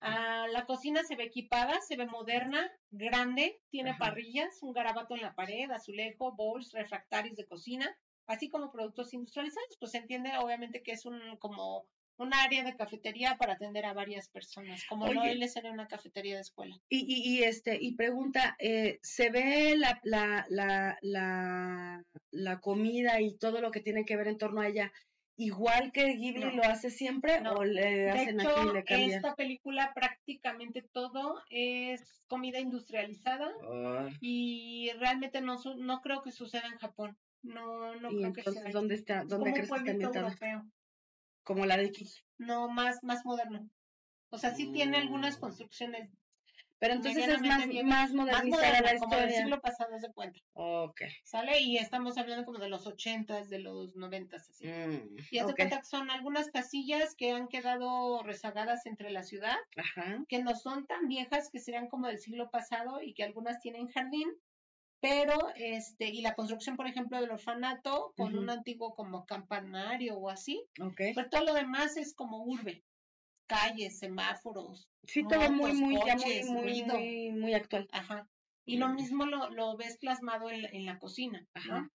Ah, 0.00 0.46
la 0.50 0.66
cocina 0.66 1.02
se 1.04 1.16
ve 1.16 1.24
equipada, 1.24 1.80
se 1.80 1.96
ve 1.96 2.06
moderna, 2.06 2.70
grande, 2.90 3.60
tiene 3.70 3.90
Ajá. 3.90 3.98
parrillas, 3.98 4.62
un 4.62 4.72
garabato 4.72 5.14
en 5.14 5.22
la 5.22 5.34
pared, 5.34 5.70
azulejo, 5.70 6.34
bowls, 6.34 6.72
refractarios 6.72 7.36
de 7.36 7.46
cocina, 7.46 7.96
así 8.26 8.48
como 8.48 8.70
productos 8.70 9.12
industrializados. 9.14 9.76
Pues 9.78 9.92
se 9.92 9.98
entiende 9.98 10.32
obviamente 10.38 10.82
que 10.82 10.92
es 10.92 11.04
un 11.06 11.36
como 11.38 11.88
un 12.18 12.34
área 12.34 12.64
de 12.64 12.76
cafetería 12.76 13.36
para 13.38 13.52
atender 13.52 13.86
a 13.86 13.92
varias 13.92 14.28
personas, 14.28 14.84
como 14.88 15.06
no 15.12 15.20
Oye. 15.22 15.36
le 15.36 15.48
sería 15.48 15.70
una 15.70 15.86
cafetería 15.86 16.34
de 16.34 16.40
escuela. 16.40 16.76
Y, 16.88 16.98
y, 16.98 17.36
y, 17.36 17.44
este, 17.44 17.78
y 17.80 17.94
pregunta, 17.94 18.56
eh, 18.58 18.98
¿se 19.02 19.30
ve 19.30 19.76
la, 19.76 20.00
la, 20.02 20.44
la, 20.48 20.98
la, 21.02 22.02
la 22.32 22.60
comida 22.60 23.20
y 23.20 23.36
todo 23.38 23.60
lo 23.60 23.70
que 23.70 23.80
tiene 23.80 24.04
que 24.04 24.16
ver 24.16 24.26
en 24.26 24.38
torno 24.38 24.60
a 24.60 24.68
ella 24.68 24.92
igual 25.38 25.92
que 25.92 26.14
Ghibli 26.16 26.44
No. 26.44 26.50
lo 26.56 26.62
hace 26.64 26.90
siempre 26.90 27.40
No. 27.40 27.52
o 27.54 27.64
le 27.64 27.80
De 27.90 28.10
hacen 28.10 28.40
hecho, 28.40 28.50
aquí 28.50 28.72
le 28.74 28.84
cambian? 28.84 29.10
esta 29.12 29.34
película 29.34 29.92
prácticamente 29.94 30.82
todo 30.82 31.40
es 31.48 32.24
comida 32.26 32.58
industrializada 32.58 33.48
Ah, 33.62 34.08
y 34.20 34.90
realmente 34.98 35.40
no 35.40 35.56
su- 35.56 35.76
no 35.76 36.00
creo 36.02 36.22
que 36.22 36.32
suceda 36.32 36.66
en 36.66 36.76
Japón. 36.78 37.16
No, 37.42 37.94
no 37.94 38.10
y 38.10 38.16
creo 38.18 38.32
que 38.32 38.40
entonces, 38.40 38.62
sea. 38.64 38.72
¿dónde 38.72 38.94
está? 38.96 39.20
Es 39.22 39.28
¿Dónde 39.28 39.52
crees 39.52 39.70
que 39.70 39.90
está 39.92 40.18
europeo. 40.18 40.64
Como 41.44 41.64
la 41.66 41.76
de 41.76 41.92
Kiki. 41.92 42.20
No, 42.38 42.68
más, 42.68 42.98
más 43.02 43.24
moderno. 43.24 43.70
O 44.30 44.38
sea, 44.38 44.54
sí 44.54 44.70
tiene 44.72 44.98
algunas 44.98 45.38
Mm. 45.38 45.40
construcciones 45.40 46.10
Pero 46.80 46.94
entonces 46.94 47.26
es 47.28 47.42
más, 47.42 47.66
bien- 47.66 47.86
más 47.86 48.12
más 48.12 48.14
modernizada 48.14 48.62
la 48.62 48.78
modernas, 48.78 49.00
como 49.00 49.16
del 49.16 49.24
historia. 49.30 49.42
siglo 49.44 49.60
pasado, 49.60 49.98
se 49.98 50.12
cuenta. 50.12 50.40
Ok. 50.52 51.00
¿Sale? 51.24 51.60
Y 51.60 51.76
estamos 51.76 52.16
hablando 52.18 52.44
como 52.44 52.58
de 52.58 52.68
los 52.68 52.86
ochentas, 52.86 53.50
de 53.50 53.58
los 53.58 53.96
noventas, 53.96 54.48
así. 54.48 54.66
Mm, 54.68 55.16
Y 55.30 55.38
haz 55.38 55.46
de 55.46 55.52
ok. 55.52 55.56
cuenta 55.56 55.78
que 55.78 55.84
son 55.86 56.10
algunas 56.10 56.50
casillas 56.50 57.14
que 57.16 57.32
han 57.32 57.48
quedado 57.48 58.22
rezagadas 58.22 58.86
entre 58.86 59.10
la 59.10 59.24
ciudad, 59.24 59.56
Ajá. 59.76 60.24
que 60.28 60.42
no 60.42 60.54
son 60.54 60.86
tan 60.86 61.08
viejas, 61.08 61.50
que 61.50 61.58
serían 61.58 61.88
como 61.88 62.06
del 62.06 62.18
siglo 62.18 62.50
pasado 62.50 63.02
y 63.02 63.12
que 63.14 63.24
algunas 63.24 63.60
tienen 63.60 63.88
jardín, 63.88 64.28
pero, 65.00 65.36
este, 65.54 66.06
y 66.06 66.22
la 66.22 66.34
construcción, 66.34 66.76
por 66.76 66.88
ejemplo, 66.88 67.20
del 67.20 67.30
orfanato 67.30 68.12
con 68.16 68.34
Ujú. 68.34 68.42
un 68.42 68.50
antiguo 68.50 68.94
como 68.96 69.26
campanario 69.26 70.16
o 70.16 70.28
así, 70.28 70.64
Ok. 70.80 71.00
pero 71.14 71.28
todo 71.30 71.44
lo 71.44 71.54
demás 71.54 71.96
es 71.96 72.14
como 72.14 72.42
urbe, 72.44 72.84
calles, 73.48 73.98
semáforos, 73.98 74.88
Sí, 75.04 75.22
todo 75.26 75.50
muy, 75.50 75.72
muy, 75.72 75.94
ya 75.94 76.14
muy, 76.14 76.22
coches, 76.22 76.46
muy, 76.50 76.62
ruido. 76.62 76.94
muy, 76.94 77.30
muy 77.32 77.54
actual. 77.54 77.88
Ajá. 77.92 78.28
Y 78.66 78.76
lo 78.76 78.88
mismo 78.90 79.24
lo, 79.24 79.48
lo 79.50 79.76
ves 79.78 79.96
plasmado 79.96 80.50
en 80.50 80.62
la, 80.62 80.68
en 80.68 80.84
la 80.84 80.98
cocina, 80.98 81.40
¿no? 81.40 81.74
Ajá. 81.74 81.90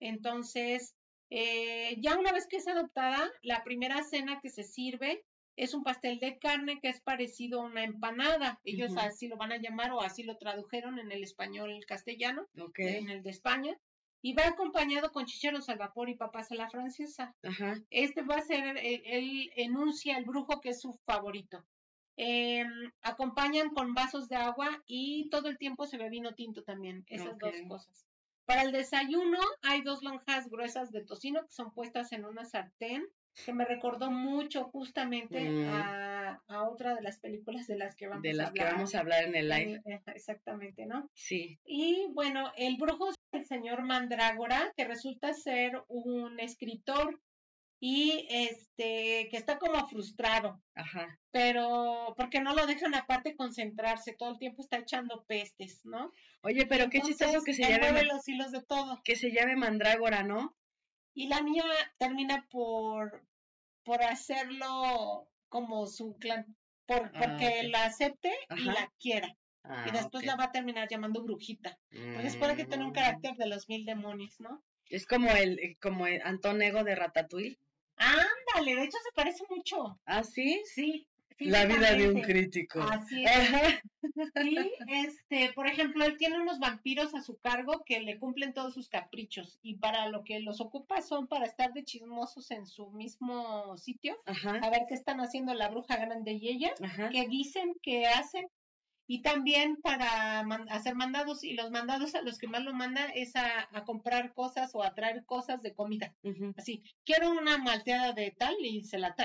Entonces, 0.00 0.94
eh, 1.30 1.96
ya 2.00 2.18
una 2.18 2.32
vez 2.32 2.46
que 2.46 2.58
es 2.58 2.68
adoptada, 2.68 3.30
la 3.42 3.64
primera 3.64 4.02
cena 4.04 4.40
que 4.42 4.50
se 4.50 4.62
sirve 4.62 5.24
es 5.56 5.74
un 5.74 5.82
pastel 5.82 6.20
de 6.20 6.38
carne 6.38 6.78
que 6.80 6.88
es 6.88 7.00
parecido 7.00 7.60
a 7.60 7.64
una 7.64 7.82
empanada. 7.82 8.60
Ellos 8.64 8.92
así 8.96 9.26
lo 9.26 9.36
van 9.36 9.52
a 9.52 9.56
llamar 9.56 9.90
o 9.92 10.02
así 10.02 10.22
lo 10.22 10.36
tradujeron 10.36 10.98
en 10.98 11.10
el 11.10 11.24
español 11.24 11.84
castellano, 11.86 12.46
en 12.76 13.08
el 13.10 13.22
de 13.22 13.30
España. 13.30 13.76
Y 14.20 14.32
va 14.34 14.48
acompañado 14.48 15.12
con 15.12 15.26
chicheros 15.26 15.68
al 15.68 15.78
vapor 15.78 16.08
y 16.08 16.16
papas 16.16 16.50
a 16.50 16.56
la 16.56 16.68
francesa. 16.68 17.34
Ajá. 17.42 17.76
Este 17.90 18.22
va 18.22 18.36
a 18.36 18.42
ser, 18.42 18.76
eh, 18.78 19.02
él 19.04 19.50
enuncia 19.56 20.18
el 20.18 20.24
brujo 20.24 20.60
que 20.60 20.70
es 20.70 20.80
su 20.80 20.92
favorito. 21.04 21.64
Em, 22.20 22.90
acompañan 23.02 23.70
con 23.70 23.94
vasos 23.94 24.28
de 24.28 24.34
agua 24.34 24.82
y 24.86 25.28
todo 25.30 25.48
el 25.48 25.56
tiempo 25.56 25.86
se 25.86 25.98
ve 25.98 26.10
vino 26.10 26.34
tinto 26.34 26.64
también, 26.64 27.04
esas 27.06 27.38
dos 27.38 27.54
cosas. 27.68 28.08
Para 28.44 28.62
el 28.62 28.72
desayuno 28.72 29.38
hay 29.62 29.82
dos 29.82 30.02
lonjas 30.02 30.48
gruesas 30.48 30.90
de 30.90 31.04
tocino 31.04 31.42
que 31.42 31.52
son 31.52 31.72
puestas 31.72 32.10
en 32.10 32.24
una 32.24 32.44
sartén, 32.44 33.06
que 33.44 33.52
me 33.52 33.64
recordó 33.64 34.10
mucho 34.10 34.64
justamente 34.64 35.40
Mm. 35.48 35.68
a, 35.68 36.42
a 36.48 36.62
otra 36.68 36.94
de 36.94 37.02
las 37.02 37.18
películas 37.18 37.66
de 37.66 37.76
las 37.76 37.94
que 37.94 38.06
vamos 38.08 38.22
De 38.22 38.30
a 38.30 38.34
las 38.34 38.52
que 38.52 38.60
hablar. 38.60 38.74
vamos 38.74 38.94
a 38.94 39.00
hablar 39.00 39.24
en 39.24 39.34
el 39.34 39.48
live. 39.48 39.80
Eh, 39.84 40.00
Exactamente, 40.14 40.86
¿no? 40.86 41.08
Sí. 41.14 41.58
Y 41.64 42.06
bueno, 42.12 42.52
el 42.56 42.76
brujo 42.76 43.10
es 43.10 43.14
el 43.32 43.44
señor 43.46 43.82
Mandrágora, 43.82 44.72
que 44.76 44.84
resulta 44.84 45.32
ser 45.34 45.82
un 45.88 46.40
escritor 46.40 47.20
y 47.80 48.26
este 48.30 49.28
que 49.30 49.36
está 49.36 49.58
como 49.58 49.86
frustrado, 49.88 50.60
Ajá. 50.74 51.16
pero 51.30 52.12
porque 52.16 52.40
no 52.40 52.52
lo 52.54 52.66
dejan 52.66 52.94
aparte 52.96 53.36
concentrarse, 53.36 54.14
todo 54.14 54.32
el 54.32 54.38
tiempo 54.38 54.62
está 54.62 54.78
echando 54.78 55.24
pestes, 55.28 55.84
¿no? 55.84 56.10
Oye, 56.42 56.66
pero 56.66 56.90
qué 56.90 57.00
chistoso 57.00 57.30
Entonces, 57.36 57.56
que 57.56 57.62
se 57.64 57.70
llame, 57.80 58.02
los 58.04 58.26
hilos 58.28 58.50
de 58.50 58.62
todo. 58.62 59.00
que 59.04 59.14
se 59.14 59.30
llame 59.30 59.54
Mandrágora, 59.54 60.24
¿no? 60.24 60.56
Y 61.14 61.28
la 61.28 61.40
niña 61.40 61.64
termina 61.98 62.46
por 62.50 63.24
por 63.88 64.02
hacerlo 64.02 65.26
como 65.48 65.86
su 65.86 66.14
clan, 66.18 66.54
por, 66.86 67.06
Ah, 67.06 67.12
porque 67.18 67.62
la 67.68 67.86
acepte 67.86 68.30
y 68.58 68.64
la 68.64 68.92
quiera. 69.00 69.34
Ah, 69.64 69.86
y 69.88 69.92
después 69.92 70.26
la 70.26 70.36
va 70.36 70.44
a 70.44 70.52
terminar 70.52 70.88
llamando 70.90 71.22
brujita. 71.22 71.78
Porque 72.14 72.56
que 72.56 72.66
tiene 72.66 72.84
un 72.84 72.90
Mm. 72.90 72.94
carácter 72.94 73.34
de 73.36 73.46
los 73.46 73.66
mil 73.70 73.86
demonios, 73.86 74.38
¿no? 74.40 74.62
Es 74.90 75.06
como 75.06 75.30
el, 75.30 75.58
eh, 75.58 75.78
como 75.80 76.06
el 76.06 76.20
Antonego 76.20 76.84
de 76.84 76.96
Ratatouille. 76.96 77.58
Ándale, 77.96 78.76
de 78.76 78.84
hecho 78.84 78.98
se 79.02 79.12
parece 79.14 79.44
mucho. 79.48 79.98
¿Ah, 80.04 80.22
sí? 80.22 80.62
Sí. 80.66 81.08
La 81.38 81.66
vida 81.66 81.94
de 81.94 82.10
un 82.10 82.20
crítico. 82.20 82.80
Así 82.80 83.24
es. 83.24 83.80
Y 84.44 84.56
este, 84.88 85.52
por 85.52 85.66
ejemplo, 85.66 86.04
él 86.04 86.16
tiene 86.16 86.40
unos 86.40 86.58
vampiros 86.58 87.14
a 87.14 87.22
su 87.22 87.38
cargo 87.38 87.84
que 87.84 88.00
le 88.00 88.18
cumplen 88.18 88.54
todos 88.54 88.74
sus 88.74 88.88
caprichos 88.88 89.58
y 89.62 89.76
para 89.76 90.08
lo 90.08 90.24
que 90.24 90.40
los 90.40 90.60
ocupa 90.60 91.00
son 91.02 91.28
para 91.28 91.46
estar 91.46 91.72
de 91.72 91.84
chismosos 91.84 92.50
en 92.50 92.66
su 92.66 92.90
mismo 92.90 93.76
sitio, 93.78 94.16
Ajá. 94.26 94.60
a 94.62 94.70
ver 94.70 94.82
qué 94.88 94.94
están 94.94 95.20
haciendo 95.20 95.54
la 95.54 95.68
bruja 95.68 95.96
grande 95.96 96.32
y 96.32 96.48
ella, 96.48 96.74
Ajá. 96.82 97.10
qué 97.10 97.28
dicen, 97.28 97.74
qué 97.82 98.06
hacen 98.06 98.48
y 99.10 99.22
también 99.22 99.76
para 99.76 100.40
hacer 100.68 100.94
mandados 100.94 101.42
y 101.42 101.54
los 101.54 101.70
mandados 101.70 102.14
a 102.14 102.20
los 102.20 102.38
que 102.38 102.46
más 102.46 102.62
lo 102.62 102.74
mandan 102.74 103.10
es 103.14 103.34
a, 103.36 103.66
comprar 103.86 104.34
cosas 104.34 104.74
o 104.74 104.82
a 104.82 104.94
traer 104.94 105.24
cosas 105.24 105.62
de 105.62 105.72
comida. 105.72 106.14
Así, 106.58 106.82
quiero 107.04 107.30
una 107.30 107.56
malteada 107.56 108.12
de 108.12 108.32
tal 108.32 108.54
y 108.60 108.84
se 108.84 108.98
la. 108.98 109.16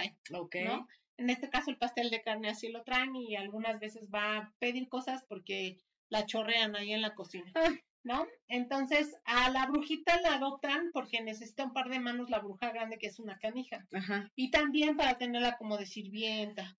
¿no? 0.63 0.87
En 1.23 1.29
este 1.29 1.49
caso 1.49 1.71
el 1.71 1.77
pastel 1.77 2.09
de 2.09 2.21
carne 2.21 2.49
así 2.49 2.67
lo 2.67 2.83
traen 2.83 3.15
y 3.15 3.37
algunas 3.37 3.79
veces 3.79 4.09
va 4.13 4.37
a 4.37 4.53
pedir 4.59 4.89
cosas 4.89 5.23
porque 5.29 5.77
la 6.09 6.25
chorrean 6.25 6.75
ahí 6.75 6.91
en 6.91 7.01
la 7.01 7.15
cocina. 7.15 7.49
Ah. 7.55 7.69
¿No? 8.03 8.27
Entonces 8.49 9.15
a 9.23 9.49
la 9.49 9.65
brujita 9.67 10.19
la 10.19 10.33
adoptan 10.33 10.89
porque 10.91 11.21
necesita 11.21 11.63
un 11.63 11.71
par 11.71 11.87
de 11.87 12.01
manos 12.01 12.29
la 12.29 12.39
bruja 12.39 12.73
grande 12.73 12.97
que 12.97 13.07
es 13.07 13.19
una 13.19 13.39
canija. 13.39 13.87
Ajá. 13.93 14.29
Y 14.35 14.51
también 14.51 14.97
para 14.97 15.17
tenerla 15.17 15.55
como 15.57 15.77
de 15.77 15.85
sirvienta. 15.85 16.77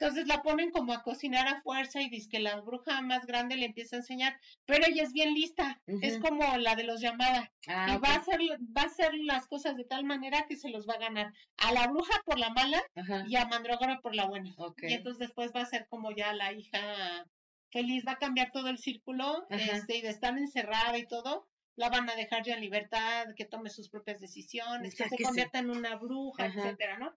Entonces 0.00 0.28
la 0.28 0.42
ponen 0.42 0.70
como 0.70 0.92
a 0.92 1.02
cocinar 1.02 1.48
a 1.48 1.60
fuerza 1.60 2.00
y 2.00 2.08
dice 2.08 2.28
que 2.28 2.38
la 2.38 2.60
bruja 2.60 3.00
más 3.00 3.26
grande 3.26 3.56
le 3.56 3.66
empieza 3.66 3.96
a 3.96 3.98
enseñar, 3.98 4.38
pero 4.64 4.86
ella 4.86 5.02
es 5.02 5.12
bien 5.12 5.34
lista, 5.34 5.80
es 5.86 6.18
como 6.18 6.56
la 6.58 6.76
de 6.76 6.84
los 6.84 7.00
llamadas 7.00 7.50
ah, 7.66 7.94
y 7.94 7.98
va 7.98 8.10
a 8.10 8.16
hacer 8.18 8.38
va 8.40 8.82
a 8.82 8.86
hacer 8.86 9.12
las 9.14 9.48
cosas 9.48 9.76
de 9.76 9.84
tal 9.84 10.04
manera 10.04 10.46
que 10.46 10.56
se 10.56 10.68
los 10.68 10.88
va 10.88 10.94
a 10.94 10.98
ganar 10.98 11.32
a 11.56 11.72
la 11.72 11.88
bruja 11.88 12.22
por 12.24 12.38
la 12.38 12.50
mala 12.50 12.80
y 13.26 13.34
a 13.34 13.46
Mandrágora 13.46 14.00
por 14.00 14.14
la 14.14 14.26
buena. 14.26 14.54
Y 14.82 14.92
entonces 14.92 15.18
después 15.18 15.50
va 15.54 15.62
a 15.62 15.66
ser 15.66 15.88
como 15.88 16.12
ya 16.12 16.32
la 16.32 16.52
hija 16.52 17.26
feliz, 17.70 18.04
va 18.06 18.12
a 18.12 18.18
cambiar 18.18 18.52
todo 18.52 18.68
el 18.68 18.78
círculo, 18.78 19.46
este, 19.50 19.96
y 19.96 20.00
de 20.02 20.10
estar 20.10 20.36
encerrada 20.38 20.96
y 20.96 21.06
todo, 21.06 21.47
la 21.78 21.90
van 21.90 22.10
a 22.10 22.16
dejar 22.16 22.42
ya 22.44 22.54
en 22.54 22.60
libertad, 22.60 23.34
que 23.36 23.44
tome 23.44 23.70
sus 23.70 23.88
propias 23.88 24.20
decisiones, 24.20 24.96
que 24.96 25.08
se 25.08 25.22
convierta 25.22 25.60
en 25.60 25.70
una 25.70 25.94
bruja, 25.94 26.46
etcétera, 26.46 26.98
¿no? 26.98 27.14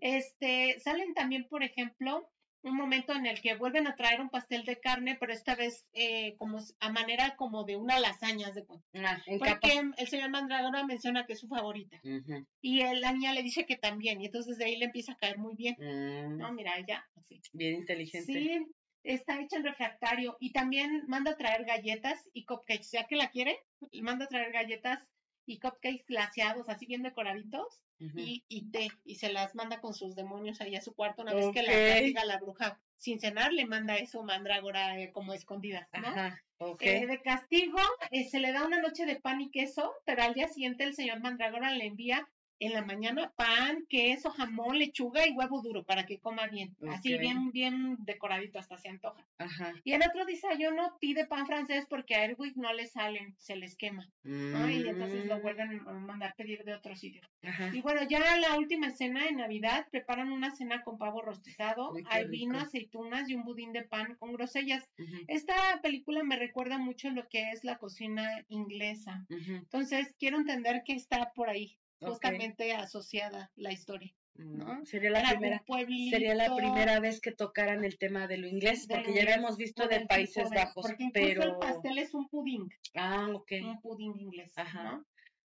Este, 0.00 0.78
salen 0.80 1.14
también, 1.14 1.46
por 1.48 1.62
ejemplo, 1.62 2.28
un 2.62 2.76
momento 2.76 3.14
en 3.14 3.26
el 3.26 3.40
que 3.40 3.54
vuelven 3.54 3.86
a 3.86 3.94
traer 3.94 4.20
un 4.20 4.28
pastel 4.28 4.64
de 4.64 4.80
carne, 4.80 5.16
pero 5.18 5.32
esta 5.32 5.54
vez 5.54 5.86
eh, 5.92 6.34
como 6.38 6.58
a 6.80 6.90
manera 6.90 7.36
como 7.36 7.64
de 7.64 7.76
una 7.76 8.00
lasaña 8.00 8.50
de 8.50 8.64
ah, 8.96 9.22
Porque 9.38 9.80
el 9.96 10.08
señor 10.08 10.30
Mandragora 10.30 10.84
menciona 10.84 11.24
que 11.24 11.34
es 11.34 11.40
su 11.40 11.46
favorita. 11.46 12.00
Y 12.60 12.82
la 12.82 13.12
niña 13.12 13.32
le 13.32 13.44
dice 13.44 13.64
que 13.64 13.76
también, 13.76 14.20
y 14.20 14.26
entonces 14.26 14.58
de 14.58 14.64
ahí 14.64 14.76
le 14.76 14.86
empieza 14.86 15.12
a 15.12 15.16
caer 15.16 15.38
muy 15.38 15.54
bien. 15.54 15.76
Mm. 15.78 16.36
No, 16.36 16.52
mira, 16.52 16.72
ya, 16.86 17.08
así. 17.14 17.40
Bien 17.52 17.76
inteligente. 17.76 18.32
Sí, 18.32 18.66
está 19.02 19.40
hecha 19.40 19.56
en 19.56 19.64
refractario 19.64 20.36
y 20.40 20.52
también 20.52 21.04
manda 21.06 21.32
a 21.32 21.36
traer 21.36 21.64
galletas 21.64 22.28
y 22.32 22.44
cupcakes, 22.44 22.90
ya 22.90 23.06
que 23.06 23.16
la 23.16 23.30
quiere, 23.30 23.58
manda 24.02 24.26
a 24.26 24.28
traer 24.28 24.52
galletas 24.52 25.00
y 25.46 25.58
cupcakes 25.58 26.04
glaseados, 26.06 26.68
así 26.68 26.86
bien 26.86 27.02
decoraditos, 27.02 27.80
y, 28.16 28.44
y, 28.48 28.70
té, 28.70 28.88
y 29.04 29.16
se 29.16 29.30
las 29.30 29.54
manda 29.54 29.82
con 29.82 29.92
sus 29.92 30.16
demonios 30.16 30.62
ahí 30.62 30.74
a 30.74 30.80
su 30.80 30.94
cuarto 30.94 31.20
una 31.20 31.34
vez 31.34 31.50
que 31.52 31.62
la 31.62 31.96
diga 31.96 32.24
la 32.24 32.38
bruja. 32.38 32.80
Sin 32.96 33.20
cenar, 33.20 33.52
le 33.52 33.66
manda 33.66 33.96
eso 33.96 34.22
mandrágora 34.22 34.98
eh, 34.98 35.10
como 35.10 35.34
escondida, 35.34 35.88
¿no? 35.92 36.76
Eh, 36.80 37.06
de 37.06 37.22
castigo, 37.22 37.78
eh, 38.10 38.24
se 38.24 38.40
le 38.40 38.52
da 38.52 38.66
una 38.66 38.80
noche 38.80 39.06
de 39.06 39.16
pan 39.16 39.40
y 39.40 39.50
queso, 39.50 39.94
pero 40.04 40.22
al 40.22 40.34
día 40.34 40.48
siguiente 40.48 40.84
el 40.84 40.94
señor 40.94 41.20
mandrágora 41.20 41.72
le 41.72 41.86
envía 41.86 42.28
en 42.60 42.74
la 42.74 42.84
mañana 42.84 43.32
pan, 43.34 43.86
queso, 43.88 44.30
jamón, 44.30 44.78
lechuga 44.78 45.26
y 45.26 45.32
huevo 45.32 45.62
duro 45.62 45.82
para 45.82 46.04
que 46.04 46.18
coma 46.18 46.46
bien. 46.46 46.76
Así 46.90 47.16
bien, 47.16 47.50
bien 47.52 47.96
decoradito, 48.00 48.58
hasta 48.58 48.76
se 48.76 48.88
antoja. 48.88 49.26
Ajá. 49.38 49.72
Y 49.82 49.92
el 49.92 50.02
otro 50.02 50.26
desayuno 50.26 50.96
pide 51.00 51.26
pan 51.26 51.46
francés 51.46 51.86
porque 51.88 52.14
a 52.14 52.24
Erwin 52.24 52.52
no 52.56 52.72
le 52.74 52.86
salen, 52.86 53.34
se 53.38 53.56
les 53.56 53.76
quema. 53.76 54.06
Y 54.22 54.86
entonces 54.86 55.26
lo 55.26 55.38
mm. 55.38 55.42
vuelven 55.42 55.80
a 55.80 55.92
mandar 55.92 56.34
pedir 56.36 56.64
de 56.64 56.74
otro 56.74 56.94
sitio. 56.94 57.22
Y 57.72 57.80
bueno, 57.80 58.02
ya 58.08 58.36
la 58.36 58.56
última 58.58 58.88
escena 58.88 59.26
en 59.26 59.38
Navidad 59.38 59.86
preparan 59.90 60.30
una 60.30 60.50
cena 60.50 60.82
con 60.82 60.98
pavo 60.98 61.22
rostizado, 61.22 61.94
hay 62.10 62.28
vino, 62.28 62.58
aceitunas 62.58 63.28
y 63.30 63.34
un 63.34 63.44
budín 63.44 63.72
de 63.72 63.82
pan 63.82 64.16
con 64.16 64.34
grosellas. 64.34 64.86
Esta 65.28 65.80
película 65.82 66.22
me 66.22 66.36
recuerda 66.36 66.76
mucho 66.76 67.10
lo 67.10 67.26
que 67.28 67.52
es 67.52 67.64
la 67.64 67.78
cocina 67.78 68.44
inglesa. 68.48 69.24
Entonces 69.30 70.14
quiero 70.18 70.36
entender 70.36 70.82
que 70.84 70.92
está 70.92 71.32
por 71.32 71.48
ahí 71.48 71.79
justamente 72.00 72.72
asociada 72.72 73.50
la 73.56 73.72
historia. 73.72 74.14
¿no? 74.34 74.84
Sería 74.86 75.10
la 75.10 75.28
primera 75.28 75.62
sería 76.10 76.34
la 76.34 76.54
primera 76.54 77.00
vez 77.00 77.20
que 77.20 77.32
tocaran 77.32 77.84
el 77.84 77.98
tema 77.98 78.26
de 78.26 78.38
lo 78.38 78.46
inglés, 78.46 78.86
porque 78.88 79.12
ya 79.14 79.22
habíamos 79.22 79.56
visto 79.56 79.86
de 79.86 80.06
Países 80.06 80.48
Bajos, 80.50 80.86
pero 81.12 81.42
el 81.42 81.56
pastel 81.56 81.98
es 81.98 82.14
un 82.14 82.28
puding. 82.28 82.68
Ah, 82.94 83.28
ok. 83.32 83.52
Un 83.62 83.80
puding 83.80 84.18
inglés, 84.18 84.52
Ajá. 84.56 85.04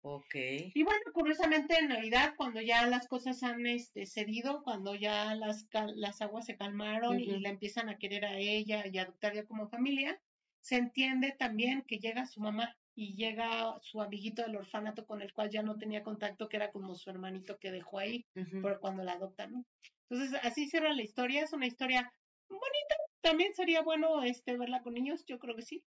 Ok. 0.07 0.35
Y 0.75 0.83
bueno, 0.83 1.01
curiosamente 1.15 1.79
en 1.79 1.89
Navidad, 1.89 2.35
cuando 2.37 2.61
ya 2.61 2.87
las 2.87 3.09
cosas 3.09 3.43
han 3.43 3.65
este, 3.67 4.05
cedido, 4.05 4.63
cuando 4.63 4.95
ya 4.95 5.35
las, 5.35 5.67
las 5.95 6.21
aguas 6.21 6.45
se 6.45 6.59
calmaron 6.59 7.19
y 7.19 7.41
la 7.41 7.49
empiezan 7.49 7.89
a 7.89 7.97
querer 7.97 8.27
a 8.27 8.37
ella 8.37 8.85
y 8.87 8.99
adoptar 8.99 9.35
ya 9.35 9.47
como 9.47 9.67
familia, 9.67 10.21
se 10.61 10.77
entiende 10.77 11.33
también 11.33 11.85
que 11.87 12.01
llega 12.01 12.27
su 12.27 12.41
mamá 12.41 12.77
y 12.97 13.17
llega 13.17 13.79
su 13.83 14.01
amiguito 14.01 14.43
del 14.43 14.57
orfanato 14.57 15.05
con 15.07 15.23
el 15.23 15.33
cual 15.33 15.51
ya 15.51 15.63
no 15.63 15.77
tenía 15.79 16.03
contacto, 16.03 16.49
que 16.49 16.57
era 16.57 16.71
como 16.73 16.95
su 16.95 17.11
hermanito 17.11 17.59
que 17.59 17.73
dejó 17.73 17.99
ahí, 17.99 18.27
por 18.61 18.81
cuando 18.81 19.03
la 19.05 19.13
adoptan, 19.15 19.53
¿no? 19.53 19.65
Entonces, 20.09 20.39
así 20.43 20.69
cierra 20.69 20.93
la 20.95 21.03
historia, 21.03 21.43
es 21.43 21.53
una 21.53 21.67
historia 21.67 22.11
bonita, 22.49 22.95
también 23.23 23.55
sería 23.55 23.83
bueno 23.83 24.23
este 24.23 24.57
verla 24.57 24.83
con 24.83 24.95
niños, 24.95 25.25
yo 25.27 25.39
creo 25.39 25.57
que 25.57 25.63
sí. 25.63 25.83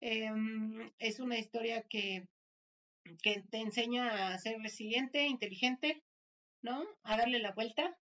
Em, 0.00 0.90
es 0.98 1.20
una 1.20 1.38
historia 1.38 1.84
que, 1.88 2.26
que 3.22 3.42
te 3.50 3.58
enseña 3.58 4.28
a 4.34 4.38
ser 4.38 4.58
resiliente, 4.60 5.26
inteligente, 5.26 6.02
¿no? 6.62 6.84
A 7.04 7.16
darle 7.16 7.38
la 7.40 7.52
vuelta 7.52 7.96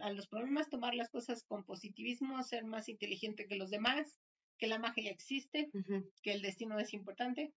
a 0.00 0.12
los 0.12 0.28
problemas, 0.28 0.70
tomar 0.70 0.94
las 0.94 1.10
cosas 1.10 1.44
con 1.44 1.64
positivismo, 1.64 2.42
ser 2.42 2.64
más 2.64 2.88
inteligente 2.88 3.46
que 3.46 3.56
los 3.56 3.70
demás, 3.70 4.20
que 4.58 4.66
la 4.68 4.78
magia 4.78 5.10
existe, 5.10 5.72
que 6.22 6.32
el 6.32 6.42
destino 6.42 6.78
es 6.80 6.94
importante. 6.94 7.52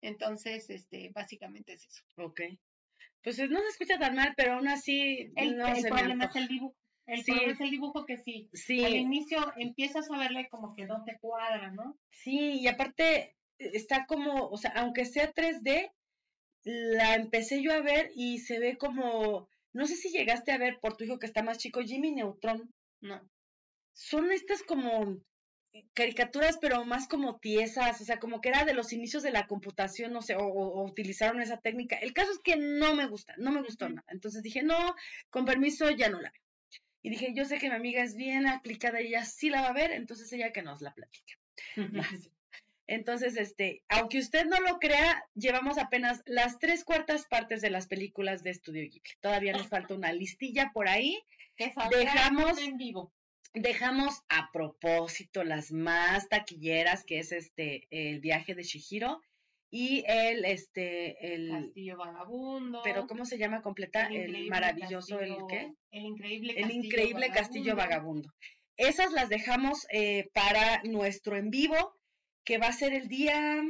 Entonces, 0.00 0.70
este, 0.70 1.10
básicamente 1.14 1.74
es 1.74 1.86
eso. 1.86 2.02
Ok. 2.16 2.40
Pues 3.22 3.38
no 3.50 3.60
se 3.60 3.68
escucha 3.68 3.98
tan 3.98 4.14
mal, 4.14 4.32
pero 4.36 4.54
aún 4.54 4.68
así 4.68 5.32
el, 5.36 5.56
no 5.56 5.66
el 5.66 5.84
problema 5.86 6.26
es 6.26 6.36
el 6.36 6.48
dibujo. 6.48 6.76
El 7.06 7.24
problema 7.24 7.52
es 7.52 7.60
el 7.60 7.70
dibujo 7.70 8.04
que 8.04 8.18
sí, 8.18 8.48
sí. 8.52 8.84
Al 8.84 8.94
inicio 8.94 9.38
empiezas 9.56 10.10
a 10.10 10.18
verle 10.18 10.48
como 10.50 10.74
que 10.74 10.86
no 10.86 11.04
te 11.04 11.18
cuadra, 11.18 11.70
¿no? 11.70 11.98
Sí, 12.10 12.60
y 12.60 12.68
aparte 12.68 13.36
e, 13.58 13.70
está 13.74 14.06
como, 14.06 14.48
o 14.48 14.56
sea, 14.56 14.72
aunque 14.76 15.04
sea 15.04 15.32
3D, 15.32 15.90
la 16.64 17.14
empecé 17.14 17.62
yo 17.62 17.72
a 17.72 17.80
ver 17.80 18.10
y 18.14 18.38
se 18.38 18.58
ve 18.58 18.76
como, 18.76 19.48
no 19.72 19.86
sé 19.86 19.96
si 19.96 20.10
llegaste 20.10 20.52
a 20.52 20.58
ver 20.58 20.78
por 20.80 20.96
tu 20.96 21.04
hijo 21.04 21.18
que 21.18 21.26
está 21.26 21.42
más 21.42 21.58
chico, 21.58 21.80
Jimmy 21.80 22.12
Neutron. 22.12 22.72
No. 23.00 23.20
Son 23.94 24.30
estas 24.30 24.62
como 24.62 25.18
caricaturas, 25.94 26.58
pero 26.60 26.84
más 26.84 27.08
como 27.08 27.38
tiesas, 27.38 28.00
o 28.00 28.04
sea, 28.04 28.18
como 28.18 28.40
que 28.40 28.48
era 28.48 28.64
de 28.64 28.74
los 28.74 28.92
inicios 28.92 29.22
de 29.22 29.30
la 29.30 29.46
computación, 29.46 30.12
no 30.12 30.22
sé, 30.22 30.36
o, 30.36 30.82
utilizaron 30.84 31.40
esa 31.40 31.58
técnica. 31.58 31.96
El 31.96 32.12
caso 32.12 32.32
es 32.32 32.38
que 32.38 32.56
no 32.56 32.94
me 32.94 33.06
gusta, 33.06 33.34
no 33.38 33.52
me 33.52 33.62
gustó 33.62 33.88
nada. 33.88 34.06
Entonces 34.08 34.42
dije, 34.42 34.62
no, 34.62 34.94
con 35.30 35.44
permiso, 35.44 35.90
ya 35.90 36.08
no 36.08 36.20
la 36.20 36.30
veo. 36.30 36.42
Y 37.02 37.10
dije, 37.10 37.32
yo 37.34 37.44
sé 37.44 37.58
que 37.58 37.68
mi 37.68 37.76
amiga 37.76 38.02
es 38.02 38.16
bien 38.16 38.46
aplicada 38.46 39.00
y 39.00 39.08
ella 39.08 39.24
sí 39.24 39.50
la 39.50 39.62
va 39.62 39.68
a 39.68 39.72
ver, 39.72 39.92
entonces 39.92 40.32
ella 40.32 40.52
que 40.52 40.62
nos 40.62 40.80
la 40.80 40.94
platique. 40.94 41.34
Entonces, 42.86 43.36
este, 43.36 43.82
aunque 43.90 44.18
usted 44.18 44.46
no 44.46 44.58
lo 44.60 44.78
crea, 44.78 45.22
llevamos 45.34 45.76
apenas 45.76 46.22
las 46.24 46.58
tres 46.58 46.84
cuartas 46.84 47.26
partes 47.26 47.60
de 47.60 47.68
las 47.68 47.86
películas 47.86 48.42
de 48.42 48.48
Estudio 48.48 48.82
Ghibli. 48.82 49.02
Todavía 49.20 49.52
nos 49.52 49.68
falta 49.68 49.94
una 49.94 50.10
listilla 50.14 50.70
por 50.72 50.88
ahí. 50.88 51.22
Dejamos 51.58 52.58
en 52.58 52.78
vivo 52.78 53.12
dejamos 53.54 54.22
a 54.28 54.50
propósito 54.52 55.44
las 55.44 55.72
más 55.72 56.28
taquilleras, 56.28 57.04
que 57.04 57.18
es 57.18 57.32
este 57.32 57.86
el 57.90 58.20
viaje 58.20 58.54
de 58.54 58.62
Shihiro 58.62 59.20
y 59.70 60.04
el 60.06 60.44
este 60.44 61.34
el 61.34 61.50
Castillo 61.50 61.96
Vagabundo. 61.96 62.80
Pero 62.82 63.06
¿cómo 63.06 63.24
se 63.24 63.38
llama 63.38 63.62
completa? 63.62 64.06
El, 64.06 64.48
maravilloso 64.48 65.20
el 65.20 65.36
qué? 65.48 65.72
El 65.90 66.04
increíble 66.04 66.54
Castillo 66.54 66.66
El 66.66 66.84
increíble 66.84 67.30
Castillo 67.30 67.76
Vagabundo. 67.76 68.32
Esas 68.76 69.12
las 69.12 69.28
dejamos 69.28 69.86
eh, 69.90 70.28
para 70.32 70.82
nuestro 70.84 71.36
en 71.36 71.50
vivo, 71.50 71.96
que 72.44 72.58
va 72.58 72.68
a 72.68 72.72
ser 72.72 72.94
el 72.94 73.08
día 73.08 73.60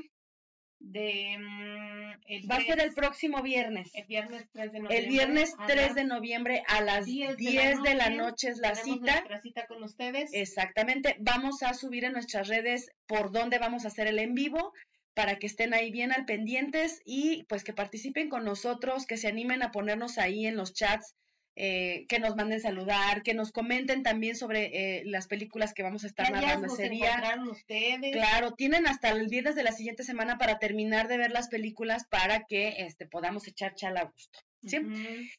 de 0.80 1.36
mm, 1.38 2.50
va 2.50 2.56
a 2.56 2.60
ser 2.60 2.80
el 2.80 2.94
próximo 2.94 3.42
viernes. 3.42 3.90
El 3.94 4.06
viernes 4.06 4.46
3 4.52 4.72
de 4.72 4.80
noviembre. 4.80 4.98
El 4.98 5.08
viernes 5.08 5.54
3 5.66 5.94
de 5.94 6.04
noviembre 6.04 6.62
a 6.68 6.80
las 6.80 7.06
10 7.06 7.36
de 7.36 7.94
la, 7.94 8.10
noche, 8.10 8.48
es 8.48 8.58
la 8.58 8.74
cita. 8.74 9.24
cita 9.42 9.66
con 9.66 9.82
ustedes. 9.82 10.30
Exactamente. 10.32 11.16
Vamos 11.20 11.62
a 11.62 11.74
subir 11.74 12.04
en 12.04 12.12
nuestras 12.12 12.48
redes 12.48 12.90
por 13.06 13.32
dónde 13.32 13.58
vamos 13.58 13.84
a 13.84 13.88
hacer 13.88 14.06
el 14.06 14.18
en 14.18 14.34
vivo 14.34 14.72
para 15.14 15.38
que 15.38 15.46
estén 15.46 15.74
ahí 15.74 15.90
bien 15.90 16.12
al 16.12 16.26
pendientes 16.26 17.02
y 17.04 17.42
pues 17.48 17.64
que 17.64 17.72
participen 17.72 18.28
con 18.28 18.44
nosotros, 18.44 19.04
que 19.04 19.16
se 19.16 19.26
animen 19.26 19.62
a 19.62 19.72
ponernos 19.72 20.16
ahí 20.16 20.46
en 20.46 20.56
los 20.56 20.74
chats 20.74 21.16
eh, 21.60 22.06
que 22.08 22.20
nos 22.20 22.36
manden 22.36 22.60
saludar, 22.60 23.24
que 23.24 23.34
nos 23.34 23.50
comenten 23.50 24.04
también 24.04 24.36
sobre 24.36 24.98
eh, 24.98 25.02
las 25.04 25.26
películas 25.26 25.74
que 25.74 25.82
vamos 25.82 26.04
a 26.04 26.06
estar 26.06 26.30
narrando 26.30 26.68
ese 26.68 26.88
día. 26.88 27.20
Ustedes? 27.50 28.12
Claro, 28.12 28.52
tienen 28.52 28.86
hasta 28.86 29.08
el 29.08 29.26
viernes 29.26 29.56
de 29.56 29.64
la 29.64 29.72
siguiente 29.72 30.04
semana 30.04 30.38
para 30.38 30.60
terminar 30.60 31.08
de 31.08 31.18
ver 31.18 31.32
las 31.32 31.48
películas 31.48 32.04
para 32.08 32.44
que 32.44 32.76
este, 32.78 33.06
podamos 33.06 33.48
echar 33.48 33.74
chala 33.74 34.02
a 34.02 34.04
gusto. 34.04 34.38
¿sí? 34.62 34.78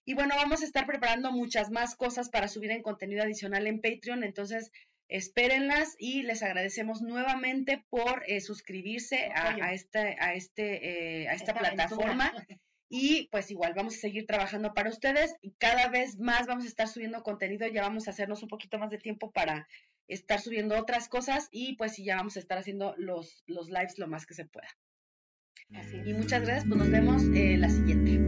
Y 0.03 0.13
bueno, 0.13 0.35
vamos 0.35 0.61
a 0.61 0.65
estar 0.65 0.85
preparando 0.85 1.31
muchas 1.31 1.71
más 1.71 1.95
cosas 1.95 2.27
para 2.27 2.49
subir 2.49 2.71
en 2.71 2.81
contenido 2.81 3.23
adicional 3.23 3.65
en 3.65 3.79
Patreon, 3.79 4.25
entonces 4.25 4.73
espérenlas 5.07 5.95
y 5.99 6.23
les 6.23 6.43
agradecemos 6.43 7.01
nuevamente 7.01 7.81
por 7.89 8.23
eh, 8.27 8.41
suscribirse 8.41 9.31
a, 9.33 9.71
este, 9.71 10.17
a, 10.19 10.33
este, 10.33 11.29
a 11.29 11.33
esta, 11.33 11.53
plataforma. 11.53 12.33
Y 12.89 13.27
pues 13.31 13.51
igual 13.51 13.73
vamos 13.75 13.95
a 13.95 13.99
seguir 13.99 14.25
trabajando 14.25 14.73
para 14.73 14.89
ustedes 14.89 15.35
y 15.41 15.51
cada 15.59 15.89
vez 15.89 16.17
más 16.17 16.47
vamos 16.47 16.65
a 16.65 16.67
estar 16.67 16.87
subiendo 16.87 17.21
contenido, 17.21 17.67
ya 17.67 17.83
vamos 17.83 18.07
a 18.07 18.11
hacernos 18.11 18.41
un 18.41 18.49
poquito 18.49 18.79
más 18.79 18.89
de 18.89 18.97
tiempo 18.97 19.31
para 19.31 19.67
estar 20.07 20.41
subiendo 20.41 20.75
otras 20.75 21.07
cosas 21.07 21.49
y 21.51 21.75
pues 21.75 21.93
sí, 21.93 22.03
ya 22.03 22.15
vamos 22.15 22.35
a 22.35 22.39
estar 22.39 22.57
haciendo 22.57 22.95
los, 22.97 23.43
los 23.45 23.69
lives 23.69 23.99
lo 23.99 24.07
más 24.07 24.25
que 24.25 24.33
se 24.33 24.45
pueda. 24.45 24.67
Y 26.05 26.13
muchas 26.13 26.41
gracias, 26.41 26.65
pues 26.67 26.79
nos 26.79 26.89
vemos 26.89 27.23
eh, 27.35 27.57
la 27.57 27.69
siguiente. 27.69 28.19